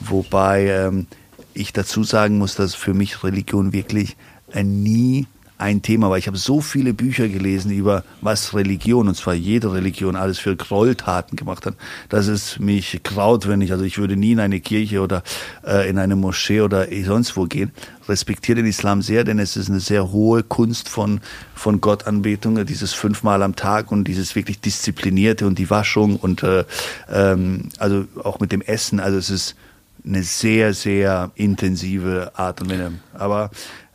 Wobei 0.00 0.66
ähm, 0.66 1.06
ich 1.54 1.72
dazu 1.72 2.04
sagen 2.04 2.38
muss, 2.38 2.54
dass 2.54 2.74
für 2.74 2.94
mich 2.94 3.24
Religion 3.24 3.72
wirklich 3.72 4.16
äh, 4.52 4.62
nie 4.62 5.26
ein 5.60 5.82
Thema 5.82 6.08
war. 6.08 6.16
Ich 6.16 6.26
habe 6.26 6.38
so 6.38 6.60
viele 6.60 6.94
Bücher 6.94 7.28
gelesen 7.28 7.70
über 7.70 8.02
was 8.20 8.54
Religion, 8.54 9.08
und 9.08 9.14
zwar 9.14 9.34
jede 9.34 9.72
Religion, 9.72 10.16
alles 10.16 10.38
für 10.38 10.56
Gräueltaten 10.56 11.36
gemacht 11.36 11.66
hat, 11.66 11.74
dass 12.08 12.28
es 12.28 12.58
mich 12.58 13.00
graut, 13.04 13.46
wenn 13.46 13.60
ich, 13.60 13.72
also 13.72 13.84
ich 13.84 13.98
würde 13.98 14.16
nie 14.16 14.32
in 14.32 14.40
eine 14.40 14.60
Kirche 14.60 15.02
oder 15.02 15.22
äh, 15.66 15.88
in 15.88 15.98
eine 15.98 16.16
Moschee 16.16 16.62
oder 16.62 16.86
sonst 17.04 17.36
wo 17.36 17.44
gehen. 17.44 17.72
Respektiere 18.08 18.56
den 18.56 18.66
Islam 18.66 19.02
sehr, 19.02 19.22
denn 19.22 19.38
es 19.38 19.56
ist 19.56 19.68
eine 19.68 19.80
sehr 19.80 20.10
hohe 20.10 20.42
Kunst 20.42 20.88
von, 20.88 21.20
von 21.54 21.80
Gottanbetung, 21.80 22.64
dieses 22.64 22.94
fünfmal 22.94 23.42
am 23.42 23.54
Tag 23.54 23.92
und 23.92 24.04
dieses 24.04 24.34
wirklich 24.34 24.60
disziplinierte 24.60 25.46
und 25.46 25.58
die 25.58 25.68
Waschung 25.68 26.16
und 26.16 26.42
äh, 26.42 26.64
ähm, 27.12 27.68
also 27.78 28.06
auch 28.24 28.40
mit 28.40 28.50
dem 28.50 28.62
Essen. 28.62 28.98
Also 28.98 29.18
es 29.18 29.30
ist 29.30 29.56
eine 30.04 30.22
sehr, 30.22 30.72
sehr 30.74 31.30
intensive 31.34 32.32
Art 32.34 32.62
und 32.62 32.70
Weise. 32.70 32.92
Aber 33.12 33.50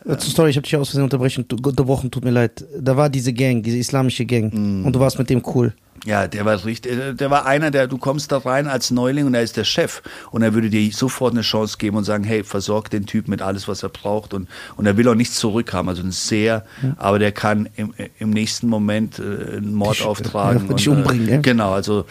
Äh, 0.05 0.17
Zur 0.17 0.31
Story, 0.31 0.49
ich 0.51 0.57
habe 0.57 0.63
dich 0.63 0.75
aus 0.75 0.89
Versehen 0.89 1.03
unterbrechen, 1.03 1.45
unterbrochen, 1.51 2.11
tut 2.11 2.23
mir 2.23 2.31
leid. 2.31 2.63
Da 2.79 2.95
war 2.95 3.09
diese 3.09 3.33
Gang, 3.33 3.63
diese 3.63 3.77
islamische 3.77 4.25
Gang. 4.25 4.53
Mm. 4.53 4.85
Und 4.85 4.93
du 4.95 4.99
warst 4.99 5.17
mit 5.17 5.29
dem 5.29 5.41
cool. 5.55 5.73
Ja, 6.05 6.27
der 6.27 6.45
war 6.45 6.63
richtig, 6.65 6.91
äh, 6.91 7.13
der 7.13 7.31
war 7.31 7.47
einer, 7.47 7.71
der, 7.71 7.87
du 7.87 7.97
kommst 7.97 8.31
da 8.31 8.37
rein 8.37 8.67
als 8.67 8.91
Neuling 8.91 9.25
und 9.25 9.33
er 9.33 9.41
ist 9.41 9.57
der 9.57 9.63
Chef. 9.63 10.03
Und 10.29 10.43
er 10.43 10.53
würde 10.53 10.69
dir 10.69 10.91
sofort 10.91 11.33
eine 11.33 11.41
Chance 11.41 11.77
geben 11.79 11.97
und 11.97 12.03
sagen, 12.03 12.23
hey, 12.23 12.43
versorg 12.43 12.91
den 12.91 13.07
Typ 13.07 13.27
mit 13.27 13.41
alles, 13.41 13.67
was 13.67 13.81
er 13.81 13.89
braucht. 13.89 14.35
Und, 14.35 14.47
und 14.75 14.85
er 14.85 14.97
will 14.97 15.07
auch 15.07 15.15
nichts 15.15 15.35
zurückhaben. 15.39 15.89
Also 15.89 16.03
ein 16.03 16.11
sehr, 16.11 16.65
aber 16.97 17.17
der 17.17 17.31
kann 17.31 17.69
im, 17.75 17.93
im 18.19 18.29
nächsten 18.29 18.67
Moment 18.67 19.17
äh, 19.17 19.57
einen 19.57 19.73
Mord 19.73 19.97
Dich- 19.97 20.05
auftragen. 20.05 20.65
ja, 20.69 20.75
dich 20.75 20.89
und, 20.89 20.97
umbringen, 20.97 21.27
äh, 21.27 21.31
ja. 21.31 21.41
Genau, 21.41 21.71
also 21.71 22.05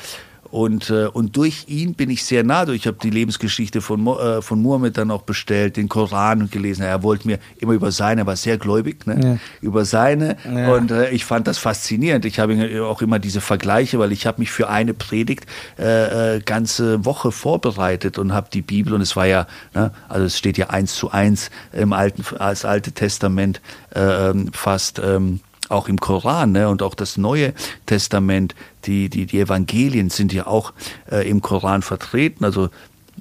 und, 0.55 0.89
äh, 0.89 1.07
und 1.07 1.37
durch 1.37 1.65
ihn 1.67 1.95
bin 1.95 2.11
ich 2.11 2.25
sehr 2.25 2.45
nah. 2.45 2.69
Ich 2.69 2.87
habe 2.87 2.97
die 3.03 3.11
Lebensgeschichte 3.11 3.81
von, 3.81 4.07
äh, 4.07 4.41
von 4.41 4.63
Mohammed 4.63 4.97
dann 4.97 5.11
auch 5.11 5.23
bestellt, 5.23 5.77
den 5.77 5.89
Koran 5.89 6.49
gelesen. 6.49 6.83
Er 6.83 7.03
wollte 7.03 7.27
mir 7.27 7.41
immer 7.59 7.73
über 7.73 7.91
seine, 7.91 8.21
er 8.21 8.27
war 8.29 8.37
sehr 8.37 8.57
gläubig, 8.57 9.05
ne? 9.05 9.21
Ja. 9.21 9.39
über 9.61 9.85
seine. 9.85 10.37
Ja. 10.45 10.73
Und 10.73 10.93
äh, 10.93 11.11
ich 11.11 11.25
fand 11.25 11.49
das 11.49 11.59
faszinierend. 11.59 12.25
Ich 12.25 12.39
habe 12.39 12.87
auch 12.87 13.03
immer 13.03 13.19
diese 13.19 13.41
Vergleiche, 13.41 13.99
weil 13.99 14.13
ich 14.13 14.29
habe 14.29 14.41
mich 14.41 14.53
für 14.53 14.69
eine 14.69 14.95
Predigt 14.95 15.47
äh, 15.77 16.37
äh, 16.37 16.41
ganze 16.41 17.05
Woche 17.05 17.33
vorbereitet 17.33 18.17
und 18.19 18.33
habe 18.33 18.47
die 18.53 18.63
Bibel 18.63 18.95
und 18.95 19.01
es 19.01 19.17
war 19.17 19.27
ja, 19.27 19.49
ne, 19.75 19.91
also 20.09 20.27
es 20.27 20.39
steht 20.39 20.57
ja 20.57 20.71
eins 20.71 20.95
zu 20.95 21.11
eins 21.11 21.51
im 21.73 21.93
alten, 21.93 22.25
als 22.37 22.65
alte 22.65 22.93
Testament 22.93 23.61
äh, 23.93 24.31
ähm, 24.31 24.53
fast. 24.53 25.01
Ähm, 25.05 25.41
auch 25.75 25.89
im 25.89 25.99
Koran 25.99 26.53
ne, 26.53 26.69
und 26.69 26.83
auch 26.83 26.95
das 26.95 27.17
Neue 27.17 27.53
Testament, 27.87 28.55
die, 28.85 29.09
die, 29.09 29.27
die 29.27 29.41
Evangelien 29.41 30.11
sind 30.11 30.33
ja 30.33 30.47
auch 30.47 30.73
äh, 31.11 31.29
im 31.29 31.43
Koran 31.43 31.83
vertreten. 31.83 32.45
Also 32.45 32.71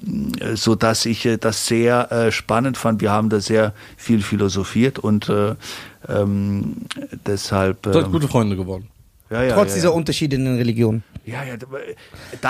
mh, 0.02 0.56
so 0.56 0.74
dass 0.74 1.06
ich 1.06 1.26
äh, 1.26 1.36
das 1.36 1.66
sehr 1.66 2.10
äh, 2.10 2.32
spannend 2.32 2.76
fand. 2.76 3.00
Wir 3.00 3.10
haben 3.10 3.28
da 3.28 3.40
sehr 3.40 3.74
viel 3.96 4.22
philosophiert 4.22 4.98
und 4.98 5.28
äh, 5.28 5.54
ähm, 6.08 6.76
deshalb. 7.26 7.78
Seid 7.84 7.96
ähm, 7.96 8.12
gute 8.12 8.28
Freunde 8.28 8.56
geworden. 8.56 8.88
ja, 9.30 9.42
ja, 9.42 9.54
Trotz 9.54 9.70
ja, 9.70 9.74
dieser. 9.76 9.94
Unterschiede 9.94 10.36
in 10.36 10.44
den 10.44 10.56
Religionen. 10.56 11.02
Ja, 11.26 11.42
ja, 11.42 11.56
da, 11.56 11.66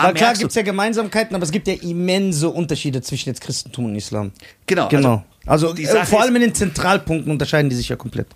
Weil 0.02 0.14
klar 0.14 0.34
gibt 0.34 0.50
es 0.50 0.56
ja 0.56 0.62
Gemeinsamkeiten, 0.62 1.36
aber 1.36 1.44
es 1.44 1.52
gibt 1.52 1.68
ja 1.68 1.74
immense 1.74 2.48
Unterschiede 2.50 3.02
zwischen 3.02 3.28
jetzt 3.28 3.40
Christentum 3.40 3.84
und 3.84 3.94
Islam. 3.94 4.32
genau, 4.66 4.88
Genau. 4.88 5.24
Also, 5.46 5.74
äh, 5.74 5.84
Sache 5.84 6.06
vor 6.06 6.22
allem 6.22 6.34
in 6.36 6.42
den 6.42 6.54
Zentralpunkten 6.54 7.30
unterscheiden 7.30 7.68
die 7.68 7.76
sich 7.76 7.88
ja 7.88 7.96
komplett. 7.96 8.26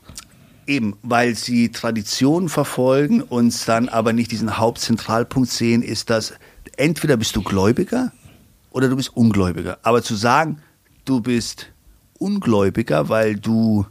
Eben, 0.68 0.96
weil 1.02 1.34
sie 1.34 1.72
Traditionen 1.72 2.50
verfolgen 2.50 3.22
und 3.22 3.66
dann 3.66 3.88
aber 3.88 4.12
nicht 4.12 4.30
diesen 4.30 4.58
Hauptzentralpunkt 4.58 5.48
sehen, 5.48 5.80
ist 5.82 6.10
das, 6.10 6.34
entweder 6.76 7.16
bist 7.16 7.34
du 7.34 7.42
Gläubiger 7.42 8.12
oder 8.70 8.88
du 8.88 8.96
bist 8.96 9.16
Ungläubiger. 9.16 9.78
Aber 9.82 10.02
zu 10.02 10.14
sagen, 10.14 10.60
du 11.06 11.22
bist 11.22 11.72
Ungläubiger, 12.18 13.08
weil 13.08 13.36
du 13.36 13.86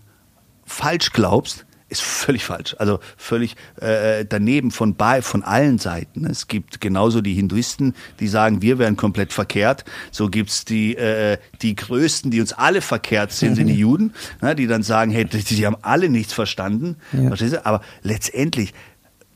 falsch 0.65 1.13
glaubst, 1.13 1.65
ist 1.89 2.01
völlig 2.01 2.43
falsch. 2.43 2.75
Also 2.79 2.99
völlig 3.15 3.55
äh, 3.79 4.25
daneben 4.25 4.71
von, 4.71 4.95
bei, 4.95 5.21
von 5.21 5.43
allen 5.43 5.77
Seiten. 5.77 6.25
Es 6.25 6.47
gibt 6.47 6.81
genauso 6.81 7.21
die 7.21 7.33
Hinduisten, 7.33 7.95
die 8.19 8.27
sagen, 8.27 8.61
wir 8.61 8.77
wären 8.77 8.97
komplett 8.97 9.31
verkehrt. 9.31 9.85
So 10.11 10.29
gibt's 10.29 10.65
die, 10.65 10.95
äh, 10.97 11.37
die 11.61 11.75
Größten, 11.75 12.31
die 12.31 12.41
uns 12.41 12.53
alle 12.53 12.81
verkehrt 12.81 13.31
sind, 13.31 13.55
sind 13.55 13.67
die 13.67 13.75
Juden, 13.75 14.13
ne, 14.41 14.55
die 14.55 14.67
dann 14.67 14.83
sagen, 14.83 15.11
hey, 15.11 15.25
die, 15.25 15.43
die 15.43 15.65
haben 15.65 15.77
alle 15.81 16.09
nichts 16.09 16.33
verstanden. 16.33 16.97
Ja. 17.13 17.27
Verstehst 17.27 17.53
du? 17.53 17.65
Aber 17.65 17.81
letztendlich 18.01 18.73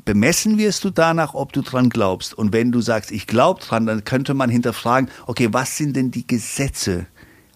bemessen 0.03 0.57
wirst 0.57 0.83
du 0.83 0.89
danach, 0.89 1.33
ob 1.33 1.53
du 1.53 1.61
dran 1.61 1.89
glaubst. 1.89 2.33
Und 2.33 2.53
wenn 2.53 2.71
du 2.71 2.81
sagst, 2.81 3.11
ich 3.11 3.27
glaube 3.27 3.61
dran, 3.61 3.85
dann 3.85 4.03
könnte 4.03 4.33
man 4.33 4.49
hinterfragen, 4.49 5.09
okay, 5.27 5.49
was 5.51 5.77
sind 5.77 5.95
denn 5.95 6.11
die 6.11 6.27
Gesetze, 6.27 7.05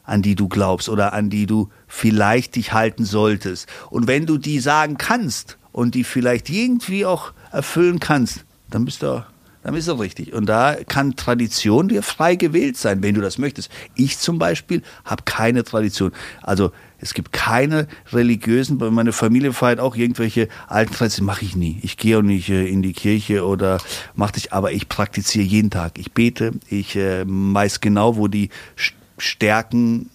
an 0.06 0.22
die 0.22 0.36
du 0.36 0.48
glaubst 0.48 0.90
oder 0.90 1.14
an 1.14 1.30
die 1.30 1.46
du 1.46 1.70
vielleicht 1.88 2.56
dich 2.56 2.74
halten 2.74 3.06
solltest? 3.06 3.68
Und 3.90 4.08
wenn 4.08 4.26
du 4.26 4.38
die 4.38 4.60
sagen 4.60 4.98
kannst 4.98 5.58
und 5.72 5.96
die 5.96 6.04
vielleicht 6.04 6.50
irgendwie 6.50 7.06
auch 7.06 7.34
erfüllen 7.52 8.00
kannst, 8.00 8.46
dann 8.70 8.86
bist 8.86 9.02
du 9.02 9.24
dann 9.66 9.74
bist 9.74 9.88
du 9.88 9.94
richtig. 9.94 10.32
Und 10.32 10.46
da 10.46 10.76
kann 10.88 11.16
Tradition 11.16 11.88
dir 11.88 12.04
frei 12.04 12.36
gewählt 12.36 12.78
sein, 12.78 13.02
wenn 13.02 13.16
du 13.16 13.22
das 13.22 13.40
möchtest. 13.40 13.72
Ich 13.96 14.20
zum 14.20 14.38
Beispiel 14.38 14.84
habe 15.06 15.24
keine 15.26 15.64
Tradition. 15.64 16.12
Also 16.44 16.72
es 17.00 17.16
gibt 17.16 17.34
keine 17.34 17.88
religiösen, 18.14 18.78
bei 18.78 18.92
meiner 18.92 19.12
Familie 19.12 19.54
feiert 19.54 19.80
auch 19.80 19.96
irgendwelche 19.96 20.50
alten 20.68 20.94
Traditionen, 20.94 21.26
mache 21.26 21.46
ich 21.46 21.56
nie. 21.56 21.80
Ich 21.82 21.98
gehe 21.98 22.20
auch 22.20 22.22
nicht 22.22 22.50
äh, 22.50 22.68
in 22.68 22.84
die 22.84 22.94
Kirche 22.94 23.44
oder 23.44 23.80
mache 24.14 24.34
ich, 24.36 24.54
aber 24.54 24.72
ich 24.72 24.88
praktiziere 24.88 25.46
jeden 25.46 25.72
Tag. 25.72 25.98
Ich 25.98 26.12
bete, 26.12 26.52
ich 26.70 26.96
äh, 26.96 27.24
weiß 27.26 27.82
genau, 27.82 28.18
wo 28.18 28.28
die 28.28 28.50
Stärken, 29.18 30.10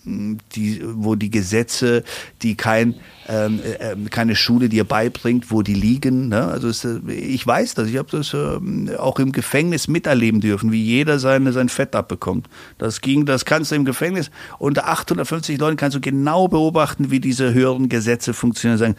die, 0.55 0.82
wo 0.85 1.14
die 1.14 1.31
Gesetze, 1.31 2.05
die 2.43 2.55
kein, 2.55 2.97
ähm, 3.28 3.60
äh, 3.64 3.93
äh, 3.93 3.97
keine 4.10 4.36
Schule 4.36 4.68
dir 4.68 4.85
beibringt, 4.85 5.51
wo 5.51 5.62
die 5.62 5.74
liegen. 5.74 6.28
Ne? 6.28 6.47
Also 6.47 6.68
es, 6.68 6.85
äh, 6.85 7.01
ich 7.10 7.47
weiß 7.47 7.74
das, 7.74 7.89
ich 7.89 7.97
habe 7.97 8.10
das 8.10 8.35
ähm, 8.35 8.90
auch 8.98 9.18
im 9.18 9.32
Gefängnis 9.32 9.89
miterleben 9.89 10.40
dürfen, 10.40 10.70
wie 10.72 10.82
jeder 10.82 11.18
seine, 11.18 11.52
sein 11.52 11.68
Fett 11.68 11.94
abbekommt. 11.97 12.48
Das 12.78 13.01
ging, 13.01 13.24
das 13.24 13.44
kannst 13.44 13.70
du 13.70 13.77
im 13.77 13.85
Gefängnis 13.85 14.31
unter 14.59 14.89
850 14.89 15.59
Leuten 15.59 15.77
kannst 15.77 15.97
du 15.97 16.01
genau 16.01 16.48
beobachten, 16.48 17.10
wie 17.10 17.20
diese 17.20 17.55
höheren 17.55 17.89
Gesetze 17.89 18.35
funktionieren. 18.35 18.78
Sagen, 18.78 18.97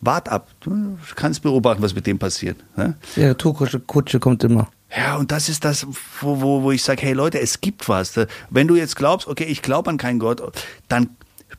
wart 0.00 0.28
ab, 0.28 0.48
du 0.60 0.96
kannst 1.16 1.42
beobachten, 1.42 1.82
was 1.82 1.94
mit 1.94 2.06
dem 2.06 2.18
passiert. 2.18 2.56
Ne? 2.76 2.94
Ja, 3.16 3.34
Tourkutsche 3.34 3.80
Kutsche 3.80 4.20
kommt 4.20 4.44
immer. 4.44 4.68
Ja, 4.96 5.16
und 5.16 5.30
das 5.30 5.48
ist 5.48 5.64
das, 5.64 5.86
wo, 6.20 6.40
wo, 6.40 6.62
wo 6.62 6.72
ich 6.72 6.82
sage, 6.82 7.02
hey 7.02 7.12
Leute, 7.12 7.40
es 7.40 7.60
gibt 7.60 7.88
was. 7.88 8.14
Wenn 8.50 8.66
du 8.66 8.76
jetzt 8.76 8.96
glaubst, 8.96 9.28
okay, 9.28 9.44
ich 9.44 9.62
glaube 9.62 9.90
an 9.90 9.98
keinen 9.98 10.18
Gott, 10.18 10.42
dann 10.88 11.10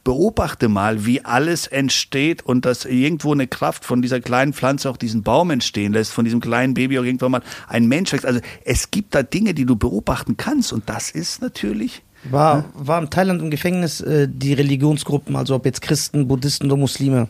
beobachte 0.03 0.67
mal, 0.69 1.05
wie 1.05 1.23
alles 1.23 1.67
entsteht 1.67 2.43
und 2.43 2.65
dass 2.65 2.85
irgendwo 2.85 3.33
eine 3.33 3.47
Kraft 3.47 3.85
von 3.85 4.01
dieser 4.01 4.19
kleinen 4.19 4.53
Pflanze 4.53 4.89
auch 4.89 4.97
diesen 4.97 5.23
Baum 5.23 5.51
entstehen 5.51 5.93
lässt, 5.93 6.11
von 6.11 6.25
diesem 6.25 6.39
kleinen 6.39 6.73
Baby 6.73 6.99
auch 6.99 7.03
irgendwann 7.03 7.31
mal 7.31 7.43
ein 7.67 7.87
Mensch 7.87 8.11
wächst. 8.11 8.25
Also 8.25 8.39
es 8.65 8.91
gibt 8.91 9.13
da 9.15 9.23
Dinge, 9.23 9.53
die 9.53 9.65
du 9.65 9.75
beobachten 9.75 10.37
kannst 10.37 10.73
und 10.73 10.89
das 10.89 11.11
ist 11.11 11.41
natürlich 11.41 12.03
War, 12.29 12.65
war 12.73 13.01
in 13.01 13.09
Thailand 13.09 13.41
im 13.41 13.51
Gefängnis 13.51 14.01
äh, 14.01 14.27
die 14.29 14.53
Religionsgruppen, 14.53 15.35
also 15.35 15.55
ob 15.55 15.65
jetzt 15.65 15.81
Christen, 15.81 16.27
Buddhisten 16.27 16.65
oder 16.65 16.77
Muslime. 16.77 17.27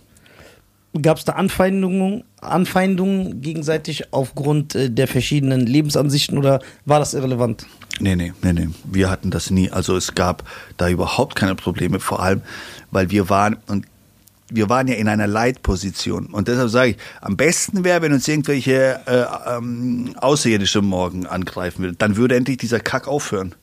Gab 1.00 1.18
es 1.18 1.26
da 1.26 1.34
Anfeindungen, 1.34 2.26
Anfeindungen 2.42 3.42
gegenseitig 3.42 4.14
aufgrund 4.14 4.76
äh, 4.76 4.90
der 4.90 5.08
verschiedenen 5.08 5.66
Lebensansichten 5.66 6.38
oder 6.38 6.60
war 6.86 7.00
das 7.00 7.14
irrelevant? 7.14 7.66
Nee, 8.00 8.16
nee, 8.16 8.34
nee, 8.42 8.54
nee. 8.54 8.68
Wir 8.84 9.10
hatten 9.10 9.32
das 9.32 9.52
nie. 9.52 9.70
Also 9.70 9.96
es 9.96 10.16
gab 10.16 10.44
da 10.78 10.90
überhaupt 10.90 11.36
keine 11.36 11.56
Probleme, 11.56 12.00
vor 12.00 12.22
allem, 12.22 12.42
weil 12.90 13.10
wir 13.10 13.30
waren 13.30 13.58
und 13.68 13.86
wir 14.50 14.70
waren 14.70 14.88
ja 14.88 14.96
in 14.96 15.08
einer 15.08 15.28
Leitposition. 15.28 16.26
Und 16.26 16.48
deshalb 16.48 16.70
sage 16.70 16.92
ich, 16.92 16.98
am 17.22 17.38
besten 17.38 17.84
wäre, 17.84 18.02
wenn 18.02 18.12
uns 18.12 18.28
irgendwelche 18.28 19.00
äh, 19.06 19.56
ähm, 19.56 20.14
Außerirdische 20.20 20.82
morgen 20.82 21.26
angreifen 21.26 21.84
würden. 21.84 21.96
Dann 21.98 22.18
würde 22.18 22.36
endlich 22.36 22.58
dieser 22.58 22.82
Kack 22.82 23.08
aufhören. 23.08 23.56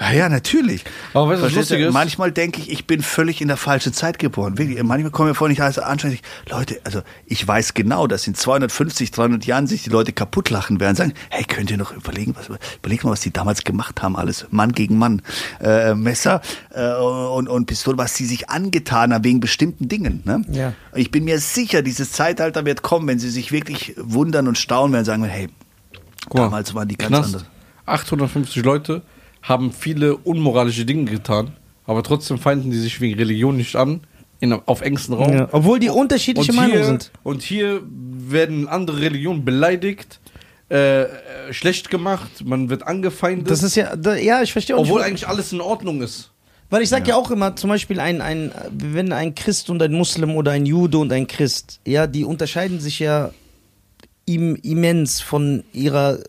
Ja, 0.00 0.12
ja, 0.12 0.28
natürlich. 0.30 0.82
Aber 1.12 1.28
was 1.28 1.40
Verstehst 1.40 1.70
du? 1.70 1.74
lustig 1.74 1.88
ist? 1.88 1.92
Manchmal 1.92 2.32
denke 2.32 2.60
ich, 2.60 2.70
ich 2.70 2.86
bin 2.86 3.02
völlig 3.02 3.42
in 3.42 3.48
der 3.48 3.58
falschen 3.58 3.92
Zeit 3.92 4.18
geboren. 4.18 4.56
Wirklich. 4.56 4.82
Manchmal 4.82 5.10
kommen 5.10 5.28
mir 5.28 5.34
vor, 5.34 5.48
nicht 5.48 5.60
alles 5.60 5.78
anständig. 5.78 6.22
Leute, 6.48 6.80
also 6.84 7.02
ich 7.26 7.46
weiß 7.46 7.74
genau, 7.74 8.06
dass 8.06 8.26
in 8.26 8.34
250, 8.34 9.10
300 9.10 9.44
Jahren 9.44 9.66
sich 9.66 9.82
die 9.82 9.90
Leute 9.90 10.12
kaputt 10.12 10.48
lachen 10.48 10.80
werden. 10.80 10.96
Sagen, 10.96 11.12
hey, 11.28 11.44
könnt 11.44 11.70
ihr 11.70 11.76
noch 11.76 11.92
überlegen, 11.92 12.34
was, 12.34 12.48
überlegt 12.78 13.04
mal, 13.04 13.10
was 13.10 13.20
die 13.20 13.30
damals 13.30 13.62
gemacht 13.62 14.02
haben, 14.02 14.16
alles. 14.16 14.46
Mann 14.50 14.72
gegen 14.72 14.96
Mann. 14.96 15.20
Äh, 15.60 15.94
Messer 15.94 16.40
äh, 16.70 16.94
und, 16.94 17.48
und 17.48 17.66
Pistole, 17.66 17.98
was 17.98 18.14
sie 18.16 18.24
sich 18.24 18.48
angetan 18.48 19.12
haben 19.12 19.24
wegen 19.24 19.40
bestimmten 19.40 19.88
Dingen. 19.88 20.22
Ne? 20.24 20.44
Ja. 20.50 20.72
Ich 20.94 21.10
bin 21.10 21.24
mir 21.24 21.38
sicher, 21.40 21.82
dieses 21.82 22.12
Zeitalter 22.12 22.64
wird 22.64 22.80
kommen, 22.80 23.06
wenn 23.06 23.18
sie 23.18 23.28
sich 23.30 23.52
wirklich 23.52 23.94
wundern 23.98 24.48
und 24.48 24.56
staunen 24.56 24.94
werden, 24.94 25.04
sagen, 25.04 25.24
hey, 25.24 25.48
Guck 26.24 26.36
mal, 26.36 26.44
damals 26.44 26.74
waren 26.74 26.88
die 26.88 26.96
ganz 26.96 27.08
Knast, 27.08 27.34
anders. 27.34 27.44
850 27.84 28.64
Leute 28.64 29.02
haben 29.42 29.72
viele 29.72 30.16
unmoralische 30.16 30.84
Dinge 30.84 31.04
getan, 31.10 31.52
aber 31.86 32.02
trotzdem 32.02 32.38
feinden 32.38 32.70
die 32.70 32.78
sich 32.78 33.00
wegen 33.00 33.18
Religion 33.18 33.56
nicht 33.56 33.76
an, 33.76 34.00
in, 34.40 34.52
auf 34.52 34.80
engstem 34.80 35.14
Raum. 35.14 35.32
Ja, 35.32 35.48
obwohl 35.52 35.78
die 35.78 35.90
unterschiedliche 35.90 36.52
Meinungen 36.52 36.84
sind. 36.84 37.10
Und 37.22 37.42
hier 37.42 37.82
werden 37.86 38.68
andere 38.68 39.00
Religionen 39.00 39.44
beleidigt, 39.44 40.20
äh, 40.70 41.02
äh, 41.02 41.08
schlecht 41.52 41.90
gemacht, 41.90 42.44
man 42.44 42.70
wird 42.70 42.86
angefeindet, 42.86 43.50
Das 43.50 43.62
ist 43.62 43.74
ja, 43.74 43.96
da, 43.96 44.14
ja, 44.14 44.42
ich 44.42 44.52
verstehe 44.52 44.76
auch 44.76 44.82
obwohl 44.82 45.00
nicht. 45.00 45.08
eigentlich 45.08 45.28
alles 45.28 45.52
in 45.52 45.60
Ordnung 45.60 46.00
ist. 46.00 46.30
Weil 46.70 46.82
ich 46.82 46.88
sag 46.88 47.08
ja. 47.08 47.16
auch 47.16 47.32
immer, 47.32 47.56
zum 47.56 47.68
Beispiel 47.68 47.98
ein, 47.98 48.20
ein, 48.20 48.52
wenn 48.70 49.12
ein 49.12 49.34
Christ 49.34 49.68
und 49.70 49.82
ein 49.82 49.92
Muslim 49.92 50.36
oder 50.36 50.52
ein 50.52 50.66
Jude 50.66 50.98
und 50.98 51.12
ein 51.12 51.26
Christ, 51.26 51.80
ja, 51.84 52.06
die 52.06 52.24
unterscheiden 52.24 52.78
sich 52.78 53.00
ja 53.00 53.32
im, 54.26 54.54
immens 54.56 55.20
von 55.20 55.64
ihrer 55.72 56.20
äh, 56.20 56.24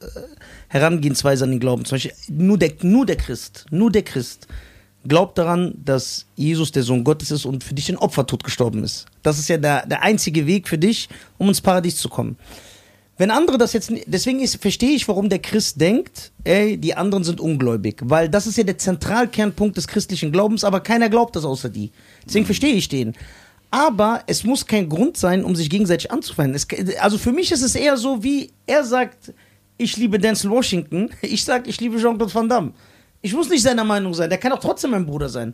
Herangehensweise 0.71 1.43
an 1.43 1.51
den 1.51 1.59
Glauben. 1.59 1.83
Zum 1.83 1.95
Beispiel 1.95 2.13
nur 2.29 2.57
der, 2.57 2.71
nur 2.81 3.05
der 3.05 3.17
Christ, 3.17 3.65
nur 3.71 3.91
der 3.91 4.03
Christ 4.03 4.47
glaubt 5.05 5.37
daran, 5.37 5.73
dass 5.83 6.27
Jesus 6.37 6.71
der 6.71 6.83
Sohn 6.83 7.03
Gottes 7.03 7.29
ist 7.29 7.45
und 7.45 7.61
für 7.61 7.73
dich 7.73 7.89
ein 7.89 7.97
Opfertod 7.97 8.41
gestorben 8.41 8.81
ist. 8.85 9.05
Das 9.21 9.37
ist 9.37 9.49
ja 9.49 9.57
der, 9.57 9.85
der 9.85 10.01
einzige 10.01 10.47
Weg 10.47 10.69
für 10.69 10.77
dich, 10.77 11.09
um 11.37 11.49
ins 11.49 11.59
Paradies 11.59 11.97
zu 11.97 12.07
kommen. 12.07 12.37
Wenn 13.17 13.31
andere 13.31 13.57
das 13.57 13.73
jetzt, 13.73 13.91
deswegen 14.05 14.39
ist, 14.39 14.61
verstehe 14.61 14.91
ich, 14.91 15.05
warum 15.09 15.27
der 15.27 15.39
Christ 15.39 15.81
denkt, 15.81 16.31
ey, 16.45 16.77
die 16.77 16.95
anderen 16.95 17.25
sind 17.25 17.41
ungläubig, 17.41 18.01
weil 18.05 18.29
das 18.29 18.47
ist 18.47 18.57
ja 18.57 18.63
der 18.63 18.77
Zentralkernpunkt 18.77 19.75
des 19.75 19.89
christlichen 19.89 20.31
Glaubens, 20.31 20.63
aber 20.63 20.79
keiner 20.79 21.09
glaubt 21.09 21.35
das 21.35 21.43
außer 21.43 21.67
die. 21.67 21.91
Deswegen 22.25 22.45
verstehe 22.45 22.75
ich 22.75 22.87
den. 22.87 23.13
Aber 23.71 24.23
es 24.27 24.45
muss 24.45 24.65
kein 24.65 24.87
Grund 24.87 25.17
sein, 25.17 25.43
um 25.43 25.53
sich 25.53 25.69
gegenseitig 25.69 26.11
anzufeinden. 26.11 26.55
Es, 26.55 26.65
also 26.99 27.17
für 27.17 27.33
mich 27.33 27.51
ist 27.51 27.61
es 27.61 27.75
eher 27.75 27.97
so, 27.97 28.23
wie 28.23 28.51
er 28.67 28.85
sagt, 28.85 29.33
ich 29.77 29.97
liebe 29.97 30.19
Denzel 30.19 30.51
Washington, 30.51 31.09
ich 31.21 31.43
sag, 31.43 31.67
ich 31.67 31.79
liebe 31.79 31.97
Jean-Claude 31.97 32.33
Van 32.33 32.49
Damme. 32.49 32.73
Ich 33.21 33.33
muss 33.33 33.49
nicht 33.49 33.61
seiner 33.61 33.83
Meinung 33.83 34.13
sein, 34.13 34.29
der 34.29 34.39
kann 34.39 34.51
doch 34.51 34.59
trotzdem 34.59 34.91
mein 34.91 35.05
Bruder 35.05 35.29
sein. 35.29 35.53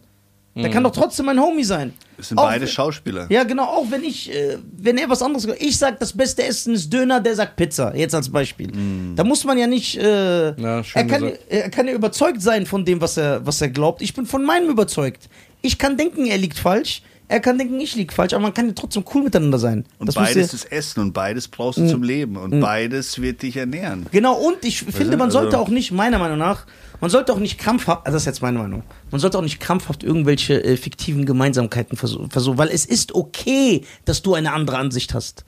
Der 0.62 0.72
kann 0.72 0.84
doch 0.84 0.92
trotzdem 0.92 1.28
mein 1.28 1.40
Homie 1.40 1.64
sein. 1.64 1.94
Es 2.18 2.30
sind 2.30 2.38
Auch 2.40 2.46
beide 2.46 2.66
Schauspieler. 2.66 3.28
Ja, 3.30 3.44
genau, 3.44 3.66
auch 3.66 3.86
wenn 3.92 4.04
ich, 4.04 4.34
äh, 4.34 4.58
wenn 4.78 4.98
er 4.98 5.08
was 5.08 5.22
anderes, 5.22 5.48
ich 5.60 5.78
sag, 5.78 6.00
das 6.00 6.14
beste 6.14 6.44
Essen 6.44 6.74
ist 6.74 6.92
Döner, 6.92 7.20
der 7.20 7.36
sagt 7.36 7.56
Pizza, 7.56 7.96
jetzt 7.96 8.16
als 8.16 8.30
Beispiel. 8.30 8.72
Da 9.16 9.24
muss 9.24 9.44
man 9.44 9.58
ja 9.58 9.68
nicht, 9.68 9.98
äh, 9.98 10.60
Ja, 10.60 10.84
schön 10.84 11.02
er, 11.02 11.06
kann, 11.06 11.32
er 11.50 11.70
kann 11.70 11.88
ja 11.88 11.94
überzeugt 11.94 12.42
sein 12.42 12.66
von 12.66 12.86
dem, 12.86 13.00
was 13.02 13.18
er, 13.18 13.46
was 13.46 13.62
er 13.62 13.70
glaubt. 13.70 14.02
Ich 14.02 14.14
bin 14.14 14.26
von 14.26 14.44
meinem 14.44 14.70
überzeugt. 14.70 15.30
Ich 15.62 15.78
kann 15.78 15.96
denken, 15.96 16.26
er 16.26 16.38
liegt 16.38 16.58
falsch, 16.58 17.04
er 17.30 17.40
kann 17.40 17.58
denken, 17.58 17.80
ich 17.80 17.96
liege 17.96 18.14
falsch, 18.14 18.34
aber 18.34 18.44
man 18.44 18.54
kann 18.54 18.68
ja 18.68 18.74
trotzdem 18.74 19.04
cool 19.14 19.24
miteinander 19.24 19.60
sein. 19.60 19.86
Und 20.00 20.08
Das 20.08 20.16
beides 20.16 20.52
ja- 20.52 20.56
ist 20.56 20.72
Essen 20.72 21.02
und 21.02 21.14
beides 21.14 21.48
brauchst 21.48 21.80
du 21.80 21.88
zum 21.88 22.04
Leben 22.04 22.38
und 22.38 22.60
beides 22.60 23.22
wird 23.22 23.42
dich 23.42 23.58
ernähren. 23.58 24.06
Genau, 24.12 24.36
und 24.36 24.64
ich 24.64 24.80
finde, 24.84 25.18
man 25.18 25.32
sollte 25.32 25.58
also- 25.58 25.66
auch 25.66 25.70
nicht, 25.70 25.92
meiner 25.92 26.20
Meinung 26.20 26.38
nach, 26.38 26.66
man 27.02 27.10
sollte 27.10 27.34
auch 27.34 27.40
nicht 27.40 27.60
krampfhaft, 27.60 28.06
also 28.06 28.16
das 28.16 28.24
ist 28.24 28.28
jetzt 28.28 28.42
meine 28.42 28.60
Meinung, 28.60 28.84
man 29.12 29.20
sollte 29.20 29.38
auch 29.38 29.44
nicht 29.44 29.60
krampfhaft 29.60 30.04
irgendwelche 30.04 30.64
äh, 30.64 30.78
fiktiven 30.78 31.26
Gemeinsamkeiten 31.26 31.98
versuchen, 31.98 32.30
versuchen, 32.32 32.58
weil 32.58 32.70
es 32.70 32.86
ist 32.86 33.14
okay, 33.14 33.84
dass 34.06 34.22
du 34.22 34.34
eine 34.34 34.54
andere 34.54 34.78
Ansicht 34.78 35.14
hast. 35.14 35.44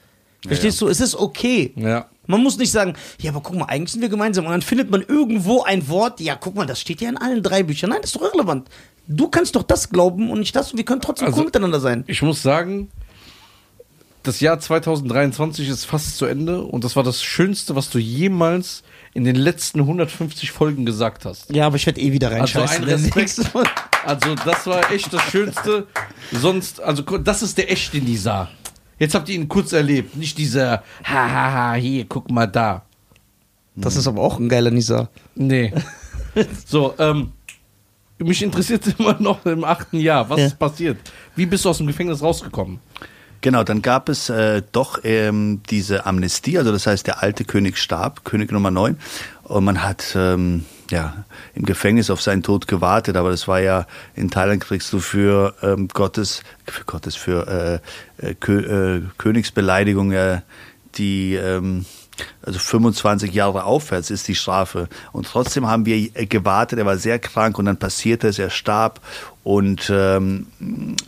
Verstehst 0.45 0.79
du? 0.81 0.87
Es 0.87 0.99
ist 1.01 1.15
okay. 1.15 1.73
Ja. 1.75 2.07
Man 2.29 2.43
muss 2.43 2.57
nicht 2.57 2.71
sagen, 2.71 2.93
ja, 3.19 3.31
aber 3.31 3.41
guck 3.41 3.55
mal, 3.57 3.65
eigentlich 3.65 3.91
sind 3.91 4.01
wir 4.01 4.09
gemeinsam. 4.09 4.45
Und 4.45 4.51
dann 4.51 4.61
findet 4.61 4.91
man 4.91 5.01
irgendwo 5.01 5.63
ein 5.63 5.87
Wort, 5.89 6.19
ja, 6.21 6.35
guck 6.35 6.53
mal, 6.55 6.65
das 6.67 6.79
steht 6.79 7.01
ja 7.01 7.09
in 7.09 7.17
allen 7.17 7.41
drei 7.41 7.63
Büchern. 7.63 7.89
Nein, 7.89 7.99
das 8.01 8.11
ist 8.11 8.15
doch 8.17 8.21
irrelevant. 8.21 8.67
Du 9.07 9.27
kannst 9.29 9.55
doch 9.55 9.63
das 9.63 9.89
glauben 9.89 10.29
und 10.29 10.39
nicht 10.39 10.55
das 10.55 10.71
und 10.71 10.77
wir 10.77 10.85
können 10.85 11.01
trotzdem 11.01 11.27
Also- 11.27 11.39
cool 11.39 11.45
miteinander 11.45 11.79
sein. 11.79 12.03
Ich 12.05 12.21
muss 12.21 12.43
sagen, 12.43 12.89
das 14.21 14.41
Jahr 14.41 14.59
2023 14.59 15.67
ist 15.69 15.85
fast 15.85 16.17
zu 16.17 16.25
Ende 16.25 16.61
und 16.61 16.83
das 16.83 16.95
war 16.95 17.03
das 17.03 17.23
Schönste, 17.23 17.75
was 17.75 17.89
du 17.89 17.97
jemals 17.97 18.83
in 19.15 19.23
den 19.23 19.35
letzten 19.35 19.79
150 19.79 20.51
Folgen 20.51 20.85
gesagt 20.85 21.25
hast. 21.25 21.51
Ja, 21.51 21.65
aber 21.65 21.77
ich 21.77 21.85
werde 21.87 21.99
eh 21.99 22.11
wieder 22.11 22.27
Also 22.29 22.59
reinscheißen. 22.59 22.83
ein 22.83 22.89
Respekt. 22.89 23.41
Also 24.05 24.35
das 24.45 24.67
war 24.67 24.91
echt 24.91 25.11
das 25.11 25.23
Schönste. 25.23 25.87
Sonst, 26.31 26.79
also 26.79 27.01
das 27.01 27.41
ist 27.41 27.57
der 27.57 27.71
echte 27.71 27.97
Nisa. 27.97 28.49
Jetzt 28.99 29.15
habt 29.15 29.29
ihr 29.29 29.35
ihn 29.35 29.47
kurz 29.47 29.71
erlebt, 29.73 30.15
nicht 30.17 30.37
dieser 30.37 30.83
Hahaha, 31.03 31.75
hier, 31.75 32.05
guck 32.07 32.29
mal 32.29 32.47
da. 32.47 32.83
Das 33.75 33.95
ist 33.95 34.07
aber 34.07 34.21
auch 34.21 34.39
ein 34.39 34.49
geiler 34.49 34.71
Nisa. 34.71 35.09
Nee. 35.35 35.73
So, 36.67 36.93
ähm, 36.99 37.31
mich 38.19 38.43
interessiert 38.43 38.83
immer 38.99 39.19
noch 39.19 39.45
im 39.47 39.63
achten 39.63 39.99
Jahr, 39.99 40.29
was 40.29 40.39
Ja. 40.39 40.45
ist 40.45 40.59
passiert? 40.59 40.97
Wie 41.35 41.45
bist 41.47 41.65
du 41.65 41.69
aus 41.69 41.77
dem 41.79 41.87
Gefängnis 41.87 42.21
rausgekommen? 42.21 42.79
Genau, 43.41 43.63
dann 43.63 43.81
gab 43.81 44.09
es 44.09 44.29
äh, 44.29 44.61
doch 44.71 44.99
ähm, 45.03 45.61
diese 45.69 46.05
Amnestie, 46.05 46.57
also 46.59 46.71
das 46.71 46.85
heißt, 46.85 47.07
der 47.07 47.23
alte 47.23 47.45
König 47.45 47.77
starb, 47.77 48.25
König 48.25 48.51
Nummer 48.51 48.69
9, 48.69 48.97
und 49.49 49.65
man 49.65 49.83
hat 49.83 50.15
ähm, 50.15 50.65
ja, 50.91 51.25
im 51.55 51.65
Gefängnis 51.65 52.09
auf 52.09 52.21
seinen 52.21 52.43
Tod 52.43 52.67
gewartet, 52.67 53.15
aber 53.15 53.31
das 53.31 53.47
war 53.47 53.59
ja, 53.59 53.85
in 54.15 54.29
Thailand 54.29 54.63
kriegst 54.63 54.93
du 54.93 54.99
für 54.99 55.55
ähm, 55.61 55.87
Gottes, 55.87 56.43
für 56.65 56.83
Gottes, 56.85 57.15
für 57.15 57.81
äh, 58.21 58.29
äh, 58.29 58.35
Kö 58.35 58.97
äh, 58.97 59.01
Königsbeleidigung 59.17 60.11
äh, 60.11 60.41
die, 60.95 61.33
ähm, 61.35 61.85
also 62.43 62.59
25 62.59 63.33
Jahre 63.33 63.63
aufwärts 63.63 64.11
ist 64.11 64.27
die 64.27 64.35
Strafe. 64.35 64.87
Und 65.11 65.25
trotzdem 65.27 65.67
haben 65.67 65.85
wir 65.85 65.95
äh, 65.95 66.25
gewartet, 66.25 66.79
er 66.79 66.85
war 66.85 66.97
sehr 66.97 67.17
krank 67.17 67.57
und 67.57 67.65
dann 67.65 67.77
passierte 67.77 68.27
es, 68.27 68.37
er 68.37 68.51
starb 68.51 69.01
und 69.43 69.91
ähm, 69.93 70.45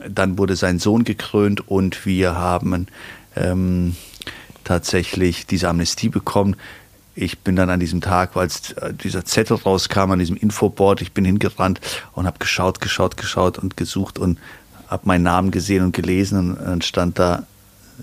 dann 0.07 0.37
wurde 0.37 0.55
sein 0.55 0.79
Sohn 0.79 1.03
gekrönt 1.03 1.67
und 1.67 2.05
wir 2.07 2.35
haben 2.35 2.87
ähm, 3.35 3.95
tatsächlich 4.63 5.45
diese 5.45 5.69
Amnestie 5.69 6.09
bekommen. 6.09 6.55
Ich 7.13 7.39
bin 7.39 7.55
dann 7.55 7.69
an 7.69 7.79
diesem 7.79 8.01
Tag, 8.01 8.35
als 8.37 8.71
äh, 8.73 8.93
dieser 8.93 9.25
Zettel 9.25 9.57
rauskam, 9.57 10.11
an 10.11 10.19
diesem 10.19 10.37
Infoboard, 10.37 11.01
ich 11.01 11.11
bin 11.11 11.25
hingerannt 11.25 11.81
und 12.13 12.25
habe 12.25 12.39
geschaut, 12.39 12.79
geschaut, 12.79 13.17
geschaut 13.17 13.57
und 13.57 13.75
gesucht 13.75 14.17
und 14.17 14.39
habe 14.87 15.03
meinen 15.05 15.23
Namen 15.23 15.51
gesehen 15.51 15.83
und 15.83 15.93
gelesen 15.93 16.57
und 16.57 16.65
dann 16.65 16.81
stand 16.81 17.19
da, 17.19 17.43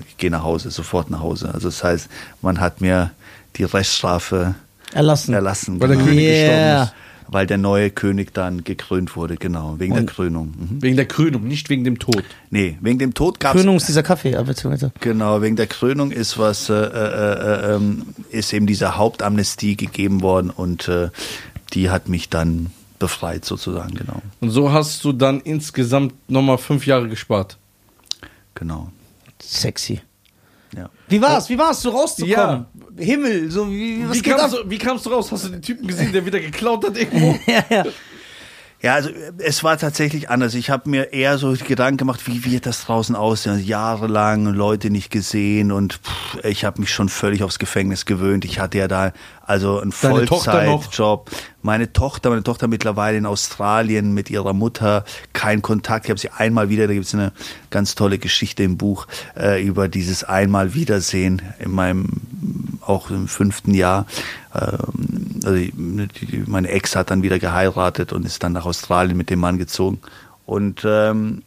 ich 0.06 0.16
gehe 0.16 0.30
nach 0.30 0.42
Hause, 0.42 0.70
sofort 0.70 1.10
nach 1.10 1.20
Hause. 1.20 1.52
Also 1.52 1.68
das 1.68 1.82
heißt, 1.82 2.08
man 2.42 2.60
hat 2.60 2.80
mir 2.80 3.10
die 3.56 3.64
Reststrafe 3.64 4.54
Erlassen. 4.92 5.34
erlassen. 5.34 5.80
Weil 5.80 5.88
der 5.88 5.96
König 5.98 6.26
gestorben 6.26 6.82
ist. 6.82 6.92
Weil 7.30 7.46
der 7.46 7.58
neue 7.58 7.90
König 7.90 8.32
dann 8.32 8.64
gekrönt 8.64 9.14
wurde, 9.14 9.36
genau, 9.36 9.78
wegen 9.78 9.92
der 9.94 10.02
Und- 10.02 10.10
Krönung. 10.10 10.54
Mhm. 10.58 10.82
Wegen 10.82 10.96
der 10.96 11.06
Krönung, 11.06 11.46
nicht 11.46 11.68
wegen 11.68 11.84
dem 11.84 11.98
Tod. 11.98 12.24
Nee, 12.50 12.78
wegen 12.80 12.98
dem 12.98 13.12
Tod 13.14 13.38
gab 13.38 13.54
es 13.54 13.60
Krönung 13.60 13.76
ist 13.76 13.86
dieser 13.88 14.02
Kaffee, 14.02 14.34
weiter. 14.34 14.92
Genau, 15.00 15.42
wegen 15.42 15.56
der 15.56 15.66
Krönung 15.66 16.10
ist 16.10 16.38
was, 16.38 16.68
äh, 16.70 16.74
äh, 16.74 16.78
äh, 17.72 17.74
ähm, 17.76 18.02
ist 18.30 18.52
eben 18.52 18.66
diese 18.66 18.96
Hauptamnestie 18.96 19.76
gegeben 19.76 20.22
worden 20.22 20.50
und 20.50 20.88
äh, 20.88 21.10
die 21.74 21.90
hat 21.90 22.08
mich 22.08 22.30
dann 22.30 22.70
befreit 22.98 23.44
sozusagen, 23.44 23.94
genau, 23.94 24.22
Und 24.40 24.50
so 24.50 24.72
hast 24.72 25.04
du 25.04 25.12
dann 25.12 25.40
insgesamt 25.40 26.14
nochmal 26.30 26.58
fünf 26.58 26.86
Jahre 26.86 27.08
gespart. 27.08 27.58
genau, 28.54 28.90
Sexy. 29.40 30.00
Ja. 30.76 30.90
Wie 31.08 31.20
war's? 31.20 31.48
Wie 31.48 31.58
war's, 31.58 31.80
so 31.80 31.90
rauszukommen? 31.90 32.66
Himmel, 32.96 33.50
so 33.50 33.70
wie, 33.70 34.08
was 34.08 34.16
Wie 34.16 34.22
geht 34.22 34.34
ab? 34.34 34.40
kamst, 34.40 34.56
du, 34.56 34.70
wie 34.70 34.78
kamst 34.78 35.06
du 35.06 35.10
raus? 35.10 35.30
Hast 35.30 35.44
du 35.44 35.48
den 35.50 35.62
Typen 35.62 35.86
gesehen, 35.86 36.12
der 36.12 36.24
wieder 36.24 36.40
geklaut 36.40 36.84
hat 36.84 36.96
irgendwo? 36.96 37.38
ja, 37.46 37.64
ja. 37.70 37.84
Ja, 38.80 38.94
also 38.94 39.10
es 39.38 39.64
war 39.64 39.76
tatsächlich 39.76 40.30
anders. 40.30 40.54
Ich 40.54 40.70
habe 40.70 40.88
mir 40.88 41.12
eher 41.12 41.36
so 41.36 41.52
die 41.52 41.64
Gedanken 41.64 41.96
gemacht, 41.96 42.28
wie 42.28 42.44
wird 42.44 42.64
das 42.64 42.84
draußen 42.84 43.16
aussehen? 43.16 43.64
Jahrelang 43.64 44.46
Leute 44.46 44.90
nicht 44.90 45.10
gesehen 45.10 45.72
und 45.72 45.94
pff, 45.94 46.44
ich 46.44 46.64
habe 46.64 46.80
mich 46.80 46.92
schon 46.92 47.08
völlig 47.08 47.42
aufs 47.42 47.58
Gefängnis 47.58 48.06
gewöhnt. 48.06 48.44
Ich 48.44 48.60
hatte 48.60 48.78
ja 48.78 48.86
da 48.86 49.12
also 49.44 49.80
einen? 49.80 49.90
Vollzeitjob. 49.90 51.28
Meine 51.60 51.92
Tochter, 51.92 52.30
meine 52.30 52.44
Tochter 52.44 52.68
mittlerweile 52.68 53.18
in 53.18 53.26
Australien 53.26 54.14
mit 54.14 54.30
ihrer 54.30 54.52
Mutter, 54.52 55.04
kein 55.32 55.60
Kontakt. 55.60 56.04
Ich 56.06 56.10
habe 56.10 56.20
sie 56.20 56.30
einmal 56.30 56.68
wieder, 56.68 56.86
da 56.86 56.94
gibt 56.94 57.06
es 57.06 57.14
eine 57.14 57.32
ganz 57.70 57.96
tolle 57.96 58.18
Geschichte 58.18 58.62
im 58.62 58.76
Buch 58.76 59.08
äh, 59.36 59.60
über 59.60 59.88
dieses 59.88 60.22
einmal 60.22 60.74
Wiedersehen 60.74 61.42
in 61.58 61.72
meinem 61.72 62.20
auch 62.80 63.10
im 63.10 63.26
fünften 63.26 63.74
Jahr. 63.74 64.06
Ähm, 64.54 65.17
also 65.48 65.58
die, 65.60 66.44
meine 66.46 66.68
Ex 66.68 66.94
hat 66.94 67.10
dann 67.10 67.22
wieder 67.22 67.38
geheiratet 67.38 68.12
und 68.12 68.26
ist 68.26 68.42
dann 68.42 68.52
nach 68.52 68.66
Australien 68.66 69.16
mit 69.16 69.30
dem 69.30 69.40
Mann 69.40 69.58
gezogen. 69.58 70.00
Und 70.44 70.82
ähm, 70.84 71.42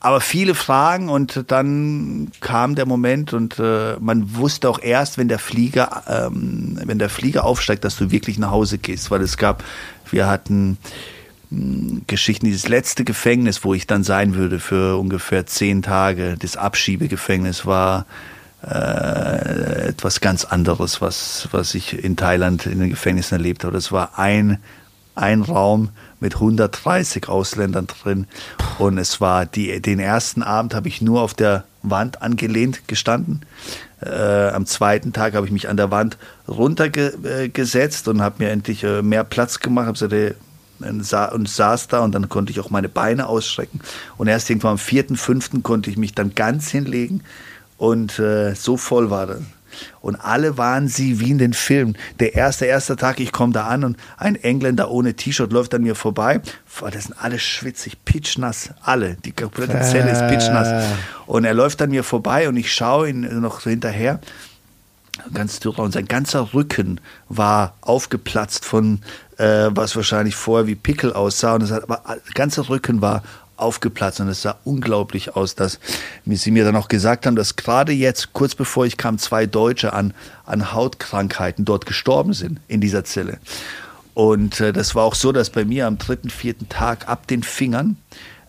aber 0.00 0.20
viele 0.20 0.54
Fragen 0.54 1.08
und 1.08 1.44
dann 1.48 2.30
kam 2.40 2.76
der 2.76 2.86
Moment 2.86 3.32
und 3.32 3.58
äh, 3.58 3.96
man 3.98 4.36
wusste 4.36 4.68
auch 4.68 4.80
erst, 4.80 5.18
wenn 5.18 5.28
der 5.28 5.40
Flieger, 5.40 6.04
ähm, 6.08 6.78
wenn 6.84 7.00
der 7.00 7.10
Flieger 7.10 7.44
aufsteigt, 7.44 7.84
dass 7.84 7.96
du 7.96 8.12
wirklich 8.12 8.38
nach 8.38 8.52
Hause 8.52 8.78
gehst, 8.78 9.10
weil 9.10 9.22
es 9.22 9.36
gab, 9.36 9.64
wir 10.08 10.28
hatten 10.28 10.78
mh, 11.50 12.02
Geschichten, 12.06 12.46
dieses 12.46 12.68
letzte 12.68 13.04
Gefängnis, 13.04 13.64
wo 13.64 13.74
ich 13.74 13.88
dann 13.88 14.04
sein 14.04 14.36
würde 14.36 14.60
für 14.60 14.98
ungefähr 14.98 15.46
zehn 15.46 15.82
Tage, 15.82 16.36
das 16.38 16.56
Abschiebegefängnis 16.56 17.66
war 17.66 18.06
äh, 18.62 19.88
etwas 19.88 20.20
ganz 20.20 20.44
anderes, 20.44 21.00
was, 21.00 21.48
was 21.52 21.74
ich 21.74 22.02
in 22.02 22.16
Thailand 22.16 22.66
in 22.66 22.80
den 22.80 22.90
Gefängnissen 22.90 23.36
erlebt 23.36 23.64
habe. 23.64 23.72
Das 23.74 23.92
war 23.92 24.18
ein, 24.18 24.58
ein 25.14 25.42
Raum 25.42 25.90
mit 26.20 26.34
130 26.34 27.28
Ausländern 27.28 27.86
drin 27.86 28.26
und 28.78 28.98
es 28.98 29.20
war 29.20 29.46
die, 29.46 29.80
den 29.80 30.00
ersten 30.00 30.42
Abend 30.42 30.74
habe 30.74 30.88
ich 30.88 31.00
nur 31.00 31.22
auf 31.22 31.34
der 31.34 31.64
Wand 31.82 32.22
angelehnt 32.22 32.88
gestanden. 32.88 33.42
Äh, 34.00 34.48
am 34.48 34.66
zweiten 34.66 35.12
Tag 35.12 35.34
habe 35.34 35.46
ich 35.46 35.52
mich 35.52 35.68
an 35.68 35.76
der 35.76 35.90
Wand 35.90 36.18
runtergesetzt 36.46 38.08
und 38.08 38.22
habe 38.22 38.42
mir 38.44 38.50
endlich 38.50 38.84
äh, 38.84 39.02
mehr 39.02 39.24
Platz 39.24 39.60
gemacht, 39.60 40.02
und 40.80 41.04
sa- 41.04 41.26
und 41.26 41.48
saß 41.48 41.88
da 41.88 42.00
und 42.00 42.12
dann 42.14 42.28
konnte 42.28 42.52
ich 42.52 42.60
auch 42.60 42.70
meine 42.70 42.88
Beine 42.88 43.26
ausstrecken. 43.26 43.80
Und 44.16 44.28
erst 44.28 44.48
irgendwann 44.48 44.72
am 44.72 44.78
vierten, 44.78 45.16
fünften 45.16 45.62
konnte 45.62 45.90
ich 45.90 45.96
mich 45.96 46.14
dann 46.14 46.34
ganz 46.34 46.70
hinlegen 46.70 47.22
und 47.78 48.18
äh, 48.18 48.54
so 48.54 48.76
voll 48.76 49.10
war 49.10 49.26
das. 49.26 49.40
Und 50.00 50.16
alle 50.16 50.58
waren 50.58 50.88
sie 50.88 51.20
wie 51.20 51.30
in 51.30 51.38
den 51.38 51.52
Filmen. 51.52 51.96
Der 52.20 52.34
erste, 52.34 52.64
erste 52.64 52.96
Tag, 52.96 53.20
ich 53.20 53.32
komme 53.32 53.52
da 53.52 53.66
an 53.66 53.84
und 53.84 53.96
ein 54.16 54.34
Engländer 54.34 54.90
ohne 54.90 55.14
T-Shirt 55.14 55.52
läuft 55.52 55.74
an 55.74 55.82
mir 55.82 55.94
vorbei. 55.94 56.40
Boah, 56.78 56.90
Das 56.90 57.04
sind 57.04 57.14
alle 57.22 57.38
schwitzig, 57.38 58.04
pitschnass, 58.04 58.70
alle. 58.82 59.16
Die 59.24 59.32
komplette 59.32 59.80
Zelle 59.82 60.10
ist 60.10 60.26
pitschnass. 60.26 60.86
Und 61.26 61.44
er 61.44 61.54
läuft 61.54 61.80
an 61.80 61.90
mir 61.90 62.02
vorbei 62.02 62.48
und 62.48 62.56
ich 62.56 62.72
schaue 62.72 63.08
ihn 63.08 63.40
noch 63.40 63.60
so 63.60 63.70
hinterher 63.70 64.20
ganz 65.34 65.58
dürr 65.60 65.78
und 65.80 65.92
sein 65.92 66.06
ganzer 66.06 66.54
Rücken 66.54 67.00
war 67.28 67.74
aufgeplatzt 67.80 68.64
von 68.64 69.00
äh, 69.36 69.68
was 69.70 69.96
wahrscheinlich 69.96 70.36
vorher 70.36 70.66
wie 70.66 70.74
Pickel 70.74 71.12
aussah 71.12 71.54
und 71.54 71.62
es 71.62 71.70
hat, 71.70 71.82
aber 71.84 72.02
der 72.06 72.34
ganze 72.34 72.68
Rücken 72.68 73.02
war 73.02 73.22
aufgeplatzt 73.58 74.20
und 74.20 74.28
es 74.28 74.42
sah 74.42 74.56
unglaublich 74.64 75.36
aus, 75.36 75.54
dass 75.54 75.78
sie 76.24 76.50
mir 76.50 76.64
dann 76.64 76.76
auch 76.76 76.88
gesagt 76.88 77.26
haben, 77.26 77.36
dass 77.36 77.56
gerade 77.56 77.92
jetzt, 77.92 78.32
kurz 78.32 78.54
bevor 78.54 78.86
ich 78.86 78.96
kam, 78.96 79.18
zwei 79.18 79.46
Deutsche 79.46 79.92
an, 79.92 80.14
an 80.46 80.72
Hautkrankheiten 80.72 81.64
dort 81.64 81.86
gestorben 81.86 82.32
sind 82.32 82.60
in 82.68 82.80
dieser 82.80 83.04
Zelle. 83.04 83.38
Und 84.14 84.60
äh, 84.60 84.72
das 84.72 84.94
war 84.94 85.04
auch 85.04 85.14
so, 85.14 85.32
dass 85.32 85.50
bei 85.50 85.64
mir 85.64 85.86
am 85.86 85.98
dritten, 85.98 86.30
vierten 86.30 86.68
Tag 86.68 87.08
ab 87.08 87.26
den 87.26 87.42
Fingern 87.42 87.96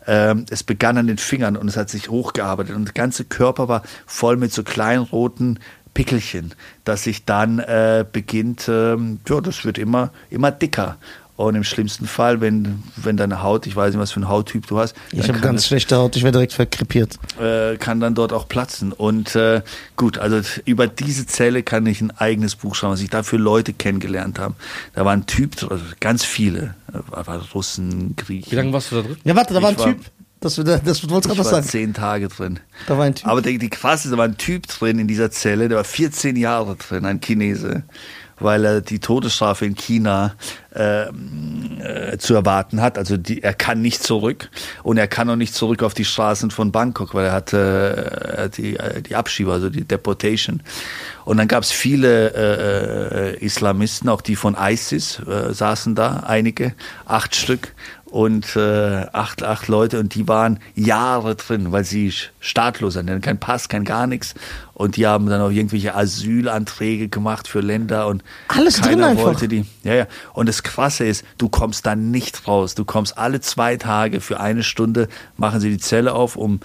ähm, 0.07 0.45
es 0.49 0.63
begann 0.63 0.97
an 0.97 1.05
den 1.05 1.19
Fingern 1.19 1.55
und 1.55 1.67
es 1.67 1.77
hat 1.77 1.89
sich 1.89 2.09
hochgearbeitet 2.09 2.75
und 2.75 2.85
der 2.85 2.93
ganze 2.93 3.25
Körper 3.25 3.67
war 3.67 3.83
voll 4.07 4.37
mit 4.37 4.51
so 4.51 4.63
kleinen 4.63 5.03
roten 5.03 5.59
Pickelchen, 5.93 6.55
dass 6.83 7.03
sich 7.03 7.25
dann 7.25 7.59
äh, 7.59 8.05
beginnt, 8.11 8.67
ähm, 8.67 9.19
ja, 9.27 9.41
das 9.41 9.65
wird 9.65 9.77
immer, 9.77 10.11
immer 10.29 10.51
dicker. 10.51 10.97
Und 11.39 11.55
im 11.55 11.63
schlimmsten 11.63 12.05
Fall, 12.05 12.41
wenn, 12.41 12.83
wenn 12.97 13.15
deine 13.15 13.41
Haut, 13.41 13.65
ich 13.65 13.73
weiß 13.73 13.93
nicht, 13.93 14.01
was 14.01 14.11
für 14.11 14.19
ein 14.19 14.27
Hauttyp 14.27 14.67
du 14.67 14.77
hast, 14.77 14.93
Ich 15.13 15.29
habe 15.29 15.39
ganz 15.39 15.61
es- 15.61 15.67
schlechte 15.67 15.95
Haut, 15.95 16.17
ich 16.17 16.23
werde 16.23 16.37
direkt 16.37 16.51
verkrepiert. 16.51 17.17
äh, 17.39 17.77
kann 17.77 18.01
dann 18.01 18.13
dort 18.13 18.33
auch 18.33 18.49
platzen. 18.49 18.91
Und 18.91 19.35
äh, 19.37 19.61
gut, 19.95 20.17
also 20.17 20.41
über 20.65 20.87
diese 20.87 21.25
Zelle 21.27 21.63
kann 21.63 21.85
ich 21.85 22.01
ein 22.01 22.11
eigenes 22.11 22.57
Buch 22.57 22.75
schreiben, 22.75 22.91
was 22.91 22.99
ich 22.99 23.09
da 23.09 23.23
für 23.23 23.37
Leute 23.37 23.71
kennengelernt 23.71 24.37
habe. 24.37 24.55
Da 24.95 25.05
war 25.05 25.13
ein 25.13 25.27
Typ, 25.27 25.55
also 25.71 25.81
ganz 26.01 26.25
viele, 26.25 26.75
äh, 26.91 26.97
war 27.09 27.41
Russen, 27.53 28.17
Griechen. 28.17 28.51
Wie 28.51 28.55
lange 28.57 28.73
warst 28.73 28.91
du 28.91 28.97
da 28.97 29.01
drin? 29.03 29.15
Ja, 29.23 29.33
warte, 29.33 29.53
da 29.53 29.61
war 29.61 29.69
ein 29.69 29.79
war- 29.79 29.85
Typ. 29.85 29.99
Das, 30.41 30.55
das, 30.55 30.65
das 30.83 31.09
wolltest 31.09 31.09
du 31.09 31.17
ich 31.33 31.37
gerade 31.37 31.49
sagen. 31.49 31.65
zehn 31.67 31.93
Tage 31.93 32.27
drin. 32.29 32.59
Da 32.87 32.97
war 32.97 33.03
ein 33.05 33.15
Typ. 33.15 33.27
Aber 33.27 33.41
die, 33.41 33.57
die 33.57 33.69
krasse, 33.69 34.09
da 34.09 34.17
war 34.17 34.23
ein 34.25 34.37
Typ 34.37 34.67
drin 34.67 34.97
in 34.99 35.07
dieser 35.07 35.31
Zelle, 35.31 35.67
der 35.69 35.77
war 35.77 35.83
14 35.83 36.35
Jahre 36.37 36.75
drin, 36.77 37.05
ein 37.05 37.19
Chinese, 37.21 37.83
weil 38.39 38.65
er 38.65 38.81
die 38.81 38.99
Todesstrafe 38.99 39.65
in 39.65 39.75
China 39.75 40.35
ähm, 40.75 41.81
äh, 41.81 42.17
zu 42.17 42.35
erwarten 42.35 42.81
hat. 42.81 42.97
Also 42.97 43.17
die, 43.17 43.41
er 43.41 43.53
kann 43.53 43.81
nicht 43.81 44.03
zurück 44.03 44.49
und 44.83 44.97
er 44.97 45.07
kann 45.07 45.29
auch 45.29 45.35
nicht 45.35 45.53
zurück 45.53 45.83
auf 45.83 45.93
die 45.93 46.05
Straßen 46.05 46.51
von 46.51 46.71
Bangkok, 46.71 47.13
weil 47.13 47.25
er 47.25 47.31
hat, 47.31 47.53
äh, 47.53 48.49
die, 48.49 48.77
äh, 48.77 49.01
die 49.01 49.15
Abschiebe, 49.15 49.51
also 49.51 49.69
die 49.69 49.83
Deportation. 49.83 50.61
Und 51.25 51.37
dann 51.37 51.47
gab 51.47 51.63
es 51.63 51.71
viele 51.71 52.33
äh, 52.33 53.35
äh, 53.35 53.45
Islamisten, 53.45 54.09
auch 54.09 54.21
die 54.21 54.35
von 54.35 54.55
ISIS 54.59 55.19
äh, 55.19 55.53
saßen 55.53 55.95
da, 55.95 56.23
einige, 56.25 56.73
acht 57.05 57.35
Stück 57.35 57.73
und 58.11 58.55
äh, 58.55 59.05
acht, 59.13 59.43
acht 59.43 59.67
Leute 59.67 59.99
und 59.99 60.15
die 60.15 60.27
waren 60.27 60.59
Jahre 60.75 61.35
drin, 61.35 61.71
weil 61.71 61.83
sie 61.83 62.13
staatlos 62.39 62.93
sind, 62.93 63.21
kein 63.21 63.39
Pass, 63.39 63.69
kein 63.69 63.83
gar 63.83 64.07
nichts 64.07 64.35
und 64.73 64.95
die 64.95 65.05
haben 65.05 65.27
dann 65.27 65.41
auch 65.41 65.51
irgendwelche 65.51 65.93
Asylanträge 65.93 67.09
gemacht 67.09 67.47
für 67.47 67.59
Länder 67.59 68.07
und 68.07 68.23
Alles 68.47 68.79
drin 68.79 69.03
einfach. 69.03 69.25
wollte 69.25 69.47
die. 69.49 69.65
Ja, 69.83 69.93
ja. 69.93 70.07
Und 70.33 70.47
das 70.47 70.63
Krasse 70.63 71.05
ist, 71.05 71.25
du 71.37 71.49
kommst 71.49 71.85
da 71.85 71.95
nicht 71.97 72.47
raus. 72.47 72.75
Du 72.75 72.85
kommst 72.85 73.17
alle 73.17 73.41
zwei 73.41 73.75
Tage 73.75 74.21
für 74.21 74.39
eine 74.39 74.63
Stunde, 74.63 75.09
machen 75.35 75.59
sie 75.59 75.69
die 75.69 75.79
Zelle 75.79 76.13
auf, 76.13 76.37
um 76.37 76.61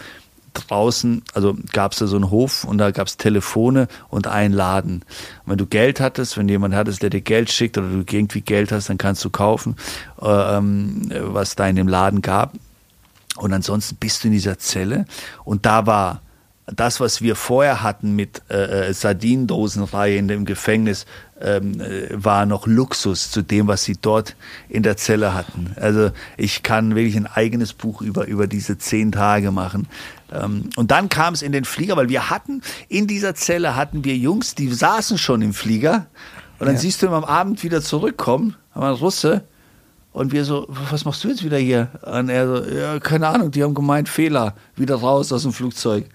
draußen, 0.55 1.23
also 1.35 1.57
gab 1.73 1.93
es 1.93 1.99
da 1.99 2.07
so 2.07 2.17
einen 2.17 2.31
Hof 2.31 2.65
und 2.65 2.79
da 2.79 2.91
gab 2.91 3.07
es 3.07 3.17
Telefone 3.17 3.89
und 4.09 4.27
einen 4.27 4.55
Laden. 4.55 5.03
Und 5.45 5.51
wenn 5.53 5.59
du 5.59 5.67
Geld 5.67 6.01
hattest, 6.01 6.39
wenn 6.39 6.49
jemand 6.49 6.75
hattest, 6.75 7.03
der 7.03 7.11
dir 7.11 7.21
Geld 7.21 7.51
schickt 7.51 7.77
oder 7.77 7.89
du 7.89 8.05
irgendwie 8.11 8.41
Geld 8.41 8.73
hast, 8.73 8.89
dann 8.89 8.99
kannst 8.99 9.25
du 9.25 9.31
kaufen, 9.31 9.77
äh, 10.23 10.57
ähm, 10.57 11.11
was 11.11 11.57
da 11.57 11.67
in 11.67 11.77
dem 11.77 11.89
Laden 11.89 12.23
gab. 12.23 12.55
Und 13.37 13.53
ansonsten 13.53 13.97
bist 13.97 14.23
du 14.23 14.29
in 14.29 14.33
dieser 14.33 14.59
Zelle 14.59 15.07
und 15.45 15.67
da 15.67 15.87
war 15.87 16.21
das, 16.67 17.01
was 17.01 17.21
wir 17.21 17.37
vorher 17.37 17.83
hatten 17.83 18.17
mit 18.17 18.43
äh, 18.49 18.89
äh, 18.89 18.95
Sardinendosenreihe 18.95 20.17
in 20.17 20.29
dem 20.29 20.45
Gefängnis, 20.45 21.05
ähm, 21.41 21.81
äh, 21.81 22.09
war 22.13 22.47
noch 22.47 22.67
Luxus 22.67 23.31
zu 23.31 23.43
dem, 23.43 23.67
was 23.67 23.85
sie 23.85 23.97
dort 24.01 24.35
in 24.69 24.83
der 24.83 24.97
Zelle 24.97 25.35
hatten. 25.35 25.73
Also 25.77 26.11
ich 26.37 26.63
kann 26.63 26.95
wirklich 26.95 27.17
ein 27.17 27.27
eigenes 27.27 27.75
Buch 27.75 28.01
über, 28.01 28.27
über 28.27 28.47
diese 28.47 28.79
zehn 28.79 29.13
Tage 29.13 29.51
machen. 29.51 29.89
Ähm, 30.35 30.71
und 30.77 30.91
dann 30.91 31.09
kam 31.09 31.35
es 31.35 31.43
in 31.43 31.53
den 31.53 31.65
Flieger, 31.65 31.97
weil 31.97 32.09
wir 32.09 32.31
hatten, 32.31 32.61
in 32.89 33.07
dieser 33.07 33.35
Zelle 33.35 33.77
hatten 33.77 34.05
wir 34.05 34.17
Jungs, 34.17 34.55
die 34.55 34.73
saßen 34.73 35.19
schon 35.19 35.43
im 35.43 35.55
Flieger. 35.55 36.07
Und 36.59 36.67
dann 36.67 36.77
Ja. 36.77 36.81
siehst 36.81 37.03
du 37.03 37.07
ihn 37.07 37.13
am 37.13 37.25
Abend 37.25 37.63
wieder 37.63 37.83
zurückkommen, 37.83 38.57
aber 38.73 38.89
ein 38.89 38.95
Russe, 38.95 39.45
und 40.13 40.31
wir 40.31 40.45
so, 40.45 40.67
was 40.69 41.05
machst 41.05 41.25
du 41.25 41.29
jetzt 41.29 41.43
wieder 41.45 41.59
hier? 41.59 41.89
Und 42.03 42.29
er 42.29 42.47
so, 42.47 42.65
ja, 42.65 43.01
keine 43.01 43.27
Ahnung, 43.27 43.51
die 43.51 43.65
haben 43.65 43.75
gemeint, 43.75 44.09
Fehler, 44.09 44.55
wieder 44.77 44.95
raus 44.95 45.33
aus 45.33 45.43
dem 45.43 45.53
Flugzeug. 45.53 46.07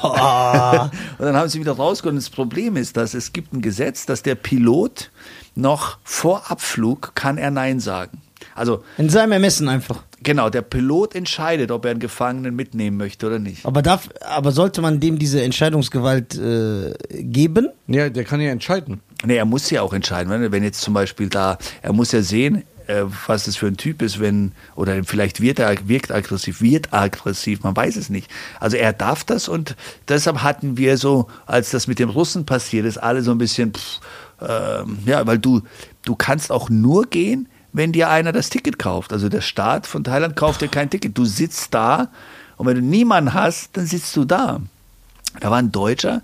Boah. 0.00 0.90
Und 1.18 1.24
dann 1.24 1.36
haben 1.36 1.48
sie 1.48 1.58
wieder 1.58 1.72
rausgeholt. 1.72 2.12
Und 2.12 2.22
das 2.22 2.30
Problem 2.30 2.76
ist, 2.76 2.96
dass 2.96 3.12
es 3.12 3.32
gibt 3.32 3.52
ein 3.52 3.60
Gesetz, 3.60 4.06
dass 4.06 4.22
der 4.22 4.36
Pilot 4.36 5.10
noch 5.56 5.98
vor 6.04 6.48
Abflug 6.48 7.16
kann 7.16 7.36
er 7.36 7.50
Nein 7.50 7.80
sagen. 7.80 8.22
Also 8.54 8.84
In 8.98 9.10
seinem 9.10 9.32
Ermessen 9.32 9.68
einfach. 9.68 10.02
genau, 10.22 10.48
der 10.48 10.62
Pilot 10.62 11.14
entscheidet, 11.14 11.70
ob 11.70 11.84
er 11.84 11.90
einen 11.92 12.00
Gefangenen 12.00 12.54
mitnehmen 12.54 12.96
möchte 12.96 13.26
oder 13.26 13.38
nicht. 13.38 13.66
Aber, 13.66 13.82
darf, 13.82 14.08
aber 14.20 14.52
sollte 14.52 14.80
man 14.80 15.00
dem 15.00 15.18
diese 15.18 15.42
Entscheidungsgewalt 15.42 16.36
äh, 16.38 16.94
geben? 17.10 17.68
Ja, 17.88 18.08
der 18.08 18.24
kann 18.24 18.40
ja 18.40 18.50
entscheiden. 18.50 19.00
Nee, 19.24 19.36
er 19.36 19.44
muss 19.44 19.68
ja 19.70 19.82
auch 19.82 19.92
entscheiden. 19.92 20.30
Wenn, 20.30 20.52
wenn 20.52 20.62
jetzt 20.62 20.80
zum 20.80 20.94
Beispiel 20.94 21.28
da, 21.28 21.58
er 21.82 21.92
muss 21.92 22.12
ja 22.12 22.22
sehen, 22.22 22.62
äh, 22.86 23.02
was 23.26 23.44
das 23.44 23.56
für 23.56 23.66
ein 23.66 23.76
Typ 23.76 24.02
ist, 24.02 24.20
wenn, 24.20 24.52
oder 24.76 25.02
vielleicht 25.04 25.40
wird 25.40 25.58
er, 25.58 25.74
wirkt 25.88 26.12
aggressiv, 26.12 26.60
wird 26.60 26.92
aggressiv, 26.92 27.62
man 27.62 27.74
weiß 27.74 27.96
es 27.96 28.10
nicht. 28.10 28.30
Also 28.60 28.76
er 28.76 28.92
darf 28.92 29.24
das 29.24 29.48
und 29.48 29.74
deshalb 30.08 30.42
hatten 30.42 30.76
wir 30.76 30.96
so, 30.98 31.26
als 31.46 31.70
das 31.70 31.86
mit 31.86 31.98
dem 31.98 32.10
Russen 32.10 32.44
passiert 32.46 32.84
ist, 32.86 32.98
alle 32.98 33.22
so 33.22 33.30
ein 33.30 33.38
bisschen, 33.38 33.72
pff, 33.72 34.00
ähm, 34.46 34.98
ja, 35.06 35.26
weil 35.26 35.38
du, 35.38 35.62
du 36.04 36.14
kannst 36.14 36.52
auch 36.52 36.68
nur 36.68 37.06
gehen, 37.06 37.48
wenn 37.74 37.92
dir 37.92 38.08
einer 38.08 38.32
das 38.32 38.48
Ticket 38.48 38.78
kauft. 38.78 39.12
Also 39.12 39.28
der 39.28 39.42
Staat 39.42 39.86
von 39.86 40.02
Thailand 40.02 40.36
kauft 40.36 40.62
dir 40.62 40.68
kein 40.68 40.88
Ticket. 40.88 41.18
Du 41.18 41.26
sitzt 41.26 41.74
da 41.74 42.08
und 42.56 42.66
wenn 42.66 42.76
du 42.76 42.82
niemanden 42.82 43.34
hast, 43.34 43.76
dann 43.76 43.84
sitzt 43.84 44.16
du 44.16 44.24
da. 44.24 44.60
Da 45.40 45.50
war 45.50 45.58
ein 45.58 45.72
Deutscher, 45.72 46.22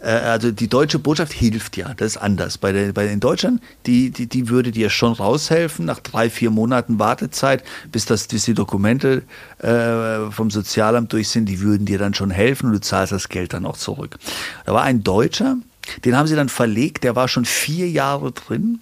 äh, 0.00 0.08
also 0.08 0.50
die 0.50 0.68
deutsche 0.68 0.98
Botschaft 0.98 1.32
hilft 1.32 1.76
ja, 1.76 1.92
das 1.94 2.12
ist 2.12 2.16
anders. 2.16 2.58
Bei, 2.58 2.72
der, 2.72 2.92
bei 2.92 3.06
den 3.06 3.20
Deutschern, 3.20 3.60
die, 3.84 4.10
die, 4.10 4.26
die 4.26 4.48
würde 4.48 4.70
dir 4.70 4.88
schon 4.88 5.12
raushelfen, 5.12 5.84
nach 5.84 6.00
drei, 6.00 6.30
vier 6.30 6.50
Monaten 6.50 6.98
Wartezeit, 6.98 7.64
bis, 7.92 8.06
das, 8.06 8.26
bis 8.28 8.44
die 8.44 8.54
Dokumente 8.54 9.22
äh, 9.58 10.30
vom 10.30 10.50
Sozialamt 10.50 11.12
durch 11.12 11.28
sind, 11.28 11.46
die 11.46 11.60
würden 11.60 11.86
dir 11.86 11.98
dann 11.98 12.14
schon 12.14 12.30
helfen 12.30 12.66
und 12.66 12.72
du 12.72 12.80
zahlst 12.80 13.12
das 13.12 13.28
Geld 13.28 13.52
dann 13.52 13.66
auch 13.66 13.76
zurück. 13.76 14.18
Da 14.64 14.72
war 14.72 14.82
ein 14.82 15.02
Deutscher, 15.02 15.56
den 16.04 16.16
haben 16.16 16.26
sie 16.26 16.36
dann 16.36 16.48
verlegt, 16.48 17.04
der 17.04 17.16
war 17.16 17.28
schon 17.28 17.44
vier 17.44 17.88
Jahre 17.90 18.32
drin, 18.32 18.80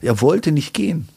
er 0.00 0.20
wollte 0.20 0.52
nicht 0.52 0.74
gehen. 0.74 1.08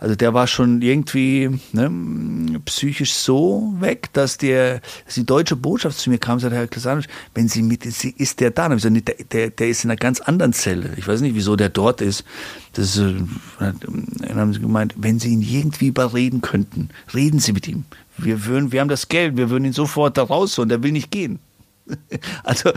Also 0.00 0.14
der 0.14 0.32
war 0.32 0.46
schon 0.46 0.80
irgendwie 0.80 1.50
ne, 1.72 2.60
psychisch 2.64 3.12
so 3.12 3.74
weg, 3.80 4.08
dass, 4.14 4.38
der, 4.38 4.80
dass 5.04 5.14
die 5.14 5.26
deutsche 5.26 5.56
Botschaft 5.56 5.98
zu 5.98 6.08
mir 6.08 6.16
kam 6.16 6.34
und 6.34 6.40
sagte, 6.40 6.56
Herr 6.56 6.66
Klasanovic, 6.66 7.10
wenn 7.34 7.48
Sie 7.48 7.62
mit, 7.62 7.84
ist 7.84 8.04
ist 8.04 8.40
der 8.40 8.50
da? 8.50 8.68
Ich 8.68 8.76
gesagt, 8.76 8.94
nee, 8.94 9.02
der, 9.02 9.16
der, 9.30 9.50
der 9.50 9.68
ist 9.68 9.84
in 9.84 9.90
einer 9.90 9.98
ganz 9.98 10.20
anderen 10.20 10.54
Zelle. 10.54 10.94
Ich 10.96 11.06
weiß 11.06 11.20
nicht, 11.20 11.34
wieso 11.34 11.54
der 11.54 11.68
dort 11.68 12.00
ist. 12.00 12.24
Das, 12.72 12.96
äh, 12.96 13.14
dann 13.58 14.36
haben 14.36 14.54
sie 14.54 14.60
gemeint, 14.60 14.94
wenn 14.96 15.18
Sie 15.18 15.28
ihn 15.28 15.42
irgendwie 15.42 15.88
überreden 15.88 16.40
könnten, 16.40 16.88
reden 17.12 17.38
Sie 17.38 17.52
mit 17.52 17.68
ihm. 17.68 17.84
Wir, 18.16 18.46
würden, 18.46 18.72
wir 18.72 18.80
haben 18.80 18.88
das 18.88 19.08
Geld, 19.08 19.36
wir 19.36 19.50
würden 19.50 19.66
ihn 19.66 19.74
sofort 19.74 20.16
da 20.16 20.22
rausholen, 20.22 20.70
der 20.70 20.82
will 20.82 20.92
nicht 20.92 21.10
gehen. 21.10 21.38
Also 22.42 22.70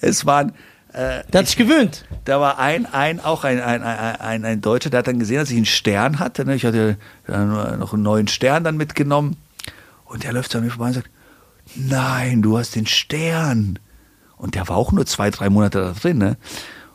es 0.00 0.24
waren... 0.24 0.52
Äh, 0.92 1.22
Der 1.32 1.40
hat 1.40 1.46
sich 1.46 1.56
gewöhnt. 1.56 2.04
da 2.24 2.40
war 2.40 2.58
ein, 2.58 2.86
ein 2.86 3.20
auch 3.20 3.44
ein, 3.44 3.60
ein, 3.60 3.82
ein, 3.82 4.44
ein, 4.44 4.60
Deutscher, 4.60 4.90
der 4.90 4.98
hat 4.98 5.06
dann 5.06 5.18
gesehen, 5.18 5.38
dass 5.38 5.50
ich 5.50 5.56
einen 5.56 5.66
Stern 5.66 6.18
hatte. 6.18 6.44
Ne? 6.44 6.56
Ich 6.56 6.64
hatte 6.64 6.96
dann 7.26 7.78
noch 7.78 7.92
einen 7.92 8.02
neuen 8.02 8.28
Stern 8.28 8.64
dann 8.64 8.76
mitgenommen. 8.76 9.36
Und 10.04 10.24
der 10.24 10.32
läuft 10.32 10.54
an 10.56 10.64
mir 10.64 10.70
vorbei 10.70 10.88
und 10.88 10.94
sagt, 10.94 11.10
nein, 11.76 12.42
du 12.42 12.58
hast 12.58 12.74
den 12.74 12.86
Stern. 12.86 13.78
Und 14.36 14.54
der 14.56 14.68
war 14.68 14.76
auch 14.76 14.90
nur 14.90 15.06
zwei, 15.06 15.30
drei 15.30 15.48
Monate 15.48 15.80
da 15.80 15.92
drin. 15.92 16.18
Ne? 16.18 16.36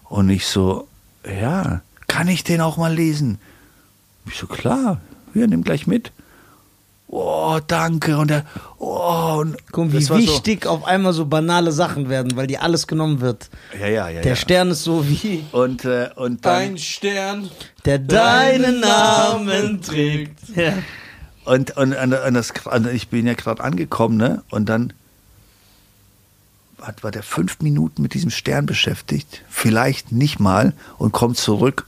Und 0.04 0.30
ich 0.30 0.46
so, 0.46 0.88
ja, 1.26 1.82
kann 2.08 2.28
ich 2.28 2.44
den 2.44 2.60
auch 2.60 2.76
mal 2.76 2.94
lesen? 2.94 3.38
Ich 4.28 4.36
so, 4.38 4.48
klar, 4.48 5.00
hier, 5.34 5.48
nimm 5.48 5.64
gleich 5.64 5.88
mit. 5.88 6.12
Oh, 7.18 7.60
danke. 7.66 8.18
Und 8.18 8.30
der, 8.30 8.44
oh, 8.78 9.38
und 9.40 9.56
Guck, 9.72 9.94
wie 9.94 9.96
war 9.96 10.02
so- 10.02 10.18
wichtig 10.18 10.66
auf 10.68 10.84
einmal 10.84 11.14
so 11.14 11.26
banale 11.26 11.72
Sachen 11.72 12.10
werden, 12.10 12.36
weil 12.36 12.46
die 12.48 12.58
alles 12.58 12.88
genommen 12.88 13.22
wird. 13.22 13.50
Ja, 13.80 13.88
ja, 13.88 14.10
ja. 14.10 14.22
Der 14.22 14.32
ja. 14.32 14.36
Stern 14.36 14.72
ist 14.72 14.84
so 14.84 15.08
wie 15.08 15.46
Und, 15.54 15.86
äh, 15.86 16.10
und 16.18 16.46
dann, 16.46 16.62
Ein 16.62 16.78
Stern. 16.78 17.50
der 17.86 18.00
deinen 18.00 18.82
Namen 18.82 19.82
trägt. 19.82 20.40
Ja. 20.58 20.74
Und, 21.46 21.78
und, 21.78 21.94
und, 21.94 22.14
und 22.14 22.34
das, 22.34 22.52
und 22.66 22.88
ich 22.88 23.08
bin 23.08 23.26
ja 23.28 23.34
gerade 23.34 23.64
angekommen, 23.64 24.18
ne? 24.18 24.44
Und 24.50 24.68
dann 24.68 24.92
hat, 26.82 27.02
war 27.04 27.12
der 27.12 27.24
fünf 27.24 27.62
Minuten 27.62 28.02
mit 28.02 28.14
diesem 28.14 28.30
Stern 28.30 28.66
beschäftigt, 28.66 29.42
vielleicht 29.50 30.12
nicht 30.12 30.40
mal, 30.42 30.74
und 30.98 31.14
kommt 31.14 31.38
zurück 31.38 31.86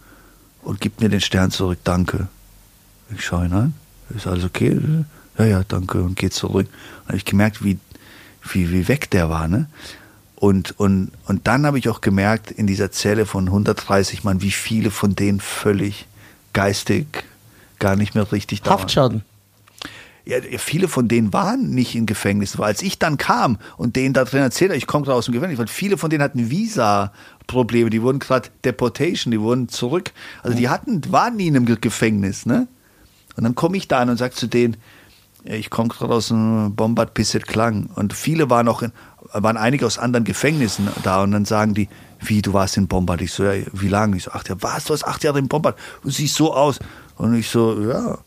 und 0.64 0.80
gibt 0.80 1.02
mir 1.02 1.10
den 1.10 1.20
Stern 1.22 1.52
zurück. 1.52 1.80
Danke. 1.84 2.28
Ich 3.14 3.26
schaue 3.26 3.46
ihn 3.48 3.54
an. 3.54 3.74
Ist 4.16 4.26
alles 4.26 4.46
okay? 4.46 4.80
Ja, 5.38 5.46
ja, 5.46 5.64
danke. 5.68 6.02
Und 6.02 6.16
geht 6.16 6.34
zurück. 6.34 6.68
Und 7.02 7.08
habe 7.08 7.18
ich 7.18 7.26
gemerkt, 7.26 7.64
wie, 7.64 7.78
wie, 8.52 8.72
wie 8.72 8.88
weg 8.88 9.10
der 9.12 9.30
war, 9.30 9.48
ne? 9.48 9.68
Und, 10.36 10.80
und, 10.80 11.12
und 11.26 11.48
dann 11.48 11.66
habe 11.66 11.80
ich 11.80 11.90
auch 11.90 12.00
gemerkt, 12.02 12.52
in 12.52 12.68
dieser 12.68 12.92
Zelle 12.92 13.26
von 13.26 13.46
130 13.48 14.24
Mann, 14.24 14.42
wie 14.42 14.52
viele 14.52 14.92
von 14.92 15.16
denen 15.16 15.40
völlig 15.40 16.06
geistig 16.54 17.08
gar 17.80 17.96
nicht 17.96 18.14
mehr 18.14 18.32
richtig 18.32 18.62
da 18.62 18.70
waren. 18.70 18.80
Haftschaden. 18.80 19.22
Ja, 20.26 20.38
viele 20.58 20.90
von 20.90 21.08
denen 21.08 21.32
waren 21.34 21.70
nicht 21.72 21.96
in 21.96 22.06
Gefängnis. 22.06 22.58
Weil 22.60 22.66
als 22.66 22.82
ich 22.82 23.00
dann 23.00 23.18
kam 23.18 23.58
und 23.78 23.96
denen 23.96 24.14
da 24.14 24.26
drin 24.26 24.42
erzählt 24.42 24.72
habe, 24.72 24.78
ich 24.78 24.86
komme 24.86 25.06
gerade 25.06 25.18
aus 25.18 25.26
dem 25.26 25.34
Gefängnis, 25.34 25.58
weil 25.58 25.68
viele 25.68 25.98
von 25.98 26.10
denen 26.10 26.22
hatten 26.22 26.50
Visa-Probleme, 26.52 27.90
die 27.90 28.02
wurden 28.02 28.20
gerade 28.20 28.50
Deportation, 28.66 29.32
die 29.32 29.40
wurden 29.40 29.70
zurück. 29.70 30.12
Also 30.44 30.58
die 30.58 30.70
hatten, 30.70 31.02
waren 31.12 31.36
nie 31.38 31.48
in 31.48 31.56
einem 31.56 31.66
Ge- 31.66 31.78
Gefängnis, 31.80 32.46
ne? 32.46 32.68
Und 33.38 33.44
dann 33.44 33.56
komme 33.56 33.78
ich 33.78 33.88
da 33.88 34.00
an 34.00 34.10
und 34.10 34.18
sage 34.18 34.34
zu 34.36 34.48
denen, 34.48 34.76
ich 35.50 35.70
komme 35.70 35.90
gerade 35.90 36.14
aus 36.14 36.32
einem 36.32 36.76
Bombard 36.76 37.14
Pisset 37.14 37.48
Klang 37.48 37.90
und 37.96 38.14
viele 38.14 38.50
waren 38.50 38.68
auch 38.68 38.82
in, 38.82 38.92
waren 39.34 39.58
einige 39.58 39.86
aus 39.86 39.98
anderen 39.98 40.24
Gefängnissen 40.24 40.88
da 41.04 41.24
und 41.24 41.32
dann 41.32 41.46
sagen 41.46 41.74
die, 41.74 41.88
wie, 42.20 42.42
du 42.42 42.54
warst 42.54 42.78
in 42.78 42.88
Bombard? 42.88 43.22
Ich 43.22 43.32
so, 43.32 43.44
ja, 43.44 43.64
wie 43.74 43.88
lange? 43.88 44.18
Ich 44.18 44.24
so, 44.24 44.32
acht 44.32 44.50
Jahre. 44.50 44.64
Was, 44.64 44.86
du 44.86 44.94
hast 44.94 45.06
acht 45.06 45.24
Jahre 45.24 45.40
in 45.40 45.48
Bombard? 45.48 45.78
Du 46.04 46.10
siehst 46.10 46.36
so 46.36 46.54
aus. 46.54 46.80
Und 47.16 47.36
ich 47.36 47.50
so, 47.50 47.80
ja. 47.82 48.18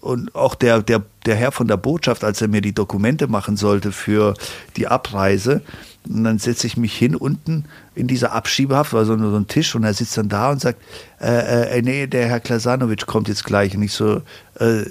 Und 0.00 0.34
auch 0.34 0.54
der, 0.54 0.82
der, 0.82 1.02
der 1.26 1.36
Herr 1.36 1.52
von 1.52 1.68
der 1.68 1.76
Botschaft, 1.76 2.24
als 2.24 2.40
er 2.42 2.48
mir 2.48 2.60
die 2.60 2.74
Dokumente 2.74 3.28
machen 3.28 3.56
sollte 3.56 3.92
für 3.92 4.34
die 4.76 4.88
Abreise, 4.88 5.62
und 6.08 6.24
dann 6.24 6.38
setze 6.38 6.66
ich 6.66 6.76
mich 6.76 6.96
hin 6.96 7.14
unten 7.14 7.64
in 7.94 8.08
dieser 8.08 8.32
Abschiebehaft, 8.32 8.92
war 8.92 9.04
so, 9.04 9.16
so 9.16 9.36
ein 9.36 9.46
Tisch 9.46 9.74
und 9.74 9.84
er 9.84 9.94
sitzt 9.94 10.16
dann 10.16 10.28
da 10.28 10.50
und 10.50 10.60
sagt, 10.60 10.80
äh, 11.20 11.78
äh, 11.78 11.82
nee, 11.82 12.06
der 12.06 12.28
Herr 12.28 12.40
Klasanovic 12.40 13.06
kommt 13.06 13.28
jetzt 13.28 13.44
gleich. 13.44 13.76
Und 13.76 13.82
ich 13.82 13.92
so, 13.92 14.22
äh, 14.58 14.84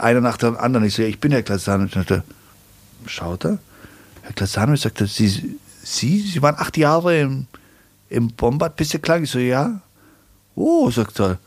einer 0.00 0.20
nach 0.20 0.36
dem 0.36 0.56
anderen. 0.56 0.84
Ich 0.84 0.94
so, 0.94 1.02
ja, 1.02 1.08
ich 1.08 1.18
bin 1.18 1.32
Herr 1.32 1.42
Klasanovic. 1.42 1.96
Und 1.96 2.10
er 2.10 2.24
schaut 3.06 3.46
er. 3.46 3.58
Herr 4.22 4.32
Klasanovic 4.34 4.80
sagte, 4.80 5.06
Sie, 5.06 5.56
Sie, 5.82 6.20
Sie 6.20 6.42
waren 6.42 6.56
acht 6.58 6.76
Jahre 6.76 7.18
im, 7.18 7.46
im 8.10 8.28
Bombard, 8.28 8.76
bist 8.76 8.92
du 8.92 8.98
klar? 8.98 9.18
Ich 9.20 9.30
so, 9.30 9.38
ja. 9.38 9.80
Oh, 10.54 10.90
sagt 10.90 11.20
er. 11.20 11.38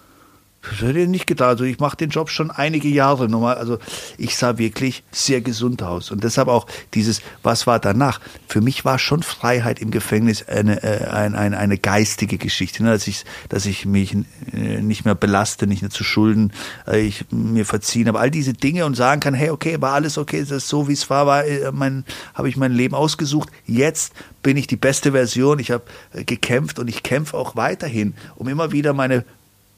Das 0.64 0.82
hätte 0.82 1.00
ich 1.00 1.10
nicht 1.10 1.28
gedacht. 1.28 1.50
Also 1.50 1.66
ich 1.66 1.80
mache 1.80 1.98
den 1.98 2.10
Job 2.10 2.30
schon 2.30 2.50
einige 2.50 2.88
Jahre 2.88 3.28
nochmal. 3.28 3.56
Also 3.56 3.80
ich 4.18 4.38
sah 4.38 4.58
wirklich 4.58 5.04
sehr 5.12 5.42
gesund 5.42 5.84
aus. 5.84 6.10
Und 6.10 6.24
deshalb 6.24 6.48
auch 6.48 6.68
dieses, 6.94 7.22
was 7.44 7.68
war 7.68 7.80
danach? 7.80 8.22
Für 8.48 8.62
mich 8.62 8.86
war 8.86 8.98
schon 8.98 9.24
Freiheit 9.24 9.80
im 9.80 9.92
Gefängnis 9.92 10.48
eine, 10.48 10.82
äh, 10.82 11.06
eine, 11.08 11.38
eine, 11.38 11.58
eine 11.58 11.78
geistige 11.78 12.38
Geschichte. 12.38 12.82
Ne? 12.82 12.92
Dass, 12.92 13.08
ich, 13.08 13.26
dass 13.50 13.66
ich 13.66 13.86
mich 13.86 14.16
äh, 14.54 14.82
nicht 14.82 15.04
mehr 15.04 15.16
belaste, 15.16 15.68
nicht 15.68 15.82
mehr 15.82 15.92
zu 15.92 16.06
Schulden, 16.06 16.54
äh, 16.88 17.02
ich 17.02 17.26
mir 17.30 17.66
verziehen 17.66 18.08
habe. 18.08 18.20
All 18.20 18.32
diese 18.32 18.54
Dinge 18.54 18.86
und 18.86 18.96
sagen 18.96 19.20
kann, 19.20 19.34
hey, 19.34 19.50
okay, 19.50 19.82
war 19.82 19.94
alles 19.94 20.18
okay, 20.18 20.40
das 20.40 20.52
ist 20.52 20.70
so, 20.70 20.88
wie 20.88 20.94
es 20.94 21.10
war, 21.10 21.26
war 21.26 21.44
mein, 21.74 22.06
habe 22.34 22.48
ich 22.48 22.56
mein 22.56 22.72
Leben 22.72 22.96
ausgesucht. 22.96 23.50
Jetzt 23.66 24.14
bin 24.42 24.56
ich 24.56 24.68
die 24.68 24.78
beste 24.78 25.12
Version. 25.12 25.60
Ich 25.60 25.72
habe 25.72 25.84
gekämpft 26.26 26.80
und 26.80 26.88
ich 26.88 27.04
kämpfe 27.04 27.38
auch 27.38 27.58
weiterhin, 27.58 28.14
um 28.36 28.48
immer 28.48 28.72
wieder 28.72 28.94
meine 28.94 29.26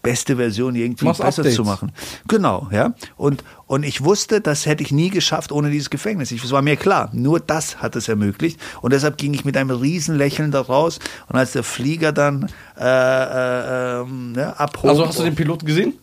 beste 0.05 0.35
Version 0.37 0.75
irgendwie 0.75 1.05
Machst 1.05 1.21
besser 1.21 1.41
Updates. 1.41 1.55
zu 1.55 1.63
machen. 1.63 1.91
Genau, 2.27 2.67
ja. 2.71 2.93
Und, 3.17 3.43
und 3.67 3.83
ich 3.83 4.03
wusste, 4.03 4.39
das 4.39 4.65
hätte 4.65 4.83
ich 4.83 4.91
nie 4.91 5.09
geschafft 5.09 5.51
ohne 5.51 5.71
dieses 5.71 5.89
Gefängnis. 5.89 6.31
Ich, 6.31 6.41
das 6.41 6.51
war 6.51 6.61
mir 6.61 6.75
klar. 6.75 7.09
Nur 7.11 7.39
das 7.39 7.81
hat 7.81 7.95
es 7.95 8.07
ermöglicht. 8.07 8.59
Und 8.81 8.93
deshalb 8.93 9.17
ging 9.17 9.33
ich 9.33 9.43
mit 9.43 9.57
einem 9.57 9.71
riesen 9.71 10.15
Lächeln 10.15 10.51
da 10.51 10.61
raus. 10.61 10.99
Und 11.27 11.37
als 11.37 11.53
der 11.53 11.63
Flieger 11.63 12.11
dann 12.11 12.49
äh, 12.79 12.83
äh, 12.85 14.01
ähm, 14.01 14.33
ja, 14.37 14.53
abhob. 14.53 14.89
Also 14.89 15.07
hast 15.07 15.19
du 15.19 15.23
den 15.23 15.35
Piloten 15.35 15.65
gesehen? 15.65 15.93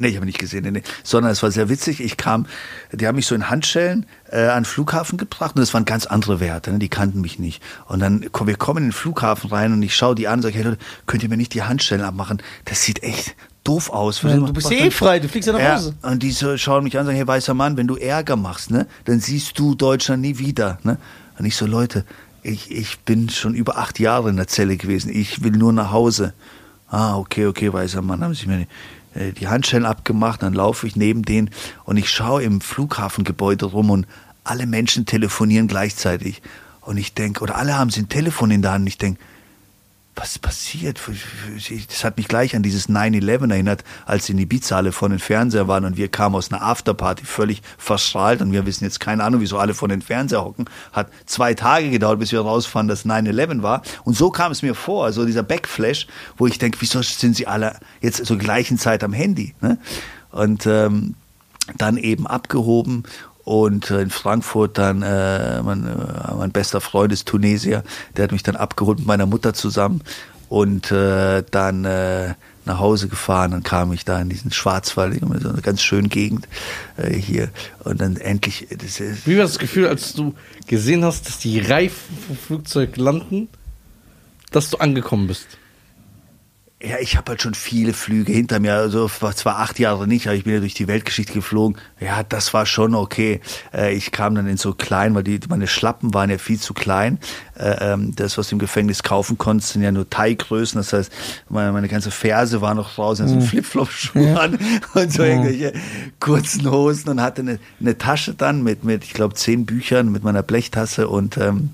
Nee, 0.00 0.08
ich 0.08 0.16
habe 0.16 0.24
nicht 0.24 0.38
gesehen, 0.38 0.62
nee, 0.64 0.70
nee. 0.70 0.82
sondern 1.04 1.30
es 1.30 1.42
war 1.42 1.50
sehr 1.50 1.68
witzig. 1.68 2.00
Ich 2.00 2.16
kam, 2.16 2.46
die 2.90 3.06
haben 3.06 3.16
mich 3.16 3.26
so 3.26 3.34
in 3.34 3.50
Handschellen 3.50 4.06
äh, 4.30 4.46
an 4.46 4.62
den 4.62 4.64
Flughafen 4.64 5.18
gebracht 5.18 5.56
und 5.56 5.60
das 5.60 5.74
waren 5.74 5.84
ganz 5.84 6.06
andere 6.06 6.40
Werte, 6.40 6.72
ne? 6.72 6.78
die 6.78 6.88
kannten 6.88 7.20
mich 7.20 7.38
nicht. 7.38 7.62
Und 7.86 8.00
dann, 8.00 8.22
wir 8.22 8.56
kommen 8.56 8.78
in 8.78 8.84
den 8.84 8.92
Flughafen 8.92 9.50
rein 9.50 9.74
und 9.74 9.82
ich 9.82 9.94
schaue 9.94 10.14
die 10.14 10.26
an 10.26 10.38
und 10.38 10.42
sage, 10.42 10.54
hey 10.54 10.64
Leute, 10.64 10.78
könnt 11.06 11.22
ihr 11.22 11.28
mir 11.28 11.36
nicht 11.36 11.52
die 11.52 11.62
Handschellen 11.62 12.02
abmachen? 12.02 12.42
Das 12.64 12.82
sieht 12.82 13.02
echt 13.02 13.36
doof 13.62 13.90
aus. 13.90 14.22
Ja, 14.22 14.36
du 14.36 14.52
bist 14.54 14.70
ja 14.70 14.78
eh 14.78 14.90
frei, 14.90 15.20
du 15.20 15.28
fliegst 15.28 15.46
ja 15.46 15.52
nach 15.52 15.60
Ja, 15.60 15.76
Hause. 15.76 15.94
und 16.00 16.22
die 16.22 16.30
so 16.30 16.56
schauen 16.56 16.84
mich 16.84 16.96
an 16.96 17.00
und 17.00 17.06
sagen, 17.08 17.16
hey 17.16 17.26
weißer 17.26 17.52
Mann, 17.52 17.76
wenn 17.76 17.86
du 17.86 17.96
Ärger 17.96 18.36
machst, 18.36 18.70
ne, 18.70 18.86
dann 19.04 19.20
siehst 19.20 19.58
du 19.58 19.74
Deutschland 19.74 20.22
nie 20.22 20.38
wieder. 20.38 20.78
Ne? 20.82 20.96
Und 21.38 21.44
ich 21.44 21.56
so, 21.56 21.66
Leute, 21.66 22.06
ich, 22.42 22.70
ich 22.70 23.00
bin 23.00 23.28
schon 23.28 23.54
über 23.54 23.76
acht 23.76 23.98
Jahre 23.98 24.30
in 24.30 24.36
der 24.36 24.46
Zelle 24.46 24.78
gewesen. 24.78 25.14
Ich 25.14 25.42
will 25.44 25.52
nur 25.52 25.74
nach 25.74 25.92
Hause. 25.92 26.32
Ah, 26.88 27.16
okay, 27.16 27.46
okay, 27.46 27.72
weißer 27.72 28.02
Mann, 28.02 28.24
haben 28.24 28.34
sie 28.34 28.46
mir 28.46 28.62
äh, 28.62 28.66
die 29.14 29.48
Handschellen 29.48 29.86
abgemacht, 29.86 30.42
dann 30.42 30.54
laufe 30.54 30.86
ich 30.86 30.96
neben 30.96 31.22
denen 31.22 31.50
und 31.84 31.96
ich 31.96 32.10
schaue 32.10 32.42
im 32.42 32.60
Flughafengebäude 32.60 33.66
rum 33.66 33.90
und 33.90 34.06
alle 34.44 34.66
Menschen 34.66 35.06
telefonieren 35.06 35.68
gleichzeitig. 35.68 36.42
Und 36.80 36.96
ich 36.96 37.14
denke, 37.14 37.42
oder 37.42 37.56
alle 37.56 37.76
haben 37.76 37.90
sie 37.90 38.00
ein 38.00 38.08
Telefon 38.08 38.50
in 38.50 38.62
der 38.62 38.72
Hand 38.72 38.82
und 38.82 38.88
ich 38.88 38.98
denke, 38.98 39.20
was 40.16 40.38
passiert? 40.38 41.00
Das 41.88 42.04
hat 42.04 42.16
mich 42.16 42.28
gleich 42.28 42.54
an 42.54 42.62
dieses 42.62 42.88
9-11 42.88 43.50
erinnert, 43.50 43.84
als 44.06 44.28
in 44.28 44.38
Ibiza 44.38 44.76
alle 44.76 44.92
vor 44.92 45.08
den 45.08 45.18
Fernseher 45.18 45.68
waren 45.68 45.84
und 45.84 45.96
wir 45.96 46.08
kamen 46.08 46.34
aus 46.34 46.52
einer 46.52 46.62
Afterparty 46.62 47.24
völlig 47.24 47.62
verstrahlt 47.78 48.42
und 48.42 48.52
wir 48.52 48.66
wissen 48.66 48.84
jetzt 48.84 49.00
keine 49.00 49.24
Ahnung, 49.24 49.40
wieso 49.40 49.58
alle 49.58 49.72
vor 49.72 49.88
den 49.88 50.02
Fernseher 50.02 50.44
hocken. 50.44 50.66
Hat 50.92 51.08
zwei 51.26 51.54
Tage 51.54 51.90
gedauert, 51.90 52.18
bis 52.18 52.32
wir 52.32 52.40
rausfanden, 52.40 52.88
dass 52.88 53.06
9-11 53.06 53.62
war. 53.62 53.82
Und 54.04 54.16
so 54.16 54.30
kam 54.30 54.52
es 54.52 54.62
mir 54.62 54.74
vor, 54.74 55.04
also 55.04 55.24
dieser 55.24 55.42
Backflash, 55.42 56.06
wo 56.36 56.46
ich 56.46 56.58
denke, 56.58 56.78
wieso 56.80 57.02
sind 57.02 57.36
sie 57.36 57.46
alle 57.46 57.78
jetzt 58.00 58.24
zur 58.26 58.36
gleichen 58.36 58.78
Zeit 58.78 59.02
am 59.04 59.12
Handy? 59.12 59.54
Ne? 59.60 59.78
Und 60.32 60.66
ähm, 60.66 61.14
dann 61.76 61.96
eben 61.96 62.26
abgehoben 62.26 63.04
und 63.44 63.90
äh, 63.90 64.02
in 64.02 64.10
Frankfurt 64.10 64.78
dann 64.78 65.02
äh, 65.02 65.62
mein, 65.62 65.86
äh, 65.86 66.34
mein 66.36 66.52
bester 66.52 66.80
Freund 66.80 67.12
ist 67.12 67.26
Tunesier, 67.26 67.82
der 68.16 68.24
hat 68.24 68.32
mich 68.32 68.42
dann 68.42 68.56
abgeholt 68.56 68.98
mit 68.98 69.06
meiner 69.06 69.26
Mutter 69.26 69.54
zusammen 69.54 70.02
und 70.48 70.90
äh, 70.90 71.42
dann 71.50 71.84
äh, 71.84 72.34
nach 72.64 72.78
Hause 72.78 73.08
gefahren. 73.08 73.52
Dann 73.52 73.62
kam 73.62 73.92
ich 73.92 74.04
da 74.04 74.20
in 74.20 74.28
diesen 74.28 74.52
Schwarzwald, 74.52 75.14
in 75.14 75.40
so 75.40 75.48
eine 75.48 75.62
ganz 75.62 75.82
schöne 75.82 76.08
Gegend 76.08 76.48
äh, 76.96 77.12
hier 77.12 77.50
und 77.84 78.00
dann 78.00 78.16
endlich. 78.16 78.66
Das 78.70 79.00
ist, 79.00 79.26
Wie 79.26 79.36
war 79.36 79.44
das 79.44 79.58
Gefühl, 79.58 79.86
als 79.86 80.12
du 80.12 80.34
gesehen 80.66 81.04
hast, 81.04 81.28
dass 81.28 81.38
die 81.38 81.60
Reifen 81.60 82.18
vom 82.26 82.36
Flugzeug 82.36 82.96
landen, 82.96 83.48
dass 84.50 84.70
du 84.70 84.78
angekommen 84.78 85.26
bist? 85.26 85.46
Ja, 86.82 86.96
ich 86.98 87.18
habe 87.18 87.32
halt 87.32 87.42
schon 87.42 87.52
viele 87.52 87.92
Flüge 87.92 88.32
hinter 88.32 88.58
mir. 88.58 88.72
Also 88.72 89.10
war 89.20 89.36
zwar 89.36 89.58
acht 89.58 89.78
Jahre 89.78 90.06
nicht, 90.06 90.28
aber 90.28 90.36
ich 90.36 90.44
bin 90.44 90.54
ja 90.54 90.60
durch 90.60 90.72
die 90.72 90.88
Weltgeschichte 90.88 91.34
geflogen. 91.34 91.76
Ja, 92.00 92.22
das 92.22 92.54
war 92.54 92.64
schon 92.64 92.94
okay. 92.94 93.42
Äh, 93.74 93.94
ich 93.94 94.12
kam 94.12 94.34
dann 94.34 94.46
in 94.46 94.56
so 94.56 94.72
klein, 94.72 95.14
weil 95.14 95.22
die 95.22 95.38
meine 95.50 95.66
Schlappen 95.66 96.14
waren 96.14 96.30
ja 96.30 96.38
viel 96.38 96.58
zu 96.58 96.72
klein. 96.72 97.18
Äh, 97.54 97.92
ähm, 97.92 98.16
das, 98.16 98.38
was 98.38 98.48
du 98.48 98.54
im 98.54 98.60
Gefängnis 98.60 99.02
kaufen 99.02 99.36
konntest, 99.36 99.74
sind 99.74 99.82
ja 99.82 99.92
nur 99.92 100.08
Teiggrößen. 100.08 100.80
Das 100.80 100.94
heißt, 100.94 101.12
meine, 101.50 101.70
meine 101.72 101.88
ganze 101.88 102.10
Ferse 102.10 102.62
war 102.62 102.74
noch 102.74 102.96
raus, 102.96 103.20
also 103.20 103.38
Flipflop-Schuhe 103.42 104.40
an 104.40 104.58
und 104.94 105.12
so 105.12 105.22
irgendwelche 105.22 105.74
kurzen 106.18 106.70
Hosen 106.70 107.10
und 107.10 107.20
hatte 107.20 107.42
eine, 107.42 107.58
eine 107.78 107.98
Tasche 107.98 108.32
dann 108.32 108.62
mit, 108.62 108.84
mit 108.84 109.04
ich 109.04 109.12
glaube, 109.12 109.34
zehn 109.34 109.66
Büchern 109.66 110.10
mit 110.10 110.24
meiner 110.24 110.42
Blechtasse 110.42 111.08
und 111.08 111.36
ähm, 111.36 111.68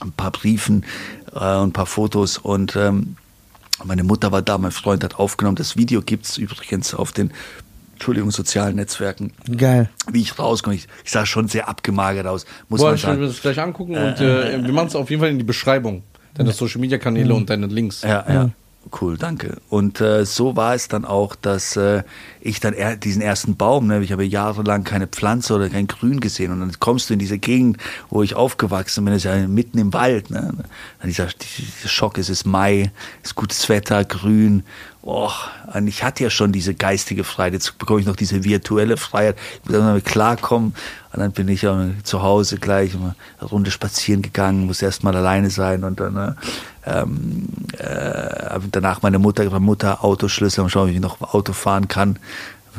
ein 0.00 0.12
paar 0.12 0.30
Briefen 0.30 0.86
äh, 1.34 1.56
und 1.56 1.68
ein 1.68 1.72
paar 1.72 1.84
Fotos 1.84 2.38
und 2.38 2.76
ähm, 2.76 3.16
meine 3.84 4.04
Mutter 4.04 4.32
war 4.32 4.42
da, 4.42 4.58
mein 4.58 4.72
Freund 4.72 5.04
hat 5.04 5.18
aufgenommen. 5.18 5.56
Das 5.56 5.76
Video 5.76 6.02
gibt's 6.02 6.36
übrigens 6.36 6.94
auf 6.94 7.12
den, 7.12 7.32
Entschuldigung, 7.94 8.30
sozialen 8.30 8.76
Netzwerken. 8.76 9.32
Geil. 9.56 9.90
Wie 10.10 10.20
ich 10.20 10.38
rauskomme, 10.38 10.76
ich, 10.76 10.86
ich 11.04 11.10
sah 11.10 11.26
schon 11.26 11.48
sehr 11.48 11.68
abgemagert 11.68 12.26
aus, 12.26 12.46
muss 12.68 12.80
Boah, 12.80 12.88
man 12.88 12.94
ich 12.96 13.02
will 13.02 13.10
sagen. 13.10 13.22
das 13.22 13.40
gleich 13.40 13.60
angucken 13.60 13.96
und 13.96 14.20
äh, 14.20 14.64
wir 14.64 14.72
machen 14.72 14.88
es 14.88 14.96
auf 14.96 15.10
jeden 15.10 15.20
Fall 15.20 15.30
in 15.30 15.38
die 15.38 15.44
Beschreibung. 15.44 16.02
Deine 16.34 16.52
Social 16.52 16.80
Media 16.80 16.98
Kanäle 16.98 17.34
und 17.34 17.50
deine 17.50 17.66
Links. 17.66 18.02
Ja, 18.02 18.24
ja. 18.28 18.50
Cool, 18.90 19.18
danke. 19.18 19.60
Und 19.68 20.00
äh, 20.00 20.24
so 20.24 20.56
war 20.56 20.74
es 20.74 20.88
dann 20.88 21.04
auch, 21.04 21.34
dass 21.34 21.76
äh, 21.76 22.04
ich 22.40 22.60
dann 22.60 22.72
er, 22.72 22.96
diesen 22.96 23.20
ersten 23.20 23.56
Baum, 23.56 23.86
ne, 23.86 24.02
ich 24.02 24.12
habe 24.12 24.24
jahrelang 24.24 24.84
keine 24.84 25.06
Pflanze 25.06 25.54
oder 25.54 25.68
kein 25.68 25.86
Grün 25.86 26.20
gesehen 26.20 26.52
und 26.52 26.60
dann 26.60 26.72
kommst 26.78 27.10
du 27.10 27.14
in 27.14 27.18
diese 27.18 27.38
Gegend, 27.38 27.78
wo 28.08 28.22
ich 28.22 28.34
aufgewachsen 28.34 29.04
bin, 29.04 29.12
das 29.12 29.24
ist 29.24 29.30
ja 29.30 29.46
mitten 29.46 29.78
im 29.78 29.92
Wald. 29.92 30.30
Ne? 30.30 30.52
Dann 31.00 31.08
dieser, 31.08 31.26
dieser 31.26 31.88
Schock, 31.88 32.18
es 32.18 32.30
ist 32.30 32.46
Mai, 32.46 32.90
es 33.22 33.30
ist 33.30 33.34
gutes 33.34 33.68
Wetter, 33.68 34.04
grün. 34.04 34.62
Oh, 35.02 35.30
und 35.74 35.86
ich 35.86 36.02
hatte 36.02 36.24
ja 36.24 36.30
schon 36.30 36.52
diese 36.52 36.74
geistige 36.74 37.24
Freiheit, 37.24 37.54
jetzt 37.54 37.78
bekomme 37.78 38.00
ich 38.00 38.06
noch 38.06 38.16
diese 38.16 38.44
virtuelle 38.44 38.96
Freiheit. 38.96 39.36
Ich 39.62 39.70
muss 39.70 39.78
damit 39.78 40.04
klarkommen. 40.04 40.74
Und 41.18 41.24
dann 41.24 41.32
bin 41.32 41.48
ich 41.48 41.62
ja 41.62 41.76
zu 42.04 42.22
Hause 42.22 42.58
gleich 42.58 42.94
eine 42.94 43.16
Runde 43.42 43.72
spazieren 43.72 44.22
gegangen, 44.22 44.66
muss 44.66 44.82
erst 44.82 45.02
mal 45.02 45.16
alleine 45.16 45.50
sein 45.50 45.82
und 45.82 45.98
dann 45.98 46.16
äh, 46.16 46.32
ähm, 46.86 47.48
äh, 47.76 48.60
danach 48.70 49.02
meine 49.02 49.18
Mutter 49.18 49.42
gefragt, 49.42 49.64
Mutter, 49.64 50.04
Autoschlüssel, 50.04 50.62
mal 50.62 50.70
schauen, 50.70 50.90
wie 50.90 50.94
ich 50.94 51.00
noch 51.00 51.20
Auto 51.34 51.54
fahren 51.54 51.88
kann. 51.88 52.20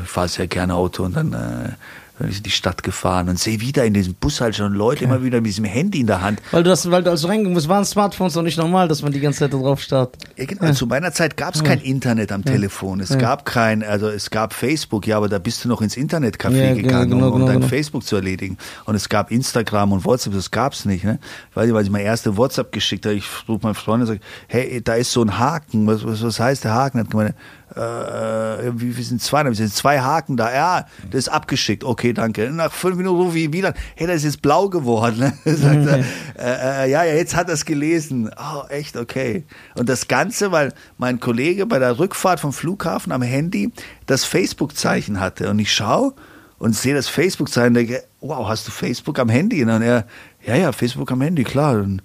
Ich 0.02 0.10
fahre 0.10 0.30
sehr 0.30 0.48
gerne 0.48 0.76
Auto 0.76 1.04
und 1.04 1.18
dann 1.18 1.34
äh, 1.34 1.74
bin 2.20 2.30
ich 2.30 2.38
in 2.38 2.44
die 2.44 2.52
Stadt 2.52 2.84
gefahren 2.84 3.30
und 3.30 3.40
sehe 3.40 3.62
wieder 3.62 3.86
in 3.86 3.94
diesem 3.94 4.14
Bus 4.14 4.42
halt 4.42 4.56
schon 4.56 4.74
Leute 4.74 5.04
immer 5.06 5.24
wieder 5.24 5.38
mit 5.38 5.48
diesem 5.48 5.66
Handy 5.66 6.02
in 6.02 6.08
der 6.08 6.22
Hand. 6.22 6.42
Weil 6.52 6.64
du 6.64 6.70
das, 6.70 6.90
weil 6.92 7.04
du 7.04 7.10
also 7.10 7.28
reingegangen 7.28 7.56
bist, 7.56 7.68
waren 7.70 7.86
Smartphones 7.86 8.36
noch 8.36 8.44
nicht 8.44 8.58
normal, 8.58 8.88
dass 8.88 9.02
man 9.02 9.12
die 9.12 9.20
ganze 9.20 9.40
Zeit 9.40 9.54
da 9.54 9.58
drauf 9.58 9.82
starrt. 9.82 10.18
Ja, 10.38 10.46
genau. 10.46 10.72
Zu 10.74 10.88
meiner 10.88 11.12
Zeit 11.12 11.38
gab 11.38 11.56
es 11.56 11.64
kein 11.64 11.80
Internet 11.80 12.32
am 12.32 12.44
Telefon. 12.44 13.00
Es 13.00 13.18
gab 13.18 13.46
kein, 13.46 13.84
also 13.84 14.08
es 14.10 14.30
gab 14.30 14.54
Facebook, 14.54 15.08
ja, 15.08 15.18
aber 15.18 15.30
da 15.30 15.40
bist 15.40 15.64
du 15.64 15.70
noch 15.70 15.82
ins 15.82 15.96
Internetcafé 15.98 16.52
Ja, 16.52 16.74
genau, 16.74 16.82
gegangen, 16.82 17.10
genau, 17.12 17.28
um, 17.28 17.34
um 17.34 17.40
genau, 17.46 17.60
dein. 17.60 17.64
Facebook 17.64 18.04
zu 18.04 18.16
erledigen. 18.16 18.58
Und 18.86 18.96
es 18.96 19.10
gab 19.10 19.32
Instagram 19.32 19.92
und 19.94 20.06
WhatsApp, 20.06 20.34
das 20.34 20.52
gab's 20.52 20.86
nicht. 20.86 21.04
Ne? 21.04 21.20
Ich 21.52 21.56
weiß 21.56 21.66
nicht, 21.66 21.74
weil 21.74 21.84
ich 21.84 21.90
meine 21.90 22.06
erste 22.06 22.38
WhatsApp 22.38 22.72
geschickt 22.72 23.06
habe, 23.06 23.16
ich 23.16 23.26
rufe 23.48 23.66
meinen 23.66 23.76
Freund 23.76 24.02
und 24.02 24.08
sage, 24.08 24.20
hey, 24.48 24.82
da 24.84 24.96
ist 24.96 25.12
so 25.12 25.22
ein 25.22 25.40
Haken. 25.40 25.88
Was, 25.88 26.06
was, 26.06 26.22
was 26.24 26.40
heißt 26.40 26.64
der 26.64 26.74
Haken? 26.74 26.98
Er 26.98 27.04
Hat 27.04 27.12
gemeint, 27.12 27.36
äh, 27.80 28.72
wie, 28.76 28.98
wie 28.98 29.04
sind 29.04 29.22
zwei? 29.22 29.44
Da 29.44 29.50
gesagt, 29.50 29.72
zwei 29.72 30.00
Haken 30.00 30.38
da. 30.38 30.54
Ja, 30.54 30.86
das 31.10 31.20
ist 31.20 31.30
abgeschickt. 31.30 31.84
Okay, 31.84 32.14
danke. 32.14 32.50
Nach 32.52 32.72
fünf 32.72 32.98
Minuten 32.98 33.18
rufe 33.18 33.38
ich 33.38 33.46
ihn 33.46 33.54
wieder. 33.54 33.74
Hey, 33.96 34.08
das 34.08 34.18
ist 34.18 34.24
jetzt 34.24 34.42
blau 34.42 34.70
geworden. 34.70 35.20
Ne? 35.20 35.34
Sagt 35.56 35.88
er, 35.88 36.00
äh, 36.38 36.86
äh, 36.86 36.92
ja, 36.92 37.04
ja, 37.04 37.14
jetzt 37.14 37.36
hat 37.36 37.48
er 37.48 37.54
es 37.54 37.66
gelesen. 37.66 38.30
Oh, 38.38 38.64
echt, 38.70 38.98
okay. 38.98 39.46
Und 39.76 39.90
das 39.90 40.08
Ganze, 40.08 40.52
weil 40.52 40.74
mein 40.98 41.20
Kollege 41.20 41.66
bei 41.66 41.80
der 41.80 42.00
Rückfahrt 42.00 42.40
vom 42.40 42.54
Flughafen 42.54 43.12
am 43.12 43.22
Handy 43.22 43.72
das 44.06 44.26
Facebook-Zeichen 44.26 45.20
hatte. 45.20 45.50
Und 45.50 45.60
ich 45.60 45.74
schaue 45.74 46.14
und 46.58 46.76
sehe 46.76 46.94
das 46.94 47.08
Facebook 47.08 47.50
sein 47.50 47.68
und 47.70 47.74
denke, 47.76 48.04
wow, 48.22 48.48
hast 48.48 48.68
du 48.68 48.72
Facebook 48.72 49.18
am 49.20 49.30
Handy? 49.30 49.64
Und 49.64 49.70
er, 49.70 50.06
ja, 50.46 50.56
ja, 50.56 50.72
Facebook 50.72 51.12
am 51.12 51.22
Handy, 51.22 51.44
klar. 51.44 51.78
Und 51.78 52.02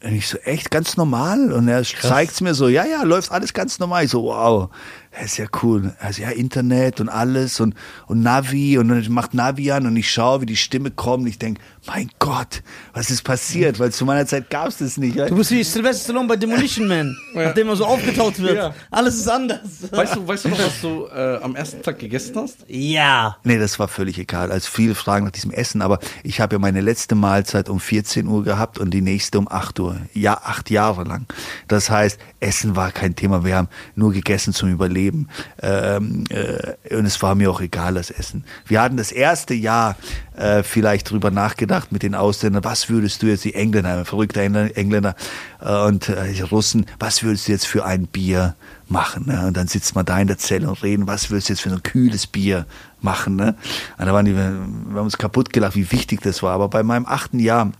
und 0.00 0.14
ich 0.14 0.28
so, 0.28 0.38
echt 0.38 0.70
ganz 0.70 0.96
normal? 0.96 1.52
Und 1.52 1.66
er 1.66 1.82
zeigt's 1.82 2.40
mir 2.40 2.54
so, 2.54 2.68
ja, 2.68 2.84
ja, 2.84 3.02
läuft 3.02 3.32
alles 3.32 3.52
ganz 3.52 3.80
normal. 3.80 4.04
Ich 4.04 4.12
so, 4.12 4.22
wow, 4.22 4.70
das 5.10 5.32
ist 5.32 5.38
ja 5.38 5.46
cool. 5.62 5.92
Also 5.98 6.22
ja, 6.22 6.30
Internet 6.30 7.00
und 7.00 7.08
alles 7.08 7.58
und, 7.58 7.74
und 8.06 8.22
Navi 8.22 8.78
und 8.78 8.88
dann 8.88 9.04
macht 9.10 9.34
Navi 9.34 9.72
an 9.72 9.86
und 9.86 9.96
ich 9.96 10.10
schaue, 10.10 10.42
wie 10.42 10.46
die 10.46 10.56
Stimme 10.56 10.92
kommt. 10.92 11.24
Und 11.24 11.28
ich 11.28 11.40
denke, 11.40 11.60
mein 11.88 12.10
Gott, 12.18 12.62
was 12.92 13.10
ist 13.10 13.22
passiert? 13.22 13.80
Weil 13.80 13.92
zu 13.92 14.04
meiner 14.04 14.26
Zeit 14.26 14.50
gab's 14.50 14.78
das 14.78 14.98
nicht. 14.98 15.18
Du 15.18 15.36
bist 15.36 15.50
wie 15.50 15.64
Sylvester 15.64 16.04
Stallone 16.04 16.28
bei 16.28 16.36
Demolition 16.36 16.86
Man, 16.86 17.16
nachdem 17.34 17.68
er 17.68 17.76
so 17.76 17.86
aufgetaucht 17.86 18.38
wird. 18.40 18.56
Ja. 18.56 18.74
Alles 18.90 19.16
ist 19.16 19.28
anders. 19.28 19.60
Weißt 19.90 20.16
du, 20.16 20.28
weißt 20.28 20.44
du 20.44 20.48
noch, 20.50 20.58
was 20.58 20.80
du 20.82 21.06
äh, 21.06 21.38
am 21.42 21.56
ersten 21.56 21.82
Tag 21.82 21.98
gegessen 21.98 22.36
hast? 22.36 22.58
Ja. 22.68 23.38
Nee, 23.42 23.58
das 23.58 23.78
war 23.78 23.88
völlig 23.88 24.18
egal. 24.18 24.52
Also 24.52 24.68
viele 24.70 24.94
fragen 24.94 25.24
nach 25.24 25.32
diesem 25.32 25.50
Essen, 25.50 25.80
aber 25.80 25.98
ich 26.22 26.40
habe 26.40 26.56
ja 26.56 26.58
meine 26.58 26.82
letzte 26.82 27.14
Mahlzeit 27.14 27.70
um 27.70 27.80
14 27.80 28.26
Uhr 28.26 28.44
gehabt 28.44 28.78
und 28.78 28.90
die 28.90 29.00
nächste 29.00 29.38
um 29.38 29.48
8 29.50 29.80
Uhr. 29.80 29.96
Ja, 30.12 30.34
acht 30.44 30.70
Jahre 30.70 31.04
lang. 31.04 31.26
Das 31.68 31.88
heißt, 31.88 32.20
Essen 32.40 32.76
war 32.76 32.92
kein 32.92 33.16
Thema. 33.16 33.44
Wir 33.44 33.56
haben 33.56 33.68
nur 33.94 34.12
gegessen 34.12 34.52
zum 34.52 34.70
Überleben. 34.70 35.28
Ähm, 35.62 36.24
äh, 36.28 36.94
und 36.94 37.06
es 37.06 37.22
war 37.22 37.34
mir 37.34 37.50
auch 37.50 37.62
egal, 37.62 37.94
das 37.94 38.10
Essen. 38.10 38.44
Wir 38.66 38.82
hatten 38.82 38.98
das 38.98 39.10
erste 39.10 39.54
Jahr 39.54 39.96
äh, 40.36 40.62
vielleicht 40.62 41.10
drüber 41.10 41.30
nachgedacht 41.30 41.77
mit 41.90 42.02
den 42.02 42.14
Ausländern, 42.14 42.64
was 42.64 42.88
würdest 42.88 43.22
du 43.22 43.26
jetzt, 43.26 43.44
die 43.44 43.54
Engländer, 43.54 44.04
verrückte 44.04 44.40
Engländer, 44.42 45.14
äh, 45.60 45.86
und 45.86 46.08
äh, 46.08 46.42
Russen, 46.42 46.86
was 46.98 47.22
würdest 47.22 47.48
du 47.48 47.52
jetzt 47.52 47.66
für 47.66 47.84
ein 47.84 48.06
Bier 48.06 48.54
machen? 48.88 49.26
Ne? 49.26 49.46
Und 49.46 49.56
dann 49.56 49.68
sitzt 49.68 49.94
man 49.94 50.04
da 50.04 50.18
in 50.20 50.26
der 50.26 50.38
Zelle 50.38 50.68
und 50.68 50.82
reden, 50.82 51.06
was 51.06 51.30
willst 51.30 51.48
du 51.48 51.52
jetzt 51.52 51.62
für 51.62 51.70
ein 51.70 51.82
kühles 51.82 52.26
Bier 52.26 52.66
machen? 53.00 53.36
Ne? 53.36 53.54
Und 53.98 54.06
da 54.06 54.12
waren 54.12 54.24
die, 54.24 54.34
wir 54.34 54.44
haben 54.44 54.96
uns 54.96 55.18
kaputt 55.18 55.52
gelacht, 55.52 55.76
wie 55.76 55.90
wichtig 55.92 56.20
das 56.22 56.42
war. 56.42 56.52
Aber 56.52 56.68
bei 56.68 56.82
meinem 56.82 57.06
achten 57.06 57.38
Jahr, 57.38 57.72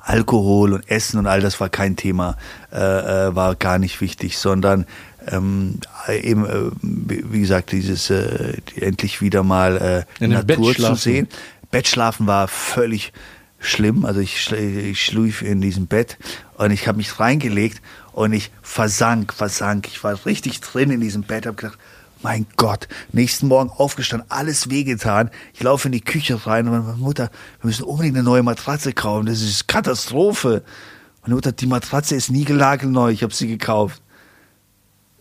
Alkohol 0.00 0.72
und 0.72 0.88
Essen 0.88 1.18
und 1.18 1.26
all 1.26 1.40
das 1.40 1.60
war 1.60 1.68
kein 1.68 1.96
Thema, 1.96 2.36
äh, 2.72 2.78
äh, 3.28 3.34
war 3.34 3.56
gar 3.56 3.78
nicht 3.78 4.00
wichtig, 4.00 4.38
sondern 4.38 4.86
ähm, 5.28 5.80
eben, 6.08 6.46
äh, 6.46 6.70
wie 6.82 7.40
gesagt, 7.40 7.72
dieses 7.72 8.10
äh, 8.10 8.54
endlich 8.76 9.20
wieder 9.20 9.42
mal 9.42 10.06
äh, 10.20 10.26
Natur 10.26 10.74
zu 10.74 10.94
sehen. 10.94 11.28
Bettschlafen 11.76 12.26
war 12.26 12.48
völlig 12.48 13.12
schlimm. 13.58 14.06
Also 14.06 14.20
ich, 14.20 14.50
ich 14.50 15.04
schlief 15.04 15.42
in 15.42 15.60
diesem 15.60 15.86
Bett 15.86 16.16
und 16.56 16.70
ich 16.70 16.88
habe 16.88 16.96
mich 16.96 17.20
reingelegt 17.20 17.82
und 18.12 18.32
ich 18.32 18.50
versank, 18.62 19.34
versank. 19.34 19.86
Ich 19.86 20.02
war 20.02 20.24
richtig 20.24 20.62
drin 20.62 20.90
in 20.90 21.02
diesem 21.02 21.24
Bett, 21.24 21.44
habe 21.44 21.56
gedacht, 21.56 21.78
mein 22.22 22.46
Gott, 22.56 22.88
nächsten 23.12 23.48
Morgen 23.48 23.68
aufgestanden, 23.68 24.30
alles 24.30 24.70
wehgetan. 24.70 25.30
Ich 25.52 25.62
laufe 25.62 25.88
in 25.88 25.92
die 25.92 26.00
Küche 26.00 26.46
rein 26.46 26.66
und 26.66 26.82
meine 26.82 26.96
Mutter, 26.96 27.30
wir 27.60 27.66
müssen 27.66 27.84
unbedingt 27.84 28.16
eine 28.16 28.24
neue 28.24 28.42
Matratze 28.42 28.94
kaufen. 28.94 29.26
Das 29.26 29.42
ist 29.42 29.68
Katastrophe. 29.68 30.64
Meine 31.20 31.34
Mutter, 31.34 31.52
die 31.52 31.66
Matratze 31.66 32.16
ist 32.16 32.30
nie 32.30 32.46
gelagelneu, 32.46 33.10
ich 33.10 33.22
habe 33.22 33.34
sie 33.34 33.48
gekauft. 33.48 34.00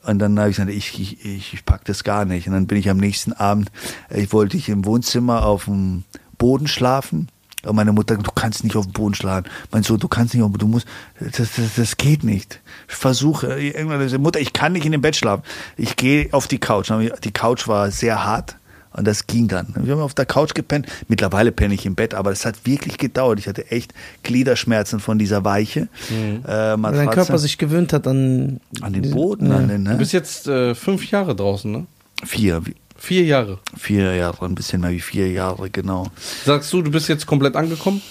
Und 0.06 0.20
dann 0.20 0.40
habe 0.40 0.52
ich 0.52 0.56
gesagt, 0.56 0.72
ich, 0.72 1.00
ich, 1.00 1.26
ich, 1.26 1.54
ich 1.54 1.66
pack 1.66 1.84
das 1.84 2.04
gar 2.06 2.26
nicht. 2.26 2.48
Und 2.48 2.54
dann 2.54 2.68
bin 2.68 2.78
ich 2.78 2.90
am 2.90 2.98
nächsten 2.98 3.34
Abend, 3.34 3.72
äh, 4.10 4.22
ich 4.22 4.32
wollte 4.32 4.56
ich 4.56 4.70
im 4.70 4.86
Wohnzimmer 4.86 5.46
auf 5.46 5.66
dem 5.66 6.06
Boden 6.38 6.68
schlafen. 6.68 7.30
Und 7.64 7.76
meine 7.76 7.92
Mutter, 7.92 8.16
du 8.16 8.32
kannst 8.32 8.64
nicht 8.64 8.76
auf 8.76 8.86
dem 8.86 8.94
Boden 8.94 9.16
schlafen. 9.16 9.50
Mein 9.72 9.82
Sohn, 9.82 10.00
du 10.00 10.08
kannst 10.08 10.36
nicht 10.36 10.44
auf 10.44 10.52
dem 10.52 10.60
du 10.60 10.68
musst, 10.68 10.88
das, 11.20 11.56
das, 11.56 11.76
das 11.76 11.98
geht 11.98 12.24
nicht. 12.24 12.62
Ich 12.88 12.96
versuche, 12.96 13.60
irgendwann, 13.60 14.00
gesagt, 14.00 14.22
Mutter, 14.22 14.40
ich 14.40 14.54
kann 14.54 14.74
nicht 14.74 14.86
in 14.86 14.92
dem 14.92 15.02
Bett 15.02 15.16
schlafen. 15.16 15.44
Ich 15.76 15.96
gehe 15.96 16.30
auf 16.32 16.48
die 16.48 16.60
Couch. 16.60 16.92
Die 17.24 17.32
Couch 17.32 17.68
war 17.68 17.90
sehr 17.90 18.24
hart. 18.24 18.58
Und 18.94 19.06
das 19.06 19.28
ging 19.28 19.50
dann. 19.50 19.74
Wir 19.76 19.94
haben 19.96 20.02
auf 20.02 20.14
der 20.14 20.26
Couch 20.26 20.54
gepennt. 20.54 20.88
Mittlerweile 21.10 21.52
penne 21.52 21.74
ich 21.74 21.86
im 21.86 21.96
Bett, 21.96 22.14
aber 22.14 22.30
das 22.30 22.46
hat 22.46 22.66
wirklich 22.66 22.98
gedauert. 22.98 23.40
Ich 23.40 23.48
hatte 23.48 23.70
echt 23.70 23.94
Gliederschmerzen 24.24 25.02
von 25.02 25.20
dieser 25.20 25.44
Weiche. 25.44 25.90
Äh, 26.10 26.48
Weil 26.48 26.94
dein. 26.94 27.10
Körper 27.10 27.38
sich 27.38 27.58
gewöhnt 27.58 27.92
hat 27.92 28.08
an, 28.08 28.62
an 28.80 28.94
den 28.94 29.12
Boden, 29.12 29.52
an 29.52 29.68
den, 29.68 29.84
Du 29.84 29.92
ne? 29.92 29.98
bist 29.98 30.14
jetzt 30.14 30.48
äh, 30.48 30.76
fünf 30.76 31.12
Jahre 31.12 31.36
draußen, 31.36 31.70
ne? 31.70 31.88
Vier, 32.24 32.62
Vier 32.98 33.24
Jahre. 33.24 33.60
vier 33.78 34.16
Jahre, 34.16 34.46
ein 34.46 34.56
bisschen 34.56 34.82
mehr 34.82 34.92
wie 34.92 35.02
vier 35.02 35.32
Jahre, 35.32 35.70
genau. 35.70 36.08
Sagst 36.46 36.72
du, 36.74 36.82
du 36.82 36.92
bist 36.92 37.10
jetzt 37.10 37.26
komplett 37.26 37.56
angekommen? 37.56 38.02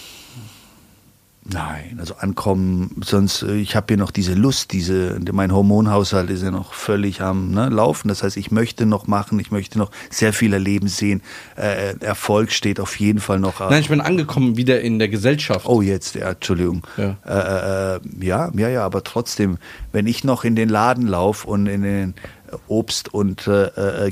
Nein, 1.46 1.96
also 1.98 2.14
ankommen, 2.14 3.02
sonst, 3.04 3.42
äh, 3.42 3.56
ich 3.56 3.76
habe 3.76 3.86
hier 3.88 3.96
noch 3.98 4.10
diese 4.10 4.32
Lust, 4.32 4.72
diese, 4.72 5.20
mein 5.30 5.52
Hormonhaushalt 5.52 6.30
ist 6.30 6.42
ja 6.42 6.50
noch 6.50 6.72
völlig 6.72 7.20
am 7.20 7.50
ne, 7.50 7.68
Laufen. 7.68 8.08
Das 8.08 8.22
heißt, 8.22 8.38
ich 8.38 8.50
möchte 8.50 8.86
noch 8.86 9.06
machen, 9.06 9.38
ich 9.38 9.50
möchte 9.50 9.78
noch 9.78 9.90
sehr 10.08 10.32
viel 10.32 10.54
erleben, 10.54 10.88
sehen. 10.88 11.20
Äh, 11.56 11.98
Erfolg 12.00 12.50
steht 12.50 12.80
auf 12.80 12.98
jeden 12.98 13.20
Fall 13.20 13.40
noch. 13.40 13.60
Nein, 13.60 13.82
ich 13.82 13.90
bin 13.90 14.00
angekommen 14.00 14.56
wieder 14.56 14.80
in 14.80 14.98
der 14.98 15.08
Gesellschaft. 15.08 15.66
Oh, 15.66 15.82
jetzt, 15.82 16.14
ja, 16.14 16.30
Entschuldigung. 16.30 16.86
Ja. 16.96 17.18
Äh, 17.26 17.96
äh, 17.96 18.00
ja, 18.24 18.50
ja, 18.56 18.68
ja, 18.70 18.84
aber 18.86 19.04
trotzdem, 19.04 19.58
wenn 19.92 20.06
ich 20.06 20.24
noch 20.24 20.44
in 20.44 20.56
den 20.56 20.70
Laden 20.70 21.06
laufe 21.06 21.46
und 21.46 21.66
in 21.66 21.82
den 21.82 22.14
Obst- 22.68 23.12
und 23.12 23.46
äh, 23.46 24.06
äh, 24.06 24.10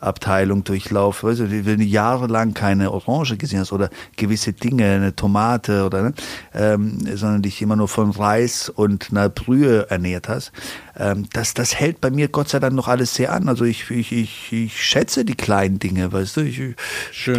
Gemüseabteilung 0.00 0.64
durchlaufe, 0.64 1.26
weißt 1.26 1.40
du, 1.40 1.66
wenn 1.66 1.78
du 1.80 1.84
jahrelang 1.84 2.54
keine 2.54 2.92
Orange 2.92 3.36
gesehen 3.36 3.60
hast 3.60 3.72
oder 3.72 3.90
gewisse 4.16 4.52
Dinge, 4.52 4.84
eine 4.86 5.14
Tomate 5.16 5.84
oder, 5.84 6.02
ne, 6.02 6.14
ähm, 6.54 6.98
sondern 7.16 7.42
dich 7.42 7.60
immer 7.62 7.76
nur 7.76 7.88
von 7.88 8.10
Reis 8.10 8.68
und 8.68 9.08
einer 9.10 9.28
Brühe 9.28 9.90
ernährt 9.90 10.28
hast, 10.28 10.52
ähm, 10.96 11.26
das, 11.32 11.54
das 11.54 11.74
hält 11.74 12.00
bei 12.00 12.10
mir 12.10 12.28
Gott 12.28 12.48
sei 12.48 12.60
Dank 12.60 12.74
noch 12.74 12.88
alles 12.88 13.14
sehr 13.14 13.32
an. 13.32 13.48
Also 13.48 13.64
ich, 13.64 13.90
ich, 13.90 14.12
ich, 14.12 14.52
ich 14.52 14.80
schätze 14.82 15.24
die 15.24 15.34
kleinen 15.34 15.78
Dinge, 15.78 16.12
weißt 16.12 16.36
du, 16.36 16.40
ich, 16.42 16.60
ich 16.60 16.76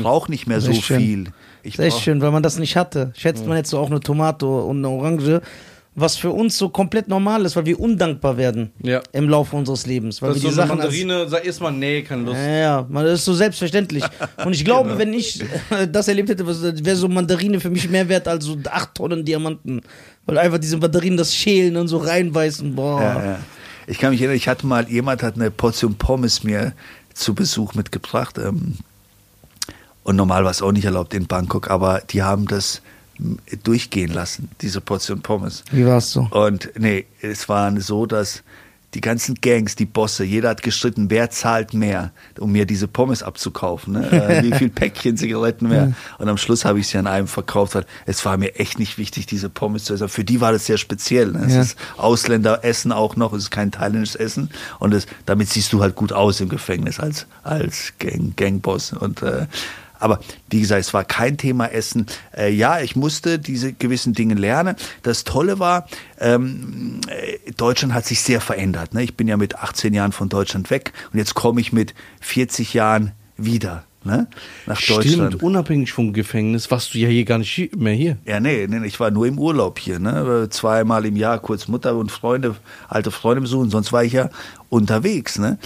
brauche 0.02 0.30
nicht 0.32 0.48
mehr 0.48 0.62
so 0.62 0.74
schön. 0.74 1.00
viel. 1.00 1.24
Ich 1.64 1.76
Das 1.76 1.80
ist 1.80 1.86
echt 1.88 1.96
brauch- 1.98 2.04
schön, 2.04 2.22
weil 2.22 2.32
man 2.32 2.44
das 2.44 2.58
nicht 2.58 2.76
hatte. 2.78 3.12
Schätzt 3.18 3.46
man 3.46 3.58
jetzt 3.58 3.70
so 3.70 3.80
auch 3.80 3.90
eine 3.90 4.00
Tomate 4.00 4.46
und 4.48 4.78
eine 4.78 4.90
Orange, 4.90 5.42
was 6.00 6.16
für 6.18 6.32
uns 6.32 6.58
so 6.58 6.69
komplett 6.69 7.08
normal 7.08 7.45
ist, 7.45 7.56
weil 7.56 7.66
wir 7.66 7.80
undankbar 7.80 8.38
werden 8.38 8.72
Ja. 8.82 9.02
im 9.11 9.28
Laufe 9.30 9.56
unseres 9.56 9.86
Lebens. 9.86 10.22
Weil 10.22 10.30
Das 10.34 10.42
wir 10.42 10.50
ist 10.50 10.52
die 10.52 10.56
so 10.56 10.61
Sachen 10.68 10.80
als, 10.80 10.92
Mandarine, 10.95 11.28
sag 11.30 11.45
erstmal, 11.45 11.72
nee, 11.72 12.02
keine 12.03 12.24
Lust. 12.24 12.38
ja, 12.38 12.48
ja, 12.58 12.86
man, 12.90 13.06
das 13.06 13.19
ist 13.19 13.26
so 13.26 13.34
selbstverständlich. 13.34 14.03
Und 14.45 14.53
ich 14.53 14.64
glaube, 14.66 14.90
Genau. 14.90 15.00
wenn 15.00 15.14
ich 15.14 15.44
das 15.92 16.08
erlebt 16.08 16.30
hätte, 16.30 16.45
wäre 16.48 16.95
so 16.95 17.08
Mandarine 17.08 17.60
für 17.60 17.69
mich 17.69 17.90
mehr 17.90 18.08
wert 18.10 18.28
als 18.28 18.45
so 18.45 18.58
acht 18.69 18.95
Tonnen 18.95 19.26
Diamanten. 19.26 19.82
Weil 20.26 20.38
einfach 20.38 20.58
diese 20.60 20.78
Mandarinen 20.78 21.18
das 21.18 21.36
schälen 21.36 21.76
und 21.78 21.88
so 21.88 21.98
reinbeißen, 21.98 22.76
boah. 22.76 23.02
Ja, 23.02 23.24
ja. 23.26 23.40
Ich 23.88 23.98
kann 23.98 24.11
mich 24.11 24.22
erinnern, 24.22 24.38
ich 24.38 24.48
hatte 24.48 24.68
mal, 24.68 24.88
jemand 24.88 25.24
hat 25.24 25.36
eine 25.36 25.50
Portion 25.50 25.95
Pommes 25.95 26.44
mir 26.44 26.74
zu 27.16 27.34
Besuch 27.34 27.74
mitgebracht. 27.74 28.38
Ähm, 28.38 28.76
und 30.03 30.16
normal 30.16 30.44
war 30.44 30.52
es 30.52 30.61
auch 30.61 30.72
nicht 30.72 30.86
erlaubt 30.86 31.14
in 31.14 31.28
Bangkok, 31.28 31.69
aber 31.69 32.02
die 32.10 32.22
haben 32.24 32.48
das 32.48 32.82
durchgehen 33.64 34.12
lassen, 34.14 34.50
diese 34.62 34.82
Portion 34.82 35.22
Pommes. 35.22 35.64
Wie 35.72 35.86
war's 35.86 36.12
so? 36.12 36.28
Und 36.32 36.72
nee, 36.78 37.06
es 37.22 37.50
war 37.50 37.78
so, 37.82 38.06
dass 38.06 38.44
die 38.96 39.02
ganzen 39.02 39.36
Gangs, 39.36 39.76
die 39.76 39.86
Bosse, 39.86 40.24
jeder 40.24 40.50
hat 40.50 40.64
gestritten, 40.64 41.12
wer 41.12 41.30
zahlt 41.30 41.76
mehr, 41.76 42.12
um 42.40 42.52
mir 42.52 42.66
diese 42.66 42.88
Pommes 42.88 43.22
abzukaufen. 43.22 43.94
Ne? 43.94 44.10
Äh, 44.12 44.42
wie 44.44 44.52
viel 44.52 44.70
Päckchen 44.70 45.16
Zigaretten 45.16 45.68
mehr. 45.70 45.94
Und 46.18 46.28
am 46.28 46.38
Schluss 46.38 46.66
habe 46.66 46.80
ich 46.80 46.88
sie 46.88 46.98
an 46.98 47.06
einem 47.06 47.28
verkauft. 47.28 47.76
Weil 47.76 47.86
es 48.08 48.26
war 48.26 48.36
mir 48.38 48.56
echt 48.56 48.80
nicht 48.80 48.98
wichtig, 48.98 49.28
diese 49.28 49.48
Pommes 49.48 49.84
zu 49.84 49.94
essen. 49.94 50.10
Für 50.10 50.24
die 50.24 50.42
war 50.42 50.54
das 50.54 50.66
sehr 50.66 50.80
speziell. 50.80 51.34
Ne? 51.34 51.44
Es 51.46 51.54
Ja. 51.54 51.62
ist 51.62 51.78
Ausländeressen 51.98 52.92
auch 52.92 53.16
noch, 53.16 53.32
es 53.34 53.44
ist 53.44 53.52
kein 53.52 53.72
thailändisches 53.72 54.16
Essen. 54.16 54.50
Und 54.80 54.94
es, 54.96 55.06
damit 55.28 55.50
siehst 55.50 55.72
du 55.72 55.82
halt 55.84 55.94
gut 55.96 56.12
aus 56.12 56.42
im 56.42 56.50
Gefängnis 56.50 57.00
als, 57.00 57.28
als 57.44 57.94
Gang, 58.00 58.36
Gangboss. 58.36 58.94
Und 58.94 59.22
äh, 59.22 59.46
aber 60.00 60.19
wie 60.50 60.61
gesagt, 60.61 60.82
es 60.82 60.94
war 60.94 61.03
kein 61.03 61.38
Thema 61.38 61.68
Essen. 61.68 62.08
Äh, 62.36 62.52
ja, 62.52 62.80
ich 62.82 62.95
musste 62.95 63.40
diese 63.40 63.74
gewissen 63.74 64.14
Dinge 64.14 64.36
lernen. 64.36 64.76
Das 65.03 65.24
Tolle 65.24 65.60
war, 65.60 65.88
ähm, 66.19 67.02
äh, 67.08 67.52
Deutschland 67.52 67.94
hat 67.94 68.06
sich 68.06 68.22
sehr 68.22 68.42
verändert. 68.42 68.94
Ne? 68.94 69.03
Ich 69.03 69.16
bin 69.16 69.28
ja 69.28 69.38
mit 69.38 69.56
18 69.56 69.94
Jahren 69.94 70.11
von 70.11 70.30
Deutschland 70.30 70.69
weg 70.69 70.94
und 71.11 71.19
jetzt 71.19 71.36
komme 71.36 71.61
ich 71.61 71.74
mit 71.74 71.94
40 72.22 72.74
Jahren 72.74 73.11
wieder 73.38 73.84
ne? 74.03 74.28
nach 74.66 74.82
Deutschland. 74.82 75.34
Stimmt, 75.34 75.44
unabhängig 75.44 75.92
vom 75.92 76.14
Gefängnis 76.14 76.69
warst 76.72 76.94
du 76.94 76.98
ja 76.98 77.08
hier 77.08 77.26
gar 77.26 77.38
nicht 77.38 77.76
mehr 77.76 77.94
hier. 77.94 78.18
Ja, 78.26 78.40
nee, 78.40 78.68
nee, 78.68 78.86
ich 78.86 79.00
war 79.00 79.11
nur 79.11 79.28
im 79.28 79.40
Urlaub 79.40 79.80
hier, 79.80 80.00
ne? 80.00 80.48
Zweimal 80.50 81.06
im 81.06 81.16
Jahr 81.16 81.40
kurz 81.40 81.68
Mutter 81.68 81.95
und 81.95 82.11
Freunde, 82.11 82.56
alte 82.88 83.11
Freunde 83.11 83.42
besuchen, 83.42 83.69
sonst 83.69 83.92
war 83.92 84.03
ich 84.03 84.14
ja 84.14 84.30
unterwegs, 84.69 85.40
ne? 85.40 85.58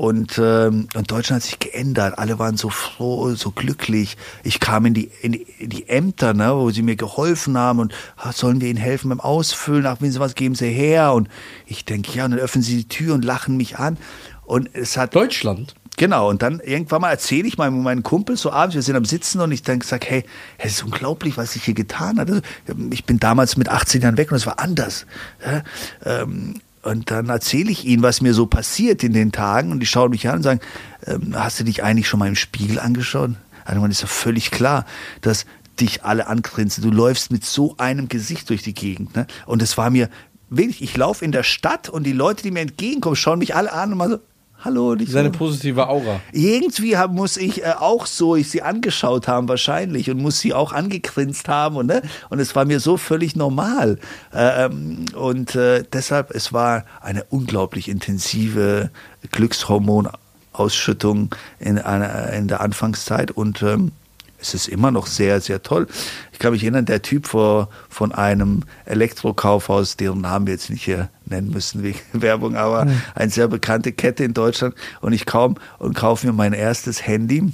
Und, 0.00 0.38
ähm, 0.38 0.88
und 0.94 1.10
Deutschland 1.10 1.42
hat 1.42 1.50
sich 1.50 1.58
geändert. 1.58 2.18
Alle 2.18 2.38
waren 2.38 2.56
so 2.56 2.70
froh, 2.70 3.34
so 3.34 3.50
glücklich. 3.50 4.16
Ich 4.42 4.58
kam 4.58 4.86
in 4.86 4.94
die, 4.94 5.10
in 5.20 5.32
die, 5.32 5.46
in 5.58 5.68
die 5.68 5.90
Ämter, 5.90 6.32
ne, 6.32 6.56
wo 6.56 6.70
sie 6.70 6.80
mir 6.80 6.96
geholfen 6.96 7.58
haben 7.58 7.80
und 7.80 7.92
ah, 8.16 8.32
sollen 8.32 8.62
wir 8.62 8.70
ihnen 8.70 8.78
helfen 8.78 9.10
beim 9.10 9.20
Ausfüllen? 9.20 9.84
Ach, 9.84 9.98
wenn 10.00 10.10
sie 10.10 10.18
was 10.18 10.34
geben 10.34 10.54
sie 10.54 10.70
her. 10.70 11.12
Und 11.12 11.28
ich 11.66 11.84
denke, 11.84 12.12
ja, 12.16 12.24
und 12.24 12.30
dann 12.30 12.40
öffnen 12.40 12.62
sie 12.62 12.78
die 12.78 12.88
Tür 12.88 13.12
und 13.12 13.26
lachen 13.26 13.58
mich 13.58 13.78
an. 13.78 13.98
Und 14.46 14.70
es 14.72 14.96
hat 14.96 15.14
Deutschland? 15.14 15.74
Genau, 15.98 16.30
und 16.30 16.40
dann 16.40 16.60
irgendwann 16.60 17.02
mal 17.02 17.10
erzähle 17.10 17.46
ich 17.46 17.58
meinem, 17.58 17.82
meinen 17.82 18.02
Kumpels 18.02 18.40
so 18.40 18.50
abends, 18.50 18.74
wir 18.74 18.80
sind 18.80 18.96
am 18.96 19.04
Sitzen 19.04 19.42
und 19.42 19.52
ich 19.52 19.64
dann 19.64 19.82
sag, 19.82 20.06
hey, 20.06 20.24
es 20.56 20.76
ist 20.76 20.82
unglaublich, 20.82 21.36
was 21.36 21.56
ich 21.56 21.64
hier 21.64 21.74
getan 21.74 22.18
habe. 22.18 22.40
Also, 22.66 22.74
Ich 22.90 23.04
bin 23.04 23.20
damals 23.20 23.58
mit 23.58 23.68
18 23.68 24.00
Jahren 24.00 24.16
weg 24.16 24.30
und 24.30 24.38
es 24.38 24.46
war 24.46 24.60
anders. 24.60 25.04
Ja, 25.44 25.62
ähm, 26.06 26.54
und 26.82 27.10
dann 27.10 27.28
erzähle 27.28 27.70
ich 27.70 27.84
ihnen, 27.84 28.02
was 28.02 28.20
mir 28.20 28.32
so 28.32 28.46
passiert 28.46 29.04
in 29.04 29.12
den 29.12 29.32
Tagen 29.32 29.70
und 29.70 29.80
die 29.80 29.86
schauen 29.86 30.10
mich 30.10 30.28
an 30.28 30.36
und 30.36 30.42
sagen, 30.42 30.60
ähm, 31.06 31.34
hast 31.34 31.60
du 31.60 31.64
dich 31.64 31.82
eigentlich 31.82 32.08
schon 32.08 32.20
mal 32.20 32.28
im 32.28 32.36
Spiegel 32.36 32.78
angeschaut? 32.78 33.32
Also 33.64 33.80
man 33.80 33.90
ist 33.90 34.00
ja 34.00 34.06
völlig 34.06 34.50
klar, 34.50 34.86
dass 35.20 35.44
dich 35.80 36.04
alle 36.04 36.26
angrinsen. 36.26 36.82
Du 36.82 36.90
läufst 36.90 37.30
mit 37.30 37.44
so 37.44 37.74
einem 37.78 38.08
Gesicht 38.08 38.48
durch 38.50 38.62
die 38.62 38.74
Gegend. 38.74 39.14
Ne? 39.14 39.26
Und 39.46 39.62
es 39.62 39.76
war 39.76 39.90
mir 39.90 40.08
wirklich, 40.48 40.82
ich 40.82 40.96
laufe 40.96 41.24
in 41.24 41.32
der 41.32 41.42
Stadt 41.42 41.88
und 41.88 42.04
die 42.04 42.12
Leute, 42.12 42.42
die 42.42 42.50
mir 42.50 42.60
entgegenkommen, 42.60 43.16
schauen 43.16 43.38
mich 43.38 43.54
alle 43.54 43.72
an 43.72 43.92
und 43.92 43.98
mal 43.98 44.10
so, 44.10 44.18
hallo. 44.64 44.90
Und 44.90 45.02
ich 45.02 45.10
Seine 45.10 45.32
so, 45.32 45.38
positive 45.38 45.88
Aura. 45.88 46.20
irgendwie 46.32 46.96
hab, 46.96 47.12
muss 47.12 47.36
ich 47.36 47.62
äh, 47.62 47.74
auch 47.78 48.06
so 48.06 48.36
ich 48.36 48.50
sie 48.50 48.62
angeschaut 48.62 49.28
haben 49.28 49.48
wahrscheinlich 49.48 50.10
und 50.10 50.18
muss 50.18 50.40
sie 50.40 50.54
auch 50.54 50.72
angegrinst 50.72 51.48
haben 51.48 51.76
und 51.76 51.86
ne? 51.86 52.02
und 52.28 52.38
es 52.38 52.54
war 52.54 52.64
mir 52.64 52.80
so 52.80 52.96
völlig 52.96 53.36
normal 53.36 53.98
ähm, 54.32 55.06
und 55.14 55.54
äh, 55.54 55.84
deshalb 55.92 56.30
es 56.30 56.52
war 56.52 56.84
eine 57.00 57.24
unglaublich 57.24 57.88
intensive 57.88 58.90
Glückshormonausschüttung 59.32 61.34
in 61.58 61.78
einer 61.78 62.32
in 62.32 62.48
der 62.48 62.60
Anfangszeit 62.60 63.30
und 63.30 63.62
ähm, 63.62 63.92
es 64.40 64.54
ist 64.54 64.68
immer 64.68 64.90
noch 64.90 65.06
sehr, 65.06 65.40
sehr 65.40 65.62
toll. 65.62 65.86
Ich 66.32 66.38
kann 66.38 66.52
mich 66.52 66.62
erinnern, 66.62 66.86
der 66.86 67.02
Typ 67.02 67.26
vor, 67.26 67.68
von 67.88 68.12
einem 68.12 68.62
Elektrokaufhaus, 68.86 69.96
deren 69.96 70.22
Namen 70.22 70.46
wir 70.46 70.54
jetzt 70.54 70.70
nicht 70.70 70.84
hier 70.84 71.10
nennen 71.26 71.50
müssen 71.50 71.82
wegen 71.82 71.98
Werbung, 72.12 72.56
aber 72.56 72.86
eine 73.14 73.30
sehr 73.30 73.48
bekannte 73.48 73.92
Kette 73.92 74.24
in 74.24 74.34
Deutschland. 74.34 74.74
Und 75.00 75.12
ich 75.12 75.26
kaum 75.26 75.56
und 75.78 75.94
kaufe 75.94 76.26
mir 76.26 76.32
mein 76.32 76.52
erstes 76.52 77.06
Handy. 77.06 77.52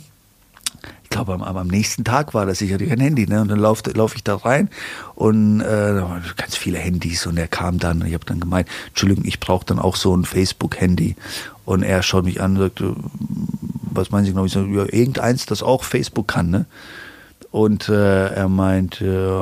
Ich 1.02 1.10
glaube, 1.10 1.34
am, 1.34 1.42
am 1.42 1.68
nächsten 1.68 2.02
Tag 2.05 2.34
war 2.34 2.47
das 2.47 2.58
sicherlich 2.58 2.90
ein 2.90 3.00
Handy. 3.00 3.26
Ne? 3.26 3.40
Und 3.40 3.48
dann 3.48 3.60
laufe 3.60 3.90
lauf 3.92 4.16
ich 4.16 4.24
da 4.24 4.36
rein 4.36 4.68
und 5.15 5.60
äh, 5.60 6.02
ganz 6.36 6.56
viele 6.56 6.78
Handys. 6.78 7.26
Und 7.26 7.36
er 7.36 7.48
kam 7.48 7.78
dann 7.78 8.00
und 8.00 8.08
ich 8.08 8.15
habe 8.15 8.24
dann 8.24 8.40
gemeint, 8.40 8.68
Entschuldigung, 8.89 9.24
ich 9.24 9.39
brauche 9.39 9.65
dann 9.65 9.78
auch 9.78 9.97
so 9.97 10.16
ein 10.16 10.24
Facebook-Handy. 10.24 11.16
Und 11.65 11.82
er 11.82 12.02
schaut 12.02 12.24
mich 12.24 12.40
an 12.40 12.56
und 12.56 12.58
sagt, 12.58 12.82
was 13.97 14.10
meinen 14.10 14.25
Sie 14.25 14.33
genau? 14.33 14.44
Ich 14.44 14.52
sage, 14.52 14.68
ja, 14.75 14.84
irgendeins, 14.84 15.47
das 15.47 15.62
auch 15.62 15.84
Facebook 15.84 16.28
kann, 16.28 16.50
ne? 16.50 16.66
Und 17.50 17.89
äh, 17.89 18.28
er 18.28 18.49
meint, 18.49 19.00
äh, 19.00 19.41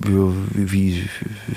wie, 0.00 0.70
wie, 0.70 1.08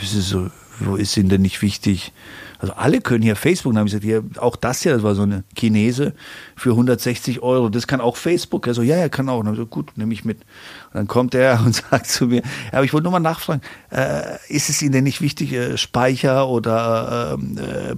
ist 0.02 0.16
es 0.16 0.30
so, 0.30 0.50
wo 0.80 0.96
ist 0.96 1.18
Ihnen 1.18 1.30
denn 1.30 1.42
nicht 1.42 1.62
wichtig? 1.62 2.14
Also 2.60 2.74
alle 2.74 3.02
können 3.02 3.22
hier 3.22 3.36
Facebook. 3.36 3.74
Dann 3.74 3.80
habe 3.80 3.90
ich 3.90 4.02
gesagt, 4.02 4.26
ja, 4.36 4.42
auch 4.42 4.56
das 4.56 4.82
hier, 4.82 4.94
das 4.94 5.04
war 5.04 5.16
so 5.16 5.24
eine 5.24 5.44
Chinese 5.58 6.14
für 6.56 6.72
160 6.72 7.42
Euro. 7.42 7.70
Das 7.70 7.88
kann 7.88 8.02
auch 8.02 8.18
Facebook. 8.18 8.68
Er 8.68 8.74
so, 8.74 8.82
ja, 8.82 8.96
er 8.96 9.10
kann 9.10 9.28
auch. 9.30 9.40
Und 9.40 9.46
dann 9.46 9.56
gesagt, 9.56 9.72
gut, 9.72 9.98
nehme 9.98 10.14
ich 10.14 10.26
mit. 10.26 10.38
Und 10.38 10.96
dann 10.96 11.08
kommt 11.08 11.36
er 11.36 11.62
und 11.66 11.76
sagt 11.76 12.08
zu 12.08 12.28
mir, 12.28 12.38
ja, 12.38 12.74
aber 12.74 12.84
ich 12.84 12.94
wollte 12.94 13.04
nur 13.04 13.12
mal 13.12 13.20
nachfragen, 13.20 13.62
äh, 13.92 14.38
ist 14.48 14.70
es 14.70 14.82
Ihnen 14.82 14.94
denn 14.94 15.04
nicht 15.04 15.22
wichtig, 15.22 15.54
äh, 15.54 15.78
Speicher 15.78 16.48
oder 16.48 17.38
ähm, 17.38 17.58
äh, 17.58 17.96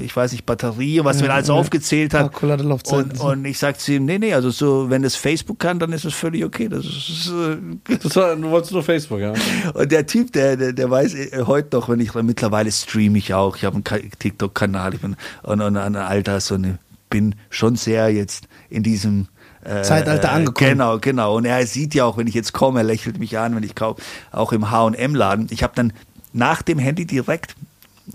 ich 0.00 0.16
weiß 0.16 0.32
nicht, 0.32 0.46
Batterie, 0.46 1.00
was 1.04 1.20
mir 1.20 1.32
alles 1.32 1.50
aufgezählt 1.50 2.14
hat. 2.14 2.32
Kalkulate 2.32 2.62
Laufzeiten. 2.64 3.12
Und, 3.12 3.20
und 3.20 3.44
ich 3.44 3.58
sag 3.58 3.78
zu 3.78 3.92
ihm, 3.92 4.06
nee, 4.06 4.18
nee, 4.18 4.32
also 4.32 4.50
so, 4.50 4.88
wenn 4.88 5.04
es 5.04 5.14
Facebook 5.14 5.58
kann, 5.58 5.78
dann 5.78 5.92
ist 5.92 6.04
es 6.04 6.14
völlig 6.14 6.44
okay. 6.44 6.68
Das 6.68 6.84
ist, 6.84 7.30
äh, 7.30 7.96
Das 7.98 8.16
war, 8.16 8.34
du 8.34 8.50
wolltest 8.50 8.72
nur 8.72 8.82
Facebook, 8.82 9.20
ja? 9.20 9.34
und 9.74 9.92
der 9.92 10.06
Typ, 10.06 10.32
der, 10.32 10.56
der, 10.56 10.72
der 10.72 10.90
weiß 10.90 11.14
äh, 11.14 11.42
heute 11.46 11.76
noch, 11.76 11.88
wenn 11.88 12.00
ich 12.00 12.14
mittlerweile 12.14 12.72
streame 12.72 13.18
ich 13.18 13.34
auch, 13.34 13.56
ich 13.56 13.64
habe 13.64 13.74
einen 13.74 13.84
Ka- 13.84 13.98
TikTok-Kanal 14.18 14.94
ich 14.94 15.00
bin, 15.00 15.16
und, 15.42 15.60
und, 15.60 15.76
und 15.76 15.96
all 15.96 16.22
das 16.22 16.50
und 16.50 16.78
bin 17.10 17.34
schon 17.50 17.76
sehr 17.76 18.08
jetzt 18.08 18.48
in 18.70 18.82
diesem 18.82 19.28
äh, 19.64 19.82
Zeitalter 19.82 20.32
angekommen. 20.32 20.70
Genau, 20.70 20.98
genau. 20.98 21.36
Und 21.36 21.44
er 21.44 21.66
sieht 21.66 21.94
ja 21.94 22.04
auch, 22.04 22.16
wenn 22.16 22.26
ich 22.26 22.34
jetzt 22.34 22.52
komme, 22.52 22.80
er 22.80 22.84
lächelt 22.84 23.18
mich 23.18 23.38
an, 23.38 23.54
wenn 23.54 23.62
ich 23.62 23.74
kaufe, 23.74 24.02
auch 24.32 24.52
im 24.52 24.70
H&M-Laden. 24.70 25.48
Ich 25.50 25.62
habe 25.62 25.74
dann 25.76 25.92
nach 26.32 26.62
dem 26.62 26.78
Handy 26.78 27.06
direkt 27.06 27.54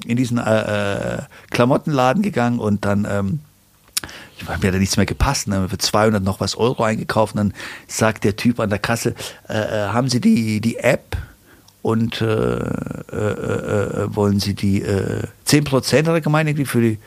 in 0.05 0.17
diesen 0.17 0.37
äh, 0.37 1.17
äh, 1.17 1.21
Klamottenladen 1.49 2.21
gegangen 2.21 2.59
und 2.59 2.85
dann 2.85 3.07
ähm, 3.09 3.39
ich 4.37 4.47
mir 4.47 4.53
hat 4.53 4.63
ja 4.63 4.71
nichts 4.71 4.97
mehr 4.97 5.05
gepasst, 5.05 5.47
ne? 5.47 5.67
für 5.67 5.77
200 5.77 6.23
noch 6.23 6.39
was 6.39 6.55
Euro 6.55 6.83
eingekauft. 6.83 7.33
Und 7.33 7.37
dann 7.37 7.53
sagt 7.87 8.23
der 8.23 8.35
Typ 8.35 8.59
an 8.59 8.69
der 8.69 8.79
Kasse, 8.79 9.13
äh, 9.49 9.53
äh, 9.53 9.87
haben 9.89 10.09
Sie 10.09 10.21
die, 10.21 10.61
die 10.61 10.77
App 10.77 11.17
und 11.81 12.21
äh, 12.21 12.25
äh, 12.25 13.15
äh, 13.15 14.15
wollen 14.15 14.39
Sie 14.39 14.53
die 14.53 14.81
äh, 14.81 15.23
10% 15.45 15.97
hat 15.97 16.07
er 16.07 16.21
gemeint, 16.21 16.49
irgendwie 16.49 16.65
für 16.65 16.81
die, 16.81 16.99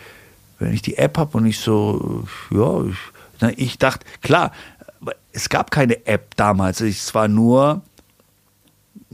wenn 0.58 0.74
ich 0.74 0.82
die 0.82 0.98
App 0.98 1.16
habe 1.18 1.38
und 1.38 1.46
ich 1.46 1.58
so, 1.58 2.24
ja, 2.50 2.84
ich, 2.84 2.96
na, 3.40 3.50
ich 3.56 3.78
dachte, 3.78 4.04
klar, 4.20 4.52
es 5.32 5.48
gab 5.48 5.70
keine 5.70 6.06
App 6.06 6.36
damals, 6.36 6.80
es 6.80 7.14
war 7.14 7.28
nur 7.28 7.82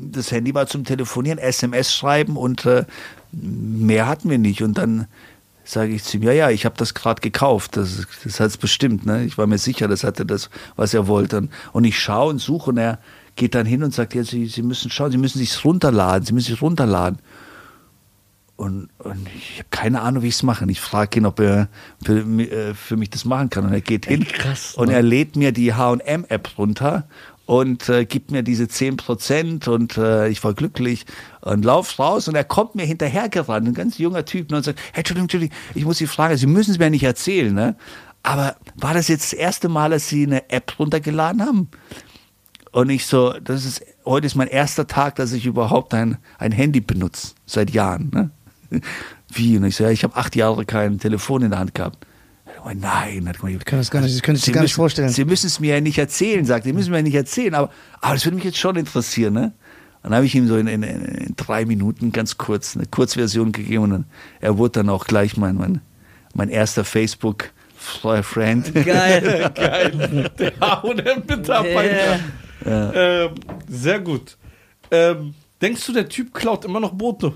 das 0.01 0.31
Handy 0.31 0.55
war 0.55 0.67
zum 0.67 0.85
Telefonieren, 0.85 1.39
SMS 1.39 1.95
schreiben 1.95 2.37
und 2.37 2.65
äh, 2.67 2.85
mehr 3.33 4.07
hatten 4.07 4.31
wir 4.31 4.39
nicht. 4.39 4.63
Und 4.63 4.79
dann 4.79 5.07
sage 5.65 5.93
ich 5.93 6.05
zu 6.05 6.17
ihm, 6.17 6.23
ja, 6.23 6.33
ja, 6.33 6.51
ich 6.51 6.65
habe 6.65 6.77
das 6.79 6.95
gerade 6.95 7.21
gekauft. 7.21 7.77
Das, 7.77 8.07
das 8.25 8.41
hat 8.41 8.49
es 8.49 8.57
bestimmt. 8.57 9.07
Ne? 9.07 9.25
Ich 9.25 9.37
war 9.37 9.47
mir 9.47 9.59
sicher, 9.59 9.89
das 9.89 10.05
hatte 10.05 10.25
das, 10.25 10.51
was 10.77 10.95
er 10.95 11.07
wollte. 11.07 11.49
Und 11.73 11.85
ich 11.85 11.99
schaue 11.99 12.31
und 12.31 12.39
suche 12.39 12.71
und 12.71 12.79
er 12.79 12.99
geht 13.37 13.55
dann 13.55 13.67
hin 13.67 13.83
und 13.83 13.95
sagt, 13.95 14.15
ja, 14.15 14.25
Sie, 14.25 14.47
Sie 14.47 14.63
müssen 14.63 14.91
schauen, 14.91 15.11
Sie 15.11 15.19
müssen 15.19 15.39
sich 15.39 15.65
runterladen, 15.65 16.25
Sie 16.25 16.33
müssen 16.33 16.53
sich 16.53 16.63
runterladen. 16.63 17.19
Und, 18.57 18.89
und 18.99 19.29
ich 19.37 19.59
habe 19.59 19.69
keine 19.71 20.01
Ahnung, 20.01 20.25
wie 20.25 20.29
ich 20.29 20.35
es 20.35 20.43
mache. 20.43 20.65
Und 20.65 20.71
Ich 20.71 20.81
frage 20.81 21.21
ihn, 21.21 21.27
ob 21.27 21.39
er 21.39 21.69
für, 22.03 22.19
äh, 22.19 22.75
für 22.75 22.97
mich 22.97 23.11
das 23.11 23.25
machen 23.25 23.51
kann. 23.51 23.65
Und 23.65 23.73
er 23.73 23.81
geht 23.81 24.07
hin 24.07 24.27
krass, 24.27 24.75
und 24.75 24.89
ne? 24.89 24.95
er 24.95 25.03
lädt 25.03 25.37
mir 25.37 25.53
die 25.53 25.75
H&M-App 25.75 26.59
runter 26.59 27.05
und 27.49 27.89
äh, 27.89 28.05
gibt 28.05 28.31
mir 28.31 28.43
diese 28.43 28.65
10% 28.65 29.71
und 29.71 29.97
äh, 29.97 30.29
ich 30.29 30.45
war 30.45 30.53
glücklich 30.53 31.07
und 31.41 31.65
lauf 31.65 31.99
raus 31.99 32.29
und 32.29 32.35
er 32.35 32.45
kommt 32.45 32.75
mir 32.75 32.85
hinterhergerannt, 32.85 33.67
ein 33.67 33.73
ganz 33.73 33.97
junger 33.97 34.27
Typ 34.27 34.51
ne, 34.51 34.59
und 34.59 34.65
sagt, 34.65 34.79
hey, 34.93 35.01
Entschuldigung, 35.01 35.25
Entschuldigung, 35.25 35.57
ich 35.75 35.87
muss 35.87 35.97
Sie 35.97 36.07
fragen, 36.07 36.37
Sie 36.37 36.47
müssen 36.47 36.73
es 36.73 36.79
mir 36.79 36.91
nicht 36.91 37.05
erzählen, 37.05 37.55
ne? 37.55 37.75
aber 38.23 38.57
war 38.77 38.93
das 38.93 39.09
jetzt 39.09 39.33
das 39.33 39.39
erste 39.39 39.71
Mal, 39.71 39.89
dass 39.89 40.09
Sie 40.09 40.25
eine 40.25 40.51
App 40.51 40.79
runtergeladen 40.79 41.41
haben? 41.41 41.69
Und 42.71 42.91
ich 42.91 43.07
so, 43.07 43.33
das 43.43 43.65
ist, 43.65 43.83
heute 44.05 44.27
ist 44.27 44.35
mein 44.35 44.49
erster 44.49 44.87
Tag, 44.87 45.15
dass 45.15 45.33
ich 45.33 45.47
überhaupt 45.47 45.95
ein, 45.95 46.19
ein 46.37 46.53
Handy 46.53 46.83
benutze, 46.83 47.29
seit 47.47 47.71
Jahren. 47.71 48.11
Ne? 48.13 48.83
Wie? 49.33 49.57
Und 49.57 49.65
ich 49.65 49.75
so, 49.75 49.85
ja, 49.85 49.91
ich 49.91 50.05
habe 50.05 50.17
acht 50.17 50.37
Jahre 50.37 50.67
kein 50.67 50.99
Telefon 50.99 51.41
in 51.41 51.51
der 51.53 51.61
Hand 51.61 51.75
gehabt. 51.75 52.07
Oh 52.69 52.75
nein, 52.79 53.31
ich 53.49 53.65
kann 53.65 53.79
das 53.79 53.91
gar 53.91 54.01
nicht- 54.03 54.15
das 54.15 54.23
können 54.23 54.37
Sie 54.37 54.45
sich 54.45 54.53
gar 54.53 54.61
nicht 54.63 54.71
müssen, 54.73 54.77
vorstellen. 54.77 55.09
Sie 55.09 55.25
müssen 55.25 55.47
es 55.47 55.59
mir 55.61 55.75
ja 55.77 55.81
nicht 55.81 55.97
erzählen, 55.99 56.45
sagt, 56.45 56.65
Sie 56.65 56.73
müssen 56.73 56.91
mir 56.91 56.99
ja 56.99 57.03
nicht 57.03 57.15
erzählen, 57.15 57.55
aber, 57.55 57.71
aber 58.01 58.15
das 58.15 58.25
würde 58.27 58.35
mich 58.37 58.45
jetzt 58.45 58.59
schon 58.59 58.77
interessieren, 58.77 59.33
ne? 59.35 59.53
Dann 60.03 60.15
habe 60.15 60.27
ich 60.27 60.35
ihm 60.35 60.47
so 60.49 60.57
in, 60.57 60.67
in, 60.69 60.83
in 60.83 61.35
drei 61.37 61.65
Minuten 61.65 62.13
ganz 62.13 62.37
kurz 62.39 62.77
eine 62.77 62.87
Kurzversion 62.87 63.53
gegeben 63.53 63.85
und 63.85 63.91
dann, 63.91 64.05
er 64.41 64.57
wurde 64.59 64.73
dann 64.81 64.91
auch 64.91 65.07
gleich 65.07 65.37
mein, 65.37 65.57
mein, 65.57 65.81
mein 66.35 66.49
erster 66.51 66.85
Facebook-Friend. 66.85 68.75
Geil. 68.85 69.51
Geil. 69.55 70.31
Der 70.39 70.53
H&M-Mitarbeiter. 70.61 72.21
Ähm, 72.65 73.31
sehr 73.69 74.01
gut. 74.01 74.37
Ähm, 74.91 75.35
denkst 75.61 75.85
du, 75.87 75.93
der 75.93 76.09
Typ 76.09 76.33
klaut 76.35 76.65
immer 76.65 76.81
noch 76.81 76.93
Boote? 76.93 77.33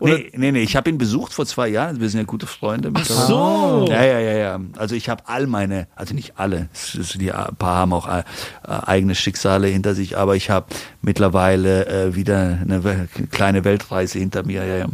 Oder- 0.00 0.14
Nee, 0.18 0.32
nee, 0.34 0.52
nee, 0.52 0.62
ich 0.62 0.76
habe 0.76 0.88
ihn 0.90 0.98
besucht 0.98 1.32
vor 1.34 1.46
zwei 1.46 1.68
Jahren. 1.68 2.00
Wir 2.00 2.08
sind 2.08 2.18
ja 2.20 2.24
gute 2.24 2.46
Freunde. 2.46 2.90
Ach 2.94 3.04
so. 3.04 3.86
Ja, 3.88 4.02
ja, 4.02 4.18
ja, 4.18 4.32
ja. 4.32 4.60
Also 4.78 4.94
ich 4.94 5.08
habe 5.08 5.22
all 5.26 5.46
meine, 5.46 5.86
also 5.94 6.14
nicht 6.14 6.32
alle, 6.36 6.68
die 7.14 7.28
paar 7.58 7.76
haben 7.76 7.92
auch 7.92 8.08
äh, 8.08 8.22
eigene 8.66 9.14
Schicksale 9.14 9.68
hinter 9.68 9.94
sich, 9.94 10.16
aber 10.16 10.36
ich 10.36 10.50
habe 10.50 10.66
mittlerweile 11.02 11.86
äh, 11.86 12.14
wieder 12.14 12.58
eine 12.62 13.08
kleine 13.30 13.64
Weltreise 13.64 14.18
hinter 14.18 14.42
mir. 14.44 14.64
Ja, 14.64 14.76
ja. 14.78 14.86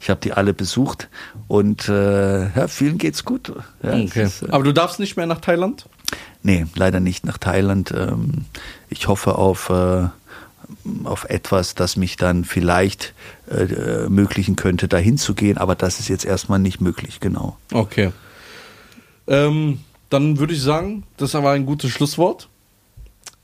Ich 0.00 0.08
habe 0.10 0.20
die 0.22 0.32
alle 0.32 0.54
besucht 0.54 1.08
und 1.48 1.88
äh, 1.88 2.48
ja, 2.48 2.68
vielen 2.68 2.98
geht's 2.98 3.24
gut. 3.24 3.52
Ja, 3.82 3.92
Okay. 3.94 4.22
ist, 4.24 4.42
äh, 4.42 4.50
Aber 4.50 4.64
du 4.64 4.72
darfst 4.72 4.98
nicht 5.00 5.16
mehr 5.16 5.26
nach 5.26 5.40
Thailand? 5.40 5.86
Nee, 6.42 6.66
leider 6.76 7.00
nicht 7.00 7.26
nach 7.26 7.38
Thailand. 7.38 7.92
Ähm, 7.96 8.44
Ich 8.88 9.08
hoffe 9.08 9.34
auf, 9.36 9.68
äh, 9.68 10.04
auf 11.04 11.24
etwas, 11.24 11.74
das 11.74 11.96
mich 11.96 12.16
dann 12.16 12.44
vielleicht 12.44 13.14
äh, 13.48 14.02
ermöglichen 14.02 14.56
könnte, 14.56 14.88
dahin 14.88 15.18
zu 15.18 15.34
gehen, 15.34 15.58
aber 15.58 15.74
das 15.74 16.00
ist 16.00 16.08
jetzt 16.08 16.24
erstmal 16.24 16.58
nicht 16.58 16.80
möglich, 16.80 17.20
genau. 17.20 17.56
Okay. 17.72 18.12
Ähm, 19.26 19.80
dann 20.10 20.38
würde 20.38 20.54
ich 20.54 20.62
sagen, 20.62 21.04
das 21.16 21.34
war 21.34 21.52
ein 21.52 21.66
gutes 21.66 21.90
Schlusswort. 21.90 22.48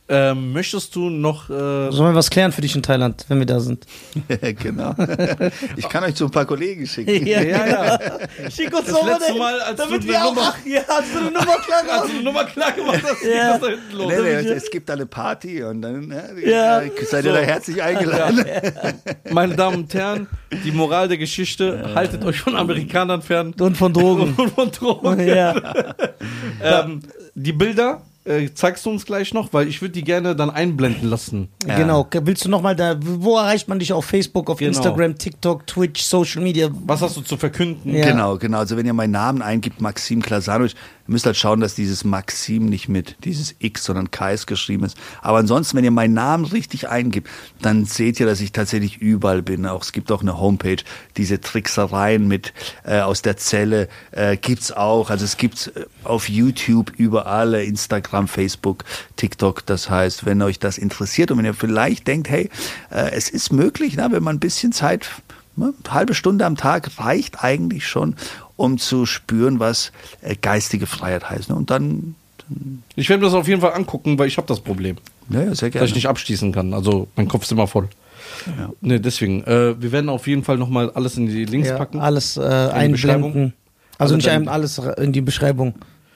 Ähm, 0.09 0.53
möchtest 0.53 0.95
du 0.97 1.09
noch. 1.09 1.49
Äh, 1.49 1.53
Sollen 1.91 2.13
wir 2.13 2.15
was 2.15 2.29
klären 2.29 2.51
für 2.53 2.61
dich 2.61 2.75
in 2.75 2.83
Thailand, 2.83 3.25
wenn 3.29 3.39
wir 3.39 3.47
da 3.47 3.61
sind? 3.61 3.87
genau. 4.63 4.95
Ich 5.77 5.89
kann 5.89 6.03
euch 6.05 6.15
zu 6.17 6.25
ein 6.27 6.31
paar 6.31 6.45
Kollegen 6.45 6.87
schicken. 6.87 7.25
ja, 7.27 7.41
ja. 7.43 7.99
Schick 8.51 8.77
uns 8.77 8.87
Das 8.89 9.03
letzte 9.05 9.35
Mal, 9.39 9.61
als 9.61 9.77
damit 9.79 10.07
wir 10.07 10.23
auch 10.25 10.35
Nummer- 10.35 10.49
achten. 10.49 10.71
Ja, 10.71 10.81
hast 10.89 11.15
du 11.15 11.19
eine 11.21 11.31
Nummer 11.31 11.45
klar 11.59 11.83
Hast 11.89 12.09
du 12.09 12.15
eine 12.15 12.23
Nummer 12.25 12.45
klar 12.45 12.73
gemacht, 12.73 13.03
dass 13.03 13.23
Ja. 13.23 13.53
das 13.53 13.61
da 13.61 13.67
hinten 13.69 13.97
los 13.97 14.13
Nee, 14.13 14.23
nee, 14.43 14.49
es, 14.51 14.71
gibt 14.71 14.91
eine 14.91 15.07
Party 15.07 15.63
und 15.63 15.83
dann 15.83 16.07
ne, 16.09 16.25
Ja. 16.45 16.83
seid 17.09 17.25
ihr 17.25 17.33
da 17.33 17.39
herzlich 17.41 17.83
eingeladen. 17.83 18.45
Meine 19.31 19.55
Damen 19.57 19.77
und 19.85 19.95
Herren, 19.95 20.27
die 20.65 20.73
Moral 20.73 21.09
der 21.09 21.19
Geschichte, 21.19 21.91
haltet 21.95 22.25
euch 22.25 22.41
von 22.41 22.57
Amerikanern 22.57 23.23
fern 23.23 23.55
Und 23.59 23.77
von 23.77 23.93
Drogen. 23.93 24.35
und 24.37 24.51
von 24.51 24.71
Drogen. 24.73 25.27
ja. 25.27 25.55
Ähm, 26.63 27.01
die 27.35 27.53
Bilder 27.53 28.03
äh, 28.25 28.49
zeigst 28.55 28.87
du 28.87 28.91
uns 28.91 29.05
gleich 29.05 29.35
noch, 29.35 29.53
weil 29.53 29.67
ich 29.69 29.81
würde 29.83 29.93
die 29.93 30.05
gerne 30.05 30.37
dann 30.37 30.51
einblenden 30.51 31.09
lassen. 31.11 31.49
Ja. 31.67 31.77
Genau. 31.77 32.07
Willst 32.13 32.45
du 32.45 32.49
nochmal 32.49 32.77
da, 32.77 32.97
wo 33.03 33.37
erreicht 33.37 33.69
man 33.69 33.79
dich 33.79 33.93
auf 33.93 34.05
Facebook, 34.05 34.49
auf 34.51 34.59
Genau. 34.59 34.69
Instagram, 34.69 35.19
TikTok, 35.19 35.67
Twitch, 35.67 36.03
Social 36.03 36.43
Media? 36.43 36.69
Was 36.87 37.03
hast 37.03 37.17
du 37.17 37.21
zu 37.23 37.37
verkünden? 37.37 37.95
Ja. 37.95 38.07
Genau, 38.07 38.39
genau. 38.39 38.59
Also 38.59 38.77
wenn 38.77 38.87
ihr 38.87 38.93
meinen 38.93 39.11
Namen 39.13 39.43
eingibt, 39.43 39.81
Maxim 39.81 40.23
Klasanovic, 40.23 40.75
ihr 41.07 41.13
müsst 41.13 41.27
halt 41.27 41.37
schauen, 41.37 41.61
dass 41.61 41.75
dieses 41.75 42.05
Maxim 42.05 42.67
nicht 42.67 42.89
mit 42.89 43.17
dieses 43.25 43.55
X, 43.59 43.85
sondern 43.85 44.11
KS 44.11 44.47
geschrieben 44.47 44.85
ist. 44.85 44.97
Aber 45.21 45.39
ansonsten, 45.39 45.77
wenn 45.77 45.85
ihr 45.85 45.91
meinen 45.91 46.15
Namen 46.15 46.45
richtig 46.45 46.89
eingibt, 46.89 47.29
dann 47.61 47.85
seht 47.85 48.21
ihr, 48.21 48.27
dass 48.27 48.41
ich 48.41 48.53
tatsächlich 48.53 48.99
überall 48.99 49.43
bin. 49.43 49.67
Auch 49.67 49.83
es 49.83 49.93
gibt 49.93 50.13
auch 50.13 50.23
eine 50.23 50.39
Homepage. 50.39 50.83
Diese 51.17 51.41
Tricksereien 51.41 52.29
mit 52.29 52.53
äh, 52.85 53.01
aus 53.01 53.23
der 53.23 53.37
Zelle 53.37 53.89
äh, 54.13 54.37
gibt's 54.37 54.71
auch. 54.71 55.11
Also 55.11 55.25
es 55.25 55.37
gibt's 55.37 55.69
äh, 55.69 55.87
auf 56.05 56.29
YouTube 56.29 56.93
überall, 56.97 57.55
äh, 57.55 57.65
Instagram, 57.65 58.29
Facebook, 58.29 58.85
TikTok. 59.17 59.67
Das 59.67 59.91
heißt, 59.91 60.25
wenn 60.25 60.41
euch 60.43 60.59
das 60.59 60.79
interessiert 60.79 61.31
und 61.31 61.39
wenn 61.39 61.45
ihr 61.45 61.55
vielleicht 61.55 62.07
denkt, 62.07 62.31
hey, 62.31 62.49
äh, 62.91 63.11
es 63.13 63.29
ist 63.29 63.53
möglich, 63.53 63.95
na, 63.97 64.13
wenn 64.13 64.23
man 64.23 64.37
ein 64.37 64.41
bisschen 64.41 64.73
Zeit 64.73 65.09
Ne, 65.55 65.75
halbe 65.91 66.15
Stunde 66.15 66.47
am 66.47 66.57
Tag 66.57 66.99
reicht 66.99 67.45
eigentlich 67.45 67.87
schon, 67.87 68.17
um 68.63 68.79
zu 68.79 69.07
spüren, 69.07 69.59
was 69.59 69.93
äh, 70.23 70.37
geistige 70.41 70.87
Freiheit 70.87 71.29
heißt. 71.29 71.49
ne? 71.51 71.57
Und 71.57 71.71
dann, 71.71 72.15
Ich 72.97 73.09
werde 73.09 73.21
mir 73.23 73.27
das 73.27 73.35
auf 73.35 73.49
jeden 73.49 73.61
Fall 73.61 73.73
angucken, 73.75 74.19
weil 74.19 74.29
ich 74.29 74.37
habe 74.37 74.47
das 74.47 74.61
Problem, 74.61 74.97
ja, 75.31 75.41
ja, 75.41 75.45
sehr 75.55 75.69
dass 75.69 75.73
gerne. 75.73 75.87
ich 75.89 75.95
nicht 75.95 76.07
abschließen 76.09 76.53
kann. 76.53 76.73
Also 76.75 77.09
mein 77.17 77.29
Kopf 77.29 77.43
ist 77.45 77.53
immer 77.53 77.67
voll. 77.67 77.89
Ja. 78.47 78.71
Ne, 78.81 79.01
deswegen. 79.01 79.43
Äh, 79.45 79.81
wir 79.81 79.93
werden 79.93 80.09
auf 80.09 80.27
jeden 80.27 80.45
Fall 80.45 80.57
nochmal 80.59 80.91
alles 80.91 81.17
in 81.17 81.27
die 81.27 81.45
Links 81.45 81.69
Ja, 81.69 81.77
packen. 81.77 82.01
alles 82.01 82.37
äh, 82.37 82.41
Beschreibung. 82.41 83.31
einblenden. 83.31 83.53
Also 83.99 84.15
Alle 84.15 84.17
nicht 84.19 84.29
einem 84.31 84.49
alles 84.49 84.79
in 84.79 85.13
die 85.13 85.21
Beschreibung, 85.21 85.75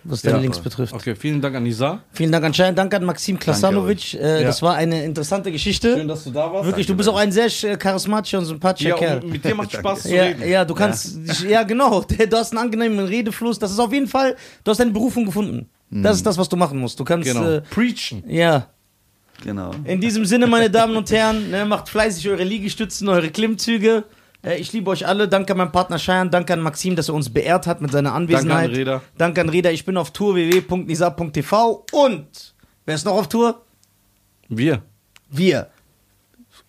was 0.09 0.23
deine 0.23 0.36
Ja. 0.36 0.43
Links 0.43 0.59
betrifft. 0.59 0.93
Okay, 0.94 1.15
vielen 1.15 1.41
Dank 1.41 1.55
an 1.57 1.62
Nisa. 1.62 2.01
Vielen 2.12 2.33
Dank 2.33 2.44
anscheinend. 2.44 2.78
Danke 2.78 2.97
an 2.97 3.05
Maxim 3.05 3.39
Klasanovic. 3.39 4.15
Äh, 4.15 4.41
Ja. 4.41 4.47
Das 4.47 4.62
war 4.62 4.75
eine 4.75 5.05
interessante 5.05 5.51
Geschichte. 5.52 5.97
Schön, 5.97 6.09
dass 6.09 6.25
du 6.25 6.31
da 6.31 6.52
warst. 6.52 6.67
Wirklich, 6.67 6.86
du 6.86 6.94
bist 6.97 7.09
auch 7.09 7.17
ein 7.17 7.33
sehr 7.33 7.47
äh, 7.47 7.76
charismatischer 7.76 8.39
und 8.39 8.44
sympathischer 8.47 8.91
Ja, 8.91 8.97
Kerl. 8.97 9.20
und 9.23 9.31
mit 9.31 9.44
dir 9.44 9.55
macht 9.55 9.73
Spaß 9.76 10.02
zu 10.02 10.15
Ja, 10.15 10.23
reden. 10.25 10.49
ja, 10.49 10.65
du 10.65 10.75
kannst, 10.75 11.18
ja, 11.43 11.49
ja 11.51 11.62
genau, 11.62 12.01
du 12.28 12.36
hast 12.36 12.52
einen 12.52 12.59
angenehmen 12.65 12.99
Redefluss. 13.01 13.59
Das 13.59 13.70
ist 13.70 13.78
auf 13.78 13.93
jeden 13.93 14.09
Fall, 14.09 14.36
du 14.65 14.70
hast 14.70 14.78
deine 14.78 14.91
Berufung 14.93 15.25
gefunden. 15.26 15.68
Das 15.91 16.17
ist 16.17 16.26
das, 16.26 16.36
was 16.36 16.49
du 16.49 16.57
machen 16.57 16.78
musst. 16.78 16.99
Du 16.99 17.05
kannst, 17.05 17.28
Genau. 17.28 17.47
äh, 17.49 17.60
Preachen. 17.60 18.25
ja. 18.28 18.67
Genau. 19.44 19.70
In 19.85 20.01
diesem 20.01 20.25
Sinne, 20.25 20.47
meine 20.47 20.70
Damen 20.70 20.97
und 20.97 21.10
Herren, 21.10 21.51
ne, 21.51 21.67
macht 21.67 21.91
fleißig 21.91 22.26
eure 22.31 22.43
Liegestützen, 22.43 23.07
eure 23.09 23.28
Klimmzüge. 23.31 24.05
Äh, 24.47 24.58
ich 24.58 24.73
liebe 24.73 24.91
euch 24.91 25.07
alle. 25.07 25.28
Danke 25.28 25.52
an 25.52 25.58
meinen 25.58 25.73
Partner 25.73 25.99
Cheyenne. 25.99 26.31
Danke 26.31 26.52
an 26.52 26.60
Maxim, 26.60 26.97
dass 26.97 27.08
er 27.08 27.15
uns 27.15 27.28
beehrt 27.31 27.66
hat 27.66 27.81
mit 27.81 27.91
seiner 27.91 28.15
Anwesenheit. 28.15 28.68
Danke 28.68 28.70
an 28.70 28.75
Reda. 28.75 29.02
Danke 29.18 29.41
an 29.41 29.49
Reda. 29.49 29.70
Ich 29.70 29.84
bin 29.84 29.97
auf 29.97 30.12
Tour 30.12 30.36
www.nisa.tv 30.36 31.84
und 31.92 32.55
wer 32.84 32.94
ist 32.94 33.05
noch 33.05 33.15
auf 33.15 33.28
Tour? 33.28 33.62
Wir. 34.49 34.83
Wir. 35.28 35.68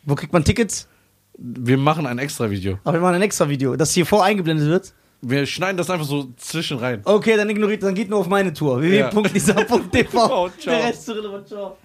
Wo 0.03 0.15
kriegt 0.15 0.33
man 0.33 0.43
Tickets? 0.43 0.87
Wir 1.37 1.77
machen 1.77 2.07
ein 2.07 2.17
extra 2.17 2.49
Video. 2.49 2.79
Aber 2.83 2.93
wir 2.93 3.01
machen 3.01 3.15
ein 3.15 3.21
extra 3.21 3.47
Video, 3.47 3.75
das 3.75 3.93
hier 3.93 4.07
voreingeblendet 4.07 4.67
wird. 4.67 4.93
Wir 5.21 5.45
schneiden 5.45 5.77
das 5.77 5.89
einfach 5.89 6.05
so 6.05 6.31
zwischen 6.37 6.79
rein. 6.79 7.01
Okay, 7.03 7.35
dann 7.37 7.49
ignoriert, 7.49 7.83
dann 7.83 7.93
geht 7.93 8.09
nur 8.09 8.19
auf 8.19 8.27
meine 8.27 8.53
Tour. 8.53 8.83
Ja. 8.83 9.11
www.nisa.tv. 9.11 10.17
Oh, 10.17 10.49
ciao. 10.57 10.75
Der 10.75 10.85
Rest 10.85 11.01
ist 11.01 11.09
irrelevant. 11.09 11.47
Ciao. 11.47 11.77